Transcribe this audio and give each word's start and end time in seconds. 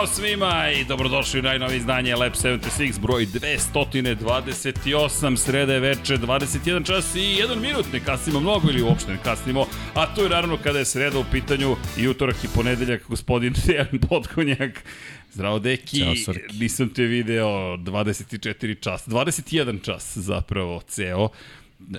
Ćao 0.00 0.06
svima 0.06 0.70
i 0.70 0.84
dobrodošli 0.84 1.40
u 1.40 1.42
najnovije 1.42 1.76
izdanje 1.76 2.16
Lab 2.16 2.32
76, 2.32 3.00
broj 3.00 3.26
228, 3.26 5.36
sreda 5.36 5.74
je 5.74 5.80
veče, 5.80 6.18
21 6.18 6.86
čas 6.86 7.14
i 7.14 7.18
1 7.18 7.60
minut, 7.60 7.86
ne 7.92 8.00
kasnimo 8.00 8.40
mnogo 8.40 8.70
ili 8.70 8.82
uopšte 8.82 9.12
ne 9.12 9.18
kasnimo, 9.24 9.66
a 9.94 10.14
to 10.14 10.22
je 10.22 10.28
naravno 10.28 10.58
kada 10.62 10.78
je 10.78 10.84
sreda 10.84 11.18
u 11.18 11.24
pitanju 11.32 11.76
i 11.98 12.08
utorak 12.08 12.36
i 12.44 12.48
ponedeljak, 12.54 13.02
gospodin 13.08 13.54
Dejan 13.66 13.98
Potkonjak. 14.08 14.84
Zdravo, 15.32 15.58
Deki, 15.58 16.24
Ćao, 16.24 16.34
nisam 16.60 16.88
te 16.88 17.02
video 17.02 17.76
24 17.76 18.80
čas, 18.80 19.08
21 19.08 19.84
čas 19.84 20.16
zapravo 20.16 20.80
ceo 20.88 21.28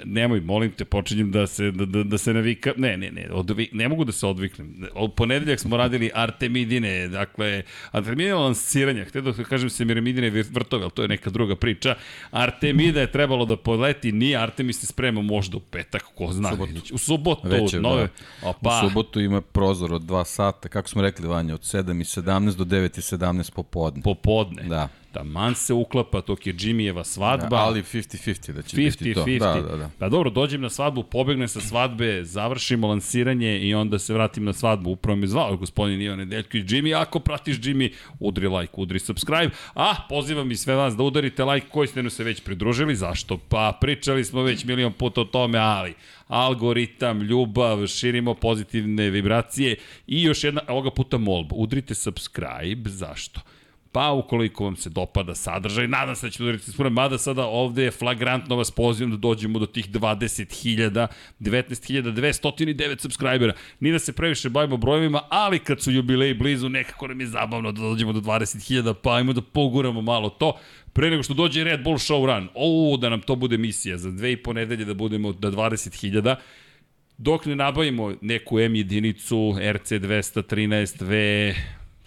nemoj, 0.05 0.41
molim 0.41 0.71
te, 0.71 0.85
počinjem 0.85 1.31
da 1.31 1.47
se, 1.47 1.71
da, 1.71 1.85
da, 1.85 2.03
da 2.03 2.17
se 2.17 2.33
navika, 2.33 2.73
ne, 2.77 2.97
ne, 2.97 3.11
ne, 3.11 3.27
odvi, 3.31 3.69
ne 3.73 3.89
mogu 3.89 4.05
da 4.05 4.11
se 4.11 4.27
odviknem. 4.27 4.87
Od 4.93 5.13
ponedeljak 5.13 5.59
smo 5.59 5.77
radili 5.77 6.11
Artemidine, 6.13 7.07
dakle, 7.07 7.63
Artemidine 7.91 8.33
lansiranja, 8.33 9.05
htio 9.05 9.21
da 9.21 9.43
kažem 9.43 9.69
Semiramidine 9.69 10.29
vrtove, 10.29 10.83
ali 10.83 10.91
to 10.91 11.01
je 11.01 11.07
neka 11.07 11.29
druga 11.29 11.55
priča. 11.55 11.95
Artemida 12.31 13.01
je 13.01 13.11
trebalo 13.11 13.45
da 13.45 13.57
poleti, 13.57 14.11
nije 14.11 14.37
Artemis 14.37 14.79
se 14.79 14.87
sprema 14.87 15.21
možda 15.21 15.57
u 15.57 15.59
petak, 15.59 16.03
ko 16.15 16.31
zna. 16.31 16.49
Subotu. 16.49 16.73
U 16.93 16.97
subotu, 16.97 17.47
Već 17.47 17.73
je, 17.73 17.81
nove, 17.81 18.07
da. 18.41 18.49
opa, 18.49 18.81
U 18.85 18.89
subotu 18.89 19.19
ima 19.19 19.41
prozor 19.41 19.93
od 19.93 20.01
2 20.01 20.25
sata, 20.25 20.69
kako 20.69 20.89
smo 20.89 21.01
rekli 21.01 21.27
Vanja, 21.27 21.53
od 21.53 21.61
7 21.61 22.01
i 22.01 22.03
17 22.03 22.55
do 22.55 22.63
9 22.63 22.97
i 22.97 23.01
17 23.01 23.51
popodne. 23.51 24.01
popodne. 24.03 24.63
Da. 24.63 24.89
Taman 25.11 25.55
se 25.55 25.73
uklapa, 25.73 26.21
tok 26.21 26.47
je 26.47 26.53
Jimmyjeva 26.53 27.03
svadba. 27.03 27.47
Da, 27.47 27.55
ali 27.55 27.81
50-50 27.81 28.51
da 28.51 28.61
će 28.61 28.77
biti 28.77 29.13
to. 29.13 29.25
50-50. 29.25 29.39
Da, 29.39 29.61
da, 29.61 29.77
da. 29.77 29.89
Pa 29.99 30.09
dobro, 30.09 30.29
dođem 30.29 30.61
na 30.61 30.69
svadbu, 30.69 31.03
pobegnem 31.03 31.47
sa 31.47 31.61
svadbe, 31.61 32.23
završimo 32.23 32.87
lansiranje 32.87 33.59
i 33.59 33.73
onda 33.73 33.99
se 33.99 34.13
vratim 34.13 34.43
na 34.43 34.53
svadbu. 34.53 34.89
Upravo 34.89 35.15
me 35.15 35.27
zvao 35.27 35.57
gospodin 35.57 36.01
Ivan 36.01 36.17
Nedeljković. 36.17 36.69
Jimmy, 36.69 37.01
ako 37.01 37.19
pratiš 37.19 37.57
Jimmy, 37.57 37.93
udri 38.19 38.47
like, 38.47 38.73
udri 38.77 38.99
subscribe. 38.99 39.49
A, 39.73 39.95
pozivam 40.09 40.51
i 40.51 40.55
sve 40.55 40.75
vas 40.75 40.95
da 40.95 41.03
udarite 41.03 41.43
like 41.43 41.67
koji 41.69 41.87
ste 41.87 42.09
se 42.09 42.23
već 42.23 42.43
pridružili. 42.43 42.95
Zašto? 42.95 43.37
Pa 43.37 43.77
pričali 43.81 44.23
smo 44.23 44.41
već 44.41 44.65
milion 44.65 44.93
puta 44.93 45.21
o 45.21 45.25
tome, 45.25 45.57
ali 45.57 45.93
algoritam, 46.27 47.21
ljubav, 47.21 47.87
širimo 47.87 48.33
pozitivne 48.33 49.09
vibracije 49.09 49.75
i 50.07 50.23
još 50.23 50.43
jedna, 50.43 50.61
ovoga 50.67 50.91
puta 50.91 51.17
molba, 51.17 51.55
udrite 51.55 51.95
subscribe, 51.95 52.89
zašto? 52.89 53.41
Pa 53.93 54.11
ukoliko 54.11 54.63
vam 54.63 54.75
se 54.75 54.89
dopada 54.89 55.35
sadržaj, 55.35 55.87
nadam 55.87 56.15
se 56.15 56.27
da 56.27 56.31
ćete 56.31 56.43
udariti 56.43 56.71
spune, 56.71 56.89
mada 56.89 57.17
sada 57.17 57.45
ovde 57.45 57.83
je 57.83 57.91
flagrantno 57.91 58.55
vas 58.55 58.71
pozivam 58.71 59.11
da 59.11 59.17
dođemo 59.17 59.59
do 59.59 59.65
tih 59.65 59.89
20.000, 59.89 61.07
19.209 61.39 63.01
subscribera. 63.01 63.53
Ni 63.79 63.91
da 63.91 63.99
se 63.99 64.13
previše 64.13 64.49
bavimo 64.49 64.77
brojevima, 64.77 65.21
ali 65.29 65.59
kad 65.59 65.81
su 65.81 65.91
jubileji 65.91 66.33
blizu, 66.33 66.69
nekako 66.69 67.07
nam 67.07 67.21
je 67.21 67.27
zabavno 67.27 67.71
da 67.71 67.81
dođemo 67.81 68.13
do 68.13 68.19
20.000, 68.19 68.93
pa 68.93 69.15
ajmo 69.15 69.33
da 69.33 69.41
poguramo 69.41 70.01
malo 70.01 70.29
to. 70.29 70.57
Pre 70.93 71.09
nego 71.09 71.23
što 71.23 71.33
dođe 71.33 71.63
Red 71.63 71.83
Bull 71.83 71.97
Show 71.97 72.25
Run, 72.25 72.49
o, 72.55 72.97
da 72.97 73.09
nam 73.09 73.21
to 73.21 73.35
bude 73.35 73.57
misija, 73.57 73.97
za 73.97 74.11
dve 74.11 74.31
i 74.31 74.37
po 74.37 74.53
nedelje 74.53 74.85
da 74.85 74.93
budemo 74.93 75.33
do 75.33 75.51
20.000, 75.51 76.35
dok 77.17 77.45
ne 77.45 77.55
nabavimo 77.55 78.13
neku 78.21 78.59
M 78.59 78.75
jedinicu, 78.75 79.55
RC 79.73 79.91
213V, 79.91 81.53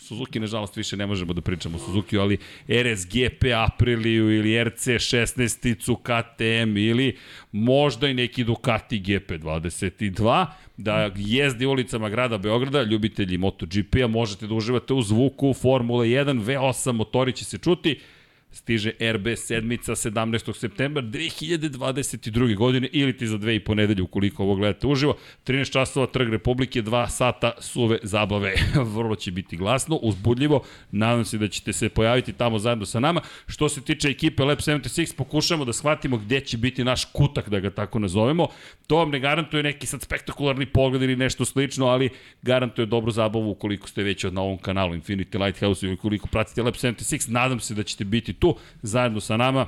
Suzuki, 0.04 0.40
nažalost, 0.40 0.76
više 0.76 0.96
ne 0.96 1.06
možemo 1.06 1.32
da 1.32 1.40
pričamo 1.40 1.76
o 1.76 1.80
Suzuki, 1.80 2.18
ali 2.18 2.38
RSGP 2.68 3.44
Apriliju 3.56 4.36
ili 4.36 4.64
RC 4.64 4.86
16-icu 4.86 5.96
KTM 5.96 6.76
ili 6.76 7.16
možda 7.52 8.08
i 8.08 8.14
neki 8.14 8.44
Ducati 8.44 9.00
GP22, 9.00 10.46
da 10.76 11.10
jezdi 11.16 11.66
ulicama 11.66 12.08
grada 12.08 12.38
Beograda, 12.38 12.82
ljubitelji 12.82 13.38
MotoGP-a, 13.38 14.06
možete 14.06 14.46
da 14.46 14.54
uživate 14.54 14.94
u 14.94 15.02
zvuku 15.02 15.54
Formula 15.54 16.04
1, 16.04 16.44
V8 16.44 16.92
motori 16.92 17.32
će 17.32 17.44
se 17.44 17.58
čuti, 17.58 18.00
stiže 18.54 18.92
RB 19.12 19.36
sedmica 19.36 19.92
17. 19.92 20.54
septembra 20.56 21.02
2022. 21.02 22.56
godine 22.56 22.88
ili 22.92 23.16
ti 23.16 23.26
za 23.26 23.38
dve 23.38 23.56
i 23.56 23.60
po 23.60 23.74
nedelje 23.74 24.02
ukoliko 24.02 24.42
ovo 24.42 24.54
gledate 24.54 24.86
uživo. 24.86 25.16
13 25.46 25.72
časova 25.72 26.06
Trg 26.06 26.28
Republike, 26.28 26.82
2 26.82 27.08
sata 27.08 27.52
suve 27.58 27.98
zabave. 28.02 28.54
Vrlo 28.96 29.16
će 29.16 29.30
biti 29.30 29.56
glasno, 29.56 29.96
uzbudljivo. 29.96 30.62
Nadam 30.90 31.24
se 31.24 31.38
da 31.38 31.48
ćete 31.48 31.72
se 31.72 31.88
pojaviti 31.88 32.32
tamo 32.32 32.58
zajedno 32.58 32.86
sa 32.86 33.00
nama. 33.00 33.20
Što 33.46 33.68
se 33.68 33.80
tiče 33.80 34.08
ekipe 34.08 34.44
Lab 34.44 34.58
76, 34.58 35.16
pokušamo 35.16 35.64
da 35.64 35.72
shvatimo 35.72 36.16
gde 36.16 36.40
će 36.40 36.58
biti 36.58 36.84
naš 36.84 37.04
kutak, 37.04 37.48
da 37.48 37.60
ga 37.60 37.70
tako 37.70 37.98
nazovemo. 37.98 38.48
To 38.86 38.96
vam 38.96 39.10
ne 39.10 39.20
garantuje 39.20 39.62
neki 39.62 39.86
sad 39.86 40.02
spektakularni 40.02 40.66
pogled 40.66 41.02
ili 41.02 41.16
nešto 41.16 41.44
slično, 41.44 41.86
ali 41.86 42.10
garantuje 42.42 42.86
dobru 42.86 43.10
zabavu 43.10 43.50
ukoliko 43.50 43.88
ste 43.88 44.02
već 44.02 44.24
na 44.24 44.42
ovom 44.42 44.58
kanalu 44.58 44.94
Infinity 44.94 45.44
Lighthouse 45.44 45.86
i 45.86 45.92
ukoliko 45.92 46.28
pratite 46.28 46.62
Lab 46.62 46.74
76. 46.74 47.30
Nadam 47.30 47.60
se 47.60 47.74
da 47.74 47.82
ćete 47.82 48.04
biti 48.04 48.32
tu 48.44 48.56
zajedno 48.82 49.20
sa 49.20 49.36
nama. 49.36 49.66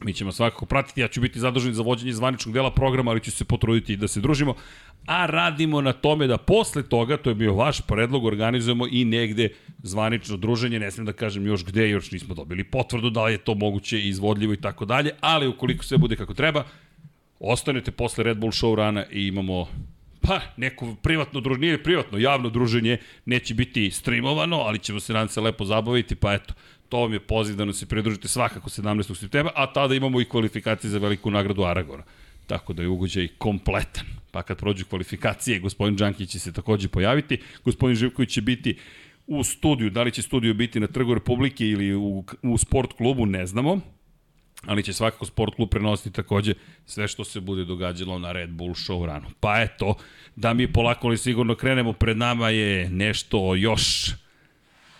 Mi 0.00 0.12
ćemo 0.14 0.32
svakako 0.32 0.66
pratiti, 0.66 1.00
ja 1.00 1.08
ću 1.08 1.20
biti 1.20 1.40
zadužen 1.40 1.74
za 1.74 1.82
vođenje 1.82 2.12
zvaničnog 2.12 2.54
dela 2.54 2.70
programa, 2.70 3.10
ali 3.10 3.20
ću 3.20 3.30
se 3.30 3.44
potruditi 3.44 3.96
da 3.96 4.08
se 4.08 4.20
družimo. 4.20 4.54
A 5.06 5.26
radimo 5.26 5.80
na 5.80 5.92
tome 5.92 6.26
da 6.26 6.36
posle 6.38 6.82
toga, 6.82 7.16
to 7.16 7.30
je 7.30 7.34
bio 7.34 7.54
vaš 7.54 7.80
predlog, 7.80 8.24
organizujemo 8.24 8.86
i 8.90 9.04
negde 9.04 9.48
zvanično 9.82 10.36
druženje, 10.36 10.78
ne 10.78 10.90
smijem 10.90 11.06
da 11.06 11.12
kažem 11.12 11.46
još 11.46 11.64
gde, 11.64 11.88
još 11.90 12.12
nismo 12.12 12.34
dobili 12.34 12.64
potvrdu 12.64 13.10
da 13.10 13.24
li 13.24 13.32
je 13.32 13.38
to 13.38 13.54
moguće, 13.54 14.00
izvodljivo 14.00 14.52
i 14.52 14.60
tako 14.60 14.84
dalje, 14.84 15.10
ali 15.20 15.48
ukoliko 15.48 15.84
sve 15.84 15.98
bude 15.98 16.16
kako 16.16 16.34
treba, 16.34 16.64
ostanete 17.40 17.90
posle 17.90 18.24
Red 18.24 18.38
Bull 18.38 18.52
show 18.52 18.74
rana 18.74 19.06
i 19.10 19.26
imamo 19.26 19.66
pa 20.20 20.40
neko 20.56 20.94
privatno 21.02 21.40
druženje, 21.40 21.78
privatno, 21.78 22.18
javno 22.18 22.50
druženje, 22.50 22.98
neće 23.24 23.54
biti 23.54 23.90
streamovano, 23.90 24.56
ali 24.56 24.78
ćemo 24.78 25.00
se 25.00 25.12
nadam 25.12 25.28
se 25.28 25.40
lepo 25.40 25.64
zabaviti, 25.64 26.14
pa 26.14 26.34
eto, 26.34 26.54
to 26.88 26.98
vam 26.98 27.12
je 27.12 27.20
poziv 27.20 27.56
da 27.56 27.64
nam 27.64 27.74
se 27.74 27.86
pridružite 27.86 28.28
svakako 28.28 28.70
17. 28.70 29.14
septembra, 29.14 29.52
a 29.56 29.72
tada 29.72 29.94
imamo 29.94 30.20
i 30.20 30.24
kvalifikacije 30.24 30.90
za 30.90 30.98
veliku 30.98 31.30
nagradu 31.30 31.64
Aragona. 31.64 32.02
Tako 32.46 32.72
da 32.72 32.82
je 32.82 32.88
ugođaj 32.88 33.28
kompletan. 33.38 34.04
Pa 34.30 34.42
kad 34.42 34.58
prođu 34.58 34.84
kvalifikacije, 34.84 35.58
gospodin 35.58 35.96
Đankić 35.96 36.30
će 36.30 36.38
se 36.38 36.52
takođe 36.52 36.88
pojaviti, 36.88 37.38
gospodin 37.64 37.96
Živković 37.96 38.30
će 38.30 38.40
biti 38.40 38.78
u 39.26 39.44
studiju, 39.44 39.90
da 39.90 40.02
li 40.02 40.12
će 40.12 40.22
studio 40.22 40.54
biti 40.54 40.80
na 40.80 40.86
Trgu 40.86 41.14
Republike 41.14 41.66
ili 41.66 41.94
u, 41.94 42.24
u 42.42 42.58
sport 42.58 42.92
klubu, 42.92 43.26
ne 43.26 43.46
znamo, 43.46 43.80
ali 44.66 44.82
će 44.82 44.92
svakako 44.92 45.26
sport 45.26 45.54
klub 45.54 45.68
prenositi 45.70 46.12
takođe 46.12 46.54
sve 46.86 47.08
što 47.08 47.24
se 47.24 47.40
bude 47.40 47.64
događalo 47.64 48.18
na 48.18 48.32
Red 48.32 48.50
Bull 48.50 48.74
show 48.74 49.06
ranu. 49.06 49.26
Pa 49.40 49.60
eto, 49.60 49.94
da 50.36 50.54
mi 50.54 50.72
polako 50.72 51.06
ali 51.06 51.18
sigurno 51.18 51.54
krenemo, 51.54 51.92
pred 51.92 52.16
nama 52.16 52.50
je 52.50 52.90
nešto 52.90 53.54
još 53.54 54.10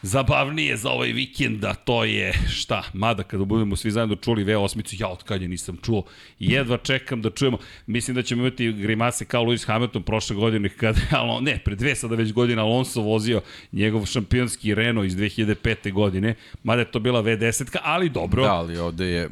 zabavnije 0.03 0.77
za 0.77 0.91
ovaj 0.91 1.13
vikend, 1.13 1.65
a 1.65 1.75
to 1.75 2.05
je 2.05 2.33
šta, 2.51 2.83
mada 2.93 3.23
kada 3.23 3.45
budemo 3.45 3.77
svi 3.77 3.91
zajedno 3.91 4.17
čuli 4.17 4.45
V8-icu, 4.45 5.01
ja 5.01 5.09
od 5.09 5.23
kad 5.23 5.43
je 5.43 5.49
nisam 5.49 5.77
čuo, 5.83 6.05
jedva 6.39 6.77
čekam 6.77 7.23
da 7.23 7.31
čujemo, 7.31 7.59
mislim 7.87 8.15
da 8.15 8.23
ćemo 8.23 8.43
imati 8.43 8.73
grimase 8.73 9.25
kao 9.25 9.45
Lewis 9.45 9.67
Hamilton 9.67 10.03
prošle 10.03 10.37
godine, 10.37 10.69
kada, 10.69 11.01
ali, 11.11 11.45
ne, 11.45 11.59
pre 11.65 11.75
dve 11.75 11.95
sada 11.95 12.15
već 12.15 12.33
godina 12.33 12.63
Alonso 12.63 13.01
vozio 13.01 13.41
njegov 13.73 14.07
šampionski 14.07 14.75
Renault 14.75 15.07
iz 15.07 15.17
2005. 15.17 15.93
godine, 15.93 16.35
mada 16.63 16.81
je 16.81 16.91
to 16.91 17.01
bila 17.01 17.23
V10, 17.23 17.77
ali 17.83 18.09
dobro. 18.09 18.43
Da, 18.43 18.53
ali 18.53 18.79
ovde 18.79 19.07
je 19.07 19.29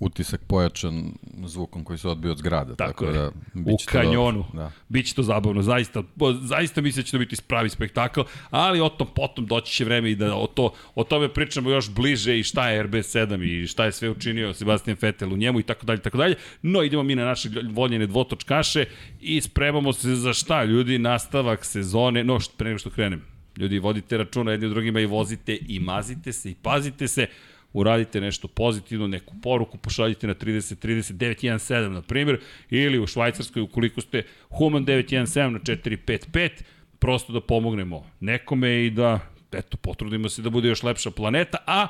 utisak 0.00 0.40
pojačan 0.46 1.12
zvukom 1.44 1.84
koji 1.84 1.98
se 1.98 2.08
odbio 2.08 2.30
od 2.30 2.38
zgrada. 2.38 2.74
Tako, 2.74 3.06
Tako, 3.06 3.18
da, 3.18 3.30
u 3.54 3.76
to 3.76 3.84
kanjonu. 3.86 4.44
Da. 4.52 4.72
Biće 4.88 5.14
to 5.14 5.22
zabavno, 5.22 5.62
zaista, 5.62 6.02
zaista 6.40 6.80
mislim 6.80 7.02
da 7.02 7.06
će 7.06 7.12
to 7.12 7.18
biti 7.18 7.36
pravi 7.46 7.68
spektakl, 7.68 8.20
ali 8.50 8.80
o 8.80 8.88
tom 8.88 9.06
potom 9.14 9.46
doći 9.46 9.72
će 9.72 9.84
vreme 9.84 10.10
i 10.10 10.14
da 10.14 10.34
o, 10.34 10.46
to, 10.46 10.72
o 10.94 11.04
tome 11.04 11.28
pričamo 11.28 11.70
još 11.70 11.90
bliže 11.90 12.38
i 12.38 12.42
šta 12.42 12.68
je 12.68 12.84
RB7 12.84 13.62
i 13.62 13.66
šta 13.66 13.84
je 13.84 13.92
sve 13.92 14.10
učinio 14.10 14.54
Sebastian 14.54 14.96
Vettel 15.00 15.32
u 15.32 15.36
njemu 15.36 15.60
i 15.60 15.62
tako 15.62 15.86
dalje, 15.86 16.00
tako 16.00 16.18
dalje. 16.18 16.34
No, 16.62 16.82
idemo 16.82 17.02
mi 17.02 17.14
na 17.14 17.24
naše 17.24 17.48
voljene 17.70 18.06
dvotočkaše 18.06 18.84
i 19.20 19.40
spremamo 19.40 19.92
se 19.92 20.14
za 20.14 20.32
šta, 20.32 20.64
ljudi, 20.64 20.98
nastavak 20.98 21.64
sezone, 21.64 22.24
no, 22.24 22.38
pre 22.56 22.68
nego 22.68 22.78
što 22.78 22.90
krenem. 22.90 23.22
Ljudi, 23.56 23.78
vodite 23.78 24.16
računa 24.16 24.50
jedni 24.50 24.66
u 24.66 24.70
drugima 24.70 25.00
i 25.00 25.06
vozite 25.06 25.58
i 25.68 25.80
mazite 25.80 26.32
se 26.32 26.50
i 26.50 26.54
pazite 26.62 27.08
se 27.08 27.26
uradite 27.72 28.20
nešto 28.20 28.48
pozitivno, 28.48 29.06
neku 29.06 29.34
poruku 29.42 29.78
pošaljite 29.78 30.26
na 30.26 30.34
30 30.34 30.86
30 30.86 31.12
917 31.12 31.88
na 31.88 32.02
primjer 32.02 32.40
ili 32.70 32.98
u 32.98 33.06
Švajcarskoj 33.06 33.62
ukoliko 33.62 34.00
ste 34.00 34.22
Human 34.48 34.86
917 34.86 35.50
na 35.50 35.58
455 35.58 36.50
prosto 36.98 37.32
da 37.32 37.40
pomognemo 37.40 38.06
nekome 38.20 38.86
i 38.86 38.90
da 38.90 39.20
eto 39.52 39.76
potrudimo 39.76 40.28
se 40.28 40.42
da 40.42 40.50
bude 40.50 40.68
još 40.68 40.82
lepša 40.82 41.10
planeta, 41.10 41.58
a 41.66 41.86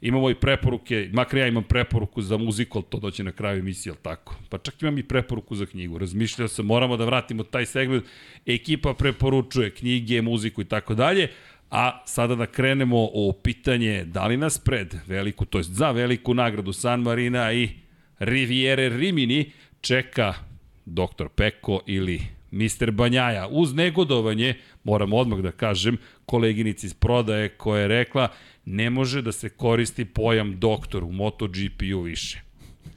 imamo 0.00 0.30
i 0.30 0.34
preporuke, 0.34 1.10
makar 1.12 1.38
ja 1.38 1.46
imam 1.46 1.64
preporuku 1.64 2.22
za 2.22 2.36
muziku, 2.36 2.78
ali 2.78 2.84
to 2.90 2.98
doće 2.98 3.24
na 3.24 3.32
kraju 3.32 3.58
emisije, 3.58 3.90
ali 3.90 4.02
tako? 4.02 4.36
Pa 4.48 4.58
čak 4.58 4.82
imam 4.82 4.98
i 4.98 5.02
preporuku 5.02 5.56
za 5.56 5.66
knjigu. 5.66 5.98
Razmišljao 5.98 6.48
sam, 6.48 6.66
moramo 6.66 6.96
da 6.96 7.04
vratimo 7.04 7.42
taj 7.42 7.66
segment. 7.66 8.04
Ekipa 8.46 8.94
preporučuje 8.94 9.70
knjige, 9.70 10.22
muziku 10.22 10.62
i 10.62 10.64
tako 10.64 10.94
dalje. 10.94 11.28
A 11.70 12.02
sada 12.06 12.34
da 12.34 12.46
krenemo 12.46 13.08
o 13.14 13.32
pitanje 13.42 14.04
da 14.04 14.26
li 14.26 14.36
nas 14.36 14.58
pred 14.58 14.94
veliku, 15.06 15.44
to 15.44 15.58
jest 15.58 15.70
za 15.70 15.90
veliku 15.90 16.34
nagradu 16.34 16.72
San 16.72 17.02
Marina 17.02 17.52
i 17.52 17.68
Riviere 18.18 18.88
Rimini 18.88 19.50
čeka 19.80 20.34
Dr. 20.84 21.28
Peko 21.36 21.80
ili 21.86 22.22
Mister 22.50 22.90
Banjaja. 22.90 23.48
Uz 23.50 23.74
negodovanje, 23.74 24.54
moram 24.84 25.12
odmah 25.12 25.38
da 25.38 25.50
kažem, 25.52 25.98
koleginici 26.26 26.86
iz 26.86 26.94
prodaje 26.94 27.48
koja 27.48 27.80
je 27.80 27.88
rekla 27.88 28.28
ne 28.64 28.90
može 28.90 29.22
da 29.22 29.32
se 29.32 29.48
koristi 29.48 30.04
pojam 30.04 30.58
doktor 30.60 31.04
u 31.04 31.12
MotoGP-u 31.12 32.00
više. 32.00 32.45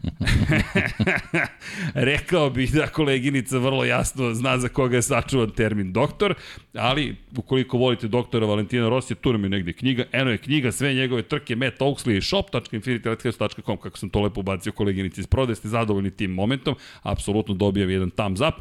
Rekao 1.94 2.50
bih 2.50 2.72
da 2.74 2.88
koleginica 2.88 3.58
vrlo 3.58 3.86
jasno 3.86 4.34
zna 4.34 4.58
za 4.58 4.68
koga 4.68 4.96
je 4.96 5.02
sačuvan 5.02 5.50
termin 5.50 5.94
doktor, 5.94 6.34
ali 6.74 7.16
ukoliko 7.38 7.78
volite 7.78 8.08
doktora 8.08 8.46
Valentina 8.46 8.90
Rosija, 8.90 9.18
tu 9.22 9.32
nam 9.32 9.44
je 9.44 9.50
negde 9.50 9.74
knjiga, 9.74 10.04
eno 10.12 10.32
je 10.32 10.38
knjiga, 10.38 10.72
sve 10.72 10.94
njegove 10.94 11.22
trke, 11.22 11.56
Matt 11.56 11.80
Oaksley, 11.80 12.22
shop.infinitylighthouse.com, 12.22 13.78
kako 13.78 13.98
sam 13.98 14.10
to 14.10 14.22
lepo 14.22 14.40
ubacio 14.40 14.72
koleginici 14.72 15.22
iz 15.22 15.28
prodaje, 15.28 15.56
ste 15.56 15.68
zadovoljni 15.68 16.12
tim 16.12 16.32
momentom, 16.32 16.76
apsolutno 17.02 17.54
dobijam 17.54 17.90
jedan 17.90 18.10
thumbs 18.10 18.40
up, 18.40 18.56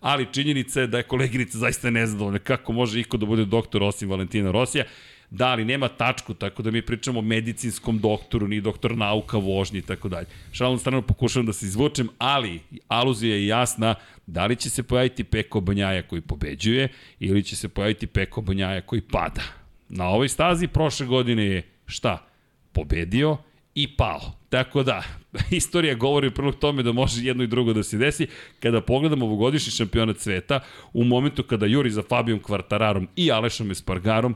ali 0.00 0.26
činjenica 0.32 0.80
je 0.80 0.86
da 0.86 0.96
je 0.96 1.02
koleginica 1.02 1.58
zaista 1.58 1.90
nezadovoljna 1.90 2.38
kako 2.38 2.72
može 2.72 3.00
iko 3.00 3.16
da 3.16 3.26
bude 3.26 3.44
doktor 3.44 3.82
osim 3.82 4.10
Valentina 4.10 4.50
Rosija. 4.50 4.84
Da, 5.34 5.48
ali 5.48 5.64
nema 5.64 5.88
tačku, 5.88 6.34
tako 6.34 6.62
da 6.62 6.70
mi 6.70 6.82
pričamo 6.82 7.18
o 7.18 7.22
medicinskom 7.22 7.98
doktoru, 7.98 8.48
ni 8.48 8.60
doktor 8.60 8.96
nauka, 8.96 9.38
vožnji 9.38 9.78
i 9.78 9.82
tako 9.82 10.08
dalje. 10.08 10.26
Šalom 10.52 10.78
strano 10.78 11.02
pokušavam 11.02 11.46
da 11.46 11.52
se 11.52 11.66
izvučem, 11.66 12.08
ali 12.18 12.60
aluzija 12.88 13.34
je 13.34 13.46
jasna 13.46 13.94
da 14.26 14.46
li 14.46 14.56
će 14.56 14.70
se 14.70 14.82
pojaviti 14.82 15.24
Peko 15.24 15.60
Banjaja 15.60 16.02
koji 16.02 16.20
pobeđuje 16.20 16.88
ili 17.20 17.42
će 17.42 17.56
se 17.56 17.68
pojaviti 17.68 18.06
Peko 18.06 18.40
Banjaja 18.40 18.80
koji 18.80 19.00
pada. 19.00 19.42
Na 19.88 20.08
ovoj 20.08 20.28
stazi 20.28 20.66
prošle 20.66 21.06
godine 21.06 21.44
je 21.44 21.62
šta? 21.86 22.26
Pobedio 22.72 23.36
i 23.74 23.96
pao. 23.96 24.32
Tako 24.48 24.82
da, 24.82 25.02
istorija 25.50 25.94
govori 25.94 26.28
u 26.28 26.34
prilog 26.34 26.54
tome 26.54 26.82
da 26.82 26.92
može 26.92 27.24
jedno 27.24 27.44
i 27.44 27.46
drugo 27.46 27.72
da 27.72 27.82
se 27.82 27.98
desi. 27.98 28.26
Kada 28.60 28.80
pogledamo 28.80 29.26
ovogodišnji 29.26 29.72
šampionat 29.72 30.18
sveta, 30.18 30.60
u 30.92 31.04
momentu 31.04 31.42
kada 31.42 31.66
juri 31.66 31.90
za 31.90 32.02
Fabijom 32.02 32.38
Kvartararom 32.38 33.08
i 33.16 33.32
Alešom 33.32 33.70
Espargarom, 33.70 34.34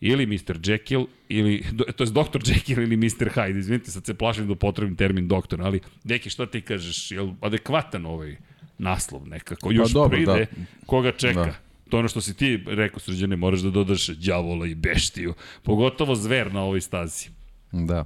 ili 0.00 0.26
Mr. 0.26 0.58
Jekyll, 0.62 1.06
ili, 1.28 1.64
to 1.96 2.04
je 2.04 2.10
Dr. 2.10 2.40
Jekyll 2.44 2.82
ili 2.82 2.96
Mr. 2.96 3.30
Hyde, 3.34 3.58
izvinite, 3.58 3.90
sad 3.90 4.06
se 4.06 4.14
plašim 4.14 4.48
da 4.48 4.54
potrebim 4.54 4.96
termin 4.96 5.28
doktor, 5.28 5.62
ali, 5.62 5.80
deki, 6.04 6.30
šta 6.30 6.46
ti 6.46 6.60
kažeš, 6.60 7.10
je 7.10 7.22
li 7.22 7.34
adekvatan 7.40 8.06
ovaj 8.06 8.36
naslov 8.78 9.28
nekako, 9.28 9.72
još 9.72 9.92
pa, 9.92 9.92
dobro, 9.92 10.16
pride, 10.16 10.46
da. 10.56 10.64
koga 10.86 11.12
čeka? 11.12 11.44
Da. 11.44 11.54
To 11.88 11.96
je 11.96 11.98
ono 11.98 12.08
što 12.08 12.20
si 12.20 12.36
ti 12.36 12.64
rekao, 12.66 13.00
srđane, 13.00 13.36
moraš 13.36 13.60
da 13.60 13.70
dodaš 13.70 14.08
đavola 14.08 14.66
i 14.66 14.74
beštiju, 14.74 15.34
pogotovo 15.62 16.14
zver 16.14 16.52
na 16.52 16.62
ovoj 16.62 16.80
stazi. 16.80 17.28
Da, 17.72 18.04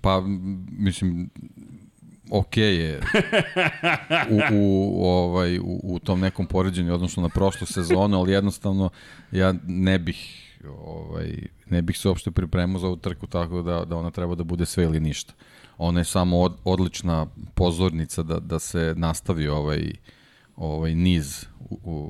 pa, 0.00 0.22
mislim, 0.78 1.30
ok 2.30 2.56
je 2.56 3.00
u, 4.30 4.90
u, 4.96 5.04
ovaj, 5.04 5.58
u, 5.58 5.80
u 5.82 5.98
tom 5.98 6.20
nekom 6.20 6.46
poređenju 6.46 6.94
odnosno 6.94 7.22
na 7.22 7.28
prošlu 7.28 7.66
sezonu, 7.66 8.18
ali 8.18 8.32
jednostavno 8.32 8.90
ja 9.32 9.54
ne 9.66 9.98
bih 9.98 10.45
ovaj, 10.68 11.36
ne 11.70 11.82
bih 11.82 11.98
se 11.98 12.08
uopšte 12.08 12.30
pripremao 12.30 12.80
za 12.80 12.86
ovu 12.86 12.96
trku 12.96 13.26
tako 13.26 13.62
da, 13.62 13.84
da 13.84 13.96
ona 13.96 14.10
treba 14.10 14.34
da 14.34 14.44
bude 14.44 14.66
sve 14.66 14.84
ili 14.84 15.00
ništa. 15.00 15.32
Ona 15.78 16.00
je 16.00 16.04
samo 16.04 16.40
od, 16.40 16.56
odlična 16.64 17.26
pozornica 17.54 18.22
da, 18.22 18.40
da 18.40 18.58
se 18.58 18.94
nastavi 18.96 19.48
ovaj, 19.48 19.92
ovaj 20.56 20.94
niz 20.94 21.46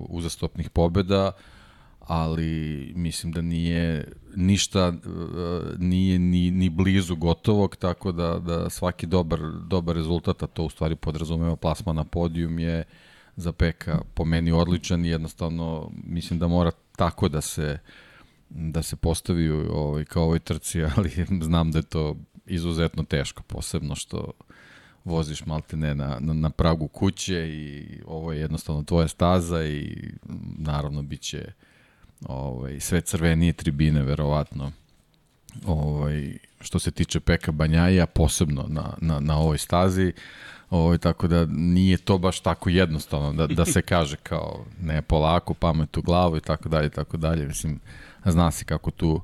uzastopnih 0.09 0.71
pobeda, 0.71 1.33
ali 2.01 2.93
mislim 2.97 3.33
da 3.33 3.41
nije 3.41 4.13
ništa 4.37 4.93
nije 5.79 6.19
ni, 6.19 6.51
ni 6.51 6.71
blizu 6.71 7.17
gotovog, 7.17 7.77
tako 7.77 8.13
da, 8.13 8.39
da 8.39 8.71
svaki 8.71 9.07
dobar, 9.07 9.41
dobar 9.67 9.97
rezultat, 9.97 10.43
a 10.43 10.47
to 10.47 10.65
u 10.65 10.71
stvari 10.71 10.97
podrazumeva 10.97 11.57
plasma 11.57 11.93
na 11.93 12.05
podijum 12.05 12.59
je 12.59 12.85
za 13.37 13.53
Peka 13.53 14.01
po 14.15 14.25
meni 14.25 14.53
odličan 14.53 15.05
i 15.05 15.09
jednostavno 15.09 15.91
mislim 16.05 16.39
da 16.39 16.49
mora 16.49 16.71
tako 16.97 17.29
da 17.29 17.41
se 17.41 17.79
uh, 17.83 18.06
da 18.51 18.83
se 18.83 18.97
postavi 18.97 19.51
ovaj, 19.51 20.05
kao 20.05 20.23
ovoj 20.23 20.39
trci, 20.39 20.85
ali 20.97 21.27
znam 21.43 21.71
da 21.71 21.79
je 21.79 21.83
to 21.83 22.17
izuzetno 22.47 23.05
teško, 23.05 23.43
posebno 23.43 23.95
što 23.95 24.33
voziš 25.05 25.47
maltene 25.47 25.95
na, 25.95 26.19
na, 26.21 26.33
na 26.33 26.51
pragu 26.51 26.89
kuće 26.89 27.49
i 27.49 27.87
ovo 28.07 28.33
je 28.33 28.41
jednostavno 28.41 28.83
tvoja 28.83 29.09
staza 29.09 29.65
i 29.65 30.11
naravno 30.59 31.03
bit 31.03 31.21
će 31.21 31.53
ovaj, 32.25 32.81
sve 32.81 33.01
crvenije 33.01 33.53
tribine 33.53 34.03
verovatno. 34.03 34.73
Ovaj, 35.67 36.39
što 36.61 36.79
se 36.79 36.91
tiče 36.91 37.21
Peka 37.21 37.53
Banjaja, 37.53 38.07
posebno 38.07 38.67
na, 38.69 38.95
na, 39.01 39.21
na 39.21 39.39
ovoj 39.39 39.59
stazi, 39.59 40.13
ovaj, 40.71 40.99
tako 40.99 41.29
da 41.29 41.47
nije 41.47 41.97
to 41.97 42.19
baš 42.19 42.41
tako 42.41 42.71
jednostavno 42.71 43.33
da, 43.33 43.47
da 43.47 43.65
se 43.65 43.83
kaže 43.93 44.17
kao 44.17 44.65
ne 44.81 45.03
polako, 45.03 45.55
pamet 45.55 45.97
u 45.97 46.03
glavu 46.03 46.37
i 46.37 46.41
tako 46.41 46.69
dalje, 46.69 46.91
tako 46.91 47.17
dalje, 47.17 47.47
mislim, 47.47 47.81
zna 48.31 48.51
se 48.51 48.65
kako 48.65 48.91
tu 48.91 49.21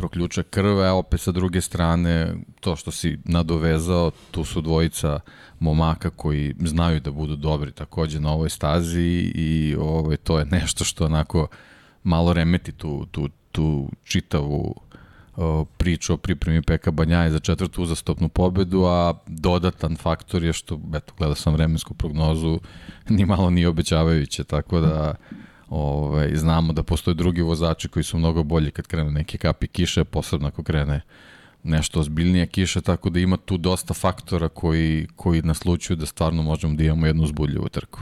proključa 0.00 0.42
krve, 0.42 0.88
a 0.88 0.94
opet 0.94 1.20
sa 1.20 1.32
druge 1.32 1.60
strane, 1.60 2.34
to 2.60 2.76
što 2.76 2.90
si 2.90 3.18
nadovezao, 3.24 4.10
tu 4.30 4.44
su 4.44 4.60
dvojica 4.60 5.20
momaka 5.58 6.10
koji 6.10 6.54
znaju 6.64 7.00
da 7.00 7.10
budu 7.10 7.36
dobri 7.36 7.72
takođe 7.72 8.20
na 8.20 8.32
ovoj 8.32 8.50
stazi 8.50 9.32
i 9.34 9.76
ovaj, 9.78 10.16
to 10.16 10.38
je 10.38 10.44
nešto 10.44 10.84
što 10.84 11.04
onako 11.04 11.48
malo 12.02 12.32
remeti 12.32 12.72
tu, 12.72 13.06
tu, 13.10 13.28
tu 13.52 13.90
čitavu 14.04 14.74
o, 15.36 15.64
priču 15.64 16.14
o 16.14 16.16
pripremi 16.16 16.62
Peka 16.62 16.90
Banjaje 16.90 17.30
za 17.30 17.38
četvrtu 17.38 17.82
uzastopnu 17.82 18.28
pobedu, 18.28 18.84
a 18.84 19.14
dodatan 19.26 19.96
faktor 19.96 20.44
je 20.44 20.52
što, 20.52 20.80
eto, 20.94 21.14
gleda 21.18 21.34
sam 21.34 21.52
vremensku 21.52 21.94
prognozu, 21.94 22.60
ni 23.08 23.26
malo 23.26 23.50
ni 23.50 23.66
obećavajuće, 23.66 24.44
tako 24.44 24.80
da 24.80 25.14
Ovaj, 25.70 26.36
znamo 26.36 26.72
da 26.72 26.82
postoje 26.82 27.14
drugi 27.14 27.42
vozači 27.42 27.88
koji 27.88 28.04
su 28.04 28.18
mnogo 28.18 28.42
bolji 28.42 28.70
kad 28.70 28.86
krene 28.86 29.10
neke 29.10 29.38
kapi 29.38 29.66
kiše, 29.66 30.04
posebno 30.04 30.48
ako 30.48 30.62
krene 30.62 31.00
nešto 31.62 32.00
ozbiljnije 32.00 32.46
kiše, 32.46 32.80
tako 32.80 33.10
da 33.10 33.20
ima 33.20 33.36
tu 33.36 33.56
dosta 33.56 33.94
faktora 33.94 34.48
koji, 34.48 35.06
koji 35.16 35.42
naslučuju 35.42 35.96
da 35.96 36.06
stvarno 36.06 36.42
možemo 36.42 36.74
da 36.74 36.84
imamo 36.84 37.06
jednu 37.06 37.26
zbudljivu 37.26 37.68
trku 37.68 38.00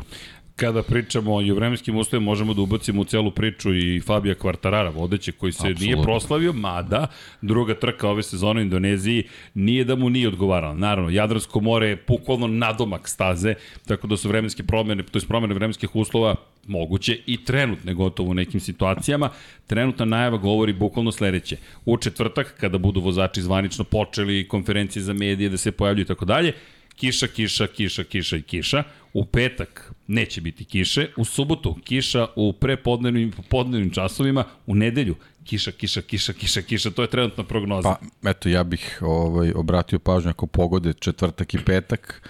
kada 0.59 0.83
pričamo 0.83 1.35
o 1.35 1.55
vremenskim 1.55 1.97
uslovima, 1.97 2.25
možemo 2.25 2.55
da 2.55 2.63
ubacimo 2.63 3.03
u 3.03 3.05
celu 3.05 3.31
priču 3.31 3.75
i 3.75 4.01
Fabija 4.01 4.35
Kvartarara, 4.35 4.91
vodeće, 4.91 5.33
koji 5.33 5.53
se 5.53 5.59
Absolutno. 5.59 5.85
nije 5.85 6.03
proslavio, 6.03 6.53
mada 6.53 7.07
druga 7.43 7.75
trka 7.75 8.09
ove 8.09 8.23
sezone 8.23 8.61
u 8.61 8.65
Indoneziji 8.65 9.25
nije 9.55 9.85
da 9.85 9.97
mu 9.97 10.11
nije 10.11 10.29
odgovarala. 10.29 10.75
Naravno, 10.75 11.11
Jadransko 11.11 11.61
more 11.61 11.89
je 11.89 11.97
pukolno 11.97 12.47
nadomak 12.47 13.09
staze, 13.09 13.55
tako 13.87 14.07
da 14.07 14.17
su 14.17 14.29
vremenske 14.29 14.63
promene, 14.63 15.03
to 15.03 15.19
je 15.19 15.27
promene 15.29 15.55
vremenskih 15.55 15.97
uslova 15.97 16.35
moguće 16.67 17.19
i 17.27 17.45
trenutne 17.45 17.95
gotovo 17.95 18.31
u 18.31 18.35
nekim 18.35 18.61
situacijama. 18.61 19.31
Trenutna 19.67 20.05
najava 20.05 20.37
govori 20.37 20.73
bukvalno 20.73 21.13
sledeće. 21.13 21.57
U 21.85 21.97
četvrtak, 21.97 22.55
kada 22.61 22.79
budu 22.79 23.01
vozači 23.01 23.43
zvanično 23.43 23.85
počeli 23.85 24.49
konferencije 24.49 25.03
za 25.03 25.13
medije 25.13 25.49
da 25.49 25.57
se 25.57 25.73
pojavljuju 25.73 26.05
i 26.05 26.07
tako 26.07 26.25
dalje, 26.25 26.53
kiša, 26.97 27.27
kiša, 27.27 27.67
kiša, 27.67 28.05
kiša 28.05 28.37
i 28.37 28.43
kiša. 28.43 28.83
U 29.13 29.25
petak 29.25 29.93
neće 30.09 30.41
biti 30.41 30.65
kiše, 30.65 31.09
u 31.17 31.25
subotu 31.25 31.77
kiša 31.85 32.27
u 32.37 32.53
prepodnevnim 32.53 33.29
i 33.29 33.33
popodnevnim 33.33 33.91
časovima, 33.91 34.45
u 34.67 34.75
nedelju 34.75 35.15
kiša, 35.45 35.73
kiša, 35.73 36.03
kiša, 36.03 36.33
kiša, 36.33 36.63
kiša, 36.63 36.91
to 36.91 37.03
je 37.03 37.11
trenutna 37.11 37.45
prognoza. 37.45 37.97
Pa, 38.23 38.31
eto, 38.31 38.49
ja 38.49 38.65
bih 38.65 38.99
ovaj, 39.01 39.53
obratio 39.55 39.99
pažnju 39.99 40.31
ako 40.31 40.47
pogode 40.47 40.93
četvrtak 40.93 41.55
i 41.55 41.65
petak, 41.65 42.29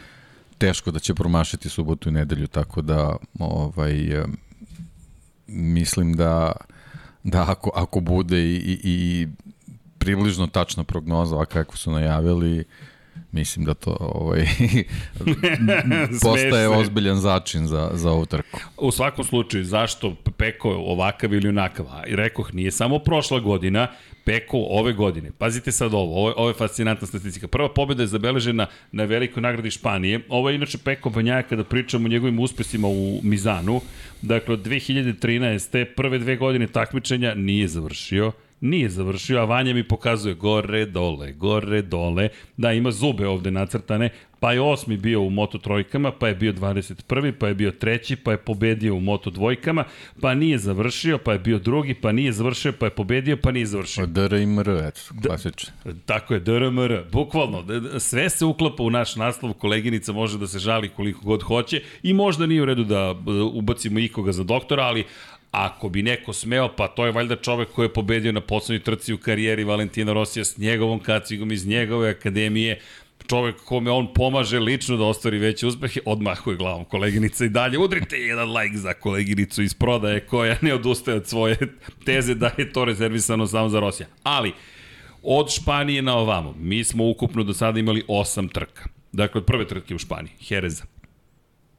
teško 0.58 0.90
da 0.90 0.98
će 0.98 1.14
promašiti 1.14 1.68
subotu 1.68 2.08
i 2.08 2.12
nedelju, 2.12 2.46
tako 2.46 2.82
da 2.82 3.16
ovaj, 3.38 4.22
mislim 5.46 6.12
da, 6.12 6.52
da 7.24 7.50
ako, 7.50 7.70
ako 7.74 8.00
bude 8.00 8.42
i, 8.42 8.56
i, 8.56 8.80
i 8.84 9.28
približno 9.98 10.46
tačna 10.46 10.84
prognoza, 10.84 11.34
ovako 11.34 11.52
kako 11.52 11.76
su 11.76 11.92
najavili, 11.92 12.64
mislim 13.32 13.64
da 13.64 13.74
to 13.74 13.96
ovaj, 14.00 14.46
postaje 16.22 16.68
ozbiljan 16.68 17.16
začin 17.16 17.66
za, 17.66 17.90
za 17.94 18.10
ovu 18.10 18.26
trku. 18.26 18.60
U 18.76 18.90
svakom 18.90 19.24
slučaju, 19.24 19.64
zašto 19.64 20.14
Peko 20.36 20.70
ovakav 20.70 21.34
ili 21.34 21.48
onakav? 21.48 21.86
I 22.06 22.16
rekoh, 22.16 22.54
nije 22.54 22.70
samo 22.70 22.98
prošla 22.98 23.40
godina, 23.40 23.88
Peko 24.24 24.58
ove 24.58 24.92
godine. 24.92 25.30
Pazite 25.38 25.72
sad 25.72 25.94
ovo, 25.94 26.20
ovo, 26.20 26.34
ovo 26.36 26.48
je 26.48 26.54
fascinantna 26.54 27.06
statistika. 27.06 27.48
Prva 27.48 27.68
pobjeda 27.74 28.02
je 28.02 28.06
zabeležena 28.06 28.66
na 28.92 29.04
velikoj 29.04 29.40
nagradi 29.40 29.70
Španije. 29.70 30.20
Ovo 30.28 30.48
je 30.48 30.54
inače 30.54 30.78
Peko 30.78 31.10
Banjaja 31.10 31.42
kada 31.42 31.64
pričamo 31.64 32.06
o 32.06 32.08
njegovim 32.08 32.38
uspesima 32.38 32.88
u 32.88 33.20
Mizanu. 33.22 33.80
Dakle, 34.22 34.54
od 34.54 34.66
2013. 34.66 35.84
prve 35.96 36.18
dve 36.18 36.36
godine 36.36 36.66
takmičenja 36.66 37.34
nije 37.34 37.68
završio 37.68 38.32
nije 38.60 38.88
završio, 38.88 39.38
a 39.38 39.44
Vanja 39.44 39.74
mi 39.74 39.88
pokazuje 39.88 40.34
gore, 40.34 40.86
dole, 40.86 41.32
gore, 41.32 41.82
dole, 41.82 42.28
da 42.56 42.72
ima 42.72 42.90
zube 42.90 43.26
ovde 43.26 43.50
nacrtane, 43.50 44.10
pa 44.40 44.52
je 44.52 44.60
osmi 44.60 44.96
bio 44.96 45.20
u 45.20 45.30
Moto 45.30 45.58
trojkama, 45.58 46.12
pa 46.12 46.28
je 46.28 46.34
bio 46.34 46.52
21. 46.52 47.32
pa 47.32 47.48
je 47.48 47.54
bio 47.54 47.70
treći, 47.70 48.16
pa 48.16 48.30
je 48.30 48.36
pobedio 48.36 48.94
u 48.94 49.00
Moto 49.00 49.30
dvojkama, 49.30 49.84
pa 50.20 50.34
nije 50.34 50.58
završio, 50.58 51.18
pa 51.18 51.32
je 51.32 51.38
bio 51.38 51.58
drugi, 51.58 51.94
pa 51.94 52.12
nije 52.12 52.32
završio, 52.32 52.72
pa 52.72 52.86
je 52.86 52.90
pobedio, 52.90 53.36
pa 53.36 53.50
nije 53.52 53.66
završio. 53.66 54.06
DR 54.06 54.34
i 54.34 54.46
MR, 54.46 54.68
eto, 54.68 55.00
klasično. 55.26 55.72
Tako 56.06 56.34
je, 56.34 56.40
DRMR, 56.40 57.02
bukvalno, 57.12 57.64
sve 57.98 58.30
se 58.30 58.44
uklapa 58.44 58.82
u 58.82 58.90
naš 58.90 59.16
naslov, 59.16 59.52
koleginica 59.52 60.12
može 60.12 60.38
da 60.38 60.46
se 60.46 60.58
žali 60.58 60.88
koliko 60.88 61.20
god 61.24 61.42
hoće 61.42 61.82
i 62.02 62.14
možda 62.14 62.46
nije 62.46 62.62
u 62.62 62.64
redu 62.64 62.84
da 62.84 63.14
ubacimo 63.52 63.98
ikoga 63.98 64.32
za 64.32 64.44
doktora, 64.44 64.82
ali 64.82 65.04
Ako 65.50 65.88
bi 65.88 66.02
neko 66.02 66.32
smeo, 66.32 66.68
pa 66.76 66.88
to 66.88 67.06
je 67.06 67.12
valjda 67.12 67.36
čovek 67.36 67.68
koji 67.68 67.86
je 67.86 67.92
pobedio 67.92 68.32
na 68.32 68.40
poslednjoj 68.40 68.84
trci 68.84 69.12
u 69.12 69.18
karijeri 69.18 69.64
Valentina 69.64 70.12
Rosija 70.12 70.44
s 70.44 70.58
njegovom 70.58 71.00
kacigom 71.00 71.52
iz 71.52 71.66
njegove 71.66 72.10
akademije, 72.10 72.80
čovek 73.26 73.56
kome 73.64 73.90
on 73.90 74.14
pomaže 74.14 74.58
lično 74.58 74.96
da 74.96 75.04
ostvari 75.04 75.38
veće 75.38 75.66
uspehe, 75.66 76.00
odmahuje 76.04 76.56
glavom 76.56 76.84
koleginica 76.84 77.44
i 77.44 77.48
dalje. 77.48 77.78
Udrite 77.78 78.16
jedan 78.16 78.52
like 78.52 78.76
za 78.76 78.94
koleginicu 78.94 79.62
iz 79.62 79.74
prodaje 79.74 80.20
koja 80.20 80.56
ne 80.60 80.74
odustaje 80.74 81.16
od 81.16 81.26
svoje 81.26 81.56
teze 82.04 82.34
da 82.34 82.50
je 82.58 82.72
to 82.72 82.84
rezervisano 82.84 83.46
samo 83.46 83.68
za 83.68 83.80
Rosija. 83.80 84.08
Ali, 84.22 84.52
od 85.22 85.50
Španije 85.50 86.02
na 86.02 86.16
ovamo, 86.16 86.54
mi 86.58 86.84
smo 86.84 87.08
ukupno 87.08 87.44
do 87.44 87.54
sada 87.54 87.80
imali 87.80 88.04
osam 88.08 88.48
trka. 88.48 88.88
Dakle, 89.12 89.46
prve 89.46 89.66
trke 89.68 89.94
u 89.94 89.98
Španiji, 89.98 90.32
Jereza. 90.48 90.84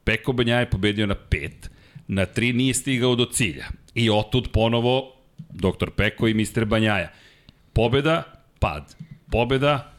Peko 0.04 0.32
Banja 0.32 0.56
je 0.56 0.70
pobedio 0.70 1.06
na 1.06 1.14
pet, 1.14 1.70
na 2.10 2.26
tri 2.26 2.52
nije 2.52 2.74
stigao 2.74 3.14
do 3.14 3.24
cilja. 3.24 3.66
I 3.94 4.10
otud 4.10 4.48
ponovo 4.52 5.12
Dr. 5.38 5.90
Peko 5.96 6.28
i 6.28 6.34
Mr. 6.34 6.64
Banjaja. 6.64 7.12
Pobeda, 7.72 8.22
pad. 8.58 8.96
Pobeda, 9.30 9.92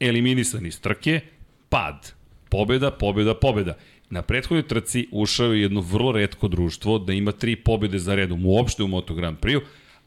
eliminisan 0.00 0.66
iz 0.66 0.80
trke, 0.80 1.20
pad. 1.68 2.12
Pobeda, 2.48 2.90
pobeda, 2.90 3.34
pobeda. 3.34 3.76
Na 4.10 4.22
prethodnoj 4.22 4.68
trci 4.68 5.08
ušao 5.12 5.52
je 5.52 5.62
jedno 5.62 5.80
vrlo 5.80 6.12
redko 6.12 6.48
društvo 6.48 6.98
da 6.98 7.12
ima 7.12 7.32
tri 7.32 7.56
pobede 7.56 7.98
za 7.98 8.14
redom 8.14 8.46
uopšte 8.46 8.82
u 8.82 8.88
Moto 8.88 9.14
Grand 9.14 9.38
Prix, 9.38 9.60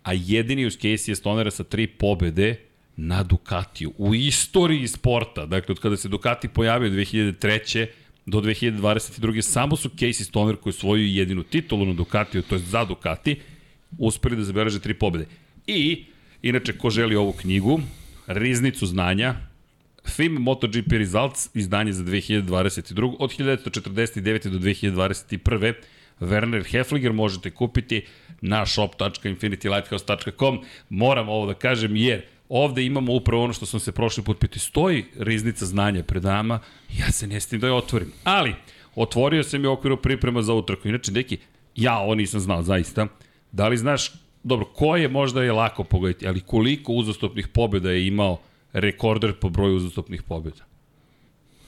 a 0.04 0.14
jedini 0.14 0.66
uz 0.66 0.78
Casey 0.78 1.16
Stonera 1.16 1.52
sa 1.52 1.64
tri 1.64 1.88
pobede 1.88 2.56
na 2.96 3.24
Ducatiju. 3.24 3.94
U 3.98 4.16
istoriji 4.16 4.88
sporta, 4.88 5.46
dakle 5.46 5.74
od 5.74 5.80
kada 5.80 5.98
se 5.98 6.10
Ducati 6.10 6.48
pojavio 6.48 6.90
2003 6.90 7.88
do 8.28 8.42
2022. 8.42 9.42
samo 9.42 9.76
su 9.76 9.90
Casey 9.90 10.24
Stoner 10.24 10.56
koji 10.56 10.74
svoju 10.74 11.08
jedinu 11.08 11.44
titulu 11.44 11.86
na 11.86 11.94
Ducatiju, 11.94 12.42
to 12.42 12.56
je 12.56 12.60
za 12.60 12.86
Ducati, 12.86 13.40
uspeli 13.98 14.36
da 14.36 14.44
zabeleže 14.44 14.80
tri 14.80 14.94
pobede. 14.94 15.26
I, 15.68 16.06
inače, 16.42 16.78
ko 16.78 16.90
želi 16.90 17.16
ovu 17.16 17.32
knjigu, 17.34 17.80
Riznicu 18.28 18.86
znanja, 18.86 19.36
FIM 20.06 20.34
MotoGP 20.34 20.92
Results, 20.92 21.50
izdanje 21.54 21.94
za 21.94 22.04
2022. 22.04 23.16
Od 23.20 23.32
1949. 23.38 24.50
do 24.50 24.60
2021. 24.60 25.74
Werner 26.20 26.72
Hefliger 26.72 27.14
možete 27.14 27.52
kupiti 27.52 28.06
na 28.42 28.66
shop.infinitylighthouse.com. 28.66 30.60
Moram 30.90 31.30
ovo 31.30 31.46
da 31.46 31.54
kažem 31.54 31.96
jer 31.96 32.22
ovde 32.50 32.86
imamo 32.86 33.14
upravo 33.14 33.44
ono 33.44 33.54
što 33.54 33.66
sam 33.66 33.80
se 33.80 33.92
prošli 33.92 34.24
put 34.24 34.40
piti. 34.40 34.60
Stoji 34.60 35.06
riznica 35.20 35.66
znanja 35.66 36.04
pred 36.04 36.24
nama, 36.24 36.60
ja 37.00 37.12
se 37.12 37.28
ne 37.28 37.40
stim 37.40 37.60
da 37.60 37.68
je 37.68 37.74
otvorim. 37.74 38.12
Ali, 38.24 38.56
otvorio 38.96 39.44
sam 39.44 39.64
je 39.64 39.70
okviru 39.70 39.98
priprema 39.98 40.42
za 40.42 40.54
utrku. 40.54 40.88
Inače, 40.88 41.12
neki, 41.12 41.38
ja 41.76 41.98
ovo 41.98 42.16
nisam 42.16 42.40
znao 42.40 42.64
zaista. 42.64 43.08
Da 43.52 43.68
li 43.68 43.78
znaš, 43.78 44.12
dobro, 44.44 44.66
ko 44.66 44.96
je 44.96 45.08
možda 45.08 45.44
je 45.44 45.52
lako 45.52 45.84
pogoditi, 45.84 46.28
ali 46.28 46.42
koliko 46.42 46.94
uzastopnih 46.94 47.48
pobjeda 47.48 47.92
je 47.92 48.08
imao 48.08 48.40
rekorder 48.74 49.34
po 49.34 49.50
broju 49.50 49.76
uzastopnih 49.76 50.24
pobjeda? 50.24 50.66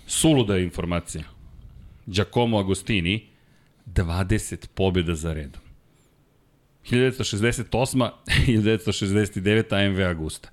Suluda 0.07 0.55
je 0.55 0.63
informacija. 0.63 1.23
Giacomo 2.05 2.59
Agostini, 2.59 3.27
20 3.85 4.67
pobjeda 4.73 5.15
za 5.15 5.33
redom. 5.33 5.61
1968. 6.91 8.09
1969. 8.47 9.85
AMV 9.85 10.01
Augusta 10.01 10.49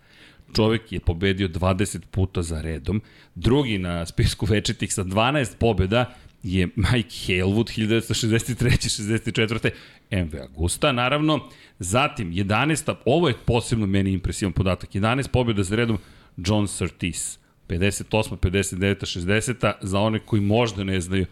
čovek 0.55 0.93
je 0.93 1.01
pobedio 1.01 1.49
20 1.49 1.99
puta 2.11 2.43
za 2.43 2.61
redom. 2.61 3.03
Drugi 3.35 3.79
na 3.79 4.07
spisku 4.07 4.47
večetih 4.47 4.93
sa 4.93 5.05
12 5.05 5.57
pobeda 5.59 6.15
je 6.43 6.69
Mike 6.77 7.17
Halewood 7.27 7.71
1963. 7.71 9.31
64. 9.33 9.71
MV 10.11 10.41
Augusta, 10.43 10.93
naravno. 10.93 11.49
Zatim, 11.79 12.33
11. 12.33 12.95
Ovo 13.05 13.29
je 13.29 13.35
posebno 13.47 13.87
meni 13.87 14.13
impresivan 14.13 14.53
podatak. 14.53 14.91
11 14.91 15.29
pobjeda 15.29 15.63
za 15.63 15.77
redom 15.77 15.99
John 16.37 16.69
Surtees. 16.69 17.39
58. 17.69 18.37
59. 18.37 19.19
60. 19.19 19.73
Za 19.81 20.01
one 20.01 20.19
koji 20.19 20.43
možda 20.43 20.85
ne 20.85 21.01
znaju, 21.01 21.27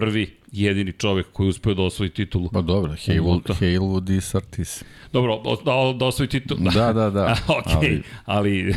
prvi 0.00 0.30
jedini 0.52 0.92
čovek 0.92 1.26
koji 1.32 1.48
uspeo 1.48 1.74
da 1.74 1.82
osvoji 1.82 2.10
titulu. 2.10 2.50
Pa 2.52 2.60
dobro, 2.60 2.92
Haywood, 2.92 3.60
Haywood 3.60 4.16
i 4.16 4.20
Sartis. 4.20 4.84
Dobro, 5.12 5.42
da, 5.64 5.98
da 5.98 6.06
osvoji 6.06 6.28
titulu. 6.28 6.60
Da, 6.74 6.92
da, 6.92 7.10
da. 7.10 7.36
ok, 7.58 7.66
ali... 7.76 8.02
ali 8.24 8.74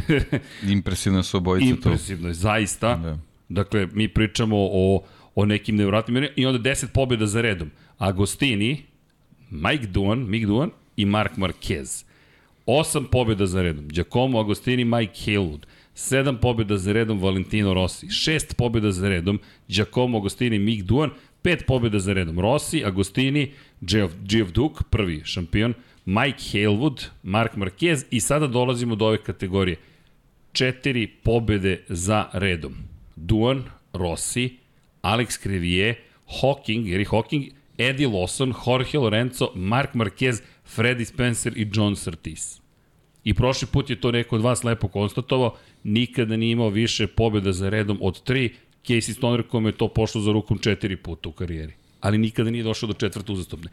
impresivno 0.67 1.23
su 1.23 1.37
obojice 1.37 1.69
to. 1.69 1.89
Impresivno 1.89 2.27
je, 2.27 2.33
zaista. 2.33 2.95
Da. 2.95 3.17
Dakle, 3.49 3.87
mi 3.93 4.07
pričamo 4.07 4.55
o, 4.59 5.03
o 5.35 5.45
nekim 5.45 5.75
nevratnim 5.75 6.27
i 6.35 6.45
onda 6.45 6.69
10 6.69 6.85
pobjeda 6.93 7.25
za 7.25 7.41
redom. 7.41 7.71
Agostini, 7.97 8.83
Mike 9.49 9.87
Duan, 9.87 10.29
Mike 10.29 10.45
Duan 10.45 10.69
i 10.95 11.05
Mark 11.05 11.37
Marquez. 11.37 12.05
Osam 12.65 13.07
pobjeda 13.11 13.45
za 13.45 13.61
redom. 13.61 13.87
Giacomo 13.87 14.39
Agostini, 14.39 14.85
Mike 14.85 15.13
Haywood. 15.25 15.59
7 15.99 16.37
pobjeda 16.41 16.77
za 16.77 16.93
redom 16.93 17.19
Valentino 17.19 17.73
Rossi, 17.73 18.07
6 18.07 18.53
pobjeda 18.53 18.91
za 18.91 19.09
redom 19.09 19.39
Giacomo 19.67 20.17
Agostini, 20.17 20.59
Mick 20.59 20.83
Duan, 20.83 21.09
5 21.43 21.65
pobjeda 21.67 21.99
za 21.99 22.13
redom 22.13 22.39
Rossi, 22.39 22.85
Agostini, 22.85 23.51
Geoff, 23.81 24.15
Geoff 24.23 24.51
Duke, 24.51 24.83
prvi 24.89 25.21
šampion, 25.25 25.73
Mike 26.05 26.39
Halewood, 26.51 27.05
Mark 27.23 27.55
Marquez 27.55 28.05
i 28.11 28.19
sada 28.19 28.47
dolazimo 28.47 28.95
do 28.95 29.05
ove 29.05 29.17
kategorije. 29.17 29.77
4 30.53 31.07
pobjede 31.23 31.83
za 31.89 32.25
redom. 32.33 32.75
Duan, 33.15 33.63
Rossi, 33.93 34.49
Alex 35.01 35.37
Crevier, 35.43 35.95
Hawking, 36.41 36.87
Gary 36.87 37.05
Hawking, 37.09 37.43
Eddie 37.77 38.07
Lawson, 38.07 38.53
Jorge 38.65 38.97
Lorenzo, 38.97 39.51
Mark 39.55 39.93
Marquez, 39.93 40.41
Freddy 40.75 41.05
Spencer 41.05 41.57
i 41.57 41.69
John 41.73 41.95
Surtees. 41.95 42.61
I 43.23 43.33
prošli 43.33 43.67
put 43.67 43.89
je 43.89 44.01
to 44.01 44.11
neko 44.11 44.35
od 44.35 44.41
vas 44.41 44.63
lepo 44.63 44.87
konstatovao, 44.87 45.55
nikada 45.83 46.37
nije 46.37 46.51
imao 46.51 46.69
više 46.69 47.07
pobjeda 47.07 47.51
za 47.51 47.69
redom 47.69 47.97
od 48.01 48.23
tri, 48.23 48.55
Casey 48.87 49.13
Stoner 49.13 49.43
kome 49.43 49.69
je 49.69 49.77
to 49.77 49.87
pošlo 49.87 50.21
za 50.21 50.31
rukom 50.31 50.57
četiri 50.57 50.95
puta 50.97 51.29
u 51.29 51.31
karijeri. 51.31 51.73
Ali 52.01 52.17
nikada 52.17 52.49
nije 52.49 52.63
došao 52.63 52.87
do 52.87 52.93
četvrte 52.93 53.31
uzastopne. 53.31 53.69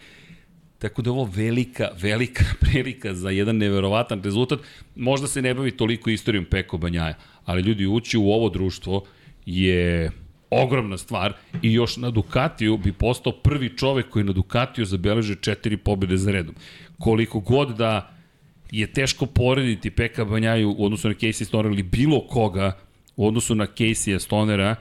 Tako 0.79 1.03
da 1.03 1.09
je 1.09 1.13
ovo 1.13 1.31
velika, 1.35 1.89
velika 2.03 2.45
prilika 2.61 3.15
za 3.15 3.31
jedan 3.31 3.57
neverovatan 3.57 4.23
rezultat. 4.23 4.61
Možda 4.97 5.27
se 5.27 5.43
ne 5.43 5.55
bavi 5.55 5.71
toliko 5.71 6.11
istorijom 6.11 6.45
Peko 6.45 6.79
Banjaja, 6.79 7.15
ali 7.45 7.63
ljudi 7.63 7.87
ući 7.87 8.19
u 8.19 8.31
ovo 8.31 8.49
društvo 8.49 9.05
je 9.47 10.11
ogromna 10.51 10.99
stvar 10.99 11.33
i 11.63 11.73
još 11.73 11.97
na 11.97 12.11
Ducatiju 12.11 12.77
bi 12.77 12.93
postao 12.93 13.33
prvi 13.33 13.77
čovek 13.77 14.09
koji 14.09 14.25
na 14.25 14.33
Ducatiju 14.33 14.85
zabeleže 14.85 15.35
četiri 15.35 15.77
pobjede 15.77 16.17
za 16.17 16.31
redom. 16.31 16.55
Koliko 16.99 17.41
god 17.41 17.77
da 17.77 18.16
je 18.71 18.87
teško 18.87 19.27
porediti 19.27 19.91
Peka 19.91 20.25
Banjaju 20.25 20.75
u 20.79 20.85
odnosu 20.85 21.09
na 21.09 21.15
Casey 21.15 21.45
Stoner 21.45 21.73
ili 21.73 21.83
bilo 21.83 22.27
koga 22.27 22.79
u 23.17 23.27
odnosu 23.27 23.55
na 23.55 23.67
Casey 23.67 24.19
Stonera, 24.19 24.77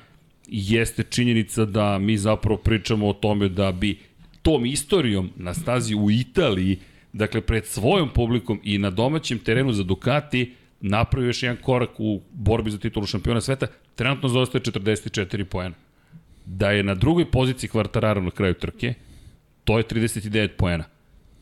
jeste 0.48 1.04
činjenica 1.04 1.66
da 1.66 2.00
mi 2.00 2.18
zapravo 2.18 2.58
pričamo 2.58 3.10
o 3.10 3.14
tome 3.14 3.50
da 3.50 3.72
bi 3.72 4.00
tom 4.42 4.66
istorijom 4.66 5.30
na 5.36 5.54
stazi 5.54 5.96
u 5.96 6.12
Italiji, 6.12 6.80
dakle 7.14 7.42
pred 7.42 7.66
svojom 7.66 8.10
publikom 8.10 8.60
i 8.64 8.78
na 8.78 8.90
domaćem 8.90 9.40
terenu 9.40 9.74
za 9.74 9.84
Ducati, 9.84 10.54
napravio 10.82 11.28
još 11.28 11.44
jedan 11.44 11.58
korak 11.62 11.90
u 11.98 12.22
borbi 12.32 12.72
za 12.72 12.78
titulu 12.78 13.06
šampiona 13.06 13.42
sveta, 13.42 13.68
trenutno 13.96 14.30
zostaje 14.30 14.62
44 14.62 15.44
poena. 15.44 15.76
Da 16.46 16.72
je 16.72 16.84
na 16.84 16.96
drugoj 16.96 17.32
poziciji 17.32 17.70
Kvartararo 17.70 18.22
na 18.22 18.32
kraju 18.32 18.54
trke, 18.54 18.94
to 19.64 19.78
je 19.78 19.84
39 19.84 20.48
poena 20.58 20.95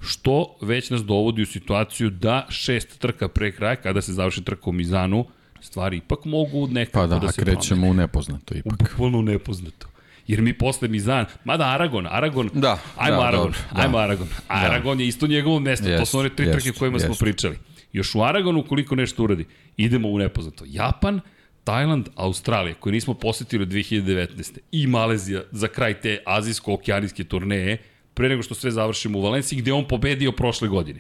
što 0.04 0.56
već 0.62 0.90
nas 0.90 1.04
dovodi 1.04 1.42
u 1.42 1.46
situaciju 1.46 2.10
da 2.10 2.46
šest 2.50 3.00
trka 3.00 3.28
pre 3.28 3.52
kraja, 3.52 3.76
kada 3.76 4.02
se 4.02 4.14
završi 4.14 4.44
trka 4.44 4.70
u 4.70 4.74
Mizanu, 4.74 5.26
stvari 5.62 5.98
ipak 5.98 6.26
mogu 6.26 6.68
nekako 6.68 7.00
pa 7.00 7.08
da, 7.08 7.20
da 7.20 7.32
se 7.32 7.42
krećemo 7.42 7.82
promene. 7.82 7.92
u 7.92 7.94
nepoznato 7.94 8.56
ipak. 8.56 8.78
Bukvalno 8.78 9.18
u 9.18 9.22
nepoznato. 9.22 9.88
Jer 10.28 10.42
mi 10.42 10.58
posle 10.58 10.88
Mizan, 10.88 11.26
mada 11.44 11.64
Aragon, 11.64 12.08
Aragon, 12.08 12.50
da, 12.54 12.80
ajmo 12.98 13.18
da, 13.18 13.28
Aragon, 13.28 13.46
dobro, 13.46 13.60
ajmo 13.72 13.98
da. 13.98 14.04
Aragon. 14.04 14.28
Aragon 14.48 14.98
da. 14.98 15.04
je 15.04 15.08
isto 15.08 15.28
njegovo 15.28 15.60
mesto, 15.60 15.90
jest, 15.90 16.02
to 16.02 16.06
su 16.06 16.20
one 16.20 16.30
tri 16.30 16.46
jest, 16.46 16.58
trke 16.58 16.70
o 16.70 16.80
kojima 16.80 16.96
jest. 16.96 17.06
smo 17.06 17.16
pričali. 17.16 17.58
Još 17.94 18.16
u 18.16 18.22
Aragonu, 18.24 18.64
koliko 18.64 18.96
nešto 18.96 19.24
uradi, 19.24 19.46
idemo 19.78 20.10
u 20.10 20.18
nepoznato. 20.18 20.66
Japan, 20.68 21.20
Tajland, 21.64 22.10
Australija, 22.16 22.76
koju 22.76 22.94
nismo 22.94 23.14
posetili 23.14 23.64
od 23.64 23.70
2019. 23.70 24.58
i 24.72 24.88
Malezija 24.88 25.42
za 25.52 25.68
kraj 25.68 26.02
te 26.02 26.24
azijsko-okeanijske 26.26 27.24
turneje, 27.24 27.78
pre 28.14 28.30
nego 28.30 28.44
što 28.44 28.56
sve 28.56 28.72
završimo 28.72 29.20
u 29.20 29.22
Valenciji, 29.22 29.60
gde 29.60 29.74
on 29.74 29.88
pobedio 29.88 30.32
prošle 30.32 30.68
godine. 30.68 31.00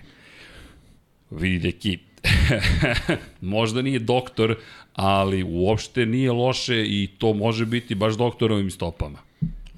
Vidi, 1.31 1.67
neki, 1.67 1.99
možda 3.41 3.81
nije 3.81 3.99
doktor, 3.99 4.55
ali 4.93 5.43
uopšte 5.43 6.05
nije 6.05 6.31
loše 6.31 6.83
i 6.85 7.09
to 7.17 7.33
može 7.33 7.65
biti 7.65 7.95
baš 7.95 8.13
doktorovim 8.13 8.71
stopama. 8.71 9.19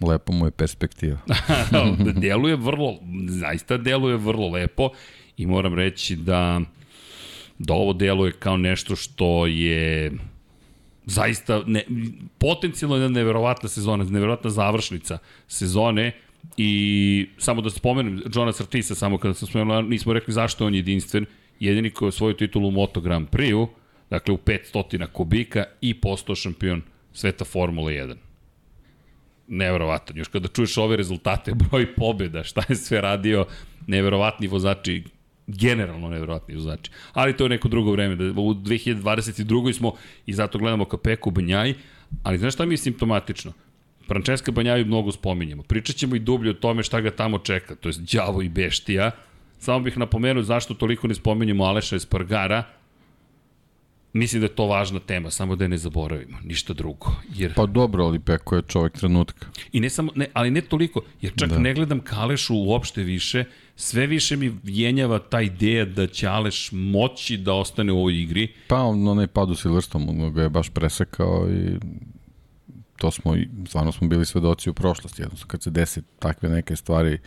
Lepo 0.02 0.34
mu 0.34 0.46
je 0.46 0.52
perspektiva. 0.52 1.18
deluje 2.22 2.56
vrlo, 2.56 3.00
zaista 3.28 3.78
deluje 3.78 4.18
vrlo 4.18 4.50
lepo 4.50 4.90
i 5.38 5.46
moram 5.46 5.74
reći 5.74 6.16
da 6.16 6.62
da 7.58 7.74
ovo 7.74 7.94
deluje 7.94 8.32
kao 8.32 8.58
nešto 8.58 8.96
što 8.96 9.46
je 9.48 10.12
zaista 11.06 11.64
ne, 11.66 11.84
potencijalno 12.38 12.96
jedna 12.96 13.10
neverovatna 13.10 13.70
sezona, 13.70 14.04
neverovatna 14.04 14.50
završnica 14.50 15.18
sezone 15.48 16.12
i 16.58 17.28
samo 17.38 17.62
da 17.62 17.70
spomenem 17.70 18.22
Johna 18.36 18.54
Sartisa, 18.54 18.96
samo 18.96 19.18
kada 19.18 19.34
sam 19.34 19.48
spomenula, 19.48 19.82
nismo 19.82 20.14
rekli 20.14 20.34
zašto 20.34 20.66
on 20.66 20.74
je 20.74 20.80
jedinstven, 20.80 21.26
jedini 21.60 21.90
koji 21.90 22.08
je 22.08 22.12
svoju 22.12 22.34
titulu 22.34 22.68
u 22.68 22.72
Moto 22.72 23.02
Grand 23.02 23.30
Prix-u, 23.30 23.68
dakle 24.10 24.34
u 24.34 24.38
500 24.38 25.08
kubika 25.08 25.64
i 25.82 25.94
postao 25.94 26.36
šampion 26.36 26.82
sveta 27.14 27.46
Formula 27.46 27.92
1 27.92 28.16
neverovatan. 29.48 30.18
Još 30.18 30.28
kada 30.28 30.48
čuješ 30.48 30.78
ove 30.78 30.98
rezultate, 30.98 31.54
broj 31.70 31.96
pobjeda, 31.96 32.44
šta 32.44 32.64
je 32.70 32.76
sve 32.76 33.02
radio, 33.02 33.46
neverovatni 33.88 34.48
vozači, 34.48 35.04
generalno 35.48 36.10
neverovatni 36.10 36.56
vozači. 36.56 36.92
Ali 37.14 37.38
to 37.38 37.46
je 37.46 37.50
neko 37.50 37.68
drugo 37.68 37.92
vreme, 37.92 38.16
da 38.16 38.24
u 38.24 38.54
2022. 38.54 39.74
smo 39.74 39.94
i 40.26 40.34
zato 40.34 40.58
gledamo 40.58 40.86
ka 40.86 40.98
Peku 40.98 41.32
Banjaj, 41.32 41.74
ali 42.24 42.38
znaš 42.38 42.54
šta 42.54 42.66
mi 42.66 42.74
je 42.74 42.78
simptomatično? 42.78 43.54
Francesca 44.08 44.52
Banjaju 44.52 44.86
mnogo 44.86 45.12
spominjemo. 45.12 45.64
Pričat 45.64 45.96
ćemo 45.96 46.16
i 46.16 46.20
dublje 46.20 46.52
o 46.52 46.54
tome 46.54 46.84
šta 46.84 47.02
ga 47.02 47.12
tamo 47.12 47.40
čeka, 47.40 47.76
to 47.76 47.90
je 47.90 47.96
đavo 48.14 48.42
i 48.42 48.50
beštija. 48.50 49.12
Samo 49.60 49.80
bih 49.80 49.98
napomenuo 49.98 50.44
zašto 50.44 50.74
toliko 50.74 51.08
ne 51.08 51.16
spominjemo 51.16 51.64
Aleša 51.64 51.96
Espargara, 51.96 52.64
Mislim 54.16 54.40
da 54.42 54.46
je 54.46 54.56
to 54.56 54.66
važna 54.66 55.00
tema, 55.00 55.32
samo 55.32 55.56
da 55.56 55.64
je 55.64 55.70
ne 55.70 55.78
zaboravimo, 55.78 56.38
ništa 56.44 56.74
drugo. 56.74 57.12
Jer... 57.34 57.54
Pa 57.54 57.66
dobro, 57.66 58.06
ali 58.06 58.20
Peko 58.20 58.56
je 58.56 58.62
čovek 58.62 58.94
trenutka. 58.94 59.48
I 59.72 59.80
ne 59.80 59.90
samo, 59.90 60.12
ne, 60.16 60.28
ali 60.34 60.52
ne 60.52 60.62
toliko, 60.62 61.02
jer 61.22 61.34
čak 61.36 61.50
da. 61.50 61.60
ne 61.60 61.74
gledam 61.74 62.00
Kalešu 62.00 62.56
uopšte 62.56 63.04
više, 63.04 63.44
sve 63.76 64.08
više 64.08 64.38
mi 64.38 64.54
vjenjava 64.64 65.20
ta 65.20 65.42
ideja 65.42 65.86
da 65.86 66.08
će 66.08 66.28
Aleš 66.28 66.70
moći 66.72 67.38
da 67.38 67.54
ostane 67.54 67.92
u 67.92 67.98
ovoj 67.98 68.22
igri. 68.22 68.54
Pa 68.68 68.82
on, 68.82 69.08
onaj 69.08 69.28
pad 69.28 69.50
u 69.52 69.56
Silverstone 69.56 70.32
ga 70.32 70.42
je 70.42 70.50
baš 70.50 70.70
presekao 70.70 71.50
i 71.50 71.80
to 72.98 73.12
smo, 73.12 73.36
stvarno 73.68 73.92
smo 73.92 74.08
bili 74.08 74.26
svedoci 74.26 74.70
u 74.70 74.74
prošlosti, 74.74 75.22
jednostavno 75.22 75.50
kad 75.50 75.64
se 75.64 75.70
desi 75.70 76.02
takve 76.20 76.50
neke 76.50 76.76
stvari 76.76 77.18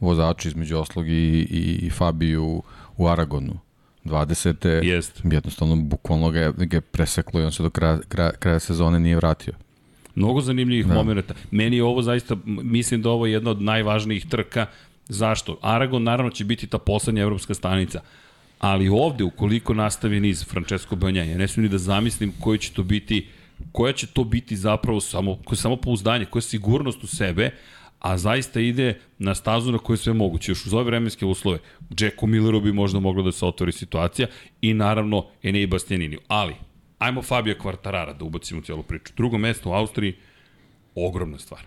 vozači 0.00 0.48
između 0.48 0.78
oslog 0.78 1.08
i, 1.08 1.12
i, 1.50 1.78
i 1.82 1.90
Fabiju 1.90 2.62
u 2.96 3.08
Aragonu 3.08 3.58
20. 4.04 4.84
Jest. 4.84 5.20
jednostavno 5.24 5.76
bukvalno 5.76 6.30
ga 6.30 6.40
je, 6.40 6.52
ga 6.52 6.76
je 6.76 6.80
preseklo 6.80 7.40
i 7.40 7.44
on 7.44 7.52
se 7.52 7.62
do 7.62 7.70
kraja, 7.70 7.98
kraja, 8.08 8.30
kraja 8.30 8.58
sezone 8.58 9.00
nije 9.00 9.16
vratio. 9.16 9.54
Mnogo 10.14 10.40
zanimljivih 10.40 10.86
da. 10.86 10.94
momenta. 10.94 11.34
Meni 11.50 11.76
je 11.76 11.84
ovo 11.84 12.02
zaista, 12.02 12.36
mislim 12.44 13.02
da 13.02 13.10
ovo 13.10 13.26
je 13.26 13.32
jedna 13.32 13.50
od 13.50 13.62
najvažnijih 13.62 14.26
trka. 14.26 14.66
Zašto? 15.08 15.58
Aragon 15.62 16.02
naravno 16.02 16.30
će 16.30 16.44
biti 16.44 16.66
ta 16.66 16.78
poslednja 16.78 17.22
evropska 17.22 17.54
stanica. 17.54 18.00
Ali 18.58 18.88
ovde, 18.88 19.24
ukoliko 19.24 19.74
nastavi 19.74 20.20
niz 20.20 20.44
Francesco 20.44 20.96
Banja, 20.96 21.24
ja 21.24 21.38
ne 21.38 21.48
smijem 21.48 21.64
ni 21.64 21.72
da 21.72 21.78
zamislim 21.78 22.32
koji 22.40 22.58
će 22.58 22.72
to 22.72 22.82
biti, 22.82 23.26
koja 23.72 23.92
će 23.92 24.06
to 24.06 24.24
biti 24.24 24.56
zapravo 24.56 25.00
samo, 25.00 25.38
samo 25.52 25.76
pouzdanje, 25.76 26.24
koja 26.24 26.42
sigurnost 26.42 27.04
u 27.04 27.06
sebe, 27.06 27.50
a 27.98 28.18
zaista 28.18 28.60
ide 28.60 29.00
na 29.18 29.34
stazu 29.34 29.72
na 29.72 29.78
kojoj 29.78 29.96
sve 29.96 30.12
moguće. 30.12 30.52
Još 30.52 30.66
uz 30.66 30.74
ove 30.74 30.84
vremenske 30.84 31.26
uslove, 31.26 31.58
Jacku 32.00 32.26
Milleru 32.26 32.60
bi 32.60 32.72
možda 32.72 33.00
mogla 33.00 33.22
da 33.22 33.32
se 33.32 33.46
otvori 33.46 33.72
situacija 33.72 34.28
i 34.60 34.74
naravno 34.74 35.26
Enei 35.42 35.66
Bastianini. 35.66 36.18
Ali, 36.28 36.54
ajmo 36.98 37.22
Fabio 37.22 37.54
Quartarara 37.54 38.18
da 38.18 38.24
ubacimo 38.24 38.60
cijelu 38.60 38.82
priču. 38.82 39.12
Drugo 39.16 39.38
mesto 39.38 39.70
u 39.70 39.72
Austriji, 39.72 40.14
ogromna 40.94 41.38
stvar. 41.38 41.60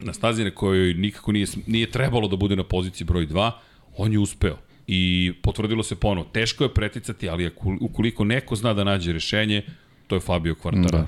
Na 0.00 0.12
stazi 0.12 0.44
na 0.44 0.50
kojoj 0.50 0.94
nikako 0.94 1.32
nije, 1.32 1.46
nije 1.66 1.90
trebalo 1.90 2.28
da 2.28 2.36
bude 2.36 2.56
na 2.56 2.64
poziciji 2.64 3.06
broj 3.06 3.26
2, 3.26 3.50
on 3.96 4.12
je 4.12 4.18
uspeo. 4.18 4.56
I 4.86 5.32
potvrdilo 5.42 5.82
se 5.82 5.96
ponovo, 5.96 6.28
teško 6.32 6.64
je 6.64 6.74
preticati, 6.74 7.28
ali 7.28 7.50
ukoliko 7.80 8.24
neko 8.24 8.56
zna 8.56 8.74
da 8.74 8.84
nađe 8.84 9.12
rešenje, 9.12 9.62
to 10.12 10.16
je 10.16 10.20
Fabio 10.20 10.54
Quartarara. 10.54 11.06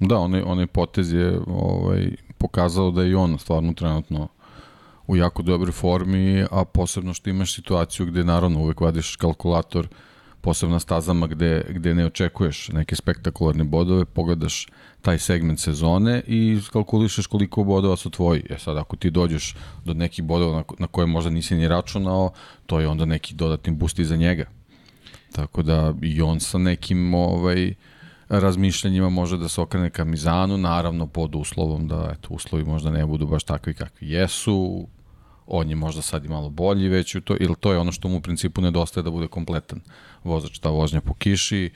Da, 0.00 0.06
da 0.06 0.18
onaj, 0.18 0.42
onaj 0.42 0.66
potez 0.66 1.12
je 1.12 1.40
ovaj, 1.46 2.10
pokazao 2.38 2.90
da 2.90 3.02
je 3.02 3.10
i 3.10 3.14
on 3.14 3.38
stvarno 3.38 3.72
trenutno 3.72 4.28
u 5.06 5.16
jako 5.16 5.42
dobroj 5.42 5.72
formi, 5.72 6.44
a 6.50 6.64
posebno 6.64 7.14
što 7.14 7.30
imaš 7.30 7.54
situaciju 7.54 8.06
gde 8.06 8.24
naravno 8.24 8.60
uvek 8.60 8.80
vadiš 8.80 9.16
kalkulator 9.16 9.88
posebno 10.40 10.72
na 10.72 10.80
stazama 10.80 11.26
gde, 11.26 11.64
gde 11.68 11.94
ne 11.94 12.06
očekuješ 12.06 12.68
neke 12.68 12.96
spektakularne 12.96 13.64
bodove, 13.64 14.04
pogledaš 14.04 14.66
taj 15.00 15.18
segment 15.18 15.60
sezone 15.60 16.22
i 16.26 16.60
kalkulišeš 16.72 17.26
koliko 17.26 17.64
bodova 17.64 17.96
su 17.96 18.10
tvoji. 18.10 18.42
E 18.50 18.58
sad, 18.58 18.76
ako 18.76 18.96
ti 18.96 19.10
dođeš 19.10 19.56
do 19.84 19.94
nekih 19.94 20.24
bodova 20.24 20.56
na, 20.56 20.64
na 20.78 20.86
koje 20.86 21.06
možda 21.06 21.30
nisi 21.30 21.56
ni 21.56 21.68
računao, 21.68 22.32
to 22.66 22.80
je 22.80 22.88
onda 22.88 23.04
neki 23.04 23.34
dodatni 23.34 23.72
boost 23.72 24.00
za 24.00 24.16
njega. 24.16 24.44
Tako 25.32 25.62
da 25.62 25.94
i 26.02 26.22
on 26.22 26.40
sa 26.40 26.58
nekim 26.58 27.14
ovaj, 27.14 27.68
uh, 27.68 27.76
razmišljanjima 28.28 29.08
može 29.08 29.36
da 29.36 29.48
se 29.48 29.60
okrene 29.60 29.90
ka 29.90 30.04
Mizanu, 30.04 30.58
naravno 30.58 31.06
pod 31.06 31.34
uslovom 31.34 31.88
da 31.88 32.10
eto, 32.12 32.28
uslovi 32.30 32.64
možda 32.64 32.90
ne 32.90 33.06
budu 33.06 33.26
baš 33.26 33.44
takvi 33.44 33.74
kakvi 33.74 34.10
jesu, 34.10 34.86
on 35.46 35.70
je 35.70 35.76
možda 35.76 36.02
sad 36.02 36.24
i 36.24 36.28
malo 36.28 36.50
bolji 36.50 36.88
već 36.88 37.14
u 37.14 37.20
to, 37.20 37.36
ili 37.40 37.54
to 37.60 37.72
je 37.72 37.78
ono 37.78 37.92
što 37.92 38.08
mu 38.08 38.16
u 38.16 38.20
principu 38.20 38.60
nedostaje 38.60 39.04
da 39.04 39.10
bude 39.10 39.28
kompletan 39.28 39.80
vozač, 40.24 40.58
ta 40.58 40.68
vožnja 40.70 41.00
po 41.00 41.14
kiši, 41.14 41.70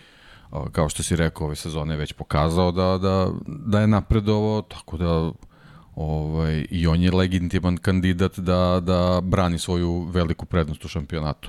kao 0.72 0.88
što 0.88 1.02
si 1.02 1.16
rekao, 1.16 1.46
ove 1.46 1.56
sezone 1.56 1.94
je 1.94 1.98
već 1.98 2.12
pokazao 2.12 2.72
da, 2.72 2.98
da, 2.98 3.28
da 3.46 3.80
je 3.80 3.86
napredovo, 3.86 4.62
tako 4.62 4.96
da 4.96 5.32
ovaj, 5.94 6.66
i 6.70 6.86
on 6.86 7.02
je 7.02 7.12
legitiman 7.12 7.76
kandidat 7.76 8.38
da, 8.38 8.80
da 8.82 9.20
brani 9.20 9.58
svoju 9.58 10.02
veliku 10.02 10.46
prednost 10.46 10.84
u 10.84 10.88
šampionatu. 10.88 11.48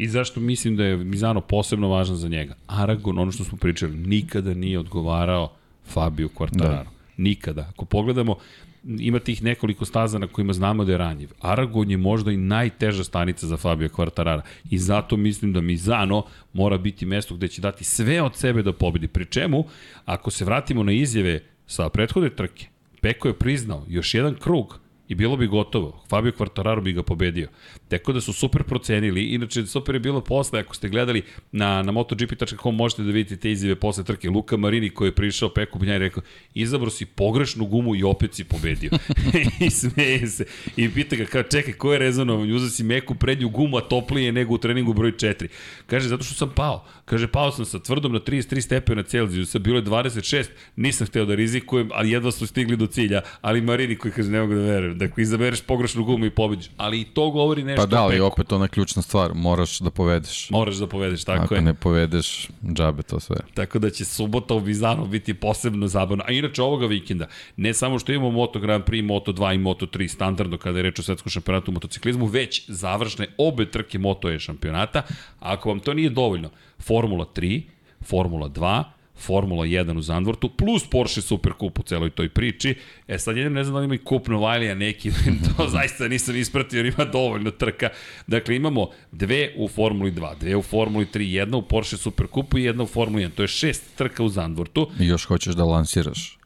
I 0.00 0.08
zašto 0.08 0.40
mislim 0.40 0.76
da 0.76 0.84
je 0.84 0.96
Mizano 0.96 1.40
posebno 1.40 1.88
važan 1.88 2.16
za 2.16 2.28
njega? 2.28 2.54
Aragon, 2.66 3.18
ono 3.18 3.32
što 3.32 3.44
smo 3.44 3.58
pričali, 3.58 3.96
nikada 3.96 4.54
nije 4.54 4.78
odgovarao 4.78 5.52
Fabio 5.86 6.28
Quartararo. 6.28 6.84
Da. 6.84 6.84
Nikada. 7.16 7.66
Ako 7.72 7.84
pogledamo, 7.84 8.36
ima 8.84 9.18
tih 9.18 9.42
nekoliko 9.42 9.84
staza 9.84 10.18
na 10.18 10.26
kojima 10.26 10.52
znamo 10.52 10.84
da 10.84 10.92
je 10.92 10.98
ranjiv. 10.98 11.30
Aragon 11.40 11.90
je 11.90 11.96
možda 11.96 12.32
i 12.32 12.36
najteža 12.36 13.04
stanica 13.04 13.46
za 13.46 13.56
Fabio 13.56 13.88
Quartarara 13.88 14.40
i 14.70 14.78
zato 14.78 15.16
mislim 15.16 15.52
da 15.52 15.60
Mizano 15.60 16.22
mora 16.52 16.78
biti 16.78 17.06
mesto 17.06 17.34
gde 17.34 17.48
će 17.48 17.60
dati 17.60 17.84
sve 17.84 18.22
od 18.22 18.36
sebe 18.36 18.62
da 18.62 18.72
pobedi. 18.72 19.08
Pri 19.08 19.24
čemu, 19.24 19.64
ako 20.04 20.30
se 20.30 20.44
vratimo 20.44 20.82
na 20.82 20.92
izjave 20.92 21.40
sa 21.66 21.88
prethodne 21.88 22.30
trke, 22.30 22.66
Peko 23.00 23.28
je 23.28 23.34
priznao 23.34 23.84
još 23.88 24.14
jedan 24.14 24.34
krug 24.34 24.80
i 25.08 25.14
bilo 25.14 25.36
bi 25.36 25.46
gotovo. 25.46 26.04
Fabio 26.08 26.32
Quartararo 26.32 26.82
bi 26.82 26.92
ga 26.92 27.02
pobedio. 27.02 27.48
Tako 27.90 28.12
da 28.12 28.20
su 28.20 28.32
super 28.32 28.62
procenili. 28.62 29.24
Inače, 29.24 29.66
super 29.66 29.94
je 29.94 29.98
bilo 29.98 30.20
posle, 30.20 30.60
ako 30.60 30.74
ste 30.74 30.88
gledali 30.88 31.22
na, 31.52 31.82
na 31.82 31.92
MotoGP.com, 31.92 32.76
možete 32.76 33.02
da 33.02 33.10
vidite 33.10 33.36
te 33.36 33.50
izjave 33.50 33.74
posle 33.74 34.04
trke. 34.04 34.30
Luka 34.30 34.56
Marini 34.56 34.90
koji 34.90 35.08
je 35.08 35.14
prišao 35.14 35.48
Peku 35.48 35.78
Binja 35.78 35.96
i 35.96 35.98
rekao, 35.98 36.22
izabro 36.54 36.90
si 36.90 37.06
pogrešnu 37.06 37.66
gumu 37.66 37.96
i 37.96 38.02
opet 38.02 38.34
si 38.34 38.44
pobedio. 38.44 38.90
I 39.66 39.70
smeje 39.70 40.26
se. 40.26 40.44
I 40.76 40.90
pita 40.90 41.16
ga, 41.16 41.24
kao, 41.24 41.42
čekaj, 41.42 41.72
ko 41.72 41.92
je 41.92 41.98
rezonovan? 41.98 42.52
Uzao 42.52 42.68
si 42.68 42.84
meku 42.84 43.14
prednju 43.14 43.48
gumu, 43.48 43.76
a 43.76 43.80
toplije 43.80 44.32
nego 44.32 44.54
u 44.54 44.58
treningu 44.58 44.92
broj 44.92 45.12
4. 45.12 45.48
Kaže, 45.86 46.08
zato 46.08 46.24
što 46.24 46.34
sam 46.34 46.52
pao. 46.56 46.84
Kaže, 47.04 47.28
pao 47.28 47.52
sam 47.52 47.64
sa 47.64 47.78
tvrdom 47.78 48.12
na 48.12 48.20
33 48.20 48.60
stepena 48.60 49.02
Celzijusa, 49.02 49.58
bilo 49.58 49.78
je 49.78 49.84
26, 49.84 50.48
nisam 50.76 51.06
hteo 51.06 51.24
da 51.24 51.34
rizikujem, 51.34 51.90
ali 51.92 52.10
jedva 52.10 52.30
su 52.30 52.46
stigli 52.46 52.76
do 52.76 52.86
cilja. 52.86 53.20
Ali 53.40 53.60
Marini 53.60 53.96
koji 53.96 54.12
kaže, 54.12 54.30
ne 54.30 54.40
mogu 54.40 54.54
da 54.54 54.60
verujem 54.60 54.98
da 54.98 55.04
ako 55.04 55.20
izabereš 55.20 55.60
pogrešnu 55.60 56.04
gumu 56.04 56.26
i 56.26 56.30
pobediš. 56.30 56.70
Ali 56.76 57.00
i 57.00 57.04
to 57.04 57.30
govori 57.30 57.62
nešto 57.62 57.79
Pa 57.80 57.86
da, 57.86 58.02
ali 58.02 58.20
opet 58.20 58.52
ona 58.52 58.68
ključna 58.68 59.02
stvar, 59.02 59.34
moraš 59.34 59.78
da 59.78 59.90
povedeš. 59.90 60.50
Moraš 60.50 60.76
da 60.76 60.86
povedeš, 60.86 61.24
tako 61.24 61.44
ako 61.44 61.54
je. 61.54 61.58
Ako 61.58 61.64
ne 61.64 61.74
povedeš, 61.74 62.48
džabe 62.72 63.02
to 63.02 63.20
sve. 63.20 63.36
Tako 63.54 63.78
da 63.78 63.90
će 63.90 64.04
subota 64.04 64.54
u 64.54 64.60
Bizanu 64.60 65.06
biti 65.06 65.34
posebno 65.34 65.88
zabavno. 65.88 66.24
A 66.26 66.32
inače 66.32 66.62
ovoga 66.62 66.86
vikenda, 66.86 67.26
ne 67.56 67.74
samo 67.74 67.98
što 67.98 68.12
imamo 68.12 68.30
Moto 68.30 68.60
Grand 68.60 68.84
Prix, 68.84 69.02
Moto 69.06 69.32
2 69.32 69.54
i 69.54 69.58
Moto 69.58 69.86
3 69.86 70.08
standardno 70.08 70.58
kada 70.58 70.78
je 70.78 70.82
reč 70.82 70.98
o 70.98 71.02
svetskom 71.02 71.30
šampionatu 71.30 71.70
u 71.70 71.74
motociklizmu, 71.74 72.26
već 72.26 72.64
završne 72.68 73.26
obe 73.38 73.70
trke 73.70 73.98
Moto 73.98 74.30
E 74.30 74.38
šampionata. 74.38 75.02
A 75.40 75.52
ako 75.52 75.68
vam 75.68 75.80
to 75.80 75.94
nije 75.94 76.10
dovoljno, 76.10 76.50
Formula 76.78 77.26
3, 77.34 77.62
Formula 78.00 78.48
2, 78.48 78.84
Formula 79.20 79.64
1 79.64 79.98
u 79.98 80.02
Zandvortu, 80.02 80.48
plus 80.48 80.86
Porsche 80.90 81.22
Super 81.22 81.52
Cup 81.60 81.78
u 81.78 81.82
celoj 81.82 82.10
toj 82.10 82.28
priči. 82.28 82.74
E 83.08 83.18
sad 83.18 83.36
jedem, 83.36 83.52
ne 83.52 83.64
znam 83.64 83.74
da 83.74 83.78
li 83.80 83.84
ima 83.84 83.94
i 83.94 83.98
kup 83.98 84.28
Novajlija 84.28 84.74
neki, 84.74 85.10
to 85.56 85.68
zaista 85.76 86.08
nisam 86.08 86.36
ispratio 86.36 86.76
jer 86.76 86.86
ima 86.86 87.04
dovoljno 87.04 87.50
trka. 87.50 87.88
Dakle, 88.26 88.56
imamo 88.56 88.88
dve 89.12 89.50
u 89.56 89.68
Formuli 89.68 90.12
2, 90.12 90.38
dve 90.40 90.56
u 90.56 90.62
Formuli 90.62 91.06
3, 91.06 91.20
jedna 91.20 91.56
u 91.56 91.62
Porsche 91.62 91.96
Super 91.96 92.26
Cupu 92.34 92.58
i 92.58 92.64
jedna 92.64 92.82
u 92.82 92.86
Formuli 92.86 93.24
1. 93.24 93.30
To 93.30 93.42
je 93.42 93.48
šest 93.48 93.96
trka 93.96 94.22
u 94.22 94.28
Zandvortu. 94.28 94.90
I 95.00 95.06
još 95.06 95.24
hoćeš 95.24 95.54
da 95.54 95.64
lansiraš 95.64 96.38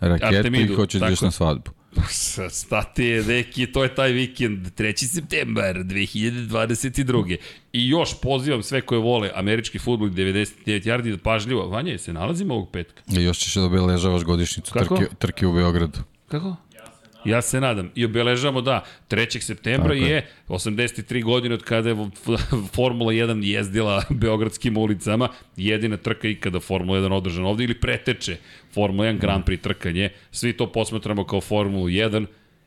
raketu 0.00 0.36
Artemidu, 0.36 0.72
i 0.72 0.76
hoćeš 0.76 1.00
da 1.00 1.08
na 1.22 1.30
svadbu. 1.30 1.70
Stati 2.50 3.04
je, 3.04 3.22
neki, 3.22 3.66
to 3.66 3.82
je 3.82 3.94
taj 3.94 4.12
vikend, 4.12 4.66
3. 4.78 5.06
septembar 5.06 5.76
2022. 5.76 7.36
I 7.72 7.88
još 7.88 8.20
pozivam 8.20 8.62
sve 8.62 8.80
koje 8.80 8.98
vole 8.98 9.30
američki 9.34 9.78
futbol 9.78 10.08
99 10.08 10.56
yardi 10.66 11.10
da 11.10 11.18
pažljivo, 11.18 11.68
Vanja, 11.68 11.98
se 11.98 12.12
nalazimo 12.12 12.54
ovog 12.54 12.70
petka? 12.72 13.02
I 13.18 13.22
još 13.22 13.38
ćeš 13.38 13.54
da 13.54 13.64
obeležavaš 13.64 14.22
godišnicu 14.22 14.72
trke, 14.72 15.06
trke 15.18 15.46
u 15.46 15.52
Beogradu. 15.52 15.98
Kako? 16.28 16.56
Ja 17.24 17.42
se 17.42 17.60
nadam. 17.60 17.90
I 17.94 18.04
obeležavamo 18.04 18.60
da 18.60 18.84
3. 19.10 19.40
septembra 19.40 19.94
je. 19.94 20.10
je 20.10 20.30
83 20.48 21.24
godine 21.24 21.54
od 21.54 21.62
kada 21.62 21.88
je 21.88 21.96
Formula 22.74 23.12
1 23.12 23.44
jezdila 23.44 24.04
beogradskim 24.10 24.76
ulicama. 24.76 25.28
Jedina 25.56 25.96
trka 25.96 26.28
ikada 26.28 26.60
Formula 26.60 26.98
1 26.98 27.12
održana 27.12 27.48
ovde 27.48 27.64
ili 27.64 27.80
preteče 27.80 28.36
Formula 28.74 29.08
1 29.08 29.18
Grand 29.18 29.44
Prix 29.44 29.62
trkanje. 29.62 30.10
Svi 30.30 30.56
to 30.56 30.72
posmatramo 30.72 31.24
kao 31.24 31.40
Formulu 31.40 31.86
1. 31.86 32.26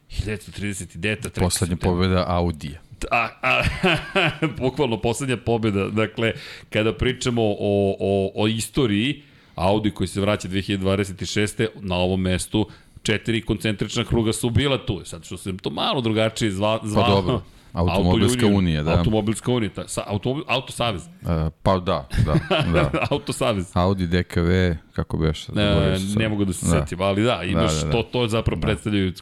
1939. 0.10 1.40
Poslednja 1.40 1.76
pobjeda 1.76 2.26
Audija. 2.28 2.82
A, 3.12 3.30
a, 3.42 3.62
bukvalno 4.60 5.02
poslednja 5.02 5.38
pobjeda. 5.38 5.88
Dakle, 5.88 6.34
kada 6.70 6.94
pričamo 6.94 7.42
o, 7.44 7.96
o, 8.00 8.32
o 8.36 8.48
istoriji, 8.48 9.22
Audi 9.56 9.92
koji 9.92 10.08
se 10.08 10.22
vraća 10.22 10.48
2026. 10.48 11.68
na 11.76 11.96
ovom 11.96 12.22
mestu 12.22 12.70
četiri 13.04 13.42
koncentrična 13.42 14.04
kruga 14.04 14.34
su 14.34 14.50
bila 14.50 14.86
tu. 14.86 15.02
Sad 15.06 15.26
što 15.26 15.38
se 15.38 15.58
to 15.58 15.70
malo 15.70 16.02
drugačije 16.02 16.52
zva, 16.52 16.80
zva 16.84 17.04
pa 17.04 17.10
dobro. 17.10 17.42
Automobilska 17.76 18.48
unija, 18.48 18.84
da. 18.84 18.98
Automobilska 18.98 19.52
unija, 19.52 19.70
ta, 19.70 19.88
sa, 19.88 20.04
Auto 20.48 20.72
Savez. 20.72 21.02
Uh, 21.06 21.30
pa 21.64 21.80
da, 21.80 22.08
da. 22.26 22.34
da. 22.74 22.92
Auto 23.12 23.34
Savez. 23.34 23.72
Audi 23.74 24.08
DKV, 24.08 24.50
kako 24.94 25.18
bi 25.18 25.26
još? 25.26 25.48
Ne, 25.48 25.98
ne 26.16 26.30
mogu 26.30 26.46
da 26.46 26.54
se 26.54 26.66
da. 26.66 26.72
setim, 26.72 27.02
ali 27.02 27.24
da, 27.24 27.44
imaš, 27.44 27.74
da, 27.74 27.80
da, 27.80 27.86
da. 27.86 27.92
to, 27.92 28.04
to 28.04 28.28
zapravo 28.28 28.62
da. 28.62 28.68
predstavljaju 28.68 29.14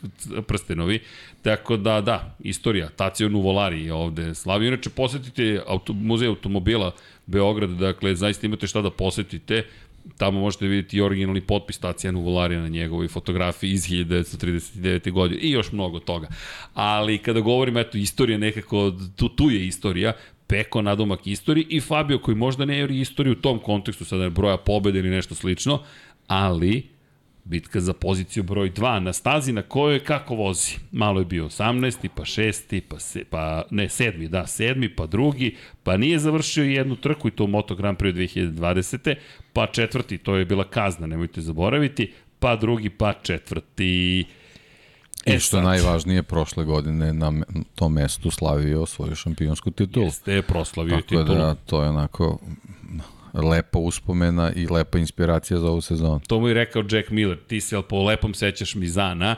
prstenovi. 0.48 1.00
Tako 1.42 1.78
da, 1.78 2.02
da, 2.02 2.36
istorija, 2.40 2.90
Tacio 2.90 3.30
Nuvolari 3.30 3.86
je 3.86 3.94
ovde 3.94 4.36
slavio. 4.36 4.68
Inače, 4.68 4.90
posetite 4.90 5.62
auto, 5.68 5.94
muzej 5.94 6.28
automobila 6.28 6.92
Beograd, 7.26 7.70
dakle, 7.70 8.16
zaista 8.16 8.48
imate 8.48 8.68
šta 8.68 8.82
da 8.82 8.90
posetite 8.90 9.64
tamo 10.18 10.40
možete 10.40 10.68
vidjeti 10.68 10.98
i 10.98 11.02
originalni 11.02 11.42
potpis 11.42 11.80
Tacijanu 11.80 12.22
Volarija 12.22 12.62
na 12.62 12.68
njegovoj 12.68 13.08
fotografiji 13.08 13.72
iz 13.72 13.88
1939. 13.88 15.12
godine 15.12 15.40
i 15.42 15.52
još 15.52 15.72
mnogo 15.72 16.00
toga. 16.00 16.28
Ali 16.74 17.18
kada 17.18 17.40
govorim, 17.40 17.78
eto, 17.78 17.98
istorija 17.98 18.38
nekako, 18.38 18.92
tu, 19.16 19.30
tu 19.30 19.50
je 19.52 19.68
istorija, 19.68 20.14
Peko 20.48 20.82
nadomak 20.82 21.28
istoriji 21.28 21.66
i 21.70 21.82
Fabio 21.82 22.20
koji 22.20 22.36
možda 22.36 22.66
ne 22.66 22.78
je 22.78 23.00
istoriju 23.00 23.34
u 23.34 23.42
tom 23.42 23.60
kontekstu, 23.60 24.06
sada 24.06 24.30
broja 24.30 24.58
pobede 24.58 25.00
ili 25.00 25.10
nešto 25.10 25.36
slično, 25.36 25.80
ali 26.28 26.93
bitka 27.44 27.82
za 27.82 27.94
poziciju 27.94 28.44
broj 28.44 28.72
2 28.72 29.00
na 29.00 29.14
stazi 29.14 29.54
na 29.54 29.62
kojoj 29.62 30.04
kako 30.04 30.36
vozi. 30.36 30.72
Malo 30.92 31.20
je 31.20 31.26
bio 31.26 31.46
18. 31.46 32.10
pa 32.16 32.24
6. 32.24 32.82
pa, 32.82 33.00
se, 33.00 33.24
pa 33.30 33.64
ne 33.72 33.88
7. 33.88 34.28
da 34.28 34.44
7. 34.44 34.90
pa 34.96 35.06
drugi, 35.06 35.56
pa 35.84 35.98
nije 35.98 36.20
završio 36.20 36.64
jednu 36.64 36.96
trku 36.96 37.28
i 37.28 37.32
to 37.32 37.44
u 37.44 37.48
Moto 37.48 37.76
Grand 37.76 37.98
Prix 37.98 38.14
2020. 38.38 39.16
pa 39.54 39.68
četvrti, 39.68 40.18
to 40.18 40.36
je 40.36 40.46
bila 40.46 40.64
kazna, 40.64 41.08
nemojte 41.08 41.42
zaboraviti, 41.42 42.14
pa 42.40 42.56
drugi, 42.56 42.90
pa 42.90 43.14
četvrti. 43.14 44.26
E 45.26 45.36
I 45.36 45.40
što 45.40 45.58
sad. 45.58 45.64
najvažnije, 45.64 46.24
prošle 46.24 46.66
godine 46.66 47.14
na 47.14 47.34
tom 47.76 47.94
mestu 47.94 48.32
slavio 48.32 48.86
svoju 48.86 49.16
šampionsku 49.16 49.72
titulu. 49.72 50.06
Jeste, 50.06 50.42
proslavio 50.42 50.96
Tako 50.96 51.08
titulu. 51.08 51.26
Tako 51.26 51.40
da, 51.40 51.56
to 51.56 51.84
je 51.84 51.90
onako 51.90 52.40
lepa 53.34 53.80
uspomena 53.80 54.52
i 54.56 54.68
lepa 54.68 54.98
inspiracija 54.98 55.60
za 55.60 55.68
ovu 55.68 55.82
sezonu. 55.82 56.22
To 56.28 56.40
mu 56.40 56.48
je 56.48 56.54
rekao 56.54 56.84
Jack 56.92 57.10
Miller, 57.10 57.38
ti 57.48 57.62
se 57.62 57.82
po 57.90 58.04
lepom 58.04 58.34
sećaš 58.34 58.76
Mizana 58.76 59.36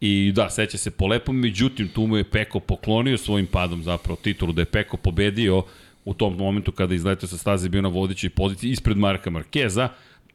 i 0.00 0.32
da, 0.34 0.50
seća 0.50 0.78
se 0.78 0.90
po 0.90 1.06
lepom, 1.06 1.36
međutim 1.36 1.88
tu 1.88 2.06
mu 2.06 2.16
je 2.16 2.24
Peko 2.24 2.60
poklonio 2.60 3.18
svojim 3.18 3.46
padom 3.46 3.82
zapravo 3.82 4.16
titulu, 4.22 4.52
da 4.52 4.62
je 4.62 4.66
Peko 4.66 4.96
pobedio 4.96 5.62
u 6.04 6.14
tom 6.14 6.36
momentu 6.36 6.72
kada 6.72 6.94
izletao 6.94 7.28
sa 7.28 7.36
staze 7.36 7.68
bio 7.68 7.82
na 7.82 7.88
vodećoj 7.88 8.30
poziciji 8.30 8.70
ispred 8.70 8.96
Marka 8.96 9.30
Markeza, 9.30 9.88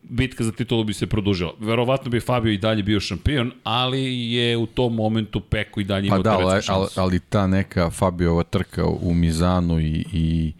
bitka 0.03 0.43
za 0.43 0.51
titulu 0.51 0.83
bi 0.83 0.93
se 0.93 1.07
produžila. 1.07 1.53
Verovatno 1.59 2.11
bi 2.11 2.19
Fabio 2.19 2.51
i 2.51 2.57
dalje 2.57 2.83
bio 2.83 2.99
šampion, 2.99 3.51
ali 3.63 4.31
je 4.31 4.57
u 4.57 4.65
tom 4.65 4.95
momentu 4.95 5.39
Peko 5.39 5.79
i 5.81 5.83
dalje 5.83 6.07
imao 6.07 6.19
pa 6.19 6.23
da, 6.23 6.37
ali, 6.37 6.61
ali, 6.67 6.87
ali 6.95 7.19
ta 7.19 7.47
neka 7.47 7.89
Fabiova 7.89 8.43
trka 8.43 8.85
u 8.85 9.13
Mizanu 9.13 9.79
i, 9.79 10.05
i 10.13 10.53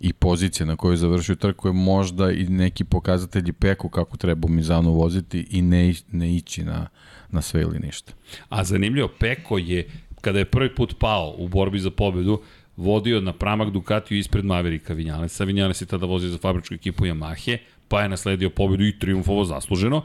i 0.00 0.12
pozicija 0.12 0.66
na 0.66 0.76
kojoj 0.76 0.96
završio 0.96 1.34
trku 1.34 1.68
je 1.68 1.72
možda 1.72 2.30
i 2.30 2.44
neki 2.48 2.84
pokazatelji 2.84 3.52
peku 3.52 3.88
kako 3.88 4.16
treba 4.16 4.48
Mizanu 4.48 4.92
voziti 4.92 5.46
i 5.50 5.62
ne, 5.62 5.94
ne 6.12 6.34
ići 6.34 6.64
na, 6.64 6.86
na 7.30 7.42
sve 7.42 7.60
ili 7.60 7.78
ništa. 7.78 8.12
A 8.48 8.64
zanimljivo, 8.64 9.08
Peko 9.18 9.58
je, 9.58 9.88
kada 10.20 10.38
je 10.38 10.44
prvi 10.44 10.74
put 10.74 10.98
pao 10.98 11.34
u 11.38 11.48
borbi 11.48 11.78
za 11.78 11.90
pobedu, 11.90 12.42
vodio 12.76 13.20
na 13.20 13.32
pramak 13.32 13.70
Ducatiju 13.70 14.18
ispred 14.18 14.44
Maverika 14.44 14.94
Vinjalesa. 14.94 15.44
Vinjales 15.44 15.80
je 15.80 15.86
tada 15.86 16.06
vozio 16.06 16.30
za 16.30 16.38
fabričku 16.38 16.74
ekipu 16.74 17.04
Yamahe, 17.04 17.58
pa 17.88 18.02
je 18.02 18.08
nasledio 18.08 18.50
pobedu 18.50 18.84
i 18.84 18.98
triumfovo 18.98 19.44
zasluženo, 19.44 20.04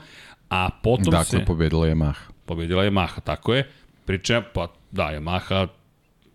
a 0.50 0.70
potom 0.84 1.12
dakle, 1.12 1.26
se... 1.26 1.38
Dakle, 1.38 1.46
pobedila 1.46 1.88
Yamaha. 1.88 2.32
Pobedila 2.46 2.84
Yamaha, 2.84 3.22
tako 3.22 3.54
je. 3.54 3.70
Pričem, 4.06 4.44
pa 4.54 4.68
da, 4.92 5.04
Yamaha 5.04 5.68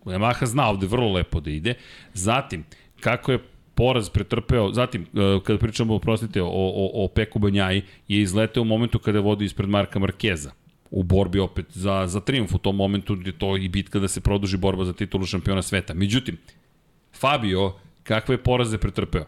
Yamaha 0.05 0.45
zna 0.45 0.69
ovde 0.69 0.87
vrlo 0.87 1.13
lepo 1.13 1.39
da 1.39 1.51
ide. 1.51 1.73
Zatim, 2.13 2.63
kako 2.99 3.31
je 3.31 3.39
poraz 3.75 4.09
pretrpeo, 4.09 4.73
zatim, 4.73 5.01
e, 5.01 5.39
kada 5.43 5.59
pričamo, 5.59 5.95
oprostite, 5.95 6.41
o, 6.41 6.47
o, 6.47 7.03
o 7.03 7.07
Peku 7.07 7.39
Banjaji, 7.39 7.81
je 8.07 8.21
izleteo 8.21 8.61
u 8.61 8.65
momentu 8.65 8.99
kada 8.99 9.19
vodi 9.19 9.45
ispred 9.45 9.69
Marka 9.69 9.99
Markeza 9.99 10.51
u 10.91 11.03
borbi 11.03 11.39
opet 11.39 11.65
za, 11.69 12.07
za 12.07 12.19
triumf 12.19 12.55
u 12.55 12.57
tom 12.57 12.75
momentu 12.75 13.15
gde 13.15 13.31
to 13.31 13.57
i 13.57 13.69
bitka 13.69 13.99
da 13.99 14.07
se 14.07 14.21
produži 14.21 14.57
borba 14.57 14.85
za 14.85 14.93
titulu 14.93 15.25
šampiona 15.25 15.61
sveta. 15.61 15.93
Međutim, 15.93 16.37
Fabio, 17.19 17.73
kakve 18.03 18.37
poraze 18.37 18.77
pretrpeo? 18.77 19.25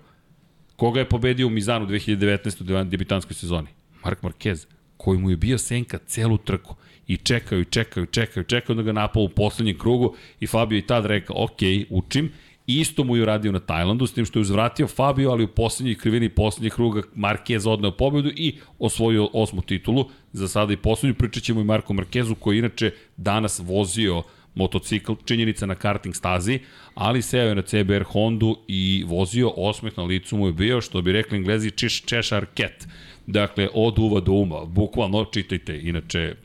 Koga 0.76 1.00
je 1.00 1.10
pobedio 1.10 1.48
u 1.48 1.50
Mizanu 1.50 1.88
2019. 1.88 2.82
u 2.82 2.90
debitanskoj 2.90 3.34
sezoni? 3.34 3.68
Mark 4.04 4.22
Marquez, 4.22 4.66
koji 4.98 5.20
mu 5.20 5.30
je 5.30 5.38
bio 5.38 5.58
senka 5.58 5.98
celu 5.98 6.38
trku 6.38 6.76
i 7.08 7.18
čekaju, 7.18 7.66
čekaju, 7.66 8.06
čekaju, 8.06 8.44
čekaju 8.44 8.76
da 8.76 8.84
ga 8.84 8.92
napao 8.92 9.24
u 9.24 9.30
poslednjem 9.30 9.78
krugu 9.78 10.16
i 10.40 10.48
Fabio 10.48 10.78
i 10.78 10.88
tad 10.88 11.06
rekao, 11.06 11.44
ok, 11.44 11.60
učim, 11.90 12.32
Isto 12.68 13.04
mu 13.04 13.16
je 13.16 13.22
uradio 13.22 13.52
na 13.52 13.60
Tajlandu, 13.60 14.08
s 14.08 14.14
tim 14.14 14.26
što 14.26 14.40
je 14.40 14.42
uzvratio 14.42 14.88
Fabio, 14.88 15.32
ali 15.32 15.44
u 15.44 15.48
poslednjoj 15.48 15.96
krivini 15.96 16.30
poslednjeg 16.30 16.74
kruga 16.74 17.02
Marquez 17.16 17.70
odneo 17.70 17.92
pobedu 17.92 18.30
i 18.36 18.56
osvojio 18.80 19.30
osmu 19.34 19.62
titulu. 19.62 20.10
Za 20.34 20.48
sada 20.48 20.74
i 20.74 20.78
poslednju 20.78 21.16
pričat 21.16 21.44
ćemo 21.44 21.62
i 21.62 21.64
Marko 21.64 21.94
Marquezu, 21.94 22.36
koji 22.36 22.58
inače 22.60 22.92
danas 23.18 23.62
vozio 23.64 24.24
motocikl, 24.56 25.14
činjenica 25.26 25.66
na 25.66 25.76
karting 25.76 26.16
stazi, 26.16 26.60
ali 26.94 27.22
seo 27.22 27.48
je 27.48 27.56
na 27.56 27.62
CBR 27.62 28.04
Hondu 28.04 28.58
i 28.68 29.04
vozio 29.08 29.50
osmeh 29.50 29.98
na 29.98 30.04
licu 30.04 30.38
mu 30.38 30.48
je 30.48 30.54
bio, 30.54 30.82
što 30.82 31.02
bi 31.02 31.12
rekli 31.12 31.38
englezi, 31.38 31.72
čiš 31.72 32.02
češar 32.06 32.46
ket. 32.46 32.88
Dakle, 33.28 33.70
od 33.74 34.00
uva 34.00 34.20
do 34.20 34.32
uma, 34.32 34.66
bukvalno 34.66 35.26
čitajte, 35.26 35.80
inače 35.82 36.36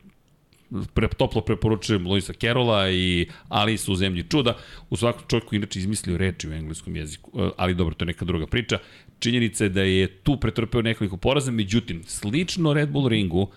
pre, 0.95 1.09
toplo 1.09 1.41
preporučujem 1.41 2.07
Luisa 2.07 2.33
Kerola 2.33 2.91
i 2.91 3.29
Alice 3.49 3.91
u 3.91 3.95
zemlji 3.95 4.25
čuda. 4.31 4.57
U 4.91 4.97
svakom 4.97 5.23
čovjeku 5.29 5.55
inače 5.55 5.79
izmislio 5.79 6.17
reči 6.17 6.49
u 6.49 6.53
engleskom 6.53 6.97
jeziku, 6.97 7.41
e, 7.41 7.51
ali 7.57 7.75
dobro, 7.75 7.95
to 7.95 8.05
je 8.05 8.07
neka 8.07 8.25
druga 8.25 8.47
priča. 8.47 8.79
Činjenica 9.19 9.65
je 9.65 9.71
da 9.71 9.83
je 9.83 10.07
tu 10.07 10.37
pretrpeo 10.37 10.83
nekoliko 10.83 11.17
poraza, 11.17 11.51
međutim, 11.51 12.03
slično 12.07 12.73
Red 12.73 12.89
Bull 12.89 13.09
ringu 13.09 13.51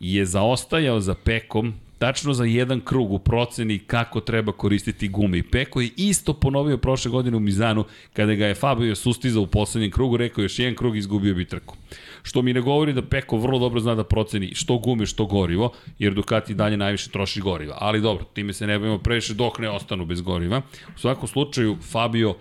je 0.00 0.26
zaostajao 0.26 1.00
za 1.00 1.14
Pekom 1.14 1.74
tačno 1.98 2.32
za 2.32 2.44
jedan 2.44 2.80
krug 2.80 3.12
u 3.12 3.18
proceni 3.18 3.78
kako 3.78 4.20
treba 4.20 4.52
koristiti 4.52 5.08
gume. 5.08 5.38
I 5.38 5.42
Peko 5.42 5.80
je 5.80 5.90
isto 5.96 6.34
ponovio 6.34 6.78
prošle 6.78 7.10
godine 7.10 7.36
u 7.36 7.40
Mizanu, 7.40 7.84
kada 8.12 8.34
ga 8.34 8.46
je 8.46 8.54
Fabio 8.54 8.94
sustizao 8.94 9.42
u 9.42 9.46
poslednjem 9.46 9.90
krugu, 9.90 10.16
rekao 10.16 10.42
još 10.42 10.58
jedan 10.58 10.74
krug 10.74 10.96
izgubio 10.96 11.34
bi 11.34 11.44
trku. 11.44 11.76
Što 12.22 12.42
mi 12.42 12.52
ne 12.52 12.60
govori 12.60 12.92
da 12.92 13.02
Peko 13.02 13.36
vrlo 13.36 13.58
dobro 13.58 13.80
zna 13.80 13.94
da 13.94 14.04
proceni 14.04 14.54
što 14.54 14.78
gume, 14.78 15.06
što 15.06 15.26
gorivo, 15.26 15.72
jer 15.98 16.14
Ducati 16.14 16.54
dalje 16.54 16.76
najviše 16.76 17.10
troši 17.10 17.40
goriva. 17.40 17.78
Ali 17.80 18.00
dobro, 18.00 18.24
time 18.24 18.52
se 18.52 18.66
ne 18.66 18.78
bavimo 18.78 18.98
previše 18.98 19.34
dok 19.34 19.58
ne 19.58 19.70
ostanu 19.70 20.06
bez 20.06 20.20
goriva. 20.20 20.62
U 20.96 20.98
svakom 20.98 21.28
slučaju, 21.28 21.76
Fabio 21.90 22.34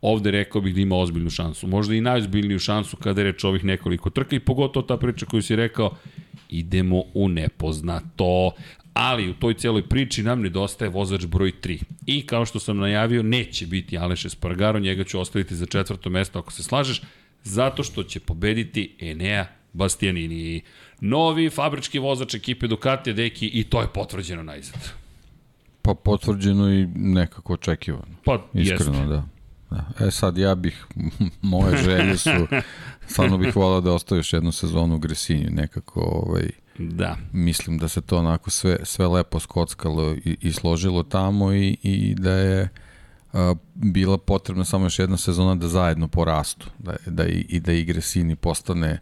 ovde 0.00 0.30
rekao 0.30 0.60
bih 0.60 0.74
da 0.74 0.80
ima 0.80 0.96
ozbiljnu 0.96 1.30
šansu. 1.30 1.66
Možda 1.66 1.94
i 1.94 2.00
najozbiljniju 2.00 2.58
šansu 2.58 2.96
kada 2.96 3.20
je 3.20 3.24
reč 3.24 3.44
ovih 3.44 3.64
nekoliko 3.64 4.10
trka 4.10 4.36
i 4.36 4.40
pogotovo 4.40 4.86
ta 4.86 4.96
priča 4.96 5.26
koju 5.26 5.42
si 5.42 5.56
rekao, 5.56 5.90
idemo 6.48 7.02
u 7.14 7.28
nepoznato. 7.28 8.52
Ali 8.96 9.30
u 9.30 9.34
toj 9.34 9.54
cijeloj 9.54 9.88
priči 9.88 10.22
nam 10.22 10.40
nedostaje 10.40 10.88
vozač 10.88 11.26
broj 11.26 11.52
3. 11.62 11.82
I 12.06 12.26
kao 12.26 12.46
što 12.46 12.60
sam 12.60 12.78
najavio, 12.78 13.22
neće 13.22 13.66
biti 13.66 13.98
Aleš 13.98 14.24
Espargaro, 14.24 14.78
njega 14.78 15.04
ću 15.04 15.20
ostaviti 15.20 15.56
za 15.56 15.66
četvrto 15.66 16.10
mesto 16.10 16.38
ako 16.38 16.52
se 16.52 16.62
slažeš, 16.62 17.02
zato 17.44 17.82
što 17.82 18.02
će 18.02 18.20
pobediti 18.20 18.96
Enea 19.00 19.46
Bastianini. 19.72 20.62
Novi 21.00 21.50
fabrički 21.50 21.98
vozač 21.98 22.34
ekipe 22.34 22.66
Ducati, 22.66 23.12
deki, 23.12 23.46
i 23.46 23.64
to 23.64 23.80
je 23.80 23.88
potvrđeno 23.94 24.42
na 24.42 24.56
izgled. 24.56 24.84
Pa 25.82 25.94
potvrđeno 25.94 26.72
i 26.72 26.86
nekako 26.94 27.52
očekivano. 27.52 28.16
Pa, 28.24 28.46
Iskreno, 28.54 28.98
jeste. 28.98 29.06
da. 29.06 29.24
Da. 29.70 30.06
E 30.06 30.10
sad 30.10 30.38
ja 30.38 30.54
bih, 30.54 30.86
moje 31.42 31.76
želje 31.76 32.18
su, 32.18 32.46
stvarno 33.10 33.38
bih 33.38 33.56
volao 33.56 33.80
da 33.80 33.92
ostaje 33.92 34.18
još 34.18 34.32
jednu 34.32 34.52
sezonu 34.52 34.94
u 34.94 34.98
Gresinju, 34.98 35.50
nekako 35.50 36.00
ovaj, 36.00 36.50
Da. 36.78 37.16
Mislim 37.32 37.78
da 37.78 37.88
se 37.88 38.00
to 38.00 38.18
onako 38.18 38.50
sve, 38.50 38.78
sve 38.82 39.06
lepo 39.06 39.40
skockalo 39.40 40.14
i, 40.14 40.36
i 40.40 40.52
složilo 40.52 41.02
tamo 41.02 41.52
i, 41.52 41.76
i 41.82 42.14
da 42.14 42.32
je 42.32 42.68
a, 43.32 43.54
bila 43.74 44.18
potrebna 44.18 44.64
samo 44.64 44.86
još 44.86 44.98
jedna 44.98 45.16
sezona 45.16 45.54
da 45.54 45.68
zajedno 45.68 46.08
porastu, 46.08 46.66
da, 46.78 46.96
da 47.06 47.26
i, 47.26 47.46
i 47.48 47.60
da 47.60 47.72
igre 47.72 48.00
Sini 48.00 48.36
postane 48.36 48.98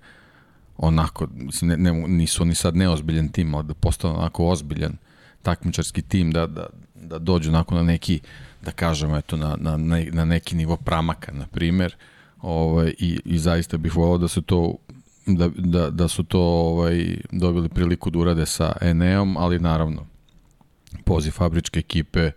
onako, 0.76 1.26
mislim, 1.34 1.68
ne, 1.68 1.76
ne, 1.76 2.08
nisu 2.08 2.42
oni 2.42 2.54
sad 2.54 2.76
neozbiljan 2.76 3.28
tim, 3.28 3.54
ali 3.54 3.66
da 3.66 3.74
postane 3.74 4.14
onako 4.14 4.46
ozbiljan 4.46 4.96
takmičarski 5.42 6.02
tim, 6.02 6.30
da, 6.30 6.46
da, 6.46 6.66
da 6.94 7.18
dođu 7.18 7.50
onako 7.50 7.74
na 7.74 7.82
neki, 7.82 8.20
da 8.62 8.70
kažemo, 8.70 9.16
eto, 9.16 9.36
na, 9.36 9.56
na, 9.56 9.76
na 10.12 10.24
neki 10.24 10.56
nivo 10.56 10.76
pramaka, 10.76 11.32
na 11.32 11.46
primer, 11.46 11.96
ovaj, 12.42 12.94
i, 12.98 13.20
i 13.24 13.38
zaista 13.38 13.76
bih 13.76 13.96
volao 13.96 14.18
da 14.18 14.28
se 14.28 14.42
to 14.42 14.76
da, 15.26 15.48
da, 15.48 15.90
da 15.90 16.08
su 16.08 16.22
to 16.22 16.40
ovaj, 16.40 17.16
dobili 17.32 17.68
priliku 17.68 18.10
da 18.10 18.18
urade 18.18 18.46
sa 18.46 18.72
Eneom, 18.80 19.36
ali 19.36 19.58
naravno 19.58 20.06
poziv 21.04 21.30
fabričke 21.30 21.78
ekipe 21.78 22.30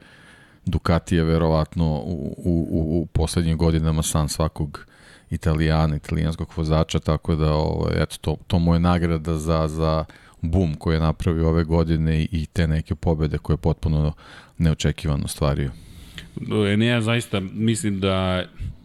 Ducati 0.67 1.15
je 1.15 1.23
verovatno 1.23 1.85
u, 1.85 2.35
u, 2.37 2.67
u, 2.69 3.01
u 3.01 3.05
poslednjim 3.05 3.57
godinama 3.57 4.03
san 4.03 4.29
svakog 4.29 4.85
italijana, 5.29 5.95
italijanskog 5.95 6.53
vozača, 6.55 6.99
tako 6.99 7.35
da 7.35 7.53
ovaj, 7.53 8.03
eto, 8.03 8.15
to, 8.21 8.37
to 8.47 8.59
mu 8.59 8.73
je 8.73 8.79
nagrada 8.79 9.37
za, 9.37 9.67
za 9.67 10.05
boom 10.41 10.75
koji 10.75 10.95
je 10.95 10.99
napravio 10.99 11.49
ove 11.49 11.63
godine 11.63 12.27
i 12.31 12.45
te 12.53 12.67
neke 12.67 12.95
pobede 12.95 13.37
koje 13.37 13.53
je 13.53 13.57
potpuno 13.57 14.13
neočekivano 14.57 15.27
stvario. 15.27 15.71
Enea 16.73 17.01
zaista 17.01 17.39
mislim 17.39 17.99
da 17.99 18.43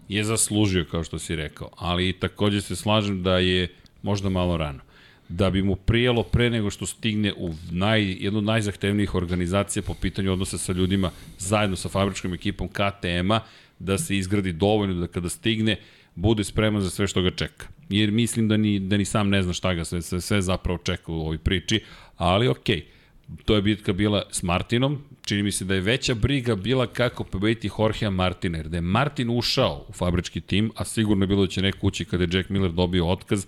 je 0.08 0.24
zaslužio, 0.24 0.86
kao 0.90 1.04
što 1.04 1.18
si 1.18 1.36
rekao, 1.36 1.70
ali 1.76 2.12
takođe 2.12 2.60
se 2.60 2.76
slažem 2.76 3.22
da 3.22 3.38
je 3.38 3.68
možda 4.02 4.28
malo 4.28 4.56
rano. 4.56 4.80
Da 5.28 5.50
bi 5.50 5.62
mu 5.62 5.76
prijelo 5.76 6.22
pre 6.22 6.50
nego 6.50 6.70
što 6.70 6.86
stigne 6.86 7.32
u 7.36 7.54
naj, 7.70 8.02
jednu 8.02 8.38
od 8.38 8.44
najzahtevnijih 8.44 9.14
organizacija 9.14 9.82
po 9.82 9.94
pitanju 9.94 10.32
odnosa 10.32 10.58
sa 10.58 10.72
ljudima 10.72 11.10
zajedno 11.38 11.76
sa 11.76 11.88
fabričkom 11.88 12.34
ekipom 12.34 12.68
KTM-a, 12.68 13.40
da 13.78 13.98
se 13.98 14.16
izgradi 14.16 14.52
dovoljno 14.52 14.94
da 14.94 15.06
kada 15.06 15.28
stigne 15.28 15.76
bude 16.14 16.44
spreman 16.44 16.82
za 16.82 16.90
sve 16.90 17.06
što 17.06 17.22
ga 17.22 17.30
čeka. 17.30 17.66
Jer 17.88 18.10
mislim 18.10 18.48
da 18.48 18.56
ni, 18.56 18.78
da 18.78 18.96
ni 18.96 19.04
sam 19.04 19.28
ne 19.28 19.42
zna 19.42 19.52
šta 19.52 19.74
ga 19.74 19.84
sve, 19.84 20.02
sve, 20.02 20.20
sve 20.20 20.42
zapravo 20.42 20.78
čeka 20.78 21.12
u 21.12 21.20
ovoj 21.20 21.38
priči, 21.38 21.80
ali 22.16 22.48
okej. 22.48 22.76
Okay 22.76 23.02
to 23.44 23.54
je 23.54 23.62
bitka 23.62 23.92
bila 23.92 24.22
s 24.30 24.42
Martinom, 24.42 24.98
čini 25.24 25.42
mi 25.42 25.52
se 25.52 25.64
da 25.64 25.74
je 25.74 25.80
veća 25.80 26.14
briga 26.14 26.56
bila 26.56 26.86
kako 26.86 27.24
pobediti 27.24 27.70
Jorgea 27.78 28.10
Martina, 28.10 28.58
jer 28.58 28.68
da 28.68 28.76
je 28.76 28.80
Martin 28.80 29.30
ušao 29.30 29.84
u 29.88 29.92
fabrički 29.92 30.40
tim, 30.40 30.70
a 30.76 30.84
sigurno 30.84 31.22
je 31.22 31.26
bilo 31.26 31.46
da 31.46 31.50
će 31.50 31.62
neko 31.62 31.86
ući 31.86 32.04
kada 32.04 32.24
je 32.24 32.28
Jack 32.32 32.48
Miller 32.48 32.72
dobio 32.72 33.08
otkaz, 33.08 33.46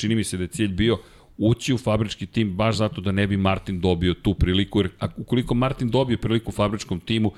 čini 0.00 0.14
mi 0.14 0.24
se 0.24 0.36
da 0.36 0.44
je 0.44 0.48
cilj 0.48 0.68
bio 0.68 0.98
ući 1.38 1.74
u 1.74 1.78
fabrički 1.78 2.26
tim 2.26 2.56
baš 2.56 2.76
zato 2.76 3.00
da 3.00 3.12
ne 3.12 3.26
bi 3.26 3.36
Martin 3.36 3.80
dobio 3.80 4.14
tu 4.14 4.34
priliku, 4.34 4.80
jer 4.80 4.90
ukoliko 5.16 5.54
Martin 5.54 5.90
dobije 5.90 6.16
priliku 6.16 6.48
u 6.48 6.52
fabričkom 6.52 7.00
timu, 7.00 7.32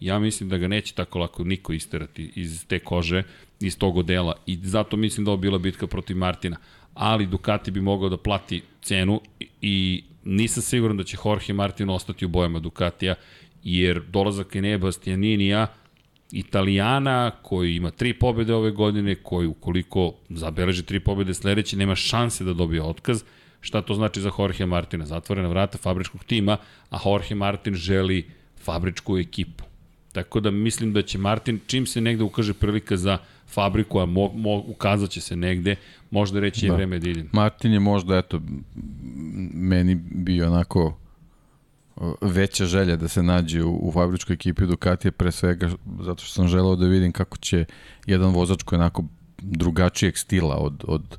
ja 0.00 0.18
mislim 0.18 0.48
da 0.48 0.58
ga 0.58 0.68
neće 0.68 0.94
tako 0.94 1.18
lako 1.18 1.44
niko 1.44 1.72
isterati 1.72 2.32
iz 2.34 2.66
te 2.66 2.78
kože, 2.78 3.22
iz 3.60 3.78
tog 3.78 3.96
odela. 3.96 4.34
I 4.46 4.58
zato 4.62 4.96
mislim 4.96 5.24
da 5.24 5.30
ovo 5.30 5.40
bila 5.40 5.58
bitka 5.58 5.86
protiv 5.86 6.16
Martina, 6.16 6.56
ali 6.94 7.26
Ducati 7.26 7.70
bi 7.70 7.80
mogao 7.80 8.08
da 8.08 8.16
plati 8.16 8.62
cenu 8.82 9.20
i 9.62 10.02
nisam 10.24 10.62
siguran 10.62 10.96
da 10.96 11.04
će 11.04 11.16
Jorge 11.24 11.52
Martin 11.52 11.90
ostati 11.90 12.24
u 12.24 12.28
bojama 12.28 12.58
Ducatija, 12.58 13.14
jer 13.64 14.02
dolazak 14.08 14.56
Enea 14.56 14.78
Bastianinija, 14.78 15.66
Italijana 16.32 17.30
koji 17.42 17.76
ima 17.76 17.90
tri 17.90 18.14
pobede 18.14 18.54
ove 18.54 18.70
godine, 18.70 19.14
koji 19.14 19.46
ukoliko 19.46 20.12
zabeleži 20.28 20.82
tri 20.82 21.00
pobede 21.00 21.34
sledeće, 21.34 21.76
nema 21.76 21.94
šanse 21.94 22.44
da 22.44 22.52
dobije 22.52 22.82
otkaz. 22.82 23.22
Šta 23.60 23.82
to 23.82 23.94
znači 23.94 24.20
za 24.20 24.30
Jorge 24.38 24.66
Martina? 24.66 25.06
Zatvorena 25.06 25.48
vrata 25.48 25.78
fabričkog 25.78 26.24
tima, 26.24 26.56
a 26.90 26.98
Jorge 27.04 27.34
Martin 27.34 27.74
želi 27.74 28.26
fabričku 28.64 29.18
ekipu. 29.18 29.64
Tako 30.12 30.40
da 30.40 30.50
mislim 30.50 30.92
da 30.92 31.02
će 31.02 31.18
Martin, 31.18 31.60
čim 31.66 31.86
se 31.86 32.00
negde 32.00 32.24
ukaže 32.24 32.54
prilika 32.54 32.96
za 32.96 33.18
fabriku, 33.46 33.98
a 33.98 34.06
mo, 34.06 34.32
mo, 34.34 34.56
ukazat 34.56 35.10
će 35.10 35.20
se 35.20 35.36
negde, 35.36 35.76
možda 36.10 36.40
reći 36.40 36.60
da. 36.60 36.66
je 36.66 36.76
vreme 36.76 36.98
da 36.98 37.10
idem. 37.10 37.28
Martin 37.32 37.72
je 37.72 37.80
možda, 37.80 38.18
eto, 38.18 38.40
meni 39.54 39.94
bio 39.94 40.46
onako 40.46 40.98
veća 42.20 42.64
želja 42.66 42.96
da 42.96 43.08
se 43.08 43.22
nađe 43.22 43.62
u, 43.62 43.88
u 43.88 43.92
fabričkoj 43.92 44.34
ekipi 44.34 44.66
Ducatije 44.66 45.12
pre 45.12 45.32
svega 45.32 45.70
zato 46.00 46.24
što 46.24 46.32
sam 46.32 46.48
želeo 46.48 46.76
da 46.76 46.86
vidim 46.86 47.12
kako 47.12 47.36
će 47.36 47.64
jedan 48.06 48.32
vozač 48.32 48.62
koji 48.62 48.76
je 48.76 48.80
onako 48.80 49.04
drugačijeg 49.38 50.18
stila 50.18 50.56
od, 50.56 50.84
od, 50.86 51.16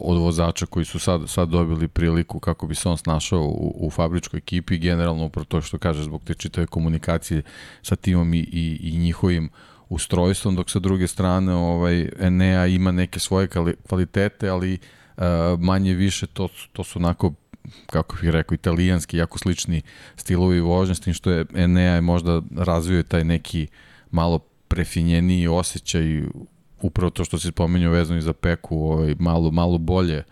od 0.00 0.18
vozača 0.18 0.66
koji 0.66 0.84
su 0.84 0.98
sad, 0.98 1.20
sad 1.26 1.48
dobili 1.48 1.88
priliku 1.88 2.40
kako 2.40 2.66
bi 2.66 2.74
se 2.74 2.88
on 2.88 2.96
snašao 2.96 3.40
u, 3.40 3.86
u 3.86 3.90
fabričkoj 3.90 4.38
ekipi 4.38 4.78
generalno 4.78 5.24
upravo 5.24 5.44
to 5.44 5.60
što 5.60 5.78
kaže 5.78 6.02
zbog 6.02 6.22
te 6.24 6.34
čitave 6.34 6.66
komunikacije 6.66 7.42
sa 7.82 7.96
timom 7.96 8.34
i, 8.34 8.38
i, 8.38 8.78
i 8.82 8.98
njihovim 8.98 9.50
ustrojstvom, 9.88 10.56
dok 10.56 10.70
sa 10.70 10.78
druge 10.78 11.06
strane 11.06 11.54
ovaj, 11.54 12.08
Enea 12.20 12.66
ima 12.66 12.92
neke 12.92 13.18
svoje 13.18 13.48
kvalitete, 13.88 14.48
ali 14.48 14.78
uh, 15.16 15.24
manje 15.58 15.94
više 15.94 16.26
to, 16.26 16.48
to 16.72 16.84
su 16.84 16.98
onako 16.98 17.32
kako 17.86 18.16
bih 18.20 18.30
rekao, 18.30 18.54
italijanski, 18.54 19.16
jako 19.16 19.38
slični 19.38 19.82
stilovi 20.16 20.60
vožnje, 20.60 20.94
s 20.94 21.00
tim 21.00 21.14
što 21.14 21.30
je 21.30 21.44
Enea 21.54 21.94
je 21.94 22.00
možda 22.00 22.42
razvio 22.56 23.02
taj 23.02 23.24
neki 23.24 23.66
malo 24.10 24.38
prefinjeniji 24.68 25.48
osjećaj, 25.48 26.22
upravo 26.80 27.10
to 27.10 27.24
što 27.24 27.38
se 27.38 27.48
spomenuo 27.48 27.92
vezano 27.92 28.18
i 28.18 28.22
za 28.22 28.32
peku, 28.32 28.78
ovaj, 28.78 29.14
malo, 29.18 29.50
malo 29.50 29.78
bolje 29.78 30.22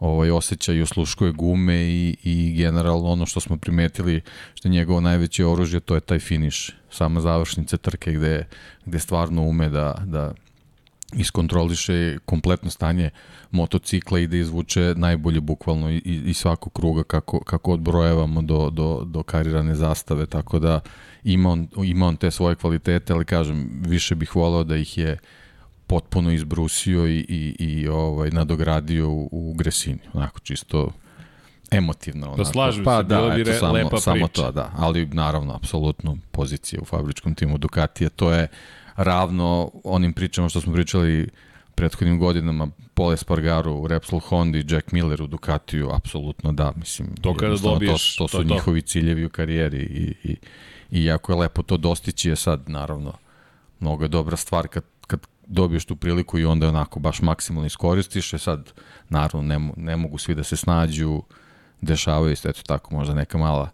ovaj, 0.00 0.30
osjećaj 0.30 0.82
osluškuje 0.82 1.32
gume 1.32 1.76
i, 1.76 2.16
i 2.24 2.54
generalno 2.56 3.10
ono 3.10 3.26
što 3.26 3.40
smo 3.40 3.56
primetili 3.56 4.20
što 4.54 4.68
je 4.68 4.72
njegovo 4.72 5.00
najveće 5.00 5.46
oružje, 5.46 5.80
to 5.80 5.94
je 5.94 6.00
taj 6.00 6.18
finiš, 6.18 6.70
sama 6.90 7.20
završnica 7.20 7.76
trke 7.76 8.12
gde, 8.12 8.46
gde 8.84 8.98
stvarno 8.98 9.42
ume 9.42 9.68
da, 9.68 10.02
da 10.06 10.34
iskontroliše 11.12 12.18
kompletno 12.24 12.70
stanje 12.70 13.10
motocikla 13.50 14.18
i 14.18 14.26
da 14.26 14.36
izvuče 14.36 14.94
najbolje 14.96 15.40
bukvalno 15.40 15.90
i, 15.90 16.02
i 16.04 16.34
svakog 16.34 16.72
kruga 16.72 17.02
kako, 17.02 17.40
kako 17.40 17.72
odbrojevamo 17.72 18.42
do, 18.42 18.70
do, 18.70 19.04
do 19.04 19.22
karirane 19.22 19.74
zastave, 19.74 20.26
tako 20.26 20.58
da 20.58 20.80
ima 21.24 21.50
on, 21.50 21.68
ima 21.84 22.06
on 22.06 22.16
te 22.16 22.30
svoje 22.30 22.54
kvalitete, 22.54 23.12
ali 23.12 23.24
kažem, 23.24 23.82
više 23.86 24.14
bih 24.14 24.36
voleo 24.36 24.64
da 24.64 24.76
ih 24.76 24.98
je 24.98 25.18
potpuno 25.86 26.32
izbrusio 26.32 27.06
i, 27.06 27.18
i, 27.28 27.56
i 27.58 27.88
ovaj, 27.88 28.30
nadogradio 28.30 29.10
u, 29.10 29.28
u 29.32 29.54
Gresini, 29.54 30.00
onako 30.12 30.40
čisto 30.40 30.90
emotivno. 31.70 32.20
Da 32.20 32.26
onako. 32.26 32.42
Da 32.42 32.52
slažem 32.52 32.84
pa, 32.84 32.98
se, 32.98 33.02
da, 33.02 33.16
bilo 33.16 33.30
bi 33.30 33.40
eto, 33.40 33.52
samo, 33.52 33.72
lepa 33.72 34.00
samo 34.00 34.26
priča. 34.26 34.42
to, 34.42 34.52
da, 34.52 34.70
ali 34.76 35.06
naravno, 35.06 35.54
apsolutno 35.54 36.16
pozicija 36.30 36.80
u 36.82 36.84
fabričkom 36.84 37.34
timu 37.34 37.58
Ducatija, 37.58 38.08
to 38.08 38.32
je 38.32 38.48
ravno 38.98 39.70
onim 39.84 40.12
pričama 40.12 40.48
što 40.48 40.60
smo 40.60 40.72
pričali 40.72 41.28
prethodnim 41.74 42.18
godinama 42.18 42.68
Pole 42.94 43.16
Spargaru, 43.16 43.86
Repsol 43.86 44.20
Honda 44.20 44.58
i 44.58 44.64
Jack 44.68 44.92
Miller 44.92 45.22
u 45.22 45.26
Ducatiju, 45.26 45.90
apsolutno 45.92 46.52
da, 46.52 46.72
mislim. 46.76 47.08
To 47.20 47.34
kada 47.34 47.56
dobiješ, 47.56 48.16
to, 48.16 48.24
to 48.24 48.28
su 48.28 48.36
to, 48.36 48.54
njihovi 48.54 48.82
ciljevi 48.82 49.24
u 49.24 49.28
karijeri 49.28 49.78
i, 49.78 50.28
i, 50.30 50.36
i 50.90 51.04
jako 51.04 51.32
je 51.32 51.36
lepo 51.36 51.62
to 51.62 51.76
dostići 51.76 52.28
je 52.28 52.36
sad, 52.36 52.68
naravno, 52.68 53.12
mnogo 53.80 54.04
je 54.04 54.08
dobra 54.08 54.36
stvar 54.36 54.68
kad, 54.68 54.84
kad 55.06 55.26
dobiješ 55.46 55.84
tu 55.84 55.96
priliku 55.96 56.38
i 56.38 56.44
onda 56.44 56.66
je 56.66 56.70
onako 56.70 57.00
baš 57.00 57.22
maksimalno 57.22 57.66
iskoristiš, 57.66 58.32
je 58.32 58.38
sad, 58.38 58.72
naravno, 59.08 59.42
ne, 59.42 59.70
ne 59.76 59.96
mogu 59.96 60.18
svi 60.18 60.34
da 60.34 60.44
se 60.44 60.56
snađu, 60.56 61.22
dešavaju 61.80 62.36
se, 62.36 62.48
eto 62.48 62.62
tako, 62.66 62.94
možda 62.94 63.14
neka 63.14 63.38
mala 63.38 63.70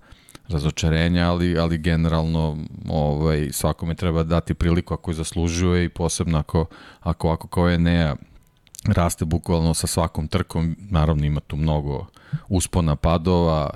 razočarenja, 0.55 1.31
ali, 1.31 1.59
ali 1.59 1.79
generalno 1.79 2.57
ovaj, 2.88 3.49
svakome 3.53 3.95
treba 3.95 4.23
dati 4.23 4.55
priliku 4.55 4.95
ako 4.95 5.11
je 5.11 5.14
zaslužuje 5.14 5.85
i 5.85 5.88
posebno 5.88 6.38
ako, 6.38 6.67
ako, 7.01 7.31
ako 7.31 7.49
kao 7.49 7.69
je 7.69 7.79
Nea 7.79 8.17
raste 8.87 9.25
bukvalno 9.25 9.75
sa 9.75 9.87
svakom 9.87 10.29
trkom, 10.29 10.77
naravno 10.90 11.25
ima 11.25 11.40
tu 11.40 11.57
mnogo 11.57 12.07
uspona, 12.49 12.97
padova, 12.97 13.71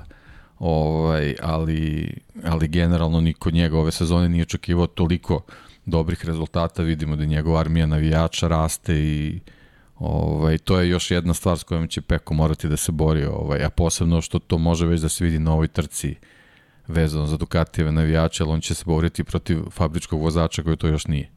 ovaj, 0.59 1.35
ali, 1.41 2.13
ali 2.43 2.67
generalno 2.67 3.21
niko 3.21 3.51
njega 3.51 3.77
ove 3.77 3.91
sezone 3.91 4.29
nije 4.29 4.41
očekivao 4.41 4.87
toliko 4.87 5.41
dobrih 5.85 6.25
rezultata, 6.25 6.83
vidimo 6.83 7.15
da 7.15 7.25
njegova 7.25 7.59
armija 7.59 7.85
navijača 7.85 8.47
raste 8.47 8.95
i 8.95 9.39
Ovaj, 9.99 10.57
to 10.57 10.79
je 10.79 10.89
još 10.89 11.11
jedna 11.11 11.33
stvar 11.33 11.57
s 11.57 11.63
kojom 11.63 11.87
će 11.87 12.01
Peko 12.01 12.33
morati 12.33 12.67
da 12.67 12.77
se 12.77 12.91
bori, 12.91 13.25
ovaj, 13.25 13.63
a 13.63 13.69
posebno 13.69 14.21
što 14.21 14.39
to 14.39 14.57
može 14.57 14.85
već 14.85 15.01
da 15.01 15.09
se 15.09 15.23
vidi 15.23 15.39
na 15.39 15.53
ovoj 15.53 15.67
trci 15.67 16.15
vezano 16.89 17.25
za 17.25 17.37
Ducatijeve 17.37 17.91
navijače, 17.91 18.43
ali 18.43 18.51
on 18.51 18.61
će 18.61 18.73
se 18.73 18.83
boriti 18.85 19.23
protiv 19.23 19.59
fabričkog 19.71 20.21
vozača 20.21 20.63
koji 20.63 20.77
to 20.77 20.87
još 20.87 21.07
nije. 21.07 21.29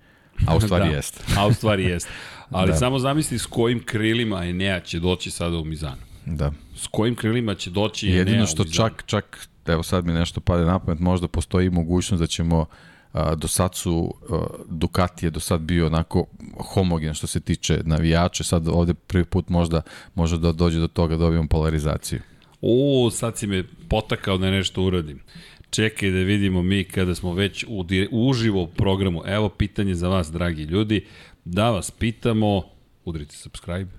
A 0.46 0.56
u 0.56 0.60
stvari 0.66 0.88
da, 0.88 0.94
jeste. 0.94 1.24
a 1.38 1.46
u 1.46 1.52
stvari 1.52 1.84
jeste. 1.84 2.10
Ali 2.50 2.70
da. 2.70 2.76
samo 2.76 2.98
zamisli 2.98 3.38
s 3.38 3.46
kojim 3.46 3.82
krilima 3.84 4.44
Enea 4.44 4.80
će 4.80 5.00
doći 5.00 5.30
sada 5.30 5.56
u 5.56 5.64
Mizanu. 5.64 6.02
Da. 6.26 6.52
S 6.76 6.86
kojim 6.86 7.14
krilima 7.14 7.54
će 7.54 7.70
doći 7.70 8.06
Enea 8.06 8.18
Jedino 8.18 8.46
što 8.46 8.64
čak, 8.64 9.02
čak, 9.06 9.48
evo 9.66 9.82
sad 9.82 10.06
mi 10.06 10.12
nešto 10.12 10.40
pade 10.40 10.64
na 10.64 10.78
pamet, 10.78 11.00
možda 11.00 11.28
postoji 11.28 11.70
mogućnost 11.70 12.20
da 12.20 12.26
ćemo 12.26 12.66
a, 13.12 13.34
do 13.34 13.48
sad 13.48 13.74
su 13.74 14.14
a, 14.30 14.46
Ducati 14.68 15.26
je 15.26 15.30
do 15.30 15.40
sad 15.40 15.60
bio 15.60 15.86
onako 15.86 16.26
homogen 16.74 17.14
što 17.14 17.26
se 17.26 17.40
tiče 17.40 17.80
navijača, 17.84 18.44
sad 18.44 18.68
ovde 18.68 18.94
prvi 18.94 19.24
put 19.24 19.48
možda 19.48 19.82
može 20.14 20.38
da 20.38 20.52
dođe 20.52 20.78
do 20.78 20.88
toga 20.88 21.16
da 21.16 21.24
dobijemo 21.24 21.48
polarizaciju. 21.48 22.20
O, 22.62 23.11
sad 23.11 23.38
si 23.38 23.46
me 23.46 23.64
potakao 23.88 24.38
da 24.38 24.51
nešto 24.51 24.83
uradim. 24.83 25.20
Čekaj 25.70 26.11
da 26.11 26.18
vidimo 26.18 26.62
mi 26.62 26.85
kada 26.85 27.14
smo 27.14 27.35
već 27.35 27.64
u, 27.68 27.87
u 28.11 28.29
uživo 28.29 28.66
programu. 28.66 29.22
Evo 29.27 29.48
pitanje 29.48 29.94
za 29.94 30.09
vas, 30.09 30.33
dragi 30.33 30.62
ljudi. 30.62 31.07
Da 31.44 31.70
vas 31.70 31.90
pitamo, 31.90 32.62
udrite 33.05 33.37
subscribe, 33.37 33.90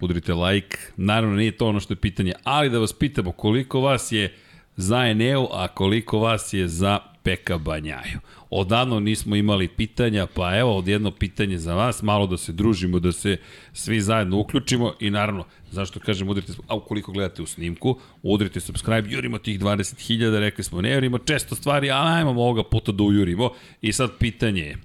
udrite 0.00 0.34
like. 0.34 0.76
Naravno, 0.96 1.36
nije 1.36 1.56
to 1.56 1.66
ono 1.66 1.80
što 1.80 1.92
je 1.92 2.00
pitanje, 2.00 2.32
ali 2.44 2.70
da 2.70 2.78
vas 2.78 2.92
pitamo 2.92 3.32
koliko 3.32 3.80
vas 3.80 4.12
je 4.12 4.34
za 4.76 5.06
Eneo, 5.06 5.48
a 5.52 5.68
koliko 5.68 6.18
vas 6.18 6.52
je 6.52 6.68
za 6.68 6.98
Peka 7.22 7.58
Banjaju. 7.58 8.20
Odavno 8.50 9.00
nismo 9.00 9.36
imali 9.36 9.68
pitanja, 9.68 10.26
pa 10.26 10.56
evo 10.56 10.76
odjedno 10.78 11.10
pitanje 11.10 11.58
za 11.58 11.74
vas, 11.74 12.02
malo 12.02 12.26
da 12.26 12.36
se 12.36 12.52
družimo, 12.52 12.98
da 12.98 13.12
se 13.12 13.36
svi 13.72 14.00
zajedno 14.00 14.38
uključimo 14.38 14.92
i 15.00 15.10
naravno, 15.10 15.44
zašto 15.70 16.00
kažem 16.00 16.28
udrite, 16.28 16.52
a 16.68 16.76
ukoliko 16.76 17.12
gledate 17.12 17.42
u 17.42 17.46
snimku, 17.46 17.98
udrite 18.22 18.60
subscribe, 18.60 19.10
jurimo 19.10 19.38
tih 19.38 19.60
20.000, 19.60 20.38
rekli 20.38 20.64
smo 20.64 20.82
ne 20.82 20.94
jurimo 20.94 21.18
često 21.18 21.54
stvari, 21.54 21.90
ali 21.90 22.10
ajmo 22.10 22.30
ovoga 22.30 22.62
puta 22.62 22.92
da 22.92 23.02
ujurimo. 23.02 23.50
I 23.82 23.92
sad 23.92 24.10
pitanje 24.18 24.62
je, 24.62 24.76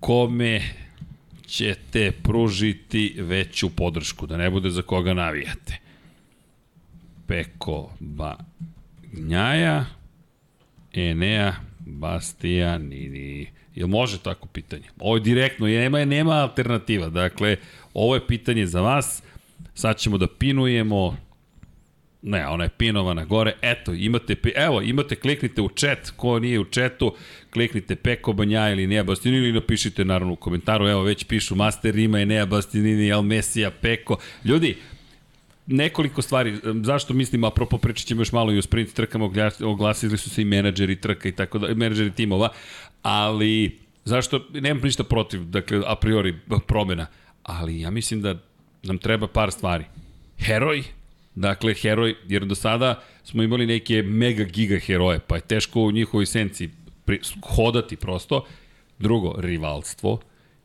kome 0.00 0.62
ćete 1.46 2.10
pružiti 2.10 3.14
veću 3.18 3.70
podršku, 3.70 4.26
da 4.26 4.36
ne 4.36 4.50
bude 4.50 4.70
za 4.70 4.82
koga 4.82 5.14
navijate? 5.14 5.78
Peko 7.26 7.90
Banjaja, 8.00 9.84
Enea, 10.92 11.54
Bastianini. 11.86 13.46
Jel 13.74 13.88
može 13.88 14.18
tako 14.18 14.48
pitanje? 14.48 14.84
Ovo 14.98 15.16
je 15.16 15.20
direktno, 15.20 15.66
nema, 15.66 16.04
nema 16.04 16.32
alternativa. 16.32 17.08
Dakle, 17.08 17.56
ovo 17.94 18.14
je 18.14 18.26
pitanje 18.26 18.66
za 18.66 18.80
vas. 18.80 19.22
Sad 19.74 19.98
ćemo 19.98 20.18
da 20.18 20.26
pinujemo 20.26 21.16
Ne, 22.22 22.46
ona 22.48 22.64
je 22.64 22.70
pinovana 22.70 23.24
gore. 23.24 23.54
Eto, 23.62 23.94
imate, 23.94 24.36
evo, 24.54 24.82
imate, 24.82 25.14
kliknite 25.14 25.62
u 25.62 25.68
chat, 25.68 26.10
ko 26.16 26.38
nije 26.38 26.60
u 26.60 26.64
chatu, 26.64 27.14
kliknite 27.52 27.96
Peko 27.96 28.32
Banja 28.32 28.70
ili 28.70 28.86
Nea 28.86 29.04
Bastinini 29.04 29.42
ili 29.42 29.52
napišite 29.52 30.04
naravno 30.04 30.32
u 30.32 30.36
komentaru, 30.36 30.88
evo 30.88 31.02
već 31.02 31.24
pišu 31.24 31.54
Master 31.54 31.94
Rima 31.94 32.20
i 32.20 32.26
Nea 32.26 32.46
Bastinini, 32.46 33.12
Al 33.12 33.22
Mesija, 33.22 33.70
Peko. 33.70 34.18
Ljudi, 34.44 34.76
nekoliko 35.66 36.22
stvari, 36.22 36.58
zašto 36.84 37.14
mislim, 37.14 37.44
apropo 37.44 37.78
pričat 37.78 38.06
ćemo 38.06 38.20
još 38.20 38.32
malo 38.32 38.52
i 38.52 38.58
o 38.58 38.62
sprint 38.62 38.92
trkama, 38.94 39.30
oglasili 39.60 40.18
su 40.18 40.30
se 40.30 40.42
i 40.42 40.44
menadžeri 40.44 41.00
trka 41.00 41.28
i 41.28 41.32
tako 41.32 41.58
da, 41.58 41.74
menadžeri 41.74 42.10
timova, 42.10 42.48
ali 43.02 43.78
zašto, 44.04 44.46
nemam 44.52 44.82
ništa 44.82 45.04
protiv, 45.04 45.44
dakle, 45.44 45.82
a 45.86 45.96
priori 45.96 46.38
promena, 46.66 47.06
ali 47.42 47.80
ja 47.80 47.90
mislim 47.90 48.22
da 48.22 48.38
nam 48.82 48.98
treba 48.98 49.26
par 49.26 49.52
stvari. 49.52 49.84
Heroj, 50.38 50.82
dakle, 51.34 51.74
heroj, 51.74 52.14
jer 52.28 52.44
do 52.44 52.54
sada 52.54 53.02
smo 53.24 53.42
imali 53.42 53.66
neke 53.66 54.02
mega 54.02 54.44
giga 54.44 54.78
heroje, 54.78 55.18
pa 55.18 55.34
je 55.34 55.40
teško 55.40 55.80
u 55.80 55.92
njihovoj 55.92 56.26
senci 56.26 56.70
hodati 57.56 57.96
prosto. 57.96 58.44
Drugo, 58.98 59.34
rivalstvo, 59.38 60.20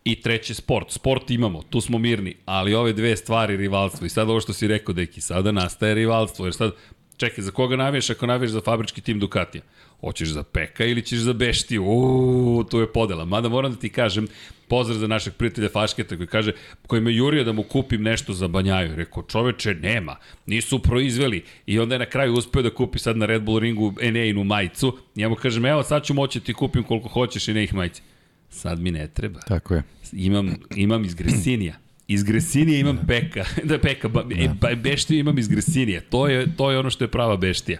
I 0.07 0.15
treće, 0.21 0.53
sport. 0.53 0.91
Sport 0.91 1.31
imamo, 1.31 1.63
tu 1.69 1.81
smo 1.81 1.97
mirni, 1.97 2.35
ali 2.45 2.73
ove 2.73 2.93
dve 2.93 3.17
stvari, 3.17 3.57
rivalstvo. 3.57 4.05
I 4.05 4.09
sad 4.09 4.29
ovo 4.29 4.39
što 4.39 4.53
si 4.53 4.67
rekao, 4.67 4.93
deki, 4.93 5.21
sada 5.21 5.51
nastaje 5.51 5.95
rivalstvo, 5.95 6.45
jer 6.45 6.53
sad, 6.53 6.71
čekaj, 7.17 7.43
za 7.43 7.51
koga 7.51 7.75
naviješ 7.75 8.09
ako 8.09 8.25
naviješ 8.25 8.51
za 8.51 8.61
fabrički 8.61 9.01
tim 9.01 9.19
Ducatija? 9.19 9.61
Hoćeš 10.01 10.29
za 10.29 10.43
Peka 10.43 10.85
ili 10.85 11.01
ćeš 11.01 11.19
za 11.19 11.33
Beštiju? 11.33 11.83
Uuu, 11.83 12.63
tu 12.63 12.79
je 12.79 12.93
podela. 12.93 13.25
Mada 13.25 13.49
moram 13.49 13.73
da 13.73 13.79
ti 13.79 13.89
kažem, 13.89 14.27
pozdrav 14.67 14.97
za 14.97 15.07
našeg 15.07 15.33
prijatelja 15.33 15.69
Fašketa 15.69 16.17
koji 16.17 16.27
kaže, 16.27 16.51
koji 16.87 17.01
me 17.01 17.13
jurio 17.15 17.43
da 17.43 17.51
mu 17.51 17.63
kupim 17.63 18.01
nešto 18.01 18.33
za 18.33 18.47
banjaju. 18.47 18.95
Rekao, 18.95 19.23
čoveče, 19.23 19.75
nema, 19.75 20.15
nisu 20.45 20.79
proizveli. 20.79 21.43
I 21.65 21.79
onda 21.79 21.95
je 21.95 21.99
na 21.99 22.05
kraju 22.05 22.33
uspeo 22.33 22.61
da 22.61 22.69
kupi 22.69 22.99
sad 22.99 23.17
na 23.17 23.25
Red 23.25 23.41
Bull 23.41 23.59
ringu 23.59 23.93
Eneinu 24.01 24.43
majicu. 24.43 24.97
Ja 25.15 25.29
mu 25.29 25.35
kažem, 25.35 25.65
evo 25.65 25.83
sad 25.83 26.03
ću 26.03 26.13
moći 26.13 26.39
da 26.39 26.45
ti 26.45 26.53
kupim 26.53 26.83
koliko 26.83 27.09
hoćeš 27.09 27.47
Eneih 27.47 27.73
majici. 27.73 28.01
Sad 28.49 28.79
mi 28.79 28.91
ne 28.91 29.07
treba. 29.07 29.39
Tako 29.39 29.75
je. 29.75 29.83
Imam, 30.11 30.55
imam 30.75 31.05
iz 31.05 31.13
Gresinija. 31.13 31.75
Iz 32.07 32.23
Gresinija 32.23 32.79
imam 32.79 32.95
da. 32.95 33.03
peka. 33.07 33.45
da, 33.69 33.79
peka. 33.79 34.07
Ba, 34.07 34.23
da. 34.23 34.53
ba, 34.53 34.75
beštiju 34.75 35.19
imam 35.19 35.37
iz 35.37 35.47
Gresinija. 35.47 36.01
To 36.09 36.27
je, 36.27 36.55
to 36.55 36.71
je 36.71 36.79
ono 36.79 36.89
što 36.89 37.03
je 37.03 37.07
prava 37.11 37.37
beštija. 37.37 37.77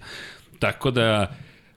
Tako 0.59 0.91
da, 0.91 1.35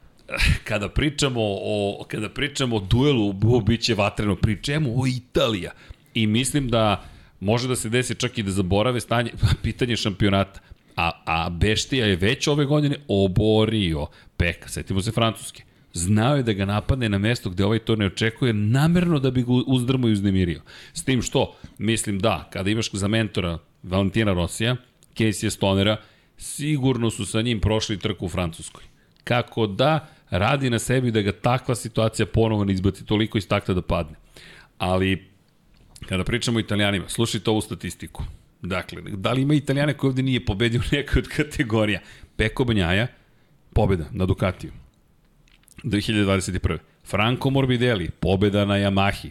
kada 0.69 0.89
pričamo 0.89 1.41
o, 1.43 2.05
kada 2.09 2.29
pričamo 2.29 2.77
o 2.77 2.81
duelu, 2.81 3.33
bo, 3.33 3.61
bit 3.61 3.81
će 3.81 3.95
vatreno. 3.95 4.37
Pričemo 4.37 4.91
o 4.91 5.07
Italija. 5.07 5.71
I 6.15 6.27
mislim 6.27 6.69
da 6.69 7.05
može 7.41 7.69
da 7.69 7.77
se 7.77 7.89
desi 7.89 8.15
čak 8.15 8.39
i 8.39 8.43
da 8.43 8.51
zaborave 8.51 9.01
stanje, 9.01 9.31
pitanje 9.63 9.97
šampionata. 9.97 10.61
A, 10.97 11.11
a 11.25 11.51
Beštija 11.51 12.07
je 12.07 12.17
već 12.17 12.47
ove 12.47 12.65
godine 12.65 12.97
oborio 13.09 14.07
Peka. 14.37 14.69
Setimo 14.69 15.03
se 15.03 15.13
Francuske 15.13 15.63
znao 15.93 16.37
je 16.37 16.43
da 16.43 16.53
ga 16.53 16.65
napadne 16.65 17.09
na 17.09 17.19
mesto 17.19 17.51
gde 17.51 17.65
ovaj 17.65 17.79
to 17.79 17.97
ne 17.97 18.07
očekuje, 18.07 18.53
namerno 18.53 19.19
da 19.19 19.31
bi 19.31 19.43
ga 19.43 19.53
uzdrmo 19.67 20.09
i 20.09 20.13
uznemirio. 20.13 20.63
S 20.93 21.05
tim 21.05 21.23
što, 21.23 21.57
mislim 21.79 22.19
da, 22.19 22.49
kada 22.53 22.71
imaš 22.71 22.91
za 22.93 23.09
mentora 23.09 23.59
Valentina 23.83 24.33
Rosija, 24.33 24.77
Casey 25.17 25.51
Stonera, 25.51 25.97
sigurno 26.37 27.11
su 27.11 27.27
sa 27.27 27.43
njim 27.43 27.61
prošli 27.61 27.99
trku 27.99 28.27
u 28.27 28.29
Francuskoj. 28.29 28.85
Kako 29.25 29.67
da 29.67 30.09
radi 30.31 30.71
na 30.71 30.79
sebi 30.79 31.11
da 31.11 31.21
ga 31.23 31.33
takva 31.33 31.75
situacija 31.75 32.27
ponovo 32.27 32.65
ne 32.65 32.73
izbaci 32.73 33.07
toliko 33.07 33.39
iz 33.39 33.49
takta 33.49 33.75
da 33.75 33.83
padne. 33.83 34.17
Ali, 34.79 35.29
kada 36.09 36.25
pričamo 36.25 36.57
o 36.57 36.61
italijanima, 36.61 37.09
slušajte 37.09 37.51
ovu 37.51 37.61
statistiku. 37.61 38.25
Dakle, 38.63 39.03
da 39.03 39.33
li 39.33 39.43
ima 39.43 39.55
italijane 39.55 39.95
koji 39.95 40.09
ovde 40.09 40.23
nije 40.23 40.45
pobedio 40.45 40.81
u 40.81 40.97
nekoj 40.97 41.19
od 41.19 41.29
kategorija? 41.29 42.01
Peko 42.37 42.65
Banjaja, 42.65 43.07
pobeda 43.75 44.05
na 44.13 44.27
Ducatiju. 44.27 44.73
2021. 45.85 46.79
Franco 47.05 47.51
Morbidelli, 47.51 48.11
pobeda 48.21 48.65
na 48.65 48.75
Yamahi. 48.75 49.31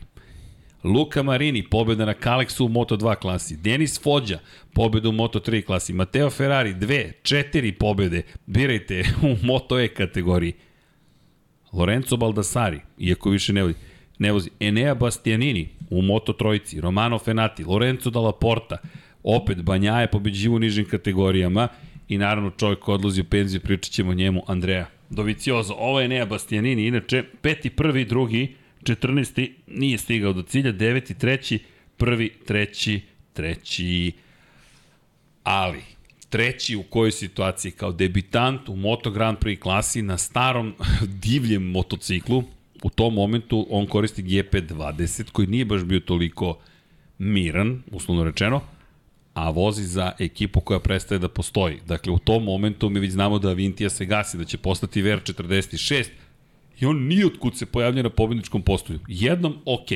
Luka 0.84 1.24
Marini, 1.24 1.64
pobeda 1.64 2.06
na 2.06 2.14
Kalexu 2.14 2.66
u 2.66 2.70
Moto2 2.70 3.16
klasi. 3.16 3.58
Denis 3.58 4.02
Fođa, 4.04 4.40
pobeda 4.74 5.10
u 5.10 5.12
Moto3 5.12 5.66
klasi. 5.66 5.94
Mateo 5.94 6.30
Ferrari, 6.30 6.74
dve, 6.74 7.12
četiri 7.22 7.72
pobede, 7.72 8.22
birajte, 8.46 9.04
u 9.24 9.46
Moto 9.46 9.80
E 9.80 9.88
kategoriji. 9.88 10.54
Lorenzo 11.74 12.18
Baldassari, 12.18 12.80
iako 12.98 13.30
više 13.30 13.54
ne 13.54 13.64
vozi, 13.64 13.76
ne 14.20 14.32
vozi. 14.32 14.50
Enea 14.60 14.96
Bastianini 14.96 15.70
u 15.90 16.02
Moto 16.02 16.34
Trojici, 16.34 16.82
Romano 16.82 17.20
Fenati, 17.20 17.64
Lorenzo 17.64 18.10
Dalla 18.10 18.32
Porta, 18.32 18.78
opet 19.24 19.62
Banjaje 19.62 20.12
pobeđivo 20.12 20.56
u 20.56 20.60
nižim 20.60 20.86
kategorijama 20.86 21.68
i 22.08 22.18
naravno 22.18 22.52
čovjek 22.52 22.88
odlazi 22.88 23.22
u 23.22 23.24
penziju, 23.24 23.62
pričat 23.62 23.92
ćemo 23.92 24.14
njemu, 24.14 24.44
Andreja 24.48 24.99
Doviciozo. 25.10 25.74
Ovo 25.74 26.02
je 26.02 26.08
Nea 26.08 26.26
Bastianini, 26.26 26.88
inače 26.88 27.24
peti, 27.41 27.69
prvi, 27.69 28.06
drugi, 28.06 28.56
14. 28.84 29.52
nije 29.67 29.98
stigao 29.98 30.34
do 30.34 30.41
cilja, 30.41 30.72
deveti, 30.72 31.13
treći, 31.13 31.60
prvi, 31.98 32.30
treći, 32.45 33.02
treći, 33.34 34.12
ali 35.43 35.82
treći 36.30 36.76
u 36.76 36.84
kojoj 36.84 37.12
situaciji 37.12 37.72
kao 37.72 37.91
debitant 37.91 38.69
u 38.69 38.76
Moto 38.76 39.12
Grand 39.12 39.38
Prix 39.38 39.60
klasi 39.60 40.02
na 40.02 40.17
starom 40.17 40.74
divljem 41.24 41.63
motociklu, 41.63 42.43
u 42.84 42.89
tom 42.89 43.13
momentu 43.13 43.67
on 43.69 43.88
koristi 43.88 44.24
GP20 44.24 45.32
koji 45.32 45.48
nije 45.48 45.65
baš 45.65 45.84
bio 45.84 46.00
toliko 46.00 46.60
miran, 47.17 47.84
uslovno 47.91 48.24
rečeno, 48.24 48.62
a 49.34 49.50
vozi 49.50 49.84
za 49.84 50.12
ekipu 50.20 50.62
koja 50.62 50.80
prestaje 50.80 51.20
da 51.20 51.30
postoji. 51.30 51.80
Dakle, 51.88 52.13
u 52.13 52.20
tom 52.20 52.44
momentu 52.44 52.89
mi 52.89 53.00
već 53.00 53.12
znamo 53.12 53.39
da 53.39 53.50
Avintija 53.50 53.89
se 53.89 54.06
gasi, 54.06 54.38
da 54.38 54.44
će 54.44 54.58
postati 54.58 55.04
VR46 55.04 56.06
i 56.80 56.86
on 56.86 57.08
nijotkud 57.08 57.58
se 57.58 57.65
pojavlja 57.65 58.04
na 58.04 58.10
pobedničkom 58.10 58.62
postoju. 58.62 59.00
Jednom, 59.08 59.58
ok. 59.65 59.88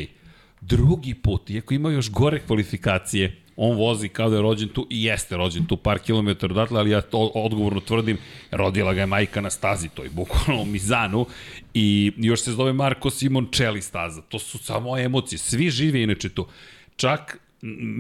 Drugi 0.62 1.14
put, 1.14 1.50
iako 1.50 1.74
ima 1.74 1.92
još 1.92 2.12
gore 2.12 2.40
kvalifikacije, 2.40 3.44
on 3.56 3.78
vozi 3.78 4.10
kao 4.10 4.30
da 4.30 4.36
je 4.36 4.42
rođen 4.42 4.70
tu 4.70 4.88
i 4.90 5.04
jeste 5.04 5.38
rođen 5.38 5.66
tu 5.66 5.78
par 5.78 6.00
kilometara 6.00 6.54
odatle, 6.54 6.80
ali 6.80 6.90
ja 6.90 7.02
to 7.02 7.18
odgovorno 7.20 7.80
tvrdim, 7.80 8.18
rodila 8.52 8.94
ga 8.94 9.00
je 9.00 9.06
majka 9.06 9.42
na 9.42 9.50
stazi, 9.50 9.90
to 9.90 10.04
je 10.04 10.10
bukvalno 10.10 10.62
u 10.62 10.66
Mizanu 10.66 11.26
i 11.74 12.12
još 12.18 12.42
se 12.42 12.52
zove 12.52 12.74
Marko 12.74 13.10
Simoncelli 13.10 13.82
staza. 13.82 14.22
To 14.22 14.40
su 14.40 14.58
samo 14.58 14.98
emocije, 14.98 15.40
svi 15.40 15.70
žive 15.70 16.04
inače 16.04 16.30
tu. 16.30 16.48
Čak 16.96 17.40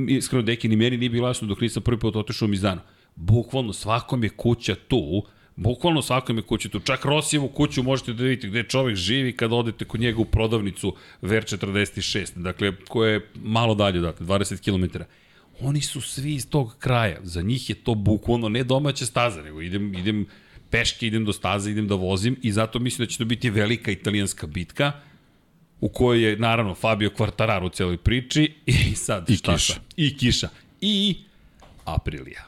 iskreno 0.07 0.41
deki 0.41 0.68
ni 0.68 0.76
meni 0.76 0.97
nije 0.97 1.09
bilo 1.09 1.28
jasno 1.28 1.47
dok 1.47 1.61
nisam 1.61 1.84
prvi 1.84 1.99
put 1.99 2.16
otišao 2.16 2.45
u 2.45 2.49
Mizano. 2.49 2.82
Bukvalno 3.16 3.74
svakom 3.74 4.24
je 4.24 4.30
kuća 4.30 4.76
tu, 4.88 5.24
Bukvalno 5.55 6.01
svakom 6.01 6.38
je 6.38 6.43
kuća 6.43 6.70
tu. 6.70 6.80
Čak 6.80 7.05
Rosijevu 7.05 7.47
kuću 7.47 7.84
možete 7.84 8.14
da 8.14 8.24
vidite 8.24 8.47
gde 8.47 8.64
čovek 8.64 8.95
živi 8.95 9.36
kada 9.36 9.55
odete 9.55 9.86
kod 9.86 9.99
njega 9.99 10.22
u 10.22 10.26
prodavnicu 10.26 10.95
Ver 11.22 11.43
46, 11.43 12.32
dakle, 12.36 12.72
koja 12.88 13.11
je 13.11 13.28
malo 13.36 13.76
dalje 13.76 13.99
odatle, 13.99 14.26
20 14.26 14.64
km. 14.64 14.97
Oni 15.59 15.82
su 15.82 16.01
svi 16.01 16.34
iz 16.34 16.49
tog 16.49 16.76
kraja. 16.80 17.20
Za 17.24 17.41
njih 17.41 17.70
je 17.70 17.76
to 17.76 17.95
bukvalno 17.95 18.49
ne 18.49 18.64
domaća 18.64 19.05
staza, 19.05 19.41
nego 19.41 19.61
idem, 19.61 19.93
idem 19.93 20.26
peške, 20.70 21.07
idem 21.07 21.26
do 21.26 21.34
staze, 21.34 21.72
idem 21.72 21.88
da 21.88 21.95
vozim 21.95 22.38
i 22.41 22.51
zato 22.51 22.80
mislim 22.80 23.05
da 23.05 23.11
će 23.11 23.18
to 23.18 23.26
biti 23.26 23.49
velika 23.49 23.91
italijanska 23.91 24.47
bitka 24.47 24.91
u 25.84 25.89
kojoj 25.89 26.23
je 26.23 26.38
naravno 26.38 26.75
Fabio 26.75 27.09
Quartararo 27.09 27.65
u 27.65 27.69
celoj 27.69 27.97
priči 27.97 28.53
i 28.65 28.95
sad 28.95 29.29
I 29.29 29.38
kiša. 29.38 29.73
I 29.97 30.17
kiša. 30.17 30.49
I 30.81 31.15
Aprilija. 31.86 32.45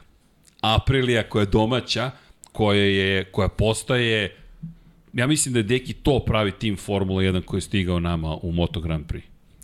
Aprilija 0.60 1.28
koja 1.28 1.42
je 1.42 1.46
domaća, 1.46 2.10
koja, 2.52 2.82
je, 2.82 3.24
koja 3.24 3.48
postaje, 3.48 4.36
ja 5.12 5.26
mislim 5.26 5.52
da 5.52 5.58
je 5.58 5.62
Deki 5.62 5.92
to 5.92 6.24
pravi 6.26 6.52
tim 6.52 6.76
Formula 6.76 7.22
1 7.22 7.44
koji 7.44 7.58
je 7.58 7.62
stigao 7.62 8.00
nama 8.00 8.36
u 8.42 8.52
Moto 8.52 8.80
Grand 8.80 9.06
Prix. 9.06 9.22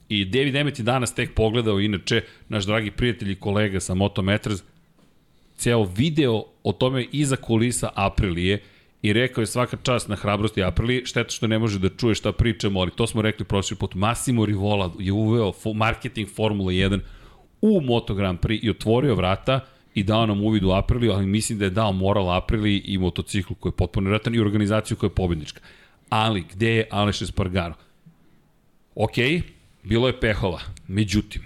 I 0.08 0.24
David 0.24 0.54
Emmet 0.54 0.78
je 0.78 0.82
danas 0.82 1.14
tek 1.14 1.34
pogledao, 1.34 1.80
inače, 1.80 2.22
naš 2.48 2.64
dragi 2.64 2.90
prijatelj 2.90 3.32
i 3.32 3.40
kolega 3.40 3.80
sa 3.80 3.94
Motometras, 3.94 4.62
ceo 5.56 5.84
video 5.84 6.44
o 6.62 6.72
tome 6.72 7.06
iza 7.12 7.36
kulisa 7.36 7.90
Aprilije 7.94 8.62
i 9.02 9.12
rekao 9.12 9.42
je 9.42 9.46
svaka 9.46 9.76
čast 9.82 10.08
na 10.08 10.16
hrabrosti 10.16 10.62
Aprilije, 10.62 11.06
šteta 11.06 11.30
što 11.30 11.46
ne 11.46 11.58
može 11.58 11.78
da 11.78 11.88
čuje 11.88 12.14
šta 12.14 12.32
pričamo, 12.32 12.80
ali 12.80 12.90
to 12.90 13.06
smo 13.06 13.22
rekli 13.22 13.44
prošli 13.44 13.76
put. 13.76 13.94
Massimo 13.94 14.46
Rivola 14.46 14.92
je 14.98 15.12
uveo 15.12 15.52
marketing 15.74 16.28
Formula 16.28 16.72
1 16.72 17.00
u 17.62 17.80
Moto 17.80 18.14
Grand 18.14 18.38
Prix 18.38 18.60
i 18.62 18.70
otvorio 18.70 19.14
vrata 19.14 19.60
i 19.94 20.02
dao 20.02 20.26
nam 20.26 20.44
uvid 20.44 20.64
u 20.64 20.70
Apriliju, 20.70 21.12
ali 21.12 21.26
mislim 21.26 21.58
da 21.58 21.64
je 21.64 21.70
dao 21.70 21.92
moral 21.92 22.36
Apriliji 22.36 22.82
i 22.84 22.98
motociklu 22.98 23.56
koji 23.56 23.70
je 23.70 23.76
potpuno 23.76 24.10
ratan 24.10 24.34
i 24.34 24.40
organizaciju 24.40 24.96
koja 24.96 25.08
je 25.08 25.14
pobednička. 25.14 25.60
Ali, 26.08 26.44
gde 26.52 26.70
je 26.70 26.88
Aleš 26.90 27.22
Espargaro? 27.22 27.74
Okay, 28.94 29.42
bilo 29.82 30.06
je 30.06 30.20
pehova, 30.20 30.60
međutim, 30.88 31.42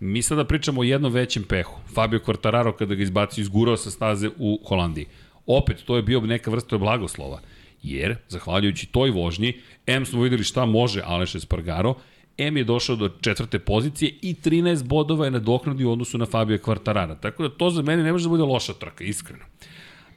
mi 0.00 0.22
sada 0.22 0.44
pričamo 0.44 0.80
o 0.80 0.84
jednom 0.84 1.12
većem 1.12 1.42
pehu. 1.42 1.80
Fabio 1.94 2.20
Quartararo 2.26 2.76
kada 2.76 2.94
ga 2.94 3.02
izbacio 3.02 3.42
izgurao 3.42 3.76
sa 3.76 3.90
staze 3.90 4.30
u 4.38 4.60
Holandiji. 4.64 5.06
Opet, 5.46 5.82
to 5.84 5.96
je 5.96 6.02
bio 6.02 6.20
neka 6.20 6.50
vrsta 6.50 6.78
blagoslova. 6.78 7.40
Jer, 7.82 8.16
zahvaljujući 8.28 8.86
toj 8.86 9.10
vožnji, 9.10 9.52
M 9.86 10.06
smo 10.06 10.22
videli 10.22 10.44
šta 10.44 10.66
može 10.66 11.02
Aleš 11.04 11.34
Espargaro, 11.34 11.94
M 12.38 12.56
je 12.56 12.64
došao 12.64 12.96
do 12.96 13.08
četvrte 13.08 13.58
pozicije 13.58 14.14
i 14.22 14.34
13 14.34 14.84
bodova 14.84 15.24
je 15.24 15.30
nadoknadio 15.30 15.88
u 15.88 15.92
odnosu 15.92 16.18
na 16.18 16.26
Fabio 16.26 16.58
Quartarara. 16.58 17.20
Tako 17.20 17.42
da 17.42 17.48
to 17.48 17.70
za 17.70 17.82
mene 17.82 18.02
ne 18.02 18.12
može 18.12 18.24
da 18.24 18.28
bude 18.28 18.42
loša 18.42 18.72
trka, 18.72 19.04
iskreno. 19.04 19.44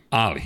Ali, 0.09 0.41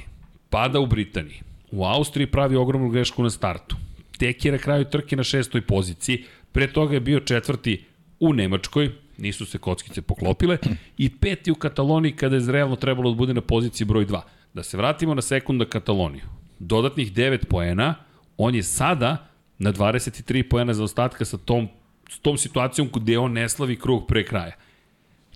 pada 0.49 0.79
u 0.79 0.85
Britaniji. 0.85 1.41
U 1.71 1.85
Austriji 1.85 2.27
pravi 2.27 2.55
ogromnu 2.55 2.89
grešku 2.89 3.23
na 3.23 3.29
startu. 3.29 3.75
Tek 4.17 4.45
je 4.45 4.51
na 4.51 4.57
kraju 4.57 4.85
trke 4.85 5.15
na 5.15 5.23
šestoj 5.23 5.61
poziciji. 5.61 6.23
Pre 6.51 6.67
toga 6.73 6.93
je 6.93 6.99
bio 6.99 7.19
četvrti 7.19 7.83
u 8.19 8.33
Nemačkoj, 8.33 8.91
nisu 9.17 9.45
se 9.45 9.57
kockice 9.57 10.01
poklopile, 10.01 10.57
i 10.97 11.09
peti 11.09 11.51
u 11.51 11.55
Kataloniji 11.55 12.11
kada 12.11 12.35
je 12.35 12.51
realno 12.51 12.75
trebalo 12.75 13.11
da 13.11 13.15
bude 13.15 13.33
na 13.33 13.41
poziciji 13.41 13.87
broj 13.87 14.05
2. 14.05 14.21
Da 14.53 14.63
se 14.63 14.77
vratimo 14.77 15.13
na 15.13 15.21
sekunda 15.21 15.65
Kataloniju. 15.65 16.25
Dodatnih 16.59 17.13
9 17.13 17.45
poena, 17.45 17.95
on 18.37 18.55
je 18.55 18.63
sada 18.63 19.27
na 19.59 19.73
23 19.73 20.49
poena 20.49 20.73
za 20.73 20.83
ostatka 20.83 21.25
sa 21.25 21.37
tom, 21.37 21.67
s 22.09 22.19
tom 22.19 22.37
situacijom 22.37 22.89
gde 22.93 23.17
on 23.17 23.31
ne 23.31 23.49
slavi 23.49 23.75
krug 23.79 24.07
pre 24.07 24.25
kraja. 24.25 24.55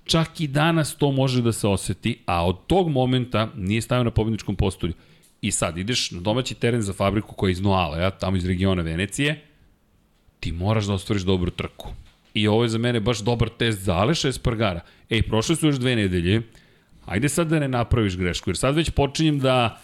Čak 0.03 0.41
i 0.41 0.47
danas 0.47 0.95
to 0.95 1.11
može 1.11 1.41
da 1.41 1.51
se 1.51 1.67
oseti, 1.67 2.19
a 2.25 2.45
od 2.45 2.57
tog 2.67 2.89
momenta 2.89 3.49
nije 3.55 3.81
stavio 3.81 4.03
na 4.03 4.11
pobedničkom 4.11 4.55
postolju. 4.55 4.93
I 5.41 5.51
sad 5.51 5.77
ideš 5.77 6.11
na 6.11 6.19
domaći 6.21 6.55
teren 6.55 6.81
za 6.81 6.93
fabriku 6.93 7.35
koja 7.35 7.49
je 7.49 7.51
iz 7.51 7.61
Noala, 7.61 7.97
ja, 7.97 8.09
tamo 8.09 8.37
iz 8.37 8.45
regiona 8.45 8.81
Venecije, 8.81 9.41
ti 10.39 10.51
moraš 10.51 10.85
da 10.85 10.93
ostvariš 10.93 11.23
dobru 11.23 11.51
trku. 11.51 11.89
I 12.33 12.47
ovo 12.47 12.63
je 12.63 12.69
za 12.69 12.77
mene 12.77 12.99
baš 12.99 13.19
dobar 13.19 13.49
test 13.49 13.79
za 13.79 13.95
Aleša 13.95 14.27
Espargara. 14.27 14.81
Ej, 15.09 15.21
prošle 15.21 15.55
su 15.55 15.67
još 15.67 15.75
dve 15.75 15.95
nedelje, 15.95 16.41
ajde 17.05 17.29
sad 17.29 17.47
da 17.47 17.59
ne 17.59 17.67
napraviš 17.67 18.17
grešku, 18.17 18.49
jer 18.49 18.57
sad 18.57 18.75
već 18.75 18.89
počinjem 18.89 19.39
da 19.39 19.79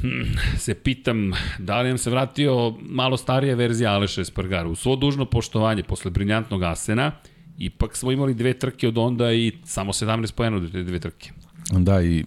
hmm, 0.00 0.36
se 0.58 0.74
pitam 0.74 1.32
da 1.58 1.80
li 1.80 1.88
nam 1.88 1.98
se 1.98 2.10
vratio 2.10 2.74
malo 2.80 3.16
starija 3.16 3.54
verzija 3.54 3.92
Aleša 3.92 4.20
Espargara. 4.20 4.68
U 4.68 4.74
svo 4.74 4.96
dužno 4.96 5.24
poštovanje, 5.24 5.82
posle 5.82 6.10
briljantnog 6.10 6.62
Asena, 6.62 7.12
ipak 7.58 7.96
smo 7.96 8.12
imali 8.12 8.34
dve 8.34 8.58
trke 8.58 8.88
od 8.88 8.98
onda 8.98 9.32
i 9.32 9.52
samo 9.64 9.92
17 9.92 10.32
pojena 10.32 10.56
od 10.56 10.72
te 10.72 10.82
dve 10.82 10.98
trke. 10.98 11.30
Da, 11.72 12.02
i 12.02 12.24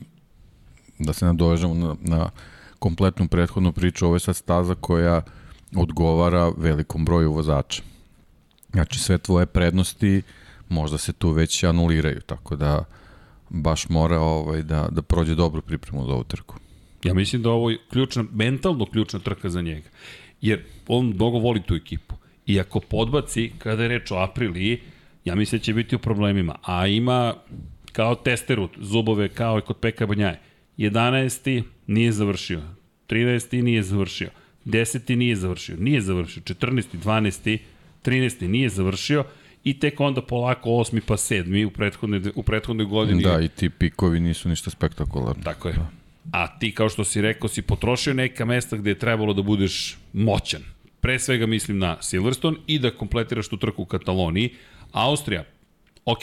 da 1.00 1.14
se 1.14 1.26
nadovežemo 1.26 1.74
na, 1.74 1.96
na 2.02 2.30
kompletnu 2.80 3.28
prethodnu 3.28 3.72
priču, 3.72 4.06
ovo 4.06 4.16
je 4.16 4.20
sad 4.20 4.36
staza 4.36 4.76
koja 4.76 5.22
odgovara 5.76 6.52
velikom 6.58 7.06
broju 7.06 7.34
vozača. 7.34 7.84
Znači 8.72 9.00
sve 9.00 9.18
tvoje 9.18 9.46
prednosti 9.46 10.22
možda 10.70 10.98
se 10.98 11.14
tu 11.14 11.32
već 11.32 11.64
anuliraju, 11.64 12.22
tako 12.22 12.56
da 12.56 12.84
baš 13.50 13.90
mora 13.90 14.20
ovaj, 14.20 14.64
da, 14.64 14.88
da 14.92 15.02
prođe 15.02 15.36
dobru 15.36 15.62
pripremu 15.62 16.06
za 16.06 16.14
ovu 16.14 16.24
trku. 16.24 16.56
Ja 17.04 17.14
mislim 17.14 17.42
da 17.42 17.50
ovo 17.50 17.70
je 17.70 17.78
ključna, 17.92 18.26
mentalno 18.32 18.86
ključna 18.86 19.20
trka 19.20 19.50
za 19.50 19.62
njega. 19.62 19.90
Jer 20.42 20.64
on 20.88 21.06
mnogo 21.06 21.38
voli 21.38 21.62
tu 21.62 21.76
ekipu. 21.76 22.16
I 22.46 22.60
ako 22.60 22.80
podbaci, 22.80 23.52
kada 23.58 23.84
je 23.84 23.90
reč 23.90 24.12
o 24.12 24.16
Apriliji, 24.16 24.80
ja 25.26 25.36
mislim 25.36 25.60
da 25.60 25.64
će 25.64 25.74
biti 25.74 25.96
u 25.96 26.00
problemima. 26.00 26.56
A 26.64 26.88
ima 26.88 27.34
kao 27.92 28.16
testeru 28.16 28.70
zubove 28.78 29.30
kao 29.30 29.60
i 29.60 29.62
kod 29.62 29.78
Peka 29.78 30.06
Banjaje. 30.06 30.40
11. 30.78 31.64
nije 31.88 32.12
završio. 32.12 32.62
13. 33.10 33.62
nije 33.62 33.84
završio. 33.84 34.30
10. 34.66 35.16
nije 35.16 35.36
završio. 35.36 35.76
Nije 35.80 36.02
završio. 36.02 36.44
14. 36.44 36.84
12. 37.04 37.58
13. 38.06 38.48
nije 38.48 38.70
završio 38.70 39.24
i 39.70 39.80
tek 39.80 40.00
onda 40.00 40.22
polako 40.22 40.70
8. 40.70 41.02
pa 41.08 41.14
7. 41.14 41.66
u 41.66 41.70
prethodnoj, 41.70 42.22
u 42.36 42.44
prethodnoj 42.44 42.86
godini. 42.86 43.24
Da, 43.24 43.42
i 43.42 43.48
ti 43.48 43.70
pikovi 43.70 44.20
nisu 44.20 44.50
ništa 44.50 44.70
spektakularni. 44.70 45.44
Tako 45.44 45.68
je. 45.68 45.74
Da 45.74 45.90
a 46.32 46.60
ti, 46.60 46.72
kao 46.72 46.90
što 46.90 47.04
si 47.04 47.22
rekao, 47.22 47.50
si 47.50 47.62
potrošio 47.62 48.14
neka 48.14 48.46
mesta 48.46 48.78
gde 48.78 48.90
je 48.90 49.00
trebalo 49.00 49.34
da 49.34 49.42
budeš 49.42 49.98
moćan. 50.14 50.62
Pre 51.00 51.20
svega 51.20 51.46
mislim 51.46 51.78
na 51.78 51.98
Silverstone 52.02 52.58
i 52.68 52.80
da 52.80 52.92
kompletiraš 52.92 53.48
tu 53.48 53.58
trku 53.58 53.82
u 53.82 53.86
Kataloniji. 53.86 54.50
Austrija, 54.92 55.44
ok, 56.06 56.20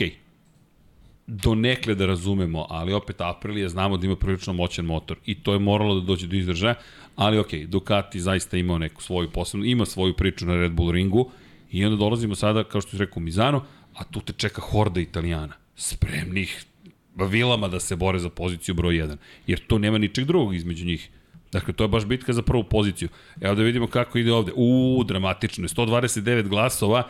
do 1.26 1.55
nekle 1.55 1.95
da 1.95 2.07
razumemo, 2.07 2.66
ali 2.70 2.92
opet 2.92 3.20
Aprilia 3.20 3.68
znamo 3.68 3.97
da 3.97 4.07
ima 4.07 4.16
prilično 4.16 4.53
moćan 4.53 4.84
motor 4.84 5.16
i 5.26 5.34
to 5.34 5.53
je 5.53 5.59
moralo 5.59 5.95
da 5.95 6.07
dođe 6.07 6.26
do 6.26 6.36
izdržaja, 6.36 6.74
ali 7.16 7.38
ok, 7.38 7.55
Ducati 7.66 8.20
zaista 8.20 8.57
imao 8.57 8.78
neku 8.78 9.03
svoju 9.03 9.30
posebnu, 9.30 9.64
ima 9.66 9.86
svoju 9.86 10.14
priču 10.14 10.47
na 10.47 10.55
Red 10.55 10.72
Bull 10.72 10.90
ringu 10.90 11.30
i 11.75 11.85
onda 11.85 11.97
dolazimo 11.97 12.35
sada, 12.35 12.64
kao 12.64 12.81
što 12.81 12.91
si 12.91 12.99
rekao, 12.99 13.20
u 13.20 13.20
Mizano, 13.20 13.64
a 13.95 14.05
tu 14.05 14.20
te 14.20 14.33
čeka 14.33 14.61
horda 14.61 15.01
Italijana, 15.01 15.55
spremnih 15.77 16.64
vilama 17.14 17.68
da 17.68 17.81
se 17.81 17.97
bore 17.97 18.18
za 18.18 18.29
poziciju 18.29 18.75
broj 18.75 18.95
1, 18.95 19.16
jer 19.47 19.66
tu 19.66 19.79
nema 19.79 19.99
ničeg 19.99 20.25
drugog 20.25 20.55
između 20.55 20.87
njih. 20.87 21.11
Dakle, 21.53 21.75
to 21.75 21.85
je 21.85 21.89
baš 21.89 22.05
bitka 22.05 22.33
za 22.33 22.43
prvu 22.43 22.64
poziciju. 22.64 23.09
Evo 23.41 23.55
da 23.55 23.62
vidimo 23.62 23.87
kako 23.87 24.18
ide 24.18 24.33
ovde. 24.33 24.53
Uuu, 24.57 25.05
dramatično 25.05 25.64
je. 25.64 25.68
129 25.68 26.49
glasova, 26.49 27.09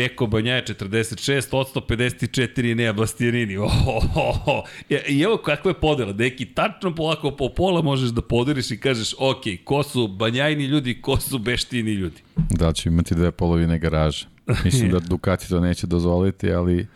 Peko 0.00 0.26
Banja 0.26 0.54
je 0.54 0.64
46, 0.64 1.50
54 1.88 2.64
je 2.64 2.74
Nea 2.74 2.92
Bastianini. 2.92 3.56
Oh, 3.56 3.72
oh, 4.16 4.48
oh. 4.48 4.64
I 5.08 5.20
evo 5.20 5.36
kakva 5.36 5.70
je 5.70 5.80
podela. 5.80 6.12
Neki 6.12 6.46
tačno 6.46 6.94
polako 6.94 7.30
po 7.30 7.48
pola 7.56 7.82
možeš 7.82 8.10
da 8.10 8.22
podeliš 8.22 8.70
i 8.70 8.80
kažeš, 8.80 9.14
ok, 9.18 9.42
ko 9.64 9.82
su 9.82 10.08
Banjajni 10.08 10.64
ljudi, 10.64 11.02
ko 11.02 11.16
su 11.20 11.38
Beštini 11.38 11.92
ljudi. 11.92 12.22
Da, 12.36 12.72
će 12.72 12.88
imati 12.88 13.14
dve 13.14 13.30
polovine 13.30 13.78
garaže. 13.78 14.26
Mislim 14.64 14.90
da 14.90 14.98
Ducati 15.10 15.48
to 15.48 15.60
neće 15.60 15.86
dozvoliti, 15.86 16.52
ali 16.52 16.86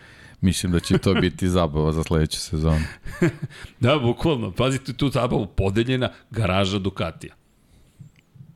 Mislim 0.40 0.72
da 0.72 0.80
će 0.80 0.98
to 0.98 1.14
biti 1.14 1.48
zabava 1.48 1.92
za 1.92 2.02
sledeću 2.02 2.40
sezonu. 2.40 2.84
da, 3.80 3.98
bukvalno. 3.98 4.50
Pazite 4.50 4.92
tu 4.92 5.08
zabavu 5.08 5.46
podeljena 5.46 6.10
garaža 6.30 6.78
Ducatija. 6.78 7.34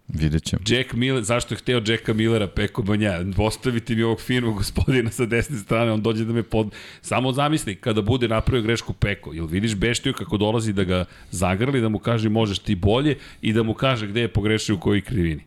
Vidjet 0.08 0.44
ćemo. 0.44 0.62
Jack 0.66 0.92
Miller, 0.92 1.22
zašto 1.22 1.54
je 1.54 1.58
hteo 1.58 1.82
Jacka 1.86 2.12
Millera, 2.12 2.46
Peko 2.46 2.82
Banja? 2.82 3.20
Postavite 3.36 3.94
mi 3.94 4.02
ovog 4.02 4.20
firmu 4.20 4.54
gospodina 4.54 5.10
sa 5.10 5.26
desne 5.26 5.58
strane, 5.58 5.92
on 5.92 6.02
dođe 6.02 6.24
da 6.24 6.32
me 6.32 6.42
pod... 6.42 6.74
Samo 7.00 7.32
zamisli, 7.32 7.74
kada 7.74 8.02
bude 8.02 8.28
napravio 8.28 8.62
grešku 8.62 8.92
Peko, 8.92 9.32
jel 9.32 9.46
vidiš 9.46 9.74
Beštiju 9.74 10.12
kako 10.12 10.36
dolazi 10.36 10.72
da 10.72 10.84
ga 10.84 11.04
zagrli, 11.30 11.80
da 11.80 11.88
mu 11.88 11.98
kaže 11.98 12.28
možeš 12.28 12.58
ti 12.58 12.74
bolje 12.74 13.18
i 13.42 13.52
da 13.52 13.62
mu 13.62 13.74
kaže 13.74 14.06
gde 14.06 14.20
je 14.20 14.28
pogrešio 14.28 14.74
u 14.74 14.80
kojoj 14.80 15.00
krivini. 15.00 15.44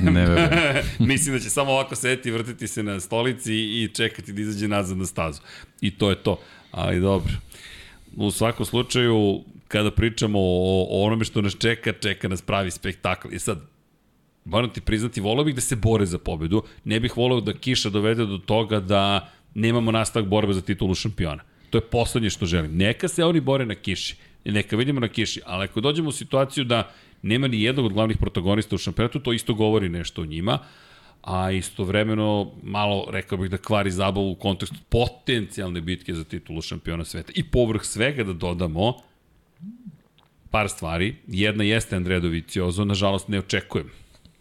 ne 0.00 0.26
verujem. 0.26 0.50
Mislim 0.98 1.34
da 1.34 1.40
će 1.40 1.50
samo 1.50 1.72
ovako 1.72 1.96
sedeti, 1.96 2.30
vrtiti 2.30 2.68
se 2.68 2.82
na 2.82 3.00
stolici 3.00 3.54
i 3.54 3.88
čekati 3.94 4.32
da 4.32 4.40
izađe 4.40 4.68
nazad 4.68 4.98
na 4.98 5.06
stazu. 5.06 5.40
I 5.80 5.90
to 5.90 6.10
je 6.10 6.16
to. 6.16 6.40
Ali 6.70 7.00
dobro. 7.00 7.32
U 8.16 8.30
svakom 8.30 8.66
slučaju, 8.66 9.44
kada 9.68 9.90
pričamo 9.90 10.38
o, 10.38 10.86
o 10.90 11.06
onome 11.06 11.24
što 11.24 11.42
nas 11.42 11.56
čeka, 11.58 11.92
čeka 11.92 12.28
nas 12.28 12.42
pravi 12.42 12.70
spektakl. 12.70 13.28
I 13.32 13.38
sad, 13.38 13.60
moram 14.44 14.70
ti 14.70 14.80
priznati, 14.80 15.20
volao 15.20 15.44
bih 15.44 15.54
da 15.54 15.60
se 15.60 15.76
bore 15.76 16.06
za 16.06 16.18
pobedu. 16.18 16.62
Ne 16.84 17.00
bih 17.00 17.16
volao 17.16 17.40
da 17.40 17.52
Kiša 17.52 17.90
dovede 17.90 18.26
do 18.26 18.38
toga 18.38 18.80
da 18.80 19.32
nemamo 19.54 19.92
nastavak 19.92 20.28
borbe 20.28 20.52
za 20.52 20.60
titulu 20.60 20.94
šampiona. 20.94 21.42
To 21.70 21.78
je 21.78 21.82
poslednje 21.82 22.30
što 22.30 22.46
želim. 22.46 22.76
Neka 22.76 23.08
se 23.08 23.24
oni 23.24 23.40
bore 23.40 23.66
na 23.66 23.74
Kiši. 23.74 24.16
Neka 24.44 24.76
vidimo 24.76 25.00
na 25.00 25.08
Kiši. 25.08 25.40
Ali 25.46 25.64
ako 25.64 25.80
dođemo 25.80 26.08
u 26.08 26.12
situaciju 26.12 26.64
da 26.64 26.92
nema 27.22 27.48
ni 27.48 27.62
jednog 27.62 27.86
od 27.86 27.92
glavnih 27.92 28.18
protagonista 28.18 28.74
u 28.74 28.78
šampionatu, 28.78 29.20
to 29.20 29.32
isto 29.32 29.54
govori 29.54 29.88
nešto 29.88 30.22
o 30.22 30.26
njima, 30.26 30.58
a 31.22 31.50
istovremeno 31.50 32.52
malo, 32.62 33.06
rekao 33.10 33.38
bih 33.38 33.50
da 33.50 33.56
kvari 33.56 33.90
zabavu 33.90 34.30
u 34.30 34.34
kontekstu 34.34 34.76
potencijalne 34.88 35.80
bitke 35.80 36.14
za 36.14 36.24
titulu 36.24 36.62
šampiona 36.62 37.04
sveta. 37.04 37.32
I 37.34 37.44
povrh 37.44 37.82
svega 37.82 38.24
da 38.24 38.32
dodamo 38.32 38.94
par 40.50 40.68
stvari. 40.68 41.14
Jedna 41.26 41.64
jeste 41.64 41.96
Andreja 41.96 42.20
Doviciozo, 42.20 42.84
nažalost 42.84 43.28
ne 43.28 43.38
očekujem 43.38 43.90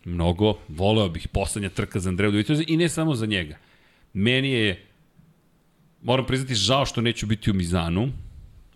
mnogo, 0.05 0.57
voleo 0.67 1.09
bih 1.09 1.27
poslednja 1.27 1.69
trka 1.69 1.99
za 1.99 2.09
Andreja 2.09 2.31
Doviciozo 2.31 2.63
i 2.67 2.77
ne 2.77 2.89
samo 2.89 3.15
za 3.15 3.25
njega. 3.25 3.57
Meni 4.13 4.51
je, 4.51 4.85
moram 6.01 6.25
priznati, 6.25 6.55
žao 6.55 6.85
što 6.85 7.01
neću 7.01 7.25
biti 7.25 7.51
u 7.51 7.53
Mizanu, 7.53 8.11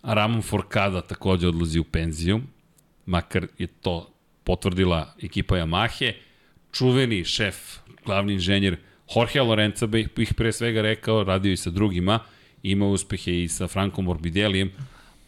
Ramon 0.03 0.41
Forcada 0.41 1.01
takođe 1.01 1.47
odlazi 1.47 1.79
u 1.79 1.83
penziju, 1.83 2.41
makar 3.05 3.47
je 3.57 3.67
to 3.67 4.13
potvrdila 4.43 5.13
ekipa 5.21 5.55
Yamahe. 5.55 6.13
Čuveni 6.71 7.23
šef, 7.25 7.55
glavni 8.05 8.33
inženjer 8.33 8.77
Jorge 9.15 9.41
Lorenza 9.41 9.87
bih 9.87 10.33
pre 10.37 10.51
svega 10.51 10.81
rekao, 10.81 11.23
radio 11.23 11.51
i 11.51 11.57
sa 11.57 11.69
drugima, 11.69 12.19
ima 12.63 12.87
uspehe 12.87 13.43
i 13.43 13.47
sa 13.47 13.67
Frankom 13.67 14.05
Morbidelijem, 14.05 14.71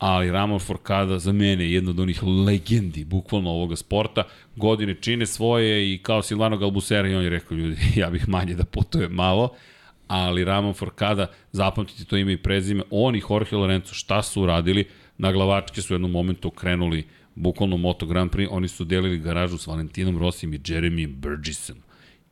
ali 0.02 0.32
Ramon 0.32 0.60
Forcada 0.60 1.20
za 1.20 1.32
mene 1.32 1.64
je 1.64 1.74
jedna 1.74 1.90
od 1.90 2.00
onih 2.00 2.24
legendi, 2.24 3.06
bukvalno 3.06 3.50
ovoga 3.50 3.76
sporta. 3.76 4.24
Godine 4.56 4.96
čine 5.02 5.26
svoje 5.26 5.94
i 5.94 5.98
kao 5.98 6.22
Silvano 6.22 6.58
Galbusera 6.58 7.08
i 7.08 7.16
on 7.16 7.24
je 7.24 7.30
rekao, 7.30 7.58
ljudi, 7.58 7.78
ja 8.02 8.10
bih 8.10 8.30
manje 8.30 8.54
da 8.54 8.64
putujem 8.64 9.12
malo, 9.12 9.54
ali 10.08 10.44
Ramon 10.44 10.74
Forcada, 10.74 11.28
zapamtite 11.52 12.06
to 12.06 12.18
ime 12.18 12.34
i 12.34 12.38
prezime, 12.38 12.84
on 12.90 13.16
i 13.16 13.22
Jorge 13.30 13.56
Lorenzo 13.56 13.94
šta 13.94 14.24
su 14.24 14.42
uradili, 14.42 14.86
na 15.18 15.32
glavačke 15.32 15.82
su 15.82 15.94
u 15.94 15.96
jednom 15.96 16.12
momentu 16.12 16.50
krenuli 16.50 17.08
bukvalno 17.36 17.78
Moto 17.78 18.06
Grand 18.06 18.32
Prix, 18.32 18.48
oni 18.52 18.68
su 18.68 18.86
delili 18.86 19.20
garažu 19.20 19.58
s 19.58 19.68
Valentinom 19.68 20.18
Rosim 20.18 20.54
i 20.54 20.60
Jeremy 20.60 21.08
Burgessom 21.08 21.78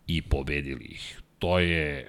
i 0.07 0.21
pobedili 0.21 0.85
ih. 0.85 1.21
To 1.39 1.59
je 1.59 2.07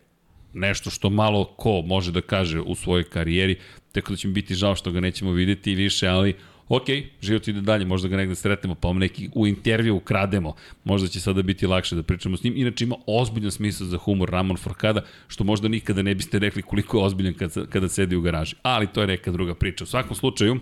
nešto 0.53 0.91
što 0.91 1.11
malo 1.11 1.45
ko 1.45 1.83
može 1.87 2.13
da 2.13 2.21
kaže 2.21 2.61
u 2.61 2.75
svojoj 2.75 3.05
karijeri, 3.05 3.57
tako 3.93 4.13
da 4.13 4.17
će 4.17 4.29
mi 4.29 4.35
biti 4.35 4.55
žao 4.55 4.75
što 4.75 4.91
ga 4.91 5.01
nećemo 5.01 5.33
videti 5.33 5.75
više, 5.75 6.09
ali 6.09 6.35
ok, 6.69 6.87
život 7.21 7.49
ide 7.49 7.61
dalje, 7.61 7.85
možda 7.85 8.09
ga 8.09 8.17
negde 8.17 8.35
sretnemo, 8.35 8.75
pa 8.75 8.89
vam 8.89 8.99
neki 8.99 9.29
u 9.35 9.47
intervju 9.47 9.97
ukrademo, 9.97 10.55
možda 10.85 11.09
će 11.09 11.21
sada 11.21 11.43
biti 11.43 11.67
lakše 11.67 11.97
da 11.97 12.03
pričamo 12.03 12.37
s 12.37 12.43
njim. 12.43 12.57
Inače 12.57 12.85
ima 12.85 12.97
ozbiljan 13.07 13.51
smisla 13.51 13.87
za 13.87 13.99
humor 13.99 14.31
Ramon 14.31 14.57
Forcada, 14.57 15.03
što 15.29 15.45
možda 15.45 15.69
nikada 15.69 16.03
ne 16.03 16.15
biste 16.15 16.39
rekli 16.39 16.63
koliko 16.63 16.99
je 16.99 17.05
ozbiljan 17.05 17.35
kada, 17.35 17.67
kada 17.67 17.89
sedi 17.89 18.17
u 18.17 18.21
garaži. 18.21 18.57
Ali 18.63 18.87
to 18.87 19.01
je 19.01 19.07
neka 19.07 19.31
druga 19.33 19.55
priča. 19.55 19.85
U 19.85 19.87
svakom 19.87 20.17
slučaju, 20.17 20.61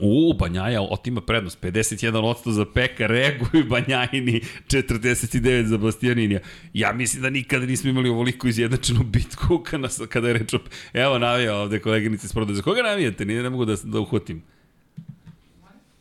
U, 0.00 0.34
Banjaja 0.34 0.82
otima 0.82 1.20
prednost, 1.20 1.60
51% 1.62 2.50
za 2.50 2.64
Peka, 2.74 3.06
reaguju 3.06 3.64
Banjajini, 3.68 4.40
49% 4.68 5.64
za 5.64 5.78
Bastianinija. 5.78 6.40
Ja 6.74 6.92
mislim 6.92 7.22
da 7.22 7.30
nikada 7.30 7.66
nismo 7.66 7.90
imali 7.90 8.08
ovoliko 8.08 8.48
izjednačenu 8.48 9.04
bitku 9.04 9.58
kada, 9.58 9.88
kada 10.08 10.28
je 10.28 10.34
reč 10.34 10.54
o... 10.54 10.58
Evo 10.92 11.18
navija 11.18 11.56
ovde 11.56 11.78
koleginici 11.78 12.28
s 12.28 12.32
prodaje. 12.32 12.56
Za 12.56 12.62
koga 12.62 12.82
navijate? 12.82 13.24
Nije, 13.24 13.42
ne 13.42 13.50
mogu 13.50 13.64
da, 13.64 13.76
da 13.84 14.00
uhvatim. 14.00 14.42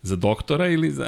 Za 0.02 0.16
doktora 0.16 0.68
ili 0.68 0.92
za... 0.92 1.06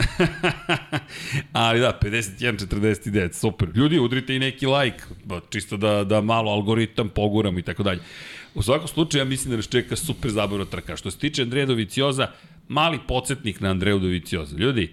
Ali 1.54 1.80
da, 1.80 2.00
51, 2.02 2.68
49, 2.68 3.34
super. 3.34 3.70
Ljudi, 3.76 4.00
udrite 4.00 4.36
i 4.36 4.40
neki 4.40 4.66
like, 4.66 5.04
čisto 5.50 5.78
da, 5.78 6.04
da 6.04 6.22
malo 6.22 6.52
algoritam 6.52 7.10
poguramo 7.10 7.60
i 7.60 7.62
tako 7.62 7.84
dalje. 7.84 8.00
U 8.56 8.62
svakom 8.62 8.88
slučaju, 8.88 9.22
ja 9.22 9.26
mislim 9.26 9.52
da 9.52 9.58
nas 9.58 9.68
čeka 9.68 9.96
super 9.96 10.32
zabavna 10.32 10.66
trka. 10.66 10.98
Što 10.98 11.12
se 11.12 11.18
tiče 11.18 11.42
Andreja 11.42 11.66
Dovicioza, 11.66 12.28
mali 12.68 13.00
podsjetnik 13.08 13.60
na 13.60 13.70
Andreju 13.70 14.00
Dovicioza. 14.00 14.58
Ljudi, 14.58 14.92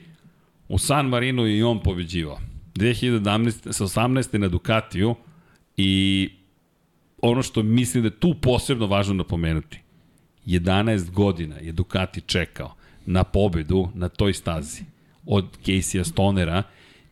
u 0.68 0.78
San 0.78 1.06
Marinu 1.08 1.46
je 1.46 1.58
i 1.58 1.62
on 1.62 1.82
pobeđivao. 1.82 2.38
2017, 2.74 3.72
sa 3.72 3.84
18. 3.84 4.38
na 4.38 4.48
Ducatiju 4.48 5.14
i 5.76 6.30
ono 7.22 7.42
što 7.42 7.62
mislim 7.62 8.02
da 8.02 8.06
je 8.06 8.20
tu 8.20 8.34
posebno 8.42 8.86
važno 8.86 9.14
napomenuti. 9.14 9.80
11 10.46 11.10
godina 11.10 11.56
je 11.56 11.72
Ducati 11.72 12.20
čekao 12.20 12.74
na 13.06 13.24
pobedu 13.24 13.88
na 13.94 14.08
toj 14.08 14.34
stazi 14.34 14.82
od 15.26 15.44
Casey 15.64 16.04
Stonera 16.04 16.62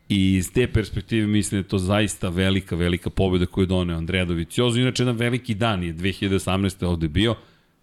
i 0.09 0.35
iz 0.35 0.53
te 0.53 0.67
perspektive 0.67 1.27
mislim 1.27 1.61
da 1.61 1.65
je 1.65 1.69
to 1.69 1.77
zaista 1.77 2.29
velika, 2.29 2.75
velika 2.75 3.09
pobeda 3.09 3.45
koju 3.45 3.63
je 3.63 3.67
doneo 3.67 3.97
Andrea 3.97 4.25
Doviciozo. 4.25 4.79
Inače, 4.79 5.03
jedan 5.03 5.15
veliki 5.15 5.55
dan 5.55 5.83
je 5.83 5.93
2018. 5.93 6.85
ovde 6.85 7.07
bio 7.07 7.35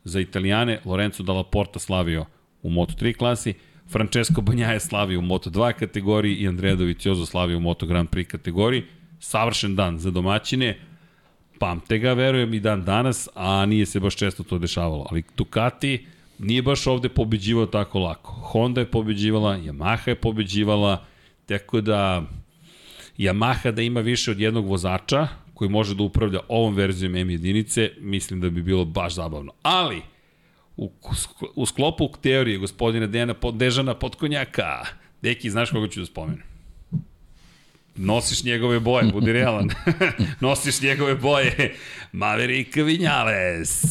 za 0.05 0.21
Italijane, 0.21 0.81
Lorenzo 0.85 1.23
Dalla 1.23 1.45
Porta 1.45 1.79
slavio 1.79 2.25
u 2.63 2.71
Moto3 2.71 3.17
klasi, 3.17 3.55
Francesco 3.91 4.41
Banjaje 4.41 4.81
slavio 4.81 5.19
u 5.19 5.23
Moto2 5.23 5.73
kategoriji 5.73 6.37
i 6.37 6.49
Andrea 6.49 6.75
Doviciozo 6.75 7.27
slavio 7.27 7.57
u 7.57 7.61
Moto 7.61 7.87
Grand 7.87 8.09
Prix 8.09 8.27
kategoriji. 8.27 8.83
Savršen 9.21 9.77
dan 9.77 9.99
za 9.99 10.11
domaćine, 10.11 10.79
pamte 11.59 11.99
ga, 11.99 12.13
verujem, 12.13 12.55
i 12.55 12.61
dan 12.61 12.85
danas, 12.85 13.29
a 13.35 13.67
nije 13.67 13.87
se 13.87 14.01
baš 14.01 14.17
često 14.17 14.43
to 14.43 14.59
dešavalo. 14.59 15.07
Ali 15.11 15.23
Ducati 15.37 16.07
nije 16.39 16.63
baš 16.63 16.87
ovde 16.87 17.09
pobeđivao 17.09 17.67
tako 17.67 17.99
lako. 17.99 18.33
Honda 18.33 18.81
je 18.81 18.91
pobeđivala, 18.91 19.59
Yamaha 19.59 20.09
je 20.09 20.15
pobeđivala, 20.15 21.05
tako 21.47 21.81
da 21.81 22.23
Yamaha 23.19 23.71
da 23.71 23.83
ima 23.83 24.01
više 24.01 24.31
od 24.31 24.41
jednog 24.41 24.67
vozača 24.67 25.29
koji 25.55 25.71
može 25.71 25.95
da 25.95 26.03
upravlja 26.03 26.41
ovom 26.49 26.75
verzijom 26.75 27.17
M 27.17 27.31
jedinice, 27.31 27.91
mislim 28.01 28.41
da 28.41 28.51
bi 28.51 28.63
bilo 28.63 28.85
baš 28.85 29.15
zabavno. 29.15 29.53
Ali, 29.63 30.03
u, 30.77 30.93
u 31.55 31.67
sklopu 31.67 32.09
teorije 32.23 32.59
gospodina 32.59 33.07
Dejana 33.07 33.35
Dežana 33.53 33.95
Potkonjaka, 33.95 34.85
Deki, 35.23 35.51
znaš 35.51 35.71
koga 35.71 35.89
ću 35.89 36.01
da 36.01 36.07
spomenem? 36.07 36.54
Nosiš 37.97 38.45
njegove 38.45 38.81
boje, 38.81 39.05
budi 39.13 39.33
realan. 39.33 39.71
Nosiš 40.41 40.81
njegove 40.81 41.15
boje. 41.15 41.75
Maverick 42.13 42.77
Vinales. 42.77 43.83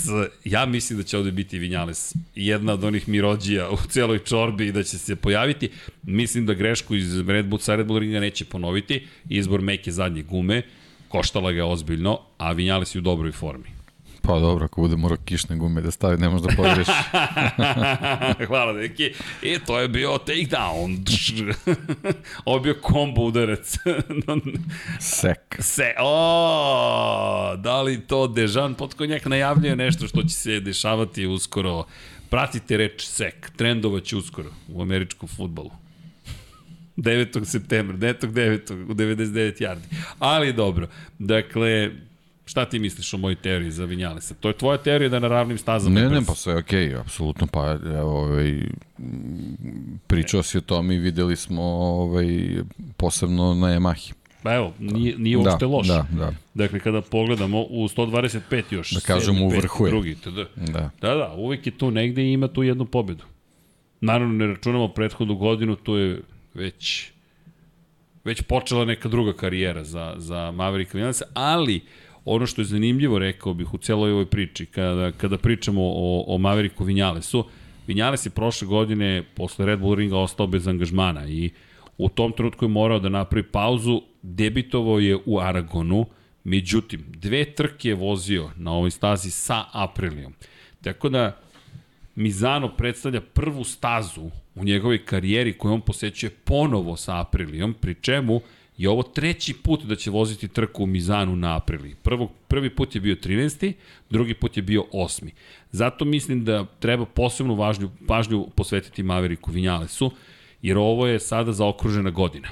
Ja 0.46 0.66
mislim 0.66 1.00
da 1.00 1.04
će 1.04 1.18
ovde 1.18 1.32
biti 1.32 1.60
Vinales 1.60 2.16
jedna 2.36 2.74
od 2.74 2.84
onih 2.84 3.10
mirođija 3.10 3.70
u 3.70 3.78
celoj 3.90 4.20
čorbi 4.20 4.68
i 4.68 4.72
da 4.72 4.84
će 4.84 4.98
se 4.98 5.16
pojaviti. 5.16 5.70
Mislim 6.04 6.46
da 6.46 6.54
grešku 6.54 6.96
iz 6.96 7.20
Red 7.20 7.46
Bull 7.46 7.60
sa 7.60 7.76
Red 7.76 7.86
Bull 7.86 8.00
ringa 8.00 8.20
neće 8.20 8.46
ponoviti. 8.46 9.08
Izbor 9.30 9.62
meke 9.62 9.92
zadnje 9.92 10.24
gume. 10.24 10.62
Koštala 11.08 11.52
ga 11.52 11.66
ozbiljno, 11.66 12.20
a 12.38 12.52
Vinales 12.52 12.96
je 12.96 13.00
u 13.00 13.02
dobroj 13.02 13.32
formi. 13.32 13.83
Pa 14.26 14.40
dobro, 14.40 14.66
ako 14.66 14.82
bude 14.82 14.96
mora 14.96 15.18
kišne 15.26 15.56
gume 15.56 15.82
da 15.82 15.92
stavi, 15.92 16.18
ne 16.18 16.30
možda 16.30 16.50
pogreši. 16.56 16.92
Hvala, 18.48 18.74
deki. 18.74 19.12
I 19.42 19.60
to 19.60 19.80
je 19.80 19.88
bio 19.88 20.18
takedown. 20.18 20.98
Ovo 22.46 22.58
je 22.58 22.62
bio 22.62 22.76
kombo 22.82 23.22
udarac. 23.22 23.78
Sek. 25.00 25.58
Se, 25.60 25.94
o, 26.00 27.56
da 27.58 27.82
li 27.82 28.02
to 28.08 28.28
Dežan 28.28 28.74
Potkonjak 28.74 29.26
najavljuje 29.26 29.76
nešto 29.76 30.08
što 30.08 30.24
će 30.24 30.36
se 30.36 30.60
dešavati 30.60 31.28
uskoro? 31.28 31.84
Pratite 32.30 32.78
reč 32.78 33.06
sek, 33.06 33.52
trendovat 33.56 34.14
uskoro 34.14 34.50
u 34.70 34.82
američkom 34.82 35.30
futbolu. 35.30 35.72
9. 36.98 37.46
septembra, 37.46 37.98
9. 37.98 38.28
9. 38.28 38.92
u 38.92 38.94
99 38.94 39.62
yardi. 39.62 39.96
Ali 40.20 40.54
dobro, 40.54 40.88
dakle, 41.20 41.92
Šta 42.46 42.66
ti 42.66 42.80
misliš 42.80 43.14
o 43.14 43.18
mojoj 43.18 43.36
teoriji 43.36 43.72
za 43.72 43.86
Vinjalesa? 43.86 44.36
To 44.40 44.48
je 44.48 44.58
tvoja 44.58 44.78
teorija 44.78 45.10
da 45.10 45.20
na 45.20 45.28
ravnim 45.28 45.58
stazama 45.58 46.00
Ne, 46.00 46.10
ne, 46.10 46.22
pa 46.28 46.36
sve 46.36 46.54
je 46.54 46.58
okej, 46.58 46.90
okay, 46.90 47.00
apsolutno, 47.00 47.48
pa 47.48 47.78
evo, 47.86 48.20
ovaj, 48.20 48.62
pričao 50.08 50.44
si 50.44 50.58
o 50.58 50.62
tome 50.62 50.96
i 50.96 51.00
videli 51.00 51.36
smo 51.36 51.62
ovaj, 51.64 52.28
posebno 52.98 53.54
na 53.54 53.68
Yamahi. 53.68 54.14
Pa 54.44 54.54
evo, 54.54 54.74
nije, 54.80 55.18
nije 55.18 55.38
da, 55.38 55.44
uopšte 55.44 55.66
loš. 55.66 55.88
Da, 55.88 56.06
da. 56.12 56.34
Dakle, 56.54 56.80
kada 56.80 57.02
pogledamo 57.02 57.62
u 57.62 57.88
125 57.88 58.64
još. 58.70 58.92
Da 58.92 59.00
kažemo 59.00 59.46
u 59.46 59.50
vrhu 59.50 59.86
je. 59.86 59.90
Drugi, 59.90 60.16
tada. 60.16 60.46
Da. 60.56 60.90
da, 61.02 61.16
da, 61.16 61.34
uvek 61.38 61.68
je 61.68 61.78
tu 61.78 61.92
negde 61.92 62.24
i 62.24 62.34
ima 62.34 62.48
tu 62.48 62.64
jednu 62.64 62.86
pobedu. 62.86 63.24
Naravno, 64.02 64.34
ne 64.34 64.48
računamo 64.48 64.88
prethodnu 64.88 65.36
godinu, 65.36 65.76
tu 65.76 65.96
je 65.96 66.22
već 66.54 67.14
već 68.24 68.42
počela 68.42 68.86
neka 68.86 69.10
druga 69.10 69.34
karijera 69.34 69.84
za, 69.84 70.14
za 70.18 70.52
Maverick 70.52 70.94
Vinalesa, 70.94 71.26
ali 71.34 71.82
ono 72.26 72.46
što 72.46 72.62
je 72.62 72.66
zanimljivo, 72.66 73.20
rekao 73.20 73.54
bih, 73.54 73.74
u 73.74 73.78
celoj 73.78 74.12
ovoj 74.12 74.26
priči, 74.26 74.66
kada, 74.66 75.12
kada 75.12 75.38
pričamo 75.38 75.82
o, 75.84 76.24
o 76.28 76.38
Mavericku 76.38 76.84
Vinjalesu, 76.84 77.46
Vinjales 77.88 78.26
je 78.26 78.30
prošle 78.30 78.68
godine 78.68 79.24
posle 79.36 79.66
Red 79.66 79.80
Bull 79.80 79.96
ringa 79.96 80.18
ostao 80.18 80.48
bez 80.48 80.68
angažmana 80.68 81.28
i 81.28 81.50
u 81.98 82.10
tom 82.10 82.32
trenutku 82.32 82.66
je 82.66 82.70
morao 82.70 83.00
da 83.00 83.10
napravi 83.10 83.44
pauzu, 83.44 84.02
debitovao 84.22 85.00
je 85.00 85.18
u 85.26 85.40
Aragonu, 85.40 86.06
međutim, 86.44 87.06
dve 87.08 87.46
trke 87.46 87.90
je 87.90 87.96
vozio 87.96 88.50
na 88.56 88.72
ovoj 88.72 88.92
stazi 88.92 89.32
sa 89.32 89.66
Aprilijom. 89.72 90.34
Tako 90.82 91.10
da, 91.10 91.40
Mizano 92.16 92.76
predstavlja 92.76 93.22
prvu 93.22 93.64
stazu 93.64 94.30
u 94.56 94.64
njegovoj 94.64 95.06
karijeri 95.06 95.58
koju 95.58 95.74
on 95.74 95.82
posećuje 95.82 96.30
ponovo 96.30 96.96
sa 96.96 97.22
Aprilijom, 97.22 97.74
pri 97.74 97.96
čemu 98.02 98.42
je 98.78 98.90
ovo 98.90 99.04
treći 99.04 99.54
put 99.54 99.84
da 99.84 99.96
će 99.96 100.12
voziti 100.12 100.48
trku 100.48 100.84
u 100.84 100.86
Mizanu 100.86 101.36
na 101.36 101.56
Aprili. 101.56 101.96
Prvo, 102.04 102.32
prvi 102.48 102.76
put 102.76 102.96
je 102.96 103.02
bio 103.02 103.16
13. 103.16 103.74
drugi 104.10 104.34
put 104.34 104.58
je 104.58 104.64
bio 104.64 104.86
8. 104.94 105.30
Zato 105.72 106.06
mislim 106.06 106.46
da 106.46 106.66
treba 106.80 107.06
posebnu 107.06 107.56
važnju, 107.56 107.90
pažnju 108.08 108.48
posvetiti 108.56 109.04
Mavericku 109.04 109.52
Vinjalesu, 109.52 110.12
jer 110.62 110.78
ovo 110.78 111.08
je 111.08 111.20
sada 111.20 111.52
zaokružena 111.52 112.10
godina 112.10 112.48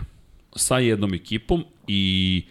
sa 0.55 0.77
jednom 0.77 1.13
ekipom 1.13 1.63
i 1.87 2.43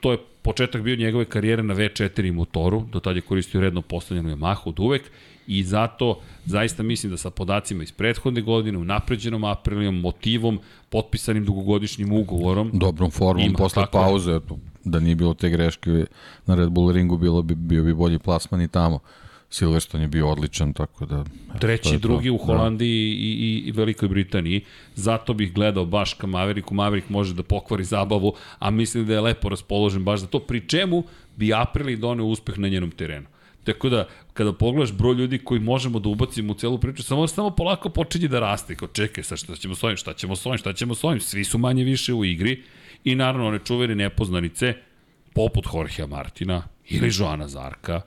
to 0.00 0.12
je 0.12 0.18
početak 0.42 0.82
bio 0.82 0.96
njegove 0.96 1.24
karijere 1.24 1.62
na 1.62 1.74
V4 1.74 2.32
motoru, 2.32 2.84
do 2.92 3.00
tada 3.00 3.16
je 3.16 3.22
koristio 3.22 3.60
redno 3.60 3.82
postavljenu 3.82 4.36
Yamaha 4.36 4.60
od 4.64 4.80
uvek 4.80 5.10
i 5.50 5.62
zato 5.64 6.20
zaista 6.46 6.82
mislim 6.82 7.10
da 7.10 7.16
sa 7.16 7.30
podacima 7.30 7.82
iz 7.82 7.92
prethodne 7.92 8.40
godine, 8.40 8.78
u 8.78 8.84
napređenom 8.84 9.44
aprilijom, 9.44 10.00
motivom, 10.00 10.60
potpisanim 10.90 11.44
dugogodišnjim 11.44 12.12
ugovorom. 12.12 12.70
Dobrom 12.74 13.10
formom, 13.10 13.44
ima, 13.44 13.58
posle 13.58 13.86
pauze, 13.92 14.34
eto, 14.34 14.58
da 14.84 15.00
nije 15.00 15.14
bilo 15.14 15.34
te 15.34 15.50
greške 15.50 16.04
na 16.46 16.54
Red 16.54 16.70
Bull 16.70 16.92
ringu, 16.92 17.16
bilo 17.16 17.42
bi, 17.42 17.54
bio 17.54 17.82
bi 17.82 17.94
bolji 17.94 18.18
plasman 18.18 18.62
i 18.62 18.68
tamo. 18.68 18.98
Silverstone 19.52 20.04
je 20.04 20.08
bio 20.08 20.28
odličan, 20.28 20.72
tako 20.72 21.06
da... 21.06 21.24
Treći, 21.60 21.98
drugi 21.98 22.30
u 22.30 22.38
da. 22.38 22.44
Holandiji 22.44 23.14
da. 23.14 23.20
i, 23.20 23.62
i, 23.66 23.72
Velikoj 23.72 24.08
Britaniji. 24.08 24.64
Zato 24.94 25.34
bih 25.34 25.52
gledao 25.54 25.84
baš 25.84 26.14
ka 26.14 26.26
Maveriku. 26.26 26.74
Maverick 26.74 27.08
može 27.08 27.34
da 27.34 27.42
pokvari 27.42 27.84
zabavu, 27.84 28.34
a 28.58 28.70
mislim 28.70 29.06
da 29.06 29.14
je 29.14 29.20
lepo 29.20 29.48
raspoložen 29.48 30.04
baš 30.04 30.20
za 30.20 30.26
to. 30.26 30.38
Pri 30.38 30.68
čemu 30.68 31.02
bi 31.36 31.54
Aprili 31.54 31.96
doneo 31.96 32.26
uspeh 32.26 32.58
na 32.58 32.68
njenom 32.68 32.90
terenu. 32.90 33.26
Tako 33.64 33.88
da, 33.88 34.06
kada 34.40 34.52
pogledaš 34.52 34.92
broj 34.92 35.14
ljudi 35.14 35.38
koji 35.38 35.60
možemo 35.60 35.98
da 35.98 36.08
ubacimo 36.08 36.52
u 36.52 36.54
celu 36.56 36.78
priču, 36.78 37.02
samo 37.02 37.26
samo 37.26 37.50
polako 37.50 37.88
počinje 37.88 38.28
da 38.28 38.40
raste. 38.40 38.74
Kao, 38.74 38.88
čekaj, 38.88 39.24
sa 39.24 39.36
šta 39.36 39.56
ćemo 39.56 39.74
s 39.74 39.84
ovim, 39.84 39.96
šta 39.96 40.14
ćemo 40.14 40.36
s 40.36 40.46
ovim, 40.46 40.58
šta 40.58 40.72
ćemo 40.72 40.94
s 40.94 41.04
ovim. 41.04 41.20
Svi 41.20 41.44
su 41.44 41.58
manje 41.58 41.84
više 41.84 42.14
u 42.14 42.24
igri 42.24 42.62
i 43.04 43.14
naravno 43.14 43.48
one 43.48 43.58
čuvene 43.64 43.94
nepoznanice, 43.94 44.74
poput 45.34 45.66
Jorgea 45.74 46.06
Martina 46.06 46.62
ili 46.88 47.10
Joana 47.18 47.48
Zarka, 47.48 48.00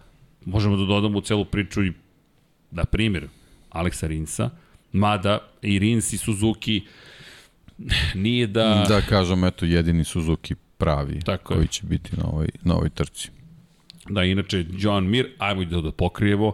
možemo 0.45 0.77
da 0.77 0.85
dodamo 0.85 1.17
u 1.17 1.21
celu 1.21 1.45
priču 1.45 1.83
i, 1.83 1.93
na 2.71 2.85
primjer, 2.85 3.27
Aleksa 3.69 4.07
Rinsa, 4.07 4.49
mada 4.91 5.39
i 5.61 5.79
Rins 5.79 6.13
i 6.13 6.17
Suzuki 6.17 6.81
nije 8.15 8.47
da... 8.47 8.85
Da 8.87 9.01
kažem, 9.01 9.43
eto, 9.43 9.65
jedini 9.65 10.03
Suzuki 10.03 10.55
pravi 10.77 11.19
Tako 11.25 11.53
koji 11.53 11.63
je. 11.63 11.67
će 11.67 11.85
biti 11.85 12.17
na 12.17 12.25
ovoj, 12.25 12.49
na 12.63 12.75
ovoj 12.75 12.89
trci. 12.89 13.29
Da, 14.09 14.23
inače, 14.23 14.65
John 14.77 15.09
Mir, 15.09 15.29
ajmo 15.37 15.65
da, 15.65 15.81
da 15.81 15.91
pokrijemo. 15.91 16.53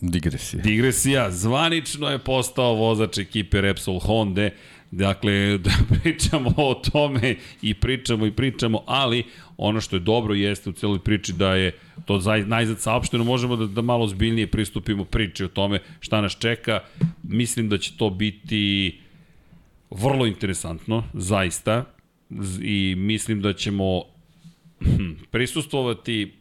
Digresija. 0.00 0.62
Digresija, 0.62 1.30
zvanično 1.30 2.08
je 2.08 2.18
postao 2.18 2.74
vozač 2.74 3.18
ekipe 3.18 3.60
Repsol 3.60 3.98
Honda. 3.98 4.50
Dakle, 4.90 5.32
da 5.64 5.70
pričamo 6.02 6.54
o 6.56 6.74
tome 6.74 7.36
i 7.62 7.74
pričamo 7.74 8.26
i 8.26 8.32
pričamo, 8.32 8.82
ali 8.86 9.24
ono 9.56 9.80
što 9.80 9.96
je 9.96 10.00
dobro 10.00 10.34
jeste 10.34 10.70
u 10.70 10.72
celoj 10.72 10.98
priči 10.98 11.32
da 11.32 11.54
je 11.54 11.72
to 12.04 12.18
zaj, 12.18 12.44
najzad 12.44 12.80
saopšteno, 12.80 13.24
možemo 13.24 13.56
da, 13.56 13.66
da 13.66 13.82
malo 13.82 14.06
zbiljnije 14.06 14.46
pristupimo 14.46 15.04
priči 15.04 15.44
o 15.44 15.48
tome 15.48 15.80
šta 16.00 16.20
nas 16.20 16.38
čeka. 16.38 16.80
Mislim 17.22 17.68
da 17.68 17.78
će 17.78 17.96
to 17.96 18.10
biti 18.10 18.98
vrlo 19.90 20.26
interesantno, 20.26 21.04
zaista, 21.14 21.84
i 22.62 22.94
mislim 22.98 23.42
da 23.42 23.52
ćemo 23.52 24.02
prisustovati 25.30 26.32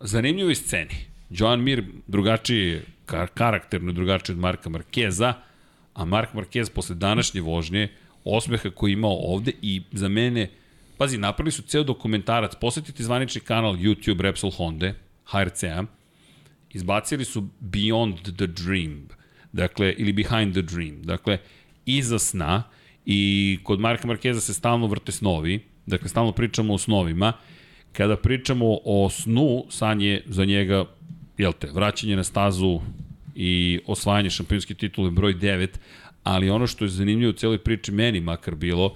zanimljivoj 0.00 0.54
sceni. 0.54 0.94
Joan 1.30 1.62
Mir 1.62 1.84
drugačiji 2.06 2.80
kar 3.06 3.28
karakterno 3.34 3.92
drugačiji 3.92 4.34
od 4.34 4.40
Marka 4.40 4.70
Markeza, 4.70 5.34
a 5.94 6.04
Mark 6.04 6.34
Marquez 6.34 6.70
posle 6.70 6.94
današnje 6.94 7.40
vožnje, 7.40 7.88
osmeha 8.24 8.70
koji 8.70 8.90
je 8.90 8.92
imao 8.92 9.16
ovde 9.16 9.52
i 9.62 9.82
za 9.92 10.08
mene, 10.08 10.48
pazi, 10.98 11.18
napravili 11.18 11.52
su 11.52 11.62
ceo 11.62 11.84
dokumentarac, 11.84 12.54
posetite 12.60 13.02
zvanični 13.02 13.40
kanal 13.40 13.76
YouTube 13.76 14.20
Repsol 14.20 14.50
Honda, 14.50 14.92
HRC-a, 15.24 15.84
izbacili 16.70 17.24
su 17.24 17.48
Beyond 17.60 18.36
the 18.36 18.46
Dream, 18.46 19.08
dakle, 19.52 19.94
ili 19.98 20.12
Behind 20.12 20.52
the 20.52 20.62
Dream, 20.62 21.02
dakle, 21.02 21.38
iza 21.86 22.18
sna 22.18 22.62
i 23.06 23.58
kod 23.62 23.80
Marka 23.80 24.06
Markeza 24.06 24.40
se 24.40 24.54
stalno 24.54 24.86
vrte 24.86 25.12
snovi, 25.12 25.60
dakle, 25.90 26.08
stalno 26.08 26.32
pričamo 26.32 26.74
o 26.74 26.78
snovima, 26.78 27.32
kada 27.92 28.16
pričamo 28.16 28.78
o 28.84 29.10
snu, 29.10 29.64
san 29.68 30.00
je 30.00 30.22
za 30.26 30.44
njega, 30.44 30.84
jel 31.38 31.52
te, 31.52 31.70
vraćanje 31.74 32.16
na 32.16 32.24
stazu 32.24 32.80
i 33.34 33.80
osvajanje 33.86 34.30
šampionske 34.30 34.74
titule 34.74 35.10
broj 35.10 35.34
9, 35.34 35.68
ali 36.24 36.50
ono 36.50 36.66
što 36.66 36.84
je 36.84 36.88
zanimljivo 36.88 37.30
u 37.30 37.32
cijeloj 37.32 37.58
priči 37.58 37.92
meni 37.92 38.20
makar 38.20 38.54
bilo, 38.54 38.94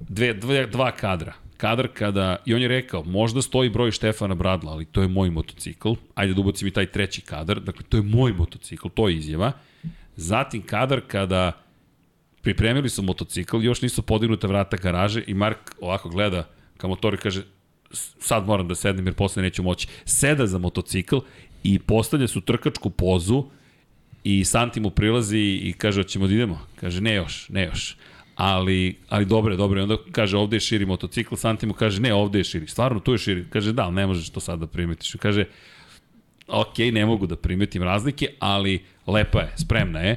dve, 0.00 0.34
dve, 0.34 0.66
dva 0.66 0.90
kadra. 0.90 1.32
Kadar 1.56 1.88
kada, 1.88 2.36
i 2.46 2.54
on 2.54 2.62
je 2.62 2.68
rekao, 2.68 3.04
možda 3.04 3.42
stoji 3.42 3.70
broj 3.70 3.90
Štefana 3.90 4.34
Bradla, 4.34 4.72
ali 4.72 4.84
to 4.84 5.02
je 5.02 5.08
moj 5.08 5.30
motocikl, 5.30 5.92
ajde 6.14 6.34
da 6.34 6.40
ubacim 6.40 6.68
i 6.68 6.70
taj 6.70 6.86
treći 6.86 7.20
kadar, 7.20 7.60
dakle 7.60 7.82
to 7.88 7.96
je 7.96 8.02
moj 8.02 8.32
motocikl, 8.32 8.88
to 8.88 9.08
je 9.08 9.16
izjava. 9.16 9.52
Zatim 10.16 10.62
kadar 10.62 11.00
kada 11.06 11.52
pripremili 12.42 12.88
su 12.88 13.02
motocikl, 13.02 13.62
još 13.62 13.82
nisu 13.82 14.02
podignuta 14.02 14.46
vrata 14.46 14.76
garaže 14.76 15.22
i 15.26 15.34
Mark 15.34 15.58
ovako 15.80 16.08
gleda 16.08 16.48
ka 16.76 16.88
motoru 16.88 17.16
i 17.16 17.20
kaže, 17.20 17.42
sad 18.20 18.46
moram 18.46 18.68
da 18.68 18.74
sednem 18.74 19.06
jer 19.06 19.14
posle 19.14 19.42
neću 19.42 19.62
moći. 19.62 19.88
Seda 20.04 20.46
za 20.46 20.58
motocikl 20.58 21.18
i 21.62 21.78
postavlja 21.78 22.28
su 22.28 22.40
trkačku 22.40 22.90
pozu 22.90 23.44
I 24.24 24.44
Santi 24.44 24.80
mu 24.80 24.90
prilazi 24.90 25.38
i 25.38 25.74
kaže, 25.78 26.02
hoćemo 26.02 26.26
da 26.26 26.34
idemo? 26.34 26.60
Kaže, 26.80 27.00
ne 27.00 27.14
još, 27.14 27.48
ne 27.48 27.64
još. 27.64 27.96
Ali, 28.36 28.96
ali 29.08 29.24
dobro 29.24 29.52
je, 29.52 29.56
dobro 29.56 29.80
je. 29.80 29.82
Onda 29.82 29.96
kaže, 30.12 30.36
ovde 30.36 30.56
je 30.56 30.60
širi 30.60 30.86
motocikl, 30.86 31.34
Santi 31.34 31.66
mu 31.66 31.74
kaže, 31.74 32.00
ne, 32.00 32.14
ovde 32.14 32.38
je 32.38 32.44
širi. 32.44 32.66
Stvarno, 32.66 33.00
tu 33.00 33.12
je 33.12 33.18
širi. 33.18 33.44
Kaže, 33.50 33.72
da, 33.72 33.90
ne 33.90 34.06
možeš 34.06 34.30
to 34.30 34.40
sad 34.40 34.60
da 34.60 34.66
primetiš. 34.66 35.16
Kaže, 35.20 35.44
ok, 36.48 36.78
ne 36.92 37.06
mogu 37.06 37.26
da 37.26 37.36
primetim 37.36 37.82
razlike, 37.82 38.28
ali 38.38 38.84
lepa 39.06 39.40
je, 39.40 39.52
spremna 39.56 40.00
je 40.00 40.16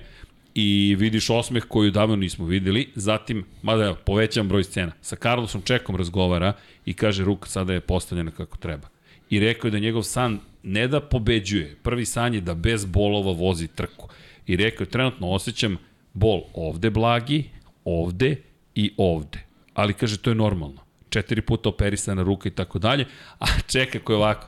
i 0.55 0.95
vidiš 0.99 1.29
osmeh 1.29 1.63
koju 1.67 1.91
davno 1.91 2.15
nismo 2.15 2.45
videli, 2.45 2.89
zatim, 2.95 3.45
mada 3.61 3.83
ja 3.83 3.93
povećam 3.93 4.47
broj 4.47 4.63
scena, 4.63 4.91
sa 5.01 5.15
Carlosom 5.15 5.61
Čekom 5.61 5.95
razgovara 5.95 6.53
i 6.85 6.93
kaže, 6.93 7.23
ruka 7.23 7.49
sada 7.49 7.73
je 7.73 7.79
postavljena 7.79 8.31
kako 8.31 8.57
treba. 8.57 8.87
I 9.29 9.39
rekao 9.39 9.67
je 9.67 9.71
da 9.71 9.79
njegov 9.79 10.03
san 10.03 10.39
ne 10.63 10.87
da 10.87 10.99
pobeđuje, 11.01 11.75
prvi 11.83 12.05
san 12.05 12.33
je 12.33 12.41
da 12.41 12.53
bez 12.53 12.85
bolova 12.85 13.31
vozi 13.31 13.67
trku. 13.67 14.09
I 14.47 14.55
rekao 14.55 14.83
je, 14.83 14.89
trenutno 14.89 15.29
osjećam 15.29 15.77
bol 16.13 16.41
ovde 16.53 16.89
blagi, 16.89 17.43
ovde 17.85 18.35
i 18.75 18.91
ovde. 18.97 19.39
Ali 19.73 19.93
kaže, 19.93 20.17
to 20.17 20.29
je 20.29 20.35
normalno. 20.35 20.81
Četiri 21.09 21.41
puta 21.41 21.69
operisana 21.69 22.23
ruka 22.23 22.49
i 22.49 22.51
tako 22.51 22.79
dalje, 22.79 23.05
a 23.39 23.45
čeka 23.67 23.99
ko 23.99 24.13
je 24.13 24.17
ovako, 24.17 24.47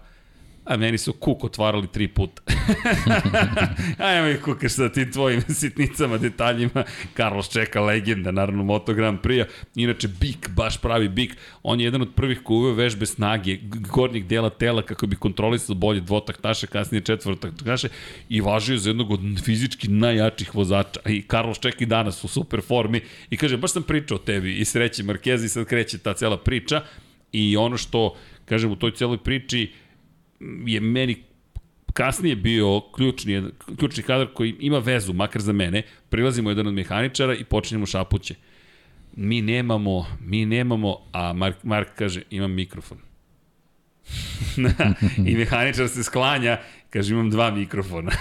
A 0.65 0.77
meni 0.77 0.97
su 0.97 1.13
kuk 1.13 1.43
otvarali 1.43 1.87
tri 1.87 2.07
puta. 2.07 2.41
Ajmo 3.97 4.27
ih 4.27 4.41
kukaš 4.41 4.71
sa 4.71 4.89
tim 4.89 5.11
tvojim 5.11 5.41
sitnicama, 5.59 6.17
detaljima. 6.17 6.83
Carlos 7.17 7.49
čeka 7.49 7.81
legenda, 7.81 8.31
naravno 8.31 8.63
Moto 8.63 8.93
Grand 8.93 9.19
Prix. 9.19 9.45
Inače, 9.75 10.07
Bik, 10.07 10.49
baš 10.49 10.81
pravi 10.81 11.09
Bik. 11.09 11.37
On 11.63 11.79
je 11.79 11.83
jedan 11.83 12.01
od 12.01 12.15
prvih 12.15 12.41
koji 12.43 12.57
uveo 12.57 12.73
vežbe 12.73 13.05
snage, 13.05 13.57
gornjeg 13.91 14.25
dela 14.25 14.49
tela 14.49 14.81
kako 14.81 15.07
bi 15.07 15.15
kontrolisao 15.15 15.75
bolje 15.75 16.01
dvotaktaše, 16.01 16.67
kasnije 16.67 17.01
četvrtaktaše 17.01 17.87
i 18.29 18.41
važio 18.41 18.77
za 18.77 18.89
jednog 18.89 19.11
od 19.11 19.19
fizički 19.43 19.87
najjačih 19.87 20.55
vozača. 20.55 20.99
I 21.05 21.23
Carlos 21.31 21.59
čeka 21.59 21.77
i 21.79 21.85
danas 21.85 22.23
u 22.23 22.27
super 22.27 22.61
formi 22.61 23.01
i 23.29 23.37
kaže, 23.37 23.57
baš 23.57 23.71
sam 23.71 23.83
pričao 23.83 24.15
o 24.15 24.19
tebi 24.19 24.57
i 24.57 24.65
sreći 24.65 25.03
Markeza 25.03 25.45
i 25.45 25.49
sad 25.49 25.65
kreće 25.65 25.97
ta 25.97 26.13
cela 26.13 26.37
priča 26.37 26.81
i 27.31 27.57
ono 27.57 27.77
što, 27.77 28.15
kažem, 28.45 28.71
u 28.71 28.75
toj 28.75 28.91
celoj 28.91 29.17
priči 29.17 29.71
je 30.65 30.79
meni 30.79 31.23
kasnije 31.93 32.35
bio 32.35 32.81
ključni, 32.95 33.43
ključni 33.79 34.03
kadar 34.03 34.27
koji 34.33 34.55
ima 34.59 34.79
vezu, 34.79 35.13
makar 35.13 35.41
za 35.41 35.53
mene, 35.53 35.83
prilazimo 36.09 36.49
jedan 36.49 36.67
od 36.67 36.73
mehaničara 36.73 37.35
i 37.35 37.43
počinjemo 37.43 37.85
šapuće. 37.85 38.35
Mi 39.15 39.41
nemamo, 39.41 40.05
mi 40.21 40.45
nemamo, 40.45 40.97
a 41.11 41.33
Mark, 41.33 41.63
Mark 41.63 41.87
kaže, 41.95 42.21
imam 42.29 42.51
mikrofon. 42.51 42.97
I 45.29 45.35
mehaničar 45.35 45.89
se 45.89 46.03
sklanja, 46.03 46.57
kaže 46.89 47.13
imam 47.13 47.29
dva 47.29 47.51
mikrofona. 47.51 48.11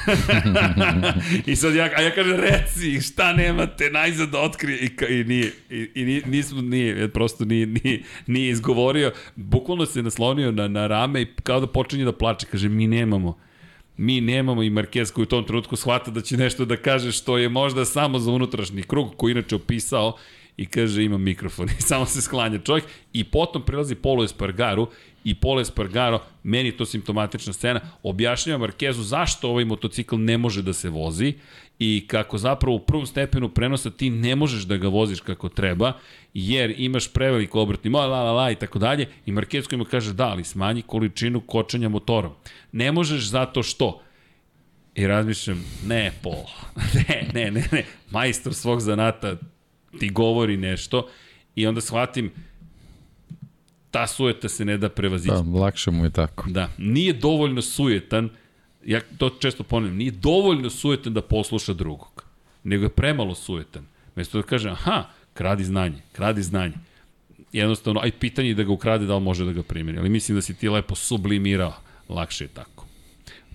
I 1.47 1.57
sad 1.57 1.75
ja, 1.75 1.91
a 1.97 2.03
ja 2.03 2.15
kažem 2.15 2.37
reci 2.37 3.01
šta 3.01 3.33
nemate, 3.33 3.91
najzad 3.91 4.29
da 4.29 4.41
otkrije? 4.41 4.79
I, 4.79 5.21
i 5.21 5.25
nije, 5.25 5.53
i, 5.71 5.89
i 5.95 6.23
nismo, 6.27 6.63
nije, 6.63 7.09
prosto 7.09 7.45
nije, 7.45 7.67
nije, 7.67 8.03
nije 8.27 8.51
izgovorio, 8.51 9.13
bukvalno 9.37 9.87
se 9.87 10.03
naslonio 10.03 10.53
na, 10.53 10.69
na 10.69 10.87
rame 10.87 11.23
i 11.23 11.27
kao 11.43 11.61
da 11.61 11.67
počinje 11.67 12.05
da 12.05 12.13
plače, 12.13 12.47
kaže 12.51 12.69
mi 12.69 12.87
nemamo 12.87 13.39
mi 13.97 14.21
nemamo 14.21 14.63
i 14.63 14.71
Marquez 14.71 15.13
koji 15.13 15.23
u 15.23 15.27
tom 15.27 15.45
trenutku 15.45 15.77
shvata 15.77 16.11
da 16.11 16.21
će 16.21 16.37
nešto 16.37 16.65
da 16.65 16.77
kaže 16.77 17.13
što 17.13 17.39
je 17.39 17.49
možda 17.49 17.85
samo 17.85 18.19
za 18.19 18.31
unutrašnji 18.31 18.83
krug 18.83 19.15
koji 19.17 19.33
inače 19.33 19.57
opisao 19.57 20.17
i 20.57 20.67
kaže 20.67 21.05
ima 21.05 21.19
mikrofon. 21.19 21.69
I 21.79 21.83
samo 21.83 22.07
se 22.07 22.23
sklanja 22.23 22.59
čovjek 22.59 22.85
i 23.13 23.25
potom 23.25 23.63
prilazi 23.63 23.95
Polo 23.95 24.25
Espargaru 24.25 24.89
i 25.25 25.35
Polo 25.35 25.61
Espargaro, 25.61 26.21
meni 26.43 26.69
je 26.69 26.77
to 26.77 26.87
simptomatična 26.87 27.53
scena, 27.53 27.81
objašnjava 28.03 28.59
Markezu 28.59 29.03
zašto 29.03 29.49
ovaj 29.49 29.65
motocikl 29.65 30.17
ne 30.17 30.39
može 30.39 30.63
da 30.63 30.73
se 30.73 30.89
vozi 30.89 31.35
i 31.79 32.05
kako 32.07 32.39
zapravo 32.39 32.77
u 32.77 32.81
prvom 32.81 33.07
stepenu 33.07 33.49
prenosa 33.49 33.91
ti 33.91 34.11
ne 34.11 34.37
možeš 34.37 34.63
da 34.63 34.77
ga 34.77 34.89
voziš 34.89 35.21
kako 35.21 35.49
treba, 35.49 35.93
jer 36.35 36.75
imaš 36.77 37.13
prevelik 37.13 37.55
obrtni 37.55 37.91
la 37.91 38.07
la 38.07 38.33
la 38.33 38.51
i 38.51 38.57
tako 38.57 38.79
dalje 38.79 39.09
i 39.27 39.33
Marquez 39.33 39.69
koji 39.69 39.79
mu 39.79 39.85
kaže 39.85 40.13
da, 40.13 40.29
ali 40.29 40.45
smanji 40.45 40.83
količinu 40.83 41.41
kočanja 41.41 41.89
motorom. 41.89 42.33
Ne 42.73 42.93
možeš 42.93 43.29
zato 43.29 43.63
što 43.63 44.01
I 44.95 45.07
razmišljam, 45.07 45.65
ne, 45.87 46.13
Pol, 46.23 46.45
ne, 47.09 47.29
ne, 47.35 47.51
ne, 47.51 47.69
ne, 47.73 47.85
majstor 48.11 48.55
svog 48.55 48.81
zanata 48.81 49.37
ti 49.99 50.11
govori 50.11 50.57
nešto 50.57 51.09
i 51.55 51.67
onda 51.67 51.81
shvatim, 51.81 52.33
ta 53.95 54.07
sujeta 54.07 54.49
se 54.49 54.65
ne 54.65 54.77
da 54.79 54.89
prevazići. 54.89 55.35
Da, 55.35 55.59
lakše 55.59 55.91
mu 55.91 56.05
je 56.05 56.11
tako. 56.11 56.51
Da, 56.51 56.69
nije 56.79 57.13
dovoljno 57.13 57.63
sujetan, 57.63 58.31
ja 58.85 59.01
to 59.19 59.31
često 59.31 59.63
ponavljam, 59.63 59.97
nije 59.97 60.11
dovoljno 60.11 60.71
sujetan 60.71 61.15
da 61.15 61.23
posluša 61.23 61.73
drugog, 61.73 62.25
nego 62.65 62.85
je 62.85 62.89
premalo 62.89 63.35
sujetan. 63.35 63.87
Mesto 64.17 64.39
da 64.39 64.47
kaže, 64.47 64.71
aha, 64.71 65.05
kradi 65.35 65.65
znanje, 65.65 66.03
kradi 66.13 66.43
znanje. 66.43 66.75
Jednostavno, 67.53 68.01
aj 68.01 68.11
pitanje 68.11 68.55
da 68.55 68.63
ga 68.63 68.73
ukrade, 68.73 69.07
da 69.07 69.15
li 69.15 69.23
može 69.23 69.45
da 69.45 69.53
ga 69.53 69.63
primjeri. 69.63 69.99
Ali 69.99 70.09
mislim 70.09 70.37
da 70.37 70.43
si 70.43 70.55
ti 70.55 70.69
lepo 70.69 70.95
sublimirao, 70.95 71.75
lakše 72.09 72.45
je 72.45 72.49
tako. 72.49 72.87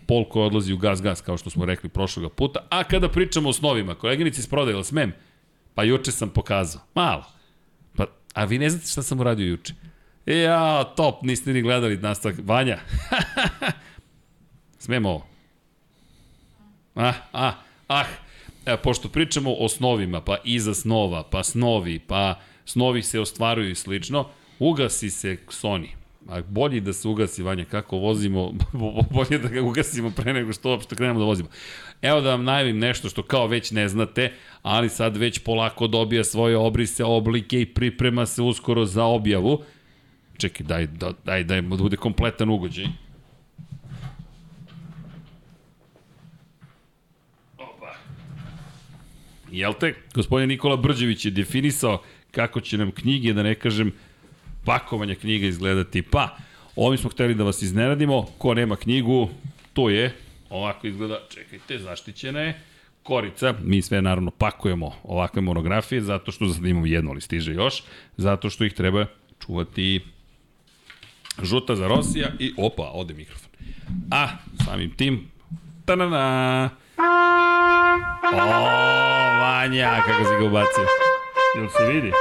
Pol 0.05 0.25
koji 0.29 0.45
odlazi 0.45 0.73
u 0.73 0.77
gas, 0.77 1.21
kao 1.25 1.37
što 1.37 1.49
smo 1.49 1.65
rekli 1.65 1.89
prošloga 1.89 2.29
puta. 2.29 2.59
A 2.69 2.83
kada 2.83 3.09
pričamo 3.09 3.49
o 3.49 3.53
snovima, 3.53 3.95
koleginici 3.95 4.39
iz 4.39 4.47
prodaje, 4.47 4.83
smem? 4.83 5.13
Pa 5.75 5.83
juče 5.83 6.11
sam 6.11 6.29
pokazao. 6.29 6.81
Malo. 6.95 7.25
Pa, 7.95 8.05
a 8.33 8.45
vi 8.45 8.57
ne 8.57 8.69
znate 8.69 8.87
šta 8.87 9.03
sam 9.03 9.19
uradio 9.19 9.47
juče? 9.47 9.73
Ja, 10.29 10.83
top, 10.83 11.23
niste 11.23 11.53
ni 11.53 11.61
gledali 11.61 11.97
nastavak. 11.97 12.37
Vanja. 12.43 12.79
Smemo 14.83 15.09
ovo. 15.09 15.25
Ah, 16.95 17.13
ah, 17.31 17.53
ah. 17.87 18.05
E, 18.65 18.77
pošto 18.77 19.09
pričamo 19.09 19.53
o 19.53 19.69
snovima, 19.69 20.21
pa 20.21 20.37
iza 20.43 20.73
snova, 20.73 21.23
pa 21.23 21.43
snovi, 21.43 21.99
pa 21.99 22.39
snovi 22.65 23.03
se 23.03 23.19
ostvaruju 23.19 23.69
i 23.69 23.75
slično, 23.75 24.27
ugasi 24.59 25.09
se 25.09 25.37
Sony. 25.47 25.87
A 26.27 26.41
bolje 26.41 26.79
da 26.79 26.93
se 26.93 27.07
ugasi, 27.07 27.43
Vanja, 27.43 27.65
kako 27.65 27.97
vozimo, 27.97 28.53
bolje 29.13 29.37
da 29.37 29.49
ga 29.49 29.61
ugasimo 29.61 30.11
pre 30.11 30.33
nego 30.33 30.53
što 30.53 30.69
uopšte 30.69 30.95
krenemo 30.95 31.19
da 31.19 31.25
vozimo. 31.25 31.49
Evo 32.01 32.21
da 32.21 32.29
vam 32.29 32.43
najavim 32.43 32.79
nešto 32.79 33.09
što 33.09 33.23
kao 33.23 33.47
već 33.47 33.71
ne 33.71 33.89
znate, 33.89 34.33
ali 34.61 34.89
sad 34.89 35.17
već 35.17 35.39
polako 35.39 35.87
dobija 35.87 36.23
svoje 36.23 36.57
obrise, 36.57 37.03
oblike 37.03 37.61
i 37.61 37.73
priprema 37.73 38.25
se 38.25 38.41
uskoro 38.41 38.85
za 38.85 39.05
objavu. 39.05 39.63
Čekaj, 40.39 40.65
daj, 40.65 40.87
daj, 40.87 41.13
daj, 41.25 41.43
daj 41.43 41.61
da 41.61 41.75
bude 41.75 41.97
kompletan 41.97 42.49
ugođaj. 42.49 42.85
Jel 49.51 49.73
te? 49.79 49.93
Gospodin 50.13 50.49
Nikola 50.49 50.77
Brđević 50.77 51.25
je 51.25 51.31
definisao 51.31 52.01
kako 52.31 52.61
će 52.61 52.77
nam 52.77 52.91
knjige, 52.91 53.33
da 53.33 53.43
ne 53.43 53.55
kažem, 53.55 53.91
pakovanja 54.65 55.15
knjiga 55.15 55.47
izgledati. 55.47 56.01
Pa, 56.01 56.37
ovim 56.75 56.97
smo 56.97 57.09
hteli 57.09 57.35
da 57.35 57.43
vas 57.43 57.61
iznenadimo. 57.61 58.25
Ko 58.37 58.53
nema 58.53 58.75
knjigu, 58.75 59.29
to 59.73 59.89
je, 59.89 60.15
ovako 60.49 60.87
izgleda, 60.87 61.19
čekajte, 61.29 61.79
zaštićena 61.79 62.39
je, 62.39 62.61
korica, 63.03 63.53
mi 63.63 63.81
sve 63.81 64.01
naravno 64.01 64.31
pakujemo 64.31 64.91
ovakve 65.03 65.41
monografije, 65.41 66.01
zato 66.01 66.31
što 66.31 66.53
sad 66.53 66.65
imamo 66.71 66.85
jedno, 66.85 67.11
ali 67.11 67.21
stiže 67.21 67.53
još, 67.53 67.83
zato 68.17 68.49
što 68.49 68.65
ih 68.65 68.73
treba 68.73 69.05
čuvati 69.45 70.01
žuta 71.45 71.75
za 71.75 71.87
Rosija 71.87 72.27
i 72.39 72.53
opa, 72.57 72.91
ode 72.93 73.13
mikrofon. 73.13 73.49
A, 74.11 74.27
samim 74.65 74.91
tim, 74.91 75.31
tanana, 75.85 76.69
o, 78.33 78.69
Vanja, 79.41 80.01
kako 80.05 80.23
si 80.23 80.35
ga 80.39 80.45
ubacio. 80.45 80.85
Jel 81.55 81.69
se 81.69 81.93
vidi? 81.93 82.11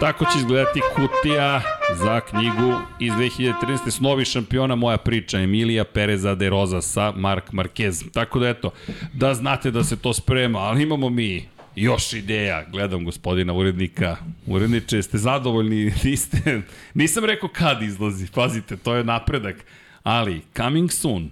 Tako 0.00 0.24
će 0.24 0.38
izgledati 0.38 0.80
kutija 0.94 1.60
za 1.94 2.20
knjigu 2.20 2.74
iz 2.98 3.12
2013. 3.12 3.90
Snovi 3.90 4.24
šampiona 4.24 4.74
moja 4.74 4.96
priča 4.96 5.38
Emilija 5.40 5.84
Pereza 5.84 6.34
de 6.34 6.50
Rosa 6.50 6.80
sa 6.82 7.12
Mark 7.16 7.52
Marquez. 7.52 8.12
Tako 8.12 8.38
da 8.38 8.48
eto, 8.48 8.70
da 9.12 9.34
znate 9.34 9.70
da 9.70 9.84
se 9.84 9.96
to 9.96 10.12
sprema, 10.12 10.58
ali 10.58 10.82
imamo 10.82 11.10
mi 11.10 11.48
još 11.82 12.12
ideja. 12.12 12.64
Gledam 12.70 13.04
gospodina 13.04 13.52
urednika. 13.52 14.16
Uredniče, 14.46 15.02
ste 15.02 15.18
zadovoljni? 15.18 15.84
Niste? 16.04 16.62
Nisam 16.94 17.24
rekao 17.24 17.48
kad 17.48 17.82
izlazi. 17.82 18.26
Pazite, 18.34 18.76
to 18.76 18.94
je 18.94 19.04
napredak. 19.04 19.64
Ali, 20.02 20.42
coming 20.56 20.92
soon 20.92 21.30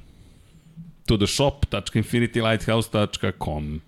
to 1.06 1.16
the 1.16 1.26
shop.infinitylighthouse.com 1.26 3.80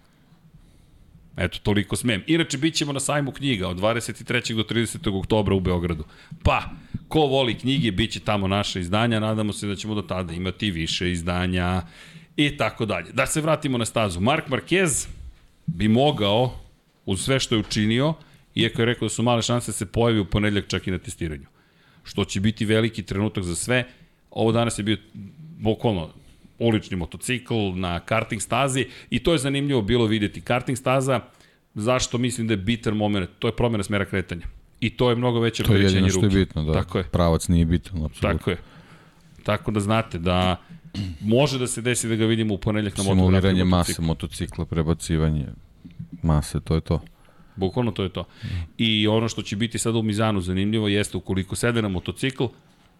Eto, 1.38 1.58
toliko 1.62 1.96
smem. 1.96 2.22
Inače, 2.26 2.58
bit 2.58 2.74
ćemo 2.74 2.92
na 2.92 3.00
sajmu 3.00 3.32
knjiga 3.32 3.68
od 3.68 3.76
23. 3.76 4.54
do 4.54 4.62
30. 4.62 5.18
oktobra 5.18 5.54
u 5.54 5.60
Beogradu. 5.60 6.04
Pa, 6.42 6.62
ko 7.08 7.20
voli 7.20 7.58
knjige, 7.58 7.92
bit 7.92 8.12
će 8.12 8.20
tamo 8.20 8.48
naše 8.48 8.80
izdanja, 8.80 9.20
nadamo 9.20 9.52
se 9.52 9.66
da 9.66 9.76
ćemo 9.76 9.94
do 9.94 10.02
tada 10.02 10.32
imati 10.32 10.70
više 10.70 11.12
izdanja 11.12 11.82
i 12.36 12.56
tako 12.56 12.86
dalje. 12.86 13.12
Da 13.12 13.26
se 13.26 13.40
vratimo 13.40 13.78
na 13.78 13.84
stazu. 13.84 14.20
Mark 14.20 14.48
Marquez 14.48 15.08
bi 15.74 15.88
mogao, 15.88 16.52
uz 17.06 17.20
sve 17.20 17.40
što 17.40 17.54
je 17.54 17.58
učinio, 17.58 18.14
iako 18.54 18.82
je 18.82 18.86
rekao 18.86 19.06
da 19.06 19.14
su 19.14 19.22
male 19.22 19.42
šanse 19.42 19.68
da 19.68 19.76
se 19.76 19.86
pojavi 19.86 20.20
u 20.20 20.24
ponedljak 20.24 20.66
čak 20.68 20.86
i 20.86 20.90
na 20.90 20.98
testiranju. 20.98 21.46
Što 22.04 22.24
će 22.24 22.40
biti 22.40 22.64
veliki 22.64 23.02
trenutak 23.02 23.44
za 23.44 23.56
sve. 23.56 23.84
Ovo 24.30 24.52
danas 24.52 24.78
je 24.78 24.82
bio 24.82 24.96
bukvalno 25.58 26.08
ulični 26.58 26.96
motocikl 26.96 27.54
na 27.74 28.00
karting 28.00 28.42
stazi 28.42 28.86
i 29.10 29.18
to 29.18 29.32
je 29.32 29.38
zanimljivo 29.38 29.82
bilo 29.82 30.06
videti. 30.06 30.40
Karting 30.40 30.78
staza, 30.78 31.20
zašto 31.74 32.18
mislim 32.18 32.46
da 32.46 32.52
je 32.52 32.56
bitan 32.56 32.96
moment, 32.96 33.30
to 33.38 33.48
je 33.48 33.56
promjena 33.56 33.84
smera 33.84 34.04
kretanja. 34.04 34.46
I 34.80 34.90
to 34.90 35.10
je 35.10 35.16
mnogo 35.16 35.40
veće 35.40 35.62
To 35.62 35.74
je 35.74 35.82
jedino 35.82 36.08
što 36.08 36.24
je 36.24 36.28
bitno, 36.28 36.64
da. 36.64 36.72
Tako 36.72 36.98
je. 36.98 37.04
Pravac 37.04 37.48
nije 37.48 37.64
bitan, 37.64 38.04
apsolutno. 38.04 38.32
Tako 38.32 38.50
je. 38.50 38.56
Tako 39.42 39.70
da 39.70 39.80
znate 39.80 40.18
da 40.18 40.56
može 41.20 41.58
da 41.58 41.66
se 41.66 41.82
desi 41.82 42.08
da 42.08 42.16
ga 42.16 42.26
vidimo 42.26 42.54
u 42.54 42.58
ponedljak 42.58 42.96
na 42.96 43.02
motociklu. 43.02 43.26
Simuliranje 43.26 43.64
mase 43.64 44.02
motocikla, 44.02 44.66
prebacivanje 44.66 45.46
mase, 46.22 46.60
to 46.60 46.74
je 46.74 46.80
to. 46.80 47.00
Bukvalno 47.56 47.90
to 47.90 48.02
je 48.02 48.08
to. 48.08 48.24
I 48.78 49.08
ono 49.08 49.28
što 49.28 49.42
će 49.42 49.56
biti 49.56 49.78
sada 49.78 49.98
u 49.98 50.02
Mizanu 50.02 50.40
zanimljivo 50.40 50.88
jeste 50.88 51.16
ukoliko 51.16 51.56
sede 51.56 51.82
na 51.82 51.88
motocikl, 51.88 52.44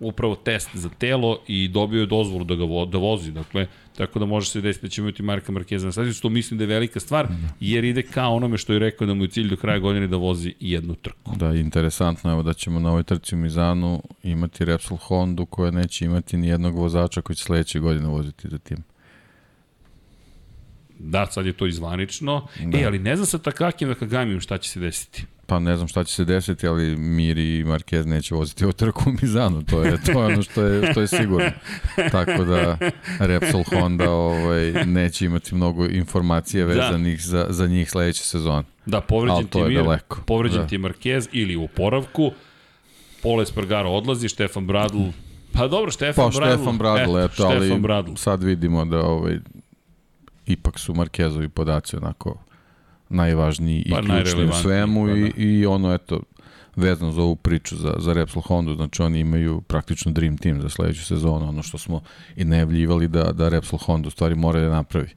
upravo 0.00 0.34
test 0.34 0.70
za 0.74 0.88
telo 0.88 1.40
i 1.46 1.68
dobio 1.68 2.00
je 2.00 2.06
dozvolu 2.06 2.44
da 2.44 2.54
ga 2.54 2.64
vo, 2.64 2.86
da 2.86 2.98
vozi. 2.98 3.32
Dakle, 3.32 3.66
tako 3.96 4.18
da 4.18 4.26
može 4.26 4.50
se 4.50 4.60
desiti 4.60 4.86
da 4.86 4.90
će 4.90 5.00
imati 5.00 5.22
Marka 5.22 5.52
Markeza 5.52 5.86
na 5.86 5.92
stazi, 5.92 6.12
što 6.12 6.28
mislim 6.28 6.58
da 6.58 6.64
je 6.64 6.68
velika 6.68 7.00
stvar, 7.00 7.28
jer 7.60 7.84
ide 7.84 8.02
kao 8.02 8.34
onome 8.34 8.58
što 8.58 8.72
je 8.72 8.78
rekao 8.78 9.06
da 9.06 9.14
mu 9.14 9.24
je 9.24 9.28
cilj 9.28 9.48
do 9.48 9.56
kraja 9.56 9.78
godine 9.78 10.06
da 10.06 10.16
vozi 10.16 10.54
jednu 10.60 10.94
trku. 10.94 11.36
Da, 11.36 11.54
interesantno 11.54 12.36
je 12.36 12.42
da 12.42 12.52
ćemo 12.52 12.80
na 12.80 12.90
ovoj 12.90 13.02
trci 13.02 13.34
u 13.34 13.38
Mizanu 13.38 14.02
imati 14.22 14.64
Repsol 14.64 14.96
Hondu 14.96 15.46
koja 15.46 15.70
neće 15.70 16.04
imati 16.04 16.36
ni 16.36 16.48
jednog 16.48 16.76
vozača 16.76 17.20
koji 17.20 17.36
će 17.36 17.44
sledeće 17.44 17.78
godine 17.78 18.08
voziti 18.08 18.48
za 18.48 18.58
tim. 18.58 18.78
Da, 20.98 21.26
sad 21.26 21.46
je 21.46 21.52
to 21.52 21.66
izvanično. 21.66 22.46
Da. 22.64 22.78
E, 22.78 22.84
ali 22.84 22.98
ne 22.98 23.16
znam 23.16 23.26
sa 23.26 23.38
Takakim 23.38 23.88
Nakagamijem 23.88 24.40
šta 24.40 24.58
će 24.58 24.70
se 24.70 24.80
desiti. 24.80 25.24
Pa 25.48 25.58
ne 25.58 25.76
znam 25.76 25.88
šta 25.88 26.04
će 26.04 26.14
se 26.14 26.24
desiti, 26.24 26.66
ali 26.66 26.96
Mir 26.96 27.38
i 27.38 27.64
Marquez 27.64 28.06
neće 28.06 28.34
voziti 28.34 28.66
u 28.66 28.72
trku 28.72 29.10
u 29.10 29.12
Mizanu, 29.22 29.62
to 29.62 29.82
je, 29.82 30.02
to 30.02 30.12
je 30.12 30.16
ono 30.26 30.42
što 30.42 30.62
je, 30.62 30.92
što 30.92 31.00
je 31.00 31.06
sigurno. 31.06 31.50
Tako 32.12 32.44
da 32.44 32.78
Repsol 33.18 33.62
Honda 33.62 34.10
ovaj, 34.10 34.72
neće 34.86 35.24
imati 35.24 35.54
mnogo 35.54 35.86
informacije 35.86 36.64
da. 36.64 36.72
vezanih 36.72 37.18
da. 37.18 37.22
za, 37.22 37.46
za 37.48 37.66
njih 37.66 37.90
sledeće 37.90 38.24
sezone. 38.24 38.62
Da, 38.86 39.00
povređen 39.00 39.46
ti 39.46 39.62
Mir, 39.62 39.82
daleko. 39.82 40.20
povređen 40.26 40.60
da. 40.60 40.66
ti 40.66 40.78
Marquez 40.78 41.28
ili 41.32 41.56
u 41.56 41.68
poravku, 41.68 42.32
Pole 43.22 43.46
Spargaro 43.46 43.90
odlazi, 43.90 44.28
Štefan 44.28 44.66
Bradl 44.66 45.02
Pa 45.52 45.68
dobro, 45.68 45.90
Štefan 45.90 46.30
pa, 46.30 46.38
Bradl. 46.38 46.54
Štefan 46.54 46.78
Bradl, 46.78 47.18
eto, 47.18 47.34
Štefan 47.34 47.56
ali 47.56 47.80
Bradl. 47.80 48.14
sad 48.14 48.42
vidimo 48.42 48.84
da 48.84 49.00
ovaj, 49.00 49.38
ipak 50.46 50.78
su 50.78 50.94
Markezovi 50.94 51.48
podaci 51.48 51.96
onako 51.96 52.47
najvažniji 53.08 53.82
i 53.86 53.90
pa, 53.90 54.02
ključni 54.02 54.44
u 54.44 54.52
svemu 54.52 55.06
pa, 55.06 55.12
da. 55.12 55.18
i, 55.18 55.32
i 55.36 55.66
ono, 55.66 55.94
eto, 55.94 56.20
vezano 56.76 57.12
za 57.12 57.22
ovu 57.22 57.36
priču 57.36 57.76
za, 57.76 57.94
za 57.98 58.12
Repsol 58.12 58.42
Honda, 58.42 58.74
znači 58.74 59.02
oni 59.02 59.20
imaju 59.20 59.60
praktično 59.60 60.12
dream 60.12 60.38
team 60.38 60.62
za 60.62 60.68
sledeću 60.68 61.04
sezonu, 61.04 61.48
ono 61.48 61.62
što 61.62 61.78
smo 61.78 62.02
i 62.36 62.44
najavljivali 62.44 63.08
da, 63.08 63.32
da 63.32 63.48
Repsol 63.48 63.78
Honda 63.78 64.08
u 64.08 64.10
stvari 64.10 64.34
mora 64.34 64.60
da 64.60 64.70
napravi. 64.70 65.08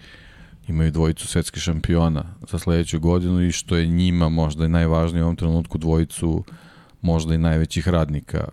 Imaju 0.67 0.91
dvojicu 0.91 1.27
svetskih 1.27 1.63
šampiona 1.63 2.23
za 2.49 2.59
sledeću 2.59 2.99
godinu 2.99 3.41
i 3.41 3.51
što 3.51 3.75
je 3.75 3.87
njima 3.87 4.29
možda 4.29 4.65
i 4.65 4.69
najvažnije 4.69 5.23
u 5.23 5.25
ovom 5.25 5.35
trenutku 5.35 5.77
dvojicu 5.77 6.43
možda 7.01 7.35
i 7.35 7.37
najvećih 7.37 7.87
radnika 7.87 8.47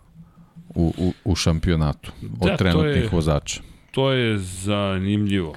u, 0.74 0.94
u, 0.98 1.12
u 1.24 1.34
šampionatu 1.34 2.12
od 2.40 2.48
da, 2.48 2.56
trenutnih 2.56 3.02
je, 3.02 3.08
vozača. 3.12 3.60
To 3.90 4.12
je 4.12 4.38
zanimljivo. 4.38 5.54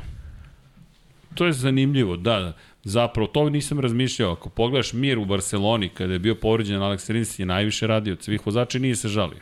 To 1.34 1.46
je 1.46 1.54
zanimljivo, 1.54 2.18
da, 2.18 2.40
da. 2.40 2.54
Zapravo, 2.84 3.28
to 3.28 3.50
nisam 3.50 3.80
razmišljao. 3.80 4.32
Ako 4.32 4.50
pogledaš 4.50 4.94
Mir 4.94 5.20
u 5.20 5.26
Barceloni, 5.26 5.90
kada 5.90 6.14
je 6.14 6.20
bio 6.20 6.36
povređen 6.36 6.82
Alex 6.82 7.12
Rins, 7.12 7.40
je 7.40 7.46
najviše 7.46 7.88
radio 7.88 8.14
od 8.14 8.24
svih 8.24 8.46
vozača 8.46 8.78
i 8.78 8.82
nije 8.82 8.96
se 8.96 9.08
žalio. 9.08 9.42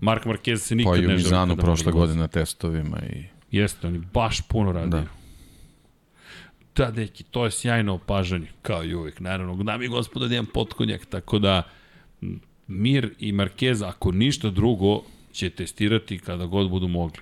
Mark 0.00 0.24
Marquez 0.24 0.56
se 0.56 0.74
nikad 0.74 0.92
ne 0.92 0.96
žalio. 0.96 1.08
Pa 1.08 1.12
i 1.12 1.14
u 1.14 1.18
Mizanu 1.18 1.56
prošle 1.56 1.92
godine 1.92 2.20
na 2.20 2.28
testovima. 2.28 2.98
I... 3.12 3.24
Jeste, 3.50 3.86
oni 3.86 3.98
baš 3.98 4.40
puno 4.48 4.72
radio. 4.72 4.90
Da. 4.90 5.06
Da, 6.76 6.90
deki, 6.90 7.24
to 7.24 7.44
je 7.44 7.50
sjajno 7.50 7.94
opažanje, 7.94 8.46
kao 8.62 8.84
i 8.84 8.94
uvek, 8.94 9.20
naravno. 9.20 9.62
Dami 9.62 9.84
i 9.84 9.88
gospoda, 9.88 10.26
da 10.26 10.34
imam 10.34 10.46
potkonjak, 10.46 11.06
tako 11.06 11.38
da 11.38 11.62
Mir 12.66 13.14
i 13.18 13.32
Marquez, 13.32 13.88
ako 13.88 14.12
ništa 14.12 14.50
drugo, 14.50 15.02
će 15.32 15.50
testirati 15.50 16.18
kada 16.18 16.46
god 16.46 16.70
budu 16.70 16.88
mogli 16.88 17.20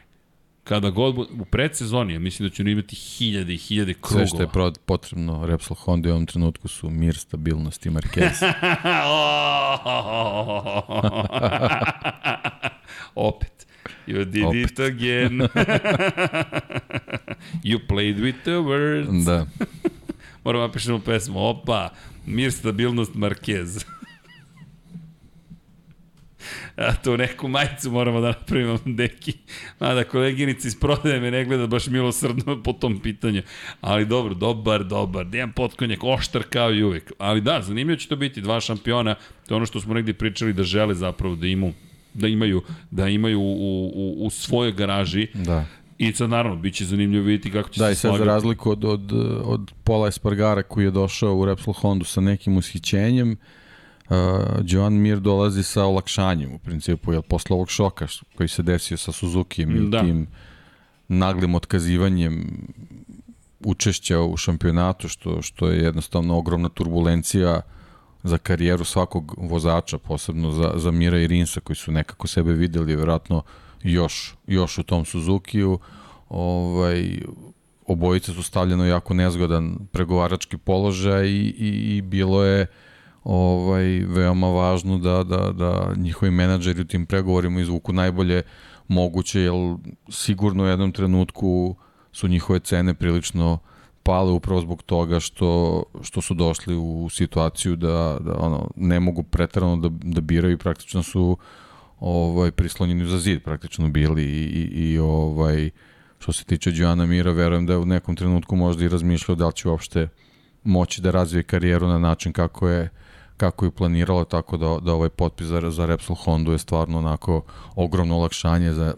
kada 0.65 0.91
god 0.91 1.19
u 1.19 1.45
predsezoni, 1.51 2.13
ja 2.13 2.19
mislim 2.19 2.49
da 2.49 2.55
će 2.55 2.63
imati 2.63 2.97
hiljade 2.97 3.55
i 3.55 3.57
hiljade 3.57 3.95
krugova. 3.95 4.27
Sve 4.27 4.49
što 4.49 4.65
je 4.67 4.73
potrebno 4.87 5.47
Repsol 5.47 5.77
Honda 5.77 6.09
u 6.09 6.13
ovom 6.13 6.27
trenutku 6.27 6.69
su 6.69 6.91
mir, 6.91 7.17
stabilnost 7.17 7.87
i 7.87 7.91
Marquez. 7.91 8.43
Opet. 13.15 13.67
You 14.07 14.25
did 14.25 14.45
Opet. 14.45 14.71
it 14.71 14.81
again. 14.81 15.39
you 17.63 17.79
played 17.89 18.19
with 18.19 18.43
the 18.45 18.61
words. 18.61 19.25
Da. 19.25 19.47
Moramo 20.45 20.67
napišemo 20.67 20.99
pesmu. 20.99 21.39
Opa, 21.39 21.89
mir, 22.27 22.53
stabilnost, 22.53 23.15
Marquez. 23.15 23.85
A 26.83 26.93
to 26.95 27.17
neku 27.17 27.49
majicu 27.49 27.91
moramo 27.91 28.21
da 28.21 28.27
napravimo, 28.27 28.79
deki. 28.85 29.33
Mada 29.81 30.05
koleginica 30.05 30.69
iz 30.69 30.77
prodaje 30.77 31.21
me 31.21 31.31
ne 31.31 31.45
gleda 31.45 31.67
baš 31.67 31.87
milosrdno 31.87 32.63
po 32.63 32.73
tom 32.73 33.01
pitanju. 33.01 33.43
Ali 33.81 34.07
dobro, 34.07 34.35
dobar, 34.35 34.85
dobar. 34.85 35.27
Dejan 35.27 35.53
Potkonjak, 35.53 36.05
oštar 36.05 36.43
kao 36.51 36.73
i 36.73 36.83
uvek. 36.83 37.13
Ali 37.19 37.41
da, 37.41 37.63
zanimljivo 37.63 37.97
će 37.97 38.09
to 38.09 38.17
biti 38.17 38.41
dva 38.41 38.61
šampiona. 38.61 39.15
To 39.47 39.55
je 39.55 39.57
ono 39.57 39.67
što 39.67 39.81
smo 39.81 39.95
negdje 39.95 40.15
pričali 40.15 40.53
da 40.53 40.63
žele 40.63 40.95
zapravo 40.95 41.37
da 41.37 41.47
imu 41.47 41.73
da 42.15 42.29
imaju 42.29 42.63
da 42.91 43.09
imaju 43.09 43.41
u, 43.41 43.91
u, 43.95 44.27
u 44.27 44.31
svojoj 44.31 44.73
garaži. 44.73 45.27
Da. 45.35 45.65
I 45.99 46.13
sad 46.13 46.31
naravno, 46.31 46.57
bit 46.57 46.75
će 46.75 46.85
zanimljivo 46.85 47.25
vidjeti 47.25 47.51
kako 47.51 47.69
će 47.69 47.81
da, 47.81 47.85
se 47.85 47.89
Da, 47.89 47.93
i 47.93 47.95
sad 47.95 48.19
za 48.19 48.25
razliku 48.25 48.71
od, 48.71 48.85
od, 48.85 49.13
od 49.45 49.73
Pola 49.85 50.09
Espargara 50.09 50.63
koji 50.63 50.85
je 50.85 50.91
došao 50.91 51.35
u 51.35 51.45
Repsol 51.45 51.75
Hondu 51.75 52.05
sa 52.05 52.21
nekim 52.21 52.57
ushićenjem, 52.57 53.33
uh, 53.33 53.62
Joan 54.65 54.93
Mir 54.93 55.21
dolazi 55.21 55.63
sa 55.63 55.85
olakšanjem 55.85 56.53
u 56.53 56.59
principu, 56.59 57.13
jer 57.13 57.23
posle 57.23 57.55
ovog 57.55 57.71
šoka 57.71 58.07
koji 58.37 58.49
se 58.49 58.63
desio 58.63 58.97
sa 58.97 59.13
Suzuki 59.13 59.63
i 59.63 59.89
da. 59.89 60.01
tim 60.01 60.27
naglim 61.09 61.55
otkazivanjem 61.55 62.67
učešća 63.61 64.21
u 64.21 64.37
šampionatu, 64.37 65.09
što, 65.09 65.43
što 65.43 65.69
je 65.69 65.83
jednostavno 65.83 66.39
ogromna 66.39 66.69
turbulencija 66.69 67.61
za 68.23 68.39
karijeru 68.39 68.85
svakog 68.85 69.35
vozača, 69.39 69.99
posebno 69.99 70.51
za, 70.51 70.73
za 70.77 70.91
Mira 70.91 71.19
i 71.19 71.27
Rinsa 71.27 71.61
koji 71.61 71.77
su 71.77 71.93
nekako 71.93 72.27
sebe 72.27 72.53
videli, 72.53 72.97
verovatno 72.97 73.43
još, 73.83 74.35
još 74.47 74.79
u 74.79 74.83
tom 74.83 75.05
Suzuki-u. 75.05 75.79
Ovaj, 76.29 77.23
obojice 77.87 78.33
su 78.33 78.43
stavljeno 78.43 78.85
jako 78.85 79.15
nezgodan 79.15 79.79
pregovarački 79.93 80.57
položaj 80.57 81.27
i, 81.27 81.55
i, 81.59 81.97
i 81.97 82.03
bilo 82.03 82.45
je 82.45 82.67
ovaj 83.25 83.85
veoma 84.07 84.49
važno 84.49 84.99
da, 84.99 85.23
da, 85.25 85.53
da 85.53 85.93
njihovi 85.97 86.31
menadžeri 86.31 86.81
u 86.81 86.85
tim 86.85 87.07
pregovorima 87.07 87.61
izvuku 87.61 87.93
najbolje 87.93 88.43
moguće, 88.89 89.41
jer 89.41 89.53
sigurno 90.09 90.65
u 90.65 90.67
jednom 90.67 90.93
trenutku 90.93 91.77
su 92.13 92.29
njihove 92.29 92.61
cene 92.61 92.95
prilično 92.95 93.59
pale 94.03 94.33
upravo 94.33 94.61
zbog 94.61 94.83
toga 94.83 95.21
što, 95.21 95.83
što 96.03 96.21
su 96.21 96.35
došli 96.35 96.77
u 96.77 97.09
situaciju 97.11 97.77
da, 97.77 98.19
da 98.21 98.35
ono, 98.39 98.71
ne 98.77 99.01
mogu 99.01 99.23
pretarano 99.23 99.77
da, 99.77 99.89
da 100.03 100.21
biraju 100.21 100.59
praktično 100.59 101.03
su 101.03 101.37
ovaj, 102.01 102.51
prislonjeni 102.51 103.07
za 103.07 103.19
zid 103.19 103.43
praktično 103.43 103.89
bili 103.89 104.25
i, 104.25 104.45
i, 104.45 104.93
i 104.93 104.99
ovaj, 104.99 105.71
što 106.19 106.33
se 106.33 106.45
tiče 106.45 106.71
Đana 106.71 107.07
Mira, 107.07 107.33
verujem 107.33 107.67
da 107.67 107.73
je 107.73 107.79
u 107.79 107.87
nekom 107.87 108.17
trenutku 108.17 108.57
možda 108.57 108.85
i 108.85 108.89
razmišljao 108.89 109.37
da 109.37 109.47
li 109.47 109.53
će 109.53 109.69
uopšte 109.69 110.09
moći 110.65 111.03
da 111.03 111.11
razvije 111.11 111.43
karijeru 111.43 111.87
na 111.87 111.99
način 111.99 112.33
kako 112.33 112.69
je 112.69 112.91
kako 113.37 113.65
je 113.65 113.71
planiralo, 113.71 114.25
tako 114.25 114.57
da, 114.57 114.79
da 114.83 114.93
ovaj 114.93 115.09
potpis 115.09 115.47
za, 115.47 115.71
za 115.71 115.87
Repsol 115.87 116.17
Honda 116.17 116.53
je 116.53 116.59
stvarno 116.59 116.99
onako 116.99 117.43
ogromno 117.75 118.17
olakšanje 118.17 118.73
za, 118.73 118.95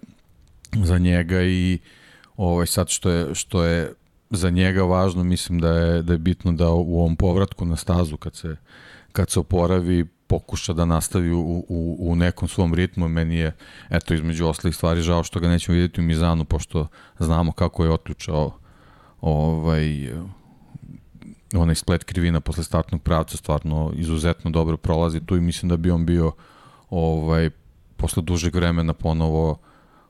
za 0.73 0.99
njega 0.99 1.43
i 1.43 1.79
ovaj 2.37 2.67
sad 2.67 2.89
što 2.89 3.11
je, 3.11 3.35
što 3.35 3.65
je 3.65 3.93
za 4.31 4.51
njega 4.51 4.83
važno, 4.83 5.25
mislim 5.25 5.61
da 5.61 5.71
je, 5.71 6.03
da 6.03 6.13
je 6.13 6.19
bitno 6.19 6.53
da 6.53 6.71
u 6.71 6.99
ovom 6.99 7.17
povratku 7.17 7.65
na 7.65 7.77
stazu 7.77 8.17
kad 8.17 8.37
se, 8.37 8.57
kad 9.13 9.31
se 9.31 9.41
oporavi 9.41 10.07
pokuša 10.27 10.73
da 10.73 10.85
nastavi 10.85 11.33
u, 11.33 11.65
u, 11.69 11.97
u 12.01 12.17
nekom 12.17 12.49
svom 12.49 12.75
ritmu. 12.75 13.09
Meni 13.09 13.37
je, 13.37 13.53
eto, 13.91 14.15
između 14.15 14.47
ostalih 14.47 14.77
stvari 14.77 15.03
žao 15.03 15.23
što 15.23 15.41
ga 15.41 15.49
nećemo 15.49 15.75
vidjeti 15.75 16.01
u 16.01 16.05
Mizanu, 16.05 16.45
pošto 16.45 16.89
znamo 17.19 17.53
kako 17.53 17.85
je 17.85 17.91
otključao 17.91 18.59
ovaj, 19.21 20.13
onaj 21.61 21.75
splet 21.75 22.05
krivina 22.05 22.41
posle 22.41 22.65
startnog 22.65 23.03
pravca, 23.03 23.37
stvarno 23.37 23.93
izuzetno 23.97 24.51
dobro 24.51 24.77
prolazi 24.77 25.21
tu 25.21 25.37
i 25.37 25.41
mislim 25.41 25.69
da 25.69 25.77
bi 25.77 25.91
on 25.91 26.07
bio 26.07 26.33
ovaj, 26.91 27.51
posle 27.97 28.23
dužeg 28.23 28.55
vremena 28.55 28.95
ponovo 28.95 29.59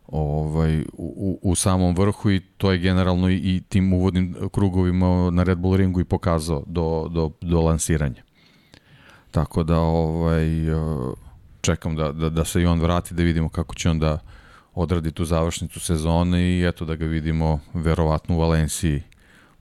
ovaj, 0.06 0.84
u, 0.92 1.38
u 1.42 1.54
samom 1.54 1.94
vrhu 1.96 2.30
i 2.30 2.40
to 2.40 2.72
je 2.72 2.78
generalno 2.78 3.30
i, 3.30 3.34
i 3.34 3.62
tim 3.68 3.92
uvodnim 3.92 4.36
krugovima 4.52 5.30
na 5.30 5.42
Red 5.42 5.58
Bull 5.58 5.76
ringu 5.76 6.00
i 6.00 6.04
pokazao 6.04 6.62
do, 6.66 7.08
do, 7.10 7.30
do 7.40 7.60
lansiranja. 7.60 8.22
Tako 9.30 9.62
da 9.62 9.80
ovaj, 9.80 10.46
čekam 11.60 11.96
da, 11.96 12.12
da, 12.12 12.30
da 12.30 12.44
se 12.44 12.62
i 12.62 12.66
on 12.66 12.80
vrati, 12.80 13.14
da 13.14 13.22
vidimo 13.22 13.48
kako 13.48 13.74
će 13.74 13.90
on 13.90 13.98
da 13.98 14.18
odradi 14.74 15.10
tu 15.10 15.24
završnicu 15.24 15.80
sezone 15.80 16.42
i 16.42 16.66
eto 16.66 16.84
da 16.84 16.94
ga 16.96 17.04
vidimo 17.04 17.60
verovatno 17.74 18.36
u 18.36 18.38
Valenciji 18.38 19.02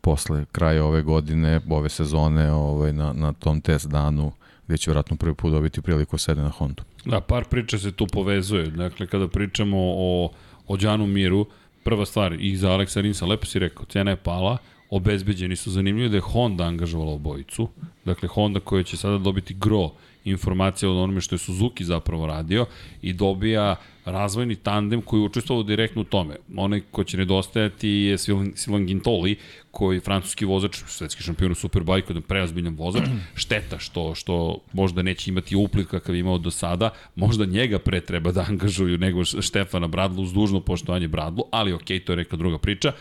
posle 0.03 0.45
kraja 0.51 0.85
ove 0.85 1.01
godine, 1.01 1.61
ove 1.69 1.89
sezone 1.89 2.51
ovaj, 2.51 2.93
na, 2.93 3.13
na 3.13 3.33
tom 3.33 3.61
test 3.61 3.87
danu 3.87 4.31
gde 4.67 4.77
će 4.77 4.89
vjerojatno 4.89 5.17
prvi 5.17 5.33
put 5.35 5.51
dobiti 5.51 5.81
priliku 5.81 6.15
da 6.15 6.19
sede 6.19 6.41
na 6.41 6.49
Hondu. 6.49 6.83
Da, 7.05 7.21
par 7.21 7.45
priča 7.45 7.77
se 7.79 7.91
tu 7.91 8.07
povezuje. 8.07 8.67
Dakle, 8.67 9.07
kada 9.07 9.27
pričamo 9.27 9.77
o, 9.79 10.31
o 10.67 10.77
Đanu 10.77 11.07
Miru, 11.07 11.45
prva 11.83 12.05
stvar, 12.05 12.35
i 12.39 12.57
za 12.57 12.71
Aleksa 12.71 13.01
Rinsa, 13.01 13.25
lepo 13.25 13.45
si 13.45 13.59
rekao, 13.59 13.85
cena 13.85 14.11
je 14.11 14.17
pala, 14.17 14.57
obezbeđeni 14.89 15.55
su 15.55 15.71
zanimljivo 15.71 16.09
da 16.09 16.17
je 16.17 16.21
Honda 16.21 16.63
angažovala 16.63 17.11
obojicu. 17.11 17.69
Dakle, 18.05 18.27
Honda 18.27 18.59
koja 18.59 18.83
će 18.83 18.97
sada 18.97 19.17
dobiti 19.17 19.53
gro 19.53 19.89
informacija 20.25 20.89
od 20.89 20.97
onome 20.97 21.21
što 21.21 21.35
je 21.35 21.39
Suzuki 21.39 21.83
zapravo 21.83 22.27
radio 22.27 22.65
i 23.01 23.13
dobija 23.13 23.75
razvojni 24.05 24.55
tandem 24.55 25.01
koji 25.01 25.19
je 25.19 25.25
učestvovao 25.25 25.63
direktno 25.63 26.01
u 26.01 26.05
tome. 26.05 26.35
Onaj 26.55 26.81
ko 26.91 27.03
će 27.03 27.17
nedostajati 27.17 27.89
je 27.89 28.17
Silvan 28.55 28.85
Gintoli, 28.85 29.37
koji 29.71 29.97
je 29.97 30.01
francuski 30.01 30.45
vozač, 30.45 30.77
svetski 30.87 31.23
šampion 31.23 31.51
u 31.51 31.55
Superbike, 31.55 32.05
jedan 32.09 32.21
preozbiljan 32.21 32.75
vozač. 32.75 33.03
Šteta 33.35 33.79
što, 33.79 34.15
što 34.15 34.57
možda 34.73 35.01
neće 35.01 35.31
imati 35.31 35.55
uplit 35.55 35.87
kakav 35.87 36.15
imao 36.15 36.37
do 36.37 36.51
sada. 36.51 36.89
Možda 37.15 37.45
njega 37.45 37.79
pre 37.79 38.01
treba 38.01 38.31
da 38.31 38.45
angažuju 38.49 38.97
nego 38.97 39.25
Štefana 39.25 39.87
Bradlu 39.87 40.23
uz 40.23 40.33
dužno 40.33 40.59
poštovanje 40.59 41.07
Bradlu, 41.07 41.43
ali 41.51 41.73
ok, 41.73 41.87
to 42.05 42.11
je 42.11 42.17
neka 42.17 42.37
druga 42.37 42.57
priča. 42.57 42.91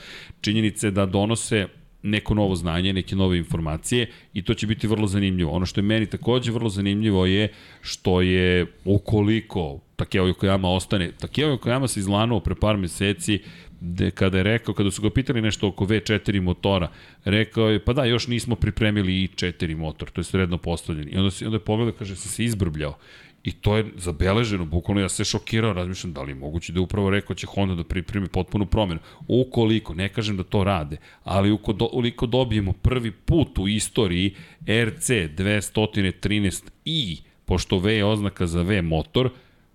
Činjenice 0.40 0.90
da 0.90 1.06
donose 1.06 1.68
neko 2.02 2.34
novo 2.34 2.54
znanje, 2.54 2.92
neke 2.92 3.16
nove 3.16 3.38
informacije 3.38 4.10
i 4.34 4.42
to 4.42 4.54
će 4.54 4.66
biti 4.66 4.86
vrlo 4.86 5.06
zanimljivo. 5.06 5.52
Ono 5.52 5.66
što 5.66 5.80
je 5.80 5.84
meni 5.84 6.06
takođe 6.06 6.52
vrlo 6.52 6.68
zanimljivo 6.68 7.26
je 7.26 7.52
što 7.80 8.20
je 8.20 8.66
ukoliko 8.84 9.80
Takeo 9.96 10.24
Yokoyama 10.24 10.66
ostane, 10.66 11.12
Takeo 11.12 11.56
Yokoyama 11.56 11.86
se 11.86 12.00
izlanuo 12.00 12.40
pre 12.40 12.54
par 12.54 12.76
meseci 12.76 13.38
de, 13.80 14.10
kada 14.10 14.38
je 14.38 14.42
rekao, 14.42 14.74
kada 14.74 14.90
su 14.90 15.02
ga 15.02 15.10
pitali 15.10 15.42
nešto 15.42 15.68
oko 15.68 15.84
V4 15.86 16.40
motora, 16.40 16.88
rekao 17.24 17.68
je, 17.68 17.84
pa 17.84 17.92
da, 17.92 18.04
još 18.04 18.26
nismo 18.26 18.56
pripremili 18.56 19.12
i4 19.12 19.76
motor, 19.76 20.10
to 20.10 20.20
je 20.20 20.24
sredno 20.24 20.58
postavljeni. 20.58 21.10
I 21.10 21.18
onda, 21.18 21.30
se, 21.30 21.46
onda 21.46 21.56
je 21.56 21.64
pogledao, 21.64 21.94
kaže, 21.98 22.16
se 22.16 22.28
se 22.28 22.44
izbrbljao. 22.44 22.98
I 23.44 23.52
to 23.52 23.76
je 23.76 23.84
zabeleženo, 23.96 24.64
bukvalno 24.64 25.00
ja 25.00 25.08
se 25.08 25.24
šokirao, 25.24 25.72
razmišljam 25.72 26.12
da 26.12 26.22
li 26.22 26.30
je 26.30 26.34
moguće 26.34 26.72
da 26.72 26.78
je 26.78 26.82
upravo 26.82 27.10
rekao 27.10 27.36
će 27.36 27.46
Honda 27.46 27.74
da 27.74 27.84
pripremi 27.84 28.28
potpunu 28.28 28.66
promenu. 28.66 29.00
Ukoliko, 29.28 29.94
ne 29.94 30.08
kažem 30.08 30.36
da 30.36 30.42
to 30.42 30.64
rade, 30.64 30.96
ali 31.24 31.50
ukoliko 31.50 32.26
dobijemo 32.26 32.72
prvi 32.72 33.10
put 33.10 33.58
u 33.58 33.68
istoriji 33.68 34.34
RC 34.60 35.08
213i, 35.08 37.16
pošto 37.44 37.78
V 37.78 37.96
je 37.96 38.04
oznaka 38.04 38.46
za 38.46 38.62
V 38.62 38.82
motor, 38.82 39.30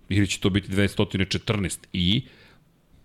ili 0.08 0.26
će 0.26 0.40
to 0.40 0.50
biti 0.50 0.72
214i, 0.72 2.20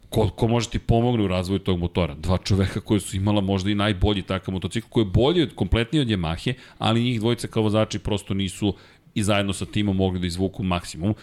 ko, 0.09 0.29
ko 0.29 0.47
može 0.47 0.69
ti 0.69 0.79
pomogne 0.79 1.23
u 1.23 1.27
razvoju 1.27 1.59
tog 1.59 1.79
motora? 1.79 2.15
Dva 2.15 2.37
čoveka 2.37 2.79
koji 2.79 2.99
su 2.99 3.17
imala 3.17 3.41
možda 3.41 3.71
i 3.71 3.75
najbolji 3.75 4.21
takav 4.21 4.53
motocikl, 4.53 4.87
koji 4.89 5.03
je 5.03 5.09
bolji 5.09 5.49
kompletniji 5.55 6.01
od 6.01 6.07
Yamahe, 6.07 6.53
ali 6.77 7.03
njih 7.03 7.19
dvojica 7.19 7.47
kao 7.47 7.63
vozači 7.63 7.99
prosto 7.99 8.33
nisu 8.33 8.75
i 9.15 9.23
zajedno 9.23 9.53
sa 9.53 9.65
timom 9.65 9.95
mogli 9.95 10.19
da 10.19 10.27
izvuku 10.27 10.63
maksimum. 10.63 11.15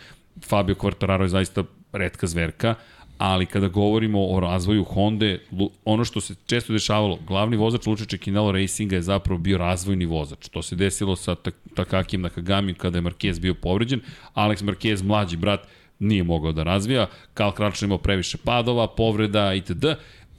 Fabio 0.49 0.74
Quartararo 0.74 1.22
je 1.22 1.28
zaista 1.28 1.64
redka 1.93 2.26
zverka, 2.26 2.74
ali 3.18 3.47
kada 3.47 3.68
govorimo 3.68 4.26
o 4.26 4.41
razvoju 4.41 4.84
Honda, 4.84 5.36
ono 5.84 6.05
što 6.05 6.20
se 6.20 6.34
često 6.47 6.72
dešavalo, 6.72 7.18
glavni 7.26 7.57
vozač 7.57 7.86
Luče 7.86 8.05
Čekinalo 8.05 8.53
Racinga 8.53 8.97
je 8.97 9.03
zapravo 9.03 9.38
bio 9.38 9.59
razvojni 9.59 10.07
vozač. 10.07 10.49
To 10.49 10.62
se 10.62 10.76
desilo 10.76 11.16
sa 11.16 11.36
Takakim 11.74 12.22
Nakagami 12.22 12.74
kada 12.74 12.99
je 12.99 13.03
Marquez 13.03 13.41
bio 13.41 13.55
povređen. 13.55 14.01
Alex 14.34 14.64
Marquez, 14.64 15.03
mlađi 15.05 15.36
brat, 15.36 15.66
nije 15.99 16.24
mogao 16.24 16.53
da 16.53 16.62
razvija. 16.62 17.07
Karl 17.34 17.51
Kračan 17.51 17.86
imao 17.86 17.99
previše 17.99 18.38
padova, 18.38 18.86
povreda 18.88 19.55
itd 19.55 19.84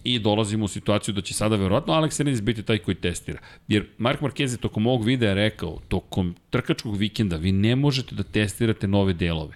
i 0.03 0.19
dolazimo 0.19 0.65
u 0.65 0.67
situaciju 0.67 1.13
da 1.13 1.21
će 1.21 1.33
sada 1.33 1.55
verovatno 1.55 1.93
Alex 1.93 2.23
Rins 2.23 2.41
biti 2.41 2.63
taj 2.63 2.77
koji 2.77 2.95
testira. 2.95 3.39
Jer 3.67 3.85
Mark 3.97 4.21
Marquez 4.21 4.51
je 4.51 4.57
tokom 4.57 4.87
ovog 4.87 5.05
videa 5.05 5.33
rekao, 5.33 5.79
tokom 5.87 6.35
trkačkog 6.49 6.97
vikenda 6.97 7.35
vi 7.35 7.51
ne 7.51 7.75
možete 7.75 8.15
da 8.15 8.23
testirate 8.23 8.87
nove 8.87 9.13
delove. 9.13 9.55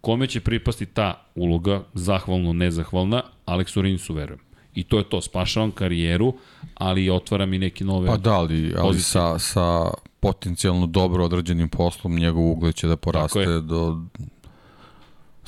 Kome 0.00 0.26
će 0.26 0.40
pripasti 0.40 0.86
ta 0.86 1.26
uloga, 1.34 1.82
zahvalno, 1.94 2.52
nezahvalna, 2.52 3.22
Aleksu 3.44 3.82
Rinsu 3.82 4.14
verujem. 4.14 4.40
I 4.74 4.84
to 4.84 4.98
je 4.98 5.04
to, 5.04 5.20
spašavam 5.20 5.70
karijeru, 5.70 6.34
ali 6.74 7.10
otvara 7.10 7.46
mi 7.46 7.58
neke 7.58 7.84
nove 7.84 8.06
Pa 8.06 8.16
da, 8.16 8.32
ali, 8.32 8.74
ali 8.78 9.00
sa, 9.00 9.38
sa 9.38 9.90
potencijalno 10.20 10.86
dobro 10.86 11.24
odrađenim 11.24 11.68
poslom 11.68 12.16
njegov 12.16 12.50
ugled 12.50 12.74
će 12.74 12.86
da 12.86 12.96
poraste 12.96 13.60
do 13.60 14.00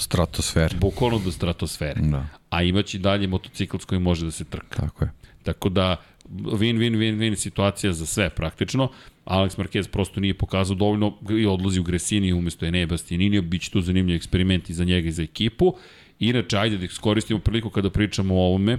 Stratosfere. 0.01 0.77
Bukvalno 0.81 1.19
do 1.19 1.33
stratosfere. 1.33 2.01
Da. 2.01 2.27
A 2.51 2.63
imaći 2.63 2.99
dalje 2.99 3.27
motocikl 3.27 3.77
s 3.77 3.85
kojim 3.85 4.03
može 4.03 4.25
da 4.25 4.31
se 4.31 4.45
trka. 4.45 4.81
Tako 4.81 5.05
je. 5.05 5.11
Tako 5.43 5.69
da, 5.69 5.97
win, 6.31 6.79
win, 6.79 6.97
win, 6.97 7.19
win 7.19 7.37
situacija 7.37 7.93
za 7.93 8.07
sve 8.07 8.31
praktično. 8.31 8.89
Alex 9.25 9.59
Marquez 9.59 9.89
prosto 9.89 10.21
nije 10.21 10.35
pokazao 10.35 10.77
dovoljno 10.77 11.17
i 11.31 11.47
odlazi 11.47 11.81
u 11.81 11.83
Gresini 11.83 12.33
umesto 12.33 12.67
Enea 12.67 12.87
Bastianini, 12.87 13.41
bit 13.41 13.63
će 13.63 13.71
tu 13.71 13.81
zanimljiv 13.81 14.17
eksperiment 14.17 14.71
i 14.71 14.75
za 14.75 14.85
njega 14.85 15.09
i 15.09 15.13
za 15.13 15.23
ekipu. 15.23 15.75
Inače, 16.19 16.59
ajde 16.59 16.79
da 16.79 16.85
iskoristimo 16.85 17.41
priliku 17.41 17.71
kada 17.71 17.91
pričamo 17.91 18.35
o 18.35 18.47
ovome, 18.47 18.79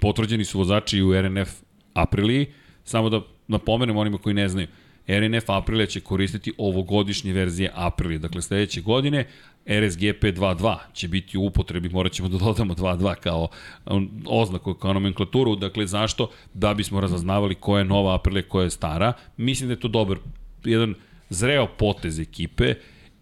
potvrđeni 0.00 0.44
su 0.44 0.58
vozači 0.58 1.02
u 1.02 1.14
RNF 1.22 1.50
Apriliji, 1.94 2.46
samo 2.84 3.10
da 3.10 3.20
napomenem 3.48 3.96
onima 3.96 4.18
koji 4.18 4.34
ne 4.34 4.48
znaju, 4.48 4.66
RNF 5.08 5.50
Aprilia 5.50 5.86
će 5.86 6.00
koristiti 6.00 6.52
ovogodišnje 6.58 7.32
verzije 7.32 7.70
Aprilije, 7.74 8.18
dakle 8.18 8.42
sledeće 8.42 8.80
godine 8.80 9.26
RSGP 9.66 10.22
2.2 10.22 10.76
će 10.92 11.08
biti 11.08 11.38
u 11.38 11.44
upotrebi, 11.44 11.88
morat 11.88 12.12
ćemo 12.12 12.28
da 12.28 12.38
dodamo 12.38 12.74
2.2 12.74 13.14
kao 13.14 13.48
um, 13.86 14.10
oznaku, 14.26 14.74
kao 14.74 14.92
nomenklaturu, 14.92 15.56
dakle 15.56 15.86
zašto? 15.86 16.30
Da 16.54 16.74
bismo 16.74 17.00
razaznavali 17.00 17.54
koja 17.54 17.78
je 17.78 17.84
nova 17.84 18.14
Aprilia, 18.14 18.42
koja 18.42 18.64
je 18.64 18.70
stara. 18.70 19.12
Mislim 19.36 19.68
da 19.68 19.72
je 19.72 19.80
to 19.80 19.88
dobar, 19.88 20.18
jedan 20.64 20.94
zreo 21.30 21.66
potez 21.66 22.18
ekipe, 22.18 22.74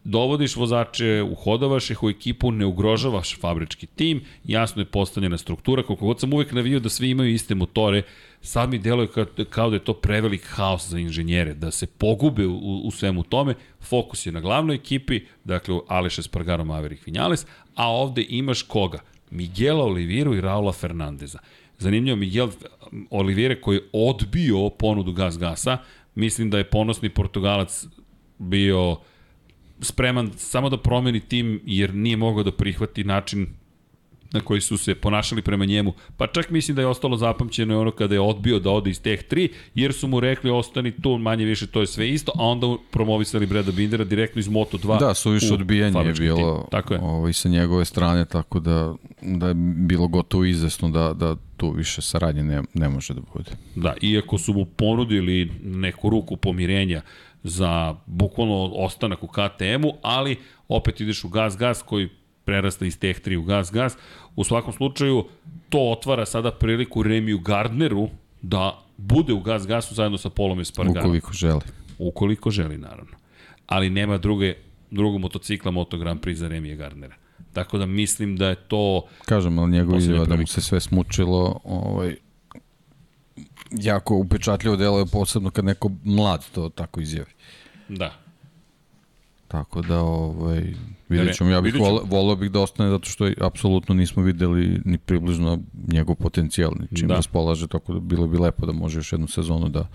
dovodiš 0.05 0.57
vozače, 0.57 1.23
uhodavaš 1.23 1.91
ih 1.91 2.03
u 2.03 2.11
ekipu, 2.11 2.53
ne 2.53 2.67
ugrožavaš 2.67 3.39
fabrički 3.41 3.87
tim, 3.87 4.25
jasno 4.45 4.83
je 4.83 4.87
postavljena 4.87 5.39
struktura, 5.39 5.83
koliko 5.83 6.07
god 6.07 6.21
sam 6.21 6.33
uvek 6.33 6.53
navio 6.53 6.81
da 6.81 6.89
svi 6.89 7.11
imaju 7.11 7.35
iste 7.35 7.55
motore, 7.55 8.03
sad 8.45 8.71
mi 8.71 8.79
deluje 8.79 9.09
kao, 9.09 9.27
kao 9.51 9.71
da 9.71 9.77
je 9.77 9.85
to 9.85 9.95
prevelik 9.95 10.47
haos 10.47 10.89
za 10.89 10.99
inženjere, 10.99 11.55
da 11.55 11.71
se 11.71 11.87
pogube 11.87 12.47
u, 12.47 12.81
u 12.85 12.91
svemu 12.91 13.23
tome, 13.23 13.55
fokus 13.81 14.27
je 14.27 14.33
na 14.33 14.41
glavnoj 14.41 14.77
ekipi, 14.77 15.21
dakle 15.45 15.81
Aleš 15.89 16.19
Espargaro 16.19 16.65
Maverick 16.65 17.07
Vinales, 17.07 17.47
a 17.75 17.89
ovde 17.89 18.27
imaš 18.29 18.63
koga? 18.63 18.99
Miguela 19.31 19.85
Oliviru 19.85 20.35
i 20.35 20.41
Raula 20.41 20.73
Fernandeza. 20.73 21.39
Zanimljivo, 21.79 22.17
Miguel 22.17 22.49
Olivire 23.11 23.61
koji 23.61 23.77
je 23.77 23.89
odbio 23.93 24.71
ponudu 24.71 25.13
Gas 25.13 25.39
Gasa, 25.39 25.79
mislim 26.15 26.51
da 26.51 26.59
je 26.59 26.71
ponosni 26.71 27.09
Portugalac 27.09 27.87
bio 28.39 28.97
spreman 29.81 30.33
samo 30.37 30.71
da 30.71 30.77
promeni 30.77 31.21
tim 31.21 31.61
jer 31.67 31.95
nije 31.95 32.17
mogao 32.17 32.43
da 32.43 32.53
prihvati 32.53 33.05
način 33.05 33.47
na 34.35 34.41
koji 34.41 34.61
su 34.61 34.79
se 34.79 34.95
ponašali 34.95 35.43
prema 35.43 35.65
njemu. 35.65 35.93
Pa 36.17 36.27
čak 36.27 36.51
mislim 36.51 36.75
da 36.75 36.83
je 36.83 36.87
ostalo 36.87 37.17
zapamćeno 37.17 37.81
ono 37.81 37.91
kada 37.91 38.15
je 38.15 38.21
odbio 38.21 38.59
da 38.59 38.71
ode 38.71 38.91
iz 38.91 39.03
teh 39.03 39.21
3, 39.31 39.49
jer 39.75 39.93
su 39.93 40.09
mu 40.09 40.21
rekli 40.21 40.51
ostani 40.51 40.93
tu, 41.03 41.19
manje 41.19 41.45
više 41.45 41.67
to 41.67 41.81
je 41.81 41.87
sve 41.87 42.11
isto, 42.11 42.33
a 42.35 42.43
onda 42.43 42.67
promovisali 42.91 43.47
Breda 43.47 43.73
Bindera 43.73 44.05
direktno 44.05 44.41
iz 44.41 44.49
Moto2. 44.49 44.99
Da, 44.99 45.15
su 45.15 45.31
više 45.31 45.55
odbijanje 45.55 45.99
je 45.99 46.13
bilo 46.13 46.69
tako 46.71 46.95
je. 46.95 47.01
Ovaj, 47.01 47.33
sa 47.33 47.49
njegove 47.49 47.85
strane, 47.85 48.25
tako 48.25 48.61
da, 48.61 48.95
da 49.23 49.49
je 49.49 49.55
bilo 49.77 50.09
gotovo 50.09 50.45
izvesno 50.45 50.91
da, 50.91 51.13
da 51.13 51.37
tu 51.57 51.71
više 51.71 52.03
saradnje 52.03 52.43
ne, 52.43 52.63
ne 52.75 52.89
može 52.89 53.15
da 53.15 53.21
bude. 53.35 53.51
Da, 53.75 53.95
iako 54.03 54.39
su 54.39 54.53
mu 54.53 54.65
ponudili 54.65 55.51
neku 55.63 56.11
ruku 56.11 56.37
pomirenja 56.37 57.03
za 57.43 57.95
bukvalno 58.07 58.65
ostanak 58.65 59.23
u 59.23 59.27
KTM-u, 59.27 59.93
ali 60.03 60.37
opet 60.69 61.01
ideš 61.01 61.25
u 61.25 61.29
gas-gas 61.29 61.83
koji 61.83 62.09
prerasta 62.45 62.87
iz 62.87 62.99
Tech 62.99 63.21
3 63.21 63.37
u 63.37 63.43
gas-gas. 63.43 63.97
U 64.37 64.45
svakom 64.45 64.73
slučaju, 64.73 65.25
to 65.69 65.79
otvara 65.79 66.27
sada 66.27 66.51
priliku 66.51 67.03
Remiju 67.03 67.39
Gardneru 67.39 68.09
da 68.43 68.83
bude 68.97 69.33
u 69.33 69.41
gas-gasu 69.41 69.95
zajedno 69.95 70.19
sa 70.19 70.31
Polom 70.31 70.61
Espargarom. 70.61 71.03
Ukoliko 71.03 71.33
želi. 71.33 71.61
Ukoliko 71.99 72.51
želi, 72.51 72.79
naravno. 72.79 73.17
Ali 73.67 73.91
nema 73.91 74.19
druge, 74.19 74.55
drugog 74.91 75.21
motocikla 75.21 75.71
Moto 75.71 75.99
Grand 75.99 76.21
Prix 76.21 76.35
za 76.35 76.49
Remija 76.49 76.77
Gardnera. 76.77 77.15
Tako 77.53 77.79
da 77.79 77.87
mislim 77.87 78.37
da 78.37 78.49
je 78.49 78.55
to... 78.55 79.03
Kažem, 79.25 79.59
ali 79.59 79.71
njegov 79.71 79.99
izjava 79.99 80.25
da 80.25 80.37
mu 80.37 80.47
se 80.47 80.61
sve 80.61 80.81
smučilo, 80.81 81.61
ovaj, 81.65 82.17
jako 83.71 84.15
upečatljivo 84.15 84.77
delo 84.77 84.99
je 84.99 85.07
posebno 85.07 85.51
kad 85.51 85.65
neko 85.65 85.91
mlad 86.05 86.45
to 86.55 86.69
tako 86.69 87.01
izjavi. 87.01 87.31
Da. 87.89 88.24
Tako 89.55 89.83
da, 89.83 90.01
ovaj, 90.01 90.75
vidjet 91.09 91.37
ćemo. 91.37 91.51
Ja 91.51 91.61
bih 91.61 91.75
volao, 91.79 92.05
volao 92.05 92.37
bih 92.37 92.51
da 92.51 92.61
ostane 92.61 92.91
zato 92.91 93.09
što 93.09 93.31
apsolutno 93.41 93.95
nismo 93.95 94.23
videli 94.23 94.81
ni 94.85 94.99
približno 94.99 95.59
njegov 95.93 96.15
potencijal, 96.15 96.73
ni 96.81 96.99
čim 96.99 97.09
da. 97.09 97.15
raspolaže, 97.15 97.67
tako 97.67 97.93
da 97.93 98.01
bilo 98.01 98.27
bi 98.27 98.39
lepo 98.39 98.67
da 98.67 98.73
može 98.73 98.99
još 98.99 99.13
jednu 99.13 99.27
sezonu 99.27 99.69
da, 99.69 99.89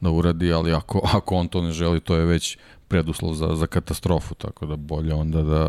da 0.00 0.10
uradi, 0.10 0.52
ali 0.52 0.72
ako, 0.72 1.00
ako 1.14 1.36
on 1.36 1.48
to 1.48 1.62
ne 1.62 1.72
želi, 1.72 2.00
to 2.00 2.16
je 2.16 2.24
već 2.24 2.58
preduslov 2.88 3.34
za, 3.34 3.56
za 3.56 3.66
katastrofu, 3.66 4.34
tako 4.34 4.66
da 4.66 4.76
bolje 4.76 5.14
onda 5.14 5.42
da, 5.42 5.68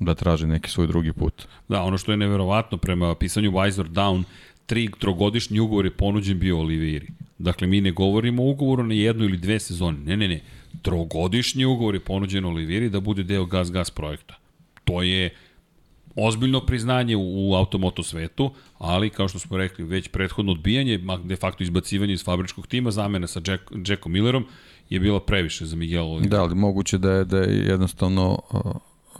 da 0.00 0.14
traži 0.14 0.46
neki 0.46 0.70
svoj 0.70 0.86
drugi 0.86 1.12
put. 1.12 1.46
Da, 1.68 1.82
ono 1.82 1.98
što 1.98 2.12
je 2.12 2.16
neverovatno 2.16 2.78
prema 2.78 3.14
pisanju 3.14 3.50
Wiser 3.50 3.88
Down, 3.88 4.22
tri 4.66 4.90
trogodišnji 4.98 5.60
ugovor 5.60 5.84
je 5.84 5.96
ponuđen 5.96 6.38
bio 6.38 6.58
Oliviri. 6.58 7.08
Dakle, 7.38 7.66
mi 7.66 7.80
ne 7.80 7.92
govorimo 7.92 8.42
o 8.42 8.50
ugovoru 8.50 8.82
na 8.82 8.94
jednu 8.94 9.24
ili 9.24 9.36
dve 9.36 9.60
sezone. 9.60 9.98
Ne, 9.98 10.16
ne, 10.16 10.28
ne. 10.28 10.40
Trogodišnji 10.82 11.64
ugovor 11.64 11.94
je 11.94 12.00
ponuđen 12.00 12.44
Oliviri 12.44 12.90
da 12.90 13.00
bude 13.00 13.22
deo 13.22 13.44
gas-gas 13.44 13.90
projekta. 13.90 14.34
To 14.84 15.02
je 15.02 15.30
ozbiljno 16.16 16.60
priznanje 16.60 17.16
u, 17.16 17.50
u 17.50 17.54
automoto 17.54 18.02
svetu, 18.02 18.50
ali 18.78 19.10
kao 19.10 19.28
što 19.28 19.38
smo 19.38 19.56
rekli, 19.56 19.84
već 19.84 20.08
prethodno 20.08 20.52
odbijanje, 20.52 21.00
de 21.24 21.36
facto 21.36 21.62
izbacivanje 21.62 22.12
iz 22.12 22.24
fabričkog 22.24 22.66
tima, 22.66 22.90
zamena 22.90 23.26
sa 23.26 23.40
Jack, 23.46 23.62
Jackom 23.86 24.12
Millerom 24.12 24.46
je 24.90 25.00
bila 25.00 25.20
previše 25.20 25.66
za 25.66 25.76
Miguel 25.76 26.04
Oliveira. 26.04 26.36
Da, 26.36 26.42
ali 26.42 26.54
moguće 26.54 26.98
da 26.98 27.12
je, 27.12 27.24
da 27.24 27.38
je 27.38 27.66
jednostavno 27.66 28.38
uh, 28.52 28.60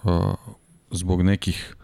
uh, 0.04 0.34
zbog 0.90 1.22
nekih 1.22 1.76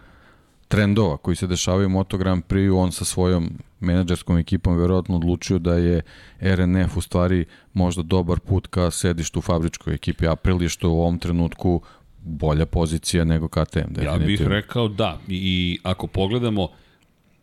trendova 0.68 1.16
koji 1.16 1.36
se 1.36 1.46
dešavaju 1.46 1.86
u 1.86 1.90
Moto 1.90 2.18
Grand 2.18 2.44
Prix, 2.44 2.76
on 2.76 2.92
sa 2.92 3.04
svojom 3.04 3.50
menadžerskom 3.80 4.38
ekipom 4.38 4.76
verovatno 4.76 5.16
odlučio 5.16 5.58
da 5.58 5.74
je 5.74 6.02
RNF 6.40 6.96
u 6.96 7.00
stvari 7.00 7.44
možda 7.72 8.02
dobar 8.02 8.40
put 8.40 8.66
ka 8.66 8.90
sedištu 8.90 9.38
u 9.38 9.42
fabričkoj 9.42 9.94
ekipi 9.94 10.26
Aprilia, 10.26 10.68
što 10.68 10.86
je 10.86 10.90
u 10.90 11.00
ovom 11.00 11.18
trenutku 11.18 11.82
bolja 12.22 12.66
pozicija 12.66 13.24
nego 13.24 13.48
KTM. 13.48 14.02
Ja 14.04 14.18
bih 14.18 14.40
rekao 14.40 14.88
da. 14.88 15.18
I 15.28 15.78
ako 15.82 16.06
pogledamo, 16.06 16.68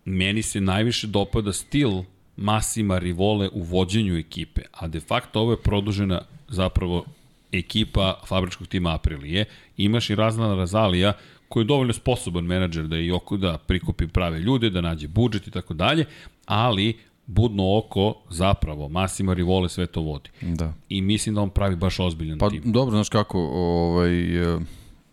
meni 0.05 0.41
se 0.41 0.61
najviše 0.61 1.07
dopada 1.07 1.53
stil 1.53 2.03
Masima 2.37 2.97
Rivole 2.97 3.49
u 3.53 3.63
vođenju 3.63 4.17
ekipe, 4.17 4.61
a 4.71 4.87
de 4.87 4.99
facto 4.99 5.39
ovo 5.39 5.51
je 5.51 5.61
produžena 5.61 6.21
zapravo 6.47 7.05
ekipa 7.51 8.21
fabričkog 8.27 8.67
tima 8.67 8.93
Aprilije. 8.95 9.45
Imaš 9.77 10.09
i 10.09 10.15
Razna 10.15 10.55
Razalija 10.55 11.13
koji 11.49 11.63
je 11.63 11.67
dovoljno 11.67 11.93
sposoban 11.93 12.43
menadžer 12.43 12.87
da 12.87 12.97
i 12.97 13.11
oko 13.11 13.37
da 13.37 13.57
prikupi 13.57 14.07
prave 14.07 14.39
ljude, 14.39 14.69
da 14.69 14.81
nađe 14.81 15.07
budžet 15.07 15.47
i 15.47 15.51
tako 15.51 15.73
dalje, 15.73 16.05
ali 16.45 16.97
budno 17.25 17.77
oko 17.77 18.15
zapravo 18.29 18.89
Massimo 18.89 19.33
Rivole 19.33 19.69
sve 19.69 19.87
to 19.87 20.01
vodi. 20.01 20.29
Da. 20.41 20.73
I 20.89 21.01
mislim 21.01 21.35
da 21.35 21.41
on 21.41 21.49
pravi 21.49 21.75
baš 21.75 21.99
ozbiljan 21.99 22.37
pa, 22.37 22.49
tim. 22.49 22.63
Pa 22.63 22.69
dobro, 22.69 22.95
znaš 22.95 23.09
kako, 23.09 23.39
ovaj, 23.39 24.53
e, 24.55 24.59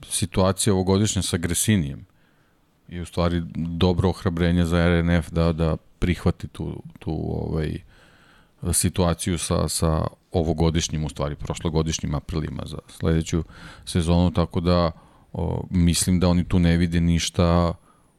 situacija 0.09 0.75
ovogodišnja 0.75 1.23
sa 1.23 1.37
Gresinijem 1.37 2.07
je 2.89 3.03
u 3.03 3.07
stvari 3.07 3.43
dobro 3.57 4.09
ohrabrenje 4.09 4.65
za 4.65 4.89
RNF 4.89 5.31
da, 5.31 5.53
da 5.53 5.77
prihvati 5.99 6.49
tu, 6.49 6.83
tu 6.99 7.13
ovaj, 7.13 7.79
situaciju 8.73 9.39
sa, 9.39 9.69
sa 9.69 10.07
ovogodišnjim, 10.33 11.05
u 11.05 11.09
stvari 11.09 11.35
prošlogodišnjim 11.35 12.15
aprilima 12.15 12.63
za 12.67 12.79
sledeću 12.89 13.45
sezonu, 13.85 14.31
tako 14.31 14.61
da 14.61 14.91
o, 15.35 15.67
mislim 15.71 16.21
da 16.21 16.29
oni 16.29 16.45
tu 16.45 16.59
ne 16.59 16.77
vide 16.77 17.01
ništa 17.01 17.73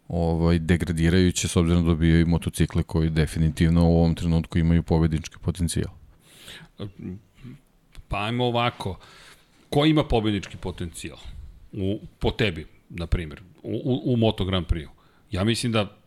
ovaj, 0.07 0.59
degradirajuće 0.59 1.47
s 1.47 1.55
obzirom 1.55 1.83
da 1.83 1.89
dobijaju 1.89 2.27
motocikle 2.27 2.83
koji 2.83 3.09
definitivno 3.09 3.89
u 3.89 3.97
ovom 3.97 4.15
trenutku 4.15 4.57
imaju 4.57 4.83
pobednički 4.83 5.35
potencijal. 5.41 5.91
Pa 8.07 8.25
ajmo 8.25 8.45
ovako, 8.45 8.99
ko 9.69 9.85
ima 9.85 10.03
pobednički 10.03 10.57
potencijal? 10.57 11.17
U, 11.71 11.99
po 12.19 12.31
tebi, 12.31 12.67
na 12.89 13.07
primjer, 13.07 13.41
u, 13.63 13.81
u, 13.83 14.13
u 14.13 14.17
Moto 14.17 14.45
Grand 14.45 14.65
Prix. 14.67 14.87
Ja 15.31 15.43
mislim 15.43 15.71
da 15.71 15.97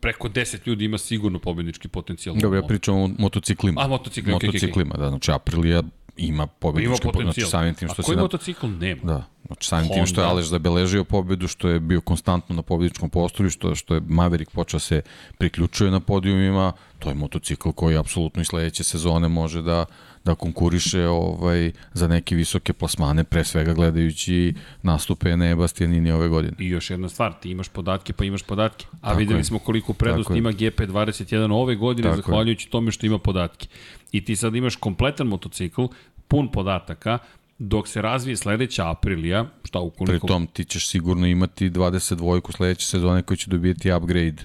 preko 0.00 0.28
10 0.28 0.68
ljudi 0.68 0.84
ima 0.84 0.98
sigurno 0.98 1.38
pobednički 1.38 1.88
potencijal. 1.88 2.36
Dobro, 2.36 2.58
ja 2.58 2.66
pričam 2.66 2.94
o 2.94 3.10
motociklima. 3.18 3.80
A, 3.80 3.88
motociklima, 3.88 4.34
motociklima, 4.34 4.94
okay, 4.94 4.96
okay. 4.96 5.00
da, 5.00 5.08
znači 5.08 5.32
Aprilia 5.32 5.82
ima 6.16 6.46
pobednički 6.46 7.02
ima 7.04 7.12
potencijal. 7.12 7.32
Znači, 7.32 7.50
samim 7.50 7.74
tim 7.74 7.88
što 7.88 8.02
A 8.02 8.04
koji 8.04 8.16
se 8.16 8.22
motocikl 8.22 8.66
nema? 8.66 9.02
Da. 9.02 9.33
Znači, 9.46 9.68
samim 9.68 9.88
tim 9.88 10.06
što 10.06 10.20
je 10.20 10.26
Aleš 10.26 10.46
zabeležio 10.46 11.04
pobedu, 11.04 11.48
što 11.48 11.68
je 11.68 11.80
bio 11.80 12.00
konstantno 12.00 12.54
na 12.54 12.62
pobedničkom 12.62 13.10
postolju, 13.10 13.50
što, 13.50 13.74
što 13.74 13.94
je 13.94 14.00
Maverick 14.08 14.50
počeo 14.52 14.80
se 14.80 15.02
priključuje 15.38 15.90
na 15.90 16.00
podijumima, 16.00 16.72
to 16.98 17.08
je 17.08 17.14
motocikl 17.14 17.70
koji 17.70 17.96
apsolutno 17.96 18.42
i 18.42 18.44
sledeće 18.44 18.84
sezone 18.84 19.28
može 19.28 19.62
da, 19.62 19.84
da 20.24 20.34
konkuriše 20.34 21.06
ovaj, 21.08 21.72
za 21.92 22.08
neke 22.08 22.34
visoke 22.34 22.72
plasmane, 22.72 23.24
pre 23.24 23.44
svega 23.44 23.74
gledajući 23.74 24.54
nastupe 24.82 25.30
Ene 25.30 25.56
Bastianini 25.56 26.12
ove 26.12 26.28
godine. 26.28 26.52
I 26.58 26.68
još 26.68 26.90
jedna 26.90 27.08
stvar, 27.08 27.32
ti 27.40 27.50
imaš 27.50 27.68
podatke 27.68 28.12
pa 28.12 28.24
imaš 28.24 28.42
podatke. 28.42 28.86
A 28.92 29.08
Tako 29.08 29.18
videli 29.18 29.40
je. 29.40 29.44
smo 29.44 29.58
koliko 29.58 29.92
prednost 29.92 30.28
Tako 30.28 30.38
ima 30.38 30.52
GP21 30.52 31.52
ove 31.52 31.76
godine, 31.76 32.08
Tako 32.08 32.16
zahvaljujući 32.16 32.66
je. 32.66 32.70
tome 32.70 32.90
što 32.90 33.06
ima 33.06 33.18
podatke. 33.18 33.68
I 34.12 34.24
ti 34.24 34.36
sad 34.36 34.54
imaš 34.54 34.76
kompletan 34.76 35.26
motocikl, 35.26 35.84
pun 36.28 36.48
podataka, 36.52 37.18
dok 37.58 37.88
se 37.88 38.02
razvije 38.02 38.36
sledeća 38.36 38.90
Aprilija, 38.90 39.46
šta 39.64 39.78
ukoliko... 39.78 40.26
Pri 40.26 40.28
tom 40.28 40.46
ti 40.46 40.64
ćeš 40.64 40.88
sigurno 40.88 41.26
imati 41.26 41.70
22 41.70 42.56
sledeće 42.56 42.86
sezone 42.86 43.22
koji 43.22 43.38
će 43.38 43.50
dobijeti 43.50 43.92
upgrade 43.92 44.42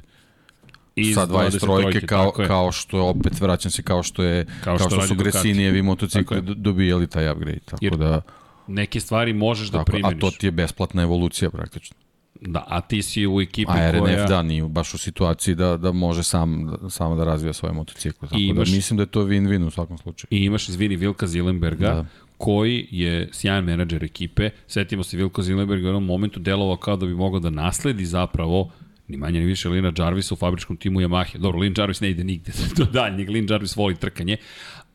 Iz 0.96 1.16
sa 1.16 1.28
23 1.28 1.60
23 1.60 2.06
kao, 2.06 2.32
kao 2.32 2.72
što 2.72 2.98
je, 2.98 3.04
opet 3.04 3.42
vraćam 3.42 3.72
se 3.72 3.84
kao 3.84 4.04
što 4.04 4.24
je 4.24 4.46
Kao 4.46 4.54
kao 4.64 4.80
što 4.80 4.90
što, 4.90 4.96
radi 4.96 5.08
su. 5.08 5.16
Gresinijevi 5.16 5.82
motocikli 5.82 6.42
do- 6.42 6.54
dobijali 6.54 7.08
taj 7.08 7.32
upgrade. 7.32 7.60
Tako 7.60 7.86
Jer 7.86 7.98
da, 7.98 8.22
Neke 8.68 9.00
stvari 9.00 9.34
možeš 9.34 9.68
da 9.68 9.78
tako, 9.78 9.82
a 9.82 9.92
primeniš. 9.92 10.22
to 10.22 10.32
ti 10.32 10.48
je 10.48 10.52
besplatna 10.52 11.02
evolucija 11.04 11.50
praktično. 11.50 11.98
Da, 12.42 12.66
a 12.68 12.82
ti 12.82 13.02
si 13.02 13.28
u 13.28 13.42
ekipi 13.42 13.72
A 13.72 13.92
RNF 13.92 14.00
koja... 14.02 14.26
da, 14.26 14.42
nije 14.42 14.64
baš 14.64 14.94
u 14.94 14.98
situaciji 14.98 15.56
da, 15.56 15.78
da 15.78 15.92
može 15.92 16.24
sam, 16.24 16.66
da, 16.82 16.90
samo 16.90 17.16
da 17.16 17.24
razvija 17.24 17.54
svoje 17.54 17.74
motocikle. 17.74 18.28
Tako 18.28 18.40
imaš- 18.40 18.70
da 18.70 18.76
mislim 18.76 18.98
da 18.98 19.04
je 19.04 19.08
to 19.08 19.24
win-win 19.24 19.68
u 19.68 19.72
svakom 19.72 19.98
slučaju. 19.98 20.28
I 20.32 20.46
imaš, 20.46 20.70
izvini, 20.70 20.96
Vilka 20.96 21.28
Zilenberga, 21.28 21.88
da. 21.88 22.06
Koji 22.40 22.88
je 22.92 23.30
sjajan 23.32 23.66
menadžer 23.66 24.04
ekipe. 24.04 24.50
Setimo 24.68 25.04
se, 25.04 25.18
Vilko 25.18 25.42
Zilenberg 25.42 25.82
je 25.82 25.86
u 25.86 25.88
jednom 25.88 26.06
momentu 26.06 26.40
delovao 26.40 26.78
kao 26.78 26.96
da 26.96 27.06
bi 27.06 27.14
mogao 27.14 27.40
da 27.40 27.50
nasledi 27.50 28.06
zapravo 28.06 28.72
ni 29.10 29.18
manje 29.18 29.40
ni 29.40 29.46
više 29.46 29.70
Lina 29.70 29.94
Jarvisa 29.98 30.34
u 30.34 30.38
fabričkom 30.38 30.78
timu 30.78 31.02
Yamahe. 31.02 31.38
Dobro, 31.38 31.60
Lin 31.60 31.74
Jarvis 31.78 32.02
ne 32.02 32.10
ide 32.10 32.24
nigde 32.24 32.52
do 32.78 32.86
daljnjeg, 32.86 33.30
Lin 33.30 33.48
Jarvis 33.50 33.76
voli 33.76 33.96
trkanje, 33.96 34.38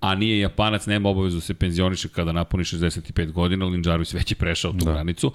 a 0.00 0.14
nije 0.14 0.38
Japanac, 0.38 0.86
nema 0.86 1.08
obavezu 1.08 1.36
da 1.36 1.40
se 1.40 1.54
penzioniše 1.54 2.08
kada 2.08 2.32
napuni 2.32 2.64
65 2.64 3.32
godina, 3.32 3.66
Lin 3.66 3.82
Jarvis 3.86 4.14
već 4.14 4.32
je 4.32 4.36
prešao 4.36 4.72
tu 4.72 4.84
da. 4.84 4.92
granicu, 4.92 5.32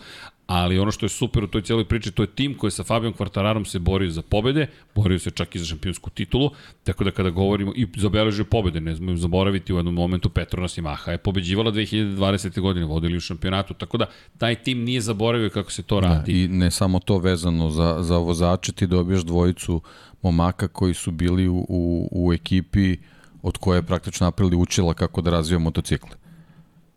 ali 0.49 0.79
ono 0.79 0.91
što 0.91 1.05
je 1.05 1.09
super 1.09 1.43
u 1.43 1.47
toj 1.47 1.61
cijeloj 1.61 1.85
priči, 1.85 2.11
to 2.11 2.23
je 2.23 2.27
tim 2.27 2.53
koji 2.57 2.71
sa 2.71 2.83
Fabijom 2.83 3.13
Kvartararom 3.13 3.65
se 3.65 3.79
borio 3.79 4.09
za 4.09 4.21
pobede, 4.21 4.67
borio 4.95 5.19
se 5.19 5.31
čak 5.31 5.55
i 5.55 5.59
za 5.59 5.65
šampionsku 5.65 6.09
titulu, 6.09 6.49
tako 6.83 7.03
da 7.03 7.11
kada 7.11 7.29
govorimo 7.29 7.73
i 7.75 7.87
zabeležio 7.97 8.45
pobede, 8.45 8.81
ne 8.81 8.95
znamo 8.95 9.17
zaboraviti 9.17 9.73
u 9.73 9.77
jednom 9.77 9.93
momentu 9.93 10.29
Petronas 10.29 10.77
Yamaha 10.77 11.11
je 11.11 11.17
pobeđivala 11.17 11.71
2020. 11.71 12.61
godine, 12.61 12.85
vodili 12.85 13.17
u 13.17 13.19
šampionatu, 13.19 13.73
tako 13.73 13.97
da 13.97 14.05
taj 14.37 14.55
tim 14.55 14.83
nije 14.83 15.01
zaboravio 15.01 15.49
kako 15.49 15.71
se 15.71 15.83
to 15.83 15.99
radi. 15.99 16.33
Da, 16.33 16.39
I 16.39 16.47
ne 16.47 16.71
samo 16.71 16.99
to 16.99 17.17
vezano 17.17 17.69
za, 17.69 17.97
za 18.01 18.17
vozače, 18.17 18.71
ti 18.71 18.87
dobiješ 18.87 19.21
dvojicu 19.21 19.81
momaka 20.21 20.67
koji 20.67 20.93
su 20.93 21.11
bili 21.11 21.47
u, 21.47 21.65
u, 21.69 22.09
u 22.11 22.33
ekipi 22.33 22.97
od 23.41 23.57
koje 23.57 23.77
je 23.77 23.83
praktično 23.83 24.27
napravili 24.27 24.57
učila 24.57 24.93
kako 24.93 25.21
da 25.21 25.31
razvija 25.31 25.59
motocikle. 25.59 26.28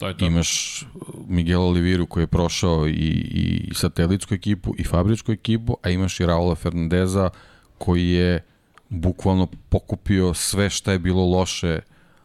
To 0.03 0.09
je 0.09 0.17
to. 0.17 0.27
Imaš 0.27 0.83
Miguel 1.29 1.63
Oliviru 1.63 2.07
koji 2.07 2.23
je 2.23 2.27
prošao 2.27 2.89
i, 2.89 2.91
i 2.91 3.75
satelitsku 3.75 4.35
ekipu 4.35 4.75
i 4.79 4.85
fabričku 4.85 5.33
ekipu, 5.33 5.77
a 5.83 5.91
imaš 5.91 6.21
i 6.21 6.27
Raula 6.27 6.55
Fernandeza 6.55 7.31
koji 7.79 8.11
je 8.11 8.45
bukvalno 8.89 9.47
pokupio 9.69 10.35
sve 10.35 10.71
šta 10.71 10.93
je 10.93 10.99
bilo 10.99 11.27
loše 11.27 11.81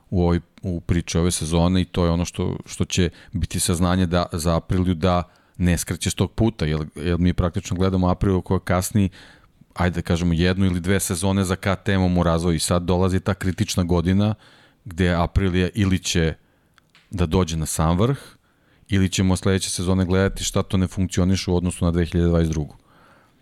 u 0.09 0.21
ovoj 0.21 0.39
u 0.61 0.79
priči 0.79 1.17
ove 1.17 1.31
sezone 1.31 1.81
i 1.81 1.85
to 1.85 2.05
je 2.05 2.11
ono 2.11 2.25
što, 2.25 2.57
što 2.65 2.85
će 2.85 3.09
biti 3.33 3.59
saznanje 3.59 4.05
da, 4.05 4.25
za 4.31 4.55
Apriliju 4.55 4.95
da 4.95 5.23
ne 5.57 5.77
skreće 5.77 6.09
s 6.09 6.15
tog 6.15 6.31
puta, 6.31 6.65
jer, 6.65 6.79
jer 6.95 7.17
mi 7.19 7.33
praktično 7.33 7.77
gledamo 7.77 8.09
Aprilu 8.09 8.41
koja 8.41 8.59
kasni 8.59 9.09
ajde 9.73 9.95
da 9.95 10.01
kažemo 10.01 10.33
jednu 10.33 10.65
ili 10.65 10.79
dve 10.79 10.99
sezone 10.99 11.43
za 11.43 11.55
KTM-om 11.55 12.17
u 12.17 12.23
razvoju 12.23 12.55
i 12.55 12.59
sad 12.59 12.83
dolazi 12.83 13.19
ta 13.19 13.33
kritična 13.33 13.83
godina 13.83 14.35
gde 14.85 15.13
Aprilija 15.13 15.69
ili 15.73 15.99
će 15.99 16.33
da 17.11 17.25
dođe 17.25 17.57
na 17.57 17.65
sam 17.65 17.99
vrh 17.99 18.17
ili 18.89 19.09
ćemo 19.09 19.35
sledeće 19.35 19.69
sezone 19.69 20.05
gledati 20.05 20.43
šta 20.43 20.63
to 20.63 20.77
ne 20.77 20.87
funkcioniše 20.87 21.51
u 21.51 21.55
odnosu 21.55 21.85
na 21.85 21.91
2022. 21.91 22.67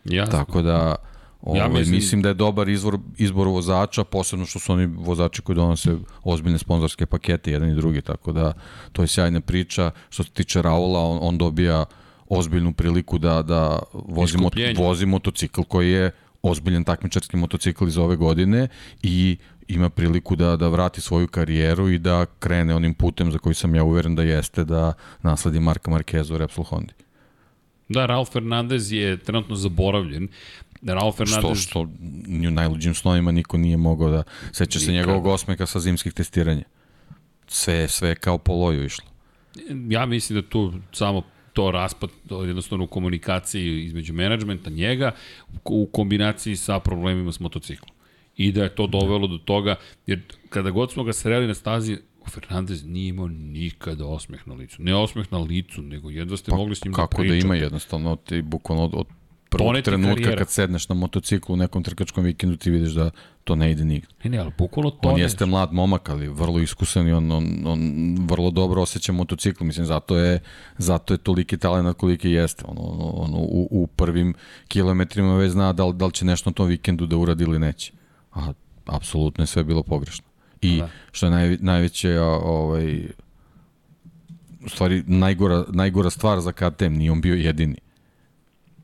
Jasno. 0.05 0.32
Tako 0.32 0.61
da 0.61 0.95
ovaj, 1.41 1.59
Ja 1.59 1.68
mislim- 1.68 1.95
mislim... 1.95 2.22
da 2.22 2.30
je 2.30 2.34
dobar 2.34 2.70
izvor, 2.70 2.97
izbor 3.18 3.47
vozača, 3.47 4.03
posebno 4.03 4.45
što 4.45 4.59
su 4.59 4.74
oni 4.74 4.86
vozači 4.86 5.41
koji 5.41 5.55
donose 5.55 5.97
ozbiljne 6.24 6.57
sponzorske 6.57 7.05
pakete, 7.05 7.51
jedan 7.51 7.70
i 7.70 7.76
drugi, 7.76 8.01
tako 8.01 8.32
da 8.32 8.53
to 8.91 9.01
je 9.01 9.07
sjajna 9.07 9.41
priča. 9.41 9.91
Što 10.09 10.24
se 10.24 10.30
tiče 10.30 10.61
Raula, 10.61 10.99
on, 10.99 11.20
on 11.22 11.38
dobija 11.38 11.86
ozbiljnu 12.30 12.74
priliku 12.74 13.18
da, 13.18 13.41
da 13.41 13.80
vozi, 13.93 14.38
mot, 14.38 14.53
vozi 14.78 15.05
motocikl 15.05 15.61
koji 15.61 15.91
je 15.91 16.11
ozbiljan 16.41 16.84
takmičarski 16.84 17.38
motocikl 17.38 17.88
iz 17.88 17.97
ove 17.97 18.16
godine 18.16 18.68
i 19.03 19.38
ima 19.68 19.89
priliku 19.89 20.36
da, 20.36 20.55
da 20.55 20.68
vrati 20.68 21.01
svoju 21.01 21.28
karijeru 21.28 21.89
i 21.89 21.99
da 21.99 22.26
krene 22.39 22.76
onim 22.76 22.93
putem 22.93 23.32
za 23.32 23.38
koji 23.38 23.55
sam 23.55 23.76
ja 23.76 23.84
uveren 23.84 24.16
da 24.16 24.24
jeste 24.24 24.63
da 24.63 24.93
nasledi 25.22 25.59
Marka 25.59 25.91
Marqueza 25.91 26.34
u 26.34 26.38
Repsol 26.38 26.63
Hondi. 26.63 26.93
Da, 27.89 28.05
Raul 28.05 28.26
Fernandez 28.26 28.91
je 28.91 29.18
trenutno 29.18 29.55
zaboravljen. 29.55 30.28
Što, 30.84 31.11
Fernandez... 31.11 31.59
što 31.59 31.88
ni 32.28 32.47
u 32.47 32.51
najluđim 32.51 32.93
snovima 32.93 33.32
niko 33.32 33.57
nije 33.57 33.78
mogao 33.78 34.09
da 34.09 34.24
seća 34.51 34.80
se 34.80 34.91
njegovog 34.91 35.26
osmeka 35.26 35.66
sa 35.66 35.80
zimskih 35.80 36.13
testiranja. 36.13 36.63
Sve, 37.47 37.88
sve 37.88 38.09
je 38.09 38.16
kao 38.16 38.38
po 38.38 38.53
loju 38.53 38.86
išlo. 38.86 39.05
Ja 39.89 40.05
mislim 40.05 40.41
da 40.41 40.49
tu 40.49 40.74
samo 40.91 41.22
to 41.53 41.72
raspad 41.72 42.09
to 42.28 42.43
jednostavno 42.43 42.84
u 42.84 42.88
komunikaciji 42.88 43.86
između 43.86 44.13
menadžmenta 44.13 44.70
njega 44.70 45.11
u 45.66 45.89
kombinaciji 45.91 46.55
sa 46.55 46.80
problemima 46.80 47.32
s 47.32 47.39
motociklom. 47.39 47.95
I 48.38 48.52
da 48.52 48.64
je 48.64 48.76
to 48.76 48.88
dovelo 48.88 49.28
do 49.28 49.38
toga, 49.38 49.76
jer 50.08 50.22
kada 50.50 50.70
god 50.70 50.92
smo 50.92 51.04
ga 51.04 51.14
sreli 51.14 51.48
na 51.48 51.54
stazi, 51.54 51.98
Fernandez 52.30 52.86
nije 52.86 53.08
imao 53.08 53.28
nikada 53.28 54.06
osmeh 54.06 54.48
na 54.48 54.54
licu. 54.54 54.84
Ne 54.84 54.96
osmeh 54.96 55.32
na 55.32 55.38
licu, 55.38 55.82
nego 55.82 56.10
jedva 56.10 56.38
ste 56.38 56.52
mogli 56.52 56.76
s 56.76 56.84
njim 56.84 56.92
da 56.92 56.96
Pa 56.96 57.02
Kako 57.02 57.24
da 57.24 57.30
pričate. 57.30 57.46
ima 57.46 57.56
jednostavno, 57.56 58.16
ti 58.16 58.42
bukvalno 58.42 58.84
od, 58.84 58.94
od 58.94 59.06
prvog 59.50 59.82
trenutka 59.84 60.14
karijera. 60.14 60.38
kad 60.38 60.50
sedneš 60.50 60.90
na 60.90 60.96
motociklu 60.96 61.54
u 61.54 61.58
nekom 61.58 61.84
trkačkom 61.84 62.24
vikendu 62.24 62.58
ti 62.58 62.72
vidiš 62.72 62.92
da 62.92 63.10
to 63.44 63.56
ne 63.56 63.72
ide 63.72 63.86
nigde. 63.86 64.08
Ne, 64.24 64.30
ne, 64.30 64.38
ali 64.38 64.52
bukvalno 64.58 64.92
to 64.92 65.10
On 65.10 65.20
jeste 65.20 65.46
mlad 65.46 65.74
momak, 65.74 66.10
ali 66.10 66.28
vrlo 66.28 66.60
iskusan 66.60 67.08
i 67.08 67.12
on, 67.12 67.32
on, 67.32 67.64
on 67.66 67.80
vrlo 68.30 68.52
dobro 68.52 68.82
osjeća 68.82 69.12
motocikl. 69.12 69.64
Mislim, 69.64 69.86
zato 69.86 70.18
je, 70.18 70.40
zato 70.78 71.14
je 71.14 71.18
toliki 71.18 71.58
talent 71.58 71.98
koliki 71.98 72.30
jeste. 72.30 72.64
On, 72.68 72.78
on, 72.80 72.98
on 73.00 73.34
u, 73.34 73.68
u 73.72 73.88
prvim 73.88 74.34
kilometrima 74.68 75.38
već 75.38 75.52
zna 75.52 75.74
da 75.74 75.86
li, 75.86 75.94
da 75.94 76.06
li 76.06 76.12
će 76.12 76.26
nešto 76.26 76.50
na 76.50 76.54
tom 76.54 76.68
vikendu 76.68 77.06
da 77.06 77.18
uradi 77.18 77.44
ili 77.44 77.60
neće. 77.60 77.92
A 78.36 78.54
apsolutno 78.86 79.42
je 79.44 79.48
sve 79.48 79.64
bilo 79.64 79.84
pogrešno. 79.84 80.26
I 80.62 80.78
Da. 80.78 80.90
što 81.12 81.26
je 81.26 81.30
naj, 81.30 81.58
najveće, 81.62 82.20
ovaj, 82.20 83.08
u 84.66 84.70
stvari 84.70 85.04
najgora, 85.08 85.66
najgora 85.70 86.10
stvar 86.10 86.40
za 86.42 86.52
KTM, 86.52 86.94
nije 86.94 87.12
on 87.12 87.22
bio 87.22 87.36
jedini. 87.36 87.76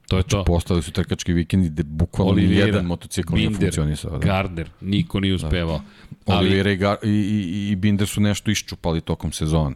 To 0.07 0.17
je 0.17 0.23
to. 0.23 0.43
Postali 0.43 0.83
su 0.83 0.91
trkački 0.91 1.33
vikendi 1.33 1.69
gde 1.69 1.83
bukvalno 1.83 2.33
ni 2.33 2.41
Oliveira, 2.41 2.65
jedan 2.65 2.85
motocikl 2.85 3.35
nije 3.35 3.49
Binder, 3.49 3.67
funkcionisao. 3.67 4.11
Da. 4.11 4.17
Gardner, 4.17 4.69
niko 4.81 5.19
nije 5.19 5.35
uspevao. 5.35 5.81
Ali, 6.25 6.47
Oliveira 6.47 6.97
i, 7.03 7.09
i, 7.09 7.69
i 7.71 7.75
Binder 7.75 8.07
su 8.07 8.21
nešto 8.21 8.51
iščupali 8.51 9.01
tokom 9.01 9.31
sezone. 9.31 9.75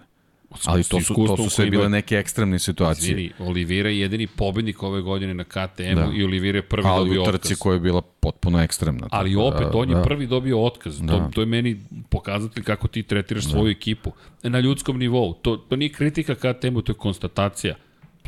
Ali 0.65 0.83
to 0.83 1.01
su, 1.01 1.13
to 1.15 1.37
su 1.37 1.49
sve 1.49 1.65
bile 1.65 1.81
ima- 1.81 1.89
neke 1.89 2.15
ekstremne 2.15 2.59
situacije. 2.59 3.11
Izvini, 3.11 3.31
Olivira 3.39 3.89
je 3.89 3.99
jedini 3.99 4.27
pobednik 4.27 4.83
ove 4.83 5.01
godine 5.01 5.33
na 5.33 5.43
KTM-u 5.45 5.95
Da. 5.97 6.11
i 6.15 6.23
Olivira 6.23 6.57
je 6.57 6.61
prvi 6.63 6.87
Ali 6.87 7.05
dobio 7.05 7.21
u 7.21 7.25
trci 7.25 7.35
otkaz. 7.37 7.59
koja 7.59 7.73
je 7.73 7.79
bila 7.79 8.01
potpuno 8.01 8.61
ekstremna. 8.61 9.07
Ali 9.11 9.29
tako 9.31 9.43
opet, 9.43 9.67
on 9.73 9.89
je 9.89 9.95
da. 9.95 10.01
prvi 10.01 10.27
dobio 10.27 10.61
otkaz. 10.61 10.97
To, 10.99 11.05
Da. 11.05 11.29
to 11.29 11.41
je 11.41 11.47
meni 11.47 11.79
pokazatelj 12.09 12.63
kako 12.63 12.87
ti 12.87 13.03
tretiraš 13.03 13.43
svoju 13.45 13.69
ekipu. 13.69 14.11
Na 14.43 14.59
ljudskom 14.59 14.99
nivou. 14.99 15.33
To, 15.33 15.57
to 15.57 15.75
nije 15.75 15.89
kritika 15.89 16.35
KTM-u, 16.35 16.81
to 16.81 16.91
je 16.91 16.95
konstatacija. 16.95 17.75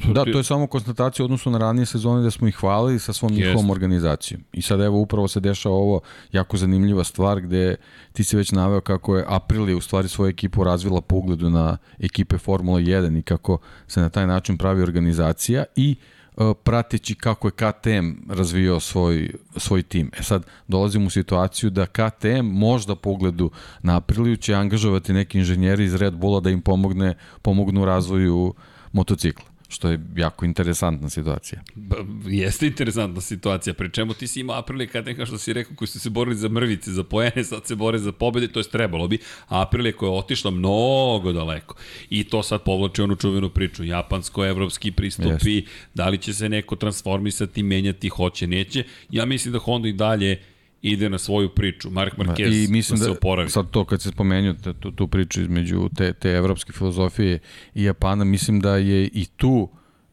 Da, 0.06 0.24
to 0.26 0.38
je 0.38 0.44
samo 0.44 0.68
konstatacija 0.68 1.24
u 1.24 1.26
odnosu 1.26 1.52
na 1.52 1.58
ranije 1.58 1.86
sezone 1.86 2.24
da 2.24 2.32
smo 2.32 2.48
ih 2.48 2.56
hvalili 2.56 3.00
sa 3.00 3.14
svom 3.14 3.32
njihovom 3.32 3.58
Jeste. 3.58 3.72
organizacijom. 3.72 4.42
I 4.54 4.62
sad 4.62 4.82
evo 4.82 4.98
upravo 5.00 5.28
se 5.28 5.40
dešava 5.40 5.76
ovo 5.76 6.02
jako 6.32 6.58
zanimljiva 6.58 7.04
stvar 7.04 7.42
gde 7.42 7.76
ti 8.14 8.24
si 8.24 8.38
već 8.38 8.52
naveo 8.52 8.82
kako 8.82 9.18
je 9.18 9.26
Aprilia 9.28 9.78
u 9.78 9.82
stvari 9.82 10.08
svoju 10.08 10.30
ekipu 10.30 10.64
razvila 10.64 11.02
po 11.02 11.16
ugledu 11.16 11.50
na 11.50 11.78
ekipe 12.00 12.38
Formula 12.38 12.80
1 12.80 13.20
i 13.20 13.22
kako 13.22 13.58
se 13.88 14.02
na 14.02 14.10
taj 14.10 14.28
način 14.28 14.58
pravi 14.58 14.82
organizacija 14.82 15.64
i 15.76 15.96
e, 16.38 16.54
prateći 16.64 17.16
kako 17.16 17.48
je 17.48 17.52
KTM 17.52 18.32
razvijao 18.34 18.80
svoj, 18.80 19.32
svoj 19.58 19.84
tim. 19.84 20.12
E 20.20 20.24
sad, 20.24 20.46
dolazimo 20.68 21.08
u 21.08 21.10
situaciju 21.10 21.70
da 21.70 21.86
KTM 21.86 22.46
možda 22.46 22.96
po 22.96 23.10
ugledu 23.10 23.52
na 23.82 23.98
Apriliju 23.98 24.38
će 24.38 24.54
angažovati 24.54 25.14
neki 25.14 25.38
inženjeri 25.38 25.84
iz 25.84 25.96
Red 25.96 26.14
Bulla 26.14 26.40
da 26.40 26.50
im 26.50 26.62
pomogne, 26.62 27.16
pomognu 27.42 27.82
u 27.82 27.86
razvoju 27.86 28.54
motocikla 28.92 29.47
što 29.68 29.90
je 29.90 30.00
jako 30.16 30.46
interesantna 30.46 31.10
situacija. 31.10 31.62
B 31.76 31.96
jeste 32.26 32.68
interesantna 32.68 33.22
situacija, 33.22 33.74
pri 33.74 33.92
čemu 33.92 34.14
ti 34.14 34.28
si 34.28 34.40
imao 34.40 34.60
Aprilije 34.60 34.88
KTM, 34.88 35.16
kao 35.16 35.26
što 35.26 35.38
si 35.38 35.54
rekao, 35.54 35.76
koji 35.76 35.88
su 35.88 36.00
se 36.00 36.10
borili 36.10 36.36
za 36.36 36.50
mrvice, 36.50 36.92
za 36.92 37.04
poene, 37.04 37.44
sad 37.44 37.66
se 37.66 37.76
bore 37.76 38.00
za 38.00 38.12
pobede, 38.12 38.48
to 38.48 38.60
je 38.60 38.64
trebalo 38.64 39.08
bi, 39.08 39.18
a 39.48 39.62
Aprilije 39.62 39.94
koja 39.94 40.10
je 40.10 40.18
otišla 40.18 40.52
mnogo 40.52 41.32
daleko. 41.32 41.76
I 42.10 42.24
to 42.24 42.44
sad 42.44 42.64
povlači 42.64 43.02
onu 43.02 43.16
čuvenu 43.16 43.50
priču, 43.50 43.84
japansko-evropski 43.84 44.92
pristupi, 44.92 45.56
Jeste. 45.56 45.72
da 45.94 46.10
li 46.10 46.18
će 46.18 46.34
se 46.34 46.50
neko 46.50 46.76
transformisati, 46.76 47.64
menjati, 47.64 48.10
hoće, 48.10 48.48
neće. 48.48 48.84
Ja 49.10 49.26
mislim 49.26 49.52
da 49.52 49.60
Honda 49.60 49.88
i 49.88 49.94
dalje 49.94 50.42
ide 50.82 51.10
na 51.10 51.18
svoju 51.18 51.50
priču. 51.50 51.90
Mark 51.90 52.18
Marquez 52.18 52.66
I 52.66 52.68
mislim 52.72 53.00
da 53.00 53.06
se 53.06 53.10
da, 53.10 53.18
oporavi. 53.18 53.50
sad 53.50 53.70
to 53.70 53.86
kad 53.86 54.02
se 54.02 54.10
spomenuo 54.10 54.54
tu, 54.80 54.92
tu 54.92 55.08
priču 55.08 55.42
između 55.42 55.90
te, 55.96 56.14
te 56.14 56.30
evropske 56.30 56.72
filozofije 56.72 57.40
i 57.76 57.84
Japana, 57.84 58.24
mislim 58.24 58.60
da 58.60 58.78
je 58.78 59.06
i 59.06 59.26
tu 59.36 59.70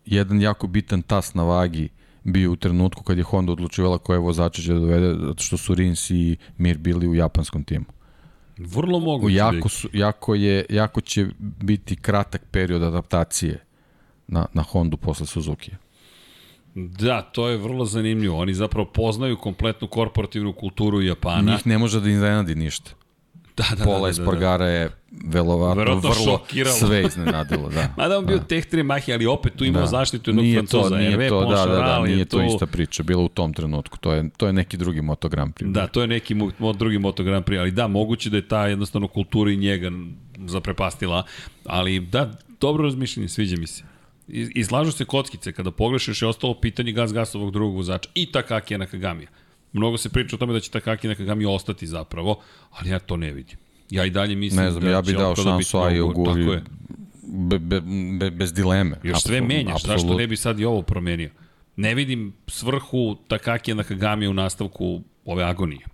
jedan 0.06 0.40
jako 0.40 0.66
bitan 0.66 1.02
tas 1.02 1.34
na 1.34 1.42
vagi 1.42 1.88
bio 2.24 2.52
u 2.52 2.56
trenutku 2.56 3.02
kad 3.02 3.18
je 3.18 3.24
Honda 3.24 3.52
odlučivala 3.52 3.98
koje 3.98 4.18
vozače 4.18 4.62
će 4.62 4.72
da 4.72 4.78
dovede, 4.78 5.26
zato 5.26 5.42
što 5.42 5.56
su 5.56 5.74
Rins 5.74 6.10
i 6.10 6.36
Mir 6.58 6.78
bili 6.78 7.08
u 7.08 7.14
japanskom 7.14 7.64
timu. 7.64 7.84
Vrlo 8.58 9.00
moguće. 9.00 9.34
Jako, 9.34 9.68
su, 9.68 9.88
jako, 9.92 10.34
je, 10.34 10.66
jako 10.68 11.00
će 11.00 11.26
biti 11.38 11.96
kratak 11.96 12.42
period 12.50 12.82
adaptacije 12.82 13.64
na, 14.26 14.46
na 14.52 14.62
Hondu 14.62 14.96
posle 14.96 15.26
Suzuki. 15.26 15.70
Da, 16.74 17.22
to 17.22 17.48
je 17.48 17.56
vrlo 17.56 17.84
zanimljivo. 17.84 18.38
Oni 18.38 18.54
zapravo 18.54 18.86
poznaju 18.86 19.36
kompletnu 19.36 19.88
korporativnu 19.88 20.52
kulturu 20.52 21.02
Japana. 21.02 21.52
Njih 21.52 21.66
ne 21.66 21.78
može 21.78 22.00
da 22.00 22.10
iznenadi 22.10 22.54
ništa. 22.54 22.90
Da, 23.56 23.64
da, 23.78 23.84
Pola 23.84 23.98
da, 23.98 24.02
da, 24.02 24.08
Espargara 24.08 24.66
je 24.66 24.90
verovatno 25.24 25.74
Verovatno 25.74 26.10
vrlo 26.10 26.38
šokiralo. 26.38 26.76
sve 26.76 27.02
iznenadilo, 27.06 27.68
da. 27.68 27.88
Mada 27.98 28.18
on 28.18 28.26
bio 28.26 28.38
da. 28.38 28.44
teh 28.44 28.64
Mahi, 28.84 29.12
ali 29.12 29.26
opet 29.26 29.52
tu 29.56 29.64
imao 29.64 29.80
da. 29.80 29.86
zaštitu 29.86 30.30
jednog 30.30 30.44
nije 30.44 30.58
Francuza. 30.58 30.88
To, 30.88 30.96
nije 30.96 31.28
to, 31.28 31.40
da, 31.40 31.66
da, 31.66 31.76
da, 31.78 32.02
nije 32.04 32.24
to 32.24 32.38
tu- 32.38 32.44
ista 32.44 32.66
priča, 32.66 33.02
bila 33.02 33.22
u 33.22 33.28
tom 33.28 33.52
trenutku. 33.54 33.98
To 33.98 34.12
je, 34.12 34.30
to 34.36 34.46
je 34.46 34.52
neki 34.52 34.76
drugi 34.76 35.02
Moto 35.02 35.28
Grand 35.28 35.54
Prix. 35.54 35.72
Da, 35.72 35.86
to 35.86 36.00
je 36.00 36.06
neki 36.06 36.34
mo, 36.34 36.72
drugi 36.72 36.98
Moto 36.98 37.22
Grand 37.22 37.44
Prix, 37.44 37.60
ali 37.60 37.70
da, 37.70 37.86
moguće 37.88 38.30
da 38.30 38.36
je 38.36 38.48
ta 38.48 38.66
jednostavno 38.66 39.08
kultura 39.08 39.50
i 39.50 39.56
njega 39.56 39.90
zaprepastila, 40.46 41.22
ali 41.64 42.00
da, 42.00 42.30
dobro 42.60 42.84
razmišljanje, 42.84 43.28
sviđa 43.28 43.56
mi 43.56 43.66
se. 43.66 43.93
Izlažu 44.28 44.92
se 44.92 45.04
kockice, 45.04 45.52
kada 45.52 45.70
pogrešiš 45.70 46.22
je 46.22 46.28
ostalo 46.28 46.60
pitanje 46.60 46.92
gas 46.92 47.12
gasovog 47.12 47.50
drugog 47.52 47.76
vozača 47.76 48.10
i 48.14 48.32
Takaki 48.32 48.78
Nakagamija. 48.78 49.28
Mnogo 49.72 49.98
se 49.98 50.08
priča 50.08 50.36
o 50.36 50.38
tome 50.38 50.52
da 50.52 50.60
će 50.60 50.70
Takaki 50.70 51.08
Nakagami 51.08 51.44
ostati 51.46 51.86
zapravo, 51.86 52.40
ali 52.70 52.90
ja 52.90 52.98
to 52.98 53.16
ne 53.16 53.32
vidim. 53.32 53.56
Ja 53.90 54.04
i 54.04 54.10
dalje 54.10 54.36
mislim 54.36 54.64
Ne 54.64 54.70
znam, 54.70 54.84
da 54.84 54.90
ja 54.90 55.02
će 55.02 55.12
dao 55.12 55.36
šansu 55.36 55.78
Aji 55.78 56.00
Oguri 56.00 56.40
Tako 56.42 56.52
je. 56.52 56.62
be, 57.22 57.58
be, 57.58 57.80
be, 58.18 58.30
bez 58.30 58.52
dileme. 58.52 58.96
Još 59.02 59.22
sve 59.22 59.40
menjaš, 59.40 59.82
zašto 59.82 59.92
apsolutno. 59.92 60.18
ne 60.18 60.26
bi 60.26 60.36
sad 60.36 60.60
i 60.60 60.64
ovo 60.64 60.82
promenio? 60.82 61.30
Ne 61.76 61.94
vidim 61.94 62.32
svrhu 62.46 63.16
Takaki 63.28 63.74
Nakagami 63.74 64.28
u 64.28 64.34
nastavku 64.34 65.02
ove 65.24 65.44
agonije. 65.44 65.86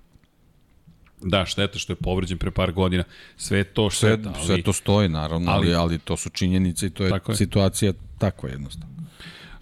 Da, 1.23 1.47
šteta 1.47 1.79
što 1.79 1.93
je 1.93 1.97
povređen 1.97 2.39
pre 2.39 2.51
par 2.51 2.73
godina. 2.73 3.05
Sve 3.37 3.59
je 3.59 3.65
to 3.65 3.91
Sve, 3.91 4.13
šteta, 4.13 4.33
ali... 4.37 4.47
sve 4.47 4.63
to 4.63 4.73
stoji, 4.73 5.09
naravno, 5.09 5.51
ali, 5.51 5.67
ali- 5.69 5.75
ali 5.75 5.99
to 5.99 6.17
su 6.17 6.31
činjenice 6.31 6.87
i 6.87 6.91
to 6.91 7.05
je, 7.05 7.13
je. 7.29 7.37
situacija 7.37 7.93
takva 8.21 8.49
jednostavno. 8.49 9.01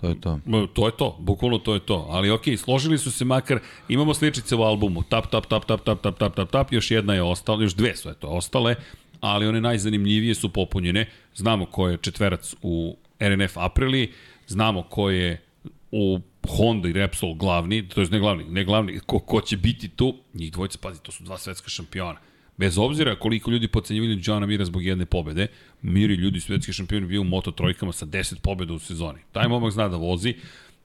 To 0.01 0.09
je 0.09 0.21
to. 0.21 0.41
To 0.75 0.87
je 0.87 0.93
to, 0.97 1.17
bukvalno 1.19 1.59
to 1.59 1.75
je 1.75 1.81
to. 1.81 2.07
Ali 2.11 2.31
okej, 2.31 2.57
složili 2.57 2.99
su 2.99 3.11
se 3.11 3.25
makar, 3.25 3.59
imamo 3.89 4.15
sličice 4.15 4.57
u 4.57 4.63
albumu, 4.63 5.03
tap, 5.03 5.27
tap, 5.31 5.47
tap, 5.47 5.65
tap, 5.65 5.81
tap, 5.85 6.03
tap, 6.03 6.19
tap, 6.19 6.35
tap, 6.35 6.51
tap, 6.51 6.73
još 6.73 6.91
jedna 6.91 7.15
je 7.15 7.23
ostala, 7.23 7.63
još 7.63 7.75
dve 7.75 7.97
su 7.97 8.11
eto 8.11 8.29
ostale, 8.29 8.75
ali 9.21 9.47
one 9.47 9.61
najzanimljivije 9.61 10.35
su 10.35 10.53
popunjene. 10.53 11.07
Znamo 11.35 11.67
ko 11.67 11.89
je 11.89 11.97
četverac 11.97 12.55
u 12.63 12.97
RNF 13.21 13.57
Aprili, 13.57 14.13
znamo 14.47 14.83
ko 14.83 15.11
je 15.11 15.43
u 15.91 16.21
Honda 16.49 16.89
i 16.89 16.93
Repsol 16.93 17.35
glavni, 17.35 17.89
to 17.89 18.01
je 18.01 18.07
ne 18.11 18.19
glavni, 18.19 18.45
ne 18.45 18.65
glavni, 18.65 19.01
ko, 19.07 19.19
ko 19.19 19.41
će 19.41 19.57
biti 19.57 19.89
tu, 19.89 20.15
njih 20.35 20.53
dvojica, 20.53 20.79
pazi, 20.83 21.03
to 21.03 21.13
su 21.13 21.25
dva 21.25 21.39
svetska 21.39 21.69
šampiona. 21.69 22.19
Bez 22.59 22.79
obzira 22.79 23.17
koliko 23.17 23.51
ljudi 23.51 23.69
pocenjivali 23.69 24.21
Johna 24.25 24.47
Mira 24.47 24.65
zbog 24.65 24.85
jedne 24.85 25.07
pobede, 25.07 25.47
Mir 25.83 26.11
i 26.11 26.15
ljudi 26.15 26.41
svetski 26.41 26.73
šampion 26.73 27.09
bio 27.09 27.21
u 27.21 27.25
Moto 27.25 27.51
trojkama 27.51 27.93
sa 27.93 28.07
10 28.07 28.41
pobeda 28.43 28.75
u 28.75 28.79
sezoni. 28.79 29.19
Taj 29.33 29.49
momak 29.49 29.73
zna 29.73 29.89
da 29.89 29.97
vozi 29.97 30.35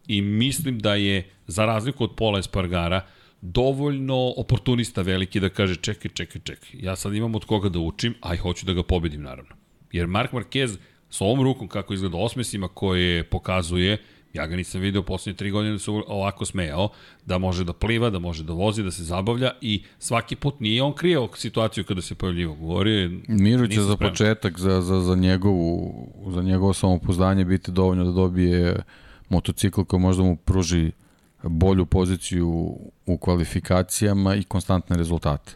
i 0.08 0.22
mislim 0.22 0.80
da 0.80 0.96
je, 0.96 1.30
za 1.48 1.66
razliku 1.66 2.04
od 2.04 2.16
Pola 2.16 2.40
Espargara, 2.40 3.02
dovoljno 3.42 4.34
oportunista 4.38 5.02
veliki 5.02 5.40
da 5.40 5.50
kaže 5.50 5.76
čekaj, 5.76 6.12
čekaj, 6.12 6.42
čekaj, 6.42 6.70
ja 6.74 6.96
sad 6.96 7.14
imam 7.14 7.36
od 7.36 7.46
koga 7.46 7.70
da 7.70 7.80
učim, 7.80 8.16
a 8.22 8.34
i 8.34 8.38
hoću 8.38 8.66
da 8.66 8.74
ga 8.74 8.84
pobedim 8.84 9.22
naravno. 9.22 9.56
Jer 9.92 10.08
Mark 10.08 10.32
Marquez 10.32 10.78
sa 11.10 11.26
ovom 11.26 11.44
rukom 11.44 11.68
kako 11.68 11.94
izgleda 11.94 12.18
osmesima 12.18 12.68
koje 12.68 13.24
pokazuje, 13.24 13.98
ja 14.34 14.48
ga 14.48 14.56
nisam 14.56 14.82
video 14.82 15.04
poslednje 15.04 15.38
tri 15.38 15.52
godine 15.52 15.74
da 15.74 15.80
se 15.80 15.92
ovako 15.92 16.46
smejao, 16.46 16.90
da 17.26 17.38
može 17.38 17.64
da 17.64 17.74
pliva, 17.74 18.10
da 18.10 18.20
može 18.20 18.44
da 18.44 18.54
vozi, 18.54 18.84
da 18.84 18.92
se 18.92 19.04
zabavlja 19.04 19.52
i 19.62 19.84
svaki 20.00 20.36
put 20.36 20.60
nije 20.60 20.84
on 20.84 20.94
krio 20.94 21.30
situaciju 21.36 21.84
kada 21.84 22.02
se 22.02 22.16
pojavljivo. 22.16 22.56
Govorio 22.56 23.00
je, 23.00 23.22
Miru 23.28 23.68
će 23.68 23.70
nisam 23.70 23.84
za 23.84 23.96
spreman. 23.96 24.12
početak, 24.12 24.60
za, 24.60 24.82
za, 24.82 25.00
za, 25.00 25.16
njegovu, 25.16 25.94
za 26.28 26.42
njegovo 26.42 26.74
samopouzdanje 26.74 27.46
biti 27.46 27.72
dovoljno 27.72 28.04
da 28.04 28.12
dobije 28.12 28.84
motocikl 29.30 29.82
koji 29.82 30.00
možda 30.00 30.24
mu 30.24 30.36
pruži 30.36 30.92
bolju 31.44 31.86
poziciju 31.86 32.78
u 33.06 33.18
kvalifikacijama 33.18 34.36
i 34.36 34.44
konstantne 34.44 34.98
rezultate. 34.98 35.52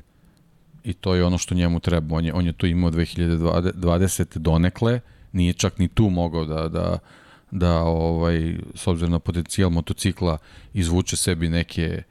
I 0.84 0.94
to 0.94 1.16
je 1.16 1.26
ono 1.26 1.38
što 1.38 1.56
njemu 1.56 1.80
treba. 1.80 2.16
On 2.16 2.26
je, 2.26 2.34
on 2.34 2.46
je 2.46 2.54
to 2.54 2.66
imao 2.66 2.92
2020. 2.92 4.38
donekle, 4.38 5.00
nije 5.32 5.54
čak 5.54 5.80
ni 5.80 5.88
tu 5.88 6.10
mogao 6.10 6.46
da, 6.46 6.68
da, 6.68 7.00
da 7.60 7.82
ovaj, 7.84 8.58
s 8.76 8.88
obzirom 8.88 9.12
na 9.12 9.20
potencijal 9.20 9.70
motocikla 9.70 10.38
izvuče 10.74 11.16
sebi 11.16 11.50
neke, 11.50 12.04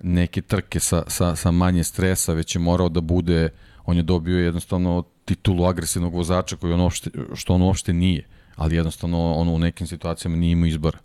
neke 0.00 0.42
trke 0.42 0.80
sa, 0.80 1.02
sa, 1.08 1.36
sa 1.36 1.50
manje 1.50 1.84
stresa, 1.84 2.32
već 2.32 2.56
je 2.56 2.60
morao 2.60 2.88
da 2.88 3.00
bude, 3.00 3.48
on 3.84 3.96
je 3.96 4.02
dobio 4.02 4.38
jednostavno 4.38 5.02
titulu 5.24 5.64
agresivnog 5.64 6.14
vozača 6.14 6.56
koji 6.56 6.72
on 6.72 6.80
uopšte, 6.80 7.10
što 7.34 7.54
on 7.54 7.62
uopšte 7.62 7.92
nije, 7.92 8.26
ali 8.56 8.76
jednostavno 8.76 9.32
on 9.32 9.48
u 9.48 9.58
nekim 9.58 9.86
situacijama 9.86 10.36
nije 10.36 10.52
imao 10.52 10.66
izbora. 10.66 10.98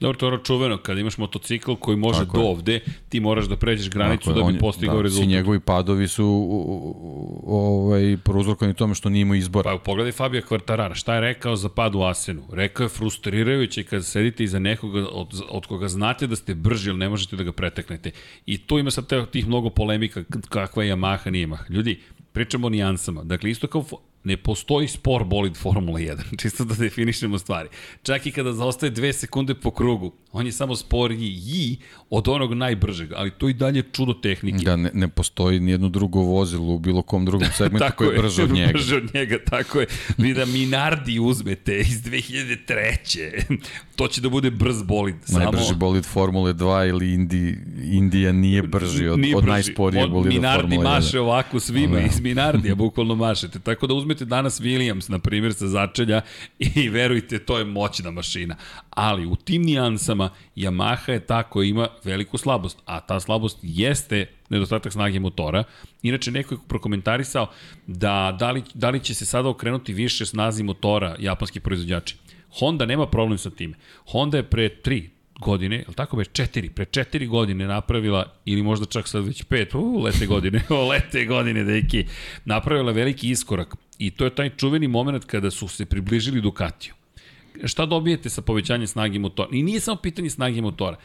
Dobro, 0.00 0.18
to 0.18 0.28
je 0.32 0.38
čuveno, 0.44 0.78
kada 0.78 1.00
imaš 1.00 1.18
motocikl 1.18 1.74
koji 1.74 1.96
može 1.96 2.18
Tako 2.18 2.36
do 2.36 2.42
je. 2.42 2.48
ovde, 2.48 2.80
ti 3.08 3.20
moraš 3.20 3.46
da 3.46 3.56
pređeš 3.56 3.90
granicu 3.90 4.24
Tako 4.24 4.40
da 4.40 4.52
bi 4.52 4.58
postigao 4.58 4.96
da, 4.96 5.02
rezultat. 5.02 5.24
Svi 5.24 5.34
njegovi 5.34 5.60
padovi 5.60 6.08
su 6.08 6.26
ovaj, 7.46 8.16
prouzrokovani 8.24 8.74
tome 8.74 8.94
što 8.94 9.08
nije 9.08 9.22
imao 9.22 9.34
izbora. 9.34 9.70
Pa 9.70 9.78
pogledaj 9.78 10.12
Fabio 10.12 10.42
Kvartarara, 10.48 10.94
šta 10.94 11.14
je 11.14 11.20
rekao 11.20 11.56
za 11.56 11.68
pad 11.68 11.94
u 11.94 12.02
Asenu? 12.02 12.42
Rekao 12.52 12.84
je 12.84 12.88
frustrirajuće 12.88 13.82
kada 13.82 14.02
sedite 14.02 14.44
iza 14.44 14.58
nekoga 14.58 15.06
od, 15.12 15.42
od 15.48 15.66
koga 15.66 15.88
znate 15.88 16.26
da 16.26 16.36
ste 16.36 16.54
brži, 16.54 16.90
ali 16.90 16.98
ne 16.98 17.08
možete 17.08 17.36
da 17.36 17.42
ga 17.42 17.52
preteknete. 17.52 18.10
I 18.46 18.58
tu 18.58 18.78
ima 18.78 18.90
sad 18.90 19.30
tih 19.30 19.48
mnogo 19.48 19.70
polemika 19.70 20.24
kakva 20.48 20.84
je 20.84 20.94
Yamaha, 20.94 21.30
nije 21.30 21.46
Yamaha. 21.46 21.70
Ljudi, 21.70 22.00
pričamo 22.32 22.66
o 22.66 22.70
nijansama. 22.70 23.24
Dakle, 23.24 23.50
isto 23.50 23.66
kao 23.66 23.84
ne 24.26 24.36
postoji 24.36 24.88
spor 24.88 25.24
bolid 25.24 25.56
Formula 25.56 25.98
1, 25.98 26.18
čisto 26.42 26.64
da 26.64 26.74
definišemo 26.74 27.38
stvari. 27.38 27.68
Čak 28.02 28.26
i 28.26 28.32
kada 28.32 28.52
zaostaje 28.52 28.90
dve 28.90 29.12
sekunde 29.12 29.54
po 29.54 29.70
krugu, 29.70 30.12
on 30.32 30.46
je 30.46 30.52
samo 30.52 30.76
sporiji 30.76 31.40
i 31.46 31.76
od 32.10 32.28
onog 32.28 32.54
najbržeg, 32.54 33.12
ali 33.16 33.30
to 33.30 33.48
i 33.48 33.52
dalje 33.54 33.82
čudo 33.92 34.14
tehnike. 34.14 34.64
Da, 34.64 34.76
ne, 34.76 34.90
ne 34.94 35.08
postoji 35.08 35.60
nijedno 35.60 35.88
drugo 35.88 36.20
vozilo 36.20 36.74
u 36.74 36.78
bilo 36.78 37.02
kom 37.02 37.24
drugom 37.24 37.48
segmentu 37.56 37.86
koji 37.98 38.08
je 38.08 38.18
brže 38.18 38.42
od 38.42 38.50
njega. 38.50 38.72
Brže 38.72 38.96
od 38.96 39.14
njega, 39.14 39.38
tako 39.50 39.80
je. 39.80 39.86
Vi 40.18 40.34
da 40.34 40.44
Minardi 40.44 41.18
uzmete 41.18 41.78
iz 41.80 42.02
2003. 42.02 43.58
to 43.96 44.08
će 44.08 44.20
da 44.20 44.28
bude 44.28 44.50
brz 44.50 44.82
bolid. 44.82 45.14
Samo... 45.24 45.38
Najbrži 45.38 45.74
bolid 45.74 46.04
Formule 46.04 46.54
2 46.54 46.88
ili 46.88 47.12
Indi, 47.12 47.58
Indija 47.82 48.32
nije 48.32 48.62
brži 48.62 49.08
od, 49.08 49.18
Nije 49.18 49.36
od 49.36 49.42
brži. 49.42 49.52
najsporije 49.52 50.04
Od 50.04 50.10
bolida 50.10 50.34
Minardi 50.34 50.62
Formule 50.76 50.86
1. 50.90 50.94
maše 50.94 51.20
ovako 51.20 51.60
svima, 51.60 51.96
Da. 51.96 52.02
iz 52.06 52.20
Minardija 52.20 52.74
bukvalno 52.84 53.14
mašete. 53.14 53.58
Tako 53.58 53.86
da 53.86 53.94
uzmete 53.94 54.15
danas 54.24 54.60
Williams, 54.60 55.10
na 55.10 55.18
primjer, 55.18 55.54
sa 55.54 55.66
začelja 55.66 56.20
i 56.58 56.88
verujte, 56.88 57.38
to 57.38 57.58
je 57.58 57.64
moćna 57.64 58.10
mašina. 58.10 58.56
Ali 58.90 59.26
u 59.26 59.36
tim 59.36 59.62
nijansama 59.62 60.30
Yamaha 60.56 61.10
je 61.12 61.20
ta 61.20 61.42
koja 61.42 61.66
ima 61.66 61.88
veliku 62.04 62.38
slabost, 62.38 62.78
a 62.84 63.00
ta 63.00 63.20
slabost 63.20 63.58
jeste 63.62 64.26
nedostatak 64.48 64.92
snage 64.92 65.20
motora. 65.20 65.64
Inače, 66.02 66.30
neko 66.30 66.54
je 66.54 66.58
prokomentarisao 66.68 67.50
da, 67.86 68.36
da, 68.38 68.50
li, 68.50 68.62
da 68.74 68.90
li 68.90 69.00
će 69.00 69.14
se 69.14 69.26
sada 69.26 69.48
okrenuti 69.48 69.92
više 69.92 70.26
snazi 70.26 70.62
motora 70.62 71.16
japanski 71.18 71.60
proizvođači. 71.60 72.16
Honda 72.58 72.86
nema 72.86 73.06
problem 73.06 73.38
sa 73.38 73.50
time. 73.50 73.76
Honda 74.04 74.36
je 74.36 74.42
pre 74.42 74.68
tri, 74.68 75.10
godine, 75.40 75.76
je 75.76 75.84
tako 75.94 76.16
već 76.16 76.28
četiri, 76.32 76.70
pre 76.70 76.84
četiri 76.84 77.26
godine 77.26 77.66
napravila, 77.66 78.32
ili 78.44 78.62
možda 78.62 78.86
čak 78.86 79.08
sad 79.08 79.24
već 79.24 79.42
pet, 79.42 79.74
u, 79.74 80.00
lete 80.02 80.26
godine, 80.26 80.62
o, 80.68 80.86
lete 80.90 81.24
godine, 81.24 81.64
deki, 81.64 82.06
napravila 82.44 82.92
veliki 82.92 83.30
iskorak. 83.30 83.74
I 83.98 84.10
to 84.10 84.24
je 84.24 84.34
taj 84.34 84.50
čuveni 84.56 84.88
moment 84.88 85.24
kada 85.24 85.50
su 85.50 85.68
se 85.68 85.86
približili 85.86 86.40
Ducatiju. 86.40 86.94
Šta 87.64 87.86
dobijete 87.86 88.30
sa 88.30 88.42
povećanjem 88.42 88.86
snage 88.86 89.18
motora? 89.18 89.48
I 89.52 89.62
nije 89.62 89.80
samo 89.80 89.96
pitanje 89.96 90.30
snage 90.30 90.62
motora. 90.62 90.96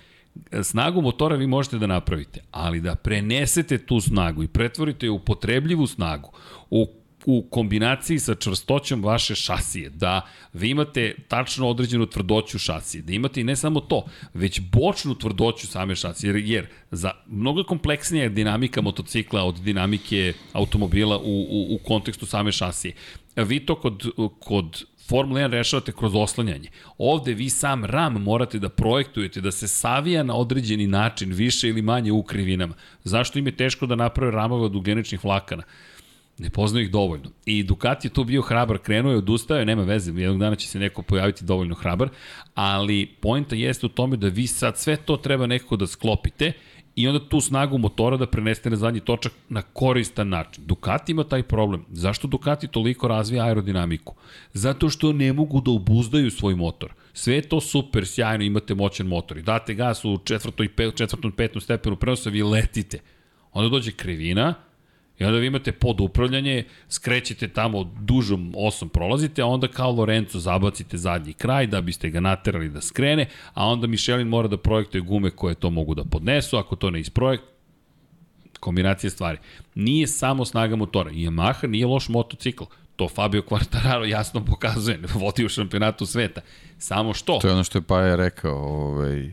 Snagu 0.64 1.02
motora 1.02 1.36
vi 1.36 1.48
možete 1.48 1.78
da 1.78 1.88
napravite, 1.88 2.42
ali 2.52 2.82
da 2.82 2.96
prenesete 2.96 3.78
tu 3.78 4.00
snagu 4.00 4.44
i 4.44 4.48
pretvorite 4.48 5.06
je 5.06 5.12
u 5.12 5.20
potrebljivu 5.20 5.88
snagu, 5.88 6.32
u 6.70 6.88
u 7.26 7.42
kombinaciji 7.50 8.20
sa 8.20 8.36
čvrstoćom 8.36 9.04
vaše 9.04 9.36
šasije, 9.36 9.90
da 9.90 10.22
vi 10.54 10.70
imate 10.70 11.16
tačno 11.28 11.70
određenu 11.70 12.06
tvrdoću 12.06 12.60
šasije, 12.60 13.02
da 13.02 13.14
imate 13.14 13.42
i 13.42 13.44
ne 13.44 13.56
samo 13.56 13.80
to, 13.80 14.06
već 14.34 14.62
bočnu 14.72 15.16
tvrdoću 15.16 15.68
same 15.68 15.96
šasije, 15.96 16.30
jer, 16.30 16.44
jer 16.46 16.68
za 16.92 17.12
mnogo 17.28 17.64
kompleksnija 17.64 18.24
je 18.24 18.30
dinamika 18.30 18.82
motocikla 18.82 19.44
od 19.44 19.56
dinamike 19.56 20.34
automobila 20.54 21.18
u, 21.18 21.46
u, 21.50 21.76
u 21.76 21.78
kontekstu 21.88 22.26
same 22.26 22.52
šasije. 22.52 22.94
Vi 23.36 23.60
to 23.60 23.76
kod, 23.76 24.04
kod 24.40 24.86
Formula 25.12 25.42
1 25.42 25.52
rešavate 25.52 25.92
kroz 25.92 26.16
oslanjanje. 26.16 26.70
Ovde 26.98 27.34
vi 27.34 27.50
sam 27.50 27.86
ram 27.86 28.14
morate 28.14 28.60
da 28.60 28.70
projektujete, 28.70 29.42
da 29.42 29.52
se 29.52 29.68
savija 29.68 30.24
na 30.24 30.36
određeni 30.36 30.88
način, 30.88 31.34
više 31.34 31.70
ili 31.70 31.82
manje 31.82 32.12
u 32.12 32.24
krivinama. 32.24 32.76
Zašto 33.04 33.40
im 33.40 33.48
je 33.48 33.56
teško 33.56 33.86
da 33.86 33.96
naprave 33.96 34.32
ramove 34.32 34.66
od 34.66 34.76
ugljeničnih 34.76 35.24
vlakana? 35.24 35.64
Ne 36.38 36.50
poznaju 36.50 36.86
ih 36.86 36.92
dovoljno. 36.92 37.30
I 37.46 37.64
Ducati 37.64 38.08
je 38.08 38.14
tu 38.14 38.24
bio 38.24 38.42
hrabar, 38.42 38.78
krenuo 38.78 39.12
je, 39.12 39.18
odustao 39.18 39.58
je, 39.58 39.66
nema 39.66 39.84
veze, 39.84 40.12
jednog 40.12 40.40
dana 40.40 40.56
će 40.56 40.68
se 40.68 40.80
neko 40.80 41.02
pojaviti 41.02 41.46
dovoljno 41.46 41.76
hrabar, 41.76 42.10
ali 42.56 43.10
pojenta 43.22 43.56
jeste 43.56 43.86
u 43.86 43.90
tome 43.90 44.18
da 44.18 44.28
vi 44.28 44.48
sad 44.48 44.78
sve 44.78 44.96
to 44.96 45.18
treba 45.18 45.48
nekako 45.48 45.76
da 45.76 45.88
sklopite 45.88 46.54
i 46.96 47.08
onda 47.08 47.30
tu 47.30 47.42
snagu 47.42 47.78
motora 47.78 48.18
da 48.18 48.28
prenesete 48.28 48.70
na 48.70 48.76
zadnji 48.76 49.00
točak 49.00 49.34
na 49.50 49.62
koristan 49.62 50.30
način. 50.30 50.64
Ducati 50.68 51.12
ima 51.12 51.24
taj 51.24 51.44
problem. 51.44 51.86
Zašto 51.92 52.28
Ducati 52.28 52.68
toliko 52.68 53.08
razvija 53.08 53.46
aerodinamiku? 53.46 54.16
Zato 54.54 54.90
što 54.90 55.14
ne 55.14 55.34
mogu 55.34 55.62
da 55.62 55.72
obuzdaju 55.72 56.32
svoj 56.32 56.56
motor. 56.56 56.94
Sve 57.14 57.36
je 57.36 57.42
to 57.42 57.62
super, 57.62 58.08
sjajno, 58.08 58.44
imate 58.44 58.76
moćan 58.76 59.08
motor 59.08 59.38
i 59.38 59.42
date 59.42 59.74
gas 59.74 60.06
u 60.06 60.18
četvrtoj, 60.24 60.70
pet, 60.70 60.96
četvrtom, 60.96 61.32
petom 61.32 61.62
stepenu 61.62 61.96
prenosa, 61.96 62.30
vi 62.30 62.44
letite. 62.44 63.00
Onda 63.54 63.70
dođe 63.70 63.92
krivina, 63.92 64.54
I 65.22 65.24
onda 65.24 65.38
vi 65.38 65.48
imate 65.48 65.72
pod 65.72 66.02
upravljanje, 66.02 66.64
skrećete 66.90 67.48
tamo 67.48 67.84
dužom 67.84 68.54
osom 68.58 68.90
prolazite, 68.90 69.42
a 69.42 69.46
onda 69.46 69.68
kao 69.68 69.92
Lorenzo 69.92 70.40
zabacite 70.40 70.98
zadnji 70.98 71.34
kraj 71.34 71.68
da 71.68 71.82
biste 71.82 72.10
ga 72.10 72.20
naterali 72.20 72.70
da 72.70 72.82
skrene, 72.82 73.28
a 73.54 73.68
onda 73.68 73.88
Michelin 73.88 74.28
mora 74.28 74.48
da 74.48 74.58
projektuje 74.58 75.02
gume 75.02 75.30
koje 75.30 75.56
to 75.56 75.70
mogu 75.70 75.96
da 75.96 76.04
podnesu, 76.04 76.58
ako 76.58 76.76
to 76.76 76.90
ne 76.90 77.00
isprojekt, 77.00 77.44
kombinacija 78.60 79.10
stvari. 79.10 79.38
Nije 79.76 80.08
samo 80.08 80.46
snaga 80.46 80.76
motora. 80.76 81.12
Yamaha 81.12 81.68
nije 81.68 81.86
loš 81.86 82.10
motocikl. 82.10 82.64
To 82.96 83.10
Fabio 83.10 83.42
Quartararo 83.42 84.04
jasno 84.04 84.46
pokazuje. 84.46 85.00
Vodi 85.22 85.46
u 85.46 85.50
šampionatu 85.50 86.06
sveta. 86.06 86.42
Samo 86.78 87.14
što? 87.14 87.40
To 87.42 87.48
je 87.48 87.54
ono 87.54 87.64
što 87.64 87.78
je 87.78 87.82
Paja 87.82 88.16
rekao. 88.16 88.58
Ovaj, 88.58 89.32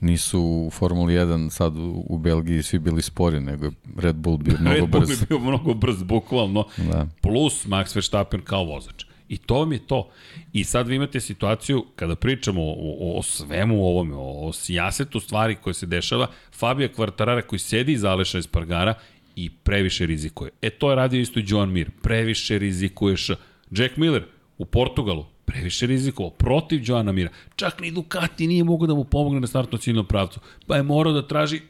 nisu 0.00 0.40
u 0.40 0.70
Formuli 0.70 1.14
1 1.14 1.50
sad 1.50 1.76
u, 1.76 2.04
u 2.08 2.18
Belgiji 2.18 2.62
svi 2.62 2.78
bili 2.78 3.02
spori, 3.02 3.40
nego 3.40 3.64
je 3.64 3.70
Red 3.96 4.16
Bull 4.16 4.36
bio 4.36 4.54
mnogo 4.60 4.76
Red 4.76 4.88
brz. 4.88 5.00
Bull 5.00 5.10
je 5.10 5.26
bio 5.28 5.38
mnogo 5.38 5.74
brz, 5.74 6.02
bukvalno. 6.02 6.64
Da. 6.76 7.06
Plus 7.20 7.66
Max 7.66 7.96
Verstappen 7.96 8.40
kao 8.40 8.64
vozač. 8.64 9.04
I 9.28 9.38
to 9.38 9.54
vam 9.54 9.72
je 9.72 9.86
to. 9.86 10.08
I 10.52 10.64
sad 10.64 10.88
vi 10.88 10.96
imate 10.96 11.20
situaciju, 11.20 11.84
kada 11.96 12.16
pričamo 12.16 12.62
o, 12.62 12.96
o, 13.00 13.18
o 13.18 13.22
svemu 13.22 13.86
ovome, 13.86 14.14
o, 14.14 14.48
o 14.48 14.52
sijasetu 14.52 15.20
stvari 15.20 15.54
koje 15.54 15.74
se 15.74 15.86
dešava, 15.86 16.26
Fabio 16.52 16.88
Quartarara 16.96 17.42
koji 17.42 17.58
sedi 17.58 17.92
iza 17.92 18.10
Aleša 18.10 18.38
Espargara 18.38 18.94
i 19.36 19.50
previše 19.50 20.06
rizikuje. 20.06 20.50
E 20.62 20.70
to 20.70 20.90
je 20.90 20.96
radio 20.96 21.20
isto 21.20 21.40
i 21.40 21.44
Joan 21.46 21.72
Mir. 21.72 21.90
Previše 22.02 22.58
rizikuješ. 22.58 23.30
Jack 23.70 23.96
Miller 23.96 24.24
u 24.58 24.64
Portugalu, 24.64 25.26
previše 25.46 25.86
rizikovao, 25.86 26.30
protiv 26.30 26.80
Joana 26.84 27.12
Mira. 27.12 27.30
Čak 27.56 27.80
ni 27.80 27.90
Ducati 27.90 28.46
nije 28.46 28.64
mogao 28.64 28.86
da 28.86 28.94
mu 28.94 29.04
pomogne 29.04 29.40
na 29.40 29.46
startnom 29.46 29.80
ciljnom 29.80 30.06
pravcu. 30.06 30.40
Pa 30.66 30.76
je 30.76 30.82
morao 30.82 31.12
da 31.12 31.28
traži 31.28 31.60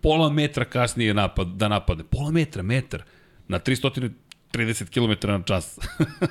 pola 0.00 0.30
metra 0.30 0.64
kasnije 0.64 1.14
napad, 1.14 1.46
da 1.46 1.68
napade. 1.68 2.04
Pola 2.04 2.30
metra, 2.30 2.62
metar. 2.62 3.02
Na 3.48 3.58
330 3.58 4.12
km 4.90 5.28
na 5.28 5.42
čas. 5.42 5.78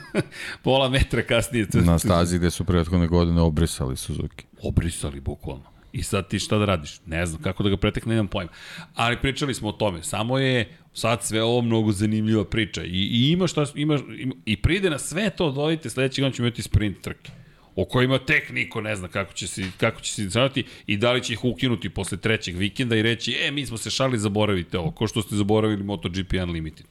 pola 0.64 0.90
metra 0.90 1.22
kasnije. 1.22 1.68
Na 1.74 2.00
stazi 2.00 2.38
gde 2.38 2.52
su 2.52 2.66
prethodne 2.66 3.08
godine 3.08 3.42
obrisali 3.42 3.98
Suzuki. 3.98 4.46
Obrisali, 4.62 5.20
bukvalno. 5.20 5.64
I 5.94 6.04
sad 6.04 6.28
ti 6.28 6.40
šta 6.40 6.58
da 6.58 6.66
radiš? 6.66 7.00
Ne 7.06 7.26
znam 7.26 7.42
kako 7.42 7.64
da 7.64 7.70
ga 7.70 7.78
pretekne, 7.78 8.14
nemam 8.14 8.28
pojma. 8.28 8.52
Ali 8.94 9.22
pričali 9.22 9.54
smo 9.54 9.70
o 9.70 9.72
tome. 9.72 10.04
Samo 10.04 10.40
je 10.40 10.78
sad 10.96 11.24
sve 11.24 11.44
ovo 11.44 11.62
mnogo 11.62 11.92
zanimljiva 11.92 12.46
priča. 12.46 12.84
I, 12.84 13.10
i 13.12 13.32
ima 13.32 13.48
šta, 13.48 13.66
ima, 13.76 14.00
ima, 14.18 14.34
i 14.46 14.58
pride 14.58 14.90
na 14.90 15.00
sve 15.00 15.30
to, 15.30 15.52
dodajte, 15.52 15.90
sledeći 15.90 16.22
godin 16.22 16.34
ćemo 16.34 16.48
imati 16.48 16.62
sprint 16.62 17.02
trke 17.02 17.32
o 17.76 17.86
kojima 17.86 18.18
tek 18.18 18.50
niko 18.52 18.82
ne 18.82 18.96
zna 18.96 19.08
kako 19.08 19.34
će 19.34 19.48
se, 19.48 19.64
kako 19.78 20.02
će 20.02 20.14
se 20.14 20.24
izraditi 20.24 20.64
i 20.88 20.98
da 20.98 21.12
li 21.12 21.24
će 21.24 21.34
ih 21.34 21.44
ukinuti 21.44 21.90
posle 21.90 22.18
trećeg 22.18 22.58
vikenda 22.58 22.96
i 22.96 23.02
reći, 23.02 23.38
e, 23.42 23.52
mi 23.52 23.66
smo 23.66 23.78
se 23.78 23.90
šali, 23.90 24.18
zaboravite 24.18 24.80
ovo, 24.80 24.92
ko 24.92 25.08
što 25.08 25.22
ste 25.22 25.36
zaboravili 25.36 25.84
MotoGP 25.84 26.34
Unlimited. 26.44 26.86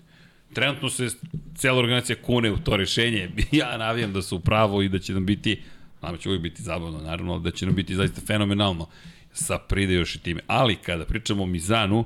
Trenutno 0.52 0.90
se 0.90 1.08
cela 1.54 1.78
organizacija 1.78 2.16
kune 2.22 2.52
u 2.52 2.58
to 2.58 2.76
rešenje. 2.76 3.30
Ja 3.52 3.76
navijam 3.76 4.12
da 4.12 4.22
su 4.22 4.40
pravo 4.40 4.82
i 4.82 4.88
da 4.88 4.98
će 4.98 5.12
nam 5.12 5.26
biti, 5.26 5.62
nama 6.02 6.18
će 6.18 6.28
uvijek 6.28 6.42
biti 6.42 6.62
zabavno, 6.62 6.98
naravno, 6.98 7.38
da 7.38 7.50
će 7.50 7.66
nam 7.66 7.74
biti 7.74 7.94
zaista 7.94 8.20
fenomenalno 8.26 8.88
sa 9.32 9.58
pride 9.58 9.94
još 9.94 10.14
i 10.14 10.18
time. 10.18 10.40
Ali 10.46 10.76
kada 10.76 11.04
pričamo 11.04 11.42
o 11.42 11.46
Mizanu, 11.46 12.04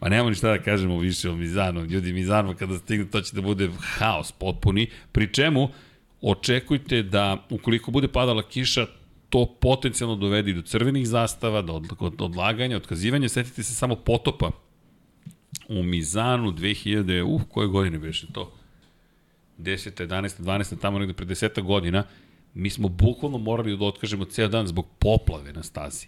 Pa 0.00 0.08
nemamo 0.08 0.30
ni 0.30 0.36
šta 0.36 0.48
da 0.48 0.62
kažemo 0.62 0.98
više 0.98 1.30
o 1.30 1.36
Mizanu. 1.36 1.84
Ljudi, 1.84 2.12
Mizanu 2.12 2.54
kada 2.58 2.78
stigne 2.78 3.10
to 3.10 3.20
će 3.20 3.36
da 3.36 3.40
bude 3.40 3.70
haos 3.80 4.32
potpuni. 4.32 4.86
Pri 5.12 5.32
čemu, 5.32 5.68
očekujte 6.20 7.02
da 7.02 7.46
ukoliko 7.50 7.90
bude 7.90 8.08
padala 8.08 8.48
kiša, 8.48 8.86
to 9.30 9.46
potencijalno 9.60 10.16
dovedi 10.16 10.52
do 10.52 10.62
crvenih 10.62 11.08
zastava, 11.08 11.62
do 11.62 11.82
odlaganja, 12.18 12.76
otkazivanja. 12.76 13.28
Setite 13.28 13.62
se 13.62 13.74
samo 13.74 13.96
potopa 13.96 14.50
u 15.68 15.82
Mizanu 15.82 16.52
2000, 16.52 17.22
uh, 17.22 17.42
koje 17.48 17.68
godine 17.68 17.98
beše 17.98 18.26
to? 18.32 18.52
10. 19.58 20.06
11. 20.06 20.42
12. 20.42 20.80
tamo 20.80 20.98
negde 20.98 21.14
pre 21.14 21.26
10 21.26 21.62
godina, 21.62 22.04
mi 22.54 22.70
smo 22.70 22.88
bukvalno 22.88 23.38
morali 23.38 23.76
da 23.76 23.84
otkažemo 23.84 24.24
ceo 24.24 24.48
dan 24.48 24.66
zbog 24.66 24.86
poplave 24.98 25.52
na 25.52 25.62
stazi. 25.62 26.06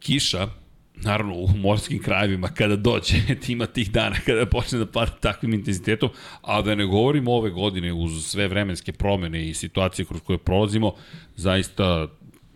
Kiša, 0.00 0.48
naravno 1.02 1.34
u 1.34 1.48
morskim 1.48 2.02
krajevima 2.02 2.48
kada 2.48 2.76
dođe, 2.76 3.16
ima 3.48 3.66
tih 3.66 3.90
dana 3.90 4.16
kada 4.26 4.46
počne 4.46 4.78
da 4.78 4.86
pada 4.86 5.10
takvim 5.10 5.54
intenzitetom, 5.54 6.10
a 6.42 6.62
da 6.62 6.74
ne 6.74 6.84
govorimo 6.84 7.32
ove 7.32 7.50
godine 7.50 7.92
uz 7.92 8.26
sve 8.26 8.48
vremenske 8.48 8.92
promene 8.92 9.48
i 9.48 9.54
situacije 9.54 10.06
kroz 10.06 10.20
koje 10.20 10.38
prolazimo, 10.38 10.94
zaista 11.36 12.08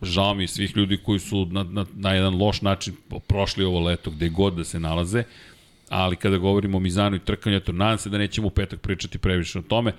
žao 0.02 0.34
mi 0.34 0.46
svih 0.46 0.76
ljudi 0.76 0.96
koji 0.96 1.18
su 1.18 1.46
na, 1.50 1.62
na, 1.62 1.86
na 1.94 2.12
jedan 2.12 2.38
loš 2.38 2.62
način 2.62 2.94
prošli 3.26 3.64
ovo 3.64 3.80
leto 3.80 4.10
gde 4.10 4.28
god 4.28 4.54
da 4.54 4.64
se 4.64 4.80
nalaze, 4.80 5.24
ali 5.88 6.16
kada 6.16 6.36
govorimo 6.36 6.76
o 6.76 6.80
Mizanu 6.80 7.16
i 7.16 7.24
trkanju, 7.24 7.56
eto, 7.56 7.72
nadam 7.72 7.98
se 7.98 8.10
da 8.10 8.18
nećemo 8.18 8.46
u 8.46 8.50
petak 8.50 8.80
pričati 8.80 9.18
previše 9.18 9.58
o 9.58 9.62
tome, 9.62 9.92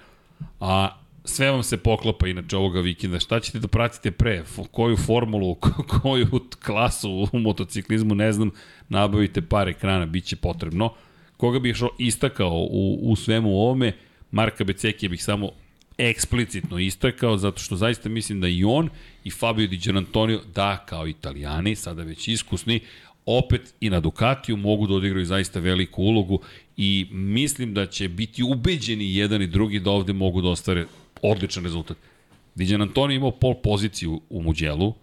a 0.59 1.04
sve 1.25 1.51
vam 1.51 1.63
se 1.63 1.77
poklapa 1.77 2.27
inače 2.27 2.57
ovoga 2.57 2.79
vikenda. 2.79 3.19
Šta 3.19 3.39
ćete 3.39 3.59
da 3.59 3.67
pratite 3.67 4.11
pre? 4.11 4.43
Koju 4.71 4.97
formulu, 4.97 5.55
koju 6.01 6.27
klasu 6.65 7.27
u 7.33 7.39
motociklizmu, 7.39 8.15
ne 8.15 8.31
znam, 8.31 8.51
nabavite 8.89 9.41
par 9.41 9.69
ekrana, 9.69 10.05
bit 10.05 10.25
će 10.25 10.35
potrebno. 10.35 10.93
Koga 11.37 11.59
bih 11.59 11.75
istakao 11.97 12.67
u, 12.71 12.99
u 13.01 13.15
svemu 13.15 13.49
ovome? 13.49 13.91
Marka 14.31 14.63
Becekija 14.63 15.09
bih 15.09 15.23
samo 15.23 15.51
eksplicitno 15.97 16.79
istakao, 16.79 17.37
zato 17.37 17.59
što 17.59 17.75
zaista 17.75 18.09
mislim 18.09 18.41
da 18.41 18.47
i 18.47 18.63
on 18.63 18.89
i 19.23 19.31
Fabio 19.31 19.67
Di 19.67 19.77
Gianantonio, 19.77 20.41
da, 20.55 20.85
kao 20.85 21.07
italijani, 21.07 21.75
sada 21.75 22.03
već 22.03 22.27
iskusni, 22.27 22.79
opet 23.25 23.73
i 23.79 23.89
na 23.89 23.99
Ducatiju 23.99 24.57
mogu 24.57 24.87
da 24.87 24.93
odigraju 24.93 25.25
zaista 25.25 25.59
veliku 25.59 26.03
ulogu 26.03 26.39
i 26.77 27.07
mislim 27.11 27.73
da 27.73 27.85
će 27.85 28.09
biti 28.09 28.43
ubeđeni 28.43 29.15
jedan 29.15 29.41
i 29.41 29.47
drugi 29.47 29.79
da 29.79 29.91
ovde 29.91 30.13
mogu 30.13 30.41
da 30.41 30.49
ostvare 30.49 30.85
odličan 31.21 31.63
rezultat. 31.63 31.97
Diđan 32.55 32.81
Antoni 32.81 33.15
imao 33.15 33.31
pol 33.31 33.53
poziciju 33.63 34.21
u 34.29 34.41
Muđelu, 34.41 34.93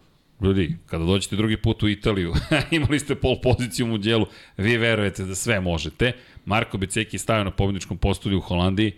Ljudi, 0.43 0.77
kada 0.87 1.05
dođete 1.05 1.37
drugi 1.37 1.57
put 1.57 1.83
u 1.83 1.89
Italiju, 1.89 2.35
imali 2.71 2.99
ste 2.99 3.15
pol 3.15 3.37
poziciju 3.43 3.87
u 3.87 3.89
Muđelu, 3.89 4.27
vi 4.57 4.77
verujete 4.77 5.25
da 5.25 5.35
sve 5.35 5.61
možete. 5.61 6.13
Marko 6.45 6.79
Beceki 6.79 7.19
stavio 7.19 7.45
na 7.45 7.51
pobjedničkom 7.51 7.97
postolju 7.97 8.39
u 8.39 8.41
Holandiji, 8.41 8.93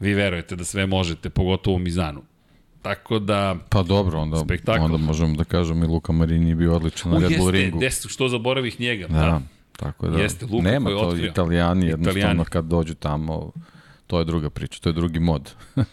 vi 0.00 0.14
verujete 0.14 0.56
da 0.56 0.64
sve 0.64 0.86
možete, 0.86 1.30
pogotovo 1.30 1.76
u 1.76 1.78
Mizanu. 1.78 2.22
Tako 2.82 3.18
da... 3.18 3.56
Pa 3.68 3.82
dobro, 3.82 4.20
onda, 4.20 4.36
spektakl. 4.36 4.84
onda 4.84 4.96
možemo 4.96 5.36
da 5.36 5.44
kažemo 5.44 5.84
i 5.84 5.88
Luka 5.88 6.12
Marini 6.12 6.48
je 6.48 6.54
bio 6.54 6.76
odličan 6.76 7.12
na 7.12 7.18
Red 7.18 7.38
Bull 7.38 7.50
ringu. 7.50 7.82
Jeste, 7.82 8.08
što 8.08 8.28
zaboravih 8.28 8.80
njega. 8.80 9.06
Da, 9.06 9.14
da. 9.14 9.40
tako 9.76 10.08
da. 10.08 10.18
Jeste, 10.22 10.46
Luka 10.46 10.70
nema 10.70 10.84
koji 10.84 11.00
to 11.00 11.08
otkrio. 11.08 11.30
italijani, 11.30 11.86
jednostavno 11.86 12.20
italijani. 12.20 12.44
kad 12.44 12.64
dođu 12.64 12.94
tamo, 12.94 13.52
to 14.06 14.18
je 14.18 14.24
druga 14.24 14.50
priča, 14.50 14.80
to 14.80 14.88
je 14.88 14.92
drugi 14.92 15.20
mod. 15.20 15.54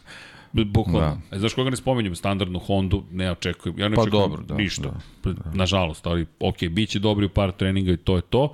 Bukvalno. 0.53 0.99
Da. 1.29 1.35
E, 1.35 1.39
znaš 1.39 1.53
koga 1.53 1.69
ne 1.69 1.75
spomenjem? 1.75 2.15
Standardnu 2.15 2.59
Hondu 2.59 3.03
ne 3.11 3.31
očekujem. 3.31 3.79
Ja 3.79 3.89
ne 3.89 3.95
pa 3.95 4.01
očekujem 4.01 4.29
dobro, 4.29 4.43
da, 4.43 4.55
ništa. 4.55 4.93
Da, 5.23 5.33
da. 5.33 5.51
Nažalost, 5.53 6.07
ali 6.07 6.25
ok, 6.39 6.63
bit 6.69 6.89
će 6.89 6.99
dobri 6.99 7.25
u 7.25 7.29
par 7.29 7.51
treninga 7.51 7.91
i 7.91 7.97
to 7.97 8.15
je 8.15 8.21
to. 8.21 8.53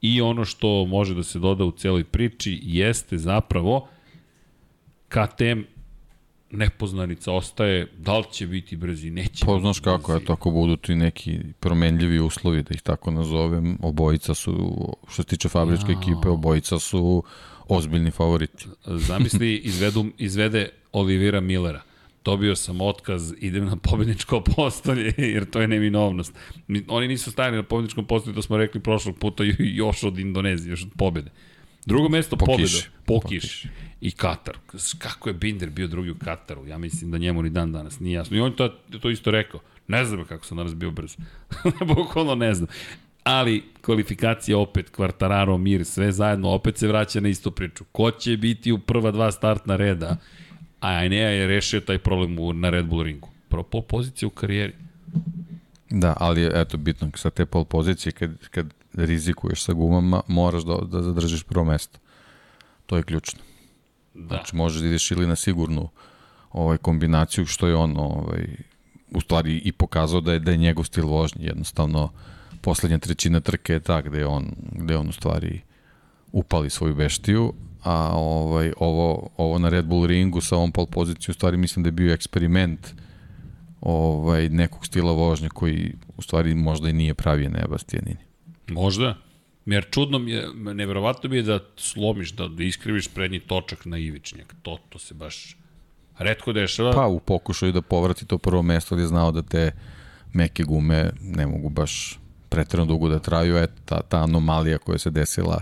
I 0.00 0.20
ono 0.20 0.44
što 0.44 0.84
može 0.84 1.14
da 1.14 1.22
se 1.22 1.38
doda 1.38 1.64
u 1.64 1.72
celoj 1.72 2.04
priči 2.04 2.60
jeste 2.62 3.18
zapravo 3.18 3.88
KTM 5.08 5.60
nepoznanica 6.50 7.32
ostaje, 7.32 7.86
da 7.98 8.18
li 8.18 8.24
će 8.30 8.46
biti 8.46 8.76
brzi, 8.76 9.10
neće. 9.10 9.46
Pa 9.46 9.58
znaš 9.58 9.80
kako, 9.80 10.12
je, 10.12 10.20
ako 10.28 10.50
budu 10.50 10.76
ti 10.76 10.94
neki 10.94 11.38
promenljivi 11.60 12.20
uslovi, 12.20 12.62
da 12.62 12.74
ih 12.74 12.82
tako 12.82 13.10
nazovem, 13.10 13.78
obojica 13.82 14.34
su, 14.34 14.76
što 15.08 15.22
se 15.22 15.28
tiče 15.28 15.48
fabričke 15.48 15.92
ja. 15.92 15.98
ekipe, 15.98 16.28
obojica 16.28 16.78
su 16.78 17.22
ozbiljni 17.68 18.10
favoriti. 18.10 18.66
Zamisli, 18.86 19.56
izvedu, 19.56 20.06
izvede 20.18 20.68
Olivira 20.92 21.40
Millera. 21.40 21.82
Dobio 22.24 22.56
sam 22.56 22.80
otkaz, 22.80 23.34
idem 23.38 23.64
na 23.64 23.76
pobedničko 23.76 24.40
postolje, 24.56 25.14
jer 25.18 25.50
to 25.50 25.60
je 25.60 25.68
neminovnost. 25.68 26.34
Oni 26.88 27.08
nisu 27.08 27.30
stajali 27.30 27.56
na 27.56 27.62
pobedničkom 27.62 28.06
postolju, 28.06 28.34
to 28.34 28.42
smo 28.42 28.56
rekli 28.56 28.80
prošlog 28.80 29.18
puta, 29.18 29.44
još 29.58 30.04
od 30.04 30.18
Indonezije, 30.18 30.70
još 30.70 30.82
od 30.82 30.90
pobede. 30.96 31.30
Drugo 31.86 32.08
mesto 32.08 32.36
po 32.36 32.46
pobeda. 32.46 32.64
Kiši. 32.64 32.88
Po. 33.06 33.20
I 34.00 34.10
Katar. 34.10 34.56
Kako 34.98 35.28
je 35.28 35.34
Binder 35.34 35.70
bio 35.70 35.86
drugi 35.86 36.10
u 36.10 36.18
Kataru? 36.18 36.66
Ja 36.66 36.78
mislim 36.78 37.10
da 37.10 37.18
njemu 37.18 37.42
ni 37.42 37.50
dan 37.50 37.72
danas 37.72 38.00
nije 38.00 38.14
jasno. 38.14 38.36
I 38.36 38.40
on 38.40 38.52
to, 38.52 38.68
to 39.00 39.10
isto 39.10 39.30
rekao. 39.30 39.60
Ne 39.88 40.04
znam 40.04 40.24
kako 40.24 40.44
sam 40.44 40.56
danas 40.56 40.74
bio 40.74 40.90
brzo. 40.90 41.16
Bukvalno 41.96 42.34
ne 42.34 42.54
znam. 42.54 42.68
Ali 43.24 43.62
kvalifikacija 43.80 44.58
opet, 44.58 44.90
Kvartararo, 44.90 45.58
Mir, 45.58 45.84
sve 45.84 46.12
zajedno, 46.12 46.50
opet 46.50 46.78
se 46.78 46.88
vraća 46.88 47.20
na 47.20 47.28
istu 47.28 47.50
priču. 47.50 47.84
Ko 47.92 48.10
će 48.10 48.36
biti 48.36 48.72
u 48.72 48.78
prva 48.78 49.10
dva 49.10 49.32
startna 49.32 49.76
reda? 49.76 50.16
A 50.80 50.88
Ainea 50.88 51.28
je 51.28 51.46
rešio 51.46 51.80
taj 51.80 51.98
problem 51.98 52.38
u, 52.38 52.52
na 52.52 52.70
Red 52.70 52.86
Bull 52.86 53.02
ringu. 53.02 53.28
Prvo 53.48 53.62
pol 53.62 53.82
pozicija 53.82 54.26
u 54.26 54.30
karijeri. 54.30 54.72
Da, 55.90 56.14
ali 56.20 56.50
eto, 56.54 56.76
bitno, 56.76 57.10
sa 57.14 57.30
te 57.30 57.46
pol 57.46 57.64
pozicije, 57.64 58.12
kad, 58.12 58.48
kad 58.48 58.74
rizikuješ 58.94 59.62
sa 59.62 59.72
gumama, 59.72 60.20
moraš 60.28 60.62
da, 60.62 60.76
da 60.76 61.02
zadržiš 61.02 61.42
prvo 61.42 61.64
mesto. 61.64 61.98
To 62.86 62.96
je 62.96 63.02
ključno. 63.02 63.40
Da. 64.14 64.26
Znači, 64.26 64.56
možeš 64.56 64.80
da 64.80 64.86
ideš 64.86 65.10
ili 65.10 65.26
na 65.26 65.36
sigurnu 65.36 65.88
ovaj, 66.52 66.76
kombinaciju, 66.76 67.46
što 67.46 67.66
je 67.66 67.74
on 67.74 67.96
ovaj, 67.96 68.46
u 69.10 69.20
stvari 69.20 69.62
i 69.64 69.72
pokazao 69.72 70.20
da 70.20 70.32
je, 70.32 70.38
da 70.38 70.50
je 70.50 70.56
njegov 70.56 70.84
stil 70.84 71.06
vožnje. 71.06 71.46
Jednostavno, 71.46 72.12
poslednja 72.64 72.98
trećina 72.98 73.40
trke 73.40 73.72
je 73.72 73.80
ta 73.80 74.00
gde 74.02 74.26
on, 74.26 74.46
gde 74.72 74.96
on 74.96 75.08
u 75.08 75.12
stvari 75.12 75.60
upali 76.32 76.70
svoju 76.70 76.94
beštiju, 76.94 77.52
a 77.82 78.10
ovaj, 78.14 78.72
ovo, 78.76 79.30
ovo 79.36 79.58
na 79.58 79.68
Red 79.68 79.84
Bull 79.84 80.06
ringu 80.06 80.40
sa 80.40 80.56
ovom 80.56 80.72
pol 80.72 80.86
pozicijom, 80.86 81.32
u 81.32 81.34
stvari 81.34 81.56
mislim 81.56 81.82
da 81.82 81.88
je 81.88 81.92
bio 81.92 82.14
eksperiment 82.14 82.94
ovaj, 83.80 84.48
nekog 84.48 84.86
stila 84.86 85.12
vožnje 85.12 85.48
koji 85.48 85.94
u 86.16 86.22
stvari 86.22 86.54
možda 86.54 86.88
i 86.88 86.92
nije 86.92 87.14
pravije 87.14 87.50
ne 87.50 87.64
Bastianini. 87.68 88.24
Možda. 88.68 89.16
Jer 89.66 89.86
čudno 89.90 90.18
mi 90.18 90.30
je, 90.30 90.48
nevjerovatno 90.54 91.30
mi 91.30 91.36
je 91.36 91.42
da 91.42 91.60
slomiš, 91.76 92.32
da, 92.32 92.48
da 92.48 92.64
iskriviš 92.64 93.08
prednji 93.08 93.40
točak 93.40 93.84
na 93.84 93.98
ivičnjak. 93.98 94.54
To, 94.62 94.78
to 94.88 94.98
se 94.98 95.14
baš 95.14 95.56
redko 96.18 96.52
dešava. 96.52 96.92
Pa 96.92 97.06
u 97.06 97.20
pokušaju 97.20 97.72
da 97.72 97.82
povrati 97.82 98.26
to 98.26 98.38
prvo 98.38 98.62
mesto 98.62 98.94
gde 98.94 99.02
je 99.02 99.08
znao 99.08 99.32
da 99.32 99.42
te 99.42 99.72
meke 100.32 100.64
gume 100.64 101.10
ne 101.20 101.46
mogu 101.46 101.68
baš 101.68 102.18
pretredno 102.48 102.86
dugo 102.86 103.08
da 103.08 103.18
traju, 103.18 103.56
eto, 103.56 103.82
ta, 103.84 104.02
ta 104.02 104.22
anomalija 104.22 104.78
koja 104.78 104.98
se 104.98 105.10
desila 105.10 105.60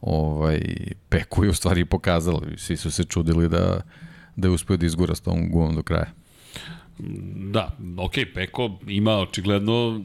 ovaj, 0.00 0.60
Peku 1.08 1.44
je 1.44 1.50
u 1.50 1.54
stvari 1.54 1.84
pokazala. 1.84 2.42
Svi 2.56 2.76
su 2.76 2.90
se 2.90 3.04
čudili 3.04 3.48
da, 3.48 3.80
da 4.36 4.48
je 4.48 4.52
uspio 4.52 4.76
da 4.76 4.86
izgura 4.86 5.14
s 5.14 5.20
tom 5.20 5.50
gumom 5.50 5.74
do 5.74 5.82
kraja. 5.82 6.12
Da, 7.52 7.76
ok, 7.96 8.12
Peko 8.34 8.78
ima 8.86 9.18
očigledno 9.18 10.04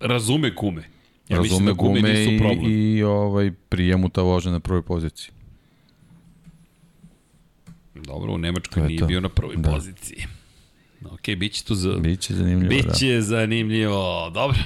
razume 0.00 0.50
gume. 0.50 0.82
Ja 1.28 1.36
razume 1.36 1.66
da 1.66 1.72
gume, 1.72 2.00
gume 2.00 2.12
nisu 2.12 2.44
problem. 2.44 2.72
i, 2.72 2.96
i 2.96 3.02
ovaj, 3.02 3.50
prijemu 3.68 4.08
ta 4.08 4.22
vožnja 4.22 4.52
na 4.52 4.60
prvoj 4.60 4.82
poziciji. 4.82 5.30
Dobro, 7.94 8.32
u 8.32 8.38
Nemačkoj 8.38 8.82
nije 8.82 9.04
bio 9.04 9.20
na 9.20 9.28
prvoj 9.28 9.56
Da. 9.56 9.70
poziciji. 9.70 10.26
Ok, 11.04 11.36
bit 11.36 11.52
će 11.52 11.64
tu 11.64 11.74
za... 11.74 11.92
Biće 11.92 12.34
zanimljivo, 12.34 12.82
da. 12.82 12.90
Biće 12.90 13.20
zanimljivo. 13.20 14.30
Dobro. 14.30 14.58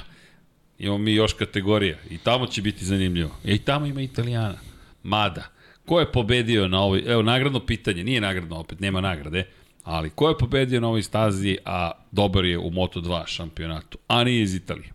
Imamo 0.79 0.97
mi 0.97 1.13
još 1.13 1.33
kategorija. 1.33 1.97
I 2.09 2.17
tamo 2.17 2.47
će 2.47 2.61
biti 2.61 2.85
zanimljivo. 2.85 3.31
E, 3.45 3.53
I 3.53 3.57
tamo 3.57 3.85
ima 3.85 4.01
Italijana. 4.01 4.57
Mada. 5.03 5.43
Ko 5.85 5.99
je 5.99 6.11
pobedio 6.11 6.67
na 6.67 6.81
ovoj... 6.81 7.03
Evo, 7.07 7.21
nagradno 7.21 7.59
pitanje. 7.59 8.03
Nije 8.03 8.21
nagradno 8.21 8.55
opet, 8.55 8.79
nema 8.79 9.01
nagrade. 9.01 9.45
Ali 9.85 10.09
ko 10.09 10.29
je 10.29 10.37
pobedio 10.37 10.81
na 10.81 10.87
ovoj 10.87 11.03
stazi, 11.03 11.57
a 11.65 11.91
dobar 12.11 12.45
je 12.45 12.57
u 12.57 12.71
Moto2 12.71 13.27
šampionatu, 13.27 13.97
a 14.07 14.23
nije 14.23 14.41
iz 14.41 14.55
Italije? 14.55 14.89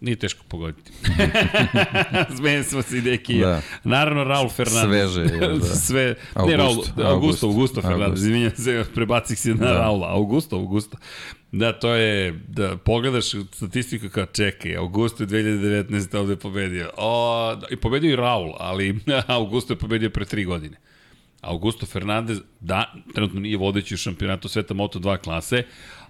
Nije 0.00 0.16
teško 0.16 0.44
pogoditi. 0.48 0.92
Smejem 2.36 2.64
smo 2.64 2.82
se 2.82 2.98
i 2.98 3.00
deki. 3.00 3.38
Da. 3.38 3.62
Naravno, 3.84 4.24
Raul 4.24 4.48
Fernandez. 4.48 5.12
Sveže 5.12 5.34
je, 5.34 5.48
da. 5.48 5.64
Sve, 5.86 6.14
ne 6.46 6.56
Raul, 6.56 6.70
Augusto, 6.70 7.02
Augusto, 7.02 7.46
Augusto, 7.46 7.82
Fernandez, 7.82 8.22
izvinjam 8.22 8.52
se, 8.56 8.84
prebacih 8.94 9.38
se 9.38 9.54
na 9.54 9.66
da. 9.66 9.72
Raula. 9.72 10.08
Augusto, 10.08 10.56
Augusto. 10.56 10.96
Da, 11.52 11.72
to 11.72 11.94
je, 11.94 12.40
da 12.48 12.76
pogledaš 12.76 13.30
statistiku 13.52 14.08
kao 14.08 14.26
čekaj, 14.26 14.76
Augusto 14.76 15.22
je 15.22 15.26
2019. 15.26 16.16
ovde 16.16 16.36
pobedio. 16.36 16.90
O, 16.96 17.56
da, 17.60 17.66
I 17.70 17.76
pobedio 17.76 18.12
i 18.12 18.16
Raul, 18.16 18.52
ali 18.58 19.00
Augusto 19.26 19.72
je 19.72 19.78
pobedio 19.78 20.10
pre 20.10 20.24
tri 20.24 20.44
godine. 20.44 20.76
Augusto 21.40 21.86
Fernandez, 21.86 22.40
da, 22.60 22.94
trenutno 23.14 23.40
nije 23.40 23.56
vodeći 23.56 23.94
u 23.94 23.96
šampionatu 23.96 24.48
sveta 24.48 24.74
Moto2 24.74 25.18
klase, 25.18 25.62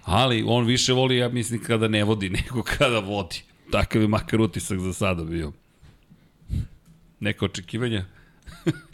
ali 0.03 0.43
on 0.47 0.65
više 0.65 0.93
voli, 0.93 1.17
ja 1.17 1.29
mislim, 1.29 1.63
kada 1.63 1.87
ne 1.87 2.03
vodi 2.03 2.29
nego 2.43 2.63
kada 2.63 2.99
vodi. 2.99 3.43
Takav 3.71 4.01
je 4.01 4.07
makar 4.07 4.41
utisak 4.41 4.79
za 4.79 4.93
sada 4.93 5.23
bio. 5.23 5.51
Neka 7.19 7.45
očekivanja? 7.45 8.05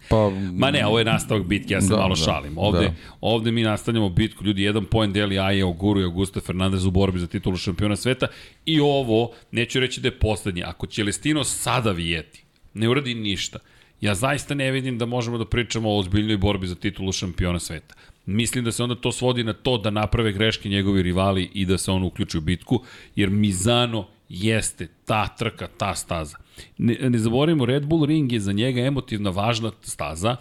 Pa, 0.10 0.32
Ma 0.54 0.72
ne, 0.72 0.86
ovo 0.86 1.00
je 1.00 1.06
nastavak 1.06 1.44
bitke, 1.44 1.74
ja 1.74 1.82
se 1.82 1.88
Da, 1.88 1.98
malo 1.98 2.16
da, 2.16 2.22
šalim. 2.22 2.58
Ovde, 2.58 2.86
da. 2.86 2.94
ovde 3.22 3.52
mi 3.52 3.64
nastavljamo 3.64 4.10
bitku, 4.10 4.44
ljudi, 4.44 4.64
jedan 4.64 4.86
poen 4.86 5.14
deli 5.14 5.40
Aje 5.40 5.66
Oguru 5.66 6.02
i 6.02 6.04
Augusto 6.04 6.42
Fernandez 6.42 6.86
u 6.86 6.92
borbi 6.92 7.20
za 7.20 7.28
titulu 7.28 7.58
šampiona 7.58 7.96
sveta 7.96 8.28
i 8.66 8.80
ovo, 8.80 9.32
neću 9.52 9.80
reći 9.80 10.02
da 10.02 10.08
je 10.08 10.20
poslednje, 10.20 10.64
ako 10.64 10.88
Celestino 10.88 11.44
sada 11.44 11.92
vijeti, 11.92 12.44
ne 12.74 12.90
uradi 12.90 13.14
ništa, 13.14 13.60
ja 14.02 14.16
zaista 14.16 14.54
ne 14.54 14.72
vidim 14.72 14.98
da 14.98 15.06
možemo 15.06 15.38
da 15.38 15.46
pričamo 15.46 15.90
o 15.90 16.00
ozbiljnoj 16.00 16.38
borbi 16.38 16.68
za 16.68 16.76
titulu 16.76 17.12
šampiona 17.12 17.60
sveta. 17.60 17.96
Mislim 18.26 18.64
da 18.64 18.72
se 18.72 18.84
onda 18.84 18.96
to 18.96 19.12
svodi 19.12 19.44
na 19.44 19.54
to 19.54 19.78
da 19.78 19.90
naprave 19.90 20.32
greške 20.32 20.70
njegovi 20.70 21.02
rivali 21.02 21.50
i 21.54 21.66
da 21.66 21.78
se 21.78 21.92
on 21.92 22.04
uključi 22.04 22.38
u 22.38 22.42
bitku, 22.42 22.84
jer 23.16 23.30
Mizano 23.30 24.08
jeste 24.30 24.88
ta 25.06 25.28
trka, 25.28 25.68
ta 25.78 25.96
staza. 25.96 26.38
Ne, 26.78 27.10
ne 27.10 27.18
zaboravimo, 27.18 27.66
Red 27.66 27.86
Bull 27.86 28.06
Ring 28.06 28.32
je 28.32 28.40
za 28.40 28.52
njega 28.52 28.82
emotivna 28.82 29.30
važna 29.30 29.72
staza, 29.82 30.36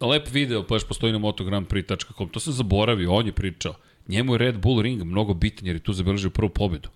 lep 0.00 0.28
video, 0.32 0.66
pa 0.66 0.74
još 0.74 0.88
postoji 0.88 1.12
na 1.12 1.18
motogrampri.com, 1.18 2.28
to 2.28 2.40
sam 2.40 2.52
zaboravio, 2.52 3.12
on 3.12 3.26
je 3.26 3.32
pričao. 3.32 3.74
Njemu 4.08 4.34
je 4.34 4.38
Red 4.38 4.58
Bull 4.58 4.82
Ring 4.82 5.04
mnogo 5.04 5.34
bitan 5.34 5.66
jer 5.66 5.76
je 5.76 5.82
tu 5.82 5.92
zabeležio 5.92 6.30
prvu 6.30 6.48
pobedu. 6.48 6.88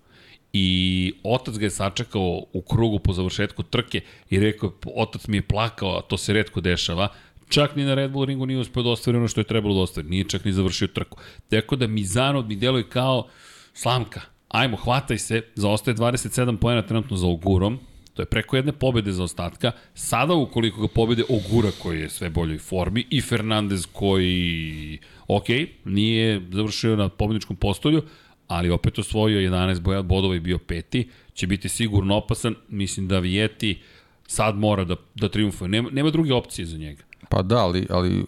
I 0.53 1.13
otac 1.23 1.57
ga 1.57 1.65
je 1.65 1.69
sačekao 1.69 2.43
u 2.53 2.61
krugu 2.61 2.99
po 2.99 3.13
završetku 3.13 3.63
trke 3.63 4.01
i 4.29 4.39
rekao, 4.39 4.71
otac 4.95 5.27
mi 5.27 5.37
je 5.37 5.41
plakao, 5.41 5.97
a 5.97 6.01
to 6.01 6.17
se 6.17 6.33
redko 6.33 6.61
dešava, 6.61 7.07
čak 7.49 7.75
ni 7.75 7.83
na 7.83 7.93
Red 7.93 8.11
Bull 8.11 8.25
ringu 8.25 8.45
nije 8.45 8.59
uspeo 8.59 8.83
da 8.83 8.89
ostvari 8.89 9.17
ono 9.17 9.27
što 9.27 9.41
je 9.41 9.45
trebalo 9.45 9.75
da 9.75 9.81
ostvari, 9.81 10.09
nije 10.09 10.29
čak 10.29 10.45
ni 10.45 10.51
završio 10.51 10.87
trku. 10.87 11.17
Tako 11.49 11.75
da 11.75 11.87
Mizano 11.87 12.41
mi 12.41 12.55
deluje 12.55 12.89
kao 12.89 13.27
slamka, 13.73 14.21
ajmo, 14.47 14.77
hvataj 14.77 15.17
se, 15.17 15.41
zaostaje 15.55 15.95
27 15.95 16.57
pojena 16.57 16.81
trenutno 16.81 17.17
za 17.17 17.27
Ogurom, 17.27 17.79
To 18.15 18.21
je 18.21 18.25
preko 18.25 18.55
jedne 18.55 18.71
pobede 18.71 19.11
za 19.11 19.23
ostatka. 19.23 19.71
Sada, 19.93 20.33
ukoliko 20.33 20.81
ga 20.81 20.87
pobede 20.87 21.23
Ogura, 21.29 21.71
koji 21.81 21.99
je 21.99 22.09
sve 22.09 22.29
boljoj 22.29 22.57
formi, 22.57 23.05
i 23.09 23.21
Fernandez, 23.21 23.87
koji, 23.91 24.99
ok, 25.27 25.45
nije 25.85 26.41
završio 26.51 26.95
na 26.95 27.09
pobedničkom 27.09 27.55
postolju, 27.55 28.03
ali 28.47 28.69
opet 28.69 28.99
osvojio 28.99 29.49
11 29.49 29.79
boja 29.79 30.01
bodova 30.01 30.35
i 30.35 30.39
bio 30.39 30.57
peti, 30.57 31.09
će 31.33 31.47
biti 31.47 31.69
sigurno 31.69 32.15
opasan. 32.15 32.55
Mislim 32.69 33.07
da 33.07 33.19
Vijeti 33.19 33.81
sad 34.27 34.55
mora 34.55 34.83
da, 34.83 34.95
da 35.15 35.29
triumfuje. 35.29 35.69
Nema, 35.69 35.89
nema 35.89 36.09
druge 36.09 36.33
opcije 36.33 36.65
za 36.65 36.77
njega. 36.77 37.03
Pa 37.29 37.41
da, 37.41 37.57
ali, 37.57 37.87
ali 37.89 38.25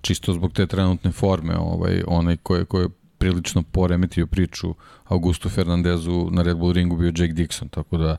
čisto 0.00 0.32
zbog 0.32 0.52
te 0.52 0.66
trenutne 0.66 1.12
forme, 1.12 1.56
ovaj, 1.56 2.02
onaj 2.06 2.36
ko 2.36 2.56
je, 2.56 2.64
ko 2.64 2.80
je 2.80 2.88
prilično 3.18 3.62
poremetio 3.62 4.26
priču 4.26 4.74
Augustu 5.04 5.48
Fernandezu 5.48 6.28
na 6.30 6.42
Red 6.42 6.56
Bull 6.56 6.72
ringu 6.72 6.96
bio 6.96 7.12
Jake 7.16 7.32
Dixon, 7.32 7.70
tako 7.70 7.96
da 7.96 8.16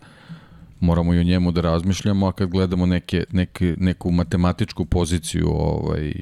moramo 0.85 1.13
i 1.13 1.19
o 1.19 1.23
njemu 1.23 1.51
da 1.51 1.61
razmišljamo, 1.61 2.27
a 2.27 2.31
kad 2.31 2.49
gledamo 2.49 2.85
neke, 2.85 3.23
neke, 3.31 3.75
neku 3.79 4.11
matematičku 4.11 4.85
poziciju 4.85 5.47
ovaj, 5.49 6.13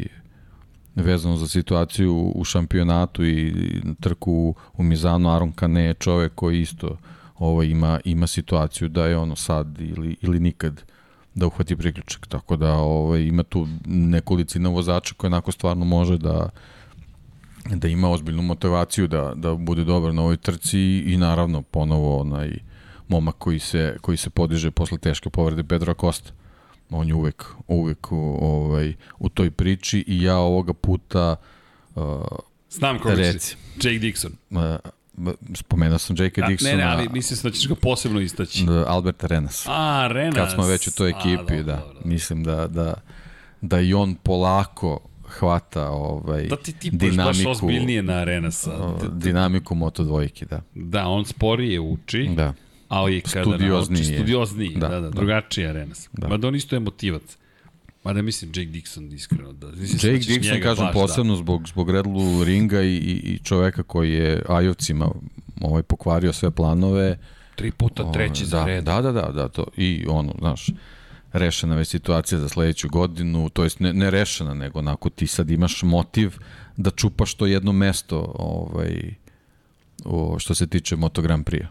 vezano 0.95 1.37
za 1.37 1.47
situaciju 1.47 2.31
u 2.35 2.43
šampionatu 2.43 3.25
i 3.25 3.53
trku 3.99 4.55
u 4.73 4.83
Mizanu, 4.83 5.29
Aron 5.29 5.51
Kane 5.51 5.83
je 5.83 5.93
čovek 5.93 6.31
koji 6.35 6.61
isto 6.61 6.97
ovaj, 7.39 7.67
ima, 7.67 7.99
ima 8.05 8.27
situaciju 8.27 8.89
da 8.89 9.05
je 9.05 9.17
ono 9.17 9.35
sad 9.35 9.81
ili, 9.81 10.15
ili 10.21 10.39
nikad 10.39 10.83
da 11.35 11.47
uhvati 11.47 11.75
priključak. 11.75 12.27
Tako 12.27 12.55
da 12.55 12.73
ovaj, 12.73 13.21
ima 13.21 13.43
tu 13.43 13.67
nekolicina 13.85 14.69
vozača 14.69 15.13
koja 15.17 15.27
onako 15.27 15.51
stvarno 15.51 15.85
može 15.85 16.17
da 16.17 16.49
da 17.69 17.87
ima 17.87 18.09
ozbiljnu 18.09 18.41
motivaciju 18.41 19.07
da, 19.07 19.33
da 19.35 19.55
bude 19.55 19.83
dobar 19.83 20.13
na 20.13 20.21
ovoj 20.21 20.37
trci 20.37 20.79
i 21.05 21.17
naravno 21.17 21.61
ponovo 21.61 22.19
onaj 22.19 22.57
momak 23.07 23.35
koji 23.37 23.59
se, 23.59 23.97
koji 24.01 24.17
se 24.17 24.29
podiže 24.29 24.71
posle 24.71 24.97
teške 24.97 25.29
povrede 25.29 25.63
Pedro 25.63 25.93
Costa. 25.93 26.31
On 26.89 27.07
je 27.07 27.13
uvek, 27.13 27.45
uvek 27.67 28.11
u, 28.11 28.37
ovaj, 28.41 28.93
u 29.19 29.29
toj 29.29 29.51
priči 29.51 30.03
i 30.07 30.23
ja 30.23 30.37
ovoga 30.37 30.73
puta 30.73 31.35
uh, 31.95 32.03
Znam 32.69 32.99
koga 32.99 33.15
Reci. 33.15 33.55
će. 33.79 33.89
Jake 33.89 34.05
Dixon. 34.05 34.31
uh, 34.49 35.29
spomenuo 35.53 35.97
sam 35.97 36.15
J.K. 36.19 36.41
A, 36.41 36.47
Dixona, 36.47 36.63
ne, 36.71 36.77
ne, 36.77 36.83
ali 36.83 37.09
mislim 37.09 37.39
da 37.43 37.51
ćeš 37.51 37.67
ga 37.67 37.75
posebno 37.75 38.19
istaći. 38.19 38.65
da, 38.65 38.85
Alberta 38.87 39.27
Renas. 39.27 39.65
A, 39.67 40.07
Renas. 40.11 40.35
Kad 40.35 40.51
smo 40.51 40.65
već 40.65 40.87
u 40.87 40.91
toj 40.91 41.07
A, 41.07 41.17
ekipi, 41.17 41.37
dobro, 41.57 41.63
da, 41.63 41.75
dobro. 41.77 41.99
mislim 42.05 42.43
da, 42.43 42.67
da, 42.67 42.93
da 43.61 43.79
i 43.79 43.93
on 43.93 44.15
polako 44.15 44.99
hvata 45.27 45.89
ovaj, 45.89 46.47
Da 46.47 46.55
ti 46.55 46.73
tipaš 46.73 47.15
baš 47.15 47.45
ozbiljnije 47.45 48.03
na 48.03 48.23
Renasa. 48.23 48.71
o, 48.73 48.99
dinamiku 49.07 49.75
Moto 49.75 50.03
dvojke, 50.03 50.45
da. 50.45 50.61
Da, 50.75 51.07
on 51.07 51.25
sporije 51.25 51.79
uči, 51.79 52.29
Da. 52.35 52.53
Ali 52.93 53.21
kada 53.21 53.43
Studiozniji 53.45 53.99
nauči, 54.01 54.13
je. 54.13 54.19
studiozniji, 54.19 54.75
da, 54.75 54.87
Da, 54.87 54.87
da, 54.87 55.01
da, 55.01 55.09
da. 55.09 55.09
drugačiji 55.09 55.63
je 55.63 55.73
Renas. 55.73 56.09
Da. 56.13 56.21
Da. 56.21 56.27
Mada 56.27 56.47
on 56.47 56.55
isto 56.55 56.75
emotivac. 56.75 57.37
Mada 58.03 58.21
mislim 58.21 58.51
Jake 58.55 58.69
Dixon 58.69 59.13
iskreno. 59.13 59.53
Da, 59.53 59.67
mislim 59.67 60.13
Jake 60.13 60.25
da 60.25 60.33
Dixon, 60.33 60.63
kažem, 60.63 60.85
baš, 60.85 60.93
posebno 60.93 61.35
zbog, 61.35 61.67
zbog 61.67 61.89
Red 61.89 62.05
Bull 62.05 62.43
ringa 62.43 62.81
i, 62.81 62.95
i, 62.95 63.33
i 63.33 63.39
čoveka 63.43 63.83
koji 63.83 64.13
je 64.13 64.43
Ajovcima 64.49 65.09
ovaj, 65.61 65.83
pokvario 65.83 66.33
sve 66.33 66.51
planove. 66.51 67.09
Da. 67.09 67.17
Tri 67.55 67.71
puta 67.71 68.11
treći 68.11 68.43
O, 68.43 68.47
za 68.47 68.59
da, 68.59 68.65
red. 68.65 68.83
Da, 68.83 69.01
da, 69.01 69.11
da, 69.11 69.31
da, 69.31 69.47
to. 69.47 69.65
I 69.77 70.05
ono, 70.09 70.33
znaš, 70.39 70.67
rešena 71.33 71.75
već 71.75 71.87
situacija 71.87 72.39
za 72.39 72.49
sledeću 72.49 72.89
godinu, 72.89 73.49
to 73.49 73.63
jest 73.63 73.79
ne, 73.79 73.93
ne 73.93 74.11
rešena, 74.11 74.53
nego 74.53 74.79
onako 74.79 75.09
ti 75.09 75.27
sad 75.27 75.49
imaš 75.49 75.83
motiv 75.83 76.37
da 76.77 76.91
čupaš 76.91 77.33
to 77.33 77.45
jedno 77.45 77.71
mesto 77.71 78.33
ovaj, 78.35 79.13
o, 80.05 80.39
što 80.39 80.55
se 80.55 80.67
tiče 80.67 80.95
Moto 80.95 81.21
Grand 81.21 81.45
Prix. 81.45 81.65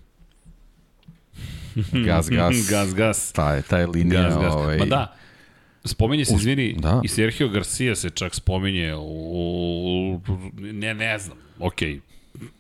Gas, 2.07 2.29
gas. 2.31 2.71
gas, 2.71 2.95
gas. 2.95 3.33
Ta 3.33 3.55
je, 3.55 3.63
ta 3.63 3.79
je 3.79 3.87
linija. 3.87 4.23
Gas, 4.23 4.35
gas. 4.35 4.55
Ovaj, 4.55 4.79
Ma 4.79 4.85
da, 4.85 5.17
Spominje 5.85 6.25
se, 6.25 6.35
izvini, 6.35 6.77
da. 6.79 7.01
i 7.05 7.09
Sergio 7.09 7.49
Garcia 7.49 7.95
se 7.95 8.11
čak 8.11 8.35
spominje 8.35 8.95
u, 8.97 10.21
ne, 10.59 10.95
ne 10.95 11.19
znam, 11.19 11.39
okej, 11.59 11.95
okay 11.95 12.01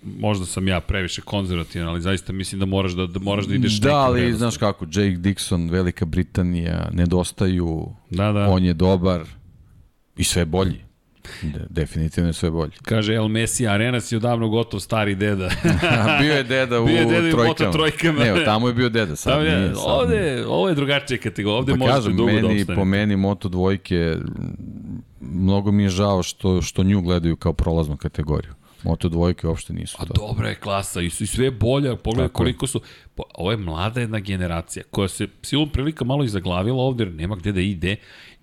možda 0.02 0.46
sam 0.46 0.68
ja 0.68 0.80
previše 0.80 1.22
konzervativan, 1.22 1.88
ali 1.88 2.00
zaista 2.00 2.32
mislim 2.32 2.58
da 2.58 2.66
moraš 2.66 2.92
da, 2.92 3.06
da 3.06 3.18
moraš 3.20 3.44
da 3.46 3.54
ideš 3.54 3.72
Da, 3.72 3.96
ali 3.96 4.32
znaš 4.32 4.56
kako, 4.56 4.84
Jake 4.84 5.16
Dixon, 5.16 5.70
Velika 5.70 6.04
Britanija, 6.04 6.90
nedostaju, 6.92 7.88
da, 8.10 8.32
da. 8.32 8.48
on 8.48 8.64
je 8.64 8.74
dobar 8.74 9.22
i 10.16 10.24
sve 10.24 10.44
bolji. 10.44 10.80
De, 11.42 11.66
definitivno 11.68 12.28
je 12.28 12.32
sve 12.32 12.50
bolje. 12.50 12.72
Kaže 12.82 13.14
El 13.14 13.28
Messi, 13.28 13.66
Arena 13.66 14.00
si 14.00 14.16
odavno 14.16 14.48
gotov 14.48 14.80
stari 14.80 15.14
deda. 15.14 15.48
bio 16.20 16.34
je 16.34 16.42
deda 16.42 16.80
u, 16.80 16.86
bio 16.86 16.96
je 16.96 17.04
deda 17.04 17.30
trojkama. 17.30 17.70
U 17.70 17.72
trojkama. 17.72 18.24
Ne, 18.24 18.44
tamo 18.44 18.68
je 18.68 18.74
bio 18.74 18.88
deda, 18.88 19.16
sad 19.16 19.32
tamo 19.32 19.44
je, 19.44 19.58
nije. 19.58 19.74
Sad 19.74 19.84
ovde, 19.86 20.20
nije. 20.20 20.46
ovo 20.46 20.68
je 20.68 20.74
drugačija 20.74 21.18
kategorija, 21.18 21.58
ovde 21.58 21.72
pa 21.72 21.78
možete 21.78 21.96
kažem, 21.96 22.16
dugo 22.16 22.32
meni, 22.32 22.64
da. 22.64 22.74
Po 22.74 22.84
meni 22.84 23.16
Moto 23.16 23.48
dvojke, 23.48 24.16
mnogo 25.20 25.72
mi 25.72 25.82
je 25.82 25.88
žao 25.88 26.22
što, 26.22 26.62
što 26.62 26.82
nju 26.82 27.00
gledaju 27.00 27.36
kao 27.36 27.52
prolaznu 27.52 27.96
kategoriju. 27.96 28.52
Moto 28.84 29.08
dvojke 29.08 29.46
uopšte 29.46 29.72
nisu. 29.72 29.96
A 30.00 30.06
to. 30.06 30.14
dobra 30.16 30.48
je 30.48 30.54
klasa 30.54 31.00
i 31.00 31.10
su 31.10 31.24
i 31.24 31.26
sve 31.26 31.50
bolje, 31.50 31.96
pogledaj 31.96 32.28
Tako 32.28 32.36
koliko 32.36 32.66
su, 32.66 32.80
ovo 33.34 33.50
je 33.50 33.56
mlada 33.56 34.00
jedna 34.00 34.18
generacija 34.18 34.84
koja 34.90 35.08
se 35.08 35.28
silom 35.42 35.68
prilika 35.68 36.04
malo 36.04 36.24
i 36.24 36.28
zaglavila 36.28 36.82
ovde 36.82 37.04
jer 37.04 37.14
nema 37.14 37.36
gde 37.36 37.52
da 37.52 37.60
ide 37.60 37.96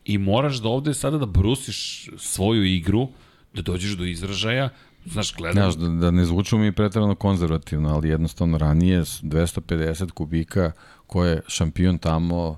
i 0.10 0.18
moraš 0.18 0.57
da 0.57 0.69
ovde 0.69 0.94
sada 0.94 1.18
da 1.18 1.26
brusiš 1.26 2.10
svoju 2.18 2.64
igru, 2.65 3.07
da 3.53 3.61
dođeš 3.61 3.91
do 3.91 4.06
izražaja, 4.06 4.69
Znaš, 5.06 5.34
gledam... 5.36 5.53
Znaš, 5.53 5.76
da, 5.76 5.90
da 5.90 6.11
ne 6.11 6.26
zvučimo 6.26 6.61
mi 6.61 6.72
pretredno 6.72 7.15
konzervativno, 7.15 7.90
ali 7.90 8.10
jednostavno 8.10 8.57
ranije 8.57 9.02
250 9.02 10.11
kubika 10.11 10.72
ko 11.07 11.26
je 11.26 11.41
šampion 11.48 11.98
tamo, 11.98 12.57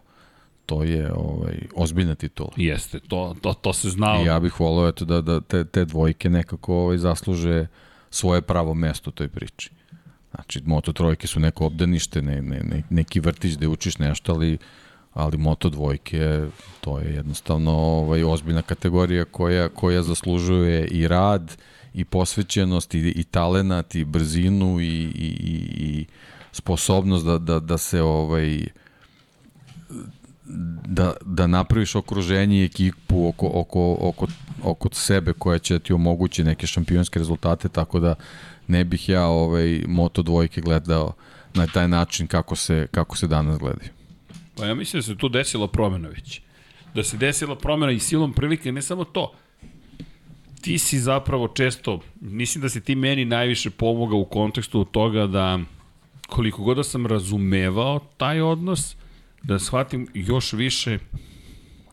to 0.65 0.83
je 0.83 1.11
ovaj, 1.13 1.67
ozbiljna 1.75 2.15
titula. 2.15 2.49
Jeste, 2.55 2.99
to, 2.99 3.35
to, 3.41 3.53
to 3.53 3.73
se 3.73 3.89
znao. 3.89 4.23
I 4.23 4.25
ja 4.25 4.39
bih 4.39 4.59
volio 4.59 4.89
eto, 4.89 5.05
da, 5.05 5.21
da 5.21 5.41
te, 5.41 5.65
te 5.65 5.85
dvojke 5.85 6.29
nekako 6.29 6.75
ovaj, 6.75 6.97
zasluže 6.97 7.67
svoje 8.09 8.41
pravo 8.41 8.73
mesto 8.73 9.09
u 9.09 9.13
toj 9.13 9.27
priči. 9.27 9.69
Znači, 10.35 10.61
moto 10.65 10.93
trojke 10.93 11.27
su 11.27 11.39
neko 11.39 11.65
obdanište, 11.65 12.21
ne, 12.21 12.41
ne, 12.41 12.59
ne, 12.63 12.83
neki 12.89 13.19
vrtić 13.19 13.53
da 13.53 13.69
učiš 13.69 13.97
nešto, 13.97 14.33
ali 14.33 14.57
ali 15.13 15.37
Moto 15.37 15.69
dvojke 15.69 16.47
to 16.81 16.99
je 16.99 17.13
jednostavno 17.13 17.71
ovaj 17.71 18.23
ozbiljna 18.23 18.61
kategorija 18.61 19.25
koja 19.25 19.69
koja 19.69 20.03
zaslužuje 20.03 20.87
i 20.87 21.07
rad 21.07 21.57
i 21.93 22.05
posvećenost 22.05 22.93
i, 22.93 22.99
i 22.99 23.23
talenat 23.23 23.95
i 23.95 24.05
brzinu 24.05 24.79
i, 24.79 24.85
i, 24.85 25.35
i, 25.39 25.55
i 25.77 26.05
sposobnost 26.51 27.25
da, 27.25 27.37
da, 27.37 27.59
da 27.59 27.77
se 27.77 28.01
ovaj 28.01 28.67
da, 30.85 31.13
da 31.25 31.47
napraviš 31.47 31.95
okruženje 31.95 32.61
i 32.61 32.65
ekipu 32.65 33.27
oko, 33.27 33.51
oko, 33.53 33.97
oko, 33.99 34.27
oko 34.63 34.89
sebe 34.91 35.33
koja 35.33 35.59
će 35.59 35.79
ti 35.79 35.93
omogući 35.93 36.43
neke 36.43 36.67
šampionske 36.67 37.19
rezultate, 37.19 37.69
tako 37.69 37.99
da 37.99 38.15
ne 38.67 38.83
bih 38.83 39.09
ja 39.09 39.25
ovaj 39.25 39.83
Moto 39.87 40.21
dvojke 40.21 40.61
gledao 40.61 41.13
na 41.53 41.67
taj 41.67 41.87
način 41.87 42.27
kako 42.27 42.55
se, 42.55 42.87
kako 42.91 43.17
se 43.17 43.27
danas 43.27 43.57
gledaju. 43.57 44.00
Pa 44.55 44.65
ja 44.65 44.75
mislim 44.75 44.99
da 44.99 45.03
se 45.03 45.17
tu 45.17 45.29
desila 45.29 45.67
promena 45.67 46.09
već. 46.09 46.41
Da 46.95 47.03
se 47.03 47.17
desila 47.17 47.55
promena 47.55 47.91
i 47.91 47.99
silom 47.99 48.33
prilike, 48.33 48.71
ne 48.71 48.81
samo 48.81 49.03
to. 49.03 49.33
Ti 50.61 50.77
si 50.77 50.99
zapravo 50.99 51.47
često, 51.47 51.99
mislim 52.21 52.61
da 52.61 52.69
si 52.69 52.81
ti 52.81 52.95
meni 52.95 53.25
najviše 53.25 53.69
pomogao 53.69 54.19
u 54.19 54.25
kontekstu 54.25 54.85
toga 54.85 55.27
da 55.27 55.59
koliko 56.27 56.63
god 56.63 56.77
da 56.77 56.83
sam 56.83 57.05
razumevao 57.05 57.99
taj 58.17 58.41
odnos, 58.41 58.95
da 59.43 59.59
shvatim 59.59 60.07
još 60.13 60.53
više 60.53 60.99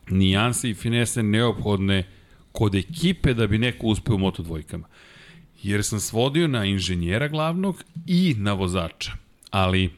nijanse 0.09 0.69
i 0.69 0.73
finese 0.73 1.23
neophodne 1.23 2.03
kod 2.51 2.75
ekipe 2.75 3.33
da 3.33 3.47
bi 3.47 3.57
neko 3.57 3.87
uspeo 3.87 4.15
u 4.15 4.19
moto 4.19 4.43
dvojkama. 4.43 4.87
Jer 5.63 5.83
sam 5.83 5.99
svodio 5.99 6.47
na 6.47 6.65
inženjera 6.65 7.27
glavnog 7.27 7.83
i 8.07 8.35
na 8.37 8.53
vozača. 8.53 9.11
Ali 9.51 9.89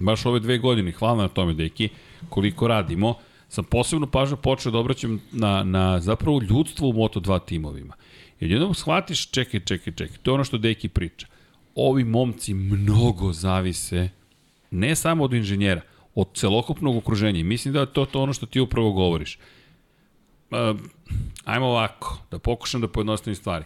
baš 0.00 0.26
ove 0.26 0.40
dve 0.40 0.58
godine, 0.58 0.92
hvala 0.92 1.22
na 1.22 1.28
tome, 1.28 1.54
deki, 1.54 1.88
koliko 2.28 2.68
radimo, 2.68 3.14
sam 3.48 3.64
posebno 3.64 4.06
pažnju 4.06 4.36
počeo 4.36 4.72
da 4.72 4.78
obraćam 4.78 5.20
na, 5.32 5.62
na 5.62 6.00
zapravo 6.00 6.40
ljudstvo 6.40 6.88
u 6.88 6.92
Moto2 6.92 7.44
timovima. 7.44 7.94
Jer 8.40 8.50
jednom 8.50 8.74
shvatiš, 8.74 9.30
čekaj, 9.30 9.60
čekaj, 9.60 9.92
čekaj, 9.92 10.16
to 10.22 10.30
je 10.30 10.34
ono 10.34 10.44
što 10.44 10.58
deki 10.58 10.88
priča. 10.88 11.26
Ovi 11.74 12.04
momci 12.04 12.54
mnogo 12.54 13.32
zavise 13.32 14.08
ne 14.70 14.96
samo 14.96 15.24
od 15.24 15.32
inženjera, 15.32 15.80
od 16.14 16.28
celokupnog 16.34 16.96
okruženja. 16.96 17.44
Mislim 17.44 17.74
da 17.74 17.80
je 17.80 17.92
to, 17.92 18.04
to 18.04 18.22
ono 18.22 18.32
što 18.32 18.46
ti 18.46 18.60
upravo 18.60 18.92
govoriš. 18.92 19.38
Uh, 20.50 20.80
ajmo 21.44 21.66
ovako, 21.66 22.18
da 22.30 22.38
pokušam 22.38 22.80
da 22.80 22.88
pojednostavim 22.88 23.34
stvari. 23.36 23.64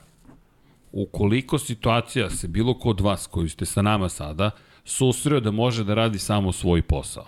Ukoliko 0.93 1.59
situacija 1.59 2.31
se 2.31 2.49
bilo 2.49 2.75
ko 2.75 2.91
od 2.91 3.01
vas 3.01 3.27
koji 3.27 3.49
ste 3.49 3.67
sa 3.67 3.83
nama 3.83 4.09
sada, 4.09 4.51
susreo 4.91 5.41
da 5.41 5.51
može 5.51 5.85
da 5.85 5.95
radi 5.95 6.19
samo 6.19 6.53
svoj 6.53 6.83
posao. 6.83 7.27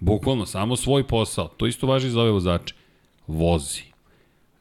Bukvalno, 0.00 0.46
samo 0.46 0.76
svoj 0.76 1.06
posao. 1.06 1.48
To 1.48 1.66
isto 1.66 1.86
važi 1.86 2.10
za 2.10 2.20
ove 2.20 2.30
vozače. 2.30 2.74
Vozi. 3.26 3.82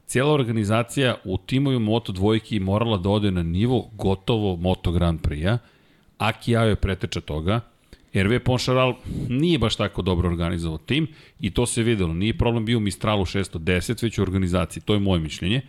Cijela 0.06 0.34
organizacija 0.34 1.16
u 1.24 1.38
timovima 1.38 1.86
Moto 1.86 2.12
dvojki 2.12 2.60
morala 2.60 2.98
da 2.98 3.10
ode 3.10 3.32
na 3.32 3.44
nivo 3.44 3.90
gotovo 3.94 4.56
Moto 4.56 4.92
Grand 4.92 5.22
Prix-a. 5.22 5.58
Aki 6.18 6.58
Ajo 6.58 6.70
je 6.70 6.76
preteča 6.76 7.22
toga. 7.22 7.60
RV 8.14 8.40
Ponšaral 8.46 8.94
nije 9.30 9.60
baš 9.60 9.76
tako 9.76 10.02
dobro 10.02 10.30
organizovao 10.30 10.78
tim 10.78 11.08
i 11.40 11.52
to 11.52 11.66
se 11.66 11.84
videlo. 11.84 12.14
Nije 12.14 12.38
problem 12.38 12.66
bio 12.66 12.78
u 12.78 12.82
Mistralu 12.82 13.26
610, 13.26 14.04
već 14.04 14.20
u 14.20 14.22
organizaciji. 14.22 14.84
To 14.84 14.94
je 14.94 15.00
moje 15.00 15.20
mišljenje 15.20 15.62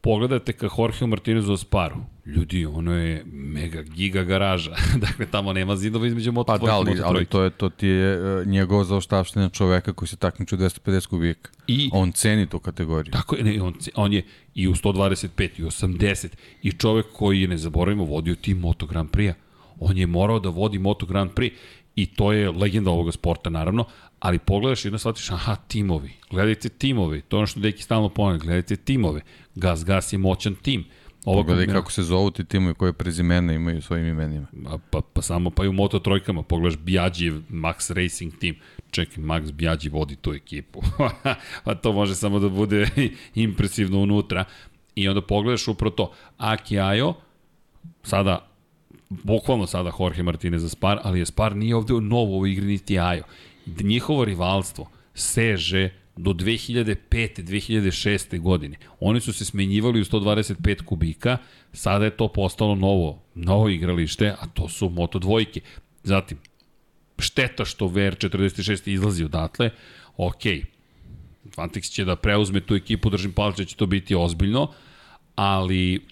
pogledate 0.00 0.52
ka 0.52 0.68
Jorge 0.78 1.06
Martinezu 1.06 1.52
Asparu, 1.52 1.96
ljudi, 2.26 2.66
ono 2.66 2.92
je 2.92 3.24
mega 3.32 3.82
giga 3.82 4.22
garaža. 4.22 4.76
dakle, 5.06 5.26
tamo 5.26 5.52
nema 5.52 5.76
zidova 5.76 6.06
između 6.06 6.32
moto 6.32 6.46
pa, 6.46 6.58
da, 6.58 6.74
ali, 6.74 7.00
ali 7.04 7.24
to, 7.24 7.42
je, 7.42 7.50
to 7.50 7.68
ti 7.68 7.86
je 7.86 8.40
uh, 8.40 8.46
njegov 8.46 8.84
zaoštavština 8.84 9.48
čoveka 9.48 9.92
koji 9.92 10.08
se 10.08 10.16
takmiče 10.16 10.54
u 10.54 10.58
250 10.58 11.06
kubika. 11.06 11.50
I, 11.66 11.90
on 11.92 12.12
ceni 12.12 12.46
tu 12.46 12.58
kategoriju. 12.58 13.12
Tako 13.12 13.36
je, 13.36 13.44
ne, 13.44 13.62
on, 13.62 13.74
on 13.94 14.12
je 14.12 14.22
i 14.54 14.68
u 14.68 14.74
125, 14.74 15.48
i 15.56 15.64
u 15.64 15.66
80, 15.66 16.28
i 16.62 16.72
čovek 16.72 17.06
koji 17.12 17.40
je, 17.40 17.48
ne 17.48 17.58
zaboravimo, 17.58 18.04
vodio 18.04 18.34
tim 18.34 18.58
Moto 18.58 18.86
Grand 18.86 19.10
Prix-a. 19.10 19.34
On 19.80 19.98
je 19.98 20.06
morao 20.06 20.40
da 20.40 20.48
vodi 20.48 20.78
Moto 20.78 21.06
Grand 21.06 21.30
Prix 21.30 21.52
i 21.96 22.06
to 22.06 22.32
je 22.32 22.50
legenda 22.50 22.90
ovoga 22.90 23.12
sporta, 23.12 23.50
naravno, 23.50 23.84
ali 24.20 24.38
pogledaš 24.38 24.84
i 24.84 24.88
onda 24.88 24.98
shvatiš, 24.98 25.30
aha, 25.30 25.56
timovi, 25.56 26.10
gledajte 26.30 26.68
timovi, 26.68 27.20
to 27.20 27.36
je 27.36 27.38
ono 27.38 27.46
što 27.46 27.60
Deki 27.60 27.82
stalno 27.82 28.08
ponavlja, 28.08 28.38
gledajte 28.38 28.76
timove, 28.76 29.20
Gas 29.54 29.84
Gas 29.84 30.12
je 30.12 30.18
moćan 30.18 30.54
tim. 30.54 30.84
Ovo 31.26 31.42
Pogledaj 31.42 31.66
kako 31.66 31.92
se 31.92 32.02
zovu 32.02 32.30
ti 32.30 32.44
timovi 32.44 32.74
koje 32.74 32.92
prezimena 32.92 33.52
imaju 33.52 33.82
svojim 33.82 34.06
imenima. 34.06 34.46
Pa, 34.64 34.78
pa, 34.90 35.00
pa 35.12 35.22
samo 35.22 35.50
pa 35.50 35.64
i 35.64 35.68
u 35.68 35.72
Moto 35.72 35.98
trojkama, 35.98 36.42
pogledaš 36.42 36.78
Biaggi 36.78 37.30
Max 37.50 37.92
Racing 37.94 38.38
Team, 38.40 38.54
čekaj, 38.90 39.24
Max 39.24 39.52
Biaggi 39.52 39.88
vodi 39.88 40.16
tu 40.16 40.32
ekipu. 40.32 40.82
pa 41.64 41.74
to 41.74 41.92
može 41.92 42.14
samo 42.14 42.38
da 42.38 42.48
bude 42.48 42.88
impresivno 43.34 43.98
unutra. 44.00 44.44
I 44.94 45.08
onda 45.08 45.22
pogledaš 45.22 45.68
upravo 45.68 45.90
to. 45.90 46.12
Aki 46.36 46.80
Ajo, 46.80 47.14
sada 48.02 48.48
bukvalno 49.08 49.66
sada 49.66 49.92
Jorge 50.00 50.22
Martinez 50.22 50.62
za 50.62 50.68
Spar, 50.68 50.98
ali 51.02 51.18
je 51.18 51.26
Spar 51.26 51.56
nije 51.56 51.76
ovde 51.76 51.94
novo 51.94 52.38
u 52.38 52.46
igri 52.46 52.66
niti 52.66 52.98
Ajo. 52.98 53.22
Njihovo 53.66 54.24
rivalstvo 54.24 54.90
seže 55.14 55.90
do 56.16 56.32
2005. 56.32 57.42
2006. 57.42 58.40
godine. 58.40 58.76
Oni 59.00 59.20
su 59.20 59.32
se 59.32 59.44
smenjivali 59.44 60.00
u 60.00 60.04
125 60.04 60.82
kubika, 60.82 61.38
sada 61.72 62.04
je 62.04 62.16
to 62.16 62.28
postalo 62.28 62.74
novo, 62.74 63.22
novo 63.34 63.68
igralište, 63.68 64.28
a 64.40 64.46
to 64.54 64.68
su 64.68 64.88
Moto 64.88 65.18
dvojke. 65.18 65.60
Zatim, 66.02 66.38
šteta 67.18 67.64
što 67.64 67.86
VR46 67.86 68.90
izlazi 68.90 69.24
odatle, 69.24 69.70
ok, 70.16 70.42
Fantix 71.56 71.90
će 71.90 72.04
da 72.04 72.16
preuzme 72.16 72.60
tu 72.60 72.74
ekipu, 72.74 73.10
držim 73.10 73.32
palice 73.32 73.62
da 73.62 73.66
će 73.66 73.76
to 73.76 73.86
biti 73.86 74.14
ozbiljno, 74.14 74.72
ali 75.34 76.06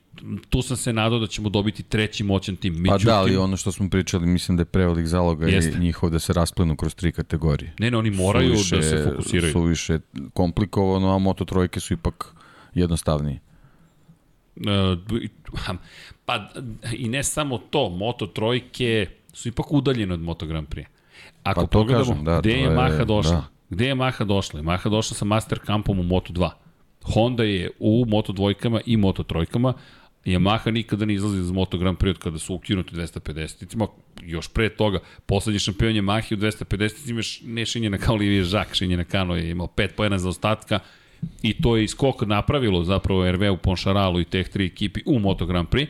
tu 0.49 0.63
sam 0.63 0.77
se 0.77 0.93
nadao 0.93 1.19
da 1.19 1.27
ćemo 1.27 1.49
dobiti 1.49 1.83
treći 1.83 2.25
moćan 2.25 2.57
tim. 2.57 2.75
Međutim, 2.75 2.91
pa 2.91 2.99
da, 2.99 3.19
ali 3.19 3.37
ono 3.37 3.57
što 3.57 3.73
smo 3.73 3.91
pričali, 3.91 4.27
mislim 4.27 4.57
da 4.57 4.61
je 4.61 4.65
prevelik 4.65 5.07
zaloga 5.07 5.47
jeste. 5.47 5.77
i 5.77 5.81
njihov 5.81 6.11
da 6.11 6.19
se 6.19 6.33
rasplenu 6.33 6.77
kroz 6.77 6.95
tri 6.95 7.13
kategorije. 7.13 7.75
Ne, 7.79 7.91
ne, 7.91 7.97
oni 7.97 8.11
moraju 8.11 8.53
više, 8.53 8.77
da 8.77 8.83
se 8.83 9.05
fokusiraju. 9.11 9.53
Su 9.53 9.63
više 9.63 9.99
komplikovano, 10.35 11.15
a 11.15 11.19
Moto 11.19 11.45
trojke 11.45 11.81
su 11.81 11.95
ipak 11.95 12.35
jednostavniji. 12.75 13.39
Uh, 14.57 14.65
pa 16.25 16.49
i 16.93 17.09
ne 17.09 17.23
samo 17.23 17.59
to, 17.59 17.89
Moto 17.89 18.27
trojke 18.27 19.07
su 19.33 19.49
ipak 19.49 19.73
udaljene 19.73 20.15
od 20.15 20.21
Moto 20.21 20.47
Grand 20.47 20.69
Prix. 20.69 20.87
Ako 21.43 21.61
pa 21.61 21.67
pogledamo 21.67 22.11
kažem, 22.11 22.25
da, 22.25 22.39
gde 22.41 22.53
je 22.53 22.71
Maha 22.71 23.05
došla, 23.05 23.33
da. 23.33 23.45
gde 23.71 23.87
je 23.87 23.95
Maha 23.95 24.25
došla? 24.25 24.63
Maha 24.63 24.91
došla 24.91 25.17
sa 25.17 25.25
Master 25.25 25.59
Campom 25.67 26.01
u 26.01 26.03
Moto 26.03 26.33
2. 26.33 26.51
Honda 27.05 27.45
je 27.45 27.71
u 27.79 28.05
Moto 28.09 28.33
dvojkama 28.33 28.81
i 28.87 28.97
Moto 28.97 29.23
trojkama, 29.23 29.73
Yamaha 30.25 30.71
nikada 30.71 31.05
ne 31.05 31.15
izlazi 31.15 31.39
iz 31.39 31.51
Moto 31.51 31.79
Grand 31.79 31.99
Prix 31.99 32.19
kada 32.19 32.39
su 32.39 32.55
ukinuti 32.55 32.95
250-icima, 32.95 33.87
još 34.23 34.49
pre 34.49 34.69
toga, 34.69 34.99
poslednji 35.27 35.59
šampion 35.59 35.93
Yamaha 35.93 36.35
u 36.35 36.37
250 36.37 37.11
imaš 37.11 37.41
ne 37.43 37.67
Šinjena 37.67 37.99
kao 37.99 38.15
Olivije 38.15 38.43
Žak, 38.43 38.75
Šinjena 38.75 39.05
Kano 39.05 39.37
je 39.37 39.51
imao 39.51 39.67
5 39.67 39.89
pojena 39.97 40.19
za 40.19 40.29
ostatka 40.29 40.79
i 41.43 41.63
to 41.63 41.77
je 41.77 41.89
skok 41.89 42.23
napravilo 42.23 42.85
zapravo 42.85 43.33
RV 43.33 43.53
u 43.53 43.57
Ponšaralu 43.57 44.21
i 44.21 44.25
teh 44.25 44.49
tri 44.49 44.67
ekipi 44.67 45.01
u 45.07 45.19
Moto 45.19 45.47
Grand 45.47 45.69
Prix, 45.69 45.87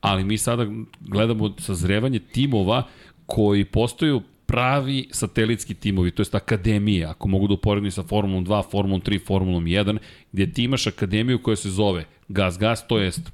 ali 0.00 0.24
mi 0.24 0.38
sada 0.38 0.66
gledamo 1.00 1.54
sazrevanje 1.58 2.18
timova 2.18 2.82
koji 3.26 3.64
postaju 3.64 4.22
pravi 4.46 5.08
satelitski 5.10 5.74
timovi, 5.74 6.10
to 6.10 6.20
jest 6.20 6.34
akademije, 6.34 7.04
ako 7.06 7.28
mogu 7.28 7.48
da 7.48 7.54
uporedim 7.54 7.90
sa 7.90 8.02
Formulom 8.02 8.46
2, 8.46 8.70
Formulom 8.70 9.00
3, 9.00 9.26
Formulom 9.26 9.64
1, 9.64 9.98
gdje 10.32 10.52
ti 10.52 10.64
imaš 10.64 10.86
akademiju 10.86 11.42
koja 11.42 11.56
se 11.56 11.70
zove 11.70 12.04
Gas 12.28 12.58
Gas, 12.58 12.86
to 12.86 12.98
jest 12.98 13.32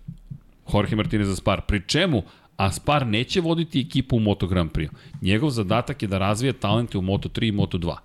Jorge 0.73 0.97
Martinez 0.97 1.29
Aspar. 1.29 1.61
Pri 1.61 1.83
čemu 1.87 2.23
Aspar 2.57 3.07
neće 3.07 3.41
voditi 3.41 3.81
ekipu 3.81 4.17
u 4.17 4.21
Moto 4.21 4.47
Grand 4.47 4.71
Prix. 4.73 4.89
Njegov 5.23 5.51
zadatak 5.51 6.03
je 6.03 6.09
da 6.09 6.19
razvije 6.19 6.53
talente 6.53 6.99
u 6.99 7.03
Moto 7.03 7.29
3 7.29 7.49
i 7.49 7.53
Moto 7.53 7.79
2. 7.79 7.97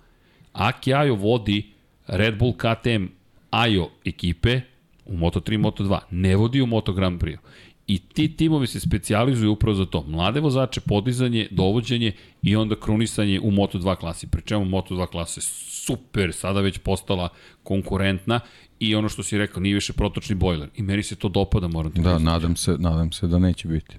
Aki 0.52 0.94
Ajo 0.94 1.14
vodi 1.14 1.72
Red 2.06 2.38
Bull 2.38 2.52
KTM 2.52 3.06
Ajo 3.50 3.88
ekipe 4.04 4.60
u 5.04 5.16
Moto 5.16 5.40
3 5.40 5.54
i 5.54 5.58
Moto 5.58 5.84
2. 5.84 5.98
Ne 6.10 6.36
vodi 6.36 6.60
u 6.60 6.66
Moto 6.66 6.92
Grand 6.92 7.20
Prix. 7.20 7.38
I 7.86 7.98
ti 7.98 8.36
timovi 8.36 8.66
se 8.66 8.80
specializuju 8.80 9.52
upravo 9.52 9.74
za 9.74 9.86
to. 9.86 10.02
Mlade 10.02 10.40
vozače, 10.40 10.80
podizanje, 10.80 11.48
dovođenje 11.50 12.12
i 12.42 12.56
onda 12.56 12.80
krunisanje 12.80 13.40
u 13.40 13.50
Moto2 13.50 13.96
klasi. 13.96 14.26
Pričemu 14.26 14.64
Moto2 14.64 15.06
klasa 15.06 15.38
je 15.38 15.42
super, 15.86 16.32
sada 16.32 16.60
već 16.60 16.78
postala 16.78 17.28
konkurentna 17.62 18.40
i 18.80 18.94
ono 18.94 19.08
što 19.08 19.22
si 19.22 19.38
rekao, 19.38 19.60
nije 19.60 19.74
više 19.74 19.92
protočni 19.92 20.34
bojler. 20.34 20.68
I 20.74 20.82
meni 20.82 21.02
se 21.02 21.16
to 21.16 21.28
dopada, 21.28 21.68
moram 21.68 21.92
ti 21.92 22.00
Da, 22.00 22.18
nadam 22.18 22.56
se, 22.56 22.76
nadam 22.78 23.12
se 23.12 23.26
da 23.26 23.38
neće 23.38 23.68
biti. 23.68 23.96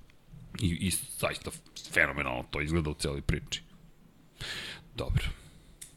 I, 0.62 0.68
i 0.68 0.92
zaista 1.20 1.52
fenomenalno 1.94 2.44
to 2.52 2.62
izgleda 2.62 2.90
u 2.90 2.94
celoj 2.94 3.22
priči. 3.22 3.62
Dobro. 4.96 5.24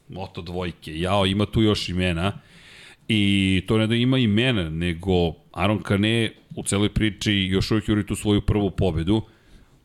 Moto 0.09 0.43
dvojke. 0.43 1.01
Jao, 1.01 1.27
ima 1.27 1.47
tu 1.47 1.63
još 1.63 1.89
imena. 1.89 2.33
I 3.13 3.63
to 3.67 3.79
ne 3.79 3.87
da 3.87 3.95
ima 3.95 4.19
imena, 4.19 4.71
nego 4.71 5.35
Aaron 5.53 5.83
Kane 5.83 6.33
u 6.57 6.63
celoj 6.63 6.89
priči 6.89 7.33
još 7.33 7.71
uvijek 7.71 7.89
juri 7.89 8.07
tu 8.07 8.17
svoju 8.17 8.41
prvu 8.41 8.71
pobedu. 8.71 9.23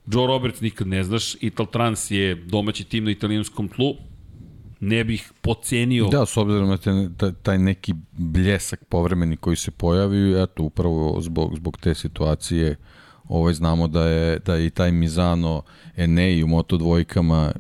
Joe 0.08 0.28
Roberts 0.28 0.62
nikad 0.62 0.88
ne 0.88 1.04
znaš, 1.04 1.36
Ital 1.42 1.66
Trans 1.66 2.12
je 2.12 2.36
domaći 2.36 2.84
tim 2.84 3.04
na 3.04 3.12
italijanskom 3.12 3.68
tlu, 3.68 3.96
ne 4.80 5.04
bih 5.04 5.32
pocenio... 5.42 6.08
Da, 6.08 6.26
s 6.26 6.38
obzirom 6.38 6.70
na 6.70 6.78
taj, 7.44 7.58
neki 7.58 7.94
bljesak 8.12 8.86
povremeni 8.90 9.38
koji 9.38 9.56
se 9.56 9.72
pojavi, 9.72 10.44
eto, 10.44 10.64
upravo 10.64 11.22
zbog, 11.22 11.56
zbog 11.56 11.78
te 11.78 11.96
situacije 11.96 12.76
ovaj, 13.28 13.54
znamo 13.54 13.88
da 13.88 14.08
je, 14.08 14.40
da 14.40 14.56
je 14.56 14.66
i 14.66 14.70
taj 14.70 14.92
Mizano 14.92 15.62
Enei 15.96 16.44
u 16.44 16.48
Moto 16.48 16.78
dvojkama 16.78 17.52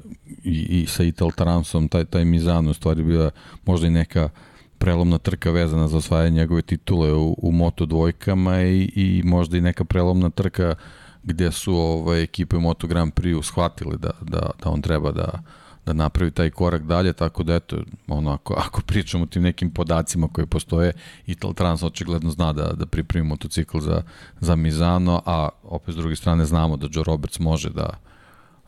i, 0.43 0.81
i 0.81 0.85
sa 0.87 1.03
Ital 1.03 1.31
Transom, 1.31 1.87
taj, 1.87 2.05
taj 2.05 2.25
Mizano 2.25 2.71
u 2.71 2.73
stvari 2.73 3.03
bila 3.03 3.31
možda 3.65 3.87
i 3.87 3.89
neka 3.89 4.29
prelomna 4.77 5.17
trka 5.17 5.51
vezana 5.51 5.87
za 5.87 5.97
osvajanje 5.97 6.35
njegove 6.35 6.61
titule 6.61 7.13
u, 7.13 7.35
u 7.37 7.51
Moto 7.51 7.85
dvojkama 7.85 8.61
i, 8.61 8.91
i 8.95 9.21
možda 9.25 9.57
i 9.57 9.61
neka 9.61 9.85
prelomna 9.85 10.29
trka 10.29 10.75
gde 11.23 11.51
su 11.51 11.75
ovaj, 11.75 12.23
ekipe 12.23 12.57
Moto 12.57 12.87
Grand 12.87 13.13
Prix 13.13 13.43
shvatili 13.43 13.97
da, 13.97 14.11
da, 14.21 14.49
da 14.63 14.69
on 14.69 14.81
treba 14.81 15.11
da, 15.11 15.43
da 15.85 15.93
napravi 15.93 16.31
taj 16.31 16.49
korak 16.49 16.83
dalje, 16.83 17.13
tako 17.13 17.43
da 17.43 17.55
eto, 17.55 17.77
ono, 18.07 18.31
ako, 18.31 18.53
ako 18.53 18.81
pričamo 18.81 19.23
o 19.23 19.27
tim 19.27 19.43
nekim 19.43 19.71
podacima 19.71 20.27
koje 20.27 20.45
postoje, 20.45 20.93
Ital 21.25 21.53
Trans 21.53 21.83
očigledno 21.83 22.31
zna 22.31 22.53
da, 22.53 22.73
da 22.73 22.85
pripremi 22.85 23.27
motocikl 23.27 23.79
za, 23.79 24.01
za 24.39 24.55
Mizano, 24.55 25.21
a 25.25 25.49
opet 25.63 25.95
s 25.95 25.97
druge 25.97 26.15
strane 26.15 26.45
znamo 26.45 26.77
da 26.77 26.87
Joe 26.91 27.03
Roberts 27.03 27.39
može 27.39 27.69
da, 27.69 27.89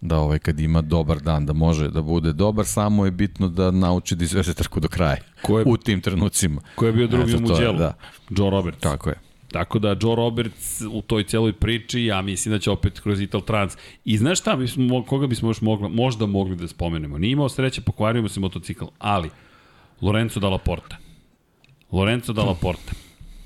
da 0.01 0.17
ovaj 0.17 0.39
kad 0.39 0.59
ima 0.59 0.81
dobar 0.81 1.19
dan 1.19 1.45
da 1.45 1.53
može 1.53 1.89
da 1.89 2.01
bude 2.01 2.33
dobar, 2.33 2.65
samo 2.65 3.05
je 3.05 3.11
bitno 3.11 3.49
da 3.49 3.71
nauči 3.71 4.15
da 4.15 4.23
izveze 4.23 4.53
trku 4.53 4.79
do 4.79 4.87
kraja 4.87 5.17
ko 5.41 5.59
je, 5.59 5.65
u 5.67 5.77
tim 5.77 6.01
trenucima. 6.01 6.61
Ko 6.75 6.85
je 6.85 6.91
bio 6.91 7.07
drugi 7.07 7.35
u 7.35 7.39
muđelu? 7.39 7.77
Da. 7.77 7.93
Joe 8.29 8.49
Roberts. 8.49 8.79
Tako 8.79 9.09
je. 9.09 9.15
Tako 9.51 9.79
da 9.79 9.95
Joe 10.01 10.15
Roberts 10.15 10.81
u 10.91 11.01
toj 11.01 11.23
celoj 11.23 11.53
priči, 11.53 12.03
ja 12.03 12.21
mislim 12.21 12.51
da 12.51 12.59
će 12.59 12.71
opet 12.71 12.99
kroz 12.99 13.21
Ital 13.21 13.41
Trans. 13.41 13.77
I 14.05 14.17
znaš 14.17 14.39
šta, 14.39 14.55
bismo, 14.55 15.03
koga 15.03 15.27
bismo 15.27 15.49
još 15.49 15.61
mogli, 15.61 15.89
možda 15.89 16.25
mogli 16.25 16.55
da 16.55 16.67
spomenemo? 16.67 17.17
Nije 17.17 17.31
imao 17.31 17.49
sreće, 17.49 17.81
pokvario 17.81 18.21
mu 18.21 18.29
se 18.29 18.39
motocikl, 18.39 18.85
ali 18.99 19.29
Lorenzo 20.01 20.39
Dalla 20.39 20.57
Porta. 20.57 20.97
Lorenzo 21.91 22.33
Dalla 22.33 22.55
Porta. 22.55 22.91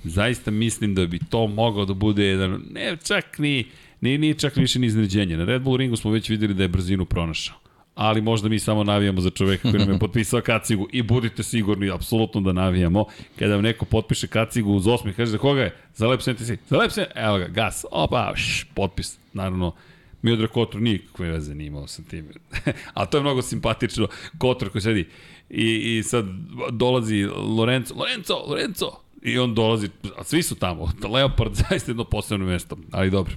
Zaista 0.03 0.51
mislim 0.51 0.95
da 0.95 1.05
bi 1.05 1.19
to 1.19 1.47
mogao 1.47 1.85
da 1.85 1.93
bude 1.93 2.25
jedan, 2.25 2.61
ne 2.71 2.97
čak 3.03 3.39
ni, 3.39 3.65
ni, 4.01 4.17
ni 4.17 4.39
čak 4.39 4.55
više 4.55 4.79
ni 4.79 4.87
iznenađenje. 4.87 5.37
Na 5.37 5.45
Red 5.45 5.61
Bull 5.61 5.77
ringu 5.77 5.95
smo 5.95 6.11
već 6.11 6.29
videli 6.29 6.53
da 6.53 6.63
je 6.63 6.67
brzinu 6.67 7.05
pronašao 7.05 7.55
ali 7.95 8.21
možda 8.21 8.49
mi 8.49 8.59
samo 8.59 8.83
navijamo 8.83 9.21
za 9.21 9.29
čoveka 9.29 9.71
koji 9.71 9.79
nam 9.79 9.93
je 9.93 9.99
potpisao 10.05 10.41
kacigu 10.41 10.87
i 10.91 11.01
budite 11.01 11.43
sigurni, 11.43 11.91
apsolutno 11.91 12.41
da 12.41 12.53
navijamo. 12.53 13.05
Kada 13.39 13.55
vam 13.55 13.63
neko 13.63 13.85
potpiše 13.85 14.27
kacigu 14.27 14.71
uz 14.71 14.87
osmi, 14.87 15.13
kaže 15.13 15.31
za 15.31 15.37
koga 15.37 15.61
je? 15.61 15.75
Za 15.95 16.07
Lep 16.07 16.21
Senti 16.21 16.43
Za 16.45 16.77
Lep 16.77 16.91
Senti, 16.91 17.11
evo 17.15 17.37
ga, 17.37 17.47
gas, 17.47 17.85
opa, 17.91 18.33
š, 18.35 18.65
potpis. 18.73 19.17
Naravno, 19.33 19.75
Miodrag 20.21 20.49
Kotor 20.49 20.81
nikakve 20.81 21.31
veze 21.31 21.55
nije 21.55 21.67
imao 21.67 21.87
sa 21.87 22.03
tim. 22.03 22.29
A 22.93 23.05
to 23.05 23.17
je 23.17 23.21
mnogo 23.21 23.41
simpatično. 23.41 24.07
Kotor 24.37 24.69
koji 24.69 24.81
sedi 24.81 25.07
i, 25.49 25.97
i 25.97 26.03
sad 26.03 26.25
dolazi 26.71 27.25
Lorenzo, 27.57 27.95
Lorenzo, 27.95 28.35
Lorenzo, 28.47 28.91
i 29.21 29.37
on 29.39 29.55
dolazi, 29.55 29.89
a 30.17 30.23
svi 30.23 30.43
su 30.43 30.55
tamo. 30.55 30.91
Leopard 31.13 31.53
zaista 31.69 31.91
jedno 31.91 32.03
posebno 32.03 32.45
mesto, 32.45 32.77
ali 32.91 33.09
dobro. 33.09 33.33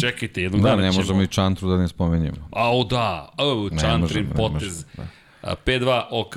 Čekajte, 0.00 0.42
jednog 0.42 0.62
da, 0.62 0.68
dana 0.68 0.82
ćemo... 0.82 0.92
Da, 0.92 0.96
ne 0.96 0.96
možemo 0.96 1.22
i 1.22 1.26
Čantru 1.26 1.68
da 1.68 1.76
ne 1.76 1.88
spomenjemo. 1.88 2.48
Au 2.50 2.84
da, 2.84 3.32
au, 3.36 3.70
Čantrin 3.80 4.30
potez. 4.36 4.84
Ne 4.98 5.04
da. 5.42 5.56
P2 5.66 6.02
OK. 6.10 6.34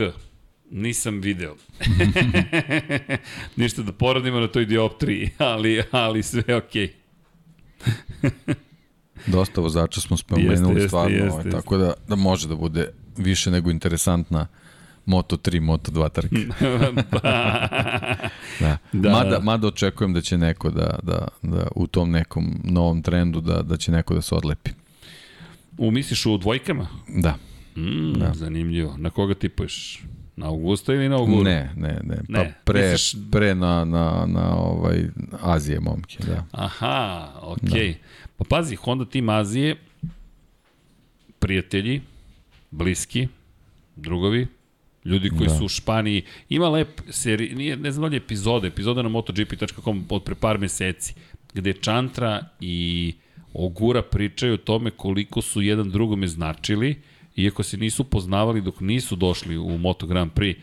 Nisam 0.71 1.19
video. 1.21 1.55
Ništa 3.55 3.81
da 3.81 3.91
poradimo 3.91 4.39
na 4.39 4.47
toj 4.47 4.65
dioptriji, 4.65 5.29
ali, 5.37 5.83
ali 5.91 6.23
sve 6.23 6.55
okej. 6.55 6.93
Okay. 8.21 8.53
Dosta 9.25 9.61
vozača 9.61 10.01
smo 10.01 10.17
spomenuli 10.17 10.75
jeste, 10.75 10.87
stvarno, 10.87 11.15
jeste, 11.15 11.29
ovaj, 11.29 11.45
jeste. 11.45 11.57
tako 11.57 11.77
da, 11.77 11.93
da 12.07 12.15
može 12.15 12.47
da 12.47 12.55
bude 12.55 12.89
više 13.17 13.51
nego 13.51 13.71
interesantna 13.71 14.41
uh, 14.41 14.64
Moto 15.05 15.37
3, 15.37 15.59
Moto 15.59 15.91
2 15.91 16.09
trke. 16.09 16.35
da. 18.59 18.77
da. 18.93 19.09
Mada, 19.09 19.39
mada 19.39 19.67
očekujem 19.67 20.13
da 20.13 20.21
će 20.21 20.37
neko 20.37 20.69
da, 20.69 20.99
da, 21.03 21.27
da 21.41 21.67
u 21.75 21.87
tom 21.87 22.11
nekom 22.11 22.61
novom 22.63 23.01
trendu 23.01 23.41
da, 23.41 23.61
da 23.61 23.77
će 23.77 23.91
neko 23.91 24.13
da 24.13 24.21
se 24.21 24.35
odlepi. 24.35 24.71
Umisliš 25.77 26.25
u 26.25 26.37
dvojkama? 26.37 26.87
Da. 27.07 27.35
Mm, 27.75 28.13
da. 28.13 28.33
Zanimljivo. 28.33 28.97
Na 28.97 29.09
koga 29.09 29.33
tipuješ? 29.33 30.03
Na 30.35 30.47
Augusta 30.47 30.93
ili 30.93 31.09
na 31.09 31.15
Auguru? 31.15 31.43
Ne, 31.43 31.71
ne, 31.75 31.99
ne. 32.03 32.17
Pa 32.33 32.43
ne. 32.43 32.53
pre, 32.63 32.91
Misliš... 32.91 33.15
pre 33.31 33.55
na, 33.55 33.85
na, 33.85 34.25
na 34.27 34.55
ovaj 34.55 35.05
Azije 35.41 35.79
momke, 35.79 36.17
da. 36.27 36.45
Aha, 36.51 37.31
okej. 37.41 37.69
Okay. 37.69 37.93
Da. 37.93 37.99
Pa 38.37 38.45
pazi, 38.49 38.75
Honda 38.75 39.05
Team 39.05 39.29
Azije, 39.29 39.75
prijatelji, 41.39 42.01
bliski, 42.71 43.27
drugovi, 43.95 44.47
Ljudi 45.05 45.29
koji 45.29 45.47
da. 45.47 45.57
su 45.57 45.65
u 45.65 45.69
Španiji, 45.69 46.21
ima 46.49 46.69
lep 46.69 47.01
seri, 47.09 47.55
nije, 47.55 47.77
ne 47.77 47.91
znam 47.91 48.01
da 48.01 48.07
li 48.07 48.15
je 48.15 48.17
epizode, 48.17 48.67
epizoda 48.67 49.01
na 49.01 49.09
MotoGP.com 49.09 50.05
od 50.09 50.23
pre 50.23 50.35
par 50.35 50.59
meseci, 50.59 51.13
gde 51.53 51.73
Čantra 51.73 52.45
i 52.59 53.13
Ogura 53.53 54.01
pričaju 54.01 54.53
o 54.53 54.57
tome 54.57 54.91
koliko 54.91 55.41
su 55.41 55.61
jedan 55.61 55.89
drugome 55.89 56.27
značili, 56.27 56.95
iako 57.35 57.63
se 57.63 57.77
nisu 57.77 58.03
poznavali 58.03 58.61
dok 58.61 58.79
nisu 58.79 59.15
došli 59.15 59.57
u 59.57 59.77
Moto 59.77 60.07
Grand 60.07 60.31
Prix, 60.31 60.55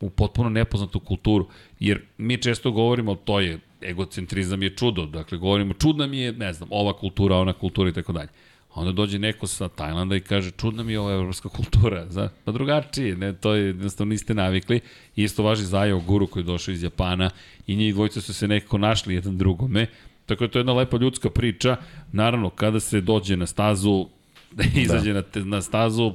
u 0.00 0.10
potpuno 0.10 0.48
nepoznatu 0.48 1.00
kulturu, 1.00 1.48
jer 1.80 2.00
mi 2.18 2.42
često 2.42 2.70
govorimo, 2.70 3.14
to 3.14 3.40
je, 3.40 3.58
egocentrizam 3.82 4.62
je 4.62 4.76
čudo, 4.76 5.06
dakle 5.06 5.38
govorimo, 5.38 5.74
čudna 5.74 6.06
mi 6.06 6.18
je, 6.18 6.32
ne 6.32 6.52
znam, 6.52 6.68
ova 6.72 6.92
kultura, 6.92 7.36
ona 7.36 7.52
kultura 7.52 7.90
i 7.90 7.92
tako 7.92 8.12
dalje. 8.12 8.28
Onda 8.74 8.92
dođe 8.92 9.18
neko 9.18 9.46
sa 9.46 9.68
Tajlanda 9.68 10.16
i 10.16 10.20
kaže, 10.20 10.50
čudna 10.50 10.82
mi 10.82 10.92
je 10.92 11.00
ova 11.00 11.12
evropska 11.12 11.48
kultura, 11.48 12.06
za, 12.10 12.28
pa 12.44 12.52
drugačije, 12.52 13.16
ne, 13.16 13.32
to 13.32 13.54
je, 13.54 13.66
jednostavno 13.66 14.10
niste 14.10 14.34
navikli. 14.34 14.80
Isto 15.16 15.42
važi 15.42 15.64
za 15.64 15.78
Ajo 15.78 16.00
Guru 16.00 16.26
koji 16.26 16.42
je 16.42 16.46
došao 16.46 16.72
iz 16.72 16.82
Japana 16.82 17.30
i 17.66 17.76
njih 17.76 17.94
dvojica 17.94 18.20
su 18.20 18.34
se 18.34 18.48
nekako 18.48 18.78
našli 18.78 19.14
jedan 19.14 19.38
drugome. 19.38 19.86
Tako 20.26 20.46
da 20.46 20.52
to 20.52 20.58
je 20.58 20.60
jedna 20.60 20.72
lepa 20.72 20.96
ljudska 20.96 21.30
priča. 21.30 21.76
Naravno, 22.12 22.50
kada 22.50 22.80
se 22.80 23.00
dođe 23.00 23.36
na 23.36 23.46
stazu, 23.46 24.06
da 24.52 24.64
izađe 24.82 25.12
da. 25.12 25.22
na, 25.34 25.44
na 25.44 25.62
stazu, 25.62 26.12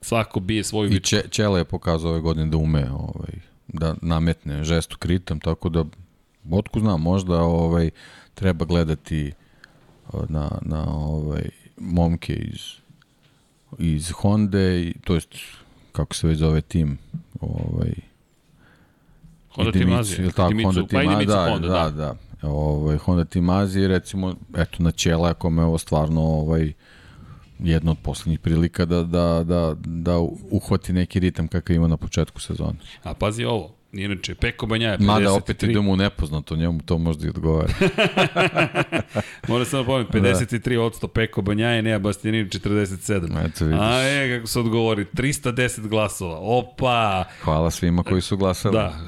svako 0.00 0.40
bije 0.40 0.64
svoju 0.64 0.92
I 0.92 1.00
Če, 1.00 1.22
Čele 1.30 1.60
je 1.60 1.64
pokazao 1.64 2.10
ove 2.10 2.20
godine 2.20 2.46
da 2.46 2.56
ume 2.56 2.90
ovaj, 2.92 3.32
da 3.68 3.94
nametne 4.02 4.64
žestu 4.64 4.96
kritam, 4.98 5.40
tako 5.40 5.68
da, 5.68 5.84
otko 6.50 6.80
znam, 6.80 7.02
možda 7.02 7.42
ovaj, 7.42 7.90
treba 8.34 8.64
gledati 8.64 9.32
na, 10.28 10.58
na 10.62 10.84
ovaj, 10.96 11.61
momke 11.82 12.34
iz, 12.34 12.60
iz 13.78 14.10
Honda, 14.10 14.58
to 15.04 15.14
jest, 15.14 15.34
kako 15.92 16.14
se 16.14 16.26
već 16.26 16.38
zove 16.38 16.60
tim, 16.60 16.98
ovaj, 17.40 17.92
Honda 19.50 19.72
Team 19.72 19.92
Azije. 19.92 20.18
Ili 20.22 20.32
tako, 20.32 20.54
Honda 20.64 20.86
Team, 20.86 21.18
pa 21.18 21.24
da, 21.24 21.50
Honda, 21.50 21.68
da, 21.68 21.90
da, 21.90 22.14
da. 22.42 22.48
ovaj, 22.48 22.96
Honda 22.96 23.24
Team 23.24 23.50
Azije, 23.50 23.88
recimo, 23.88 24.34
eto, 24.56 24.82
na 24.82 24.90
Ćela, 24.90 25.34
kome 25.34 25.62
je 25.62 25.66
ovo 25.66 25.78
stvarno 25.78 26.20
ovaj, 26.20 26.72
jedna 27.58 27.90
od 27.90 27.98
poslednjih 28.02 28.38
prilika 28.40 28.84
da, 28.84 29.02
da, 29.02 29.44
da, 29.44 29.74
da 29.84 30.18
uhvati 30.50 30.92
neki 30.92 31.20
ritam 31.20 31.48
kakav 31.48 31.76
ima 31.76 31.88
na 31.88 31.96
početku 31.96 32.40
sezone. 32.40 32.78
A 33.02 33.14
pazi 33.14 33.44
ovo, 33.44 33.74
Inače, 33.92 34.34
Peko 34.34 34.66
Banjaja, 34.66 34.98
53. 34.98 35.06
Mada 35.06 35.32
opet 35.32 35.62
idemo 35.62 35.92
u 35.92 35.96
nepoznato, 35.96 36.56
njemu 36.56 36.80
to 36.82 36.98
možda 36.98 37.26
i 37.26 37.30
odgovara. 37.30 37.74
Moram 39.48 39.66
samo 39.66 39.84
pomenuti, 39.84 40.18
53 40.18 40.74
da. 40.74 40.82
odsto 40.82 41.08
Peko 41.08 41.42
Banjaje, 41.42 41.82
Nea 41.82 41.98
Bastianini 41.98 42.48
47. 42.48 43.46
Eto 43.46 43.64
vidiš. 43.64 43.80
A 43.80 43.94
je, 43.94 44.38
kako 44.38 44.46
se 44.46 44.60
odgovori, 44.60 45.04
310 45.04 45.88
glasova. 45.88 46.38
Opa! 46.40 47.24
Hvala 47.42 47.70
svima 47.70 48.02
koji 48.02 48.20
su 48.22 48.36
glasali. 48.36 48.74
Da, 48.74 48.98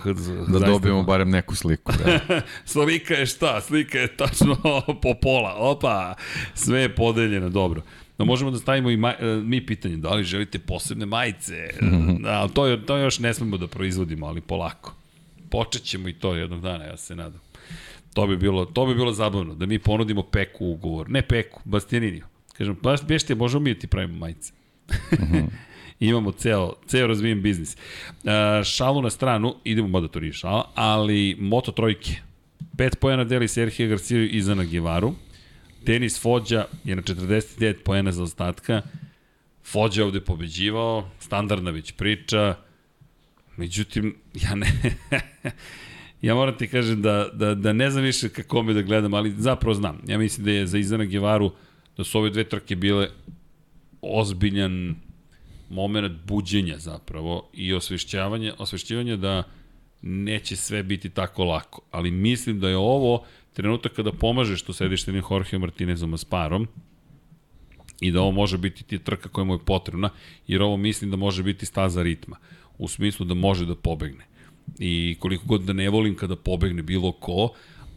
da 0.48 0.58
dobijemo 0.58 1.02
barem 1.02 1.30
neku 1.30 1.54
sliku. 1.54 1.92
Da. 1.92 2.20
Slika 2.64 3.14
je 3.14 3.26
šta? 3.26 3.60
Slika 3.60 3.98
je 3.98 4.16
tačno 4.16 4.56
po 5.02 5.14
pola. 5.22 5.54
Opa! 5.58 6.14
Sve 6.54 6.80
je 6.80 6.94
podeljeno, 6.94 7.48
dobro. 7.48 7.82
Da 8.18 8.24
možemo 8.24 8.50
da 8.50 8.58
stavimo 8.58 8.90
i 8.90 8.96
maj, 8.96 9.14
e, 9.20 9.40
mi 9.44 9.66
pitanje, 9.66 9.96
da 9.96 10.14
li 10.14 10.24
želite 10.24 10.58
posebne 10.58 11.06
majice? 11.06 11.68
-hmm. 11.80 12.22
da, 12.22 12.48
to, 12.48 12.76
to 12.76 12.96
još 12.96 13.18
ne 13.18 13.34
smemo 13.34 13.56
da 13.56 13.66
proizvodimo, 13.66 14.26
ali 14.26 14.40
polako. 14.40 14.94
Počet 15.50 15.82
ćemo 15.82 16.08
i 16.08 16.12
to 16.12 16.34
jednog 16.34 16.60
dana, 16.60 16.84
ja 16.84 16.96
se 16.96 17.16
nadam. 17.16 17.40
To 18.14 18.26
bi 18.26 18.36
bilo, 18.36 18.64
to 18.64 18.86
bi 18.86 18.94
bilo 18.94 19.12
zabavno, 19.12 19.54
da 19.54 19.66
mi 19.66 19.78
ponudimo 19.78 20.22
peku 20.22 20.66
ugovor. 20.66 21.10
Ne 21.10 21.22
peku, 21.22 21.60
Bastianiniju. 21.64 22.24
Kažem, 22.52 22.76
baš 22.82 23.02
bješte, 23.02 23.34
možemo 23.34 23.64
mi 23.64 23.74
da 23.74 23.80
ti 23.80 23.86
pravimo 23.86 24.18
majice. 24.18 24.52
-hmm. 24.88 25.46
imamo 26.00 26.32
ceo, 26.32 26.72
ceo 26.86 27.06
razvijen 27.06 27.42
biznis. 27.42 27.76
Uh, 27.76 28.30
šalu 28.64 29.02
na 29.02 29.10
stranu, 29.10 29.54
idemo, 29.64 29.88
mada 29.88 30.08
to 30.08 30.20
nije 30.20 30.32
šala, 30.32 30.70
ali 30.74 31.36
Moto 31.40 31.72
trojke. 31.72 32.14
Pet 32.76 32.98
pojena 33.00 33.24
deli 33.24 33.48
Serhija 33.48 33.88
Garciju 33.88 34.28
i 34.30 34.42
Zana 34.42 34.64
Givaru. 34.64 35.14
Denis 35.86 36.20
Fođa 36.20 36.66
je 36.84 36.96
na 36.96 37.02
49 37.02 37.74
poena 37.84 38.12
za 38.12 38.22
ostatka. 38.22 38.82
Fođa 39.64 40.04
ovde 40.04 40.20
pobeđivao, 40.20 41.10
standardna 41.18 41.70
već 41.70 41.92
priča. 41.92 42.56
Međutim, 43.56 44.16
ja 44.34 44.54
ne... 44.54 44.66
ja 46.22 46.34
moram 46.34 46.58
ti 46.58 46.68
kažem 46.68 47.02
da, 47.02 47.28
da, 47.32 47.54
da 47.54 47.72
ne 47.72 47.90
znam 47.90 48.04
više 48.04 48.28
kako 48.28 48.62
me 48.62 48.72
da 48.72 48.82
gledam, 48.82 49.14
ali 49.14 49.34
zapravo 49.38 49.74
znam. 49.74 50.00
Ja 50.06 50.18
mislim 50.18 50.44
da 50.44 50.50
je 50.50 50.66
za 50.66 50.78
Izana 50.78 51.04
Gevaru, 51.04 51.52
da 51.96 52.04
su 52.04 52.18
ove 52.18 52.30
dve 52.30 52.44
trke 52.44 52.76
bile 52.76 53.08
ozbiljan 54.02 54.94
moment 55.70 56.12
buđenja 56.26 56.78
zapravo 56.78 57.50
i 57.52 57.74
osvešćavanja, 57.74 58.54
osvešćivanja 58.58 59.16
da 59.16 59.42
neće 60.02 60.56
sve 60.56 60.82
biti 60.82 61.10
tako 61.10 61.44
lako. 61.44 61.82
Ali 61.90 62.10
mislim 62.10 62.60
da 62.60 62.68
je 62.68 62.76
ovo 62.76 63.24
trenutak 63.54 63.92
kada 63.92 64.12
pomažeš 64.12 64.62
tu 64.62 64.72
sedište 64.72 65.12
Jorge 65.30 65.58
Martinezom 65.58 66.14
Asparom 66.14 66.66
i 68.00 68.10
da 68.10 68.20
ovo 68.20 68.30
može 68.30 68.58
biti 68.58 68.84
ti 68.84 68.98
trka 68.98 69.28
koja 69.28 69.44
mu 69.44 69.54
je 69.54 69.64
potrebna, 69.66 70.10
jer 70.46 70.62
ovo 70.62 70.76
mislim 70.76 71.10
da 71.10 71.16
može 71.16 71.42
biti 71.42 71.66
staza 71.66 72.02
ritma, 72.02 72.36
u 72.78 72.88
smislu 72.88 73.26
da 73.26 73.34
može 73.34 73.66
da 73.66 73.74
pobegne. 73.74 74.26
I 74.78 75.16
koliko 75.20 75.46
god 75.46 75.62
da 75.62 75.72
ne 75.72 75.90
volim 75.90 76.16
kada 76.16 76.36
pobegne 76.36 76.82
bilo 76.82 77.12
ko, 77.12 77.52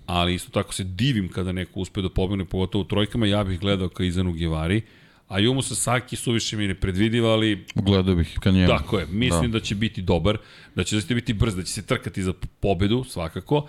ali 0.06 0.34
isto 0.34 0.52
tako 0.52 0.74
se 0.74 0.84
divim 0.84 1.30
kada 1.30 1.52
neko 1.52 1.80
uspe 1.80 2.02
da 2.02 2.10
pobegne, 2.10 2.46
pogotovo 2.46 2.82
u 2.82 2.88
trojkama, 2.88 3.28
ja 3.28 3.44
bih 3.44 3.60
gledao 3.60 3.90
ka 3.90 4.04
Izanu 4.04 4.34
Givari, 4.34 4.82
a 5.28 5.40
Jumu 5.40 5.62
Sasaki 5.62 6.16
suviše 6.16 6.58
mi 6.58 6.68
nepredvidiva, 6.68 7.30
ali... 7.30 7.66
Gledao 7.76 8.16
bih 8.16 8.38
ka 8.40 8.52
njemu. 8.52 8.68
Tako 8.68 9.00
je, 9.00 9.06
mislim 9.06 9.52
da. 9.52 9.60
da 9.60 9.66
će 9.66 9.76
biti 9.76 10.02
dobar, 10.02 10.38
da 10.76 10.84
će 10.84 10.96
zaista 10.96 11.14
biti 11.14 11.34
brz, 11.34 11.56
da 11.56 11.64
će 11.64 11.72
se 11.72 11.86
trkati 11.86 12.24
za 12.24 12.34
pobedu, 12.60 13.04
svakako, 13.04 13.68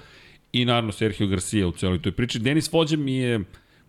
i 0.53 0.65
naravno 0.65 0.93
Sergio 0.93 1.27
Garcia 1.27 1.69
u 1.69 1.73
celoj 1.73 2.03
toj 2.03 2.13
priči. 2.13 2.39
Denis 2.39 2.71
Fođa 2.71 2.97
mi 2.97 3.15
je, 3.15 3.41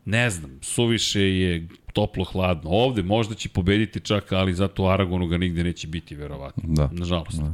ne 0.05 0.29
znam, 0.29 0.59
suviše 0.61 1.21
je 1.21 1.67
toplo-hladno. 1.93 2.69
Ovde 2.69 3.03
možda 3.03 3.35
će 3.35 3.49
pobediti 3.49 3.99
čak, 3.99 4.31
ali 4.31 4.53
zato 4.53 4.85
Aragonu 4.85 5.27
ga 5.27 5.37
nigde 5.37 5.63
neće 5.63 5.87
biti, 5.87 6.15
verovatno. 6.15 6.63
Da. 6.67 6.89
Nažalost. 6.91 7.39
Da. 7.39 7.53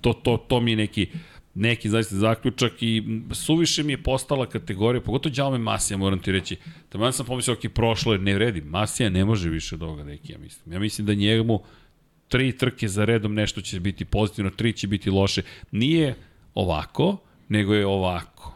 To, 0.00 0.12
to, 0.12 0.36
to 0.48 0.60
mi 0.60 0.70
je 0.70 0.76
neki, 0.76 1.06
neki 1.54 1.88
zaista 1.88 2.16
zaključak 2.16 2.72
i 2.80 3.02
suviše 3.32 3.82
mi 3.82 3.92
je 3.92 4.02
postala 4.02 4.46
kategorija, 4.46 5.00
pogotovo 5.00 5.34
Đalme 5.34 5.58
Masija, 5.58 5.96
moram 5.96 6.18
ti 6.18 6.32
reći. 6.32 6.56
Tamo 6.88 7.12
sam 7.12 7.26
pomislio, 7.26 7.54
ok, 7.54 7.72
prošlo 7.74 8.12
je, 8.12 8.18
ne 8.18 8.34
vredi. 8.34 8.60
Masija 8.60 9.10
ne 9.10 9.24
može 9.24 9.48
više 9.48 9.74
od 9.74 9.82
ovoga, 9.82 10.04
neki, 10.04 10.32
ja 10.32 10.38
mislim. 10.38 10.72
Ja 10.72 10.78
mislim 10.80 11.06
da 11.06 11.14
njemu 11.14 11.60
tri 12.28 12.52
trke 12.58 12.88
za 12.88 13.04
redom 13.04 13.34
nešto 13.34 13.60
će 13.60 13.80
biti 13.80 14.04
pozitivno, 14.04 14.50
tri 14.50 14.72
će 14.72 14.86
biti 14.86 15.10
loše. 15.10 15.42
Nije 15.70 16.14
ovako, 16.54 17.18
nego 17.52 17.74
je 17.74 17.86
ovako. 17.86 18.52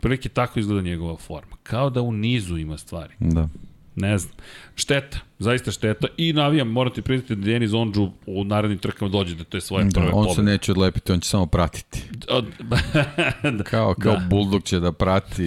Prilike 0.00 0.28
tako 0.28 0.60
izgleda 0.60 0.82
njegova 0.82 1.16
forma. 1.16 1.56
Kao 1.62 1.90
da 1.90 2.02
u 2.02 2.12
nizu 2.12 2.56
ima 2.56 2.78
stvari. 2.78 3.14
Da. 3.18 3.48
Ne 3.96 4.18
znam. 4.18 4.34
Šteta, 4.74 5.18
zaista 5.38 5.70
šteta. 5.70 6.06
I 6.16 6.32
navijam, 6.32 6.68
morate 6.68 7.02
pridati 7.02 7.36
da 7.36 7.44
Denis 7.44 7.72
Ondžu 7.72 8.10
u 8.26 8.44
narednim 8.44 8.78
trkama 8.78 9.10
dođe 9.10 9.34
da 9.34 9.44
to 9.44 9.56
je 9.56 9.60
svoje 9.60 9.84
da, 9.84 10.00
prve 10.00 10.12
on 10.12 10.34
se 10.34 10.42
neće 10.42 10.72
odlepiti, 10.72 11.12
on 11.12 11.20
će 11.20 11.28
samo 11.28 11.46
pratiti. 11.46 12.02
da. 13.58 13.64
Kao, 13.64 13.94
kao 13.94 14.16
da. 14.16 14.26
bulldog 14.30 14.62
će 14.62 14.80
da 14.80 14.92
prati 14.92 15.44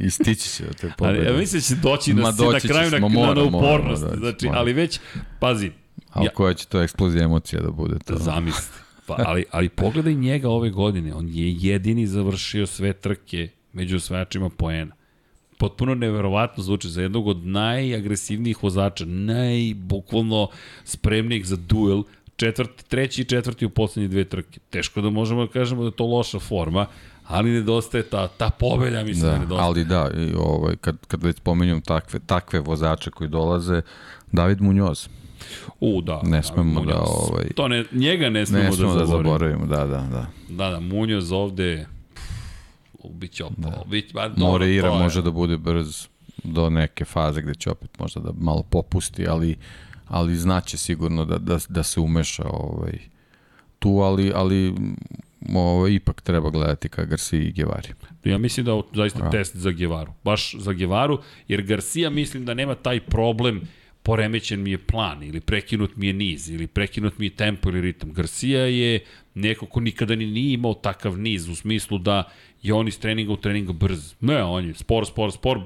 i 0.00 0.10
stići 0.10 0.50
će 0.50 0.64
te 0.80 0.92
pobede. 0.98 1.18
Ali 1.18 1.28
ja 1.28 1.38
mislim 1.38 1.60
da 1.60 1.66
će 1.66 1.74
doći 1.74 2.14
na, 2.14 2.32
doći 2.32 2.66
na 2.66 2.74
kraju 2.74 2.90
na, 2.90 3.08
mora, 3.08 3.34
na, 3.34 3.34
na 3.34 3.42
upornost. 3.42 4.02
Mora, 4.02 4.14
da, 4.14 4.20
znači, 4.20 4.46
mora. 4.46 4.58
ali 4.58 4.72
već, 4.72 5.00
pazi. 5.40 5.70
Ali 6.10 6.26
ja, 6.26 6.30
koja 6.30 6.54
će 6.54 6.66
to 6.66 6.82
eksplozija 6.82 7.24
emocija 7.24 7.62
da 7.62 7.70
bude 7.70 7.98
to? 7.98 8.16
Zamisli. 8.16 8.83
Pa, 9.06 9.16
ali, 9.26 9.44
ali 9.50 9.68
pogledaj 9.68 10.14
njega 10.14 10.48
ove 10.48 10.70
godine, 10.70 11.14
on 11.14 11.28
je 11.28 11.56
jedini 11.58 12.06
završio 12.06 12.66
sve 12.66 12.92
trke 12.92 13.48
među 13.72 13.96
osvajačima 13.96 14.50
poena. 14.50 14.94
Potpuno 15.58 15.94
neverovatno 15.94 16.62
zvuči 16.62 16.88
za 16.88 17.02
jednog 17.02 17.26
od 17.26 17.46
najagresivnijih 17.46 18.62
vozača, 18.62 19.04
najbukvalno 19.04 20.48
spremnijih 20.84 21.46
za 21.46 21.56
duel, 21.56 22.02
četvrti, 22.36 22.84
treći 22.88 23.22
i 23.22 23.24
četvrti 23.24 23.66
u 23.66 23.70
poslednje 23.70 24.08
dve 24.08 24.24
trke. 24.24 24.60
Teško 24.70 25.00
da 25.00 25.10
možemo 25.10 25.46
da 25.46 25.52
kažemo 25.52 25.82
da 25.82 25.88
je 25.88 25.96
to 25.96 26.06
loša 26.06 26.38
forma, 26.38 26.86
ali 27.26 27.50
nedostaje 27.50 28.02
ta, 28.02 28.28
ta 28.28 28.50
pobeda, 28.50 29.04
mislim 29.04 29.26
da, 29.26 29.32
da 29.32 29.38
nedostaje. 29.38 29.66
Ali 29.66 29.84
da, 29.84 30.10
i 30.16 30.34
ovaj, 30.38 30.76
kad, 30.76 31.06
kad 31.06 31.22
već 31.22 31.36
spomenjam 31.36 31.80
takve, 31.80 32.20
takve 32.26 32.60
vozače 32.60 33.10
koji 33.10 33.30
dolaze, 33.30 33.82
David 34.32 34.60
Munoz, 34.60 35.08
U, 35.80 36.00
da. 36.00 36.22
Ne 36.22 36.42
smemo 36.42 36.80
da, 36.80 36.92
da 36.92 37.00
ovaj... 37.00 37.44
To 37.56 37.68
ne, 37.68 37.84
njega 37.92 38.30
ne 38.30 38.46
smemo, 38.46 38.64
ne 38.64 38.72
smemo 38.72 38.92
da, 38.92 38.98
da 38.98 39.06
zaboravimo. 39.06 39.66
Da, 39.66 39.76
da, 39.76 40.06
da. 40.10 40.26
Da, 40.48 40.70
da, 40.70 40.80
Munjoz 40.80 41.32
ovde 41.32 41.86
biće 43.10 43.44
opao. 43.44 43.70
Da. 43.70 43.82
Bić, 43.86 44.12
ba, 44.12 44.30
Moreira 44.36 44.94
može 44.94 45.22
da 45.22 45.30
bude 45.30 45.56
brz 45.56 46.06
do 46.44 46.70
neke 46.70 47.04
faze 47.04 47.42
gde 47.42 47.54
će 47.54 47.70
opet 47.70 47.98
možda 47.98 48.20
da 48.20 48.30
malo 48.38 48.62
popusti, 48.62 49.28
ali 49.28 49.56
ali 50.08 50.36
znaće 50.36 50.78
sigurno 50.78 51.24
da, 51.24 51.38
da, 51.38 51.58
da 51.68 51.82
se 51.82 52.00
umeša 52.00 52.44
ovaj, 52.50 52.98
tu, 53.78 53.88
ali, 53.88 54.32
ali 54.34 54.74
ovaj, 55.54 55.92
ipak 55.92 56.20
treba 56.20 56.50
gledati 56.50 56.88
ka 56.88 57.04
Garcia 57.04 57.40
i 57.40 57.52
Gevari. 57.52 57.88
Ja 58.24 58.38
mislim 58.38 58.66
da 58.66 58.72
je 58.72 58.82
zaista 58.94 59.24
ja. 59.24 59.30
test 59.30 59.56
za 59.56 59.70
Gevaru. 59.70 60.12
Baš 60.24 60.54
za 60.58 60.72
Gevaru, 60.72 61.18
jer 61.48 61.62
Garcia 61.62 62.10
mislim 62.10 62.44
da 62.44 62.54
nema 62.54 62.74
taj 62.74 63.00
problem 63.00 63.60
poremećen 64.04 64.62
mi 64.62 64.70
je 64.70 64.78
plan 64.78 65.22
ili 65.22 65.40
prekinut 65.40 65.96
mi 65.96 66.06
je 66.06 66.12
niz 66.12 66.50
ili 66.50 66.66
prekinut 66.66 67.18
mi 67.18 67.26
je 67.26 67.30
tempo 67.30 67.68
ili 67.68 67.80
ritam. 67.80 68.12
Garcia 68.12 68.66
je 68.66 69.04
neko 69.34 69.66
ko 69.66 69.80
nikada 69.80 70.14
ni 70.14 70.26
nije 70.26 70.54
imao 70.54 70.74
takav 70.74 71.18
niz 71.18 71.48
u 71.48 71.54
smislu 71.54 71.98
da 71.98 72.30
je 72.62 72.74
on 72.74 72.88
iz 72.88 72.98
treninga 73.00 73.32
u 73.32 73.36
treninga 73.36 73.72
brz. 73.72 74.14
Ne, 74.20 74.42
on 74.42 74.66
je 74.66 74.74
spor, 74.74 75.06
spor, 75.06 75.32
spor, 75.32 75.60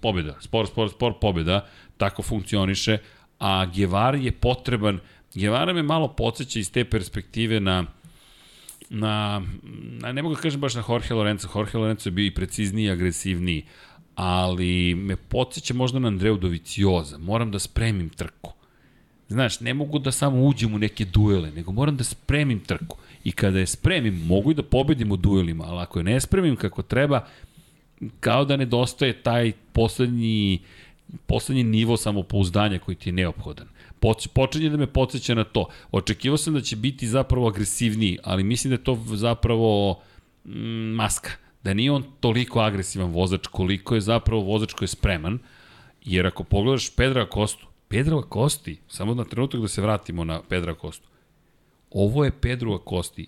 pobjeda. 0.00 0.36
Spor, 0.40 0.66
spor, 0.66 0.90
spor, 0.90 1.14
pobjeda. 1.20 1.68
Tako 1.96 2.22
funkcioniše. 2.22 2.98
A 3.38 3.66
Guevara 3.66 4.18
je 4.18 4.32
potreban. 4.32 5.00
Guevara 5.34 5.72
me 5.72 5.82
malo 5.82 6.08
podsjeća 6.08 6.58
iz 6.58 6.72
te 6.72 6.84
perspektive 6.84 7.60
na 7.60 7.86
na, 8.94 9.42
ne 10.12 10.22
mogu 10.22 10.34
da 10.34 10.40
kažem 10.40 10.60
baš 10.60 10.74
na 10.74 10.82
Jorge 10.88 11.14
Lorenzo. 11.14 11.48
Jorge 11.54 11.78
Lorenzo 11.78 12.08
je 12.08 12.12
bio 12.12 12.26
i 12.26 12.34
precizniji 12.34 12.84
i 12.84 12.90
agresivniji, 12.90 13.66
ali 14.14 14.94
me 14.94 15.16
podsjeća 15.16 15.74
možda 15.74 15.98
na 15.98 16.08
Andreu 16.08 16.36
Dovicioza. 16.36 17.18
Moram 17.18 17.50
da 17.50 17.58
spremim 17.58 18.08
trku. 18.08 18.52
Znaš, 19.28 19.60
ne 19.60 19.74
mogu 19.74 19.98
da 19.98 20.12
samo 20.12 20.44
uđem 20.44 20.74
u 20.74 20.78
neke 20.78 21.04
duele, 21.04 21.50
nego 21.50 21.72
moram 21.72 21.96
da 21.96 22.04
spremim 22.04 22.60
trku. 22.60 22.96
I 23.24 23.32
kada 23.32 23.58
je 23.58 23.66
spremim, 23.66 24.26
mogu 24.26 24.50
i 24.50 24.54
da 24.54 24.62
pobedim 24.62 25.12
u 25.12 25.16
duelima, 25.16 25.64
ali 25.64 25.80
ako 25.80 25.98
je 25.98 26.04
ne 26.04 26.20
spremim 26.20 26.56
kako 26.56 26.82
treba, 26.82 27.26
kao 28.20 28.44
da 28.44 28.56
nedostaje 28.56 29.22
taj 29.22 29.52
poslednji, 29.72 30.60
poslednji 31.26 31.64
nivo 31.64 31.96
samopouzdanja 31.96 32.78
koji 32.78 32.94
ti 32.94 33.08
je 33.08 33.12
neophodan. 33.12 33.68
Počinje 34.34 34.68
da 34.68 34.76
me 34.76 34.86
podsjeća 34.86 35.34
na 35.34 35.44
to. 35.44 35.68
Očekivao 35.92 36.36
sam 36.36 36.54
da 36.54 36.60
će 36.60 36.76
biti 36.76 37.08
zapravo 37.08 37.48
agresivniji, 37.48 38.18
ali 38.24 38.44
mislim 38.44 38.70
da 38.70 38.74
je 38.74 38.84
to 38.84 38.98
zapravo 39.14 40.00
mm, 40.44 40.94
maska 40.94 41.30
da 41.64 41.74
nije 41.74 41.92
on 41.92 42.04
toliko 42.20 42.60
agresivan 42.60 43.10
vozač 43.10 43.46
koliko 43.46 43.94
je 43.94 44.00
zapravo 44.00 44.42
vozač 44.42 44.72
koji 44.72 44.84
je 44.86 44.96
spreman, 44.96 45.38
jer 46.04 46.26
ako 46.26 46.44
pogledaš 46.44 46.96
Pedra 46.96 47.26
Kostu, 47.26 47.66
Pedro 47.88 48.22
Kosti, 48.22 48.80
samo 48.88 49.14
na 49.14 49.24
trenutak 49.24 49.60
da 49.60 49.68
se 49.68 49.82
vratimo 49.82 50.24
na 50.24 50.42
Pedra 50.48 50.74
Kostu, 50.74 51.08
ovo 51.90 52.24
je 52.24 52.40
Pedro 52.40 52.78
Kosti 52.78 53.26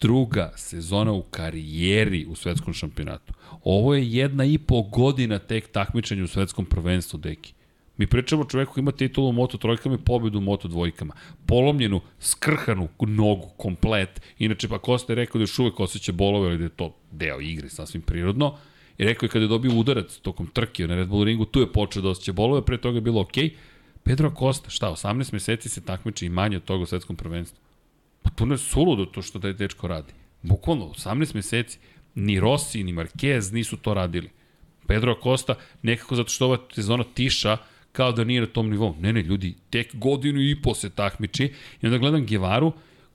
druga 0.00 0.52
sezona 0.56 1.12
u 1.12 1.22
karijeri 1.22 2.26
u 2.26 2.34
svetskom 2.34 2.74
šampionatu. 2.74 3.32
Ovo 3.64 3.94
je 3.94 4.12
jedna 4.12 4.44
i 4.44 4.58
po 4.58 4.82
godina 4.82 5.38
tek 5.38 5.72
takmičenja 5.72 6.24
u 6.24 6.26
svetskom 6.26 6.64
prvenstvu, 6.64 7.18
deki. 7.18 7.54
Mi 8.02 8.06
pričamo 8.06 8.42
o 8.42 8.44
čoveku 8.44 8.72
koji 8.72 8.82
ima 8.82 8.92
titulu 8.92 9.28
u 9.28 9.32
Moto 9.32 9.58
trojkama 9.58 9.94
i 9.94 10.04
pobedu 10.04 10.38
u 10.38 10.40
Moto 10.40 10.68
dvojkama. 10.68 11.14
Polomljenu, 11.46 12.00
skrhanu 12.20 12.88
nogu, 13.00 13.50
komplet. 13.56 14.22
Inače, 14.38 14.68
pa 14.68 14.78
Kosta 14.78 15.12
je 15.12 15.16
rekao 15.16 15.38
da 15.38 15.42
još 15.42 15.58
uvek 15.58 15.80
osjeća 15.80 16.12
bolove, 16.12 16.48
ali 16.48 16.58
da 16.58 16.64
je 16.64 16.70
to 16.70 16.96
deo 17.10 17.40
igre, 17.40 17.68
sasvim 17.68 18.02
prirodno. 18.02 18.56
I 18.98 19.04
rekao 19.04 19.26
je 19.26 19.30
kada 19.30 19.44
je 19.44 19.48
dobio 19.48 19.74
udarac 19.74 20.16
tokom 20.16 20.46
trke 20.46 20.86
na 20.86 20.96
Red 20.96 21.08
Bull 21.08 21.24
ringu, 21.24 21.44
tu 21.44 21.60
je 21.60 21.72
počeo 21.72 22.02
da 22.02 22.08
osjeća 22.08 22.32
bolove, 22.32 22.64
pre 22.64 22.76
toga 22.76 22.96
je 22.96 23.00
bilo 23.00 23.20
okej. 23.20 23.44
Okay. 23.44 23.54
Pedro 24.02 24.32
Costa, 24.38 24.70
šta, 24.70 24.90
18 24.90 25.32
meseci 25.32 25.68
se 25.68 25.84
takmiči 25.84 26.26
i 26.26 26.28
manje 26.28 26.56
od 26.56 26.64
toga 26.64 26.82
u 26.82 26.86
svetskom 26.86 27.16
prvenstvu. 27.16 27.58
Pa 28.22 28.30
to 28.30 28.46
ne 28.46 28.54
je 28.54 28.58
suludo 28.58 29.04
to 29.04 29.22
što 29.22 29.46
je 29.46 29.52
dečko 29.52 29.88
radi. 29.88 30.12
Bukvalno, 30.42 30.84
18 30.84 31.34
meseci. 31.34 31.78
Ni 32.14 32.40
Rossi, 32.40 32.84
ni 32.84 32.92
Marquez 32.92 33.52
nisu 33.52 33.76
to 33.76 33.94
radili. 33.94 34.30
Pedro 34.86 35.16
Costa, 35.22 35.54
nekako 35.82 36.16
zato 36.16 36.28
što 36.28 36.46
ova 36.46 36.58
sezona 36.74 37.04
tiša, 37.14 37.58
kao 37.92 38.12
da 38.12 38.24
nije 38.24 38.40
na 38.40 38.46
tom 38.46 38.70
nivou. 38.70 38.96
Ne, 39.00 39.12
ne, 39.12 39.22
ljudi, 39.22 39.54
tek 39.70 39.96
godinu 39.96 40.40
i 40.40 40.62
po 40.62 40.74
se 40.74 40.90
takmiči 40.90 41.52
i 41.82 41.86
onda 41.86 41.98
gledam 41.98 42.26
Gevaru 42.26 42.72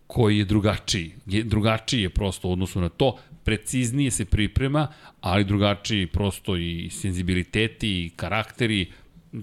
koji 0.08 0.38
je 0.38 0.46
drugačiji. 0.46 1.12
Je, 1.26 1.44
drugačiji 1.44 2.02
je 2.02 2.10
prosto 2.10 2.48
u 2.48 2.52
odnosu 2.52 2.82
na 2.82 2.90
to, 2.90 3.18
preciznije 3.44 4.12
se 4.12 4.26
priprema, 4.26 4.88
ali 5.22 5.44
drugačiji 5.44 6.08
prosto 6.08 6.58
i 6.58 6.90
senzibiliteti 6.92 8.06
i 8.06 8.10
karakteri, 8.16 8.92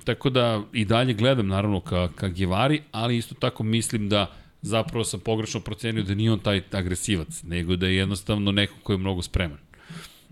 tako 0.05 0.31
da 0.31 0.63
i 0.73 0.85
dalje 0.85 1.15
gledam 1.15 1.47
naravno 1.47 1.81
ka, 1.81 2.09
ka 2.15 2.29
Gevari, 2.29 2.83
ali 2.93 3.17
isto 3.17 3.35
tako 3.35 3.63
mislim 3.63 4.09
da 4.09 4.33
zapravo 4.63 5.05
sam 5.05 5.21
pogrešno 5.21 5.61
procenio 5.61 6.03
da 6.03 6.15
nije 6.15 6.33
on 6.33 6.39
taj 6.39 6.63
agresivac, 6.73 7.43
nego 7.43 7.77
da 7.77 7.87
je 7.87 7.97
jednostavno 7.97 8.53
neko 8.53 8.75
ko 8.83 8.93
je 8.93 8.99
mnogo 8.99 9.23
spreman. 9.23 9.59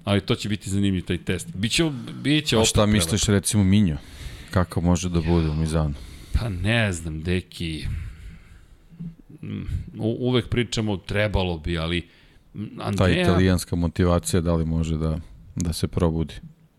Ali 0.05 0.21
to 0.21 0.35
će 0.35 0.49
biti 0.49 0.71
zanimljiv 0.71 1.05
taj 1.05 1.19
test. 1.19 1.49
Biće, 1.55 1.91
biće 2.23 2.59
A 2.59 2.65
šta 2.65 2.87
misliš 2.87 3.25
recimo 3.25 3.65
Minjo? 3.65 3.97
Kako 4.53 4.81
može 4.81 5.09
da 5.09 5.21
bude 5.21 5.49
u 5.49 5.55
Mizanu? 5.55 5.95
Pa 6.33 6.49
ne 6.49 6.93
znam, 6.93 7.23
deki. 7.23 7.87
U, 9.99 10.17
uvek 10.19 10.49
pričamo 10.49 10.97
trebalo 10.97 11.59
bi, 11.59 11.79
ali 11.79 12.09
Andreja... 12.79 13.25
Ta 13.25 13.31
italijanska 13.31 13.77
motivacija 13.77 14.41
da 14.41 14.55
li 14.55 14.65
može 14.65 14.97
da, 14.97 15.19
da 15.57 15.73
se 15.73 15.89
probudi? 15.89 16.35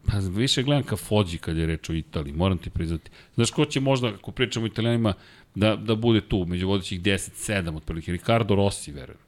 Pa 0.05 0.17
više 0.17 0.63
gledam 0.63 0.83
ka 0.83 0.95
Fođi 0.95 1.37
kad 1.37 1.57
je 1.57 1.65
reč 1.65 1.89
o 1.89 1.93
Italiji, 1.93 2.33
moram 2.33 2.57
ti 2.57 2.69
priznati. 2.69 3.11
Znaš 3.35 3.51
ko 3.51 3.65
će 3.65 3.79
možda, 3.79 4.07
ako 4.07 4.31
pričamo 4.31 4.63
o 4.63 4.67
italijanima, 4.67 5.13
da, 5.55 5.75
da 5.75 5.95
bude 5.95 6.21
tu, 6.21 6.45
među 6.45 6.67
vodećih 6.67 7.01
10-7 7.01 7.77
otprilike. 7.77 8.11
Ricardo 8.11 8.55
Rossi, 8.55 8.91
verujem, 8.91 9.21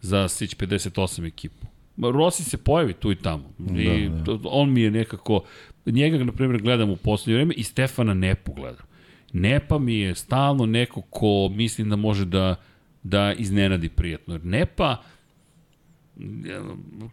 za 0.00 0.28
Sić 0.28 0.56
58 0.56 1.26
ekipu. 1.26 1.66
Rossi 1.96 2.44
se 2.44 2.56
pojavi 2.56 2.92
tu 2.92 3.12
i 3.12 3.16
tamo. 3.16 3.50
I 3.76 4.08
da, 4.08 4.32
da. 4.32 4.38
on 4.44 4.72
mi 4.72 4.80
je 4.80 4.90
nekako, 4.90 5.44
njega, 5.90 6.24
na 6.24 6.32
primjer, 6.32 6.62
gledam 6.62 6.90
u 6.90 6.96
poslednje 6.96 7.34
vreme 7.34 7.54
i 7.54 7.62
Stefana 7.62 8.14
Nepu 8.14 8.52
gledam. 8.52 8.86
Nepa 9.32 9.78
mi 9.78 9.94
je 9.94 10.14
stalno 10.14 10.66
neko 10.66 11.02
ko 11.02 11.48
mislim 11.52 11.90
da 11.90 11.96
može 11.96 12.24
da, 12.24 12.56
da 13.02 13.32
iznenadi 13.32 13.88
prijetno. 13.88 14.34
Jer 14.34 14.44
Nepa, 14.44 15.02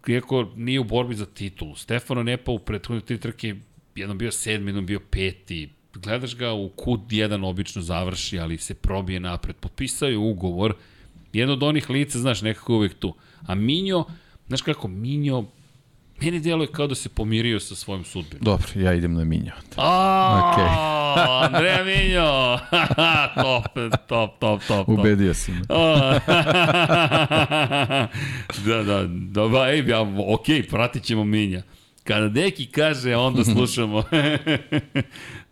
iako 0.08 0.52
nije 0.56 0.80
u 0.80 0.84
borbi 0.84 1.16
za 1.16 1.26
titulu, 1.26 1.76
Stefano 1.76 2.24
Nepa 2.24 2.52
u 2.52 2.60
prethodne 2.60 3.02
tri 3.02 3.18
trke 3.18 3.56
jednom 3.95 4.18
bio 4.18 4.32
sedmi, 4.32 4.70
jednom 4.70 4.86
bio 4.86 4.99
peti, 4.99 5.70
gledaš 5.94 6.36
ga 6.36 6.54
u 6.54 6.70
kud 6.70 7.12
jedan 7.12 7.44
obično 7.44 7.82
završi, 7.82 8.40
ali 8.40 8.58
se 8.58 8.74
probije 8.74 9.20
napred, 9.20 9.56
potpisao 9.56 10.10
je 10.10 10.18
ugovor, 10.18 10.76
jedno 11.34 11.54
od 11.54 11.64
onih 11.64 11.90
lica, 11.90 12.20
znaš, 12.20 12.41
nekako 12.41 12.76
uvek 12.76 12.94
tu. 12.94 13.16
A 13.45 13.56
Minjo, 13.56 14.06
znaš 14.48 14.62
kako, 14.62 14.88
Minjo, 14.88 15.45
meni 16.22 16.39
deluje 16.39 16.68
kao 16.72 16.88
da 16.88 16.95
se 16.95 17.10
pomirio 17.10 17.60
sa 17.60 17.76
svojim 17.76 18.03
sudbinom. 18.03 18.44
Dobro, 18.44 18.68
ja 18.76 18.94
idem 18.94 19.14
na 19.14 19.23
Minjo. 19.23 19.52
A, 19.76 20.53
okay. 20.56 20.68
Andreja 21.45 21.84
Minjo! 21.84 22.57
top, 23.44 23.65
top, 24.07 24.39
top, 24.39 24.61
top. 24.68 24.89
Ubedio 24.89 25.34
si 25.34 25.52
me. 25.52 25.61
da, 28.65 28.84
da, 28.84 29.07
da, 29.48 29.69
ej, 29.69 29.84
ja, 29.88 30.02
ok, 30.27 30.45
pratit 30.69 31.03
ćemo 31.03 31.23
Minja. 31.23 31.61
Kada 32.03 32.30
Deki 32.30 32.65
kaže, 32.65 33.15
onda 33.15 33.44
slušamo. 33.53 34.03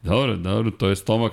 dobro, 0.01 0.35
dobro, 0.35 0.71
to 0.71 0.89
je 0.89 0.95
stomak, 0.95 1.31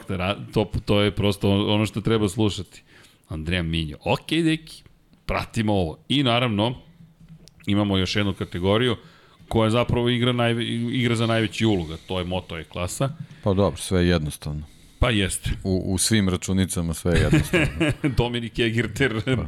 to, 0.52 0.70
to 0.84 1.00
je 1.00 1.10
prosto 1.10 1.50
ono 1.50 1.86
što 1.86 2.00
treba 2.00 2.28
slušati. 2.28 2.82
Andreja 3.28 3.62
Minjo. 3.62 3.96
Ok, 4.04 4.30
Deki, 4.44 4.82
pratimo 5.26 5.72
ovo. 5.72 5.98
I 6.08 6.22
naravno, 6.22 6.74
imamo 7.66 7.96
još 7.98 8.16
jednu 8.16 8.32
kategoriju 8.32 8.96
koja 9.52 9.70
zapravo 9.70 10.08
igra, 10.08 10.32
najve, 10.32 10.64
igra 10.66 11.16
za 11.16 11.26
najveći 11.26 11.66
uloga, 11.66 11.96
to 12.06 12.18
je 12.18 12.24
Moto 12.24 12.58
E 12.58 12.64
klasa. 12.64 13.10
Pa 13.44 13.54
dobro, 13.54 13.76
sve 13.76 14.00
je 14.00 14.08
jednostavno. 14.08 14.62
Pa 14.98 15.10
jeste. 15.10 15.50
U, 15.64 15.82
u 15.86 15.98
svim 15.98 16.28
računicama 16.28 16.94
sve 16.94 17.12
je 17.12 17.20
jednostavno. 17.20 17.66
Dominik 18.18 18.58
Egerter, 18.58 19.22
pa. 19.24 19.44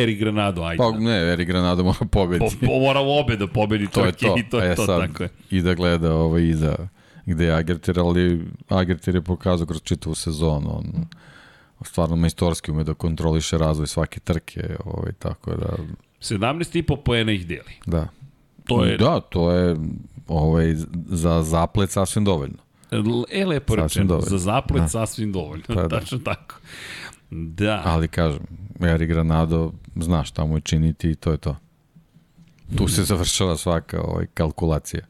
Eri 0.00 0.14
Granado, 0.14 0.62
ajde. 0.62 0.78
Pa 0.78 0.90
ne, 0.90 1.32
Eri 1.32 1.44
Granado 1.44 1.84
mora 1.84 2.06
pobediti. 2.10 2.56
Po, 2.60 2.66
po, 2.66 2.80
mora 2.80 3.00
obe 3.00 3.36
da 3.36 3.46
pobedi 3.46 3.86
to 3.86 4.04
je 4.04 4.12
to. 4.12 4.34
i 4.38 4.42
to 4.50 4.60
je 4.60 4.72
e, 4.72 4.74
to, 4.74 4.86
sad, 4.86 5.00
tako 5.00 5.22
je. 5.22 5.28
I 5.50 5.62
da 5.62 5.74
gleda 5.74 6.14
ovaj, 6.14 6.42
i 6.42 6.54
da 6.54 6.88
gde 7.26 7.44
je 7.44 7.52
Agerter, 7.52 7.98
ali 7.98 8.46
Agerter 8.68 9.14
je 9.14 9.22
pokazao 9.22 9.66
kroz 9.66 9.82
čitavu 9.82 10.14
sezonu. 10.14 10.70
On 10.76 11.06
stvarno 11.84 12.16
majstorski 12.16 12.70
ume 12.70 12.84
da 12.84 12.94
kontroliše 12.94 13.58
razvoj 13.58 13.86
svake 13.86 14.20
trke, 14.20 14.76
ovaj, 14.84 15.12
tako 15.12 15.50
da... 15.50 15.76
17,5 16.20 16.96
poena 17.04 17.32
ih 17.32 17.46
deli. 17.46 17.72
Da. 17.86 18.08
To 18.66 18.84
je... 18.84 18.96
Da, 18.96 19.20
to 19.20 19.50
je 19.52 19.76
ovaj, 20.28 20.74
za 21.06 21.42
zaplet 21.42 21.90
sasvim 21.90 22.24
dovoljno. 22.24 22.56
E, 23.30 23.44
lepo 23.44 23.76
rečeno, 23.76 24.20
za 24.20 24.38
zaplet 24.38 24.82
da. 24.82 24.88
sasvim 24.88 25.32
dovoljno, 25.32 25.64
pa, 25.66 25.74
da. 25.88 25.88
tačno 25.88 26.18
tako. 26.18 26.54
Da. 27.30 27.82
Ali 27.84 28.08
kažem, 28.08 28.40
Eri 28.80 29.06
Granado 29.06 29.72
zna 29.96 30.24
šta 30.24 30.44
mu 30.44 30.56
je 30.56 30.60
činiti 30.60 31.10
i 31.10 31.14
to 31.14 31.30
je 31.30 31.36
to. 31.36 31.56
Tu 32.76 32.88
se 32.88 33.04
završava 33.04 33.56
svaka 33.56 34.02
ovaj, 34.02 34.26
kalkulacija. 34.34 35.02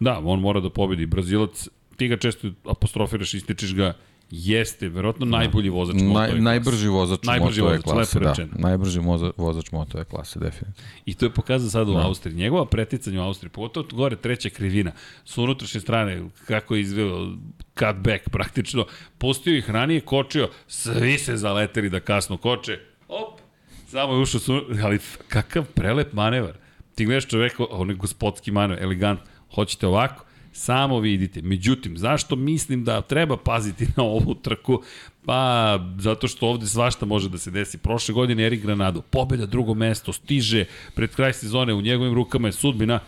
Da, 0.00 0.20
on 0.24 0.40
mora 0.40 0.60
da 0.60 0.70
pobedi. 0.70 1.06
Brazilac, 1.06 1.68
ti 1.96 2.08
ga 2.08 2.16
često 2.16 2.48
apostrofiraš, 2.68 3.34
ističeš 3.34 3.74
ga, 3.74 3.92
jeste 4.30 4.88
verovatno 4.88 5.26
da. 5.26 5.36
najbolji 5.36 5.68
vozač 5.68 5.96
Naj, 5.96 6.10
klase. 6.10 6.40
Najbrži 6.40 6.88
vozač 6.88 7.22
najbrži 7.22 7.60
vozač, 7.60 7.82
klase, 7.82 8.20
da. 8.20 8.34
Najbrži 8.52 9.00
vozač 9.36 9.72
motove 9.72 10.04
klase, 10.04 10.38
definitivno. 10.38 10.74
I 11.06 11.14
to 11.14 11.26
je 11.26 11.30
pokazao 11.30 11.70
sad 11.70 11.88
u 11.88 11.92
da. 11.92 12.06
Austriji. 12.06 12.36
Njegova 12.36 12.66
preticanja 12.66 13.22
u 13.22 13.24
Austriji, 13.24 13.50
pogotovo 13.50 13.86
gore 13.92 14.16
treća 14.16 14.50
krivina, 14.50 14.92
su 15.24 15.42
unutrašnje 15.42 15.80
strane, 15.80 16.22
kako 16.46 16.74
je 16.74 16.80
izveo 16.80 17.32
cutback 17.78 18.28
praktično, 18.30 18.86
pustio 19.18 19.56
ih 19.56 19.70
ranije, 19.70 20.00
kočio, 20.00 20.48
svi 20.66 21.18
se 21.18 21.36
zaleteli 21.36 21.90
da 21.90 22.00
kasno 22.00 22.36
koče, 22.36 22.78
op, 23.08 23.40
samo 23.86 24.14
je 24.14 24.20
ušao, 24.20 24.40
su, 24.40 24.62
ali 24.84 24.98
kakav 25.28 25.64
prelep 25.64 26.12
manevar. 26.12 26.54
Ti 26.94 27.04
gledaš 27.04 27.26
čoveka, 27.26 27.64
on 27.70 27.90
je 27.90 27.96
gospodski 27.96 28.50
manevar, 28.50 28.82
elegant, 28.82 29.20
hoćete 29.54 29.86
ovako, 29.86 30.24
Samo 30.52 31.00
vidite. 31.00 31.42
Međutim, 31.42 31.96
zašto 31.98 32.36
mislim 32.36 32.84
da 32.84 33.00
treba 33.00 33.36
paziti 33.36 33.86
na 33.96 34.02
ovu 34.02 34.34
trku? 34.34 34.82
Pa, 35.24 35.78
zato 35.98 36.28
što 36.28 36.46
ovde 36.46 36.66
svašta 36.66 37.06
može 37.06 37.28
da 37.28 37.38
se 37.38 37.50
desi. 37.50 37.78
Prošle 37.78 38.14
godine 38.14 38.46
Erik 38.46 38.62
Granado, 38.62 39.00
pobeda 39.00 39.46
drugo 39.46 39.74
mesto, 39.74 40.12
stiže 40.12 40.64
pred 40.94 41.14
kraj 41.14 41.32
sezone, 41.32 41.74
u 41.74 41.80
njegovim 41.80 42.14
rukama 42.14 42.48
je 42.48 42.52
sudbina, 42.52 43.00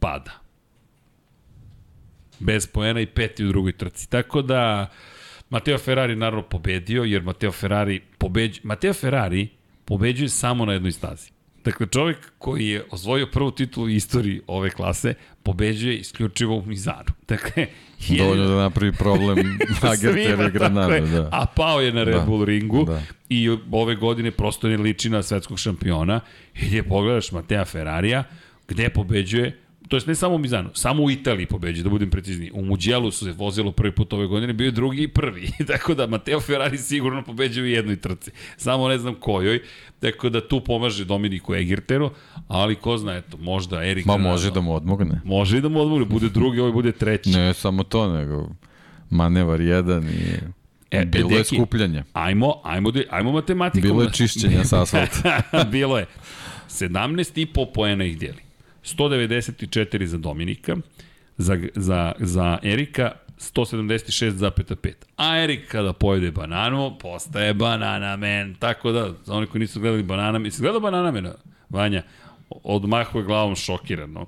pada. 0.00 0.32
Bez 2.38 2.66
poena 2.66 3.00
i 3.00 3.06
peti 3.06 3.44
u 3.44 3.48
drugoj 3.48 3.72
trci. 3.72 4.10
Tako 4.10 4.42
da, 4.42 4.90
Mateo 5.50 5.78
Ferrari 5.78 6.16
naravno 6.16 6.42
pobedio, 6.42 7.04
jer 7.04 7.22
Mateo 7.22 7.52
Ferrari 7.52 8.00
pobeđuje, 8.18 8.60
Mateo 8.64 8.92
Ferrari 8.92 9.48
pobeđuje 9.84 10.28
samo 10.28 10.64
na 10.64 10.72
jednoj 10.72 10.92
stazi. 10.92 11.30
Dakle, 11.68 11.86
čovjek 11.86 12.18
koji 12.38 12.68
je 12.68 12.84
osvojio 12.90 13.26
prvu 13.26 13.50
titulu 13.50 13.86
u 13.86 13.88
istoriji 13.88 14.40
ove 14.46 14.70
klase, 14.70 15.14
pobeđuje 15.42 15.96
isključivo 15.96 16.56
u 16.56 16.66
Mizanu. 16.66 17.12
Dakle, 17.28 17.66
je... 18.08 18.18
Dovoljno 18.18 18.48
da 18.48 18.56
napravi 18.56 18.92
problem 18.92 19.38
Agerter 19.92 20.46
i 20.48 20.50
Granada. 20.50 21.00
Da. 21.00 21.28
A 21.32 21.46
pao 21.56 21.80
je 21.80 21.92
na 21.92 22.04
Red 22.04 22.14
da, 22.14 22.20
Bull 22.20 22.44
ringu 22.44 22.84
da. 22.84 23.02
i 23.28 23.48
ove 23.72 23.94
godine 23.94 24.30
prosto 24.30 24.68
ne 24.68 24.76
liči 24.76 25.10
na 25.10 25.22
svetskog 25.22 25.58
šampiona. 25.58 26.20
I 26.62 26.74
je 26.74 26.82
pogledaš 26.82 27.32
Matea 27.32 27.64
Ferrarija, 27.64 28.24
gde 28.68 28.88
pobeđuje 28.88 29.58
to 29.88 29.96
jest 29.96 30.06
ne 30.06 30.14
samo 30.14 30.34
u 30.34 30.38
Mizanu, 30.38 30.70
samo 30.74 31.02
u 31.02 31.10
Italiji 31.10 31.46
pobeđuje, 31.46 31.82
da 31.82 31.90
budem 31.90 32.10
precizniji. 32.10 32.50
U 32.54 32.64
Muđelu 32.64 33.10
su 33.10 33.24
se 33.24 33.32
vozilo 33.32 33.72
prvi 33.72 33.92
put 33.92 34.12
ove 34.12 34.26
godine, 34.26 34.52
bio 34.52 34.64
je 34.64 34.70
drugi 34.70 35.02
i 35.02 35.08
prvi. 35.08 35.50
tako 35.72 35.94
da 35.94 36.06
Mateo 36.06 36.40
Ferrari 36.40 36.78
sigurno 36.78 37.22
pobeđuje 37.24 37.64
u 37.64 37.66
jednoj 37.66 37.96
trci. 37.96 38.30
Samo 38.56 38.88
ne 38.88 38.98
znam 38.98 39.14
kojoj. 39.14 39.60
Tako 40.00 40.28
da 40.28 40.48
tu 40.48 40.60
pomaže 40.60 41.04
Dominiku 41.04 41.54
Egerteru, 41.54 42.10
ali 42.48 42.74
ko 42.74 42.98
zna, 42.98 43.16
eto, 43.16 43.36
možda 43.36 43.84
Erik... 43.84 44.06
Ma 44.06 44.16
može 44.16 44.50
da 44.50 44.60
mu 44.60 44.74
odmogne. 44.74 45.20
Može 45.24 45.58
i 45.58 45.60
da 45.60 45.68
mu 45.68 45.80
odmogne, 45.80 46.04
bude 46.04 46.28
drugi, 46.28 46.60
ovaj 46.60 46.72
bude 46.72 46.92
treći. 46.92 47.30
Ne 47.30 47.54
samo 47.54 47.82
to, 47.82 48.12
nego 48.12 48.48
manevar 49.10 49.60
jedan 49.60 50.08
i... 50.08 50.58
E, 50.90 51.04
Bilo 51.04 51.30
je 51.30 51.38
deki, 51.38 51.56
skupljanje. 51.56 52.04
Ajmo, 52.12 52.54
ajmo, 52.64 52.90
da- 52.90 53.02
ajmo 53.10 53.32
matematiku. 53.32 53.86
Bilo 53.86 54.02
je 54.02 54.12
čišćenja 54.12 54.64
sa 54.64 54.82
asfalta. 54.82 55.42
Bilo 55.72 55.98
je. 55.98 56.06
17,5 56.68 57.66
poena 57.74 58.04
ih 58.04 58.18
dijeli. 58.18 58.47
194 58.84 60.04
za 60.04 60.18
Dominika, 60.18 60.76
za, 61.38 61.58
za, 61.74 62.12
za 62.18 62.58
Erika 62.62 63.12
176,5. 63.38 64.92
A 65.16 65.38
Erik 65.38 65.68
kada 65.68 65.92
pojede 65.92 66.30
bananu, 66.30 66.98
postaje 66.98 67.54
banana 67.54 68.16
man. 68.16 68.54
Tako 68.58 68.92
da, 68.92 69.12
za 69.24 69.34
oni 69.34 69.46
koji 69.46 69.60
nisu 69.60 69.80
gledali 69.80 70.02
banana 70.02 70.38
man, 70.38 70.50
si 70.50 70.62
gledao 70.62 70.80
banana 70.80 71.10
man, 71.10 71.32
Vanja? 71.70 72.02
Odmahuje 72.50 73.24
glavom 73.24 73.56
šokirano. 73.56 74.26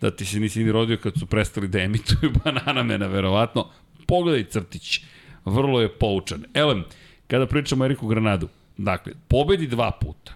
Da 0.00 0.10
ti 0.10 0.24
se 0.24 0.40
nisi 0.40 0.64
ni 0.64 0.72
rodio 0.72 0.96
kad 0.96 1.12
su 1.18 1.26
prestali 1.26 1.68
da 1.68 1.80
emituju 1.80 2.32
banana 2.44 2.82
mena, 2.82 3.06
verovatno. 3.06 3.68
Pogledaj 4.06 4.44
crtić. 4.44 5.00
Vrlo 5.44 5.80
je 5.80 5.98
poučan. 5.98 6.44
Elem, 6.54 6.84
kada 7.26 7.46
pričamo 7.46 7.84
Eriku 7.84 8.06
Granadu, 8.06 8.48
dakle, 8.76 9.12
pobedi 9.28 9.66
dva 9.66 9.90
puta. 9.90 10.32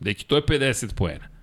Deki, 0.00 0.24
to 0.24 0.36
je 0.36 0.42
50 0.42 0.94
poena. 0.94 1.33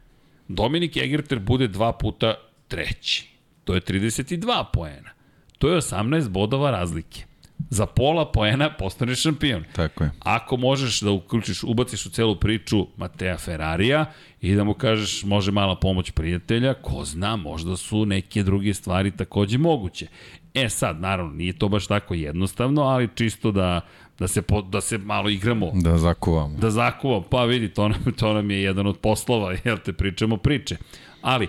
Dominik 0.55 0.97
Egerter 0.97 1.39
bude 1.39 1.67
dva 1.67 1.93
puta 1.93 2.35
treći. 2.67 3.27
To 3.63 3.73
je 3.73 3.81
32 3.81 4.65
poena. 4.73 5.09
To 5.57 5.69
je 5.69 5.77
18 5.77 6.29
bodova 6.29 6.71
razlike. 6.71 7.23
Za 7.69 7.85
pola 7.85 8.31
poena 8.31 8.69
postaneš 8.77 9.21
šampion. 9.21 9.63
Tako 9.75 10.03
je. 10.03 10.11
Ako 10.19 10.57
možeš 10.57 11.01
da 11.01 11.11
uključiš, 11.11 11.63
ubaciš 11.63 12.05
u 12.05 12.09
celu 12.09 12.35
priču 12.35 12.87
Matea 12.97 13.37
Ferrarija 13.37 14.05
i 14.41 14.55
da 14.55 14.63
mu 14.63 14.73
kažeš 14.73 15.23
može 15.23 15.51
mala 15.51 15.75
pomoć 15.75 16.11
prijatelja, 16.11 16.73
ko 16.73 17.05
zna, 17.05 17.35
možda 17.35 17.77
su 17.77 18.05
neke 18.05 18.43
druge 18.43 18.73
stvari 18.73 19.11
takođe 19.11 19.57
moguće. 19.57 20.07
E 20.53 20.69
sad, 20.69 20.99
naravno, 20.99 21.33
nije 21.33 21.53
to 21.53 21.69
baš 21.69 21.87
tako 21.87 22.13
jednostavno, 22.13 22.81
ali 22.81 23.09
čisto 23.15 23.51
da, 23.51 23.81
da, 24.21 24.27
se, 24.27 24.41
po, 24.41 24.61
da 24.61 24.81
se 24.81 24.97
malo 24.97 25.29
igramo 25.29 25.71
Da 25.73 25.97
zakuvamo. 25.97 26.57
da 26.57 26.69
zakuvam, 26.69 27.23
pa 27.29 27.43
vidi, 27.45 27.69
to 27.69 27.87
nam, 27.87 28.13
to 28.19 28.33
nam 28.33 28.51
je 28.51 28.61
jedan 28.61 28.87
od 28.87 28.97
poslova, 28.97 29.55
jel 29.65 29.77
te 29.77 29.93
pričamo 29.93 30.37
priče. 30.37 30.77
Ali, 31.21 31.47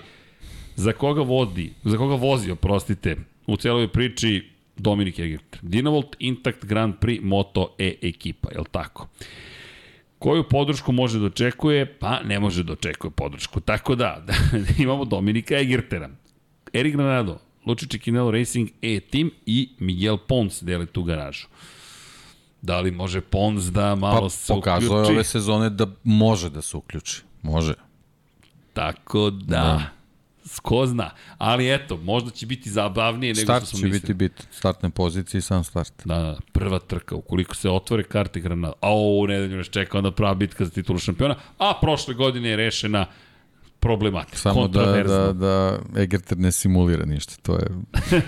za 0.77 0.93
koga 0.93 1.23
vodi, 1.23 1.73
za 1.85 1.97
koga 1.97 2.15
vozi, 2.15 2.51
oprostite, 2.51 3.17
u 3.47 3.57
celoj 3.57 3.89
priči 3.89 4.49
Dominik 4.77 5.19
Egert. 5.19 5.59
Dinavolt 5.63 6.17
Intact 6.19 6.65
Grand 6.65 6.95
Prix 7.01 7.21
Moto 7.23 7.75
E 7.79 7.95
ekipa, 8.03 8.49
jel 8.55 8.65
tako? 8.65 9.09
Koju 10.19 10.45
podršku 10.45 10.93
može 10.93 11.19
da 11.19 11.27
očekuje? 11.27 11.87
Pa 11.99 12.21
ne 12.23 12.41
može 12.41 12.63
da 12.65 12.73
očekuje 12.73 13.11
podršku. 13.11 13.61
Tako 13.61 13.95
da, 13.95 14.23
da 14.27 14.35
imamo 14.85 15.05
Dominika 15.05 15.59
Egertera. 15.59 16.11
Erik 16.73 16.97
Granado, 16.97 17.39
Luči 17.67 17.89
Čekinelo 17.89 18.31
Racing 18.31 18.69
E-Team 18.83 19.31
i 19.47 19.69
Miguel 19.79 20.17
Pons 20.19 20.63
dele 20.63 20.87
tu 20.87 21.03
garažu. 21.03 21.47
Da 22.63 22.81
li 22.81 22.91
može 22.91 23.21
Pons 23.21 23.65
da 23.65 23.95
malo 23.95 24.21
Pa 24.21 24.29
se 24.31 24.55
pokazao 24.55 24.97
je 24.97 25.01
uključi? 25.03 25.15
ove 25.15 25.25
sezone 25.25 25.71
da 25.71 25.87
može 26.05 26.51
da 26.51 26.63
se 26.63 26.77
uključi. 26.77 27.23
Može. 27.43 27.75
Tako 28.73 29.31
da, 29.31 29.57
da. 29.57 29.83
ko 30.63 30.87
zna. 30.87 31.11
Ali 31.39 31.75
eto, 31.75 31.97
možda 31.97 32.31
će 32.31 32.47
biti 32.47 32.71
zabavnije 32.71 33.35
nego 33.35 33.45
Start 33.45 33.67
što 33.67 33.71
će 33.71 33.81
smo 33.81 33.85
biti 33.87 33.95
mislili. 33.95 34.15
bit. 34.15 34.47
Startne 34.51 34.91
pozicije 34.91 35.39
i 35.39 35.43
sam 35.43 35.65
start. 35.65 35.93
Da, 36.05 36.15
da, 36.19 36.39
prva 36.53 36.79
trka, 36.79 37.15
ukoliko 37.15 37.55
se 37.55 37.71
otvore 37.71 38.03
karte 38.03 38.41
Granada, 38.41 38.73
a 38.81 38.95
u 38.95 39.27
nedelju 39.27 39.57
nas 39.57 39.67
čeka 39.67 39.99
onda 39.99 40.11
prava 40.11 40.35
bitka 40.35 40.65
za 40.65 40.71
titulu 40.71 40.99
šampiona, 40.99 41.35
a 41.59 41.79
prošle 41.81 42.15
godine 42.15 42.49
je 42.49 42.57
rešena 42.57 43.07
problematika, 43.83 44.37
Samo 44.37 44.69
da, 44.69 45.03
da, 45.03 45.33
da 45.33 45.79
Egerter 45.97 46.39
ne 46.39 46.53
simulira 46.53 47.05
ništa. 47.05 47.35
To 47.43 47.55
je, 47.55 47.67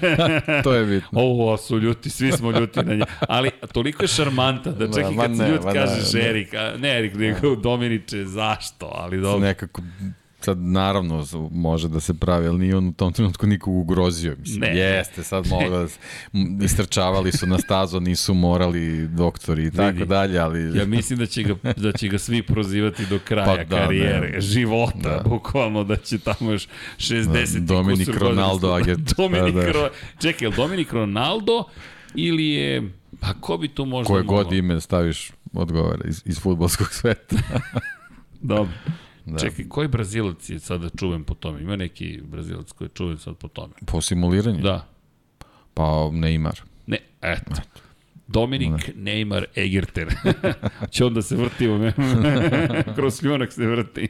to 0.64 0.74
je 0.74 0.86
bitno. 0.86 1.20
Ovo 1.20 1.56
su 1.56 1.78
ljuti, 1.78 2.10
svi 2.10 2.32
smo 2.32 2.51
ljuti 2.51 2.82
na 2.82 2.94
nje. 2.94 3.05
Ali 3.28 3.51
toliko 3.72 4.05
je 4.05 4.09
šarmanta 4.09 4.70
da 4.70 4.86
čak 4.86 5.12
i 5.12 5.16
kad 5.16 5.31
ne, 5.31 5.48
ljut 5.51 5.64
ma 5.64 5.72
ne, 5.72 5.81
kažeš 5.81 6.12
ne. 6.12 6.20
Erik, 6.20 6.52
ne 6.78 6.98
Erik, 6.98 7.14
nego 7.14 7.56
Dominiče, 7.56 8.24
zašto? 8.24 8.90
Ali 8.94 9.20
dobro. 9.20 9.47
Nekako, 9.47 9.82
sad 10.45 10.59
naravno 10.59 11.27
može 11.51 11.89
da 11.89 12.01
se 12.01 12.15
pravi, 12.15 12.47
ali 12.47 12.59
nije 12.59 12.77
on 12.77 12.89
u 12.89 12.93
tom 12.93 13.12
trenutku 13.12 13.47
nikog 13.47 13.77
ugrozio. 13.77 14.37
Mislim, 14.41 14.61
Ne. 14.61 14.77
Jeste, 14.77 15.23
sad 15.23 15.47
mogla 15.47 15.79
da 15.79 15.89
se, 15.89 15.99
istrčavali 16.65 17.33
su 17.33 17.47
na 17.47 17.59
stazu, 17.59 18.01
nisu 18.01 18.35
morali 18.35 19.09
doktori 19.09 19.66
i 19.66 19.71
tako 19.71 19.99
Vidi. 19.99 20.07
dalje, 20.07 20.39
ali... 20.39 20.79
Ja 20.79 20.87
mislim 20.87 21.19
da 21.19 21.27
će 21.27 21.43
ga, 21.43 21.55
da 21.77 21.93
će 21.93 22.09
ga 22.09 22.19
svi 22.19 22.43
prozivati 22.43 23.07
do 23.07 23.19
kraja 23.25 23.47
Pa 23.47 23.57
pa, 23.57 23.65
da, 23.65 23.77
karijere, 23.77 24.31
ne. 24.31 24.41
života, 24.41 24.99
da. 25.03 25.09
Da. 25.09 25.29
bukvalno 25.29 25.85
da 25.85 25.97
će 25.97 26.19
tamo 26.19 26.53
još 26.53 26.69
60 26.99 27.59
Da, 27.59 27.75
Dominik 27.75 28.09
Ronaldo 28.19 28.73
agent. 28.73 29.12
Dominik 29.16 29.55
Da, 29.55 29.62
da. 29.62 29.73
Ro... 29.73 29.89
Čekaj, 30.21 30.45
je 30.47 30.49
li 30.49 30.57
Dominik 30.57 30.93
Ronaldo 30.93 31.65
ili 32.15 32.47
je... 32.47 32.93
Pa 33.21 33.35
ko 33.41 33.57
bi 33.57 33.69
tu 33.69 33.85
možda 33.85 34.12
Koje 34.12 34.23
mogao? 34.23 34.45
god 34.45 34.53
ime 34.53 34.81
staviš 34.81 35.31
odgovara 35.53 36.05
iz, 36.09 36.23
iz 36.25 36.41
futbolskog 36.41 36.89
sveta. 36.91 37.37
Dobro. 38.41 38.73
Da. 39.25 39.33
Da. 39.33 39.39
Čekaj, 39.39 39.65
koji 39.69 39.89
Brazilac 39.89 40.51
je 40.51 40.59
sada 40.59 40.89
čuven 40.99 41.25
po 41.25 41.35
tome? 41.35 41.61
Ima 41.63 41.77
neki 41.77 42.21
Brazilac 42.25 42.73
koji 42.73 42.87
je 42.87 42.93
čuven 42.95 43.19
sad 43.19 43.37
po 43.37 43.49
tome? 43.49 43.73
Po 43.87 44.01
simuliranju? 44.01 44.61
Da. 44.63 44.87
Pa 45.75 45.83
Neymar. 46.13 46.61
Ne, 46.87 46.99
eto. 47.23 47.53
Dominik 48.27 48.91
Neymar 48.97 49.45
Egerter. 49.57 50.09
Će 50.93 51.05
onda 51.05 51.23
se 51.23 51.37
vrti 51.37 51.69
u 51.69 51.79
kroz 52.97 53.21
šljunak 53.21 53.53
se 53.53 53.67
vrti. 53.67 54.09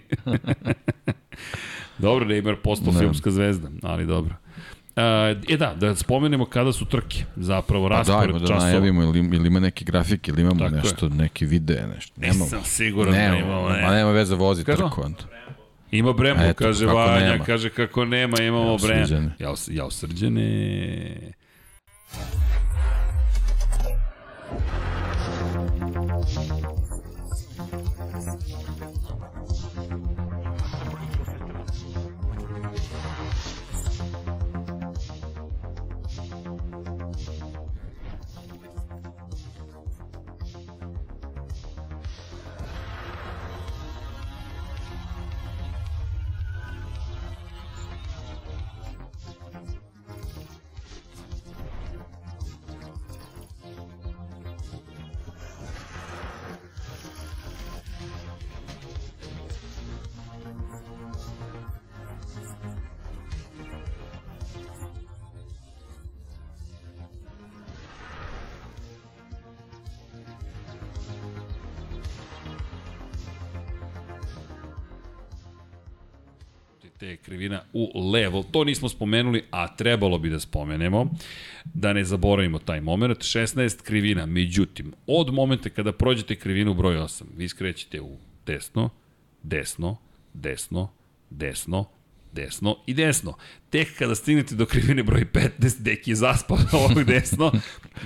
dobro, 1.99 2.27
Neymar 2.27 2.57
postao 2.57 2.93
Ne. 2.93 2.99
filmska 2.99 3.31
zvezda, 3.31 3.69
ali 3.83 4.07
dobro. 4.07 4.35
Uh, 4.97 5.03
e 5.49 5.57
da, 5.57 5.75
da 5.75 5.95
spomenemo 5.95 6.45
kada 6.45 6.73
su 6.73 6.85
trke, 6.85 7.25
zapravo 7.37 7.89
Pa 7.89 7.95
raspored 7.95 8.21
dajmo 8.21 8.39
da 8.39 8.47
časova. 8.47 8.65
najavimo 8.65 9.03
ili, 9.03 9.19
ili 9.19 9.47
ima 9.47 9.61
neki 9.61 9.85
grafik 9.85 10.29
ili 10.29 10.41
imamo 10.43 10.59
Tako 10.59 10.75
je. 10.77 10.83
nešto, 10.83 11.09
neki 11.09 11.47
video, 11.47 11.87
nešto. 11.87 12.13
Nemamo. 12.17 12.45
Nisam 12.45 12.61
siguran 12.65 13.13
da 13.13 13.19
Nema, 13.19 13.37
imamo. 13.37 13.63
ma 13.63 13.73
Ne. 13.73 13.91
nema 13.91 14.11
veze 14.11 14.35
vozi 14.35 14.65
Kako? 14.65 14.79
trku. 14.79 15.03
onda. 15.03 15.19
Ima 15.91 16.13
Brembo, 16.13 16.43
eto, 16.43 16.65
kaže 16.65 16.87
Vanja, 16.87 17.21
nema. 17.21 17.45
kaže 17.45 17.71
kako 17.71 18.05
nema, 18.05 18.37
imamo 18.41 18.67
Jao, 18.67 18.77
Brembo. 18.79 19.07
Srđane. 19.07 19.31
Jao, 19.39 19.55
jao 19.69 19.91
u 77.75 78.11
levo. 78.11 78.43
To 78.43 78.65
nismo 78.65 78.89
spomenuli, 78.89 79.45
a 79.51 79.77
trebalo 79.77 80.19
bi 80.19 80.31
da 80.31 80.41
spomenemo, 80.41 81.11
da 81.65 81.93
ne 81.93 82.05
zaboravimo 82.05 82.59
taj 82.59 82.81
moment. 82.81 83.19
16 83.19 83.83
krivina, 83.83 84.27
međutim, 84.27 84.93
od 85.07 85.35
momenta 85.35 85.69
kada 85.69 85.93
prođete 85.93 86.37
krivinu 86.37 86.75
broj 86.75 86.97
8, 86.97 87.23
vi 87.37 87.49
skrećete 87.49 88.01
u 88.01 88.17
desno, 88.47 88.91
desno, 89.43 89.97
desno, 90.35 90.89
desno, 91.31 91.85
desno 92.33 92.77
i 92.87 92.95
desno. 92.95 93.37
Tek 93.71 93.99
kada 93.99 94.15
stignete 94.15 94.55
do 94.55 94.67
krivine 94.67 95.03
broj 95.03 95.27
15, 95.33 95.81
dek 95.81 96.09
je 96.09 96.15
zaspao 96.15 96.59
ovog 96.73 97.05
desno, 97.05 97.53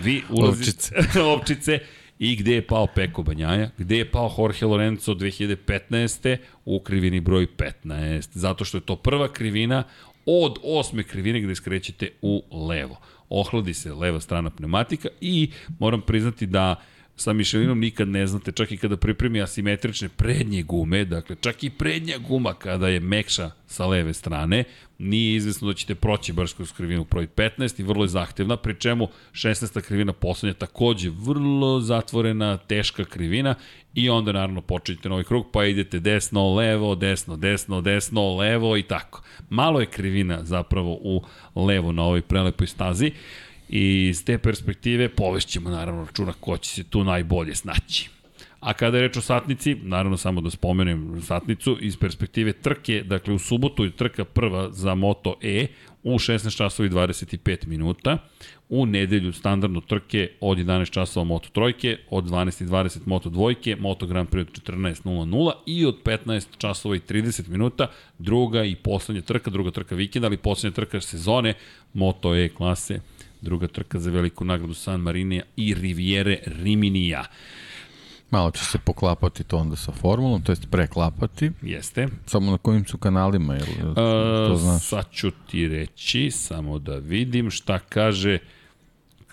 vi 0.03 0.23
ulazite... 0.31 0.95
Ovčice. 0.95 1.21
Ovčice. 1.35 1.79
I 2.19 2.37
gde 2.37 2.55
je 2.55 2.67
pao 2.67 2.87
Peko 2.87 3.23
Banjaja? 3.23 3.71
Gde 3.79 3.99
je 3.99 4.11
pao 4.11 4.35
Jorge 4.39 4.67
Lorenzo 4.67 5.15
2015. 5.15 6.37
u 6.65 6.81
krivini 6.81 7.21
broj 7.21 7.47
15? 7.57 8.29
Zato 8.33 8.65
što 8.65 8.77
je 8.77 8.81
to 8.81 8.97
prva 8.97 9.33
krivina 9.33 9.85
od 10.27 10.59
osme 10.65 11.03
krivine 11.03 11.41
gde 11.41 11.55
skrećete 11.55 12.11
u 12.23 12.43
levo. 12.69 12.97
Ohladi 13.29 13.75
se 13.75 13.93
leva 13.93 14.21
strana 14.21 14.51
pneumatika 14.51 15.09
i 15.21 15.51
moram 15.79 16.01
priznati 16.01 16.47
da 16.47 16.75
sa 17.21 17.33
Michelinom 17.33 17.81
nikad 17.81 18.09
ne 18.09 18.27
znate, 18.27 18.53
čak 18.53 18.73
i 18.73 18.77
kada 18.77 18.97
pripremi 18.97 19.43
asimetrične 19.43 20.09
prednje 20.09 20.63
gume, 20.63 21.05
dakle 21.05 21.37
čak 21.41 21.65
i 21.65 21.71
prednja 21.71 22.19
guma 22.19 22.55
kada 22.55 22.89
je 22.89 23.01
mekša 23.01 23.51
sa 23.67 23.87
leve 23.87 24.15
strane, 24.15 24.65
nije 24.99 25.37
izvesno 25.37 25.69
da 25.69 25.75
ćete 25.75 25.95
proći 25.95 26.33
baš 26.33 26.53
kroz 26.53 26.73
krivinu 26.73 27.07
broj 27.11 27.27
15 27.27 27.81
i 27.81 27.83
vrlo 27.83 28.05
je 28.05 28.09
zahtevna, 28.09 28.57
pri 28.57 28.75
čemu 28.75 29.09
16. 29.33 29.81
krivina 29.81 30.13
poslednja 30.13 30.55
takođe 30.55 31.11
vrlo 31.11 31.81
zatvorena, 31.81 32.57
teška 32.57 33.05
krivina 33.05 33.55
i 33.95 34.11
onda 34.11 34.33
naravno 34.33 34.61
počinjete 34.61 35.09
novi 35.09 35.25
krug, 35.25 35.47
pa 35.53 35.65
idete 35.65 35.99
desno, 35.99 36.55
levo, 36.55 36.95
desno, 36.95 37.37
desno, 37.37 37.81
desno, 37.81 38.37
levo 38.37 38.77
i 38.77 38.83
tako. 38.83 39.23
Malo 39.51 39.81
je 39.81 39.87
krivina 39.87 40.45
zapravo 40.45 40.99
u 41.03 41.23
levo 41.55 41.93
na 41.93 42.03
ovoj 42.03 42.23
prelepoj 42.23 42.67
stazi. 42.67 43.13
I 43.69 44.09
iz 44.09 44.25
te 44.25 44.39
perspektive 44.39 45.09
povešćemo 45.09 45.71
naravno 45.71 46.05
računa 46.05 46.33
ko 46.41 46.57
će 46.57 46.71
se 46.71 46.85
tu 46.85 47.05
najbolje 47.05 47.55
snaći. 47.55 48.09
A 48.61 48.73
kada 48.73 48.97
je 48.97 49.03
reč 49.03 49.17
o 49.17 49.21
satnici, 49.21 49.75
naravno 49.83 50.17
samo 50.17 50.41
da 50.41 50.51
spomenem 50.51 51.23
satnicu, 51.23 51.77
iz 51.81 51.97
perspektive 51.97 52.53
trke, 52.53 53.03
dakle 53.03 53.35
u 53.35 53.39
subotu 53.39 53.85
je 53.85 53.91
trka 53.91 54.25
prva 54.25 54.71
za 54.73 54.95
Moto 54.95 55.37
E 55.43 55.67
u 56.03 56.19
16 56.19 56.57
časova 56.57 56.87
i 56.87 56.91
25 56.91 57.67
minuta, 57.67 58.19
u 58.69 58.87
nedelju 58.87 59.33
standardno 59.33 59.81
trke 59.81 60.31
od 60.41 60.59
11 60.59 60.91
časova 60.91 61.25
Moto 61.25 61.49
trojke, 61.49 61.99
od 62.11 62.25
12.20 62.25 62.99
Moto 63.07 63.31
dvojke, 63.31 63.77
Moto 63.77 64.07
Grand 64.07 64.29
Prix 64.29 64.41
od 64.41 64.77
14.00 64.77 65.53
i 65.67 65.87
od 65.87 65.97
15 66.05 66.47
časova 66.59 66.97
i 66.97 67.01
30 67.01 67.49
minuta 67.49 67.91
druga 68.19 68.65
i 68.65 68.75
poslednja 68.75 69.23
trka, 69.23 69.51
druga 69.51 69.71
trka 69.71 69.95
vikenda, 69.95 70.29
ali 70.29 70.37
poslednja 70.37 70.75
trka 70.75 71.01
sezone 71.01 71.55
Moto 71.95 72.35
E 72.35 72.49
klase 72.49 73.01
druga 73.41 73.69
trka 73.69 73.99
za 73.99 74.11
veliku 74.11 74.45
nagradu 74.45 74.75
San 74.75 75.01
Marinija 75.01 75.43
i 75.57 75.75
Riviere 75.75 76.39
Riminija. 76.47 77.25
Malo 78.31 78.51
će 78.51 78.65
se 78.65 78.79
poklapati 78.79 79.45
to 79.45 79.57
onda 79.57 79.77
sa 79.77 79.93
formulom, 79.93 80.43
to 80.43 80.53
jest 80.53 80.71
preklapati. 80.71 81.51
Jeste. 81.63 82.09
Samo 82.27 82.51
na 82.51 82.59
kojim 82.59 82.85
su 82.85 82.99
kanalima, 82.99 83.55
jel, 83.55 83.95
to 84.49 84.57
znaš? 84.57 84.83
Sad 84.83 85.11
ću 85.13 85.31
ti 85.51 85.69
reći, 85.69 86.31
samo 86.31 86.79
da 86.79 86.97
vidim 86.97 87.51
šta 87.51 87.79
kaže 87.79 88.39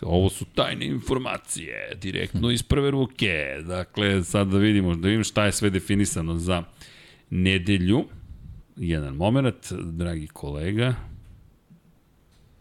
ovo 0.02 0.30
su 0.30 0.46
tajne 0.46 0.86
informacije, 0.86 1.96
direktno 2.02 2.52
iz 2.52 2.64
prve 2.64 2.92
ruke. 2.92 3.62
Dakle, 3.68 4.24
sad 4.24 4.48
da 4.48 4.58
vidimo, 4.58 4.96
da 4.96 5.08
vidim 5.08 5.24
šta 5.24 5.46
je 5.46 5.52
sve 5.52 5.70
definisano 5.70 6.38
za 6.38 6.64
nedelju. 7.30 8.06
Jedan 8.76 9.16
moment, 9.16 9.72
dragi 9.72 10.28
kolega 10.28 10.96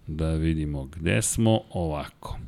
da 0.07 0.31
vidimo 0.31 0.85
gde 0.85 1.23
smo 1.23 1.61
ovako. 1.71 2.39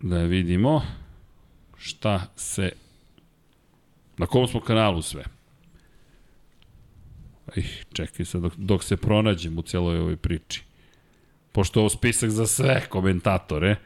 Da 0.00 0.18
vidimo 0.18 0.82
šta 1.76 2.32
se 2.36 2.72
na 4.18 4.26
kom 4.26 4.48
smo 4.48 4.60
kanalu 4.60 5.02
sve. 5.02 5.24
Ih, 7.56 7.84
čekaj 7.92 8.26
sad 8.26 8.42
dok, 8.42 8.56
dok 8.56 8.84
se 8.84 8.96
pronađem 8.96 9.58
u 9.58 9.62
cijeloj 9.62 9.98
ovoj 9.98 10.16
priči. 10.16 10.62
Pošto 11.52 11.80
je 11.80 11.82
ovo 11.82 11.90
spisak 11.90 12.30
za 12.30 12.46
sve 12.46 12.86
komentatore, 12.88 13.76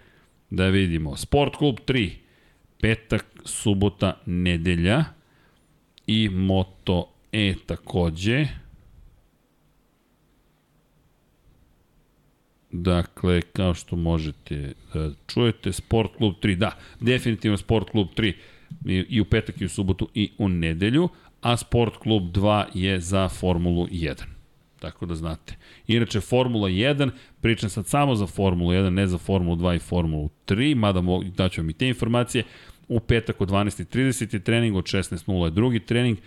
da 0.51 0.66
vidimo. 0.66 1.16
Sport 1.16 1.56
klub 1.56 1.77
3, 1.86 2.10
petak, 2.81 3.27
subota, 3.44 4.20
nedelja 4.27 5.05
i 6.06 6.28
Moto 6.28 7.12
E 7.32 7.55
takođe. 7.66 8.47
Dakle, 12.70 13.43
kao 13.43 13.74
što 13.74 13.97
možete 13.97 14.73
da 14.95 15.11
čujete, 15.27 15.73
Sport 15.73 16.11
klub 16.16 16.35
3, 16.43 16.57
da, 16.57 16.77
definitivno 17.01 17.57
Sport 17.57 17.90
klub 17.90 18.09
3 18.16 18.32
i, 18.86 19.20
u 19.20 19.24
petak 19.24 19.61
i 19.61 19.65
u 19.65 19.69
subotu 19.69 20.09
i 20.15 20.31
u 20.39 20.49
nedelju, 20.49 21.09
a 21.40 21.57
Sport 21.57 21.97
klub 21.97 22.23
2 22.23 22.65
je 22.74 23.01
za 23.01 23.28
Formulu 23.28 23.86
1. 23.86 24.23
Tako 24.78 25.07
da 25.07 25.15
znate. 25.15 25.57
Inače, 25.86 26.20
Formula 26.20 26.69
1, 26.69 27.11
pričam 27.40 27.70
sad 27.70 27.86
samo 27.86 28.15
za 28.15 28.27
Formulu 28.27 28.70
1, 28.70 28.90
ne 28.90 29.07
za 29.07 29.19
Formulu 29.19 29.57
2 29.57 29.77
i 29.77 29.78
Formulu 29.78 30.28
3, 30.47 30.74
mada 30.74 31.03
daću 31.36 31.61
vam 31.61 31.70
i 31.70 31.73
te 31.73 31.89
informacije. 31.89 32.45
U 32.89 33.01
petak 33.01 33.40
od 33.40 33.51
12.30 33.51 34.35
je 34.35 34.40
trening, 34.40 34.77
od 34.77 34.85
16.00 34.85 35.44
je 35.44 35.51
drugi 35.51 35.81
trening, 35.81 36.19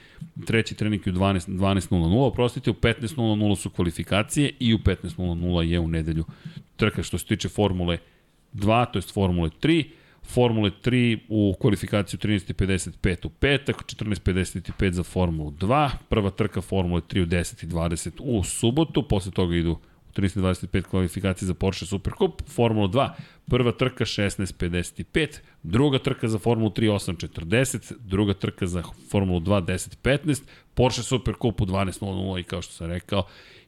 treći 0.45 0.75
trening 0.75 1.07
je 1.07 1.13
u 1.13 1.15
12.00, 1.15 1.57
12 1.57 2.27
oprostite, 2.27 2.71
u 2.71 2.73
15.00 2.73 3.55
su 3.55 3.69
kvalifikacije 3.69 4.51
i 4.59 4.73
u 4.73 4.77
15.00 4.77 5.61
je 5.61 5.79
u 5.79 5.87
nedelju. 5.87 6.25
Trka 6.75 7.03
što 7.03 7.17
se 7.17 7.25
tiče 7.25 7.49
Formule 7.49 7.97
2, 8.53 8.91
to 8.91 8.99
je 8.99 9.03
Formule 9.13 9.49
3, 9.61 9.85
Formule 10.23 10.71
3 10.83 11.19
u 11.29 11.55
kvalifikaciju 11.59 12.19
13.55 12.19 13.25
u 13.25 13.29
petak, 13.29 13.75
14.55 13.75 14.91
za 14.91 15.03
Formulu 15.03 15.51
2, 15.51 15.89
prva 16.09 16.29
trka 16.29 16.61
Formule 16.61 17.01
3 17.01 17.21
u 17.21 17.25
10.20 17.25 18.11
u 18.19 18.43
subotu, 18.43 19.07
posle 19.07 19.31
toga 19.31 19.55
idu 19.55 19.77
325 20.11 20.81
kvalifikacije 20.81 21.47
za 21.47 21.53
Porsche 21.53 21.85
Supercup, 21.85 22.41
Formula 22.47 22.87
2, 22.87 23.09
prva 23.49 23.71
trka 23.71 24.05
16.55, 24.05 25.39
druga 25.63 25.99
trka 25.99 26.27
za 26.27 26.39
Formulu 26.39 26.69
3 26.69 26.91
8.40, 26.91 27.93
druga 27.99 28.33
trka 28.33 28.67
za 28.67 28.83
Formulu 29.09 29.39
2 29.39 29.65
10.15, 29.65 30.41
Porsche 30.73 31.03
Supercup 31.03 31.61
u 31.61 31.65
12.00 31.65 32.39
i 32.39 32.43
kao 32.43 32.61
što 32.61 32.73
sam 32.73 32.87
rekao, 32.87 33.23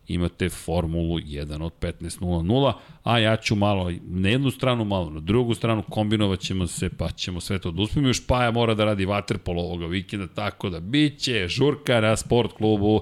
imate 0.08 0.50
Formulu 0.50 1.20
1 1.20 1.64
od 1.64 1.74
15.00, 1.82 2.74
a 3.04 3.20
ja 3.20 3.38
ću 3.38 3.56
malo 3.56 3.92
na 4.04 4.30
jednu 4.30 4.52
stranu, 4.52 4.86
malo 4.86 5.10
na 5.10 5.20
drugu 5.20 5.54
stranu, 5.54 5.84
kombinovat 5.90 6.40
ćemo 6.40 6.68
se, 6.68 6.90
pa 6.98 7.12
ćemo 7.12 7.42
sve 7.42 7.60
to 7.60 7.72
da. 7.72 7.84
Još 7.96 8.28
Paja 8.28 8.52
mora 8.52 8.74
da 8.74 8.86
radi 8.86 9.06
vaterpolo 9.06 9.62
ovoga 9.62 9.86
vikenda, 9.86 10.28
tako 10.28 10.70
da 10.70 10.80
biće 10.80 11.48
žurka 11.48 12.02
na 12.02 12.18
sport 12.18 12.54
klubu 12.54 13.02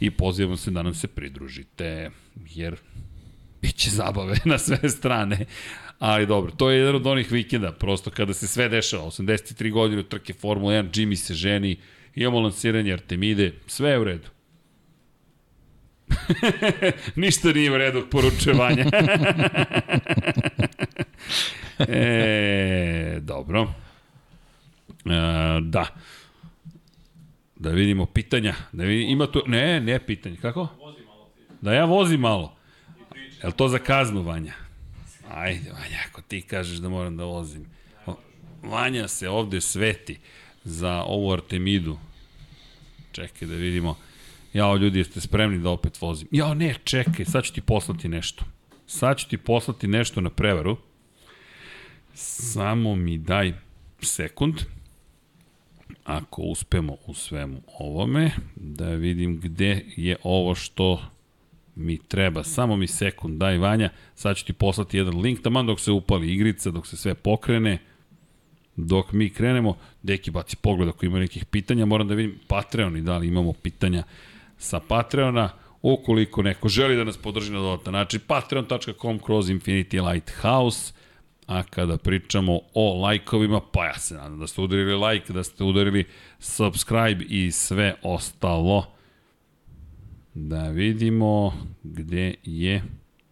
i 0.00 0.10
pozivamo 0.10 0.56
se 0.56 0.70
da 0.70 0.82
nam 0.82 0.94
se 0.94 1.08
pridružite, 1.08 2.10
jer 2.50 2.76
biće 3.62 3.90
zabave 3.90 4.36
na 4.44 4.58
sve 4.58 4.90
strane. 4.90 5.44
Ali 5.98 6.26
dobro, 6.26 6.52
to 6.52 6.70
je 6.70 6.78
jedan 6.78 6.94
od 6.94 7.06
onih 7.06 7.32
vikenda, 7.32 7.72
prosto 7.72 8.10
kada 8.10 8.34
se 8.34 8.46
sve 8.46 8.68
dešava, 8.68 9.04
83 9.04 9.72
godine 9.72 10.02
trke 10.02 10.32
Formula 10.32 10.72
1, 10.72 11.00
Jimmy 11.00 11.14
se 11.14 11.34
ženi, 11.34 11.76
imamo 12.14 12.40
lansiranje 12.40 12.92
Artemide, 12.92 13.52
sve 13.66 13.90
je 13.90 13.98
u 13.98 14.04
redu. 14.04 14.28
Ništa 17.16 17.52
nije 17.52 17.72
u 17.72 17.78
redu 17.78 18.06
poručevanja. 18.10 18.84
e, 21.78 23.18
dobro. 23.20 23.72
E, 25.04 25.60
da. 25.60 25.86
Da 27.56 27.70
vidimo 27.70 28.06
pitanja. 28.06 28.54
Da 28.72 28.84
vidim, 28.84 29.10
ima 29.10 29.26
tu... 29.26 29.42
Ne, 29.46 29.80
ne 29.80 30.06
pitanje. 30.06 30.36
Kako? 30.36 30.68
Da 31.62 31.72
ja 31.72 31.84
vozim 31.84 32.20
malo. 32.20 32.56
Je 33.42 33.46
li 33.46 33.52
to 33.52 33.68
za 33.68 33.78
kaznu, 33.78 34.22
Vanja? 34.22 34.52
Ajde, 35.30 35.70
Vanja, 35.70 35.98
ako 36.08 36.22
ti 36.22 36.42
kažeš 36.42 36.78
da 36.78 36.88
moram 36.88 37.16
da 37.16 37.24
vozim. 37.24 37.66
Vanja 38.62 39.08
se 39.08 39.28
ovde 39.28 39.60
sveti 39.60 40.18
za 40.64 41.02
ovu 41.02 41.32
Artemidu. 41.32 41.98
Čekaj 43.12 43.48
da 43.48 43.54
vidimo. 43.54 43.96
Jao, 44.52 44.76
ljudi, 44.76 44.98
jeste 44.98 45.20
spremni 45.20 45.58
da 45.58 45.70
opet 45.70 46.00
vozim? 46.00 46.28
Jao, 46.30 46.54
ne, 46.54 46.74
čekaj, 46.84 47.24
sad 47.24 47.44
ću 47.44 47.52
ti 47.52 47.60
poslati 47.60 48.08
nešto. 48.08 48.44
Sad 48.86 49.18
ću 49.18 49.28
ti 49.28 49.36
poslati 49.36 49.86
nešto 49.86 50.20
na 50.20 50.30
prevaru. 50.30 50.76
Samo 52.14 52.94
mi 52.94 53.18
daj 53.18 53.52
sekund. 54.00 54.54
Ako 56.04 56.42
uspemo 56.42 56.96
u 57.06 57.14
svemu 57.14 57.62
ovome, 57.78 58.30
da 58.56 58.88
vidim 58.88 59.40
gde 59.40 59.84
je 59.96 60.16
ovo 60.22 60.54
što 60.54 61.11
mi 61.74 61.98
treba. 61.98 62.44
Samo 62.44 62.76
mi 62.76 62.86
sekund, 62.86 63.38
daj 63.38 63.58
Vanja, 63.58 63.90
sad 64.14 64.36
ću 64.36 64.46
ti 64.46 64.52
poslati 64.52 64.96
jedan 64.96 65.20
link, 65.20 65.42
taman 65.42 65.66
dok 65.66 65.80
se 65.80 65.90
upali 65.90 66.32
igrica, 66.32 66.70
dok 66.70 66.86
se 66.86 66.96
sve 66.96 67.14
pokrene, 67.14 67.78
dok 68.76 69.12
mi 69.12 69.30
krenemo, 69.30 69.76
deki 70.02 70.30
baci 70.30 70.56
pogled 70.56 70.88
ako 70.88 71.06
ima 71.06 71.18
nekih 71.18 71.44
pitanja, 71.44 71.86
moram 71.86 72.08
da 72.08 72.14
vidim 72.14 72.38
Patreon 72.46 72.96
i 72.96 73.00
da 73.00 73.18
li 73.18 73.28
imamo 73.28 73.52
pitanja 73.52 74.02
sa 74.58 74.80
Patreona, 74.80 75.50
ukoliko 75.82 76.42
neko 76.42 76.68
želi 76.68 76.96
da 76.96 77.04
nas 77.04 77.16
podrži 77.16 77.52
na 77.52 77.58
dodatan 77.58 77.92
način, 77.92 78.20
patreon.com 78.26 79.18
kroz 79.18 79.50
Infinity 79.50 80.12
Lighthouse, 80.12 80.92
a 81.46 81.62
kada 81.62 81.96
pričamo 81.96 82.60
o 82.74 83.00
lajkovima, 83.00 83.60
pa 83.72 83.86
ja 83.86 83.98
se 83.98 84.14
nadam 84.14 84.38
da 84.38 84.46
ste 84.46 84.60
udarili 84.60 84.94
like, 84.94 85.32
da 85.32 85.44
ste 85.44 85.64
udarili 85.64 86.04
subscribe 86.38 87.24
i 87.28 87.50
sve 87.50 87.94
ostalo. 88.02 88.86
Da 90.34 90.68
vidimo 90.68 91.52
gde 91.82 92.34
je... 92.44 92.82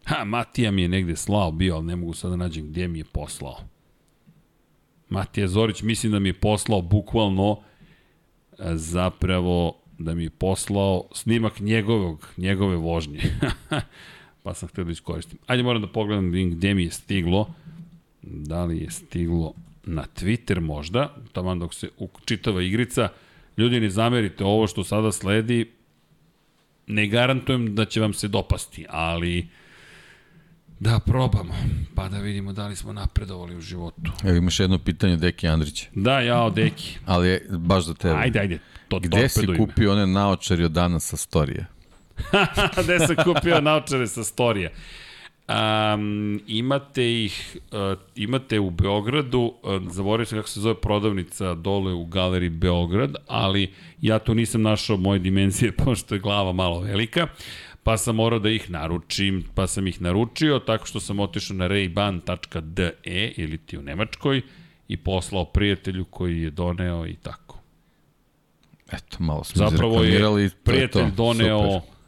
Ha, 0.05 0.25
Matija 0.25 0.71
mi 0.71 0.83
je 0.83 0.89
negde 0.89 1.17
slao 1.17 1.53
bio, 1.53 1.75
ali 1.75 1.87
ne 1.87 1.97
mogu 1.97 2.15
sada 2.15 2.31
da 2.31 2.37
nađem 2.37 2.69
gde 2.69 2.89
mi 2.89 2.99
je 2.99 3.05
poslao. 3.05 3.57
Matija 5.09 5.49
Zorić 5.49 5.83
mislim 5.83 6.13
da 6.13 6.19
mi 6.19 6.29
je 6.29 6.41
poslao 6.41 6.83
bukvalno 6.83 7.61
e, 8.59 8.77
zapravo 8.77 9.77
da 9.99 10.15
mi 10.15 10.23
je 10.23 10.31
poslao 10.31 11.09
snimak 11.13 11.61
njegovog, 11.61 12.29
njegove 12.37 12.77
vožnje. 12.77 13.21
pa 14.43 14.55
sam 14.55 14.69
htio 14.69 14.85
da 14.85 14.91
iskoristim. 14.91 15.39
Ajde 15.47 15.63
moram 15.63 15.83
da 15.83 15.89
pogledam 15.89 16.33
da 16.33 16.57
gde 16.57 16.75
mi 16.75 16.83
je 16.83 16.91
stiglo. 16.91 17.55
Da 18.23 18.65
li 18.65 18.79
je 18.79 18.91
stiglo 18.91 19.55
na 19.85 20.05
Twitter 20.17 20.61
možda, 20.61 21.17
tamo 21.33 21.55
dok 21.55 21.75
se 21.75 21.89
čitava 22.25 22.63
igrica. 22.63 23.09
Ljudi, 23.57 23.81
ne 23.81 23.91
zamerite, 23.91 24.45
ovo 24.45 24.67
što 24.67 24.85
sada 24.85 25.13
sledi, 25.13 25.71
ne 26.91 27.07
garantujem 27.07 27.75
da 27.75 27.85
će 27.85 28.01
vam 28.01 28.13
se 28.13 28.29
dopasti, 28.29 28.87
ali 28.89 29.49
da 30.81 31.01
probamo, 31.07 31.55
pa 31.95 32.09
da 32.09 32.19
vidimo 32.19 32.53
da 32.53 32.67
li 32.67 32.77
smo 32.77 32.93
napredovali 32.93 33.57
u 33.57 33.61
životu. 33.61 34.13
Evo 34.25 34.37
imaš 34.37 34.61
jedno 34.61 34.79
pitanje 34.79 35.17
Deki 35.17 35.49
Andrića. 35.49 35.87
Da, 35.95 36.21
ja 36.21 36.43
o 36.43 36.51
Deki. 36.51 36.99
Ali 37.07 37.29
je 37.29 37.47
baš 37.51 37.85
za 37.85 37.95
tebe. 37.95 38.15
Ajde, 38.15 38.41
ajde. 38.41 38.59
To 38.89 39.01
Gde 39.01 39.29
si 39.29 39.47
kupio 39.59 39.93
one 39.93 40.07
naočari 40.07 40.65
od 40.65 40.73
danas 40.73 41.05
sa 41.09 41.17
storije? 41.17 41.67
Gde 42.85 42.99
sam 42.99 43.17
kupio 43.25 43.61
naočare 43.61 44.07
sa 44.07 44.25
storije? 44.25 44.73
Um, 45.51 46.41
imate 46.47 47.25
ih, 47.25 47.59
uh, 47.73 47.99
imate 48.15 48.61
u 48.61 48.71
Beogradu, 48.71 49.41
uh, 49.63 49.83
zaboravio 49.91 50.27
sam 50.27 50.39
kako 50.39 50.49
se 50.49 50.61
zove 50.61 50.75
prodavnica 50.75 51.55
dole 51.55 51.93
u 51.93 52.05
galeriji 52.05 52.51
Beograd, 52.51 53.15
ali 53.27 53.73
ja 54.01 54.19
tu 54.19 54.35
nisam 54.35 54.63
našao 54.63 54.97
moje 54.97 55.19
dimenzije, 55.19 55.73
pošto 55.85 56.15
je 56.15 56.21
glava 56.21 56.53
malo 56.53 56.81
velika, 56.81 57.27
pa 57.83 57.97
sam 57.97 58.17
morao 58.17 58.39
da 58.39 58.51
ih 58.51 58.71
naručim, 58.71 59.45
pa 59.55 59.67
sam 59.67 59.87
ih 59.87 60.03
naručio 60.03 60.59
tako 60.59 60.87
što 60.87 61.01
sam 61.01 61.21
otišao 61.21 61.57
na 61.57 61.69
rayban.de 61.69 62.93
ili 63.37 63.59
ti 63.59 63.79
u 63.79 63.83
Nemačkoj 63.83 64.43
i 64.89 64.97
poslao 64.97 65.45
prijatelju 65.45 66.05
koji 66.05 66.43
je 66.43 66.51
doneo 66.51 67.07
i 67.07 67.15
tako. 67.15 67.59
Eto, 68.93 69.17
malo 69.19 69.45
smo 69.45 69.69
Zapravo 69.69 70.03
je 70.03 70.51
prijatelj 70.65 71.11
doneo 71.17 71.81
Super 71.81 72.00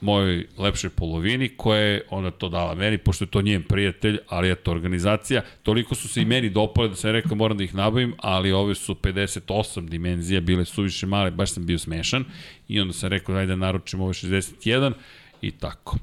mojoj 0.00 0.46
lepšoj 0.58 0.90
polovini, 0.90 1.48
koja 1.56 1.80
je 1.80 2.02
ona 2.10 2.30
to 2.30 2.48
dala 2.48 2.74
meni, 2.74 2.98
pošto 2.98 3.24
je 3.24 3.30
to 3.30 3.42
njen 3.42 3.62
prijatelj, 3.62 4.18
ali 4.28 4.54
to 4.54 4.70
organizacija, 4.70 5.42
toliko 5.62 5.94
su 5.94 6.08
se 6.08 6.22
i 6.22 6.24
meni 6.24 6.50
dopale 6.50 6.88
da 6.88 6.96
sam 6.96 7.10
rekao 7.10 7.36
moram 7.36 7.56
da 7.56 7.64
ih 7.64 7.74
nabavim, 7.74 8.14
ali 8.18 8.52
ove 8.52 8.74
su 8.74 8.94
58 8.94 9.88
dimenzija, 9.88 10.40
bile 10.40 10.64
suviše 10.64 11.06
male, 11.06 11.30
baš 11.30 11.52
sam 11.52 11.66
bio 11.66 11.78
smešan 11.78 12.24
i 12.68 12.80
onda 12.80 12.92
sam 12.92 13.08
rekao 13.08 13.34
daj 13.34 13.46
da 13.46 13.56
naručim 13.56 14.00
ove 14.00 14.12
61 14.12 14.92
i 15.42 15.50
tako. 15.50 15.96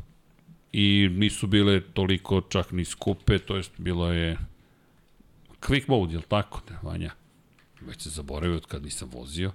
I 0.74 1.10
nisu 1.12 1.48
bile 1.48 1.82
toliko 1.82 2.42
čak 2.42 2.72
ni 2.72 2.86
skupe, 2.86 3.40
to 3.40 3.56
jest 3.56 3.72
bilo 3.78 4.12
je 4.12 4.38
quick 5.62 5.84
mode, 5.88 6.14
je 6.14 6.18
li 6.18 6.24
tako, 6.28 6.62
ne, 6.70 6.78
Vanja? 6.84 7.12
Već 7.82 8.02
se 8.02 8.10
zaboravio 8.10 8.58
od 8.58 8.66
kad 8.66 8.84
nisam 8.84 9.10
vozio. 9.14 9.52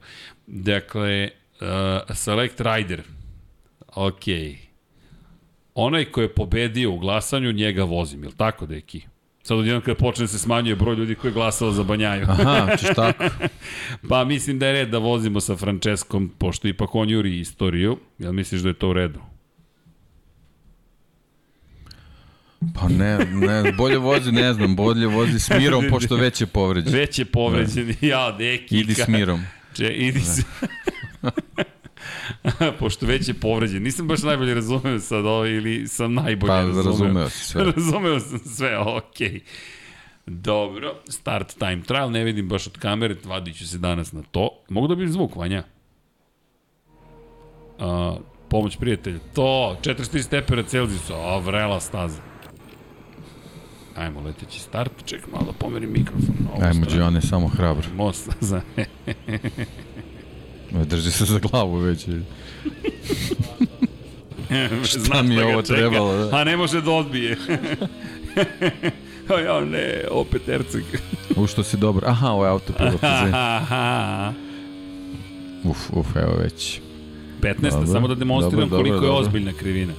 Dakle, 0.47 1.31
uh, 1.60 2.16
Select 2.16 2.60
Rider, 2.60 3.02
Ok. 3.94 4.24
Onaj 5.74 6.05
ko 6.05 6.23
je 6.23 6.35
pobedio 6.35 6.93
u 6.93 6.98
glasanju, 6.98 7.52
njega 7.52 7.85
vozim, 7.85 8.23
li 8.23 8.36
tako, 8.36 8.66
deki? 8.66 9.02
Sad 9.43 9.59
odjednom 9.59 9.82
kada 9.82 9.98
počne 9.98 10.23
da 10.23 10.28
se 10.28 10.39
smanjuje 10.39 10.77
broj 10.77 10.97
ljudi 10.97 11.14
koji 11.14 11.28
je 11.28 11.35
glasao 11.35 11.73
za 11.73 11.82
Banjaju. 11.82 12.27
Aha, 12.28 12.77
ćeš 12.77 12.89
tako. 12.94 13.24
pa 14.09 14.24
mislim 14.24 14.59
da 14.59 14.66
je 14.66 14.73
red 14.73 14.89
da 14.89 14.98
vozimo 14.98 15.40
sa 15.40 15.56
Franceskom, 15.56 16.32
pošto 16.39 16.69
ipak 16.69 16.94
on 16.94 17.10
juri 17.10 17.40
istoriju. 17.40 17.98
Jel 18.19 18.32
misliš 18.32 18.60
da 18.60 18.69
je 18.69 18.74
to 18.74 18.89
u 18.89 18.93
redu? 18.93 19.20
Pa 22.74 22.89
ne, 22.89 23.19
ne, 23.19 23.73
bolje 23.73 23.98
vozi, 23.98 24.32
ne 24.32 24.52
znam, 24.52 24.77
bolje 24.77 25.06
vozi 25.06 25.40
s 25.40 25.51
mirom, 25.51 25.85
pošto 25.90 26.16
već 26.16 26.40
je 26.40 26.47
povređen. 26.47 26.93
Već 26.93 27.19
je 27.19 27.24
povređen, 27.24 27.86
da. 28.01 28.06
ja, 28.06 28.32
deki. 28.32 28.78
Idi 28.78 28.94
s 28.94 29.09
mirom. 29.09 29.40
Če, 29.74 29.89
idi 29.89 30.19
da. 30.19 30.24
s... 30.24 30.40
Pošto 32.79 33.07
već 33.07 33.29
je 33.29 33.35
povređen. 33.35 33.83
Nisam 33.83 34.09
baš 34.09 34.23
najbolje 34.23 34.55
razumeo 34.55 34.99
sad 34.99 35.27
ovo 35.27 35.47
ili 35.47 35.89
sam 35.89 36.15
najbolje 36.15 36.49
pa, 36.49 36.57
razumeo. 36.57 36.83
Pa 36.83 36.91
razumeo 36.91 37.29
sve. 37.29 37.65
razumeo 37.77 38.20
sam 38.20 38.39
sve, 38.39 38.79
okej. 38.79 39.29
Okay. 39.29 39.41
Dobro, 40.27 40.95
start 41.09 41.59
time 41.59 41.83
trial, 41.83 42.11
ne 42.11 42.24
vidim 42.24 42.49
baš 42.49 42.66
od 42.66 42.79
kamere, 42.79 43.16
vadit 43.24 43.59
ću 43.59 43.69
se 43.69 43.79
danas 43.79 44.12
na 44.12 44.23
to. 44.31 44.49
Mogu 44.69 44.87
da 44.87 44.95
bijem 44.95 45.12
zvuk, 45.12 45.37
Vanja? 45.37 45.62
Uh, 47.79 48.19
pomoć 48.49 48.77
prijatelja. 48.77 49.19
To, 49.35 49.77
43 49.83 50.23
stepera 50.23 50.62
Celzijusa, 50.62 51.15
a 51.15 51.39
vrela 51.39 51.81
staza. 51.81 52.20
Ajmo, 53.97 54.20
leteći 54.20 54.61
start, 54.61 54.93
ček 55.05 55.33
malo 55.33 55.45
da 55.45 55.53
pomerim 55.53 55.93
mikrofon. 55.93 56.35
Ajmo, 56.62 56.87
Gione, 56.87 57.20
samo 57.20 57.49
hrabro. 57.49 57.85
Most 57.97 58.31
za... 58.41 58.61
Drži 60.73 61.11
se 61.11 61.24
za 61.24 61.39
glavu 61.39 61.77
već. 61.77 62.07
Šta 64.85 65.23
mi 65.23 65.35
je 65.35 65.47
ovo 65.47 65.62
trebalo? 65.62 66.16
Da? 66.16 66.36
A 66.36 66.44
ne 66.44 66.57
može 66.57 66.81
da 66.81 66.90
odbije. 66.90 67.36
Ja 69.47 69.61
ne, 69.61 70.05
opet 70.11 70.49
Erceg. 70.49 70.82
U 71.36 71.47
što 71.47 71.62
si 71.62 71.77
dobro. 71.77 72.07
Aha, 72.09 72.28
ovo 72.28 72.44
je 72.44 72.51
autopilot. 72.51 72.94
uf, 75.70 75.90
uf, 75.93 76.16
evo 76.16 76.35
već. 76.36 76.81
15. 77.40 77.70
Dobro, 77.70 77.86
samo 77.86 78.09
da 78.09 78.15
demonstriram 78.15 78.69
dobro, 78.69 78.78
koliko 78.78 78.94
dobro, 78.94 79.12
je 79.12 79.19
ozbiljna 79.20 79.53
krivina. 79.53 79.93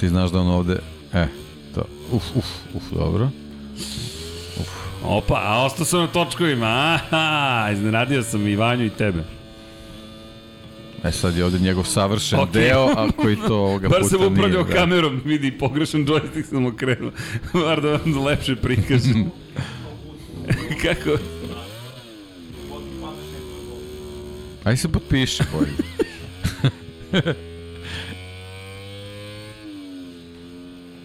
Ti 0.00 0.08
znaš 0.08 0.30
da 0.30 0.40
on 0.40 0.46
ovde... 0.46 0.76
E, 1.12 1.26
to. 1.74 1.82
Uf, 2.12 2.24
uf, 2.36 2.46
uf, 2.74 2.82
dobro. 2.92 3.30
Opa, 5.08 5.40
a 5.44 5.64
ostao 5.64 5.86
sam 5.86 6.00
na 6.00 6.06
točkovima. 6.06 6.66
Aha, 6.66 7.70
iznenadio 7.72 8.22
sam 8.22 8.46
i 8.46 8.56
Vanju 8.56 8.84
i 8.84 8.90
tebe. 8.90 9.24
E 11.04 11.12
sad 11.12 11.36
je 11.36 11.44
ovde 11.44 11.58
njegov 11.58 11.84
savršen 11.84 12.38
okay. 12.38 12.52
deo, 12.52 12.84
a 12.96 13.08
koji 13.16 13.36
to 13.36 13.56
ovoga 13.56 13.88
puta 13.88 13.98
nije. 13.98 14.10
Bar 14.10 14.20
sam 14.20 14.32
upravljao 14.32 14.62
da. 14.62 14.74
kamerom, 14.74 15.22
vidi, 15.24 15.58
pogrešan 15.58 16.06
joystick 16.06 16.44
sam 16.44 16.66
okrenuo. 16.66 17.10
Bar 17.64 17.80
da 17.80 17.90
vam 17.90 18.24
lepše 18.24 18.56
prikažem. 18.56 19.30
Kako? 20.82 21.18
Aj 24.64 24.76
se 24.76 24.88
potpiši, 24.88 25.42
bolje. 25.52 25.72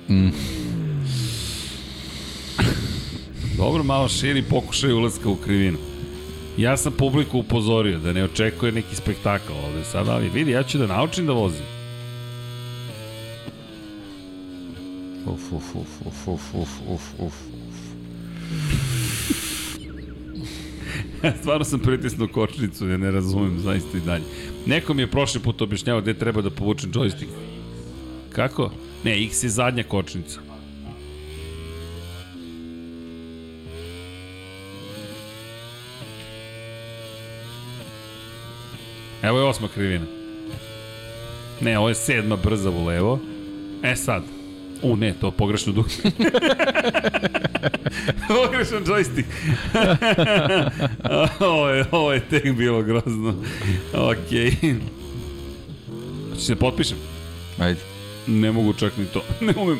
mm. 0.09 0.60
Dobro, 3.61 3.83
malo 3.83 4.09
širi 4.09 4.43
pokušaj 4.43 4.93
ulazka 4.93 5.29
u 5.29 5.35
krivinu. 5.35 5.77
Ja 6.57 6.77
sam 6.77 6.93
publiku 6.93 7.39
upozorio 7.39 7.99
da 7.99 8.13
ne 8.13 8.23
očekuje 8.23 8.71
neki 8.71 8.95
spektakl 8.95 9.53
ovde 9.65 9.83
sad, 9.83 10.07
ali 10.07 10.29
vidi, 10.29 10.51
ja 10.51 10.63
ću 10.63 10.77
da 10.77 10.87
naučim 10.87 11.25
da 11.25 11.33
vozim. 11.33 11.65
Uf, 15.25 15.51
uf, 15.51 15.75
uf, 15.75 15.87
uf, 16.05 16.27
uf, 16.27 16.41
uf, 16.53 16.69
uf, 16.87 17.01
uf. 17.19 17.33
Stvarno 21.41 21.63
sam 21.63 21.79
pritisnuo 21.79 22.27
kočnicu, 22.27 22.87
ja 22.87 22.97
ne 22.97 23.11
razumem 23.11 23.59
zaista 23.59 23.97
i 23.97 24.01
dalje. 24.01 24.23
Neko 24.65 24.93
mi 24.93 25.01
je 25.01 25.11
prošli 25.11 25.41
put 25.41 25.61
objašnjavao 25.61 26.01
gde 26.01 26.13
treba 26.13 26.41
da 26.41 26.49
povučem 26.49 26.91
joystick. 26.91 27.29
Kako? 28.31 28.71
Ne, 29.03 29.23
X 29.23 29.43
je 29.43 29.49
zadnja 29.49 29.83
kočnica. 29.83 30.50
Evo 39.23 39.39
je 39.39 39.45
osma 39.45 39.67
krivina. 39.67 40.05
Ne, 41.61 41.77
ovo 41.77 41.89
je 41.89 41.95
sedma 41.95 42.35
brza 42.35 42.69
u 42.69 42.85
levo. 42.85 43.19
E 43.83 43.95
sad. 43.95 44.23
U, 44.81 44.95
ne, 44.95 45.13
to 45.21 45.31
pogrešno 45.31 45.73
duh. 45.73 45.85
Pogrešan 48.27 48.83
joystick. 48.83 49.25
ovo, 51.39 51.69
je, 51.69 51.85
ovo 51.91 52.13
je 52.13 52.19
tek 52.29 52.53
bilo 52.55 52.81
grozno. 52.81 53.35
Okej. 53.93 54.51
Okay. 54.51 54.75
Hoćeš 56.29 56.45
se 56.45 56.55
potpišem? 56.55 56.97
Ajde. 57.59 57.79
Ne 58.27 58.51
mogu 58.51 58.73
čak 58.73 58.97
ni 58.97 59.05
to. 59.05 59.23
Ne 59.45 59.53
umem. 59.57 59.79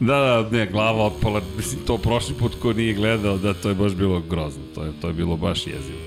Da, 0.00 0.18
da, 0.18 0.48
ne, 0.50 0.66
glava 0.66 1.04
otpala, 1.04 1.42
mislim, 1.56 1.80
to 1.86 1.98
prošli 1.98 2.34
put 2.34 2.54
ko 2.62 2.72
nije 2.72 2.94
gledao, 2.94 3.38
da, 3.38 3.54
to 3.54 3.68
je 3.68 3.74
baš 3.74 3.92
bilo 3.92 4.20
grozno, 4.20 4.62
to 4.74 4.84
je, 4.84 4.92
to 5.00 5.06
je 5.06 5.12
bilo 5.12 5.36
baš 5.36 5.66
jezivo. 5.66 5.98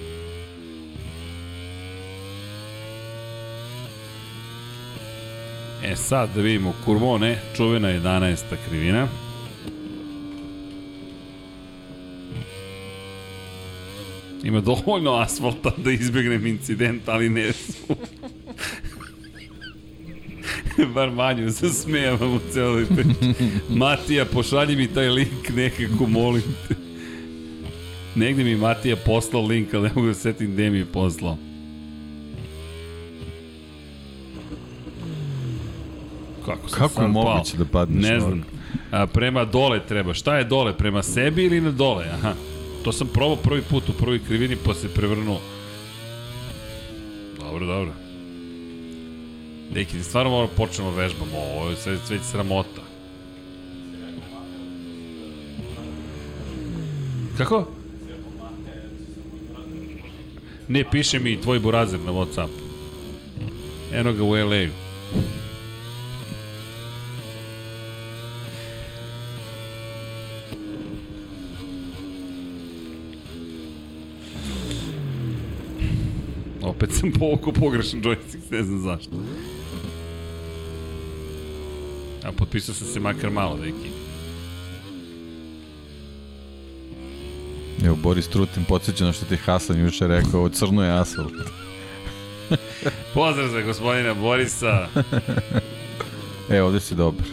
E 5.84 5.96
sad 5.96 6.30
da 6.36 6.42
vidimo 6.42 6.74
Kurvone, 6.86 7.38
čuvena 7.56 7.88
11. 7.88 8.38
krivina. 8.68 9.08
Ima 14.44 14.62
dovoljno 14.62 15.16
asfalta 15.16 15.72
da 15.78 15.92
izbjegnem 15.92 16.46
incident, 16.46 17.10
ali 17.10 17.30
ne 17.30 17.54
su. 17.54 17.96
Bar 20.95 21.11
manju 21.11 21.49
zasmejavam 21.49 22.34
u 22.34 22.40
celoj 22.53 22.86
priči. 22.86 23.34
Matija, 23.80 24.26
pošalji 24.26 24.76
mi 24.76 24.88
taj 24.88 25.10
link 25.10 25.49
nekako, 25.56 26.07
molim 26.07 26.44
te. 26.68 26.76
Negde 28.15 28.44
mi 28.44 28.56
Matija 28.56 28.95
poslao 28.95 29.45
link, 29.45 29.73
ali 29.73 29.84
ne 29.84 29.91
mogu 29.95 30.07
da 30.07 30.14
setim 30.14 30.52
gde 30.52 30.69
mi 30.69 30.78
je 30.78 30.86
poslao. 30.86 31.38
Kako, 36.45 36.68
Kako 36.68 37.02
je 37.02 37.07
moguće 37.07 37.57
pao? 37.57 37.65
da 37.65 37.72
padneš 37.72 38.03
Ne 38.03 38.14
na 38.14 38.19
znam. 38.19 38.44
A, 38.91 39.07
prema 39.07 39.45
dole 39.45 39.80
treba. 39.88 40.14
Šta 40.14 40.38
je 40.38 40.44
dole? 40.44 40.78
Prema 40.78 41.03
sebi 41.03 41.44
ili 41.44 41.61
na 41.61 41.72
dole? 41.72 42.06
Aha. 42.14 42.34
To 42.84 42.91
sam 42.91 43.07
probao 43.07 43.36
prvi 43.36 43.61
put 43.61 43.90
u 43.90 43.94
prvoj 43.94 44.19
krivini 44.28 44.56
pa 44.65 44.73
se 44.73 44.88
prevrnuo. 44.94 45.40
Dobro, 47.40 47.65
dobro. 47.65 47.94
Neki, 49.76 50.03
stvarno 50.03 50.31
moramo 50.31 50.53
počnemo 50.57 50.91
vežbamo. 50.91 51.38
Ovo 51.38 51.69
je 51.69 51.76
sve, 51.76 51.98
sve 52.07 52.19
sramota. 52.19 52.81
Kako? 57.38 57.68
Ne, 60.68 60.84
piše 60.91 61.19
mi 61.19 61.41
tvoj 61.41 61.60
burazer 61.60 61.99
na 61.99 62.11
Whatsapp. 62.11 62.49
Eno 63.93 64.14
ga 64.14 64.23
u 64.23 64.30
LA-u. 64.30 64.72
Opet 76.61 76.89
sam 76.93 77.11
povukao 77.11 77.53
pogrešan 77.53 78.02
joystick, 78.02 78.52
ne 78.52 78.64
znam 78.64 78.80
zašto. 78.80 79.11
A 82.23 82.31
potpisao 82.31 82.76
sam 82.76 82.88
se 82.88 82.99
makar 82.99 83.30
malo, 83.30 83.57
deki. 83.57 83.89
Evo, 87.85 87.95
Boris 87.95 88.27
Trutin 88.27 88.64
podsjeća 88.65 89.06
na 89.06 89.11
što 89.14 89.26
ti 89.26 89.38
Hasan 89.38 89.80
juče 89.80 90.07
rekao, 90.07 90.49
crno 90.49 90.84
je 90.84 90.91
asfalt. 90.91 91.34
Pozdrav 93.14 93.48
za 93.48 93.61
gospodina 93.61 94.14
Borisa. 94.14 94.88
E, 96.49 96.61
ovde 96.61 96.80
si 96.80 96.95
dobar. 96.95 97.26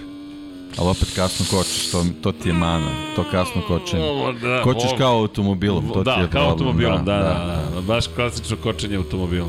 Ali 0.79 0.89
opet 0.91 1.09
kasno 1.17 1.47
kočiš, 1.51 1.91
to, 1.91 2.05
to 2.23 2.33
ti 2.33 2.49
je 2.49 2.53
mana, 2.53 2.91
to 3.17 3.25
kasno 3.31 3.63
kočenje. 3.69 4.03
Da, 4.43 4.63
Kočiš 4.63 4.85
ovo- 4.85 4.99
kao 4.99 5.19
automobilom, 5.19 5.89
to 5.89 5.95
ti 5.95 6.05
da, 6.05 6.11
je 6.11 6.17
kao 6.17 6.29
problem. 6.29 6.49
automobilom, 6.51 7.05
da, 7.05 7.17
da, 7.17 7.71
da, 7.75 7.81
Baš 7.81 8.07
klasično 8.07 8.57
kočenje 8.57 8.97
automobilom. 8.97 9.49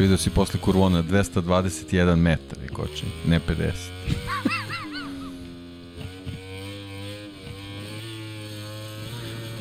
Čuj 0.00 0.08
da 0.08 0.16
si 0.16 0.30
posle 0.30 0.60
kurvona 0.60 1.02
221 1.02 2.16
metar 2.16 2.58
je 2.62 2.68
kočenje, 2.68 3.12
ne 3.26 3.40
50. 3.48 3.72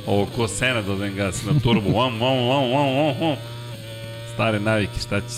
Ovo 0.07 0.25
ko 0.35 0.47
sena 0.47 0.81
dodajem 0.81 1.15
gas 1.15 1.45
na 1.45 1.59
turbu. 1.63 1.91
Vam, 1.91 2.19
vam, 2.19 2.37
vam, 2.37 2.71
vam, 2.71 2.95
vam, 2.95 3.15
vam. 3.21 3.35
Stare 4.33 4.59
navike, 4.59 4.99
šta 4.99 5.21
ćeš? 5.21 5.35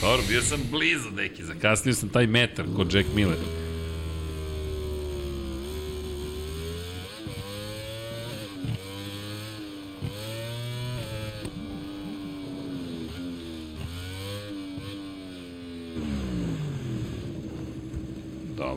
Dobro, 0.00 0.22
bio 0.28 0.42
sam 0.42 0.60
blizu, 0.70 1.10
deki. 1.10 1.44
Zakasnio 1.44 1.94
sam 1.94 2.08
taj 2.08 2.26
metar 2.26 2.66
kod 2.76 2.94
Jack 2.94 3.08
Miller. 3.14 3.61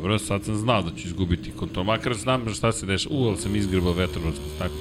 Dobro, 0.06 0.20
sad 0.20 0.44
sam 0.44 0.56
znao 0.56 0.82
da 0.82 0.92
ću 0.92 1.08
izgubiti 1.08 1.52
kontrol. 1.52 1.86
Makar 1.86 2.14
znam 2.14 2.54
šta 2.54 2.72
se 2.72 2.86
deša. 2.86 3.10
U, 3.12 3.28
ali 3.28 3.38
sam 3.38 3.56
izgrbao 3.56 3.94
vetrobransko 3.94 4.44
staklo. 4.56 4.78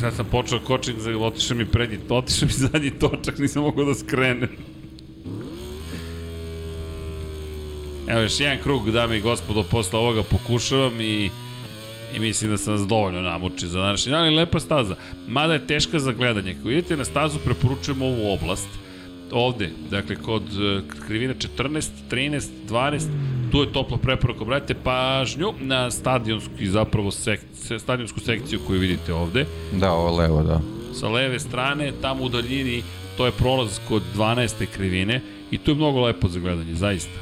Sad 0.00 0.14
sam 0.14 0.26
počeo 0.30 0.58
kočiti, 0.58 1.14
otišao 1.20 1.56
mi 1.56 1.66
prednji, 1.66 1.98
otišao 2.08 2.46
mi 2.46 2.52
zadnji 2.52 2.90
točak, 2.90 3.38
nisam 3.38 3.62
mogao 3.62 3.84
da 3.84 3.94
skrenem. 3.94 4.48
Evo 8.11 8.11
još 8.22 8.40
jedan 8.40 8.58
krug, 8.62 8.90
dame 8.90 9.18
i 9.18 9.20
gospodo, 9.20 9.62
posle 9.62 9.98
ovoga 9.98 10.22
pokušavam 10.22 11.00
i 11.00 11.30
i 12.16 12.18
mislim 12.18 12.50
da 12.50 12.56
sam 12.56 12.88
dovoljno 12.88 13.20
namučio 13.20 13.68
za 13.68 13.80
današnji 13.80 14.10
dan, 14.10 14.20
ali 14.24 14.34
lepa 14.36 14.60
staza. 14.60 14.96
Mada 15.28 15.52
je 15.52 15.66
teška 15.66 15.98
za 15.98 16.12
gledanje. 16.12 16.56
Ako 16.60 16.70
idete 16.70 16.96
na 16.96 17.04
stazu, 17.04 17.38
preporučujem 17.44 18.02
ovu 18.02 18.32
oblast. 18.32 18.68
Ovde, 19.32 19.70
dakle, 19.90 20.16
kod 20.16 20.42
krivina 21.06 21.34
14, 21.34 21.88
13, 22.10 22.48
12, 22.68 23.00
tu 23.52 23.60
je 23.60 23.72
topla 23.72 23.96
preporuka. 23.96 24.42
Obratite 24.42 24.74
pažnju 24.84 25.52
na 25.60 25.90
stadionsku 25.90 26.50
zapravo 26.60 27.10
sek, 27.10 27.40
stadionsku 27.78 28.20
sekciju 28.20 28.60
koju 28.66 28.80
vidite 28.80 29.14
ovde 29.14 29.46
Da, 29.72 29.92
ovo 29.92 30.16
levo, 30.16 30.42
da. 30.42 30.60
sa 30.94 31.08
leve 31.08 31.38
strane, 31.38 31.92
tamo 32.02 32.24
u 32.24 32.28
daljini, 32.28 32.82
to 33.16 33.26
je 33.26 33.32
prolaz 33.32 33.80
kod 33.88 34.02
12. 34.16 34.66
krivine 34.66 35.20
i 35.50 35.58
tu 35.58 35.70
je 35.70 35.74
mnogo 35.74 36.00
lepo 36.00 36.28
za 36.28 36.40
gledanje, 36.40 36.74
zaista. 36.74 37.21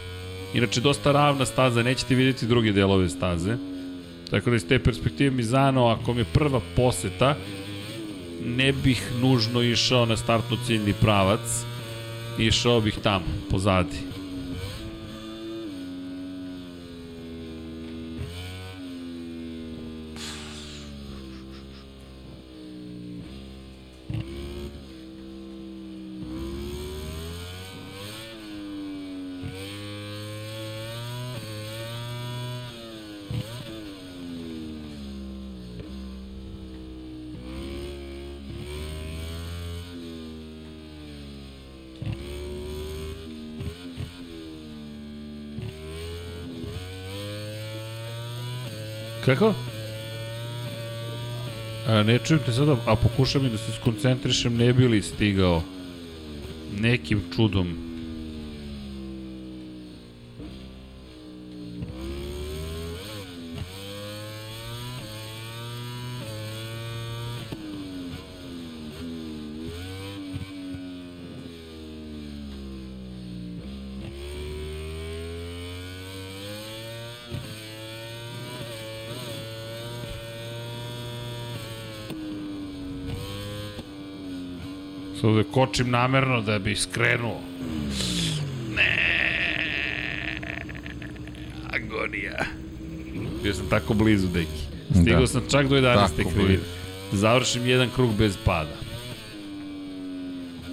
Inače, 0.55 0.81
dosta 0.81 1.13
ravna 1.13 1.47
staza, 1.47 1.83
nećete 1.83 2.15
vidjeti 2.15 2.47
druge 2.47 2.73
delove 2.73 3.09
staze. 3.09 3.57
Tako 4.31 4.51
da 4.51 4.57
iz 4.57 4.67
te 4.67 4.79
perspektive 4.79 5.31
Mizano, 5.31 5.87
ako 5.87 6.15
mi 6.15 6.21
je 6.21 6.33
prva 6.33 6.61
poseta, 6.77 7.37
ne 8.45 8.73
bih 8.73 9.03
nužno 9.21 9.63
išao 9.63 10.07
na 10.07 10.17
startno 10.17 10.57
ciljni 10.67 10.95
pravac, 11.01 11.41
išao 12.39 12.81
bih 12.81 12.99
tamo, 13.03 13.25
pozadi. 13.51 14.10
Ne 52.11 52.19
čujem 52.19 52.43
te 52.47 52.53
sada, 52.53 52.77
a 52.87 52.97
pokušam 52.97 53.47
i 53.47 53.51
da 53.51 53.59
se 53.59 53.73
skoncentrišem, 53.73 54.57
ne 54.57 54.73
bi 54.73 54.89
li 54.89 55.03
stigao 55.03 55.63
nekim 56.81 57.23
čudom. 57.37 57.90
Kočim 85.51 85.91
namerno 85.91 86.41
da 86.41 86.59
bih 86.59 86.81
skrenuo. 86.81 87.41
Ne. 88.77 88.97
Agonija. 91.71 92.45
Bio 93.43 93.55
sam 93.55 93.67
tako 93.71 93.95
blizu, 93.95 94.29
deki. 94.29 94.61
Stigao 95.03 95.21
Da. 95.21 95.27
sam 95.27 95.43
čak 95.51 95.69
do 95.69 95.77
11. 95.77 96.17
Tako 96.17 96.31
krivine. 96.31 96.59
Završim 97.13 97.67
jedan 97.67 97.89
krug 97.95 98.15
bez 98.19 98.37
pada. 98.45 98.77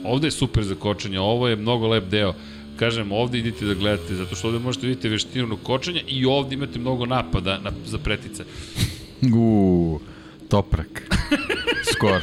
Ovde 0.04 0.28
je 0.28 0.32
super 0.32 0.64
za 0.64 0.76
kočenje, 0.76 1.20
ovo 1.20 1.48
je 1.48 1.56
mnogo 1.56 1.88
lep 1.88 2.04
deo. 2.04 2.34
Kažem, 2.76 3.12
ovde 3.12 3.38
idite 3.38 3.66
da 3.66 3.74
gledate, 3.74 4.16
zato 4.16 4.36
što 4.36 4.48
ovde 4.48 4.60
možete 4.60 4.88
vidjeti 4.88 5.10
veštinu 5.10 5.58
kočenja 5.58 6.02
i 6.08 6.26
ovde 6.26 6.56
imate 6.56 6.80
mnogo 6.80 7.06
napada 7.06 7.60
na, 7.64 7.72
za 7.86 7.98
pretice. 7.98 8.44
Uuu, 9.36 10.00
toprak. 10.50 11.16
Skoro. 11.94 12.20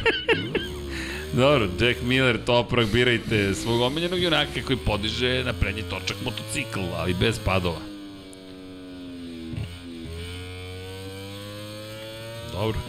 Dobro, 1.35 1.67
Jack 1.79 2.01
Miller, 2.03 2.39
Toprak, 2.45 2.87
birajte 2.93 3.53
svog 3.53 3.81
omiljenog 3.81 4.19
junaka 4.19 4.61
koji 4.67 4.77
podiže 4.77 5.43
na 5.43 5.53
prednji 5.53 5.83
točak 5.89 6.17
motocikl, 6.25 6.79
ali 6.97 7.13
bez 7.13 7.39
padova. 7.45 7.79
Dobro. 12.53 12.79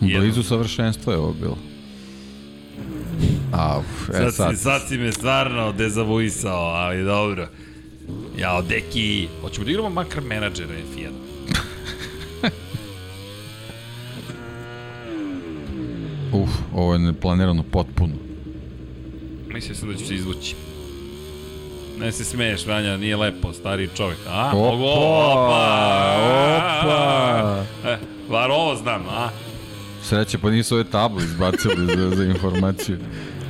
Blizu 0.00 0.42
savršenstva 0.42 1.12
je 1.12 1.18
ovo 1.18 1.32
bilo. 1.32 1.58
A, 3.52 3.78
uf, 3.78 4.08
e 4.08 4.12
Sad, 4.12 4.34
sad, 4.34 4.56
si, 4.56 4.62
sad 4.62 4.82
si 4.88 4.98
me 4.98 5.12
stvarno 5.12 5.72
dezavuisao, 5.72 6.64
ali 6.64 7.04
dobro. 7.04 7.48
Jao, 8.38 8.62
deki, 8.62 9.28
hoćemo 9.40 9.64
da 9.64 9.70
igramo 9.70 9.90
makar 9.90 10.22
menadžera 10.22 10.74
F1. 10.74 11.10
uf, 16.32 16.50
ovo 16.76 16.92
je 16.92 16.98
neplanirano 16.98 17.62
potpuno. 17.62 18.12
Mislio 19.48 19.74
sam 19.74 19.88
da 19.88 19.98
ću 19.98 20.06
se 20.06 20.14
izvući. 20.14 20.54
Ne 22.00 22.12
se 22.12 22.24
smeješ, 22.24 22.66
Vanja, 22.66 22.96
nije 22.96 23.16
lepo, 23.16 23.52
stari 23.52 23.88
čovjek. 23.96 24.18
A, 24.28 24.48
Opa, 24.48 24.56
mogu, 24.56 24.84
opa, 24.84 26.16
opa. 26.82 27.64
E, 27.90 27.98
var 28.28 28.50
ovo 28.50 28.76
znam, 28.76 29.02
a? 29.08 29.28
Sreće, 30.02 30.38
pa 30.38 30.50
nisu 30.50 30.74
ove 30.74 30.84
table 30.84 31.24
izbacili 31.24 31.96
za, 31.96 32.16
za 32.16 32.24
informaciju. 32.24 32.98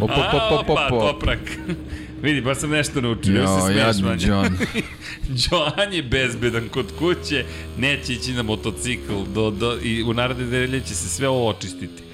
Opa, 0.00 0.14
A, 0.14 0.28
opa, 0.28 0.54
opa, 0.54 0.72
opa, 0.72 0.88
toprak. 0.88 1.40
Vidi, 2.22 2.40
baš 2.40 2.58
sam 2.58 2.70
nešto 2.70 3.00
naučio, 3.00 3.36
jo, 3.36 3.46
se 3.46 3.64
smeješ, 3.64 3.86
jadni 3.86 4.02
Vanja. 4.02 4.26
John. 4.26 4.56
Joan 5.42 5.92
je 5.92 6.02
bezbedan 6.02 6.68
kod 6.68 6.86
kuće, 6.98 7.44
neće 7.78 8.12
ići 8.12 8.32
na 8.32 8.42
motocikl 8.42 9.12
do, 9.34 9.50
do, 9.50 9.78
i 9.82 10.02
u 10.02 10.14
naredne 10.14 10.44
nedelje 10.44 10.80
će 10.80 10.94
se 10.94 11.08
sve 11.08 11.28
ovo 11.28 11.48
očistiti. 11.48 12.05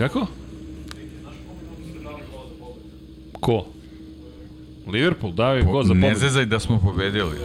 Kako? 0.00 0.26
Ko? 3.40 3.66
Liverpool 4.86 5.32
dao 5.32 5.54
je 5.54 5.62
go 5.62 5.82
za 5.82 5.94
Ne 5.94 6.00
pobedu. 6.00 6.20
zezaj 6.20 6.46
da 6.46 6.60
smo 6.60 6.78
pobedili. 6.78 7.36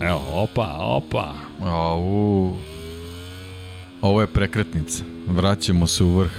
Evo, 0.00 0.22
opa, 0.32 0.76
opa. 0.78 1.34
Au. 1.60 2.52
Ovo 4.02 4.20
je 4.20 4.26
prekretnica. 4.26 5.04
Vraćamo 5.26 5.86
se 5.86 6.04
u 6.04 6.16
vrh. 6.18 6.32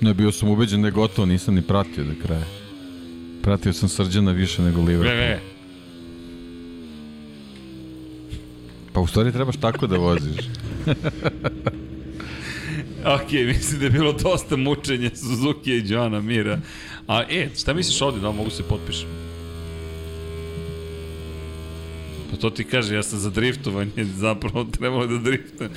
Ne, 0.00 0.14
bio 0.14 0.32
sam 0.32 0.48
ubeđen 0.48 0.82
da 0.82 0.88
je 0.88 0.92
gotovo, 0.92 1.26
nisam 1.26 1.54
ni 1.54 1.62
pratio 1.62 2.04
do 2.04 2.12
kraja. 2.22 2.44
Pratio 3.42 3.72
sam 3.72 3.88
Srđana 3.88 4.32
više 4.32 4.62
nego 4.62 4.80
Liverpool. 4.82 5.16
gle. 5.16 5.38
Pa 8.92 9.00
u 9.00 9.06
stvari 9.06 9.32
trebaš 9.32 9.56
tako 9.56 9.86
da 9.86 9.96
voziš. 9.96 10.36
Ok, 13.04 13.32
mislim 13.32 13.80
da 13.80 13.86
je 13.86 13.90
bilo 13.90 14.12
dosta 14.12 14.56
mučenja 14.56 15.10
Suzuki 15.14 15.72
i 15.72 15.82
Johana 15.86 16.20
Mira. 16.20 16.58
A, 17.06 17.22
e, 17.30 17.48
šta 17.58 17.74
misliš 17.74 18.02
ovde, 18.02 18.20
da 18.20 18.32
mogu 18.32 18.50
se 18.50 18.62
potpišem? 18.62 19.08
Pa 22.30 22.36
to 22.36 22.50
ti 22.50 22.64
kaže, 22.64 22.94
ja 22.94 23.02
sam 23.02 23.18
za 23.18 23.30
driftovanje, 23.30 24.04
zapravo 24.04 24.64
trebalo 24.78 25.06
da 25.06 25.18
driftujem. 25.18 25.72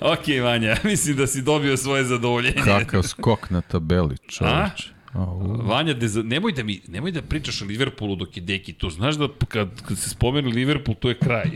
Ok, 0.00 0.42
Vanja, 0.42 0.76
mislim 0.84 1.16
da 1.16 1.26
si 1.26 1.42
dobio 1.42 1.76
svoje 1.76 2.04
zadovoljenje. 2.04 2.62
Kakav 2.64 3.02
skok 3.02 3.50
na 3.50 3.60
tabeli, 3.60 4.16
čoveč. 4.28 4.90
Au. 5.12 5.66
Vanja, 5.66 5.94
deza, 5.94 6.22
nemoj, 6.22 6.52
da 6.52 6.62
mi, 6.62 6.80
nemoj 6.88 7.12
da 7.12 7.22
pričaš 7.22 7.62
o 7.62 7.64
Liverpoolu 7.64 8.16
dok 8.16 8.36
je 8.36 8.42
Deki 8.42 8.72
tu. 8.72 8.90
Znaš 8.90 9.14
da 9.14 9.28
kad, 9.48 9.82
kad 9.88 9.98
se 9.98 10.10
spomene 10.10 10.48
Liverpool, 10.48 10.94
to 10.94 11.08
je 11.08 11.14
kraj. 11.18 11.50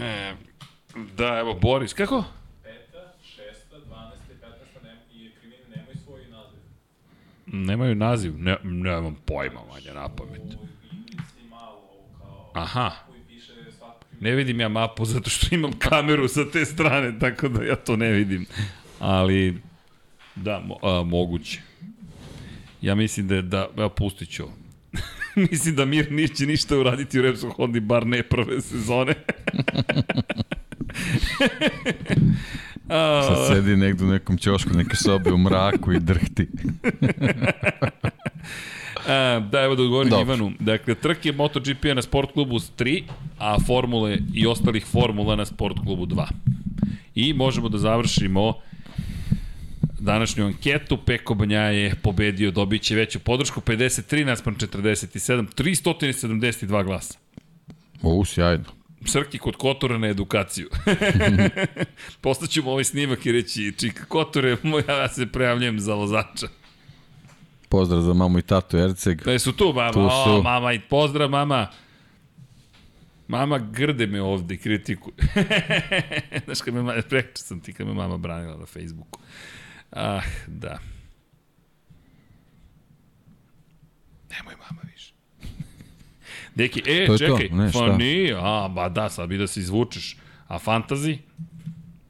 E, 0.00 0.34
da, 1.16 1.38
evo, 1.38 1.54
Boris, 1.54 1.92
kako? 1.92 2.24
Peta, 2.62 3.12
šesta, 3.22 3.76
12. 3.76 4.12
i 4.30 4.34
15. 4.80 4.84
Nem, 4.84 4.96
i 5.10 5.30
krivine 5.40 5.76
nemaju 5.76 5.96
svoj 6.04 6.20
naziv. 6.30 6.60
Nemaju 7.46 7.94
naziv, 7.94 8.38
ne, 8.38 8.56
nemam 8.62 9.16
pojma, 9.26 9.60
Vanja, 9.60 9.92
na 9.94 10.08
pamet. 10.08 10.42
Aha, 12.54 12.90
ne 14.20 14.34
vidim 14.34 14.60
ja 14.60 14.68
mapu 14.68 15.04
zato 15.04 15.30
što 15.30 15.54
imam 15.54 15.72
kameru 15.78 16.28
sa 16.28 16.50
te 16.50 16.64
strane, 16.64 17.18
tako 17.18 17.48
da 17.48 17.64
ja 17.64 17.76
to 17.76 17.96
ne 17.96 18.10
vidim. 18.12 18.46
Ali, 18.98 19.56
da, 20.34 20.60
mo, 20.60 20.76
a, 20.82 21.02
moguće. 21.02 21.60
Ja 22.80 22.94
mislim 22.94 23.28
da 23.28 23.34
je 23.34 23.42
da, 23.42 23.68
ja 23.78 23.88
pustit 23.88 24.30
ću 24.30 24.44
mislim 25.50 25.76
da 25.76 25.84
Mir 25.84 26.12
neće 26.12 26.46
ništa 26.46 26.78
uraditi 26.78 27.18
u 27.18 27.22
Repsol 27.22 27.50
Hondi, 27.50 27.80
bar 27.80 28.06
ne 28.06 28.22
prve 28.22 28.60
sezone. 28.60 29.14
Sad 32.88 33.46
sedi 33.48 33.76
negde 33.76 34.04
u 34.04 34.08
nekom 34.08 34.38
ćošku 34.38 34.70
neke 34.70 34.96
sobe 34.96 35.32
u 35.32 35.38
mraku 35.38 35.92
i 35.92 36.00
drhti. 36.00 36.48
A, 39.08 39.40
da, 39.50 39.60
evo 39.62 39.74
da 39.74 39.82
odgovorim 39.82 40.10
Dobro. 40.10 40.34
Ivanu. 40.34 40.52
Dakle, 40.60 40.94
trke 40.94 41.32
MotoGP-a 41.32 41.94
na 41.94 42.02
Sport 42.02 42.32
klubu 42.32 42.58
3, 42.58 43.02
a 43.38 43.56
formule 43.66 44.18
i 44.34 44.46
ostalih 44.46 44.86
formula 44.86 45.36
na 45.36 45.44
Sport 45.44 45.76
klubu 45.84 46.06
2. 46.06 46.26
I 47.14 47.32
možemo 47.32 47.68
da 47.68 47.78
završimo 47.78 48.54
današnju 49.98 50.46
anketu. 50.46 50.98
Peko 51.06 51.34
Banja 51.34 51.60
je 51.60 51.94
pobedio, 52.02 52.50
dobit 52.50 52.82
će 52.82 52.94
veću 52.94 53.18
podršku, 53.18 53.60
53 53.60 54.24
naspram 54.24 54.56
47, 54.56 55.46
372 55.56 56.84
glasa. 56.84 57.18
O, 58.02 58.24
sjajno. 58.24 58.83
Srki 59.06 59.38
kod 59.38 59.56
Kotora 59.56 59.98
na 59.98 60.08
edukaciju. 60.08 60.68
Postaćemo 62.20 62.70
ovaj 62.70 62.84
snimak 62.84 63.26
i 63.26 63.32
reći, 63.32 63.74
čika 63.78 64.04
Kotore, 64.04 64.56
ja 64.88 65.08
se 65.08 65.26
prijavljujem 65.26 65.80
za 65.80 65.94
vozača. 65.94 66.46
Pozdrav 67.68 68.00
za 68.00 68.14
mamu 68.14 68.38
i 68.38 68.42
tatu 68.42 68.76
Erceg. 68.76 69.22
Da 69.22 69.38
su 69.38 69.52
tu, 69.52 69.72
mama. 69.72 69.92
Tu 69.92 70.08
su. 70.24 70.30
O, 70.30 70.42
mama, 70.42 70.72
i 70.72 70.80
pozdrav, 70.80 71.30
mama. 71.30 71.68
Mama 73.28 73.58
grde 73.58 74.06
me 74.06 74.22
ovde 74.22 74.56
kritiku. 74.56 75.12
Znaš, 76.44 76.60
kad 76.60 76.74
me, 76.74 77.02
prekče 77.02 77.42
sam 77.42 77.60
ti 77.60 77.72
kad 77.72 77.86
me 77.86 77.94
mama 77.94 78.16
branila 78.16 78.56
na 78.56 78.66
Facebooku. 78.66 79.20
Ah, 79.90 80.22
da. 80.46 80.78
Nemoj 84.30 84.54
mama 84.70 84.82
više. 84.92 85.13
Deki, 86.54 86.82
e, 86.86 87.06
To 87.06 87.12
je 87.12 87.18
to, 87.18 87.38
čekaj, 87.38 87.48
ne, 87.48 87.70
pa 87.72 87.96
nije, 87.96 88.36
a, 88.38 88.68
ba 88.68 88.88
da, 88.88 89.08
sad 89.08 89.28
bi 89.28 89.38
da 89.38 89.46
se 89.46 89.60
izvučeš. 89.60 90.16
A 90.48 90.58
fantazi? 90.58 91.18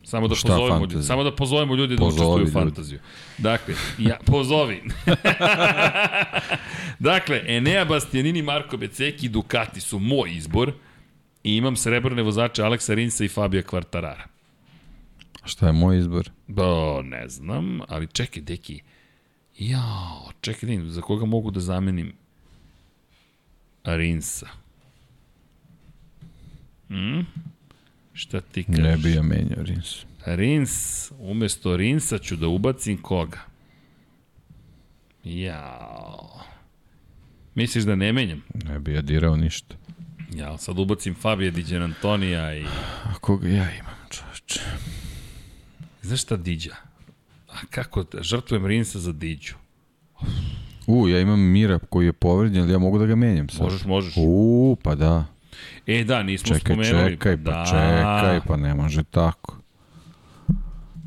Samo 0.05 0.29
da 0.29 0.35
Šta 0.35 0.49
pozovemo 0.49 0.77
fantasy? 0.87 0.93
ljudi, 0.93 1.07
samo 1.07 1.25
da 1.25 1.35
pozovemo 1.37 1.75
ljudi 1.75 1.97
da 1.97 2.01
Pozovi 2.01 2.43
učestvuju 2.43 2.45
u 2.45 2.51
fantaziju. 2.51 2.99
Dakle, 3.39 3.75
ja, 3.99 4.19
pozovi. 4.27 4.83
dakle, 6.99 7.43
Enea 7.47 7.85
Bastianini, 7.85 8.43
Marko 8.43 8.77
Beceki 8.77 9.29
Ducati 9.29 9.81
su 9.81 9.99
moj 9.99 10.33
izbor 10.33 10.73
i 11.45 11.57
imam 11.57 11.77
srebrne 11.77 12.23
vozače 12.23 12.63
Aleksa 12.63 12.95
Rinsa 12.95 13.25
i 13.25 13.29
Fabija 13.29 13.63
Kvartarara. 13.63 14.25
Šta 15.45 15.67
je 15.67 15.73
moj 15.73 15.99
izbor? 15.99 16.31
Ba, 16.47 17.03
ne 17.03 17.29
znam, 17.29 17.81
ali 17.89 18.07
čekaj, 18.07 18.43
deki. 18.43 18.81
Jao, 19.59 20.31
čekaj, 20.41 20.77
da 20.77 20.91
za 20.91 21.01
koga 21.01 21.25
mogu 21.27 21.51
da 21.51 21.61
zamenim 21.61 22.13
Rinsa? 23.85 24.47
Hm? 26.89 27.21
Šta 28.13 28.41
ti 28.41 28.65
kažeš? 28.65 28.83
Ne 28.83 28.97
bi 28.97 29.13
ja 29.13 29.23
menjao 29.23 29.63
Rins. 29.63 30.05
Rins, 30.27 30.73
umesto 31.19 31.77
Rinsa 31.77 32.19
ću 32.19 32.37
da 32.37 32.49
ubacim 32.49 33.03
koga? 33.03 33.39
Jao. 35.25 36.41
Misliš 37.55 37.85
da 37.85 37.95
ne 37.95 38.13
menjam? 38.13 38.43
Ne 38.65 38.79
bi 38.79 38.93
ja 38.93 39.03
dirao 39.03 39.37
ništa. 39.37 39.75
Ja, 40.35 40.59
sad 40.59 40.79
ubacim 40.79 41.15
Fabija 41.15 41.51
Diđan 41.51 41.83
Antonija 41.83 42.55
i... 42.57 42.65
A 43.05 43.15
koga 43.21 43.49
ja 43.49 43.75
imam, 43.75 43.95
čoveče? 44.11 44.61
Znaš 46.03 46.23
šta 46.23 46.37
Diđa? 46.37 46.75
A 47.49 47.57
kako, 47.71 48.03
da- 48.03 48.23
žrtvujem 48.23 48.67
Rinsa 48.67 48.99
za 48.99 49.13
Diđu. 49.13 49.55
U, 50.87 51.09
ja 51.09 51.21
imam 51.21 51.41
Mira 51.41 51.79
koji 51.79 52.07
je 52.07 52.13
povređen, 52.13 52.63
ali 52.63 52.73
ja 52.73 52.79
mogu 52.79 52.99
da 52.99 53.07
ga 53.07 53.15
menjam 53.15 53.49
sad. 53.49 53.63
Možeš, 53.63 53.85
možeš. 53.85 54.15
U, 54.17 54.77
pa 54.83 54.95
da. 54.95 55.25
E, 55.87 56.05
da, 56.05 56.23
nismo 56.23 56.47
Čekaj, 56.47 56.75
spomenuli. 56.75 57.13
čekaj, 57.13 57.37
pa 57.37 57.43
da. 57.43 57.65
čekaj, 57.65 58.41
pa 58.47 58.57
ne 58.57 58.75
može 58.75 59.03
tako. 59.03 59.57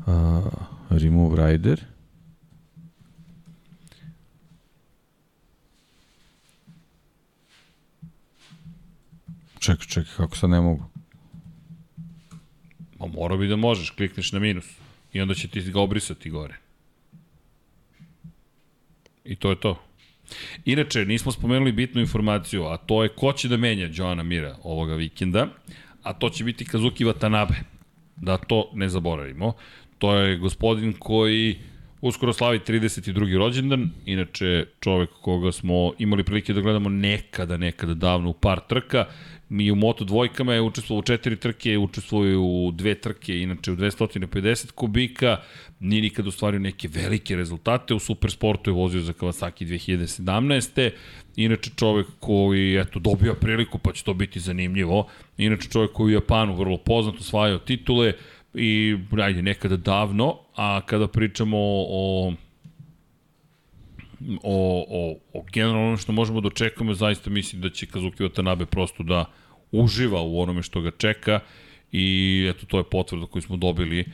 Uh, 0.06 0.14
remove 0.90 1.52
rider. 1.52 1.84
Čekaj, 9.58 9.86
čekaj, 9.86 10.12
kako 10.16 10.36
sad 10.36 10.50
ne 10.50 10.60
mogu? 10.60 10.84
Ma 12.98 13.06
mora 13.06 13.36
bi 13.36 13.48
da 13.48 13.56
možeš, 13.56 13.90
klikneš 13.90 14.32
na 14.32 14.38
minus. 14.38 14.64
I 15.12 15.20
onda 15.20 15.34
će 15.34 15.48
ti 15.48 15.60
ga 15.62 15.80
obrisati 15.80 16.30
gore. 16.30 16.56
I 19.28 19.36
to 19.36 19.50
je 19.50 19.60
to. 19.60 19.76
Inače, 20.64 21.04
nismo 21.04 21.32
spomenuli 21.32 21.72
bitnu 21.72 22.00
informaciju, 22.00 22.64
a 22.64 22.76
to 22.76 23.02
je 23.02 23.08
ko 23.08 23.32
će 23.32 23.48
da 23.48 23.56
menja 23.56 23.88
Joana 23.92 24.22
Mira 24.22 24.56
ovoga 24.62 24.94
vikenda. 24.94 25.46
a 26.02 26.12
to 26.12 26.30
će 26.30 26.44
biti 26.44 26.64
Kazuki 26.64 27.04
Watanabe. 27.04 27.54
Da 28.16 28.36
to 28.36 28.70
ne 28.74 28.88
zaboravimo. 28.88 29.52
To 29.98 30.14
je 30.14 30.36
gospodin 30.36 30.92
koji 30.98 31.58
uskoro 32.00 32.32
slavi 32.32 32.58
32. 32.58 33.38
rođendan, 33.38 33.90
inače 34.06 34.66
čovek 34.80 35.10
koga 35.20 35.52
smo 35.52 35.92
imali 35.98 36.24
prilike 36.24 36.52
da 36.52 36.60
gledamo 36.60 36.88
nekada, 36.88 37.56
nekada 37.56 37.94
davno 37.94 38.30
u 38.30 38.32
par 38.32 38.60
trka, 38.68 39.06
mi 39.48 39.70
u 39.70 39.74
Moto 39.74 40.04
dvojkama 40.04 40.54
je 40.54 40.60
učestvovao 40.60 40.98
u 40.98 41.02
četiri 41.02 41.36
trke, 41.36 41.78
učestvovao 41.78 42.40
u 42.40 42.70
dve 42.74 42.94
trke, 42.94 43.40
inače 43.40 43.72
u 43.72 43.76
250 43.76 44.70
kubika, 44.72 45.36
nije 45.80 46.02
nikad 46.02 46.26
ostvario 46.26 46.60
neke 46.60 46.88
velike 46.88 47.36
rezultate, 47.36 47.94
u 47.94 47.98
Supersportu 47.98 48.70
je 48.70 48.74
vozio 48.74 49.00
za 49.00 49.12
Kawasaki 49.12 49.66
2017. 49.66 50.90
Inače 51.36 51.70
čovek 51.76 52.06
koji 52.20 52.76
eto, 52.76 52.98
dobio 52.98 53.34
priliku, 53.34 53.78
pa 53.78 53.92
će 53.92 54.04
to 54.04 54.14
biti 54.14 54.40
zanimljivo. 54.40 55.06
Inače 55.36 55.68
čovek 55.68 55.92
koji 55.92 56.06
u 56.06 56.14
Japanu 56.14 56.54
vrlo 56.54 56.76
poznat, 56.76 57.20
osvajao 57.20 57.58
titule 57.58 58.12
i 58.54 58.96
ajde, 59.22 59.42
nekada 59.42 59.76
davno, 59.76 60.38
a 60.56 60.80
kada 60.86 61.08
pričamo 61.08 61.58
o 61.60 61.88
o, 62.28 62.32
o, 64.42 65.16
o 65.32 65.44
generalno 65.52 65.96
što 65.96 66.12
možemo 66.12 66.40
da 66.40 66.46
očekujemo, 66.46 66.94
zaista 66.94 67.30
mislim 67.30 67.62
da 67.62 67.70
će 67.70 67.86
Kazuki 67.86 68.22
Watanabe 68.22 68.64
prosto 68.64 69.02
da 69.02 69.24
uživa 69.72 70.22
u 70.22 70.40
onome 70.40 70.62
što 70.62 70.80
ga 70.80 70.90
čeka 70.90 71.40
i 71.92 72.46
eto 72.50 72.66
to 72.66 72.78
je 72.78 72.84
potvrda 72.90 73.26
koju 73.26 73.42
smo 73.42 73.56
dobili. 73.56 74.04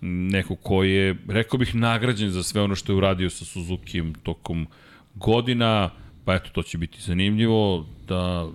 Neko 0.00 0.56
ko 0.56 0.82
je, 0.82 1.16
rekao 1.28 1.58
bih, 1.58 1.74
nagrađen 1.74 2.30
za 2.30 2.42
sve 2.42 2.62
ono 2.62 2.74
što 2.74 2.92
je 2.92 2.96
uradio 2.96 3.30
sa 3.30 3.44
Suzukijem 3.44 4.14
tokom 4.14 4.66
godina, 5.14 5.90
pa 6.24 6.34
eto, 6.34 6.50
to 6.52 6.62
će 6.62 6.78
biti 6.78 7.02
zanimljivo, 7.02 7.86
da 8.08 8.48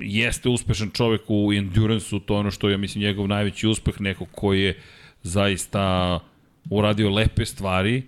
jeste 0.00 0.48
uspešan 0.48 0.90
čovek 0.90 1.22
u 1.28 1.52
endurance-u, 1.52 2.20
to 2.20 2.34
je 2.34 2.40
ono 2.40 2.50
što 2.50 2.68
je, 2.68 2.72
ja 2.72 2.78
mislim, 2.78 3.04
njegov 3.04 3.28
najveći 3.28 3.66
uspeh, 3.66 4.00
neko 4.00 4.24
koji 4.24 4.62
je 4.62 4.80
zaista 5.22 6.18
uradio 6.70 7.10
lepe 7.10 7.44
stvari, 7.44 8.02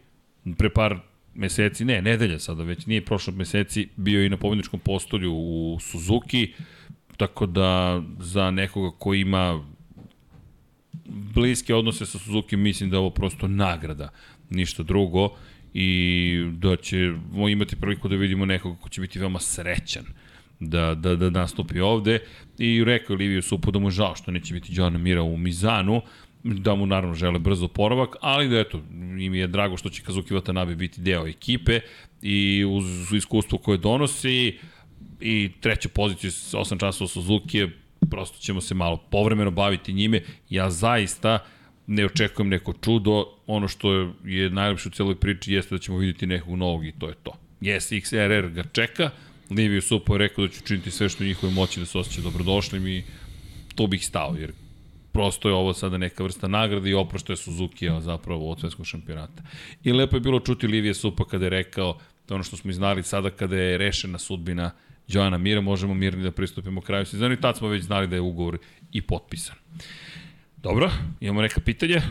pre 0.59 0.71
par 0.71 0.99
meseci, 1.39 1.85
ne, 1.85 2.03
nedelja 2.03 2.39
sada 2.39 2.63
već, 2.63 2.87
nije 2.87 3.05
prošlo 3.05 3.33
meseci, 3.33 3.89
bio 3.97 4.25
i 4.25 4.29
na 4.29 4.37
pobedničkom 4.37 4.81
postolju 4.81 5.33
u 5.35 5.79
Suzuki, 5.81 6.53
tako 7.17 7.47
da 7.47 8.03
za 8.21 8.51
nekoga 8.51 8.97
ko 8.99 9.15
ima 9.15 9.65
bliske 11.09 11.75
odnose 11.75 12.07
sa 12.07 12.19
Suzuki, 12.19 12.57
mislim 12.57 12.91
da 12.91 12.97
je 12.97 13.01
ovo 13.01 13.11
prosto 13.11 13.49
nagrada, 13.49 14.09
ništa 14.51 14.83
drugo 14.83 15.31
i 15.75 16.45
da 16.53 16.77
ćemo 16.77 17.49
imati 17.49 17.77
priliku 17.77 18.09
da 18.09 18.17
vidimo 18.17 18.47
nekoga 18.47 18.81
ko 18.81 18.89
će 18.89 19.01
biti 19.01 19.19
veoma 19.19 19.39
srećan 19.39 20.05
da, 20.61 20.95
da, 20.95 21.17
da 21.17 21.31
nastupi 21.31 21.81
ovde. 21.81 22.19
I 22.59 22.85
rekao 22.85 23.17
Livio 23.17 23.43
Supo 23.43 23.71
da 23.71 23.79
mu 23.79 23.91
žao 23.91 24.15
što 24.17 24.31
neće 24.31 24.55
biti 24.55 24.73
John 24.73 25.03
Mira 25.03 25.23
u 25.23 25.37
Mizanu, 25.37 26.03
da 26.55 26.75
mu 26.75 26.87
naravno 26.87 27.15
žele 27.15 27.39
brzo 27.39 27.69
poravak, 27.69 28.17
ali 28.21 28.49
da 28.49 28.59
eto, 28.59 28.83
im 29.19 29.35
je 29.35 29.47
drago 29.47 29.77
što 29.77 29.91
će 29.91 30.03
Kazuki 30.03 30.35
Watanabe 30.35 30.75
biti 30.75 31.01
deo 31.01 31.27
ekipe 31.27 31.81
i 32.23 32.65
uz 32.69 33.13
iskustvo 33.13 33.59
koje 33.59 33.79
donosi 33.79 34.59
i 35.21 35.51
treća 35.61 35.89
pozicija 35.89 36.31
8 36.31 36.81
časova 36.81 37.09
Suzuki 37.09 37.59
je 37.59 37.71
prosto 38.11 38.39
ćemo 38.39 38.61
se 38.61 38.75
malo 38.75 38.97
povremeno 38.97 39.51
baviti 39.51 39.93
njime. 39.93 40.23
Ja 40.51 40.71
zaista 40.71 41.39
ne 41.87 42.05
očekujem 42.05 42.49
neko 42.49 42.73
čudo, 42.73 43.25
ono 43.47 43.69
što 43.69 43.93
je 44.25 44.51
najlepše 44.51 44.89
u 44.89 44.93
celoj 44.93 45.15
priči 45.15 45.53
jeste 45.53 45.75
da 45.75 45.79
ćemo 45.79 45.99
vidjeti 45.99 46.27
nekog 46.27 46.57
novog 46.57 46.87
i 46.87 46.93
to 46.93 47.09
je 47.09 47.15
to. 47.23 47.33
Yes, 47.61 48.01
XRR 48.01 48.53
ga 48.53 48.63
čeka, 48.73 49.11
Livio 49.51 49.81
Supo 49.81 50.15
je 50.15 50.19
rekao 50.19 50.47
da 50.47 50.53
ću 50.53 50.61
činiti 50.67 50.91
sve 50.91 51.09
što 51.09 51.25
u 51.25 51.27
njihovoj 51.27 51.55
moći 51.55 51.81
da 51.81 51.87
se 51.87 51.99
osjeća 51.99 52.21
dobrodošlim 52.21 52.87
i 52.87 53.05
to 53.75 53.87
bih 53.87 54.07
stao, 54.07 54.37
jer 54.39 54.53
prosto 55.19 55.49
je 55.49 55.55
ovo 55.55 55.73
sada 55.75 55.99
neka 55.99 56.23
vrsta 56.23 56.49
nagrade 56.49 56.91
i 56.91 56.95
oprošto 56.95 57.33
je 57.33 57.37
Suzuki 57.37 57.89
zapravo 58.01 58.51
od 58.51 58.61
svetskog 58.61 58.87
šampionata. 58.87 59.43
I 59.85 59.93
lepo 59.93 60.17
je 60.17 60.21
bilo 60.21 60.41
čuti 60.41 60.67
Livije 60.67 60.95
Supa 60.95 61.25
kada 61.25 61.45
je 61.45 61.51
rekao 61.51 61.99
da 62.29 62.35
ono 62.35 62.45
što 62.45 62.57
smo 62.57 62.71
iznali 62.71 63.03
sada 63.03 63.31
kada 63.31 63.57
je 63.57 63.79
rešena 63.79 64.19
sudbina 64.19 64.71
Joana 65.09 65.39
Mira, 65.39 65.61
možemo 65.61 65.95
mirni 65.95 66.23
da 66.23 66.31
pristupimo 66.31 66.81
kraju 66.81 67.07
sezona 67.07 67.35
i 67.35 67.41
tad 67.41 67.57
smo 67.57 67.69
već 67.69 67.85
znali 67.85 68.07
da 68.07 68.15
je 68.15 68.21
ugovor 68.21 68.59
i 68.93 69.03
potpisan. 69.03 69.57
Dobro, 70.57 70.91
imamo 71.21 71.43
neka 71.43 71.61
pitanja. 71.61 72.03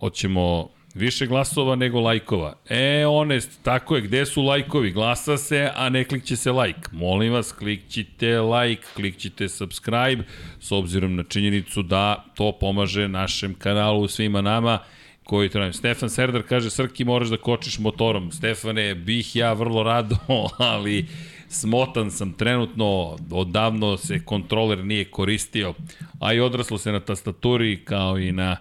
Hoćemo 0.00 0.68
više 0.94 1.26
glasova 1.26 1.76
nego 1.76 2.00
lajkova. 2.00 2.54
E, 2.68 3.06
onest, 3.06 3.62
tako 3.62 3.96
je, 3.96 4.02
gde 4.02 4.26
su 4.26 4.42
lajkovi? 4.42 4.90
Glasa 4.90 5.36
se, 5.36 5.70
a 5.74 5.88
ne 5.88 6.04
klikće 6.04 6.36
se 6.36 6.52
lajk. 6.52 6.92
Molim 6.92 7.32
vas, 7.32 7.52
klikćite 7.52 8.40
lajk, 8.40 8.80
klikćite 8.94 9.48
subscribe, 9.48 10.24
s 10.60 10.72
obzirom 10.72 11.16
na 11.16 11.22
činjenicu 11.22 11.82
da 11.82 12.24
to 12.34 12.52
pomaže 12.60 13.08
našem 13.08 13.54
kanalu, 13.54 14.08
svima 14.08 14.40
nama 14.40 14.78
koji 15.24 15.48
trajim. 15.48 15.72
Stefan 15.72 16.10
Serdar 16.10 16.42
kaže, 16.42 16.70
Srki, 16.70 17.04
moraš 17.04 17.28
da 17.28 17.36
kočiš 17.36 17.78
motorom. 17.78 18.32
Stefane, 18.32 18.94
bih 18.94 19.36
ja 19.36 19.52
vrlo 19.52 19.82
rado, 19.82 20.16
ali 20.58 21.06
smotan 21.48 22.10
sam 22.10 22.32
trenutno, 22.32 23.16
odavno 23.30 23.96
se 23.96 24.24
kontroler 24.24 24.84
nije 24.84 25.04
koristio, 25.04 25.74
a 26.20 26.34
i 26.34 26.40
odraslo 26.40 26.78
se 26.78 26.92
na 26.92 27.00
tastaturi 27.00 27.84
kao 27.84 28.18
i 28.18 28.32
na 28.32 28.56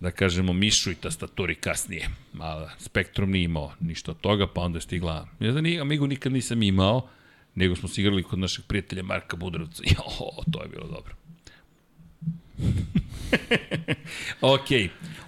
da 0.00 0.10
kažemo, 0.10 0.52
mišu 0.52 0.90
i 0.90 0.94
tastaturi 0.94 1.54
kasnije. 1.54 2.08
A 2.40 2.68
Spektrum 2.78 3.30
nije 3.30 3.44
imao 3.44 3.72
ništa 3.80 4.10
od 4.10 4.20
toga, 4.20 4.46
pa 4.46 4.60
onda 4.60 4.76
je 4.76 4.80
stigla... 4.80 5.28
Ja 5.40 5.52
znam, 5.52 5.64
Amigu 5.80 6.06
nikad 6.06 6.32
nisam 6.32 6.62
imao, 6.62 7.08
nego 7.54 7.76
smo 7.76 7.88
se 7.88 8.00
igrali 8.00 8.22
kod 8.22 8.38
našeg 8.38 8.64
prijatelja 8.64 9.02
Marka 9.02 9.36
Budrovca. 9.36 9.82
Jo, 9.86 10.02
to 10.52 10.62
je 10.62 10.68
bilo 10.68 10.86
dobro. 10.86 11.14
ok. 14.40 14.68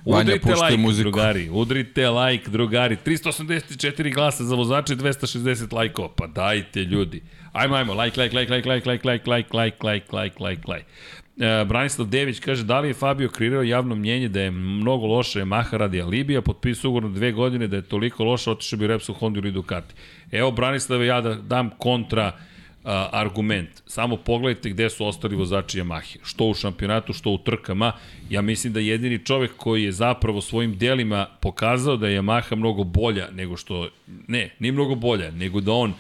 Udrite 0.05 0.55
like, 0.55 0.77
muziku. 0.77 1.11
drugari. 1.11 1.51
Udrite 1.51 2.11
like, 2.11 2.51
drugari. 2.51 2.97
384 3.07 4.15
glasa 4.15 4.45
za 4.45 4.55
vozače, 4.55 4.97
260 4.97 5.75
lajkova. 5.75 6.09
Pa 6.17 6.27
dajte, 6.27 6.81
ljudi. 6.85 7.23
Ajmo, 7.53 7.75
ajmo. 7.75 7.95
Like, 7.95 8.21
like, 8.21 8.37
like, 8.37 8.55
like, 8.55 8.69
like, 8.69 8.89
like, 8.89 9.09
like, 9.09 9.31
like, 9.31 9.55
like, 9.55 9.85
like, 9.85 10.13
like, 10.13 10.41
like, 10.41 10.69
like. 10.69 10.85
Uh, 10.85 11.30
Branislav 11.67 12.09
Dević 12.09 12.41
kaže 12.41 12.65
da 12.65 12.81
li 12.81 12.89
je 12.89 12.95
Fabio 12.95 13.29
kreirao 13.29 13.63
javno 13.63 13.95
mnjenje 13.95 14.29
da 14.29 14.41
je 14.41 14.51
mnogo 14.51 15.07
loše 15.07 15.45
Maha 15.45 15.77
radi 15.77 16.03
Alibija, 16.03 16.43
potpisao 16.43 16.89
ugovor 16.89 17.11
na 17.11 17.17
dve 17.17 17.33
godine 17.33 17.67
da 17.67 17.77
je 17.77 17.83
toliko 17.83 18.25
loše, 18.25 18.51
otišao 18.51 18.79
bi 18.79 18.87
Repsol 18.87 19.15
Honda 19.15 19.39
ili 19.39 19.53
Ducati. 19.53 19.95
Evo 20.33 20.51
Branislav 20.51 21.05
ja 21.05 21.21
da 21.21 21.35
dam 21.35 21.71
kontra 21.79 22.33
uh, 22.37 22.91
argument. 23.13 23.69
Samo 23.87 24.17
pogledajte 24.17 24.71
gde 24.71 24.91
su 24.91 25.07
ostali 25.07 25.37
vozači 25.37 25.81
Yamahe. 25.81 26.17
Što 26.23 26.45
u 26.45 26.55
šampionatu, 26.55 27.13
što 27.13 27.31
u 27.31 27.39
trkama. 27.39 27.93
Ja 28.31 28.43
mislim 28.43 28.73
da 28.73 28.81
jedini 28.81 29.25
čovek 29.25 29.51
koji 29.57 29.85
je 29.85 29.93
zapravo 29.93 30.41
svojim 30.41 30.79
delima 30.79 31.27
pokazao 31.41 31.97
da 31.97 32.09
je 32.09 32.23
Yamaha 32.23 32.57
mnogo 32.57 32.85
bolja 32.85 33.29
nego 33.31 33.57
što... 33.57 33.89
Ne, 34.29 34.51
nije 34.59 34.73
mnogo 34.73 34.95
bolja, 34.95 35.31
nego 35.31 35.61
da 35.61 35.73
on 35.73 35.95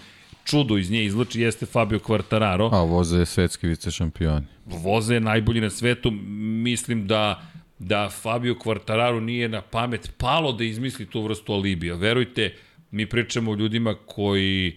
čudo 0.44 0.78
iz 0.78 0.90
nje 0.90 1.04
izlači 1.04 1.40
jeste 1.40 1.66
Fabio 1.66 1.98
Quartararo. 1.98 2.68
A 2.72 2.82
voze 2.82 3.18
je 3.18 3.26
svetski 3.26 3.66
vice 3.66 3.90
šampioni. 3.90 4.46
Voze 4.66 5.14
je 5.14 5.20
najbolji 5.20 5.60
na 5.60 5.70
svetu. 5.70 6.10
Mislim 6.10 7.06
da 7.06 7.42
da 7.80 8.08
Fabio 8.08 8.54
Quartararo 8.54 9.20
nije 9.20 9.48
na 9.48 9.60
pamet 9.60 10.12
palo 10.18 10.52
da 10.52 10.64
izmisli 10.64 11.06
tu 11.06 11.22
vrstu 11.22 11.52
alibija. 11.52 11.94
Verujte, 11.94 12.54
mi 12.90 13.06
pričamo 13.06 13.50
o 13.50 13.54
ljudima 13.54 13.94
koji 14.06 14.76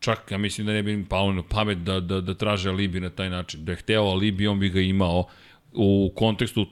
čak, 0.00 0.30
ja 0.30 0.38
mislim 0.38 0.66
da 0.66 0.72
ne 0.72 0.82
bi 0.82 0.92
im 0.92 1.04
palo 1.04 1.32
na 1.32 1.42
pamet 1.42 1.78
da, 1.78 2.00
da, 2.00 2.20
da 2.20 2.34
traže 2.34 2.68
alibi 2.68 3.00
na 3.00 3.10
taj 3.10 3.30
način. 3.30 3.64
Da 3.64 3.72
je 3.72 3.76
hteo 3.76 4.02
alibi, 4.02 4.46
on 4.46 4.60
bi 4.60 4.68
ga 4.68 4.80
imao 4.80 5.24
u 5.72 6.12
kontekstu 6.14 6.66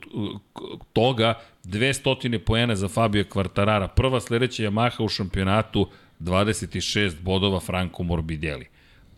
toga 0.93 1.35
200 1.65 2.39
poena 2.39 2.77
za 2.77 2.89
Fabio 2.89 3.25
Quartarara. 3.25 3.89
Prva 3.89 4.21
sledeća 4.21 4.63
Yamaha 4.63 5.05
u 5.05 5.09
šampionatu 5.09 5.89
26 6.21 7.21
bodova 7.21 7.61
Franco 7.61 8.03
Morbidelli. 8.03 8.67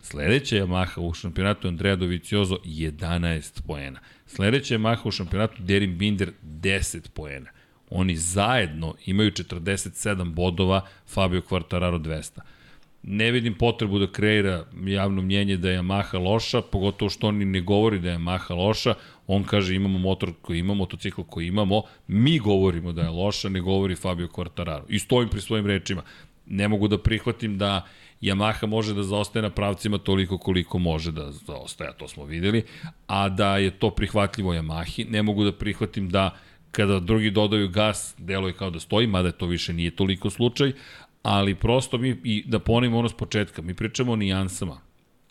Sledeća 0.01 0.55
Yamaha 0.55 0.99
u 0.99 1.13
šampionatu 1.13 1.67
Andrea 1.67 1.95
Dovizioso 1.95 2.57
11 2.65 3.61
poena. 3.61 3.99
Sledeća 4.25 4.75
Yamaha 4.75 5.07
u 5.07 5.11
šampionatu 5.11 5.63
Derin 5.63 5.97
Binder 5.97 6.31
10 6.43 7.09
poena. 7.09 7.49
Oni 7.89 8.15
zajedno 8.15 8.95
imaju 9.05 9.31
47 9.31 10.33
bodova, 10.33 10.81
Fabio 11.07 11.41
Quartararo 11.41 11.99
200 11.99 12.39
ne 13.09 13.31
vidim 13.31 13.53
potrebu 13.53 13.99
da 13.99 14.11
kreira 14.11 14.65
javno 14.85 15.21
mnjenje 15.21 15.57
da 15.57 15.69
je 15.69 15.79
Yamaha 15.79 16.23
loša, 16.23 16.61
pogotovo 16.61 17.09
što 17.09 17.27
oni 17.27 17.45
ne 17.45 17.61
govori 17.61 17.99
da 17.99 18.09
je 18.09 18.17
Yamaha 18.17 18.55
loša, 18.55 18.93
on 19.27 19.43
kaže 19.43 19.75
imamo 19.75 19.99
motor 19.99 20.33
koji 20.41 20.59
imamo, 20.59 20.75
motocikl 20.75 21.21
koji 21.21 21.47
imamo, 21.47 21.81
mi 22.07 22.39
govorimo 22.39 22.91
da 22.91 23.01
je 23.01 23.09
loša, 23.09 23.49
ne 23.49 23.61
govori 23.61 23.95
Fabio 23.95 24.27
Quartararo. 24.27 24.83
I 24.89 24.99
stojim 24.99 25.29
pri 25.29 25.41
svojim 25.41 25.65
rečima. 25.65 26.01
Ne 26.49 26.67
mogu 26.67 26.87
da 26.87 26.97
prihvatim 26.97 27.57
da 27.57 27.85
Yamaha 28.21 28.67
može 28.67 28.93
da 28.93 29.03
zaostaje 29.03 29.43
na 29.43 29.49
pravcima 29.49 29.97
toliko 29.97 30.37
koliko 30.37 30.79
može 30.79 31.11
da 31.11 31.31
zaostaje, 31.31 31.91
to 31.97 32.07
smo 32.07 32.25
videli, 32.25 32.63
a 33.07 33.29
da 33.29 33.57
je 33.57 33.71
to 33.71 33.89
prihvatljivo 33.89 34.53
Yamahi. 34.53 35.09
Ne 35.09 35.23
mogu 35.23 35.43
da 35.43 35.51
prihvatim 35.51 36.09
da 36.09 36.37
kada 36.71 36.99
drugi 36.99 37.31
dodaju 37.31 37.69
gas, 37.69 38.15
deluje 38.17 38.53
kao 38.53 38.69
da 38.69 38.79
stoji, 38.79 39.07
mada 39.07 39.31
to 39.31 39.45
više 39.45 39.73
nije 39.73 39.95
toliko 39.95 40.29
slučaj, 40.29 40.71
ali 41.23 41.55
prosto 41.55 41.97
mi, 41.97 42.09
i 42.23 42.43
da 42.47 42.59
ponovimo 42.59 42.99
ono 42.99 43.09
s 43.09 43.13
početka, 43.13 43.61
mi 43.61 43.73
pričamo 43.73 44.11
o 44.11 44.15
nijansama, 44.15 44.81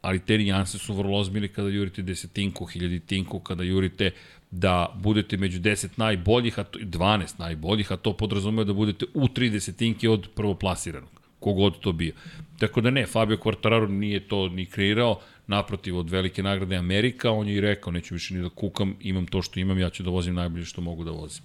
ali 0.00 0.18
te 0.18 0.38
nijanse 0.38 0.78
su 0.78 0.94
vrlo 0.94 1.18
ozbiljne 1.18 1.48
kada 1.48 1.68
jurite 1.68 2.02
desetinku, 2.02 2.64
hiljaditinku, 2.64 3.40
kada 3.40 3.62
jurite 3.64 4.10
da 4.50 4.94
budete 4.94 5.36
među 5.36 5.60
10 5.60 5.88
najboljih, 5.96 6.58
a 6.58 6.64
to, 6.64 6.78
12 6.78 7.38
najboljih, 7.38 7.92
a 7.92 7.96
to 7.96 8.12
podrazumeva 8.12 8.64
da 8.64 8.72
budete 8.72 9.06
u 9.14 9.26
3 9.28 9.50
desetinke 9.50 10.08
od 10.10 10.28
prvoplasiranog, 10.34 11.10
kogod 11.40 11.80
to 11.80 11.92
bio. 11.92 12.12
Tako 12.58 12.80
da 12.80 12.90
ne, 12.90 13.06
Fabio 13.06 13.36
Quartararo 13.36 13.88
nije 13.88 14.28
to 14.28 14.48
ni 14.48 14.66
kreirao, 14.66 15.20
naprotiv 15.46 15.98
od 15.98 16.10
velike 16.10 16.42
nagrade 16.42 16.76
Amerika, 16.76 17.30
on 17.30 17.48
je 17.48 17.54
i 17.54 17.60
rekao, 17.60 17.92
neću 17.92 18.14
više 18.14 18.34
ni 18.34 18.42
da 18.42 18.48
kukam, 18.48 18.96
imam 19.00 19.26
to 19.26 19.42
što 19.42 19.60
imam, 19.60 19.78
ja 19.78 19.90
ću 19.90 20.02
da 20.02 20.10
vozim 20.10 20.34
najbolje 20.34 20.64
što 20.64 20.80
mogu 20.80 21.04
da 21.04 21.10
vozim. 21.10 21.44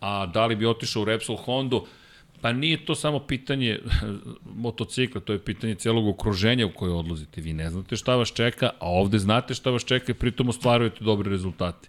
A 0.00 0.26
da 0.26 0.46
li 0.46 0.56
bi 0.56 0.66
otišao 0.66 1.02
u 1.02 1.04
Repsol 1.04 1.36
Hondu, 1.36 1.86
Pa 2.40 2.52
nije 2.52 2.84
to 2.84 2.94
samo 2.94 3.18
pitanje 3.18 3.78
motocikla, 4.64 5.20
to 5.20 5.32
je 5.32 5.38
pitanje 5.38 5.74
celog 5.74 6.08
okruženja 6.08 6.66
u 6.66 6.70
koje 6.70 6.92
odlazite. 6.92 7.40
Vi 7.40 7.52
ne 7.52 7.70
znate 7.70 7.96
šta 7.96 8.16
vas 8.16 8.32
čeka, 8.32 8.70
a 8.78 8.90
ovde 8.90 9.18
znate 9.18 9.54
šta 9.54 9.70
vas 9.70 9.84
čeka 9.84 10.12
i 10.12 10.14
pritom 10.14 10.48
ostvarujete 10.48 11.04
dobre 11.04 11.30
rezultate. 11.30 11.88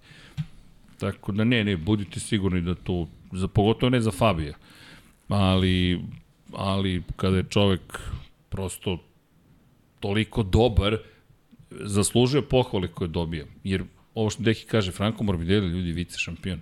Tako 1.00 1.32
da 1.32 1.44
ne, 1.44 1.64
ne, 1.64 1.78
budite 1.78 2.20
sigurni 2.20 2.62
da 2.62 2.76
to, 2.76 3.08
za, 3.32 3.48
pogotovo 3.48 3.90
ne 3.90 4.02
za 4.02 4.12
Fabija, 4.12 4.54
ali, 5.28 6.02
ali 6.54 7.04
kada 7.16 7.38
je 7.38 7.44
čovek 7.50 8.00
prosto 8.50 8.98
toliko 10.00 10.44
dobar, 10.44 10.98
zaslužuje 11.70 12.42
pohvale 12.42 12.88
koje 12.88 13.08
dobija. 13.08 13.46
Jer 13.64 13.84
ovo 14.14 14.30
što 14.30 14.44
Deki 14.44 14.66
kaže, 14.66 14.92
Franco 14.92 15.24
Morbidelli, 15.24 15.70
ljudi, 15.70 15.92
vice 15.92 16.18
šampion. 16.18 16.60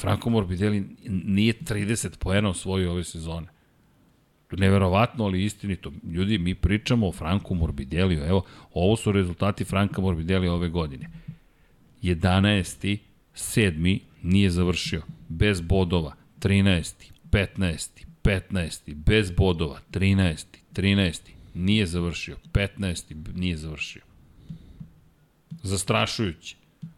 Franco 0.00 0.30
Morbidelli 0.30 0.84
nije 1.08 1.54
30 1.54 2.18
poena 2.18 2.48
osvojio 2.48 2.92
ove 2.92 3.04
sezone. 3.04 3.46
Neverovatno, 4.50 5.24
ali 5.24 5.44
istinito. 5.44 5.92
Ljudi, 6.12 6.38
mi 6.38 6.54
pričamo 6.54 7.08
o 7.08 7.12
Franku 7.12 7.54
Morbideliju. 7.54 8.24
Evo, 8.24 8.42
ovo 8.74 8.96
su 8.96 9.12
rezultati 9.12 9.64
Franka 9.64 10.00
Morbidelija 10.00 10.52
ove 10.52 10.68
godine. 10.68 11.10
11. 12.02 12.98
7. 13.38 14.00
nije 14.22 14.50
završio. 14.50 15.02
Bez 15.28 15.60
bodova. 15.60 16.14
13. 16.40 16.94
15. 17.30 17.88
15. 18.22 18.94
Bez 18.94 19.30
bodova. 19.30 19.80
13. 19.92 20.44
13. 20.74 21.20
Nije 21.54 21.86
završio. 21.86 22.36
15. 22.52 23.34
nije 23.34 23.56
završio. 23.56 24.02
Zastrašujuće. 25.62 26.56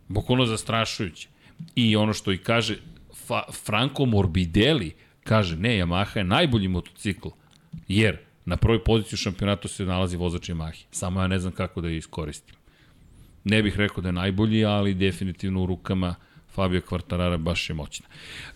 Bukvalno 0.08 0.46
zastrašujuće. 0.46 1.28
I 1.74 1.96
ono 1.96 2.12
što 2.12 2.32
i 2.32 2.38
kaže 2.38 2.76
Fa, 3.26 3.42
Franco 3.64 4.04
Morbidelli, 4.04 4.94
kaže 5.24 5.56
ne, 5.56 5.78
Yamaha 5.78 6.18
je 6.18 6.24
najbolji 6.24 6.68
motocikl, 6.68 7.28
jer 7.88 8.18
na 8.44 8.56
prvoj 8.56 8.84
poziciji 8.84 9.14
u 9.14 9.16
šampionatu 9.16 9.68
se 9.68 9.84
nalazi 9.84 10.16
vozač 10.16 10.48
Yamaha. 10.48 10.84
Samo 10.90 11.20
ja 11.20 11.26
ne 11.26 11.38
znam 11.38 11.52
kako 11.52 11.80
da 11.80 11.88
je 11.88 11.96
iskoristim. 11.96 12.54
Ne 13.44 13.62
bih 13.62 13.76
rekao 13.76 14.02
da 14.02 14.08
je 14.08 14.12
najbolji, 14.12 14.64
ali 14.64 14.94
definitivno 14.94 15.62
u 15.62 15.66
rukama 15.66 16.14
Fabio 16.54 16.80
Quartarara 16.80 17.36
baš 17.36 17.70
je 17.70 17.74
moćna. 17.74 18.06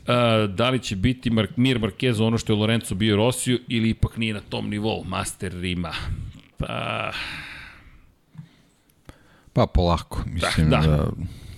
E, 0.06 0.46
da 0.46 0.70
li 0.70 0.78
će 0.78 0.96
biti 0.96 1.30
Mar 1.30 1.48
Mir 1.56 1.78
Marquez 1.78 2.22
ono 2.22 2.38
što 2.38 2.52
je 2.52 2.56
Lorenzo 2.56 2.94
bio 2.94 3.16
Rosiju 3.16 3.58
ili 3.68 3.90
ipak 3.90 4.16
nije 4.16 4.34
na 4.34 4.40
tom 4.40 4.70
nivou 4.70 5.04
Master 5.04 5.52
Rima? 5.52 5.92
Pa... 6.56 7.10
Pa 9.52 9.66
polako, 9.66 10.22
mislim 10.26 10.70
da... 10.70 10.76
Da, 10.76 10.86
da... 10.86 11.10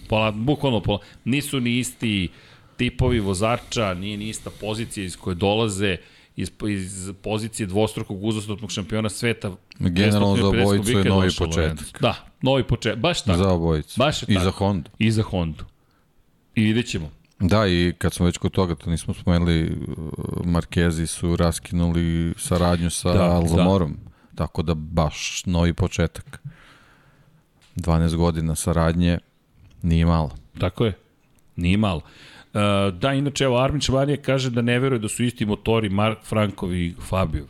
Pola, 0.08 0.30
bukvalno 0.30 0.80
pola. 0.80 0.98
Nisu 1.24 1.60
ni 1.60 1.78
isti 1.78 2.28
tipovi 2.76 3.20
vozača, 3.20 3.94
nije 3.94 4.16
ni 4.16 4.28
ista 4.28 4.50
pozicija 4.60 5.04
iz 5.04 5.16
koje 5.16 5.34
dolaze, 5.34 5.96
iz, 6.36 6.50
iz 6.68 7.12
pozicije 7.22 7.66
dvostrukog 7.66 8.24
uzastopnog 8.24 8.70
šampiona 8.72 9.08
sveta. 9.08 9.56
Generalno 9.78 10.36
za 10.36 10.46
obojicu 10.46 10.90
je 10.90 11.04
novi 11.04 11.30
početak. 11.38 12.00
Da, 12.00 12.14
novi 12.42 12.62
početak, 12.64 12.98
baš 12.98 13.22
tako. 13.22 13.38
Za 13.38 13.48
obojicu. 13.52 13.98
Baš 13.98 14.22
je 14.22 14.26
I 14.28 14.34
tako. 14.34 14.44
za 14.44 14.50
Honda. 14.50 14.90
I 14.98 15.10
za 15.10 15.22
Hondu. 15.22 15.64
I 16.56 16.62
vidjet 16.64 16.86
ćemo. 16.86 17.10
Da, 17.40 17.66
i 17.66 17.92
kad 17.98 18.14
smo 18.14 18.26
već 18.26 18.38
kod 18.38 18.52
toga, 18.52 18.74
to 18.74 18.90
nismo 18.90 19.14
spomenuli, 19.14 19.78
Markezi 20.44 21.06
su 21.06 21.36
raskinuli 21.36 22.34
saradnju 22.36 22.90
sa 22.90 23.12
Da, 23.12 23.24
Alzamorom. 23.24 23.92
Da. 23.92 24.10
Tako 24.34 24.62
da 24.62 24.74
baš 24.74 25.42
novi 25.46 25.72
početak. 25.72 26.40
12 27.76 28.16
godina 28.16 28.54
saradnje 28.54 29.18
nije 29.82 30.06
malo. 30.06 30.30
Tako 30.58 30.84
je. 30.84 30.92
Nije 31.56 31.76
malo. 31.76 32.00
Uh, 32.54 32.60
da, 32.98 33.12
inače, 33.12 33.44
evo, 33.44 33.58
Armin 33.58 33.80
Čabanija 33.80 34.16
kaže 34.16 34.50
da 34.50 34.62
ne 34.62 34.78
veruje 34.78 34.98
da 34.98 35.08
su 35.08 35.24
isti 35.24 35.46
motori 35.46 35.88
Mark 35.88 36.18
Frankov 36.24 36.74
i 36.74 36.94
Fabio. 37.08 37.46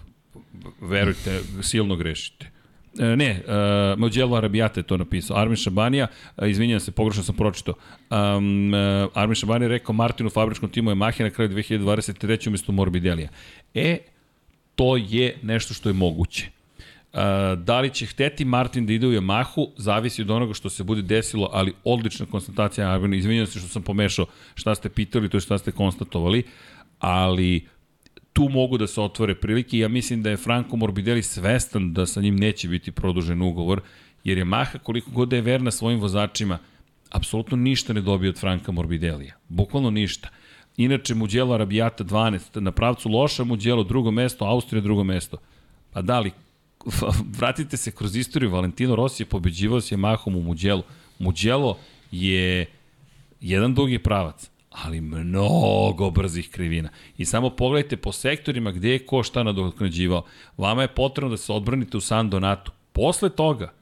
Verujte, 0.81 1.41
silno 1.63 1.97
grešite. 1.97 2.51
E, 2.99 3.17
ne, 3.17 3.43
uh, 3.47 3.99
Mođelo 3.99 4.37
Arabijata 4.37 4.81
je 4.81 4.85
to 4.85 4.97
napisao. 4.97 5.37
Armin 5.37 5.57
Šabanija, 5.57 6.07
uh, 6.37 6.49
izvinjam 6.49 6.81
se, 6.81 6.93
pogrešno 6.93 7.23
sam 7.23 7.37
pročitao. 7.37 7.75
Um, 8.11 8.75
uh, 8.75 9.11
Armin 9.15 9.35
Šabanija 9.35 9.69
rekao 9.69 9.93
Martinu 9.93 10.31
fabričkom 10.31 10.71
timu 10.71 10.91
je 10.91 10.95
Mahina 10.95 11.29
na 11.29 11.35
kraju 11.35 11.51
2023. 11.51 12.49
umesto 12.49 12.73
Morbidelija. 12.73 13.29
E, 13.75 13.99
to 14.75 14.97
je 14.97 15.39
nešto 15.43 15.75
što 15.75 15.89
je 15.89 15.93
moguće. 15.93 16.49
Uh, 17.13 17.21
da 17.59 17.81
li 17.81 17.91
će 17.91 18.07
hteti 18.07 18.45
Martin 18.45 18.87
da 18.87 18.93
ide 18.93 19.07
u 19.07 19.13
Yamahu, 19.13 19.69
zavisi 19.77 20.23
od 20.23 20.31
onoga 20.31 20.55
što 20.55 20.71
se 20.71 20.85
bude 20.85 21.03
desilo, 21.03 21.51
ali 21.53 21.73
odlična 21.85 22.27
konstatacija 22.27 22.91
Arvina. 22.91 23.17
Izvinjam 23.17 23.47
se 23.47 23.59
što 23.59 23.69
sam 23.69 23.83
pomešao 23.83 24.27
šta 24.55 24.75
ste 24.75 24.89
pitali, 24.89 25.29
to 25.29 25.37
je 25.37 25.41
šta 25.41 25.59
ste 25.59 25.73
konstatovali, 25.73 26.43
ali 26.99 27.67
tu 28.37 28.49
mogu 28.49 28.79
da 28.79 28.87
se 28.87 29.01
otvore 29.01 29.35
prilike 29.35 29.79
ja 29.79 29.89
mislim 29.89 30.23
da 30.23 30.31
je 30.31 30.37
Franco 30.37 30.77
Morbidelli 30.77 31.23
svestan 31.23 31.93
da 31.93 32.07
sa 32.07 32.21
njim 32.21 32.37
neće 32.37 32.69
biti 32.69 32.93
produžen 32.93 33.43
ugovor, 33.43 33.81
jer 34.25 34.39
je 34.39 34.45
Maha 34.45 34.79
koliko 34.79 35.11
god 35.11 35.29
da 35.29 35.37
je 35.37 35.43
verna 35.43 35.71
svojim 35.71 36.01
vozačima, 36.01 36.59
apsolutno 37.11 37.57
ništa 37.57 37.93
ne 37.93 38.01
dobije 38.01 38.31
od 38.31 38.41
Franka 38.41 38.73
Morbidellija. 38.73 39.35
Bukvalno 39.49 39.91
ništa. 39.91 40.29
Inače, 40.77 41.15
Mugello 41.15 41.55
Arabijata 41.55 42.05
12, 42.05 42.61
na 42.61 42.73
pravcu 42.73 43.09
loša 43.09 43.45
Mugello, 43.45 43.85
drugo 43.85 44.11
mesto, 44.11 44.45
Austrija 44.45 44.83
drugo 44.83 45.05
mesto. 45.05 45.37
Pa 45.93 46.03
da 46.03 46.21
li, 46.21 46.31
vratite 47.39 47.77
se 47.77 47.91
kroz 47.91 48.17
istoriju, 48.17 48.51
Valentino 48.51 48.97
Rossi 48.97 49.23
je 49.23 49.27
pobeđivao 49.27 49.81
s 49.81 49.93
Yamahom 49.93 50.37
u 50.37 50.43
Mugello. 50.43 50.83
Mugello 51.19 51.79
je 52.11 52.67
jedan 53.41 53.75
dugi 53.75 53.99
pravac, 53.99 54.51
ali 54.85 55.01
mnogo 55.01 56.11
brzih 56.11 56.51
krivina. 56.51 56.89
I 57.19 57.25
samo 57.25 57.51
pogledajte 57.51 57.97
po 57.97 58.13
sektorima 58.13 58.73
gde 58.73 58.91
je 58.91 59.07
ko 59.07 59.23
šta 59.23 59.43
nadoknađivao. 59.43 60.25
Vama 60.57 60.83
je 60.83 60.89
potrebno 60.89 61.31
da 61.31 61.37
se 61.37 61.53
odbranite 61.53 61.97
u 61.97 62.01
San 62.01 62.31
Donatu. 62.31 62.73
Posle 62.93 63.31
toga, 63.31 63.73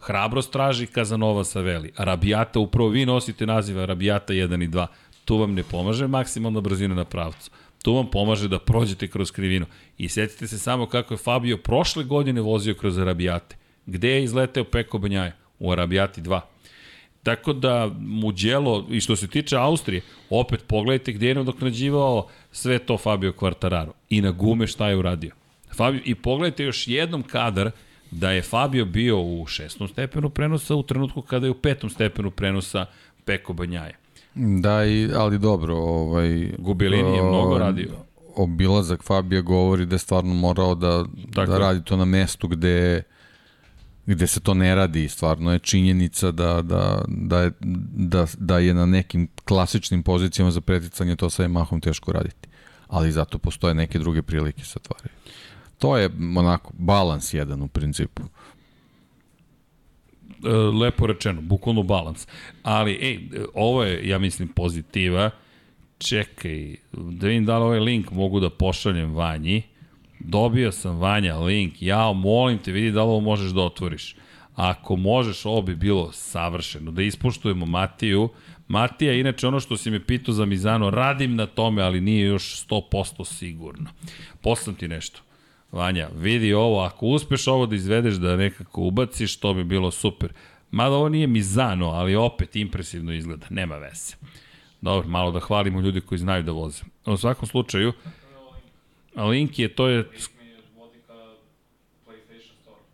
hrabrost 0.00 0.52
traži 0.52 0.86
Kazanova 0.86 1.44
Saveli. 1.44 1.92
Arabijata, 1.96 2.58
upravo 2.58 2.88
vi 2.88 3.06
nosite 3.06 3.46
naziva 3.46 3.82
Arabijata 3.82 4.32
1 4.32 4.64
i 4.64 4.68
2. 4.68 4.86
Tu 5.24 5.36
vam 5.36 5.54
ne 5.54 5.62
pomaže 5.62 6.06
maksimalna 6.06 6.60
brzina 6.60 6.94
na 6.94 7.04
pravcu. 7.04 7.50
Tu 7.82 7.94
vam 7.94 8.10
pomaže 8.10 8.48
da 8.48 8.58
prođete 8.58 9.08
kroz 9.08 9.30
krivinu. 9.30 9.66
I 9.98 10.08
setite 10.08 10.46
se 10.46 10.58
samo 10.58 10.86
kako 10.86 11.14
je 11.14 11.18
Fabio 11.18 11.56
prošle 11.56 12.04
godine 12.04 12.40
vozio 12.40 12.74
kroz 12.74 12.98
Arabijate. 12.98 13.56
Gde 13.86 14.08
je 14.08 14.24
izleteo 14.24 14.64
Peko 14.64 14.98
Banjaja? 14.98 15.32
U 15.58 15.72
Arabijati 15.72 16.22
2. 16.22 16.40
Tako 17.28 17.52
da 17.52 17.90
Mugello, 18.00 18.86
i 18.90 19.00
što 19.00 19.16
se 19.16 19.26
tiče 19.26 19.56
Austrije, 19.56 20.02
opet 20.30 20.64
pogledajte 20.66 21.12
gde 21.12 21.28
je 21.28 21.34
nadoknađivao 21.34 22.26
sve 22.52 22.78
to 22.78 22.98
Fabio 22.98 23.32
Quartararo. 23.32 23.90
I 24.10 24.20
na 24.20 24.30
gume 24.30 24.66
šta 24.66 24.88
je 24.88 24.96
uradio. 24.96 25.30
Fabio, 25.76 26.00
I 26.04 26.14
pogledajte 26.14 26.64
još 26.64 26.88
jednom 26.88 27.22
kadar 27.22 27.70
da 28.10 28.30
je 28.30 28.42
Fabio 28.42 28.84
bio 28.84 29.20
u 29.20 29.46
šestom 29.46 29.88
stepenu 29.88 30.30
prenosa 30.30 30.74
u 30.74 30.82
trenutku 30.82 31.22
kada 31.22 31.46
je 31.46 31.50
u 31.50 31.54
petom 31.54 31.90
stepenu 31.90 32.30
prenosa 32.30 32.86
Peko 33.24 33.52
Banjaja. 33.52 33.96
Da, 34.34 34.84
i, 34.84 35.08
ali 35.14 35.38
dobro. 35.38 35.76
Ovaj, 35.76 36.52
Gubilini 36.58 37.16
je 37.16 37.22
mnogo 37.22 37.58
radio. 37.58 37.90
Obilazak 38.36 39.02
Fabija 39.02 39.40
govori 39.40 39.86
da 39.86 39.94
je 39.94 39.98
stvarno 39.98 40.34
morao 40.34 40.74
da, 40.74 41.04
Tako 41.34 41.52
da 41.52 41.58
radi 41.58 41.84
to 41.84 41.96
na 41.96 42.04
mestu 42.04 42.48
gde 42.48 43.02
gde 44.14 44.26
se 44.26 44.40
to 44.40 44.54
ne 44.54 44.74
radi, 44.74 45.08
stvarno 45.08 45.52
je 45.52 45.58
činjenica 45.58 46.30
da, 46.30 46.62
da, 46.62 47.04
da, 47.08 47.40
je, 47.40 47.52
da, 47.94 48.26
da 48.38 48.58
je 48.58 48.74
na 48.74 48.86
nekim 48.86 49.28
klasičnim 49.44 50.02
pozicijama 50.02 50.50
za 50.50 50.60
preticanje 50.60 51.16
to 51.16 51.30
sa 51.30 51.44
Yamahom 51.44 51.80
teško 51.82 52.12
raditi. 52.12 52.48
Ali 52.86 53.12
zato 53.12 53.38
postoje 53.38 53.74
neke 53.74 53.98
druge 53.98 54.22
prilike 54.22 54.64
se 54.64 54.78
otvaraju. 54.78 55.14
To 55.78 55.96
je 55.96 56.10
onako 56.36 56.72
balans 56.78 57.34
jedan 57.34 57.62
u 57.62 57.68
principu. 57.68 58.22
E, 60.44 60.48
lepo 60.52 61.06
rečeno, 61.06 61.40
bukvalno 61.40 61.82
balans. 61.82 62.26
Ali, 62.62 62.92
ej, 62.92 63.28
ovo 63.54 63.84
je, 63.84 64.08
ja 64.08 64.18
mislim, 64.18 64.48
pozitiva. 64.48 65.30
Čekaj, 65.98 66.76
da 66.92 67.26
vidim 67.26 67.44
da 67.44 67.58
li 67.58 67.64
ovaj 67.64 67.80
link 67.80 68.10
mogu 68.10 68.40
da 68.40 68.50
pošaljem 68.50 69.14
Vanji. 69.14 69.62
Dobio 70.20 70.72
sam 70.72 70.98
Vanja 70.98 71.38
link, 71.38 71.82
ja 71.82 72.12
molim 72.12 72.58
te, 72.58 72.72
vidi 72.72 72.90
da 72.90 73.02
li 73.02 73.08
ovo 73.08 73.20
možeš 73.20 73.50
da 73.50 73.60
otvoriš. 73.60 74.16
Ako 74.54 74.96
možeš, 74.96 75.46
ovo 75.46 75.62
bi 75.62 75.76
bilo 75.76 76.12
savršeno. 76.12 76.90
Da 76.90 77.02
ispoštujemo 77.02 77.66
Matiju. 77.66 78.28
Matija, 78.68 79.12
inače 79.12 79.46
ono 79.46 79.60
što 79.60 79.76
si 79.76 79.90
me 79.90 80.04
pitao 80.04 80.34
za 80.34 80.44
Mizano, 80.44 80.90
radim 80.90 81.36
na 81.36 81.46
tome, 81.46 81.82
ali 81.82 82.00
nije 82.00 82.26
još 82.26 82.66
100% 82.68 83.24
sigurno. 83.24 83.90
Poslam 84.42 84.76
ti 84.76 84.88
nešto. 84.88 85.20
Vanja, 85.72 86.08
vidi 86.16 86.54
ovo, 86.54 86.80
ako 86.80 87.06
uspeš 87.06 87.48
ovo 87.48 87.66
da 87.66 87.76
izvedeš 87.76 88.14
da 88.14 88.36
nekako 88.36 88.82
ubaciš, 88.82 89.36
to 89.36 89.54
bi 89.54 89.64
bilo 89.64 89.90
super. 89.90 90.32
Mada 90.70 90.94
ovo 90.94 91.08
nije 91.08 91.26
Mizano, 91.26 91.86
ali 91.86 92.16
opet 92.16 92.56
impresivno 92.56 93.12
izgleda, 93.12 93.46
nema 93.50 93.76
veze. 93.76 94.14
Dobro, 94.80 95.08
malo 95.08 95.30
da 95.30 95.40
hvalimo 95.40 95.80
ljudi 95.80 96.00
koji 96.00 96.18
znaju 96.18 96.42
da 96.42 96.52
voze. 96.52 96.82
U 97.06 97.16
svakom 97.16 97.48
slučaju, 97.48 97.92
link 99.26 99.58
je, 99.58 99.68
to 99.68 99.88
je. 99.88 100.08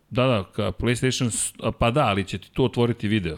Da, 0.09 0.27
da, 0.27 0.43
ka 0.55 0.71
PlayStation, 0.71 1.31
pa 1.79 1.91
da, 1.91 2.05
ali 2.05 2.23
će 2.23 2.37
ti 2.37 2.51
tu 2.53 2.63
otvoriti 2.63 3.07
video. 3.07 3.37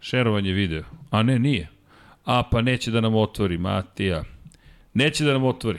Šerovanje 0.00 0.52
video. 0.52 0.82
A 1.10 1.22
ne, 1.22 1.38
nije. 1.38 1.68
A, 2.24 2.42
pa 2.50 2.62
neće 2.62 2.90
da 2.90 3.00
nam 3.00 3.14
otvori, 3.14 3.58
Matija. 3.58 4.24
Neće 4.94 5.24
da 5.24 5.32
nam 5.32 5.44
otvori. 5.44 5.78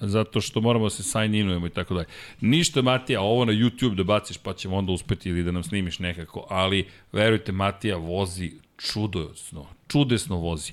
Zato 0.00 0.40
što 0.40 0.60
moramo 0.60 0.86
da 0.86 0.90
se 0.90 1.02
sign 1.02 1.34
inujemo 1.34 1.66
i 1.66 1.70
tako 1.70 1.94
dalje. 1.94 2.06
Ništa, 2.40 2.82
Matija, 2.82 3.20
ovo 3.20 3.44
na 3.44 3.52
YouTube 3.52 3.94
da 3.94 4.04
baciš 4.04 4.38
pa 4.38 4.52
ćemo 4.52 4.76
onda 4.76 4.92
uspeti 4.92 5.28
ili 5.28 5.42
da 5.42 5.50
nam 5.50 5.62
snimiš 5.62 5.98
nekako. 5.98 6.46
Ali, 6.50 6.88
verujte, 7.12 7.52
Matija 7.52 7.96
vozi 7.96 8.52
čudesno, 8.92 9.66
čudesno 9.88 10.36
vozi. 10.36 10.72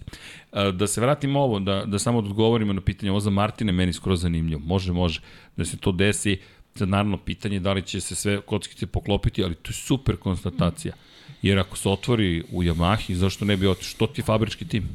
E, 0.53 0.71
Da 0.71 0.87
se 0.87 1.01
vratimo 1.01 1.39
ovo, 1.39 1.59
da, 1.59 1.83
da 1.85 1.99
samo 1.99 2.17
odgovorimo 2.17 2.73
na 2.73 2.81
pitanje, 2.81 3.11
ovo 3.11 3.19
za 3.19 3.29
Martine 3.29 3.71
meni 3.71 3.93
skroz 3.93 4.21
zanimljivo. 4.21 4.61
Može, 4.65 4.93
može. 4.93 5.21
Da 5.57 5.65
se 5.65 5.77
to 5.77 5.91
desi, 5.91 6.39
sad 6.75 6.89
naravno 6.89 7.17
pitanje 7.17 7.55
je 7.55 7.59
da 7.59 7.73
li 7.73 7.81
će 7.81 8.01
se 8.01 8.15
sve 8.15 8.41
kockice 8.41 8.87
poklopiti, 8.87 9.43
ali 9.43 9.55
to 9.55 9.69
je 9.69 9.73
super 9.73 10.17
konstatacija. 10.17 10.93
Jer 11.41 11.59
ako 11.59 11.77
se 11.77 11.89
otvori 11.89 12.43
u 12.51 12.63
Yamahi, 12.63 13.13
zašto 13.13 13.45
ne 13.45 13.57
bi 13.57 13.67
otišao? 13.67 13.89
Što 13.89 14.07
ti 14.07 14.21
fabrički 14.21 14.67
tim? 14.67 14.89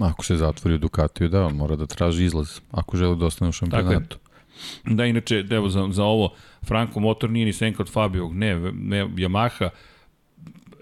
Ako 0.00 0.24
se 0.24 0.36
zatvori 0.36 0.74
u 0.74 0.78
Ducatiju, 0.78 1.28
da, 1.28 1.46
on 1.46 1.56
mora 1.56 1.76
da 1.76 1.86
traži 1.86 2.24
izlaz, 2.24 2.60
ako 2.70 2.96
želi 2.96 3.16
da 3.16 3.26
ostane 3.26 3.48
u 3.48 3.52
šampionatu. 3.52 4.18
Da, 4.84 5.06
inače, 5.06 5.44
evo, 5.50 5.68
za, 5.68 5.88
za 5.90 6.04
ovo, 6.04 6.34
Franco 6.66 7.00
Motor 7.00 7.30
nije 7.30 7.46
ni 7.46 7.52
senka 7.52 7.82
od 7.82 7.90
Fabio, 7.92 8.28
ne, 8.32 8.54
ne, 8.72 9.06
Yamaha, 9.06 9.68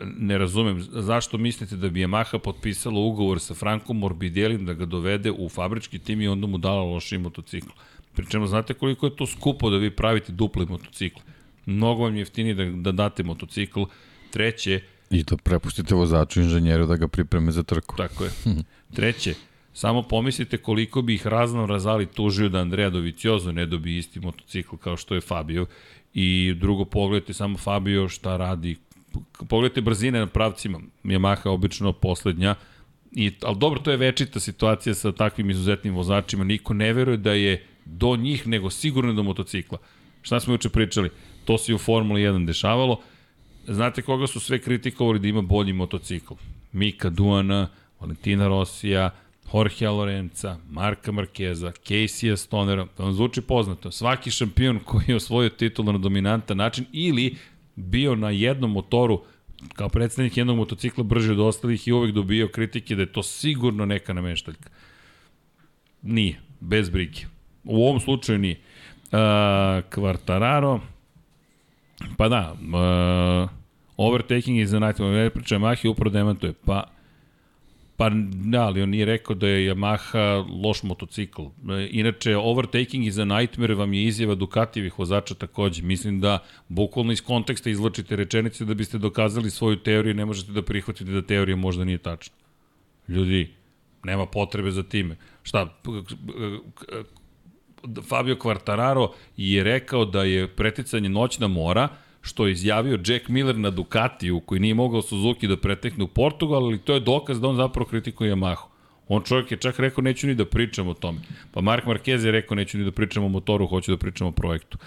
ne 0.00 0.38
razumem, 0.38 0.80
zašto 0.90 1.38
mislite 1.38 1.76
da 1.76 1.88
bi 1.88 2.04
Yamaha 2.04 2.38
potpisala 2.38 3.00
ugovor 3.00 3.40
sa 3.40 3.54
Frankom 3.54 3.98
Morbidelim 3.98 4.66
da 4.66 4.74
ga 4.74 4.84
dovede 4.84 5.30
u 5.30 5.48
fabrički 5.48 5.98
tim 5.98 6.20
i 6.20 6.28
onda 6.28 6.46
mu 6.46 6.58
dala 6.58 6.82
loši 6.82 7.18
motocikl? 7.18 7.70
Pri 8.14 8.26
čemu, 8.26 8.46
znate 8.46 8.74
koliko 8.74 9.06
je 9.06 9.16
to 9.16 9.26
skupo 9.26 9.70
da 9.70 9.76
vi 9.76 9.90
pravite 9.90 10.32
duple 10.32 10.66
motocikle? 10.66 11.22
Mnogo 11.66 12.02
vam 12.02 12.14
je 12.14 12.20
jeftinije 12.20 12.54
da, 12.54 12.64
da 12.64 12.92
date 12.92 13.22
motocikl. 13.22 13.82
Treće, 14.30 14.80
I 15.10 15.22
da 15.22 15.36
prepustite 15.36 15.94
vozaču 15.94 16.40
inženjeru 16.40 16.86
da 16.86 16.96
ga 16.96 17.08
pripreme 17.08 17.52
za 17.52 17.62
trku. 17.62 17.96
Tako 17.96 18.24
je. 18.24 18.30
Treće, 18.96 19.34
samo 19.72 20.02
pomislite 20.02 20.56
koliko 20.56 21.02
bi 21.02 21.14
ih 21.14 21.26
razno 21.26 21.66
razali 21.66 22.06
tužio 22.06 22.48
da 22.48 22.58
Andrea 22.58 22.90
Doviciozo 22.90 23.52
ne 23.52 23.66
dobi 23.66 23.96
isti 23.96 24.20
motocikl 24.20 24.76
kao 24.76 24.96
što 24.96 25.14
je 25.14 25.20
Fabio. 25.20 25.66
I 26.14 26.54
drugo, 26.56 26.84
pogledajte 26.84 27.32
samo 27.34 27.58
Fabio 27.58 28.08
šta 28.08 28.36
radi. 28.36 28.76
Pogledajte 29.48 29.80
brzine 29.80 30.18
na 30.18 30.26
pravcima. 30.26 30.80
Yamaha 31.04 31.50
obično 31.50 31.92
poslednja. 31.92 32.54
I, 33.12 33.32
ali 33.42 33.56
dobro, 33.58 33.80
to 33.80 33.90
je 33.90 33.96
večita 33.96 34.40
situacija 34.40 34.94
sa 34.94 35.12
takvim 35.12 35.50
izuzetnim 35.50 35.94
vozačima. 35.94 36.44
Niko 36.44 36.74
ne 36.74 36.92
veruje 36.92 37.16
da 37.16 37.32
je 37.32 37.66
do 37.84 38.16
njih, 38.16 38.46
nego 38.46 38.70
sigurno 38.70 39.12
do 39.12 39.22
motocikla. 39.22 39.78
Šta 40.22 40.40
smo 40.40 40.54
juče 40.54 40.68
pričali? 40.68 41.10
To 41.44 41.58
se 41.58 41.72
i 41.72 41.74
u 41.74 41.78
Formuli 41.78 42.20
1 42.22 42.46
dešavalo. 42.46 43.00
Znate 43.66 44.02
koga 44.02 44.26
su 44.26 44.40
sve 44.40 44.58
kritikovali 44.58 45.18
da 45.18 45.28
ima 45.28 45.42
bolji 45.42 45.72
motocikl? 45.72 46.34
Mika 46.72 47.10
Duana, 47.10 47.68
Valentina 48.00 48.48
Rosija, 48.48 49.10
Jorge 49.54 49.88
Lorenza, 49.88 50.58
Marka 50.70 51.12
Markeza, 51.12 51.72
Casey 51.86 52.36
Stonera, 52.36 52.86
da 52.98 53.04
vam 53.04 53.12
zvuči 53.12 53.40
poznato. 53.40 53.90
Svaki 53.90 54.30
šampion 54.30 54.78
koji 54.78 55.04
je 55.08 55.16
osvojio 55.16 55.48
titul 55.48 55.84
na 55.84 55.98
dominantan 55.98 56.56
način 56.56 56.84
ili 56.92 57.36
bio 57.76 58.14
na 58.14 58.30
jednom 58.30 58.72
motoru 58.72 59.22
kao 59.74 59.88
predstavnik 59.88 60.36
jednog 60.36 60.56
motocikla 60.56 61.04
brže 61.04 61.32
od 61.32 61.40
ostalih 61.40 61.88
i 61.88 61.92
uvek 61.92 62.14
dobio 62.14 62.48
kritike 62.48 62.94
da 62.94 63.02
je 63.02 63.12
to 63.12 63.22
sigurno 63.22 63.86
neka 63.86 64.12
nameštaljka. 64.12 64.70
Nije, 66.02 66.40
bez 66.60 66.90
brige. 66.90 67.20
U 67.64 67.86
ovom 67.86 68.00
slučaju 68.00 68.38
nije. 68.38 68.60
Uh, 69.12 69.90
Kvartararo, 69.90 70.80
Pa 72.16 72.28
da, 72.28 72.52
uh, 72.52 73.48
overtaking 73.96 74.58
a 74.58 74.78
nightmare, 74.78 75.24
ne 75.24 75.30
priča 75.30 75.56
Yamaha 75.56 75.88
upravo 75.88 76.10
demantuje. 76.10 76.52
Pa, 76.64 76.84
pa 77.96 78.10
da, 78.32 78.62
ali 78.62 78.82
on 78.82 78.90
nije 78.90 79.04
rekao 79.04 79.36
da 79.36 79.48
je 79.48 79.74
Yamaha 79.74 80.62
loš 80.64 80.82
motocikl. 80.82 81.42
Inače, 81.90 82.36
overtaking 82.36 83.06
is 83.06 83.18
a 83.18 83.24
nightmare 83.24 83.74
vam 83.74 83.92
je 83.92 84.04
izjava 84.04 84.34
Ducatijevih 84.34 84.98
vozača 84.98 85.34
takođe. 85.34 85.82
Mislim 85.82 86.20
da 86.20 86.38
bukvalno 86.68 87.12
iz 87.12 87.22
konteksta 87.22 87.70
izvlačite 87.70 88.16
rečenice 88.16 88.64
da 88.64 88.74
biste 88.74 88.98
dokazali 88.98 89.50
svoju 89.50 89.76
teoriju 89.76 90.10
i 90.10 90.14
ne 90.14 90.24
možete 90.24 90.52
da 90.52 90.62
prihvatite 90.62 91.10
da 91.10 91.22
teorija 91.22 91.56
možda 91.56 91.84
nije 91.84 91.98
tačna. 91.98 92.34
Ljudi, 93.08 93.50
nema 94.04 94.26
potrebe 94.26 94.70
za 94.70 94.82
time. 94.82 95.16
Šta, 95.42 95.78
Fabio 98.08 98.34
Quartararo 98.34 99.08
je 99.36 99.62
rekao 99.62 100.04
da 100.04 100.22
je 100.22 100.48
preticanje 100.48 101.08
noćna 101.08 101.48
mora, 101.48 101.88
što 102.26 102.46
je 102.46 102.52
izjavio 102.52 103.00
Jack 103.06 103.28
Miller 103.28 103.58
na 103.58 103.70
Ducatiju, 103.70 104.40
koji 104.40 104.60
nije 104.60 104.74
mogao 104.74 105.02
Suzuki 105.02 105.46
da 105.46 105.56
pretekne 105.56 106.04
u 106.04 106.08
Portugal, 106.08 106.64
ali 106.64 106.78
to 106.78 106.94
je 106.94 107.00
dokaz 107.00 107.40
da 107.40 107.48
on 107.48 107.56
zapravo 107.56 107.88
kritikuje 107.88 108.34
Yamahu. 108.34 108.66
On 109.08 109.22
čovjek 109.22 109.50
je 109.50 109.56
čak 109.56 109.78
rekao 109.78 110.02
neću 110.02 110.26
ni 110.26 110.34
da 110.34 110.44
pričam 110.44 110.88
o 110.88 110.94
tome. 110.94 111.20
Pa 111.52 111.60
Mark 111.60 111.84
Marquez 111.86 112.24
je 112.24 112.32
rekao 112.32 112.54
neću 112.54 112.78
ni 112.78 112.84
da 112.84 112.90
pričam 112.90 113.24
o 113.24 113.28
motoru, 113.28 113.66
hoću 113.66 113.92
da 113.92 113.96
pričam 113.96 114.26
o 114.26 114.32
projektu. 114.32 114.78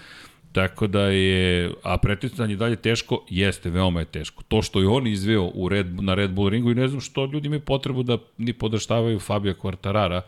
Tako 0.52 0.86
da 0.86 1.02
je, 1.02 1.70
a 1.82 1.96
preticanje 1.98 2.56
dalje 2.56 2.76
teško, 2.76 3.24
jeste, 3.30 3.70
veoma 3.70 4.00
je 4.00 4.06
teško. 4.06 4.42
To 4.48 4.62
što 4.62 4.80
je 4.80 4.88
on 4.88 5.06
izveo 5.06 5.50
u 5.54 5.68
Red, 5.68 6.02
na 6.02 6.14
Red 6.14 6.30
Bull 6.30 6.48
ringu 6.48 6.70
i 6.70 6.74
ne 6.74 6.88
znam 6.88 7.00
što 7.00 7.24
ljudi 7.24 7.46
imaju 7.46 7.60
potrebu 7.60 8.02
da 8.02 8.18
ni 8.38 8.52
podaštavaju 8.52 9.20
Fabio 9.20 9.54
Quartarara, 9.54 10.20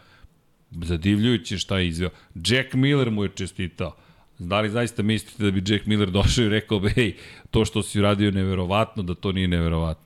zadivljujući 0.71 1.59
šta 1.59 1.79
je 1.79 1.89
izveo. 1.89 2.11
Jack 2.35 2.75
Miller 2.75 3.11
mu 3.11 3.23
je 3.23 3.31
čestitao. 3.35 3.97
Da 4.39 4.61
li 4.61 4.71
zaista 4.71 5.03
mislite 5.03 5.45
da 5.45 5.51
bi 5.51 5.73
Jack 5.73 5.87
Miller 5.87 6.11
došao 6.21 6.45
i 6.45 6.49
rekao, 6.49 6.81
hej, 6.89 7.15
to 7.51 7.65
što 7.65 7.83
si 7.83 7.99
uradio 7.99 8.27
je 8.27 8.33
neverovatno, 8.33 9.03
da 9.03 9.15
to 9.15 9.33
nije 9.33 9.49
neverovatno? 9.49 10.05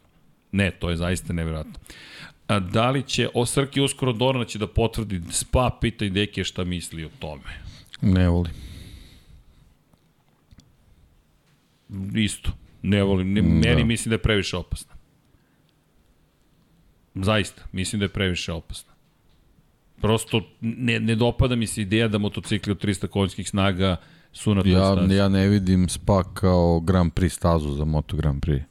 Ne, 0.53 0.71
to 0.71 0.91
je 0.91 0.97
zaista 0.97 1.33
neverovatno. 1.33 1.75
A 2.47 2.59
da 2.61 2.91
li 2.91 3.03
će, 3.03 3.29
o 3.35 3.47
Srki 3.47 3.81
uskoro 3.81 4.13
Dorna 4.13 4.45
će 4.45 4.59
da 4.59 4.67
potvrdi 4.67 5.21
Spa, 5.31 5.79
pita 5.81 6.05
i 6.05 6.11
Deke 6.11 6.45
šta 6.45 6.65
misli 6.65 7.05
o 7.05 7.11
tome. 7.19 7.61
Ne 8.03 8.29
voli. 8.29 8.51
Isto. 12.15 12.51
Ne 12.83 13.03
volim, 13.03 13.33
ne, 13.33 13.43
Da. 13.43 13.49
meni 13.49 13.85
mislim 13.85 14.11
da 14.11 14.15
je 14.15 14.23
previše 14.23 14.57
opasna. 14.57 14.95
Zaista, 17.15 17.63
mislim 17.73 18.01
da 18.01 18.05
je 18.05 18.09
previše 18.09 18.53
opasna. 18.53 18.93
Prosto 20.01 20.41
ne, 20.61 21.01
ne 21.01 21.15
dopada 21.15 21.57
mi 21.57 21.67
se 21.67 21.83
ideja 21.83 22.09
da 22.09 22.19
motocikli 22.19 22.73
od 22.73 22.85
300 22.85 23.07
konjskih 23.07 23.49
snaga 23.49 23.97
su 24.37 24.55
na 24.55 24.63
toj 24.63 24.73
Ja, 24.73 24.93
stazi. 24.93 25.15
ja 25.15 25.29
ne 25.29 25.49
vidim 25.49 25.89
Spa 25.89 26.25
kao 26.25 26.81
Grand 26.81 27.13
Prix 27.13 27.29
stazu 27.31 27.71
za 27.71 27.85
Moto 27.87 28.17
Grand 28.17 28.41
Prix. 28.41 28.63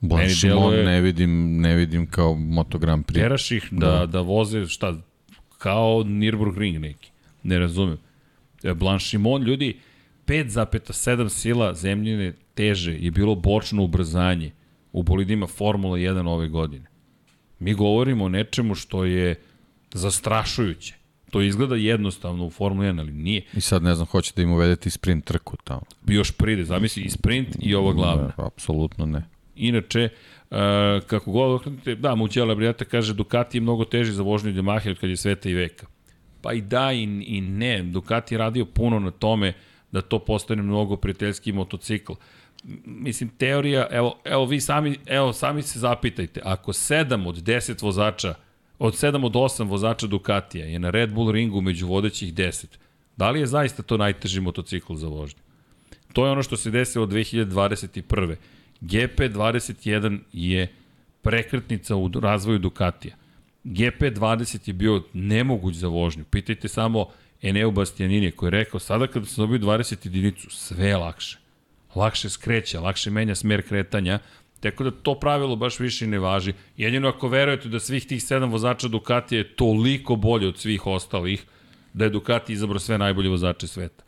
Blanchimon 0.00 0.70
deluje- 0.70 0.84
ne 0.84 1.00
vidim, 1.00 1.30
ne 1.60 1.74
vidim 1.76 2.06
kao 2.06 2.34
Moto 2.34 2.78
Grand 2.78 3.04
Prix. 3.04 3.14
Teraš 3.14 3.50
ih 3.50 3.68
da, 3.70 3.86
da. 3.88 4.06
da 4.06 4.20
voze, 4.20 4.66
šta, 4.66 4.94
kao 5.58 5.88
Nürburgring 5.96 6.78
neki. 6.78 7.10
Ne 7.42 7.58
razumem. 7.58 7.98
E, 8.62 8.74
Blanchimon, 8.74 9.42
ljudi, 9.42 9.78
5,7 10.26 11.28
sila 11.28 11.74
zemljine 11.74 12.32
teže 12.54 12.92
je 12.94 13.10
bilo 13.10 13.34
bočno 13.34 13.84
ubrzanje 13.84 14.50
u 14.92 15.02
bolidima 15.02 15.46
Formula 15.46 15.96
1 15.96 16.28
ove 16.28 16.48
godine. 16.48 16.86
Mi 17.58 17.74
govorimo 17.74 18.24
o 18.24 18.28
nečemu 18.28 18.74
što 18.74 19.04
je 19.04 19.34
zastrašujuće. 19.92 20.94
To 21.30 21.42
izgleda 21.42 21.76
jednostavno 21.76 22.46
u 22.46 22.50
Formula 22.50 22.88
1, 22.88 23.00
ali 23.00 23.12
nije. 23.12 23.42
I 23.54 23.60
sad 23.60 23.82
ne 23.82 23.94
znam, 23.94 24.06
hoće 24.06 24.32
da 24.36 24.42
im 24.42 24.52
uvedete 24.52 24.88
i 24.88 24.90
sprint 24.90 25.24
trku 25.24 25.56
tamo. 25.64 25.82
Još 26.06 26.32
pride, 26.32 26.64
zamisli 26.64 27.02
i 27.02 27.10
sprint 27.10 27.48
i 27.60 27.74
ova 27.74 27.92
glavna. 27.92 28.32
Da, 28.36 28.46
apsolutno 28.46 29.06
ne. 29.06 29.22
Inače, 29.56 30.08
uh, 30.50 30.56
kako 31.06 31.32
god 31.32 31.54
okrenete, 31.54 31.94
da, 31.94 32.14
Muđela 32.14 32.54
Brijata 32.54 32.84
kaže 32.84 33.14
Ducati 33.14 33.56
je 33.56 33.62
mnogo 33.62 33.84
teži 33.84 34.12
za 34.12 34.22
vožnju 34.22 34.52
Yamaha 34.52 34.90
od 34.90 34.98
kad 34.98 35.10
je 35.10 35.16
sveta 35.16 35.48
i 35.48 35.54
veka. 35.54 35.86
Pa 36.42 36.52
i 36.52 36.60
da 36.60 36.92
i, 36.92 37.02
i 37.26 37.40
ne, 37.40 37.82
Ducati 37.82 38.34
je 38.34 38.38
radio 38.38 38.64
puno 38.64 38.98
na 38.98 39.10
tome 39.10 39.52
da 39.92 40.00
to 40.00 40.18
postane 40.18 40.62
mnogo 40.62 40.96
prijateljski 40.96 41.52
motocikl. 41.52 42.12
Mislim, 42.84 43.30
teorija, 43.38 43.86
evo, 43.90 44.18
evo 44.24 44.44
vi 44.44 44.60
sami, 44.60 44.96
evo, 45.06 45.32
sami 45.32 45.62
se 45.62 45.78
zapitajte, 45.78 46.40
ako 46.44 46.72
7 46.72 47.28
od 47.28 47.36
10 47.36 47.82
vozača, 47.82 48.34
od 48.78 48.94
7 48.94 49.24
od 49.24 49.32
8 49.32 49.68
vozača 49.68 50.06
Ducatija 50.06 50.66
je 50.66 50.78
na 50.78 50.90
Red 50.90 51.12
Bull 51.12 51.32
ringu 51.32 51.60
među 51.60 51.86
vodećih 51.86 52.34
10, 52.34 52.66
da 53.16 53.30
li 53.30 53.40
je 53.40 53.46
zaista 53.46 53.82
to 53.82 53.96
najteži 53.96 54.40
motocikl 54.40 54.94
za 54.94 55.08
vožnju? 55.08 55.40
To 56.12 56.26
je 56.26 56.32
ono 56.32 56.42
što 56.42 56.56
se 56.56 56.70
desilo 56.70 57.06
2021. 57.06 58.36
GP21 58.80 60.18
je 60.32 60.68
prekretnica 61.22 61.96
u 61.96 62.10
razvoju 62.20 62.58
Ducatija. 62.58 63.16
GP20 63.64 64.68
je 64.68 64.74
bio 64.74 65.02
nemoguć 65.12 65.74
za 65.74 65.88
vožnju. 65.88 66.24
Pitajte 66.24 66.68
samo 66.68 67.06
Eneo 67.42 67.70
Bastianini 67.70 68.30
koji 68.30 68.46
je 68.46 68.50
rekao, 68.50 68.80
sada 68.80 69.06
kada 69.06 69.26
sam 69.26 69.42
dobio 69.42 69.58
20 69.58 70.06
jedinicu, 70.06 70.50
sve 70.50 70.88
je 70.88 70.96
lakše. 70.96 71.38
Lakše 71.94 72.30
skreće, 72.30 72.78
lakše 72.78 73.10
menja 73.10 73.34
smer 73.34 73.68
kretanja, 73.68 74.18
Tako 74.60 74.84
da 74.84 74.90
to 74.90 75.14
pravilo 75.14 75.56
baš 75.56 75.80
više 75.80 76.06
ne 76.06 76.18
važi. 76.18 76.52
Jedino 76.76 77.08
ako 77.08 77.28
verujete 77.28 77.68
da 77.68 77.80
svih 77.80 78.06
tih 78.06 78.22
sedam 78.22 78.50
vozača 78.50 78.88
Ducati 78.88 79.36
je 79.36 79.56
toliko 79.56 80.16
bolje 80.16 80.48
od 80.48 80.58
svih 80.58 80.86
ostalih, 80.86 81.44
da 81.92 82.04
je 82.04 82.10
Ducati 82.10 82.52
izabrao 82.52 82.78
sve 82.78 82.98
najbolje 82.98 83.28
vozače 83.28 83.66
sveta. 83.66 84.04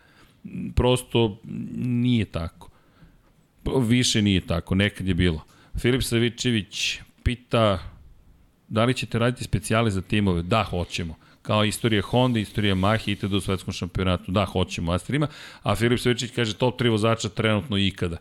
Prosto 0.74 1.38
nije 1.76 2.24
tako. 2.24 2.70
Više 3.80 4.22
nije 4.22 4.40
tako, 4.40 4.74
nekad 4.74 5.08
je 5.08 5.14
bilo. 5.14 5.44
Filip 5.78 6.02
Savičević 6.02 6.98
pita 7.22 7.78
da 8.68 8.84
li 8.84 8.94
ćete 8.94 9.18
raditi 9.18 9.44
specijale 9.44 9.90
za 9.90 10.02
timove? 10.02 10.42
Da, 10.42 10.64
hoćemo 10.64 11.16
kao 11.42 11.64
istorija 11.64 12.02
Honda, 12.02 12.38
istorija 12.38 12.74
Mahi, 12.74 13.12
itd. 13.12 13.32
u 13.32 13.40
svetskom 13.40 13.74
šampionatu. 13.74 14.32
Da, 14.32 14.44
hoćemo 14.44 14.92
Astrima. 14.92 15.26
A 15.62 15.74
Filip 15.74 16.00
Savičić 16.00 16.30
kaže 16.30 16.54
top 16.54 16.80
3 16.80 16.90
vozača 16.90 17.28
trenutno 17.28 17.76
ikada. 17.76 18.16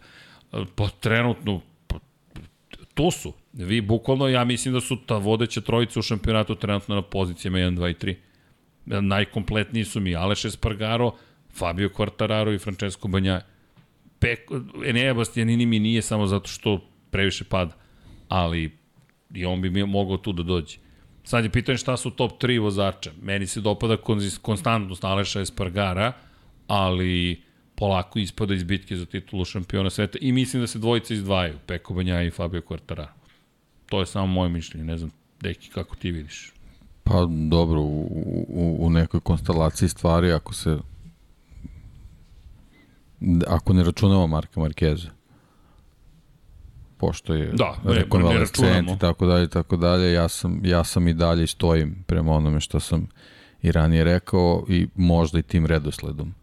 Pa 0.75 0.90
trenutno, 0.99 1.61
to 3.00 3.11
su. 3.11 3.34
Vi 3.53 3.82
bukvalno, 3.82 4.28
ja 4.28 4.44
mislim 4.44 4.74
da 4.74 4.82
su 4.82 4.95
ta 5.06 5.18
vodeća 5.18 5.61
trojica 5.61 6.00
u 6.00 6.03
šampionatu 6.03 6.56
trenutno 6.56 6.95
na 6.95 7.02
pozicijama 7.02 7.58
1, 7.58 7.78
2 7.78 7.90
i 7.90 8.16
3. 8.86 9.02
Najkompletniji 9.02 9.86
su 9.86 10.00
mi 10.00 10.16
Aleš 10.16 10.45
Espargaro, 10.45 11.11
Fabio 11.53 11.90
Quartararo 11.90 12.56
i 12.56 12.58
Francesco 12.58 13.08
Banjaje. 13.08 13.45
Peko, 14.19 14.61
Enea 14.86 15.14
Bastianini 15.14 15.66
mi 15.66 15.80
nije 15.80 16.02
samo 16.02 16.28
zato 16.28 16.48
što 16.48 16.82
previše 17.11 17.44
pada, 17.44 17.72
ali 18.28 18.78
i 19.34 19.45
on 19.45 19.61
bi 19.61 19.86
mogao 19.86 20.18
tu 20.18 20.34
da 20.34 20.44
dođe. 20.44 20.78
Sad 21.24 21.44
je 21.44 21.50
pitanje 21.50 21.78
šta 21.78 21.98
su 21.98 22.11
top 22.11 22.44
3 22.44 22.61
vozača. 22.61 23.11
Meni 23.22 23.48
se 23.48 23.61
dopada 23.61 23.98
konstantnost 24.42 25.03
Aleša 25.03 25.42
Espargara, 25.42 26.14
ali 26.68 27.42
polako 27.80 28.19
ispada 28.19 28.53
iz 28.53 28.64
bitke 28.64 28.95
za 28.95 29.06
titulu 29.06 29.45
šampiona 29.45 29.90
sveta 29.90 30.17
i 30.22 30.32
mislim 30.32 30.61
da 30.64 30.67
se 30.67 30.80
dvojice 30.80 31.14
izdvajaju, 31.14 31.58
Peko 31.66 31.93
Banja 31.93 32.22
i 32.22 32.32
Fabio 32.32 32.61
Quartararo. 32.61 33.08
To 33.85 33.99
je 33.99 34.06
samo 34.06 34.27
moje 34.27 34.49
mišljenje, 34.49 34.85
ne 34.85 34.98
znam, 34.98 35.11
deki, 35.41 35.69
kako 35.69 35.95
ti 35.95 36.11
vidiš? 36.11 36.53
Pa 37.03 37.25
dobro, 37.49 37.82
u, 37.82 38.01
u, 38.49 38.77
u 38.80 38.90
nekoj 38.90 39.19
konstelaciji 39.19 39.90
stvari, 39.90 40.32
ako 40.32 40.53
se 40.53 40.77
ako 43.48 43.74
ne 43.74 43.83
računamo 43.83 44.27
Marka 44.27 44.59
Markeza, 44.59 45.09
pošto 46.98 47.33
je 47.33 47.51
da, 47.53 47.75
rekonvalescent 47.83 48.90
i 48.90 48.99
tako 48.99 49.25
dalje, 49.25 49.48
tako 49.48 49.77
dalje, 49.77 50.14
ja 50.14 50.27
sam, 50.27 50.61
ja 50.66 50.83
sam 50.83 51.08
i 51.08 51.14
dalje 51.14 51.48
stojim 51.48 52.03
prema 52.08 52.32
onome 52.32 52.59
što 52.59 52.80
sam 52.80 53.08
i 53.61 53.72
ranije 53.72 54.03
rekao 54.03 54.66
i 54.69 54.88
možda 54.95 55.40
i 55.40 55.43
tim 55.43 55.66
redosledom. 55.66 56.33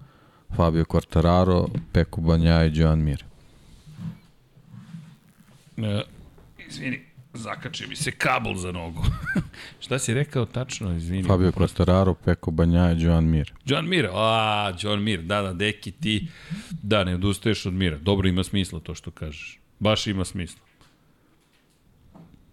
Fabio 0.55 0.85
Quartararo, 0.85 1.69
Peko 1.93 2.21
Banja 2.21 2.65
i 2.65 2.71
Joan 2.75 2.99
Mir. 2.99 3.25
E, 5.77 6.03
izvini, 6.69 7.01
zakače 7.35 7.87
mi 7.87 7.97
se 7.97 8.11
kabel 8.11 8.55
za 8.55 8.73
nogu. 8.73 9.03
Šta 9.85 9.99
si 9.99 10.15
rekao 10.15 10.45
tačno, 10.45 10.97
izvini? 10.97 11.29
Fabio 11.29 11.53
Quartararo, 11.53 12.15
Peko 12.25 12.51
Banja 12.51 12.93
i 12.93 13.03
Joan 13.03 13.25
Mir. 13.25 13.53
Joan 13.65 13.89
Mir, 13.89 14.09
a, 14.13 14.73
Joan 14.81 15.03
Mir, 15.03 15.23
da, 15.23 15.43
da, 15.43 15.53
deki 15.53 15.91
ti, 15.91 16.29
da, 16.83 17.05
ne 17.05 17.15
odustaješ 17.15 17.67
od 17.67 17.75
Mira. 17.75 17.99
Dobro, 17.99 18.29
ima 18.29 18.45
smisla 18.45 18.81
to 18.81 18.95
što 18.95 19.11
kažeš. 19.11 19.61
Baš 19.79 20.07
ima 20.07 20.25
smisla. 20.25 20.67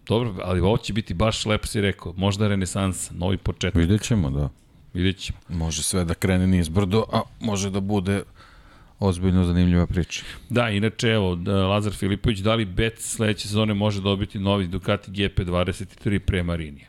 Dobro, 0.06 0.34
ali 0.42 0.60
ovo 0.60 0.76
će 0.76 0.92
biti 0.92 1.14
baš 1.14 1.46
lepo 1.46 1.66
si 1.66 1.80
rekao. 1.80 2.12
Možda 2.16 2.48
renesansa, 2.48 3.14
novi 3.14 3.36
početak. 3.36 3.74
Vidjet 3.74 4.02
ćemo, 4.02 4.30
da. 4.30 4.48
Vidjet 4.94 5.16
ćemo. 5.16 5.38
Može 5.48 5.82
sve 5.82 6.04
da 6.04 6.14
krene 6.14 6.46
niz 6.46 6.68
brdo, 6.68 7.04
a 7.12 7.20
može 7.40 7.70
da 7.70 7.80
bude 7.80 8.22
ozbiljno 8.98 9.44
zanimljiva 9.44 9.86
priča. 9.86 10.24
Da, 10.48 10.70
inače, 10.70 11.08
evo, 11.08 11.38
Lazar 11.46 11.92
Filipović, 11.92 12.38
da 12.38 12.54
li 12.54 12.64
Bet 12.64 12.98
sledeće 12.98 13.48
sezone 13.48 13.74
može 13.74 14.00
dobiti 14.00 14.38
novi 14.38 14.66
Ducati 14.66 15.10
GP23 15.10 16.18
pre 16.18 16.42
Marinija? 16.42 16.88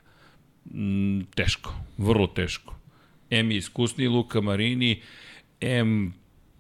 Mm, 0.74 1.22
teško, 1.36 1.74
vrlo 1.98 2.28
teško. 2.28 2.76
M 3.30 3.52
je 3.52 3.58
iskusniji 3.58 4.08
Luka 4.08 4.42
Marini, 4.42 5.02
M 5.62 6.14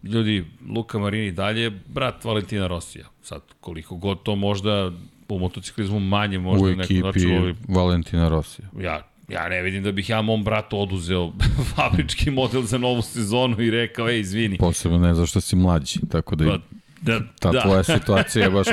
ljudi, 0.04 0.46
Luka 0.70 1.00
Marini 1.00 1.32
dalje, 1.32 1.70
brat 1.88 2.26
Valentina 2.26 2.68
Rosija. 2.68 3.06
Sad, 3.22 3.42
koliko 3.60 3.96
god 3.96 4.24
to 4.24 4.36
možda 4.36 4.92
u 5.30 5.40
motociklizmu 5.40 6.00
manje 6.00 6.40
možda 6.40 6.68
u 6.68 6.70
ekipi 6.70 7.02
način, 7.02 7.38
ali, 7.38 7.56
Valentina 7.68 8.30
Rosija. 8.30 8.70
Ja, 8.80 9.15
ja 9.28 9.50
ne 9.50 9.62
vidim 9.62 9.84
da 9.84 9.92
bih 9.92 10.10
ja 10.10 10.22
mom 10.22 10.44
bratu 10.44 10.80
oduzeo 10.80 11.32
fabrički 11.76 12.32
model 12.32 12.62
za 12.62 12.78
novu 12.78 13.02
sezonu 13.02 13.62
i 13.62 13.72
rekao, 13.72 14.10
ej, 14.10 14.20
izvini. 14.20 14.58
Posebno 14.58 14.98
ne 14.98 15.14
zašto 15.14 15.42
si 15.42 15.56
mlađi, 15.56 16.00
tako 16.12 16.36
da... 16.36 16.46
Pa, 16.46 16.58
da, 17.02 17.20
ta 17.40 17.52
da. 17.52 17.62
tvoja 17.62 17.84
situacija 17.84 18.44
je 18.44 18.50
baš 18.50 18.68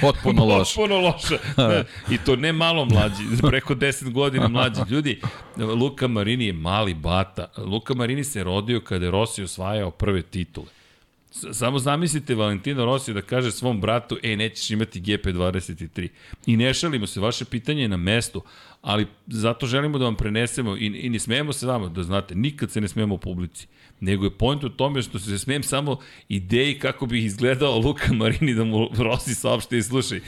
potpuno 0.00 0.44
loša. 0.50 0.74
Potpuno 0.76 1.00
loša. 1.00 1.38
Da. 1.56 1.84
I 2.10 2.18
to 2.18 2.36
ne 2.36 2.52
malo 2.52 2.84
mlađi, 2.84 3.22
preko 3.42 3.74
10 3.74 4.10
godina 4.10 4.48
mlađi. 4.48 4.80
Ljudi, 4.88 5.20
Luka 5.56 6.08
Marini 6.08 6.46
je 6.46 6.52
mali 6.52 6.94
bata. 6.94 7.46
Luka 7.56 7.94
Marini 7.94 8.24
se 8.24 8.44
rodio 8.44 8.80
kada 8.80 9.04
je 9.04 9.10
Rossi 9.10 9.42
osvajao 9.42 9.90
prve 9.90 10.22
titule. 10.22 10.66
Samo 11.52 11.78
zamislite 11.78 12.34
Valentino 12.34 12.84
Rossi 12.84 13.12
da 13.12 13.22
kaže 13.22 13.52
svom 13.52 13.80
bratu, 13.80 14.18
ej, 14.22 14.36
nećeš 14.36 14.70
imati 14.70 15.00
GP23. 15.00 16.08
I 16.46 16.56
ne 16.56 16.74
šalimo 16.74 17.06
se, 17.06 17.20
vaše 17.20 17.44
pitanje 17.44 17.82
je 17.82 17.88
na 17.88 17.96
mestu, 17.96 18.42
ali 18.82 19.06
zato 19.26 19.66
želimo 19.66 19.98
da 19.98 20.04
vam 20.04 20.16
prenesemo 20.16 20.76
i, 20.76 20.86
i 20.86 21.10
ne 21.10 21.18
smijemo 21.18 21.52
se 21.52 21.66
vama, 21.66 21.88
da 21.88 22.02
znate, 22.02 22.34
nikad 22.34 22.70
se 22.70 22.80
ne 22.80 22.88
smijemo 22.88 23.14
u 23.14 23.18
publici. 23.18 23.66
Nego 24.00 24.24
je 24.24 24.38
point 24.38 24.64
u 24.64 24.68
tome 24.68 25.02
što 25.02 25.18
se 25.18 25.38
smijem 25.38 25.62
samo 25.62 25.98
ideji 26.28 26.78
kako 26.78 27.06
bi 27.06 27.24
izgledao 27.24 27.78
Luka 27.78 28.12
Marini 28.12 28.54
da 28.54 28.64
mu 28.64 28.88
Rossi 28.98 29.34
saopšte 29.34 29.78
i 29.78 29.82
slušaj. 29.82 30.20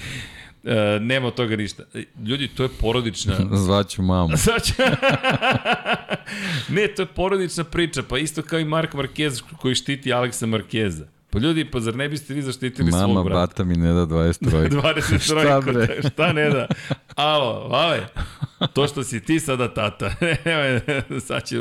E, 0.67 1.01
nema 1.01 1.27
od 1.27 1.35
toga 1.35 1.57
ništa. 1.57 1.83
Ljudi, 2.27 2.49
to 2.49 2.62
je 2.62 2.69
porodična... 2.81 3.36
Zvaću 3.67 4.03
mamu. 4.03 4.36
Zvaću... 4.45 4.73
ne, 6.75 6.89
to 6.89 7.03
je 7.03 7.07
porodična 7.07 7.65
priča, 7.65 8.03
pa 8.03 8.19
isto 8.19 8.43
kao 8.43 8.59
i 8.59 8.65
Mark 8.65 8.95
Marquez 8.95 9.43
koji 9.59 9.75
štiti 9.75 10.12
Aleksa 10.12 10.47
Markeza. 10.47 11.07
Pa 11.30 11.38
ljudi, 11.38 11.64
pa 11.70 11.80
zar 11.80 11.96
ne 11.96 12.08
biste 12.08 12.34
vi 12.34 12.42
zaštitili 12.42 12.90
Mama, 12.90 13.05
svog 13.05 13.24
brata? 13.24 13.34
Mama, 13.34 13.46
bata 13.46 13.64
mi 13.64 13.76
ne 13.76 13.92
da 13.92 14.06
20 14.06 14.50
trojka. 14.50 14.76
20 14.76 15.28
trojka, 15.28 15.60
šta, 15.60 15.72
bre? 15.72 15.98
šta 16.12 16.32
ne 16.32 16.50
da? 16.50 16.66
Alo, 17.14 17.68
vale, 17.68 18.06
to 18.72 18.88
što 18.88 19.05
si 19.05 19.20
ti 19.20 19.40
sada 19.40 19.74
tata, 19.74 20.14
sad, 21.26 21.48
ću, 21.48 21.56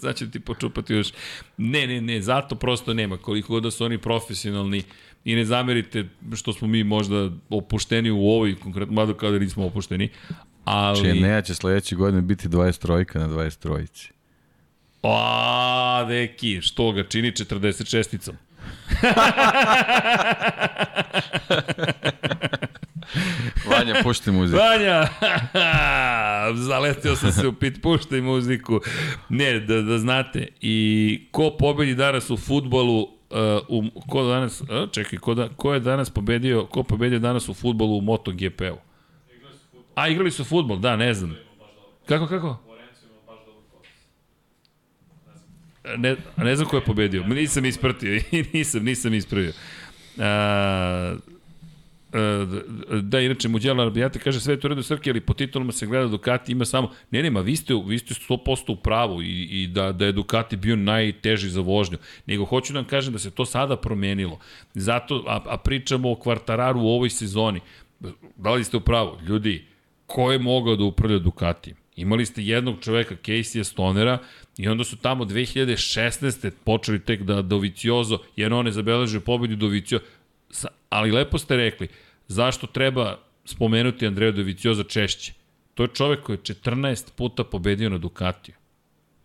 sad 0.00 0.16
ću 0.16 0.30
ti 0.30 0.40
počupati 0.40 0.94
još. 0.94 1.08
Ne, 1.56 1.86
ne, 1.86 2.00
ne, 2.00 2.22
zato 2.22 2.54
prosto 2.54 2.94
nema. 2.94 3.16
Koliko 3.16 3.52
god 3.52 3.62
da 3.62 3.70
su 3.70 3.84
oni 3.84 3.98
profesionalni, 3.98 4.82
i 5.26 5.34
ne 5.34 5.44
zamerite 5.44 6.08
što 6.36 6.52
smo 6.52 6.68
mi 6.68 6.84
možda 6.84 7.30
opušteni 7.50 8.10
u 8.10 8.28
ovoj 8.28 8.56
konkretno, 8.60 8.94
mada 8.94 9.14
kao 9.14 9.30
da 9.30 9.38
nismo 9.38 9.66
opušteni, 9.66 10.08
ali... 10.64 11.02
Če 11.02 11.14
ne, 11.14 11.42
će 11.42 11.54
sledeće 11.54 11.96
godine 11.96 12.22
biti 12.22 12.48
20 12.48 12.78
trojka 12.78 13.18
na 13.18 13.28
20 13.28 13.58
trojici. 13.58 14.10
A, 15.02 16.04
deki, 16.08 16.60
što 16.62 16.92
ga 16.92 17.04
čini 17.04 17.32
46-icom? 17.32 18.32
Vanja, 23.70 23.94
pušti 24.02 24.30
muziku. 24.30 24.58
Vanja! 24.58 25.08
Zaletio 26.68 27.16
sam 27.16 27.32
se 27.32 27.46
u 27.46 27.52
pit, 27.52 27.82
puštaj 27.82 28.20
muziku. 28.20 28.80
Ne, 29.28 29.60
da, 29.60 29.82
da 29.82 29.98
znate. 29.98 30.48
I 30.60 31.28
ko 31.30 31.50
pobedi 31.58 31.94
danas 31.94 32.30
u 32.30 32.36
futbolu, 32.36 33.02
uh, 33.02 33.08
u, 33.68 33.84
ko 34.08 34.24
danas, 34.24 34.60
uh, 34.60 34.66
čekaj, 34.92 35.18
ko, 35.18 35.34
da, 35.34 35.48
ko 35.48 35.74
je 35.74 35.80
danas 35.80 36.10
pobedio, 36.10 36.66
ko 36.66 36.82
pobedio 36.82 37.18
danas 37.18 37.48
u 37.48 37.54
futbolu 37.54 37.98
u 37.98 38.00
MotoGP-u? 38.00 38.76
A, 39.94 40.08
igrali 40.08 40.30
su 40.30 40.44
futbol, 40.44 40.78
da, 40.78 40.96
ne 40.96 41.14
znam. 41.14 41.36
Kako, 42.06 42.26
kako? 42.26 42.65
Ne, 45.96 46.16
ne 46.36 46.56
znam 46.56 46.68
ko 46.68 46.76
je 46.76 46.84
pobedio. 46.84 47.24
Nisam 47.24 47.64
ispratio. 47.64 48.20
nisam, 48.52 48.84
nisam 48.84 49.14
ispravio. 49.14 49.52
A, 50.18 51.16
da, 53.02 53.20
inače, 53.20 53.48
Muđela 53.48 53.84
Arbijate 53.84 54.18
kaže 54.18 54.40
sve 54.40 54.54
je 54.54 54.60
to 54.60 54.68
redu 54.68 54.82
Srke, 54.82 55.10
ali 55.10 55.20
po 55.20 55.34
titulama 55.34 55.72
se 55.72 55.86
gleda 55.86 56.06
Ducati 56.06 56.52
ima 56.52 56.64
samo, 56.64 56.90
ne 57.10 57.22
nema, 57.22 57.40
vi 57.40 57.56
ste, 57.56 57.74
vi 57.86 57.98
ste 57.98 58.14
100% 58.14 58.72
u 58.72 58.76
pravu 58.76 59.22
i, 59.22 59.42
i 59.42 59.66
da, 59.66 59.92
da 59.92 60.06
je 60.06 60.12
Ducati 60.12 60.56
bio 60.56 60.76
najteži 60.76 61.48
za 61.48 61.60
vožnju, 61.60 61.98
nego 62.26 62.44
hoću 62.44 62.72
da 62.72 62.78
vam 62.78 62.88
kažem 62.88 63.12
da 63.12 63.18
se 63.18 63.30
to 63.30 63.44
sada 63.44 63.76
promenilo. 63.76 64.38
Zato, 64.74 65.24
a, 65.26 65.40
a 65.46 65.56
pričamo 65.56 66.10
o 66.10 66.14
kvartararu 66.14 66.80
u 66.80 66.88
ovoj 66.88 67.10
sezoni. 67.10 67.60
Da 68.36 68.50
li 68.50 68.64
ste 68.64 68.76
u 68.76 68.80
pravu? 68.80 69.18
Ljudi, 69.26 69.64
ko 70.06 70.32
je 70.32 70.38
mogao 70.38 70.76
da 70.76 70.84
upravlja 70.84 71.18
Ducati? 71.18 71.74
Imali 71.96 72.26
ste 72.26 72.42
jednog 72.44 72.76
čoveka, 72.80 73.14
Casey 73.14 73.64
Stonera, 73.64 74.18
i 74.56 74.68
onda 74.68 74.84
su 74.84 74.96
tamo 74.96 75.24
2016. 75.24 76.50
počeli 76.64 77.00
tek 77.00 77.22
da 77.22 77.42
Doviciozo, 77.42 78.18
jer 78.36 78.52
on 78.52 78.66
je 78.66 78.72
zabeležio 78.72 79.20
pobedu 79.20 79.56
Doviciozo, 79.56 80.04
ali 80.88 81.12
lepo 81.12 81.38
ste 81.38 81.56
rekli, 81.56 81.88
zašto 82.28 82.66
treba 82.66 83.18
spomenuti 83.44 84.06
Andreja 84.06 84.32
Dovicioza 84.32 84.84
češće? 84.84 85.32
To 85.74 85.82
je 85.82 85.88
čovek 85.94 86.22
koji 86.22 86.36
je 86.36 86.42
14 86.42 87.12
puta 87.16 87.44
pobedio 87.44 87.90
na 87.90 87.98
Ducatiju. 87.98 88.54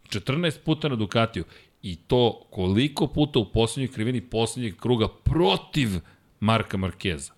14 0.10 0.60
puta 0.66 0.90
na 0.90 0.96
Ducatiju. 0.96 1.44
I 1.82 1.96
to 1.96 2.48
koliko 2.50 3.08
puta 3.08 3.40
u 3.40 3.52
poslednjoj 3.52 3.94
krivini 3.94 4.22
poslednjeg 4.22 4.76
kruga 4.78 5.08
protiv 5.08 5.90
Marka 6.40 6.78
Markeza. 6.78 7.34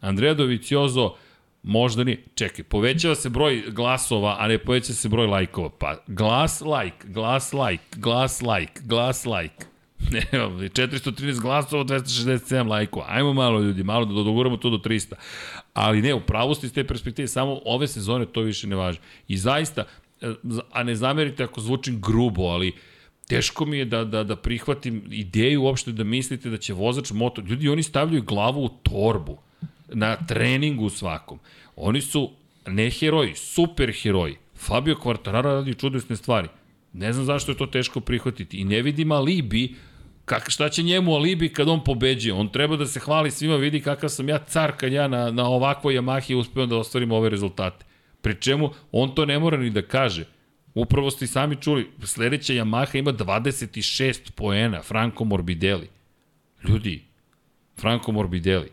Andrea 0.00 0.34
Doviciozo 0.34 1.14
možda 1.62 2.04
ni, 2.04 2.18
čekaj, 2.34 2.64
povećava 2.64 3.14
se 3.14 3.28
broj 3.28 3.62
glasova, 3.68 4.36
a 4.38 4.48
ne 4.48 4.58
povećava 4.58 4.94
se 4.94 5.08
broj 5.08 5.26
lajkova. 5.26 5.70
Pa 5.70 5.96
glas 6.06 6.60
like, 6.60 7.08
glas 7.08 7.52
like, 7.52 7.84
glas 7.96 8.42
like, 8.42 8.80
glas 8.84 9.26
like. 9.26 9.66
Ne, 10.12 10.20
413 10.32 11.40
glasova, 11.40 11.84
267 11.84 12.68
lajkova. 12.68 13.06
Ajmo 13.08 13.32
malo 13.32 13.60
ljudi, 13.60 13.82
malo 13.82 14.04
da 14.04 14.12
doguramo 14.12 14.56
to 14.56 14.70
do 14.70 14.78
300. 14.78 15.14
Ali 15.74 16.02
ne, 16.02 16.14
u 16.14 16.20
pravosti 16.20 16.66
iz 16.66 16.72
te 16.72 16.86
perspektive, 16.86 17.28
samo 17.28 17.60
ove 17.64 17.88
sezone 17.88 18.26
to 18.26 18.40
više 18.40 18.66
ne 18.66 18.76
važi. 18.76 18.98
I 19.28 19.36
zaista, 19.36 19.84
e, 20.20 20.32
a 20.72 20.82
ne 20.82 20.94
zamerite 20.94 21.44
ako 21.44 21.60
zvučim 21.60 22.00
grubo, 22.00 22.42
ali 22.42 22.72
teško 23.28 23.64
mi 23.64 23.78
je 23.78 23.84
da, 23.84 24.04
da, 24.04 24.24
da 24.24 24.36
prihvatim 24.36 25.02
ideju 25.10 25.62
uopšte 25.62 25.92
da 25.92 26.04
mislite 26.04 26.50
da 26.50 26.56
će 26.56 26.74
vozač 26.74 27.10
moto... 27.10 27.42
Ljudi, 27.42 27.68
oni 27.68 27.82
stavljaju 27.82 28.22
glavu 28.22 28.64
u 28.64 28.68
torbu 28.68 29.38
na 29.94 30.16
treningu 30.16 30.90
svakom. 30.90 31.38
Oni 31.76 32.00
su 32.00 32.30
ne 32.66 32.90
heroji, 32.90 33.34
super 33.34 33.92
heroji. 34.02 34.36
Fabio 34.56 34.94
Quartararo 34.94 35.42
radi 35.42 35.74
čudesne 35.74 36.16
stvari. 36.16 36.48
Ne 36.92 37.12
znam 37.12 37.24
zašto 37.24 37.52
je 37.52 37.58
to 37.58 37.66
teško 37.66 38.00
prihvatiti. 38.00 38.56
I 38.56 38.64
ne 38.64 38.82
vidim 38.82 39.12
alibi 39.12 39.74
Kak, 40.24 40.50
šta 40.50 40.68
će 40.68 40.82
njemu 40.82 41.14
alibi 41.14 41.48
kad 41.48 41.68
on 41.68 41.84
pobeđuje? 41.84 42.34
On 42.34 42.48
treba 42.48 42.76
da 42.76 42.86
se 42.86 43.00
hvali 43.00 43.30
svima, 43.30 43.56
vidi 43.56 43.80
kakav 43.80 44.08
sam 44.08 44.28
ja 44.28 44.38
car 44.38 44.72
kad 44.76 44.92
ja 44.92 45.08
na, 45.08 45.30
na 45.30 45.48
ovakvoj 45.48 45.94
Yamahi 45.94 46.34
uspeo 46.34 46.66
da 46.66 46.76
ostvarim 46.76 47.12
ove 47.12 47.30
rezultate. 47.30 47.84
Pri 48.20 48.40
čemu 48.40 48.70
on 48.92 49.14
to 49.14 49.26
ne 49.26 49.38
mora 49.38 49.56
ni 49.56 49.70
da 49.70 49.82
kaže. 49.82 50.24
Upravo 50.74 51.10
ste 51.10 51.24
i 51.24 51.28
sami 51.28 51.56
čuli, 51.56 51.90
sledeća 52.04 52.52
Yamaha 52.52 52.98
ima 52.98 53.12
26 53.12 54.30
poena, 54.30 54.82
Franco 54.82 55.24
Morbidelli. 55.24 55.88
Ljudi, 56.68 57.02
Franco 57.80 58.12
Morbidelli. 58.12 58.68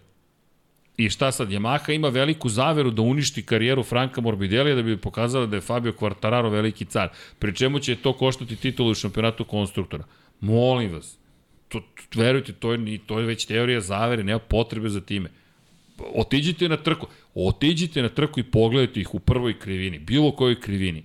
I 1.00 1.10
šta 1.10 1.32
sad, 1.32 1.50
Yamaha 1.50 1.94
ima 1.96 2.10
veliku 2.10 2.50
zaveru 2.50 2.92
da 2.92 3.02
uništi 3.02 3.44
karijeru 3.46 3.84
Franka 3.84 4.22
Morbidelija 4.22 4.76
da 4.76 4.82
bi 4.84 4.98
pokazala 4.98 5.46
da 5.46 5.56
je 5.56 5.62
Fabio 5.62 5.94
Quartararo 6.00 6.50
veliki 6.52 6.86
car. 6.86 7.10
Pri 7.40 7.56
čemu 7.56 7.80
će 7.80 7.96
to 7.96 8.14
koštati 8.14 8.56
titulu 8.56 8.92
u 8.92 8.96
šampionatu 8.96 9.46
konstruktora. 9.46 10.04
Molim 10.40 10.92
vas, 10.94 11.18
to, 11.68 11.80
to, 11.80 12.20
verujte, 12.20 12.54
to 12.54 12.74
je, 12.74 13.00
to 13.06 13.20
je 13.20 13.26
već 13.26 13.46
teorija 13.46 13.82
zavere, 13.82 14.24
nema 14.24 14.40
potrebe 14.40 14.90
za 14.90 15.02
time. 15.02 15.30
Otiđite 16.16 16.70
na 16.70 16.78
trku, 16.78 17.08
otiđite 17.36 18.02
na 18.02 18.10
trku 18.10 18.40
i 18.40 18.44
pogledajte 18.44 19.00
ih 19.00 19.16
u 19.16 19.20
prvoj 19.20 19.60
krivini, 19.60 20.00
bilo 20.00 20.32
kojoj 20.32 20.60
krivini. 20.60 21.04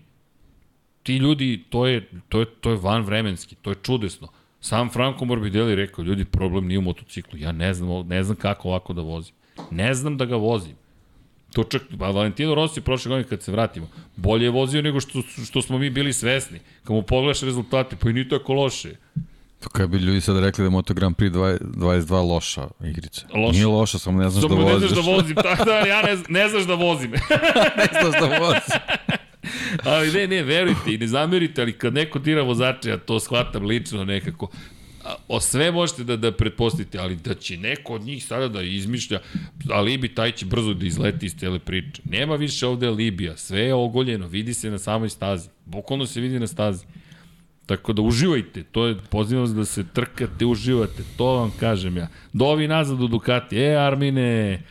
Ti 1.02 1.16
ljudi, 1.16 1.64
to 1.70 1.86
je, 1.86 2.08
to 2.28 2.40
je, 2.40 2.46
to 2.60 2.70
je 2.70 2.76
van 2.82 3.02
vremenski, 3.02 3.54
to 3.54 3.70
je 3.70 3.76
čudesno. 3.82 4.28
Sam 4.60 4.90
Franco 4.90 5.24
Morbidelli 5.24 5.74
rekao, 5.74 6.02
ljudi, 6.02 6.24
problem 6.24 6.66
nije 6.66 6.78
u 6.78 6.82
motociklu, 6.82 7.38
ja 7.38 7.52
ne 7.52 7.74
znam, 7.74 8.08
ne 8.08 8.22
znam 8.22 8.36
kako 8.36 8.68
ovako 8.68 8.92
da 8.92 9.02
vozim. 9.02 9.34
Ne 9.70 9.94
znam 9.94 10.16
da 10.16 10.24
ga 10.24 10.36
vozim. 10.36 10.76
To 11.52 11.64
čak, 11.64 11.82
pa 11.98 12.10
Valentino 12.10 12.54
Rossi 12.54 12.80
prošle 12.80 13.08
godine 13.08 13.28
kad 13.28 13.42
se 13.42 13.52
vratimo, 13.52 13.88
bolje 14.16 14.44
je 14.44 14.50
vozio 14.50 14.82
nego 14.82 15.00
što, 15.00 15.22
što 15.46 15.62
smo 15.62 15.78
mi 15.78 15.90
bili 15.90 16.12
svesni. 16.12 16.60
Kad 16.84 16.96
mu 16.96 17.02
pogledaš 17.02 17.40
rezultate, 17.40 17.96
pa 17.96 18.10
i 18.10 18.12
nije 18.12 18.28
tako 18.28 18.52
loše. 18.52 18.96
To 19.60 19.68
kada 19.68 19.86
bi 19.86 19.98
ljudi 19.98 20.20
sad 20.20 20.38
rekli 20.38 20.62
da 20.62 20.66
je 20.66 20.70
Moto 20.70 20.94
Grand 20.94 21.16
Prix 21.16 21.30
22 21.60 22.28
loša 22.28 22.68
igrica. 22.84 23.26
Loša. 23.34 23.52
Nije 23.52 23.66
loša, 23.66 23.98
samo 23.98 24.22
ne 24.22 24.30
znaš 24.30 24.42
Samo 24.42 24.54
da 24.54 24.62
voziš. 24.62 24.80
ne 24.82 24.88
znaš 24.88 25.04
da 25.04 25.12
vozim, 25.12 25.36
tako 25.36 25.64
da 25.64 25.78
ja 25.78 26.02
ne, 26.02 26.16
ne 26.28 26.48
znaš 26.48 26.64
da 26.64 26.74
vozim. 26.74 27.10
ne 27.78 27.86
znaš 28.00 28.20
da 28.20 28.38
voziš. 28.38 28.62
ali 29.84 30.12
ne, 30.12 30.26
ne, 30.26 30.42
verujte 30.42 30.94
i 30.94 30.98
ne 30.98 31.06
zamerite, 31.06 31.62
ali 31.62 31.72
kad 31.72 31.94
neko 31.94 32.18
tira 32.18 32.42
vozače, 32.42 32.90
ja 32.90 32.98
to 32.98 33.20
shvatam 33.20 33.64
lično 33.64 34.04
nekako, 34.04 34.48
o 35.28 35.40
sve 35.40 35.70
možete 35.72 36.04
da, 36.04 36.16
da 36.16 36.32
pretpostavite, 36.32 36.98
ali 36.98 37.16
da 37.16 37.34
će 37.34 37.56
neko 37.56 37.94
od 37.94 38.02
njih 38.02 38.24
sada 38.24 38.48
da 38.48 38.62
izmišlja, 38.62 39.20
a 39.70 39.80
Libi 39.80 40.14
taj 40.14 40.32
će 40.32 40.46
brzo 40.46 40.74
da 40.74 40.86
izleti 40.86 41.26
iz 41.26 41.34
cele 41.34 41.58
priče. 41.58 42.02
Nema 42.04 42.36
više 42.36 42.66
ovde 42.66 42.90
Libija, 42.90 43.36
sve 43.36 43.60
je 43.60 43.74
ogoljeno, 43.74 44.26
vidi 44.26 44.54
se 44.54 44.70
na 44.70 44.78
samoj 44.78 45.08
stazi. 45.08 45.48
Bukvalno 45.64 46.06
se 46.06 46.20
vidi 46.20 46.38
na 46.38 46.46
stazi. 46.46 46.86
Tako 47.66 47.92
da 47.92 48.02
uživajte, 48.02 48.62
to 48.62 48.86
je, 48.86 48.96
pozivam 49.10 49.54
da 49.54 49.64
se 49.64 49.84
trkate, 49.92 50.46
uživate, 50.46 51.02
to 51.16 51.26
vam 51.26 51.52
kažem 51.60 51.96
ja. 51.96 52.08
Dovi 52.32 52.68
nazad 52.68 53.00
u 53.00 53.08
Ducati, 53.08 53.56
e 53.56 53.76
Armine, 53.76 54.62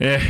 E, 0.00 0.20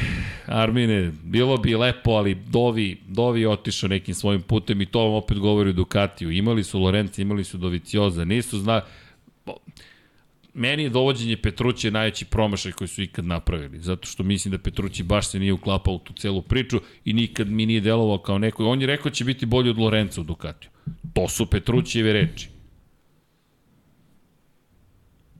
Armine, 0.46 1.12
bilo 1.22 1.56
bi 1.56 1.76
lepo, 1.76 2.10
ali 2.10 2.34
Dovi, 2.34 2.98
Dovi 3.08 3.40
je 3.40 3.48
otišao 3.48 3.88
nekim 3.88 4.14
svojim 4.14 4.42
putem 4.42 4.80
i 4.80 4.86
to 4.86 5.00
vam 5.00 5.12
opet 5.14 5.38
govori 5.38 5.70
o 5.70 5.72
Ducatiju. 5.72 6.30
Imali 6.30 6.64
su 6.64 6.80
Lorenza, 6.80 7.22
imali 7.22 7.44
su 7.44 7.58
Dovicioza, 7.58 8.24
nisu 8.24 8.58
zna... 8.58 8.80
Meni 10.54 10.82
je 10.82 10.88
dovođenje 10.88 11.36
Petruće 11.36 11.90
najveći 11.90 12.24
promašaj 12.24 12.72
koji 12.72 12.88
su 12.88 13.02
ikad 13.02 13.24
napravili, 13.24 13.80
zato 13.80 14.06
što 14.06 14.22
mislim 14.22 14.52
da 14.52 14.58
Petrući 14.58 15.02
baš 15.02 15.30
se 15.30 15.38
nije 15.38 15.52
uklapao 15.52 15.94
u 15.94 15.98
tu 15.98 16.12
celu 16.12 16.42
priču 16.42 16.80
i 17.04 17.12
nikad 17.12 17.48
mi 17.48 17.66
nije 17.66 17.80
delovao 17.80 18.18
kao 18.18 18.38
neko. 18.38 18.66
On 18.66 18.80
je 18.80 18.86
rekao 18.86 19.04
da 19.04 19.14
će 19.14 19.24
biti 19.24 19.46
bolji 19.46 19.70
od 19.70 19.78
Lorenza 19.78 20.20
u 20.20 20.24
Ducatiju. 20.24 20.70
To 21.12 21.28
su 21.28 21.46
Petrućijeve 21.46 22.12
reči. 22.12 22.48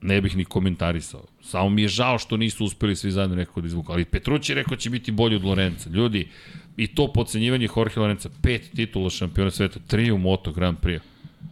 Ne 0.03 0.21
bih 0.21 0.37
ni 0.37 0.45
komentarisao. 0.45 1.25
Samo 1.51 1.71
mi 1.71 1.83
je 1.83 1.89
žao 1.89 2.19
što 2.19 2.37
nisu 2.37 2.65
uspeli 2.65 2.97
svi 2.97 3.11
zajedno 3.11 3.37
nekako 3.37 3.61
da 3.61 3.67
izvuku. 3.67 3.93
Ali 3.93 4.05
Petrući 4.05 4.53
je 4.53 4.57
rekao 4.57 4.77
da 4.77 4.81
će 4.81 4.91
biti 4.91 5.13
bolji 5.13 5.37
od 5.37 5.45
Lorenza. 5.45 5.91
Ljudi, 5.91 6.29
i 6.77 6.87
to 6.87 7.13
pocenjivanje 7.13 7.69
Jorge 7.77 8.01
Lorenza, 8.01 8.29
pet 8.43 8.71
titula 8.77 9.11
šampiona 9.11 9.51
sveta, 9.51 9.81
tri 9.87 10.11
u 10.11 10.19
Moto 10.19 10.53
Grand 10.53 10.79
Prix. 10.79 11.01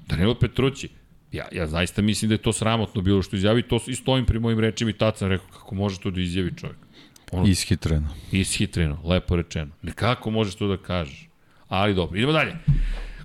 Danilo 0.06 0.34
Petrući, 0.34 0.88
ja, 1.32 1.48
ja 1.52 1.66
zaista 1.66 2.02
mislim 2.02 2.28
da 2.28 2.34
je 2.34 2.38
to 2.38 2.52
sramotno 2.52 3.02
bilo 3.02 3.22
što 3.22 3.36
izjavi, 3.36 3.62
to 3.62 3.80
i 3.86 3.94
stojim 3.94 4.26
pri 4.26 4.38
mojim 4.38 4.60
rečima 4.60 4.90
i 4.90 4.94
tad 4.94 5.16
sam 5.16 5.28
rekao 5.28 5.46
kako 5.48 5.74
može 5.74 6.00
to 6.00 6.10
da 6.10 6.20
izjavi 6.20 6.52
čovjek. 6.56 6.78
Ono, 7.32 7.48
ishitreno. 7.48 8.08
Ishitreno, 8.32 9.00
lepo 9.04 9.36
rečeno. 9.36 9.70
Nekako 9.82 10.30
možeš 10.30 10.54
to 10.54 10.68
da 10.68 10.76
kažeš. 10.76 11.28
Ali 11.68 11.94
dobro, 11.94 12.16
idemo 12.16 12.32
dalje. 12.32 12.56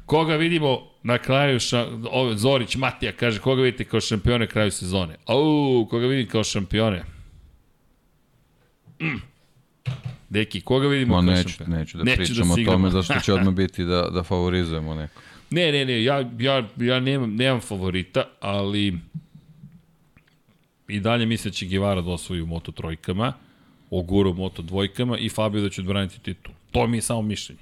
Koga 0.05 0.35
vidimo 0.35 0.92
na 1.03 1.17
kraju, 1.17 1.59
ša, 1.59 1.87
ove, 2.11 2.37
Zorić 2.37 2.75
Matija 2.75 3.11
kaže, 3.11 3.39
koga 3.39 3.61
vidite 3.61 3.83
kao 3.83 4.01
šampione 4.01 4.47
kraju 4.47 4.71
sezone? 4.71 5.15
Au, 5.25 5.87
koga 5.89 6.07
vidim 6.07 6.27
kao 6.27 6.43
šampione? 6.43 7.03
Mm. 9.01 9.21
Deki, 10.29 10.61
koga 10.61 10.87
vidimo 10.87 11.21
Ma 11.21 11.27
kao 11.27 11.35
neću, 11.35 11.49
šampione? 11.49 11.79
neću 11.79 11.97
da 11.97 12.03
Neću 12.03 12.21
neću 12.21 12.33
da 12.33 12.61
o 12.61 12.65
tome, 12.65 12.89
zašto 12.89 13.19
će 13.19 13.33
odmah 13.37 13.53
biti 13.53 13.83
da, 13.83 14.09
da 14.09 14.23
favorizujemo 14.23 14.95
neko. 14.95 15.21
Ne, 15.49 15.71
ne, 15.71 15.85
ne, 15.85 16.03
ja, 16.03 16.29
ja, 16.39 16.69
ja 16.77 16.99
nemam, 16.99 17.35
nemam 17.35 17.61
favorita, 17.61 18.23
ali 18.39 18.99
i 20.87 20.99
dalje 20.99 21.25
mislim 21.25 21.51
da 21.51 21.55
će 21.55 21.65
Givara 21.65 22.01
da 22.01 22.09
osvoji 22.09 22.41
u 22.41 22.45
Moto 22.45 22.71
trojkama, 22.71 23.33
Ogura 23.89 24.29
u 24.29 24.33
Moto 24.33 24.61
dvojkama 24.61 25.17
i 25.17 25.29
Fabio 25.29 25.61
da 25.61 25.69
će 25.69 25.81
odbraniti 25.81 26.19
titul. 26.19 26.53
To 26.71 26.87
mi 26.87 26.97
je 26.97 27.01
samo 27.01 27.21
mišljenje. 27.21 27.61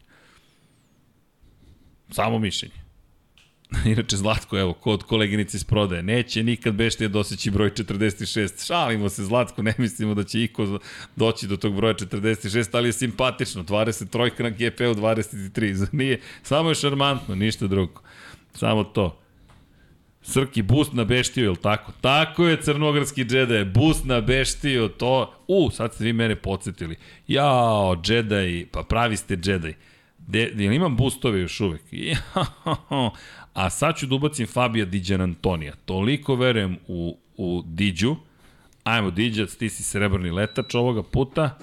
Samo 2.10 2.40
mišljenje. 2.40 2.81
Inače, 3.86 4.18
Zlatko, 4.18 4.58
evo, 4.58 4.74
kod 4.74 5.04
koleginici 5.04 5.58
iz 5.58 5.64
prodaje, 5.64 6.04
neće 6.04 6.44
nikad 6.44 6.74
Beštija 6.74 7.08
doseći 7.08 7.52
broj 7.52 7.70
46. 7.70 8.66
Šalimo 8.68 9.10
se, 9.10 9.26
Zlatko, 9.26 9.62
ne 9.62 9.74
mislimo 9.78 10.14
da 10.14 10.24
će 10.24 10.44
iko 10.44 10.80
doći 11.16 11.48
do 11.48 11.58
tog 11.58 11.76
broja 11.76 11.94
46, 11.94 12.70
ali 12.72 12.90
je 12.90 12.94
simpatično, 12.94 13.64
23 13.64 14.44
na 14.44 14.50
GP-u 14.50 14.94
23. 14.94 15.74
Zar 15.82 15.90
Nije, 15.92 16.20
samo 16.44 16.70
je 16.70 16.76
šarmantno, 16.76 17.36
ništa 17.36 17.68
drugo. 17.68 18.02
Samo 18.54 18.84
to. 18.84 19.18
Srki, 20.22 20.62
boost 20.62 20.94
na 20.94 21.04
Beštiju, 21.04 21.52
je 21.52 21.56
tako? 21.56 21.92
Tako 22.02 22.48
je, 22.48 22.62
crnogradski 22.62 23.26
džedaj, 23.26 23.66
boost 23.66 24.06
na 24.06 24.22
Beštiju, 24.22 24.88
to... 24.88 25.34
U, 25.48 25.70
sad 25.72 25.94
ste 25.94 26.04
vi 26.04 26.14
mene 26.14 26.36
podsjetili. 26.36 26.96
Jao, 27.28 27.96
džedaj, 28.04 28.66
pa 28.72 28.84
pravi 28.84 29.18
ste 29.18 29.36
džedaj. 29.36 29.74
De, 30.28 30.52
jel 30.56 30.74
imam 30.74 30.98
boostove 30.98 31.40
još 31.40 31.60
uvek? 31.60 31.82
Jao, 31.92 33.12
a 33.54 33.70
sad 33.70 33.98
ću 33.98 34.08
da 34.08 34.16
ubacim 34.16 34.48
Fabija 34.48 34.86
Diđan 34.86 35.22
Antonija. 35.22 35.74
Toliko 35.86 36.36
verujem 36.36 36.78
u, 36.88 37.18
u 37.38 37.64
Diđu. 37.66 38.16
Ajmo, 38.84 39.12
Diđac, 39.12 39.56
ti 39.56 39.70
si 39.70 39.84
srebrni 39.84 40.32
letač 40.32 40.76
ovoga 40.76 41.04
puta. 41.04 41.58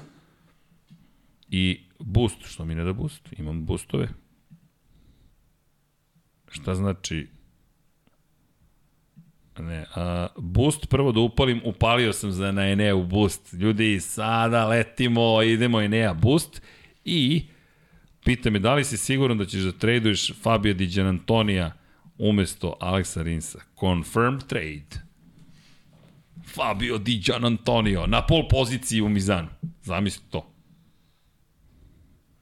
I 1.51 1.81
boost, 1.99 2.47
što 2.47 2.65
mi 2.65 2.75
ne 2.75 2.85
da 2.85 2.93
boost? 2.93 3.29
Imam 3.39 3.65
boostove. 3.65 4.09
Šta 6.51 6.75
znači 6.75 7.29
Ne, 9.59 9.87
a, 9.95 10.27
boost 10.37 10.89
prvo 10.89 11.13
da 11.13 11.21
upalim, 11.21 11.61
upalio 11.65 12.13
sam 12.13 12.33
za 12.33 12.53
na 12.53 12.69
Enea 12.69 12.95
u 12.95 13.05
boost. 13.05 13.53
Ljudi, 13.53 14.01
sada 14.01 14.67
letimo, 14.67 15.43
idemo 15.43 15.81
Enea 15.81 16.15
boost 16.15 16.63
i 17.05 17.43
pita 18.25 18.51
me 18.51 18.59
da 18.59 18.75
li 18.75 18.85
si 18.85 18.97
siguran 18.97 19.39
da 19.39 19.45
ćeš 19.45 19.61
da 19.61 19.73
traduješ 19.73 20.33
Fabio 20.43 20.75
Di 20.75 20.87
Gianantonija 20.87 21.78
umesto 22.19 22.77
Alexa 22.81 23.23
Rinsa. 23.23 23.59
Confirmed 23.81 24.47
trade. 24.47 25.09
Fabio 26.47 26.99
Di 26.99 27.19
Gianantonio 27.19 28.07
na 28.07 28.23
pol 28.23 28.49
poziciji 28.49 29.01
u 29.01 29.09
Mizanu. 29.09 29.49
Zamisli 29.83 30.23
to. 30.31 30.47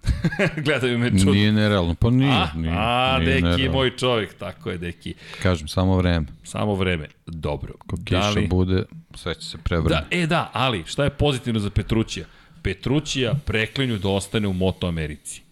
Gledaju 0.64 0.98
me 0.98 1.10
čudno. 1.10 1.32
Nije 1.32 1.52
nerealno, 1.52 1.94
pa 1.94 2.10
nije. 2.10 2.32
A, 2.32 2.48
nije, 2.54 2.74
a 2.76 3.18
nije 3.18 3.32
Deki, 3.32 3.42
nerealno. 3.42 3.72
moj 3.72 3.96
čovjek, 3.96 4.34
tako 4.34 4.70
je, 4.70 4.78
Deki. 4.78 5.14
Kažem, 5.42 5.68
samo 5.68 5.96
vreme. 5.96 6.26
Samo 6.42 6.74
vreme. 6.74 7.08
Dobro. 7.26 7.72
Ko 7.86 7.96
kiša 8.04 8.40
bude, 8.48 8.82
sve 9.14 9.34
će 9.34 9.48
se 9.48 9.58
prevrnuti. 9.58 9.94
Da, 9.94 10.16
e 10.16 10.26
da, 10.26 10.50
ali 10.52 10.84
šta 10.86 11.04
je 11.04 11.10
pozitivno 11.10 11.60
za 11.60 11.70
Petrućija? 11.70 12.26
Petrućija 12.62 13.34
preklinju 13.44 13.98
da 13.98 14.08
ostane 14.08 14.48
u 14.48 14.52
Moto 14.52 14.86
Americi. 14.86 15.42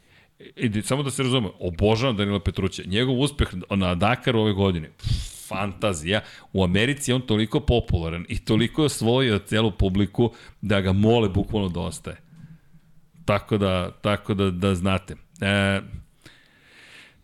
I, 0.56 0.82
samo 0.82 1.02
da 1.02 1.10
se 1.10 1.22
razume, 1.22 1.48
obožavam 1.60 2.16
Danila 2.16 2.40
Petrućija. 2.40 2.86
Njegov 2.88 3.20
uspeh 3.20 3.48
na 3.70 3.94
Dakaru 3.94 4.40
ove 4.40 4.52
godine, 4.52 4.90
fantazija. 5.48 6.20
U 6.52 6.64
Americi 6.64 7.10
je 7.10 7.14
on 7.14 7.20
toliko 7.20 7.60
popularan 7.60 8.24
i 8.28 8.38
toliko 8.44 8.82
je 8.82 8.86
osvojio 8.86 9.38
celu 9.38 9.70
publiku 9.70 10.32
da 10.60 10.80
ga 10.80 10.92
mole 10.92 11.28
bukvalno 11.28 11.68
da 11.68 11.80
ostaje. 11.80 12.16
Tako 13.24 13.58
da, 13.58 13.90
tako 13.90 14.34
da, 14.34 14.50
da 14.50 14.74
znate. 14.74 15.16
E, 15.40 15.80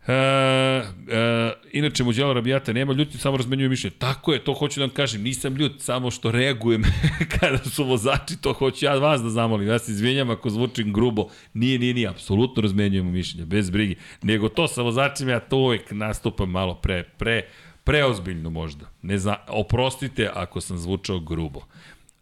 E, 0.07 0.13
e, 0.13 1.53
inače, 1.73 2.05
Muđela 2.05 2.33
Rabijata 2.33 2.73
nema 2.73 2.93
ljuti, 2.93 3.19
samo 3.19 3.37
razmenjuje 3.37 3.69
mišljenje. 3.69 3.97
Tako 3.99 4.33
je, 4.33 4.45
to 4.45 4.55
hoću 4.55 4.81
da 4.81 4.87
vam 4.87 4.95
kažem. 4.95 5.23
Nisam 5.23 5.57
ljut, 5.57 5.73
samo 5.79 6.11
što 6.11 6.31
reagujem 6.31 6.83
kada 7.41 7.59
su 7.59 7.85
vozači, 7.85 8.37
to 8.41 8.53
hoću 8.53 8.85
ja 8.85 8.95
vas 8.95 9.23
da 9.23 9.31
zamolim. 9.31 9.69
Ja 9.69 9.79
se 9.79 9.93
izvinjam 9.93 10.31
ako 10.31 10.51
zvučim 10.51 10.93
grubo. 10.93 11.29
Nije, 11.55 11.79
nije, 11.79 11.95
nije, 11.95 12.09
apsolutno 12.09 12.63
razmenjujemo 12.63 13.11
mišljenje, 13.11 13.47
bez 13.47 13.71
brige. 13.71 13.95
Nego 14.23 14.49
to 14.49 14.69
sa 14.69 14.83
vozačima, 14.83 15.31
ja 15.31 15.41
to 15.41 15.57
uvek 15.57 15.91
nastupam 15.91 16.51
malo 16.51 16.75
pre, 16.75 17.03
pre, 17.03 17.43
preozbiljno 17.85 18.51
možda. 18.51 18.87
Ne 19.03 19.19
zna, 19.19 19.37
oprostite 19.49 20.31
ako 20.35 20.61
sam 20.61 20.79
zvučao 20.79 21.21
grubo. 21.21 21.61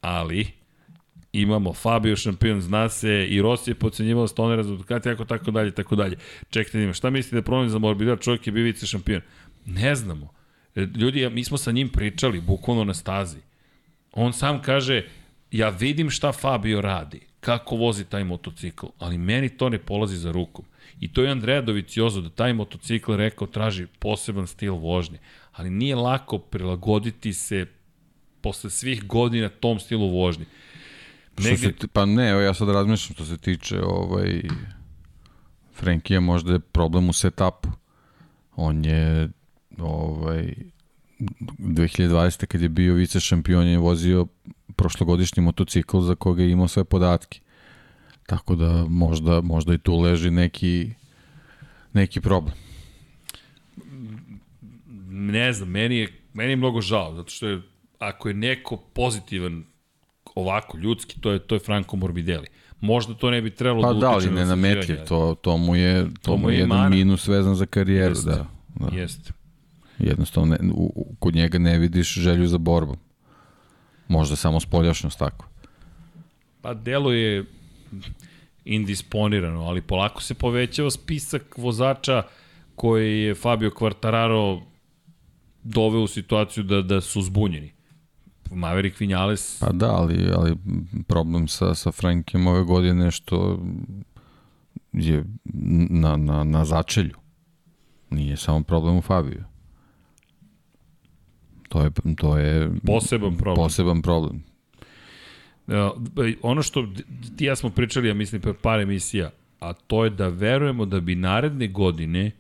Ali, 0.01 0.47
imamo 1.43 1.73
Fabio 1.73 2.17
šampion, 2.17 2.61
zna 2.61 2.89
se, 2.89 3.27
i 3.27 3.43
Rossi 3.43 3.71
je 3.71 3.75
pocenjivao 3.75 4.29
Stonera 4.29 4.63
za 4.63 4.77
Ducati, 4.77 5.05
tako, 5.05 5.25
tako 5.25 5.51
dalje, 5.51 5.71
tako 5.71 5.97
dalje. 5.97 6.17
Čekajte, 6.51 6.83
ima, 6.83 6.93
šta 6.93 7.11
mislite 7.11 7.37
da 7.37 7.43
problem 7.43 7.69
za 7.69 7.79
Morbidelli, 7.79 8.21
čovjek 8.21 8.47
je 8.47 8.53
bio 8.53 8.65
vice 8.65 8.87
šampion? 8.87 9.21
Ne 9.67 9.95
znamo. 9.95 10.33
E, 10.75 10.81
Ljudi, 10.81 11.31
mi 11.31 11.45
smo 11.45 11.59
sa 11.59 11.73
njim 11.73 11.89
pričali, 11.89 12.41
bukvalno 12.41 12.85
na 12.85 12.95
stazi. 12.95 13.39
On 14.13 14.33
sam 14.33 14.63
kaže, 14.63 15.05
ja 15.51 15.69
vidim 15.69 16.11
šta 16.11 16.33
Fabio 16.33 16.81
radi, 16.81 17.21
kako 17.41 17.77
vozi 17.77 18.05
taj 18.05 18.25
motocikl, 18.25 18.87
ali 18.99 19.19
meni 19.19 19.49
to 19.49 19.69
ne 19.69 19.79
polazi 19.79 20.17
za 20.17 20.33
rukom. 20.33 20.65
I 21.01 21.13
to 21.13 21.23
je 21.23 21.31
Andreja 21.31 21.63
Doviciozo, 21.63 22.21
da 22.21 22.31
taj 22.31 22.53
motocikl 22.53 23.15
rekao 23.15 23.47
traži 23.47 23.87
poseban 23.99 24.47
stil 24.47 24.75
vožnje, 24.75 25.19
ali 25.53 25.71
nije 25.71 25.97
lako 25.97 26.39
prilagoditi 26.39 27.33
se 27.33 27.67
posle 28.41 28.71
svih 28.71 29.07
godina 29.07 29.49
tom 29.49 29.79
stilu 29.79 30.09
vožnje. 30.09 30.45
Se, 31.41 31.73
ti- 31.73 31.89
pa 31.89 32.07
ne, 32.07 32.31
evo 32.31 32.41
ja 32.41 32.55
sad 32.55 32.69
razmišljam 32.69 33.15
što 33.15 33.25
se 33.25 33.39
tiče 33.39 33.81
ovaj, 33.83 34.43
Frenkija 35.75 36.21
možda 36.21 36.53
je 36.53 36.59
problem 36.59 37.09
u 37.09 37.13
setupu. 37.13 37.69
On 38.57 38.85
je 38.85 39.29
ovaj, 39.79 40.55
2020. 41.59 42.47
kad 42.47 42.61
je 42.61 42.69
bio 42.69 42.95
vice 42.95 43.21
šampion 43.21 43.67
je 43.67 43.79
vozio 43.79 44.27
prošlogodišnji 44.77 45.43
motocikl 45.43 46.01
za 46.01 46.15
koga 46.15 46.43
je 46.43 46.51
imao 46.51 46.69
sve 46.69 46.85
podatke. 46.85 47.41
Tako 48.27 48.55
da 48.55 48.85
možda, 48.89 49.41
možda 49.41 49.75
i 49.75 49.79
tu 49.79 49.99
leži 49.99 50.31
neki, 50.31 50.91
neki 51.93 52.21
problem. 52.21 52.55
ne 55.11 55.53
znam, 55.53 55.69
meni 55.69 55.97
je, 55.97 56.09
meni 56.33 56.53
je 56.53 56.57
mnogo 56.57 56.81
žao, 56.81 57.15
zato 57.15 57.31
što 57.31 57.47
je, 57.49 57.63
ako 57.99 58.29
je 58.29 58.35
neko 58.35 58.77
pozitivan 58.77 59.65
ovako, 60.41 60.79
ljudski, 60.79 61.21
to 61.21 61.31
je, 61.31 61.39
to 61.39 61.55
je 61.55 61.59
Franco 61.59 61.97
Morbidelli. 61.97 62.47
Možda 62.81 63.15
to 63.15 63.31
ne 63.31 63.43
bi 63.43 63.51
trebalo 63.51 63.83
Pa 63.83 63.93
da 63.93 64.01
da, 64.01 64.11
utiče 64.11 64.29
ali 64.29 64.37
na 64.37 64.41
nenametljiv, 64.41 64.81
zasiranje. 64.83 65.07
to, 65.07 65.37
to 65.43 65.57
mu 65.57 65.77
je, 65.77 66.05
to, 66.05 66.11
To 66.23 66.37
mu 66.37 66.51
je 66.51 66.55
je 66.55 66.59
jedan 66.59 66.69
mana. 66.69 66.89
minus 66.89 67.29
vezan 67.29 67.55
za 67.55 67.67
karijeru, 67.67 68.11
Jeste. 68.11 68.31
da. 68.31 68.47
da. 68.77 68.97
Jeste. 68.97 69.33
Jednostavno, 69.99 70.57
ne, 70.61 70.71
u, 70.73 70.93
u, 70.95 71.15
kod 71.19 71.35
njega 71.35 71.59
ne 71.59 71.79
vidiš 71.79 72.15
želju 72.15 72.47
za 72.47 72.59
borbom. 72.59 72.97
Možda 74.09 74.37
samo 74.37 74.61
spoljašnost 74.61 75.19
tako. 75.19 75.49
Pa 76.61 76.75
delo 76.75 77.13
je 77.13 77.45
indisponirano, 78.65 79.63
ali 79.63 79.83
polako 79.83 80.23
se 80.23 80.35
povećava 80.35 80.91
spisak 80.91 81.59
vozača 81.59 82.23
koji 82.75 83.21
je 83.21 83.35
Fabio 83.35 83.71
Quartararo 83.71 84.63
doveo 85.63 86.01
u 86.01 86.07
situaciju 86.07 86.65
da, 86.65 86.83
da 86.83 87.01
su 87.01 87.23
zbunjeni. 87.23 87.73
Maverick 88.51 89.01
Vinales, 89.01 89.61
Pa 89.61 89.73
da, 89.73 89.91
ali, 89.91 90.31
ali 90.37 90.57
problem 91.09 91.49
sa, 91.49 91.75
sa 91.75 91.93
Frankiem 91.93 92.47
ove 92.47 92.65
godine 92.65 93.11
što 93.11 93.59
je 94.93 95.25
na, 95.91 96.17
na, 96.17 96.45
na 96.45 96.65
začelju. 96.65 97.15
Nije 98.11 98.37
samo 98.37 98.63
problem 98.63 98.97
u 98.97 99.03
Fabiju. 99.03 99.45
To 101.69 101.83
je, 101.83 101.91
to 102.17 102.39
je 102.39 102.71
poseban 102.87 103.37
problem. 103.37 103.65
poseban 103.65 104.03
problem. 104.03 104.43
Uh, 105.67 105.75
ono 106.43 106.63
što 106.63 106.89
ti 107.37 107.45
ja 107.45 107.57
smo 107.57 107.71
pričali, 107.71 108.09
ja 108.09 108.15
mislim, 108.15 108.41
pre 108.41 108.55
par 108.55 108.81
emisija, 108.81 109.31
a 109.61 109.73
to 109.73 110.05
je 110.05 110.11
da 110.11 110.29
verujemo 110.29 110.87
da 110.87 111.01
bi 111.01 111.15
naredne 111.15 111.69
godine 111.69 112.31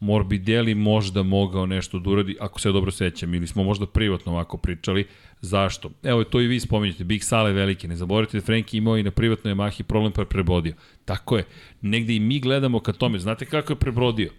Morbidelli 0.00 0.74
možda 0.74 1.22
mogao 1.22 1.66
nešto 1.66 1.98
da 1.98 2.10
uradi, 2.10 2.36
ako 2.40 2.60
se 2.60 2.72
dobro 2.72 2.90
sećam, 2.90 3.34
ili 3.34 3.46
smo 3.46 3.62
možda 3.64 3.86
privatno 3.86 4.32
ovako 4.32 4.56
pričali. 4.56 5.06
Zašto? 5.40 5.90
Evo, 6.02 6.24
to 6.24 6.40
i 6.40 6.46
vi 6.46 6.60
spominjate, 6.60 7.04
Big 7.04 7.22
Sale 7.22 7.52
veliki, 7.52 7.88
ne 7.88 7.96
zaboravite 7.96 8.38
da 8.38 8.44
Frenkie 8.44 8.78
imao 8.78 8.98
i 8.98 9.02
na 9.02 9.10
privatnoj 9.10 9.54
Yamahi 9.54 9.82
problem 9.82 10.12
pa 10.12 10.22
je 10.22 10.26
prebrodio. 10.26 10.74
Tako 11.04 11.36
je, 11.36 11.44
negde 11.80 12.14
i 12.14 12.20
mi 12.20 12.40
gledamo 12.40 12.80
ka 12.80 12.92
tome, 12.92 13.18
znate 13.18 13.46
kako 13.46 13.72
je 13.72 13.76
prebrodio? 13.76 14.32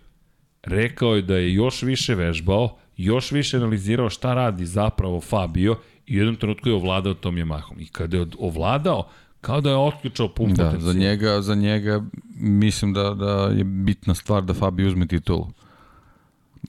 Rekao 0.64 1.16
je 1.16 1.22
da 1.22 1.38
je 1.38 1.54
još 1.54 1.82
više 1.82 2.16
vežbao, 2.16 2.78
još 2.98 3.32
više 3.32 3.58
analizirao 3.58 4.10
šta 4.10 4.34
radi 4.34 4.66
zapravo 4.66 5.22
Fabio 5.22 5.78
i 6.06 6.16
u 6.16 6.20
jednom 6.20 6.36
trenutku 6.36 6.70
je 6.70 6.76
ovladao 6.76 7.14
tom 7.14 7.36
Yamahom. 7.36 7.82
I 7.82 7.88
kada 7.88 8.18
je 8.18 8.26
ovladao, 8.40 9.10
kao 9.42 9.62
da 9.62 9.70
je 9.70 9.78
otključao 9.78 10.30
pun 10.30 10.54
Da, 10.54 10.64
potencijal. 10.64 10.94
za 10.94 11.00
njega, 11.00 11.42
za 11.42 11.56
njega 11.56 12.04
mislim 12.40 12.94
da, 12.94 13.14
da 13.14 13.32
je 13.58 13.64
bitna 13.64 14.14
stvar 14.14 14.44
da 14.44 14.54
Fabio 14.54 14.88
uzme 14.88 15.08
titulu. 15.08 15.48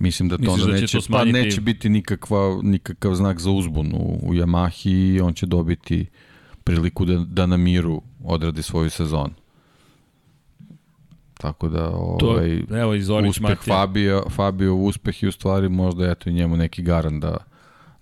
Mislim 0.00 0.28
da 0.28 0.36
to 0.36 0.42
Misliš 0.42 0.62
onda 0.62 0.72
da 0.72 0.78
će 0.78 0.82
neće, 0.82 0.98
to 1.06 1.12
pa 1.12 1.24
neće 1.24 1.60
biti 1.60 1.88
nikakva, 1.88 2.60
nikakav 2.62 3.14
znak 3.14 3.38
za 3.40 3.50
uzbun 3.50 3.92
u, 3.94 4.18
u 4.22 4.34
Yamahi 4.34 5.14
i 5.16 5.20
on 5.20 5.34
će 5.34 5.46
dobiti 5.46 6.06
priliku 6.64 7.04
da, 7.04 7.18
da 7.18 7.46
na 7.46 7.56
miru 7.56 8.02
odradi 8.24 8.62
svoju 8.62 8.90
sezonu. 8.90 9.34
Tako 11.34 11.68
da 11.68 11.90
To, 11.90 12.16
ovaj, 12.22 12.62
evo, 12.70 12.94
iz 12.94 13.06
Zorić 13.06 13.30
uspeh 13.30 13.42
Matija. 13.50 13.76
Fabio, 13.76 14.22
Fabio 14.30 14.74
uspeh 14.74 15.22
i 15.22 15.26
u 15.26 15.32
stvari 15.32 15.68
možda 15.68 16.10
eto 16.10 16.30
i 16.30 16.32
njemu 16.32 16.56
neki 16.56 16.82
garan 16.82 17.20
da, 17.20 17.36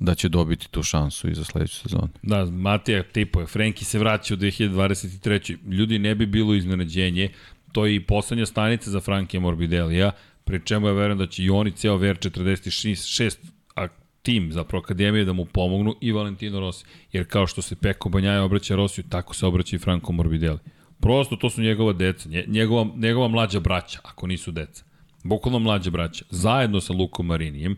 da 0.00 0.14
će 0.14 0.28
dobiti 0.28 0.68
tu 0.70 0.82
šansu 0.82 1.30
i 1.30 1.34
za 1.34 1.44
sledeću 1.44 1.76
sezonu. 1.76 2.08
Da, 2.22 2.44
Matija 2.44 3.02
tipuje. 3.02 3.46
Frenki 3.46 3.84
se 3.84 3.98
vraća 3.98 4.34
u 4.34 4.36
2023. 4.36 5.56
Ljudi 5.70 5.98
ne 5.98 6.14
bi 6.14 6.26
bilo 6.26 6.54
iznenađenje. 6.54 7.28
To 7.72 7.86
je 7.86 7.94
i 7.94 8.00
poslednja 8.00 8.46
stanica 8.46 8.90
za 8.90 9.00
Franke 9.00 9.40
Morbidelija, 9.40 10.12
pri 10.44 10.60
čemu 10.64 10.86
ja 10.86 10.92
verujem 10.92 11.18
da 11.18 11.26
će 11.26 11.42
i 11.44 11.50
oni 11.50 11.70
ceo 11.72 11.98
VR46 11.98 13.36
a 13.76 13.88
tim 14.22 14.52
zapravo 14.52 14.82
akademije 14.82 15.24
da 15.24 15.32
mu 15.32 15.44
pomognu 15.44 15.94
i 16.00 16.12
Valentino 16.12 16.60
Rossi. 16.60 16.84
Jer 17.12 17.26
kao 17.26 17.46
što 17.46 17.62
se 17.62 17.76
Peko 17.76 18.08
Banjaja 18.08 18.42
obraća 18.42 18.76
Rosiju, 18.76 19.04
tako 19.08 19.34
se 19.34 19.46
obraća 19.46 19.76
i 19.76 19.78
Franco 19.78 20.12
Morbidelli. 20.12 20.58
Prosto 21.00 21.36
to 21.36 21.50
su 21.50 21.62
njegova 21.62 21.92
deca, 21.92 22.28
nje- 22.28 22.44
njegova, 22.46 22.86
njegova 22.96 23.28
mlađa 23.28 23.60
braća, 23.60 23.98
ako 24.02 24.26
nisu 24.26 24.50
deca. 24.50 24.84
Bukvalno 25.24 25.58
mlađa 25.58 25.90
braća, 25.90 26.24
zajedno 26.30 26.80
sa 26.80 26.92
Lukom 26.92 27.26
Marinijem. 27.26 27.76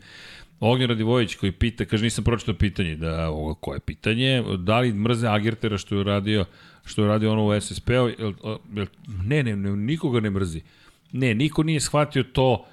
Ognjen 0.65 0.89
Radivojić 0.89 1.35
koji 1.35 1.53
pita, 1.53 1.85
kaže 1.85 2.05
nisam 2.05 2.25
pročitao 2.25 2.55
pitanje, 2.55 2.97
da 2.97 3.31
ovo 3.31 3.55
koje 3.55 3.81
pitanje, 3.81 4.43
da 4.59 4.81
li 4.81 4.93
mrze 4.93 5.29
Agertera 5.29 5.79
što 5.79 5.95
je 5.95 6.01
uradio 6.01 6.45
što 6.85 7.03
je 7.03 7.09
radio 7.09 7.33
ono 7.33 7.47
u 7.47 7.61
SSP-u, 7.61 8.11
ne, 9.25 9.43
ne, 9.43 9.57
ne, 9.57 9.77
nikoga 9.77 10.21
ne 10.21 10.31
mrzi. 10.31 10.63
Ne, 11.13 11.35
niko 11.35 11.63
nije 11.63 11.81
shvatio 11.81 12.23
to, 12.23 12.67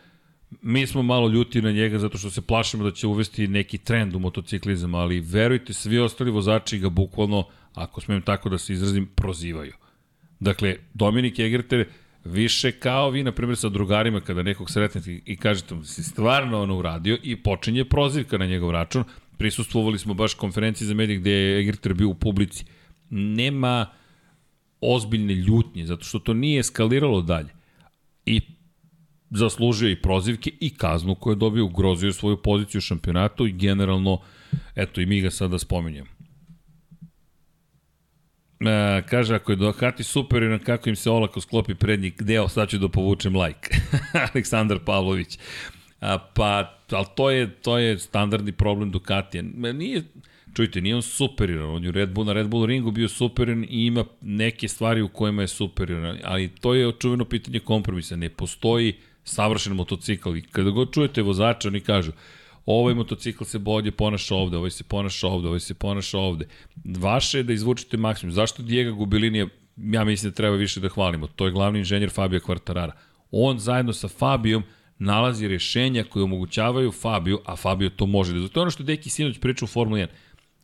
mi 0.62 0.88
smo 0.88 1.02
malo 1.04 1.28
ljuti 1.28 1.62
na 1.62 1.72
njega 1.72 2.00
zato 2.00 2.18
što 2.18 2.30
se 2.30 2.42
plašimo 2.42 2.84
da 2.84 2.92
će 2.92 3.08
uvesti 3.08 3.48
neki 3.48 3.78
trend 3.78 4.16
u 4.16 4.20
motociklizam, 4.20 4.96
ali 4.96 5.20
verujte, 5.20 5.74
svi 5.74 6.00
ostali 6.00 6.32
vozači 6.32 6.80
ga 6.80 6.90
bukvalno, 6.90 7.44
ako 7.74 8.02
smijem 8.02 8.22
tako 8.22 8.50
da 8.50 8.58
se 8.58 8.74
izrazim, 8.74 9.06
prozivaju. 9.16 9.74
Dakle, 10.40 10.76
Dominik 10.94 11.40
Egerter 11.40 11.88
više 12.26 12.72
kao 12.72 13.10
vi, 13.10 13.24
na 13.24 13.32
primjer, 13.32 13.58
sa 13.58 13.70
drugarima 13.70 14.22
kada 14.22 14.44
nekog 14.44 14.72
sretnete 14.72 15.22
i- 15.26 15.38
kažete 15.38 15.76
mu 15.76 15.82
da 15.82 15.88
si 15.88 16.04
stvarno 16.04 16.62
ono 16.62 16.78
uradio 16.78 17.18
i 17.24 17.36
počinje 17.36 17.86
prozivka 17.86 18.38
na 18.38 18.46
njegov 18.46 18.72
račun. 18.72 19.04
Prisustvovali 19.38 20.00
smo 20.00 20.14
baš 20.14 20.34
konferenciji 20.34 20.88
za 20.88 20.94
medije 20.94 21.20
gde 21.20 21.32
je 21.32 21.60
Egerter 21.60 21.94
bio 21.94 22.10
u 22.10 22.16
publici. 22.16 22.66
Nema 23.10 23.86
ozbiljne 24.82 25.34
ljutnje, 25.34 25.86
zato 25.86 26.04
što 26.06 26.20
to 26.20 26.34
nije 26.34 26.60
eskaliralo 26.60 27.22
dalje. 27.22 27.50
I 28.26 28.42
zaslužio 29.30 29.90
i 29.90 30.02
prozivke 30.02 30.52
i 30.60 30.70
kaznu 30.70 31.16
koju 31.16 31.32
je 31.32 31.36
dobio, 31.36 31.66
ugrozio 31.66 32.14
svoju 32.14 32.38
poziciju 32.38 32.80
u 32.80 32.82
šampionatu 32.82 33.48
i 33.48 33.52
generalno, 33.52 34.22
eto 34.76 35.02
i 35.02 35.06
mi 35.06 35.22
ga 35.22 35.32
sada 35.32 35.60
spominjemo. 35.60 36.19
E, 38.60 39.02
kaže, 39.10 39.36
ako 39.36 39.52
je 39.52 39.56
Ducati 39.56 40.04
superiran, 40.04 40.60
kako 40.60 40.90
im 40.90 40.96
se 40.96 41.10
olako 41.10 41.42
sklopi 41.42 41.76
prednji 41.76 42.14
deo, 42.20 42.48
sad 42.48 42.70
ću 42.70 42.78
da 42.78 42.90
povučem 42.90 43.36
like. 43.36 43.70
Aleksandar 44.34 44.80
Pavlović. 44.86 45.40
A, 46.02 46.18
pa, 46.34 46.80
ali 46.92 47.06
to 47.16 47.30
je, 47.32 47.56
to 47.56 47.78
je 47.78 48.00
standardni 48.00 48.52
problem 48.52 48.92
Ducatija. 48.92 49.44
Nije, 49.74 50.04
čujte, 50.54 50.82
nije 50.82 50.96
on 50.96 51.02
superiran, 51.02 51.70
on 51.70 51.84
je 51.84 51.92
Red 51.92 52.10
Bull, 52.10 52.28
na 52.28 52.34
Red 52.34 52.48
Bull 52.48 52.66
ringu 52.66 52.92
bio 52.92 53.10
superiran 53.10 53.64
i 53.64 53.86
ima 53.86 54.06
neke 54.22 54.68
stvari 54.68 55.02
u 55.02 55.08
kojima 55.08 55.42
je 55.42 55.48
superiran, 55.48 56.18
ali 56.24 56.50
to 56.50 56.74
je 56.74 56.88
očuveno 56.88 57.26
pitanje 57.26 57.60
kompromisa. 57.60 58.16
Ne 58.16 58.30
postoji 58.30 58.94
savršen 59.24 59.74
motocikl 59.74 60.36
i 60.36 60.42
kada 60.42 60.70
god 60.70 60.94
čujete 60.94 61.22
vozača, 61.22 61.68
oni 61.68 61.80
kažu, 61.80 62.12
ovaj 62.70 62.94
motocikl 62.94 63.44
se 63.44 63.60
bolje 63.60 63.92
ponaša 63.92 64.36
ovde, 64.36 64.58
ovaj 64.58 64.72
se 64.72 64.84
ponaša 64.84 65.28
ovde, 65.28 65.48
ovaj 65.48 65.60
se 65.60 65.74
ponaša 65.74 66.20
ovde. 66.20 66.48
Vaše 66.86 67.38
je 67.38 67.44
da 67.44 67.54
izvučete 67.54 67.98
maksimum. 67.98 68.34
Zašto 68.34 68.64
Diego 68.64 68.96
Gubilinija, 68.96 69.48
ja 69.78 70.04
mislim 70.04 70.32
da 70.32 70.36
treba 70.36 70.56
više 70.56 70.80
da 70.80 70.90
hvalimo, 70.90 71.28
to 71.28 71.46
je 71.46 71.52
glavni 71.52 71.80
inženjer 71.80 72.10
Fabio 72.10 72.40
Quartarara. 72.40 72.92
On 73.32 73.60
zajedno 73.60 73.94
sa 73.94 74.08
Fabijom 74.08 74.64
nalazi 75.00 75.48
rešenja 75.48 76.04
koje 76.04 76.24
omogućavaju 76.24 76.92
Fabiju, 76.92 77.40
a 77.46 77.56
Fabio 77.56 77.90
to 77.90 78.06
može 78.06 78.34
da... 78.34 78.48
To 78.48 78.60
je 78.60 78.62
ono 78.62 78.72
što 78.72 78.84
Deki 78.84 79.10
Sinoć 79.10 79.40
priča 79.40 79.66
u 79.66 79.68
Formula 79.68 80.00
1. 80.00 80.08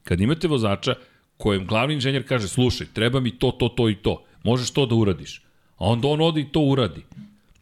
Kad 0.04 0.22
imate 0.22 0.48
vozača 0.48 0.96
kojem 1.38 1.66
glavni 1.68 1.94
inženjer 1.94 2.28
kaže, 2.28 2.48
slušaj, 2.48 2.88
treba 2.94 3.20
mi 3.20 3.32
to, 3.32 3.52
to, 3.52 3.68
to 3.68 3.90
i 3.90 3.96
to, 3.96 4.24
možeš 4.44 4.72
to 4.72 4.86
da 4.86 4.96
uradiš. 4.96 5.42
A 5.78 5.86
onda 5.86 6.08
on 6.08 6.22
ode 6.22 6.42
i 6.42 6.52
to 6.52 6.60
uradi. 6.60 7.02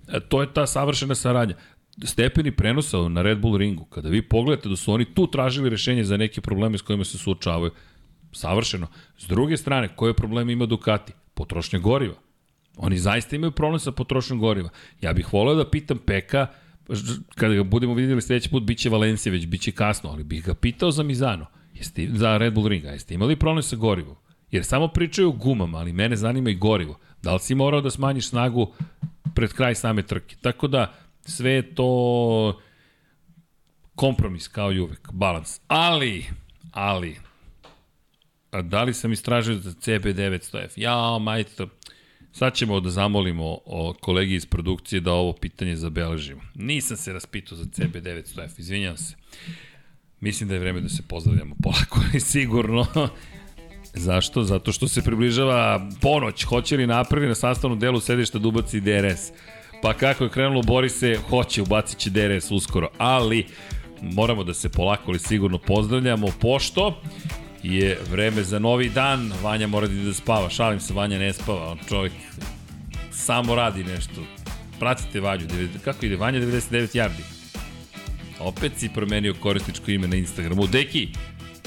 E, 0.07 0.19
to 0.19 0.41
je 0.41 0.53
ta 0.53 0.67
savršena 0.67 1.15
saradnja 1.15 1.55
stepeni 2.03 2.51
prenosa 2.51 2.97
na 3.09 3.21
Red 3.21 3.39
Bull 3.39 3.57
ringu, 3.57 3.85
kada 3.85 4.09
vi 4.09 4.21
pogledate 4.21 4.69
da 4.69 4.75
su 4.75 4.93
oni 4.93 5.05
tu 5.05 5.27
tražili 5.27 5.69
rešenje 5.69 6.03
za 6.03 6.17
neke 6.17 6.41
probleme 6.41 6.77
s 6.77 6.81
kojima 6.81 7.03
se 7.03 7.17
suočavaju, 7.17 7.71
savršeno. 8.31 8.87
S 9.17 9.27
druge 9.27 9.57
strane, 9.57 9.95
koje 9.95 10.13
probleme 10.13 10.53
ima 10.53 10.65
Ducati? 10.65 11.13
Potrošnja 11.33 11.79
goriva. 11.79 12.15
Oni 12.77 12.97
zaista 12.97 13.35
imaju 13.35 13.51
problem 13.51 13.79
sa 13.79 13.91
potrošnjom 13.91 14.39
goriva. 14.39 14.69
Ja 15.01 15.13
bih 15.13 15.33
voleo 15.33 15.55
da 15.55 15.69
pitam 15.69 15.97
Peka, 15.97 16.47
kada 17.35 17.53
ga 17.53 17.63
budemo 17.63 17.93
vidjeli 17.93 18.21
sledeći 18.21 18.49
put, 18.49 18.63
biće 18.63 18.89
Valencija, 18.89 19.33
već 19.33 19.45
biće 19.45 19.71
kasno, 19.71 20.09
ali 20.09 20.23
bih 20.23 20.45
ga 20.45 20.53
pitao 20.53 20.91
za 20.91 21.03
Mizano, 21.03 21.45
jeste, 21.73 22.09
za 22.13 22.37
Red 22.37 22.53
Bull 22.53 22.67
ringa, 22.67 22.89
jeste 22.89 23.13
imali 23.13 23.35
problem 23.35 23.63
sa 23.63 23.75
gorivom? 23.75 24.15
Jer 24.51 24.65
samo 24.65 24.87
pričaju 24.87 25.29
o 25.29 25.31
gumama, 25.31 25.77
ali 25.77 25.93
mene 25.93 26.15
zanima 26.15 26.49
i 26.49 26.55
gorivo. 26.55 26.99
Da 27.21 27.33
li 27.33 27.39
si 27.39 27.55
morao 27.55 27.81
da 27.81 27.89
smanjiš 27.89 28.27
snagu 28.27 28.73
pred 29.35 29.53
kraj 29.53 29.75
same 29.75 30.01
trke? 30.01 30.35
Tako 30.41 30.67
da, 30.67 30.93
Sve 31.25 31.75
to 31.75 32.61
kompromis, 33.95 34.47
kao 34.47 34.71
i 34.71 34.79
uvek, 34.79 35.09
balans. 35.11 35.59
Ali, 35.67 36.25
ali, 36.71 37.17
da 38.61 38.83
li 38.83 38.93
sam 38.93 39.11
istražio 39.11 39.55
za 39.55 39.71
CB900F? 39.71 40.69
Ja, 40.75 41.19
majte, 41.19 41.65
sad 42.31 42.53
ćemo 42.53 42.79
da 42.79 42.89
zamolimo 42.89 43.57
o 43.65 43.93
kolegi 44.01 44.35
iz 44.35 44.45
produkcije 44.45 45.01
da 45.01 45.11
ovo 45.11 45.33
pitanje 45.33 45.75
zabeležimo. 45.75 46.41
Nisam 46.55 46.97
se 46.97 47.13
raspitao 47.13 47.57
za 47.57 47.65
CB900F, 47.65 48.59
izvinjam 48.59 48.97
se. 48.97 49.15
Mislim 50.19 50.49
da 50.49 50.55
je 50.55 50.59
vreme 50.59 50.81
da 50.81 50.89
se 50.89 51.03
pozdravljamo 51.07 51.55
polako 51.63 51.99
i 52.17 52.19
sigurno. 52.19 52.87
Zašto? 53.93 54.43
Zato 54.43 54.71
što 54.71 54.87
se 54.87 55.01
približava 55.01 55.89
ponoć. 56.01 56.43
Hoće 56.43 56.77
li 56.77 56.87
napravi 56.87 57.27
na 57.27 57.35
sastavnom 57.35 57.79
delu 57.79 57.99
sedišta 57.99 58.39
Dubac 58.39 58.73
i 58.73 58.81
DRS? 58.81 59.31
Pa 59.83 59.93
kako 59.93 60.23
je 60.23 60.29
krenulo, 60.29 60.61
bori 60.61 60.89
se, 60.89 61.17
hoće, 61.29 61.61
ubacit 61.61 61.97
će 61.97 62.09
DRS 62.09 62.51
uskoro, 62.51 62.89
ali 62.97 63.45
moramo 64.01 64.43
da 64.43 64.53
se 64.53 64.69
polako 64.69 65.03
ali 65.07 65.19
sigurno 65.19 65.57
pozdravljamo, 65.57 66.27
pošto 66.39 67.01
je 67.63 67.99
vreme 68.11 68.43
za 68.43 68.59
novi 68.59 68.89
dan, 68.89 69.33
Vanja 69.41 69.67
mora 69.67 69.87
da, 69.87 69.93
da 69.93 70.13
spava, 70.13 70.49
šalim 70.49 70.79
se, 70.79 70.93
Vanja 70.93 71.19
ne 71.19 71.33
spava, 71.33 71.71
on 71.71 71.77
čovjek 71.89 72.13
samo 73.11 73.55
radi 73.55 73.83
nešto. 73.83 74.21
Pratite 74.79 75.19
Vanju, 75.19 75.47
kako 75.83 76.05
ide, 76.05 76.15
Vanja 76.15 76.39
99 76.39 76.95
yardi. 76.95 77.23
Opet 78.39 78.71
si 78.77 78.89
promenio 78.89 79.33
korisničko 79.39 79.91
ime 79.91 80.07
na 80.07 80.15
Instagramu. 80.15 80.67
Deki, 80.67 81.07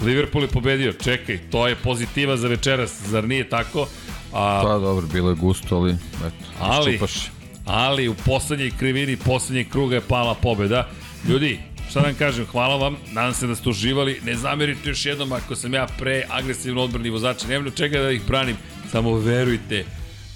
Liverpool 0.02 0.44
je 0.44 0.48
pobedio, 0.48 0.92
čekaj, 0.92 1.38
to 1.50 1.68
je 1.68 1.76
pozitiva 1.76 2.36
za 2.36 2.48
večeras, 2.48 3.02
zar 3.06 3.28
nije 3.28 3.48
tako? 3.48 3.86
A, 4.32 4.62
pa 4.64 4.78
dobro, 4.78 5.06
bilo 5.12 5.30
je 5.30 5.36
gusto, 5.36 5.76
ali 5.76 5.92
eto, 5.92 6.44
ali, 6.60 6.92
čupaš 6.92 7.35
ali 7.66 8.08
u 8.08 8.14
poslednjoj 8.14 8.70
krivini, 8.78 9.16
poslednjeg 9.16 9.68
kruga 9.68 9.94
je 9.94 10.00
pala 10.00 10.34
pobeda. 10.34 10.88
Ljudi, 11.28 11.58
šta 11.90 12.00
da 12.00 12.06
vam 12.06 12.14
kažem, 12.14 12.46
hvala 12.46 12.76
vam, 12.76 12.96
nadam 13.12 13.34
se 13.34 13.46
da 13.46 13.54
ste 13.54 13.68
uživali, 13.68 14.20
ne 14.24 14.34
zamerite 14.34 14.88
još 14.88 15.06
jednom 15.06 15.32
ako 15.32 15.56
sam 15.56 15.74
ja 15.74 15.86
pre 15.98 16.24
agresivno 16.30 16.82
odbrani 16.82 17.10
vozač, 17.10 17.44
nemam 17.48 17.70
čega 17.70 17.98
da 17.98 18.10
ih 18.10 18.26
branim, 18.26 18.56
samo 18.90 19.18
verujte 19.18 19.84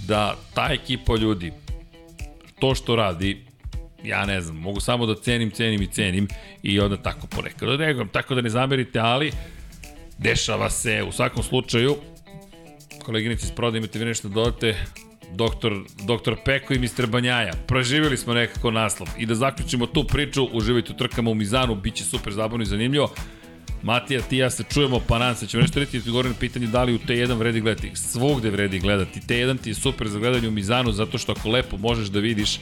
da 0.07 0.37
ta 0.55 0.69
ekipa 0.73 1.17
ljudi, 1.17 1.53
to 2.59 2.75
što 2.75 2.97
radi, 2.97 3.45
ja 4.05 4.27
ne 4.27 4.41
znam, 4.41 4.57
mogu 4.57 4.81
samo 4.81 5.07
da 5.07 5.15
cenim, 5.15 5.51
cenim 5.51 5.83
i 5.83 5.87
cenim 5.87 6.29
i 6.63 6.81
onda 6.81 6.97
tako 6.97 7.27
ponekad. 7.27 7.69
Odreagujem, 7.69 8.09
tako 8.09 8.35
da 8.35 8.41
ne 8.41 8.51
zamerite, 8.51 8.99
ali 8.99 9.33
dešava 10.19 10.71
se 10.71 11.03
u 11.09 11.13
svakom 11.13 11.43
slučaju, 11.43 11.97
koleginici 13.05 13.45
iz 13.45 13.53
proda 13.53 13.79
imate 13.79 13.99
vi 13.99 14.05
nešto 14.05 14.29
da 14.29 14.35
dodate, 14.35 14.77
doktor, 15.35 15.85
doktor 16.07 16.37
Peko 16.45 16.75
i 16.75 16.79
Mr. 16.79 17.07
Banjaja. 17.07 17.53
Proživjeli 17.67 18.17
smo 18.17 18.35
nekako 18.35 18.71
naslov. 18.71 19.09
I 19.19 19.27
da 19.27 19.35
zaključimo 19.35 19.87
tu 19.87 20.05
priču, 20.05 20.45
uživajte 20.45 20.93
u 20.93 20.97
trkama 20.97 21.31
u 21.31 21.35
Mizanu, 21.35 21.75
bit 21.75 21.95
će 21.95 22.05
super 22.05 22.33
zabavno 22.33 22.63
i 22.63 22.67
zanimljivo. 22.67 23.15
Matija, 23.83 24.21
ti 24.21 24.37
ja 24.37 24.51
se 24.51 24.65
čujemo, 24.73 25.01
pa 25.09 25.19
nadam 25.19 25.37
se, 25.37 25.47
ćemo 25.47 25.61
nešto 25.61 25.81
reći 25.81 26.01
ti 26.01 26.11
govorim 26.11 26.33
na 26.33 26.39
pitanje 26.39 26.67
da 26.67 26.83
li 26.83 26.95
u 26.95 26.99
T1 26.99 27.39
vredi 27.39 27.61
gledati. 27.61 27.91
Svugde 27.95 28.51
vredi 28.51 28.79
gledati. 28.79 29.21
T1 29.21 29.61
ti 29.61 29.71
je 29.71 29.75
super 29.75 30.09
za 30.09 30.19
gledanje 30.19 30.49
u 30.49 30.51
Mizanu, 30.51 30.93
zato 30.93 31.19
što 31.19 31.33
ako 31.33 31.49
lepo 31.49 31.77
možeš 31.77 32.09
da 32.09 32.21
vidiš 32.21 32.61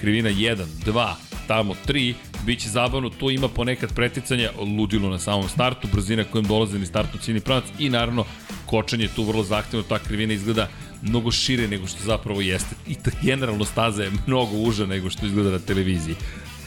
krivina 0.00 0.30
1, 0.30 0.64
2, 0.86 1.14
tamo 1.46 1.74
3, 1.86 2.14
bit 2.46 2.60
će 2.60 2.68
zabavno, 2.68 3.10
tu 3.10 3.30
ima 3.30 3.48
ponekad 3.48 3.94
preticanja, 3.94 4.50
ludilo 4.58 5.10
na 5.10 5.18
samom 5.18 5.48
startu, 5.48 5.88
brzina 5.92 6.24
kojom 6.24 6.44
dolaze 6.44 6.78
ni 6.78 6.86
startu 6.86 7.18
ciljni 7.18 7.40
pravac 7.40 7.64
i 7.78 7.90
naravno 7.90 8.24
kočenje 8.66 9.08
tu 9.16 9.24
vrlo 9.24 9.42
zahtevno, 9.42 9.84
ta 9.88 9.98
krivina 9.98 10.32
izgleda 10.32 10.68
mnogo 11.02 11.32
šire 11.32 11.68
nego 11.68 11.86
što 11.86 12.04
zapravo 12.04 12.40
jeste. 12.40 12.76
I 12.88 12.94
ta 12.94 13.10
generalno 13.22 13.64
staza 13.64 14.02
je 14.02 14.10
mnogo 14.26 14.56
uža 14.56 14.86
nego 14.86 15.10
što 15.10 15.26
izgleda 15.26 15.50
na 15.50 15.58
televiziji. 15.58 16.14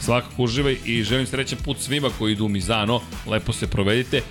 Svakako 0.00 0.42
uživaj 0.42 0.76
i 0.84 1.02
želim 1.02 1.26
srećan 1.26 1.58
put 1.64 1.78
svima 1.78 2.10
koji 2.18 2.32
idu 2.32 2.44
u 2.44 2.48
Mizano, 2.48 3.00
lepo 3.26 3.52
se 3.52 3.66
provedite. 3.66 4.22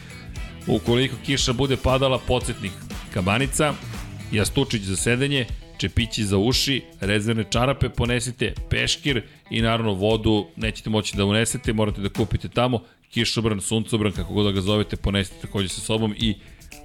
Ukoliko 0.68 1.16
kiša 1.26 1.54
bude 1.54 1.78
padala, 1.78 2.20
podsjetnik 2.28 2.72
kabanica, 3.14 3.74
jastučić 4.32 4.82
za 4.82 4.96
sedenje, 4.96 5.46
čepići 5.78 6.26
za 6.26 6.38
uši, 6.38 6.82
rezervne 7.00 7.46
čarape 7.50 7.90
ponesite, 7.90 8.54
peškir 8.70 9.24
i 9.50 9.62
naravno 9.62 9.94
vodu 9.94 10.48
nećete 10.56 10.90
moći 10.90 11.18
da 11.18 11.26
unesete, 11.26 11.74
morate 11.74 12.02
da 12.02 12.10
kupite 12.10 12.50
tamo, 12.50 12.84
kišobran, 13.12 13.62
suncobran, 13.62 14.12
kako 14.12 14.34
god 14.34 14.46
da 14.46 14.52
ga 14.52 14.62
zovete, 14.62 14.96
ponesite 14.96 15.42
takođe 15.42 15.70
sa 15.70 15.82
sobom 15.82 16.16
i 16.18 16.36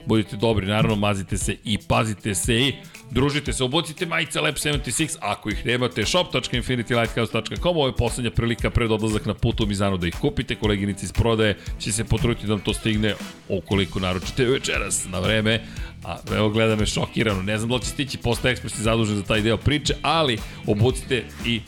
budite 0.07 0.37
dobri, 0.37 0.67
naravno 0.67 0.97
mazite 0.97 1.39
se 1.39 1.57
i 1.65 1.79
pazite 1.79 2.35
se 2.35 2.59
i 2.59 2.73
družite 3.11 3.53
se, 3.53 3.65
obucite 3.65 4.07
majice 4.07 4.41
Lab 4.41 4.55
76, 4.55 5.17
ako 5.21 5.51
ih 5.51 5.67
nemate, 5.67 6.05
shop.infinitylighthouse.com, 6.07 7.77
ovo 7.77 7.87
je 7.87 7.97
poslednja 7.97 8.31
prilika 8.31 8.71
pred 8.71 8.93
odlazak 8.93 9.27
na 9.27 9.35
putu 9.35 9.65
u 9.65 9.67
Mizanu 9.67 9.97
da 9.97 10.07
ih 10.07 10.15
kupite, 10.21 10.55
koleginici 10.55 11.05
iz 11.05 11.13
prodaje 11.13 11.57
će 11.79 11.93
se 11.93 12.05
potruditi 12.05 12.47
da 12.47 12.53
vam 12.53 12.61
to 12.61 12.75
stigne 12.75 13.15
ukoliko 13.49 14.01
naručite 14.01 14.45
večeras 14.45 15.07
na 15.09 15.19
vreme, 15.19 15.61
a 16.05 16.17
evo 16.37 16.49
gleda 16.51 16.77
me 16.77 16.87
šokirano, 16.87 17.43
ne 17.43 17.59
znam 17.59 17.69
da 17.69 17.75
li 17.75 17.83
će 17.83 17.89
stići 17.89 18.19
Posta 18.19 18.49
Express 18.49 18.81
zadužen 18.81 19.17
za 19.17 19.23
taj 19.23 19.41
deo 19.41 19.57
priče, 19.57 19.95
ali 20.03 20.39
obucite 20.67 21.25
i 21.47 21.61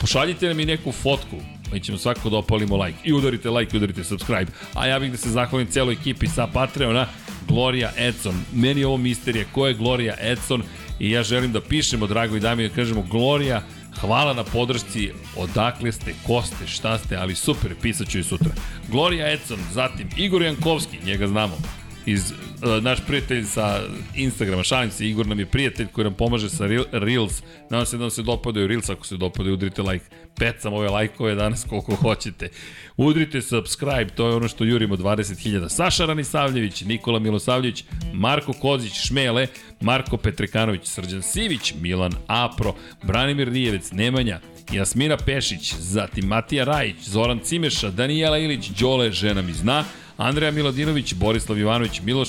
pošaljite 0.00 0.48
nam 0.48 0.60
i 0.60 0.64
neku 0.64 0.92
fotku, 0.92 1.36
mi 1.74 1.80
ćemo 1.80 1.98
svakako 1.98 2.30
da 2.30 2.36
opalimo 2.36 2.76
like. 2.76 2.98
I 3.04 3.12
udarite 3.12 3.50
like 3.50 3.76
i 3.76 3.76
udarite 3.76 4.04
subscribe, 4.04 4.52
a 4.74 4.86
ja 4.86 4.98
bih 4.98 5.10
da 5.10 5.16
se 5.16 5.30
zahvalim 5.30 5.66
celoj 5.66 5.92
ekipi 5.92 6.26
sa 6.26 6.46
Patreona, 6.46 7.06
Gloria 7.48 7.92
Edson. 7.96 8.34
Meni 8.52 8.80
je 8.80 8.86
ovo 8.86 8.96
misterija, 8.96 9.44
ko 9.52 9.66
je 9.66 9.74
Gloria 9.74 10.14
Edson? 10.20 10.62
I 10.98 11.10
ja 11.10 11.22
želim 11.22 11.52
da 11.52 11.60
pišemo, 11.60 12.06
drago 12.06 12.36
i 12.36 12.40
dami, 12.40 12.68
da 12.68 12.74
kažemo 12.74 13.02
Gloria, 13.02 13.62
hvala 14.00 14.34
na 14.34 14.44
podršci, 14.44 15.10
odakle 15.36 15.92
ste, 15.92 16.14
ko 16.26 16.42
ste, 16.42 16.66
šta 16.66 16.98
ste, 16.98 17.16
ali 17.16 17.34
super, 17.34 17.74
pisat 17.82 18.08
ću 18.08 18.18
i 18.18 18.24
sutra. 18.24 18.50
Gloria 18.88 19.32
Edson, 19.32 19.58
zatim 19.72 20.08
Igor 20.16 20.42
Jankovski, 20.42 20.98
njega 21.04 21.26
znamo, 21.26 21.58
iz, 22.06 22.32
uh, 22.32 22.82
naš 22.82 22.98
prijatelj 23.06 23.44
sa 23.44 23.80
Instagrama, 24.14 24.62
šalim 24.62 24.90
se, 24.90 25.08
Igor 25.08 25.26
nam 25.26 25.38
je 25.38 25.46
prijatelj 25.46 25.86
koji 25.86 26.04
nam 26.04 26.14
pomaže 26.14 26.50
sa 26.50 26.66
Reels, 26.92 27.42
nadam 27.70 27.86
se 27.86 27.96
da 27.96 28.04
vam 28.04 28.10
se 28.10 28.22
dopadaju 28.22 28.66
Reels, 28.66 28.90
ako 28.90 29.06
se 29.06 29.16
dopadaju, 29.16 29.54
udrite 29.54 29.82
like, 29.82 30.04
pecam 30.36 30.72
ove 30.72 30.88
lajkove 30.88 31.34
danas 31.34 31.66
koliko 31.68 31.94
hoćete. 32.04 32.48
Udrite 32.96 33.42
subscribe, 33.42 34.06
to 34.16 34.28
je 34.28 34.34
ono 34.34 34.48
što 34.48 34.64
jurimo 34.64 34.96
20.000. 34.96 35.68
Saša 35.68 36.06
Ranisavljević, 36.06 36.82
Nikola 36.82 37.18
Milosavljević, 37.18 37.84
Marko 38.12 38.52
Kozić, 38.52 38.92
Šmele, 39.06 39.46
Marko 39.80 40.16
Petrekanović, 40.16 40.86
Srđan 40.86 41.22
Sivić, 41.22 41.74
Milan 41.80 42.12
Apro, 42.26 42.74
Branimir 43.02 43.52
Nijevec, 43.52 43.92
Nemanja, 43.92 44.40
Jasmina 44.72 45.16
Pešić, 45.16 45.74
zatim 45.74 46.26
Matija 46.26 46.64
Rajić, 46.64 46.96
Zoran 47.00 47.38
Cimeša, 47.38 47.90
Danijela 47.90 48.38
Ilić, 48.38 48.68
Đole, 48.68 49.12
žena 49.12 49.42
mi 49.42 49.52
zna, 49.52 49.84
Andreja 50.16 50.52
Miladinović, 50.52 51.14
Borislav 51.14 51.58
Ivanović, 51.58 52.00
Miloš 52.00 52.28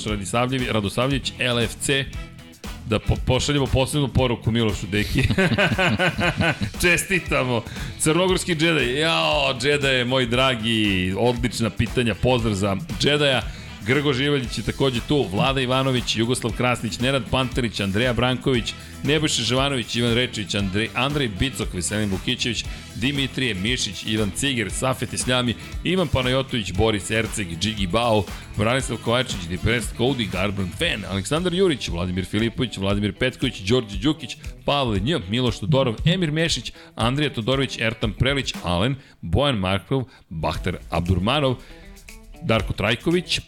Radosavljević, 0.72 1.34
LFC, 1.40 1.90
Da 2.90 3.00
po 3.00 3.16
pošaljemo 3.26 3.66
posebnu 3.66 4.08
poruku 4.08 4.52
Milošu 4.52 4.88
Deki. 4.88 5.24
Čestitamo. 6.82 7.64
Crnogorski 8.00 8.52
Jedi. 8.52 9.00
Jao, 9.00 9.56
je 9.90 10.06
moj 10.06 10.26
dragi. 10.26 11.14
Odlična 11.18 11.70
pitanja. 11.70 12.16
Pozdrav 12.16 12.54
za 12.54 12.78
Jedaja. 13.04 13.42
Grgo 13.86 14.14
Živaljić 14.14 14.58
je 14.58 14.64
takođe 14.64 15.02
tu, 15.08 15.28
Vlada 15.32 15.62
Ivanović, 15.62 16.16
Jugoslav 16.16 16.54
Krasnić, 16.58 17.00
Nenad 17.00 17.24
Panterić, 17.32 17.80
Andreja 17.80 18.14
Branković, 18.14 18.74
Nebojša 19.04 19.44
Živanović, 19.44 19.96
Ivan 19.96 20.14
Rečić, 20.14 20.56
Andrej, 20.56 20.90
Andrej 20.94 21.28
Bicok, 21.28 21.74
Veselin 21.74 22.10
Vukićević, 22.10 22.66
Dimitrije 22.96 23.54
Mišić, 23.54 24.04
Ivan 24.06 24.32
Ciger, 24.36 24.72
Safet 24.72 25.14
Isljami, 25.14 25.56
Ivan 25.84 26.08
Panajotović, 26.08 26.72
Boris 26.72 27.12
Erceg, 27.12 27.48
Džigi 27.60 27.88
Bao, 27.88 28.24
Branislav 28.58 29.00
Kovačić, 29.04 29.48
Deprest 29.50 29.96
Cody, 29.98 30.32
Garban 30.32 30.70
Fan, 30.80 31.12
Aleksandar 31.12 31.54
Jurić, 31.54 31.90
Vladimir 31.90 32.26
Filipović, 32.26 32.78
Vladimir 32.78 33.14
Petković, 33.14 33.60
Đorđe 33.60 33.98
Đukić, 33.98 34.38
Pavle 34.66 35.00
Nj, 35.00 35.16
Miloš 35.30 35.60
Todorov, 35.60 35.96
Emir 36.06 36.32
Mešić, 36.32 36.72
Andrija 36.96 37.34
Todorović, 37.34 37.78
Ertan 37.80 38.14
Prelić, 38.14 38.54
Alen, 38.64 38.96
Bojan 39.22 39.58
Markov, 39.58 40.04
Bahtar 40.30 40.78
Abdurmanov, 40.90 41.56
Darko 42.42 42.74
Trajković, 42.74 43.40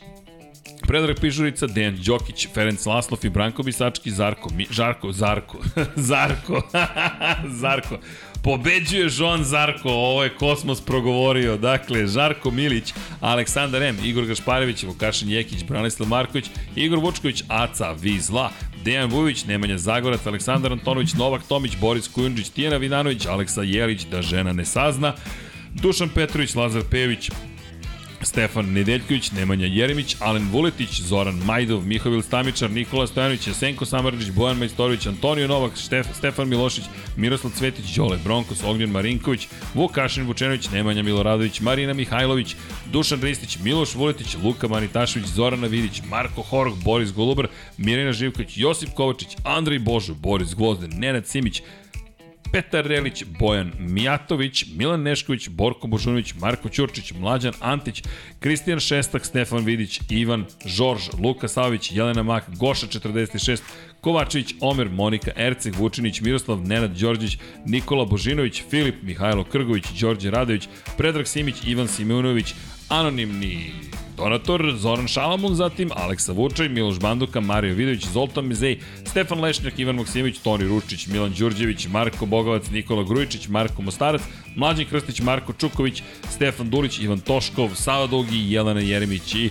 Predrag 0.88 1.20
Pižurica, 1.20 1.68
Dejan 1.68 1.98
Đokić, 2.06 2.48
Ferenc 2.54 2.86
Laslov 2.86 3.26
i 3.26 3.30
Branko 3.30 3.64
Bisački, 3.64 4.12
Zarko, 4.12 4.50
Mi, 4.56 4.68
Žarko, 4.72 5.12
Zarko, 5.12 5.58
Zarko, 6.10 6.62
Zarko. 7.62 7.98
Pobeđuje 8.44 9.10
Joan 9.18 9.44
Zarko, 9.44 9.90
ovo 9.90 10.24
je 10.24 10.36
Kosmos 10.36 10.82
progovorio. 10.82 11.58
Dakle, 11.58 12.08
Žarko 12.08 12.52
Milić, 12.52 12.94
Aleksandar 13.22 13.84
M, 13.84 13.98
Igor 14.04 14.26
Gašparević, 14.26 14.84
Vukašin 14.84 15.30
Jekić, 15.30 15.64
Branislav 15.64 16.10
Marković, 16.10 16.46
Igor 16.76 17.00
Vučković, 17.00 17.44
Aca, 17.48 17.92
Vizla, 17.92 18.52
Dejan 18.84 19.10
Vujović, 19.10 19.46
Nemanja 19.46 19.78
Zagorac, 19.78 20.28
Aleksandar 20.28 20.72
Antonović, 20.72 21.14
Novak 21.14 21.44
Tomić, 21.44 21.78
Boris 21.82 22.08
Kujundžić, 22.08 22.50
Tijena 22.50 22.78
Vidanović, 22.78 23.26
Aleksa 23.26 23.62
Jelić, 23.62 24.06
da 24.12 24.22
žena 24.22 24.54
ne 24.54 24.66
sazna, 24.66 25.14
Dušan 25.74 26.10
Petrović, 26.10 26.56
Lazar 26.56 26.84
Pević, 26.92 27.30
Stefan 28.22 28.74
Nedeljković, 28.74 29.32
Nemanja 29.32 29.66
Jeremić, 29.66 30.16
Alen 30.20 30.50
Vuletić, 30.52 31.02
Zoran 31.02 31.36
Majdov, 31.46 31.86
Mihovil 31.86 32.22
Stamičar, 32.22 32.72
Nikola 32.72 33.08
Stojanović, 33.08 33.48
Jesenko 33.48 33.86
Samarđić, 33.86 34.32
Bojan 34.32 34.58
Majstorović, 34.58 35.06
Antonio 35.06 35.48
Novak, 35.48 35.78
Štef, 35.78 36.08
Stefan 36.18 36.50
Milošić, 36.50 36.84
Miroslav 37.16 37.54
Cvetić, 37.54 37.96
Đole 37.96 38.18
Bronkos, 38.24 38.64
Ognjen 38.64 38.92
Marinković, 38.92 39.48
Vukašin 39.74 40.26
Vučenović, 40.26 40.70
Nemanja 40.70 41.04
Miloradović, 41.04 41.60
Marina 41.60 41.94
Mihajlović, 41.94 42.56
Dušan 42.92 43.22
Ristić, 43.22 43.58
Miloš 43.60 43.96
Vuletić, 43.96 44.36
Luka 44.44 44.68
Manitašević, 44.68 45.28
Zorana 45.28 45.68
Vidić, 45.68 46.02
Marko 46.10 46.42
Horog, 46.42 46.84
Boris 46.84 47.14
Golubar, 47.14 47.48
Mirina 47.78 48.12
Živković, 48.12 48.58
Josip 48.58 48.90
Kovačić, 48.94 49.38
Andrej 49.44 49.80
Božo, 49.80 50.14
Boris 50.14 50.56
Gvozden, 50.56 50.92
Nenad 50.94 51.28
Simić, 51.28 51.62
Petar 52.52 52.86
Relić, 52.86 53.24
Bojan 53.40 53.72
Mijatović, 53.80 54.66
Milan 54.76 55.02
Nešković, 55.02 55.50
Borko 55.50 55.88
Božunović, 55.88 56.34
Marko 56.34 56.70
Ćurčić, 56.70 57.14
Mlađan 57.20 57.54
Antić, 57.60 58.04
Kristijan 58.40 58.80
Šestak, 58.80 59.26
Stefan 59.26 59.66
Vidić, 59.66 60.02
Ivan 60.10 60.46
Žorž, 60.66 61.02
Luka 61.24 61.48
Savić, 61.48 61.92
Jelena 61.92 62.24
Mak, 62.24 62.44
Goša 62.58 62.88
46, 62.88 63.62
Kovačević, 64.02 64.54
Omer, 64.62 64.90
Monika 64.90 65.32
Erceg, 65.36 65.76
Vučinić, 65.76 66.22
Miroslav, 66.22 66.62
Nenad 66.62 66.92
Đorđić, 66.92 67.38
Nikola 67.66 68.06
Božinović, 68.06 68.64
Filip, 68.70 68.96
Mihajlo 69.04 69.44
Krgović, 69.44 69.86
Đorđe 70.02 70.32
Radović, 70.32 70.68
Predrag 70.98 71.28
Simić, 71.28 71.56
Ivan 71.66 71.88
Simeonović, 71.88 72.54
anonimni 72.90 73.72
donator, 74.18 74.74
Zoran 74.78 75.08
Šalamun, 75.08 75.56
zatim 75.56 75.92
Aleksa 75.96 76.32
Vučaj, 76.34 76.70
Miloš 76.70 77.00
Banduka, 77.00 77.40
Mario 77.40 77.76
Vidović, 77.76 78.08
Zoltan 78.14 78.48
Mizej, 78.48 78.80
Stefan 79.06 79.42
Lešnjak, 79.42 79.80
Ivan 79.80 79.96
Maksimović, 79.96 80.40
Toni 80.40 80.68
Ruščić, 80.68 81.08
Milan 81.08 81.34
Đurđević, 81.38 81.88
Marko 81.88 82.26
Bogovac, 82.26 82.70
Nikola 82.72 83.04
Grujičić, 83.04 83.48
Marko 83.48 83.82
Mostarac, 83.82 84.22
Mlađan 84.56 84.86
Krstić, 84.86 85.22
Marko 85.22 85.54
Čuković, 85.54 86.04
Stefan 86.30 86.70
Dulić, 86.70 87.00
Ivan 87.00 87.20
Toškov, 87.20 87.76
Sava 87.76 88.08
Dugi, 88.08 88.52
Jelena 88.54 88.82
Jeremić 88.82 89.36
i 89.36 89.50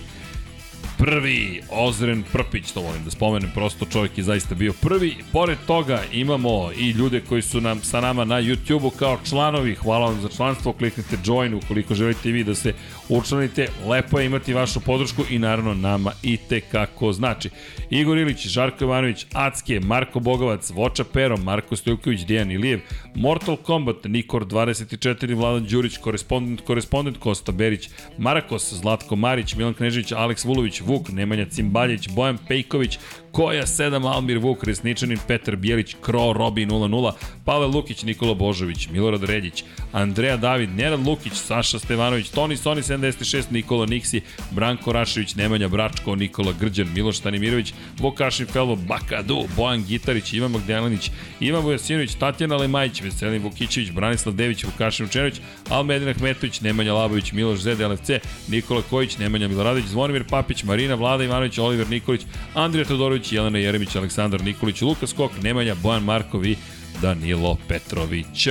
prvi 0.97 1.61
Ozren 1.71 2.23
Prpić, 2.31 2.71
to 2.71 2.81
volim 2.81 3.03
da 3.03 3.11
spomenem, 3.11 3.51
prosto 3.53 3.85
čovjek 3.85 4.17
je 4.17 4.23
zaista 4.23 4.55
bio 4.55 4.73
prvi. 4.81 5.15
Pored 5.31 5.57
toga 5.67 6.03
imamo 6.13 6.71
i 6.79 6.89
ljude 6.89 7.21
koji 7.21 7.41
su 7.41 7.61
nam 7.61 7.81
sa 7.83 8.01
nama 8.01 8.25
na 8.25 8.41
YouTube-u 8.41 8.89
kao 8.89 9.19
članovi. 9.29 9.75
Hvala 9.75 10.05
vam 10.05 10.21
za 10.21 10.29
članstvo, 10.29 10.73
kliknite 10.73 11.17
join 11.25 11.53
ukoliko 11.53 11.95
želite 11.95 12.29
i 12.29 12.31
vi 12.31 12.43
da 12.43 12.55
se 12.55 12.73
učlanite. 13.09 13.67
Lepo 13.85 14.19
je 14.19 14.25
imati 14.25 14.53
vašu 14.53 14.79
podršku 14.79 15.23
i 15.29 15.39
naravno 15.39 15.73
nama 15.73 16.11
i 16.23 16.37
te 16.37 16.61
kako 16.61 17.13
znači. 17.13 17.49
Igor 17.89 18.17
Ilić, 18.17 18.47
Žarko 18.47 18.83
Ivanović, 18.83 19.25
Acke, 19.33 19.79
Marko 19.79 20.19
Bogovac, 20.19 20.69
Voča 20.69 21.03
Pero, 21.03 21.37
Marko 21.37 21.75
Stojković, 21.75 22.21
Dejan 22.21 22.51
Ilijev, 22.51 22.79
Mortal 23.17 23.57
Kombat, 23.57 24.05
Nikor 24.05 24.45
24, 24.45 25.35
Vladan 25.35 25.65
Đurić, 25.65 25.97
korespondent, 25.97 26.61
korespondent 26.61 27.17
Kosta 27.17 27.51
Berić, 27.51 27.89
Marakos, 28.17 28.73
Zlatko 28.73 29.15
Marić, 29.15 29.55
Milan 29.55 29.73
Knežević, 29.73 30.11
Aleks 30.11 30.45
Vulović, 30.45 30.81
Vuk, 30.81 31.09
Nemanja 31.09 31.45
Cimbaljić, 31.49 32.09
Bojan 32.09 32.37
Pejković, 32.47 32.99
Koja 33.31 33.65
7, 33.65 34.13
Almir 34.13 34.37
Vuk, 34.37 34.63
Resničanin, 34.63 35.19
Petar 35.27 35.55
Bijelić, 35.55 35.95
Kro, 36.01 36.33
Robi 36.33 36.65
00, 36.65 37.11
Pavel 37.45 37.69
Lukić, 37.69 38.03
Nikola 38.03 38.33
Božović, 38.33 38.89
Milorad 38.89 39.23
Redić, 39.23 39.63
Andreja 39.91 40.37
David, 40.37 40.69
Nenad 40.69 41.07
Lukić, 41.07 41.33
Saša 41.33 41.79
Stevanović, 41.79 42.29
Toni 42.29 42.57
Soni 42.57 42.81
76, 42.81 43.43
Nikola 43.51 43.85
Niksi, 43.85 44.21
Branko 44.51 44.91
Rašević, 44.91 45.35
Nemanja 45.35 45.67
Bračko, 45.67 46.15
Nikola 46.15 46.53
Grđan, 46.59 46.87
Miloš 46.93 47.17
Stanimirović, 47.17 47.73
Vukašin 47.99 48.45
Felvo, 48.45 48.75
Bakadu, 48.75 49.43
Bojan 49.55 49.83
Gitarić, 49.83 50.33
Ivan 50.33 50.51
Magdalenić, 50.51 51.11
Ivan 51.39 51.63
Vujasinović, 51.63 52.15
Tatjana 52.15 52.57
Lemajić, 52.57 53.01
Veselin 53.01 53.43
Vukićević, 53.43 53.91
Branislav 53.91 54.35
Dević, 54.35 54.63
Vukašin 54.63 55.05
Učenović, 55.05 55.35
Almedin 55.69 56.09
Ahmetović, 56.09 56.61
Nemanja 56.61 56.93
Labović, 56.93 57.31
Miloš 57.31 57.59
Zed, 57.59 57.79
LFC, 57.79 58.09
Nikola 58.47 58.81
Kojić, 58.89 59.17
Nemanja 59.17 59.47
Miloradović, 59.47 59.85
Zvonimir 59.85 60.23
Papić, 60.23 60.63
Marina 60.63 60.95
Vlada 60.95 61.23
Ivanović, 61.23 61.57
Oliver 61.57 61.89
Nikolić, 61.89 62.21
Andrija 62.53 62.85
Todorović, 62.85 63.26
Jelena 63.31 63.59
Jeremić, 63.59 63.95
Aleksandar 63.95 64.43
Nikolić, 64.43 64.81
Lukas 64.81 65.13
Kok, 65.13 65.31
Nemanja, 65.43 65.75
Bojan 65.75 66.03
Markov 66.03 66.45
i 66.45 66.55
Danilo 67.01 67.57
Petrović. 67.67 68.47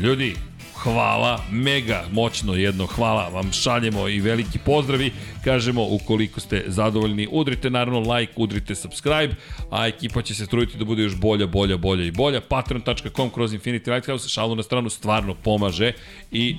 Ljudi, 0.00 0.34
hvala, 0.82 1.40
mega 1.50 2.04
moćno 2.12 2.54
jedno 2.54 2.86
hvala 2.86 3.28
vam 3.28 3.52
šaljemo 3.52 4.08
i 4.08 4.20
veliki 4.20 4.58
pozdravi, 4.58 5.12
kažemo 5.44 5.86
ukoliko 5.90 6.40
ste 6.40 6.64
zadovoljni, 6.66 7.28
udrite 7.30 7.70
naravno 7.70 8.00
like, 8.14 8.32
udrite 8.36 8.74
subscribe, 8.74 9.34
a 9.70 9.86
ekipa 9.86 10.22
će 10.22 10.34
se 10.34 10.46
truditi 10.46 10.78
da 10.78 10.84
bude 10.84 11.02
još 11.02 11.16
bolja, 11.16 11.46
bolja, 11.46 11.76
bolja 11.76 12.04
i 12.04 12.10
bolja, 12.10 12.40
patreon.com 12.40 13.30
kroz 13.30 13.52
Infinity 13.52 13.94
Lighthouse, 13.94 14.28
šalu 14.28 14.54
na 14.54 14.62
stranu 14.62 14.90
stvarno 14.90 15.34
pomaže 15.34 15.92
i 16.30 16.56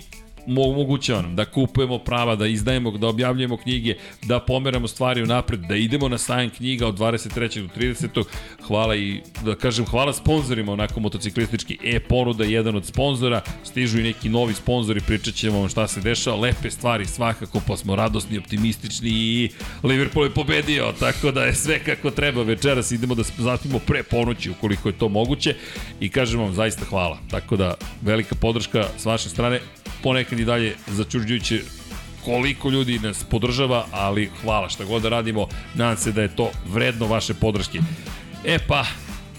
omogućava 0.48 1.22
nam 1.22 1.36
da 1.36 1.46
kupujemo 1.46 1.98
prava, 1.98 2.36
da 2.36 2.48
izdajemo, 2.48 2.92
da 2.92 3.08
objavljujemo 3.08 3.58
knjige, 3.58 3.96
da 4.24 4.40
pomeramo 4.40 4.88
stvari 4.88 5.24
u 5.24 5.26
napred, 5.26 5.60
da 5.60 5.76
idemo 5.76 6.10
na 6.10 6.18
sajam 6.18 6.50
knjiga 6.50 6.88
od 6.88 6.98
23. 6.98 7.62
do 7.62 7.70
30. 7.78 8.24
Hvala 8.68 8.96
i, 8.96 9.22
da 9.46 9.56
kažem, 9.56 9.86
hvala 9.86 10.14
sponsorima 10.14 10.72
onako 10.72 11.00
motociklistički. 11.00 11.78
E-ponuda, 11.84 12.44
jedan 12.44 12.76
od 12.76 12.86
sponzora, 12.86 13.42
stižu 13.64 14.00
i 14.00 14.04
neki 14.04 14.30
novi 14.30 14.54
sponzori, 14.54 15.02
pričat 15.08 15.34
ćemo 15.34 15.60
vam 15.60 15.70
šta 15.70 15.88
se 15.88 16.02
dešava, 16.02 16.38
lepe 16.38 16.72
stvari 16.72 17.06
svakako, 17.06 17.62
pa 17.68 17.78
smo 17.78 17.96
radosni, 17.96 18.38
optimistični 18.38 19.10
i 19.10 19.50
Liverpool 19.84 20.26
je 20.26 20.34
pobedio, 20.34 20.94
tako 21.00 21.32
da 21.32 21.44
je 21.44 21.56
sve 21.56 21.80
kako 21.80 22.12
treba. 22.12 22.44
Večeras, 22.44 22.92
idemo 22.92 23.16
da 23.16 23.24
zapimo 23.38 23.80
pre 23.80 24.04
ponoći 24.04 24.50
ukoliko 24.50 24.90
je 24.90 24.98
to 24.98 25.10
moguće. 25.10 25.56
I 26.00 26.10
kažem 26.10 26.40
vam 26.40 26.54
zaista 26.54 26.86
hvala, 26.86 27.18
tako 27.32 27.58
da 27.58 27.76
velika 28.02 28.36
podrška 28.36 28.88
s 28.98 29.06
vaše 29.06 29.30
strane, 29.30 29.60
ponekad 30.04 30.40
i 30.40 30.46
dalje 30.46 30.76
začuđujuće 30.88 31.62
koliko 32.26 32.70
ljudi 32.70 33.00
nas 33.00 33.24
podržava, 33.24 33.86
ali 33.92 34.30
hvala 34.42 34.70
šta 34.70 34.86
god 34.86 35.02
da 35.02 35.10
radimo, 35.10 35.48
nadam 35.76 35.98
se 35.98 36.12
da 36.12 36.22
je 36.22 36.36
to 36.36 36.52
vredno 36.66 37.06
vaše 37.06 37.34
podrške. 37.34 37.80
E 38.46 38.58
pa, 38.68 38.86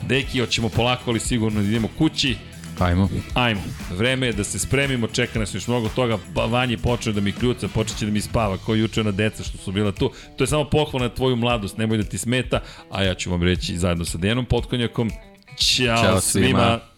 deki, 0.02 0.40
hoćemo 0.40 0.68
polako, 0.68 1.10
ali 1.10 1.20
sigurno 1.20 1.60
da 1.60 1.68
idemo 1.68 1.88
kući. 1.98 2.36
Ajmo. 2.78 3.08
Ajmo, 3.34 3.60
vreme 3.90 4.26
je 4.26 4.32
da 4.32 4.44
se 4.44 4.58
spremimo, 4.58 5.06
čeka 5.06 5.38
nas 5.38 5.54
još 5.54 5.66
mnogo 5.66 5.88
toga, 5.88 6.18
pa 6.34 6.44
Vanje 6.44 6.78
počeo 6.78 7.12
da 7.12 7.20
mi 7.20 7.32
kljuca, 7.32 7.68
počeće 7.68 8.06
da 8.06 8.12
mi 8.12 8.20
spava, 8.20 8.58
kao 8.66 8.74
juče 8.74 9.04
na 9.04 9.10
deca 9.10 9.42
što 9.42 9.58
su 9.58 9.72
bila 9.72 9.92
tu. 9.92 10.10
To 10.36 10.44
je 10.44 10.48
samo 10.48 10.64
pohvala 10.64 11.08
na 11.08 11.14
tvoju 11.14 11.36
mladost, 11.36 11.78
nemoj 11.78 11.96
da 11.96 12.04
ti 12.04 12.18
smeta, 12.18 12.60
a 12.90 13.02
ja 13.02 13.14
ću 13.14 13.30
vam 13.30 13.42
reći 13.42 13.78
zajedno 13.78 14.04
sa 14.04 14.18
Dejanom 14.18 14.44
Potkonjakom, 14.44 15.10
Ćao, 15.56 16.02
Ćao 16.02 16.20
svima. 16.20 16.20
svima. 16.20 16.91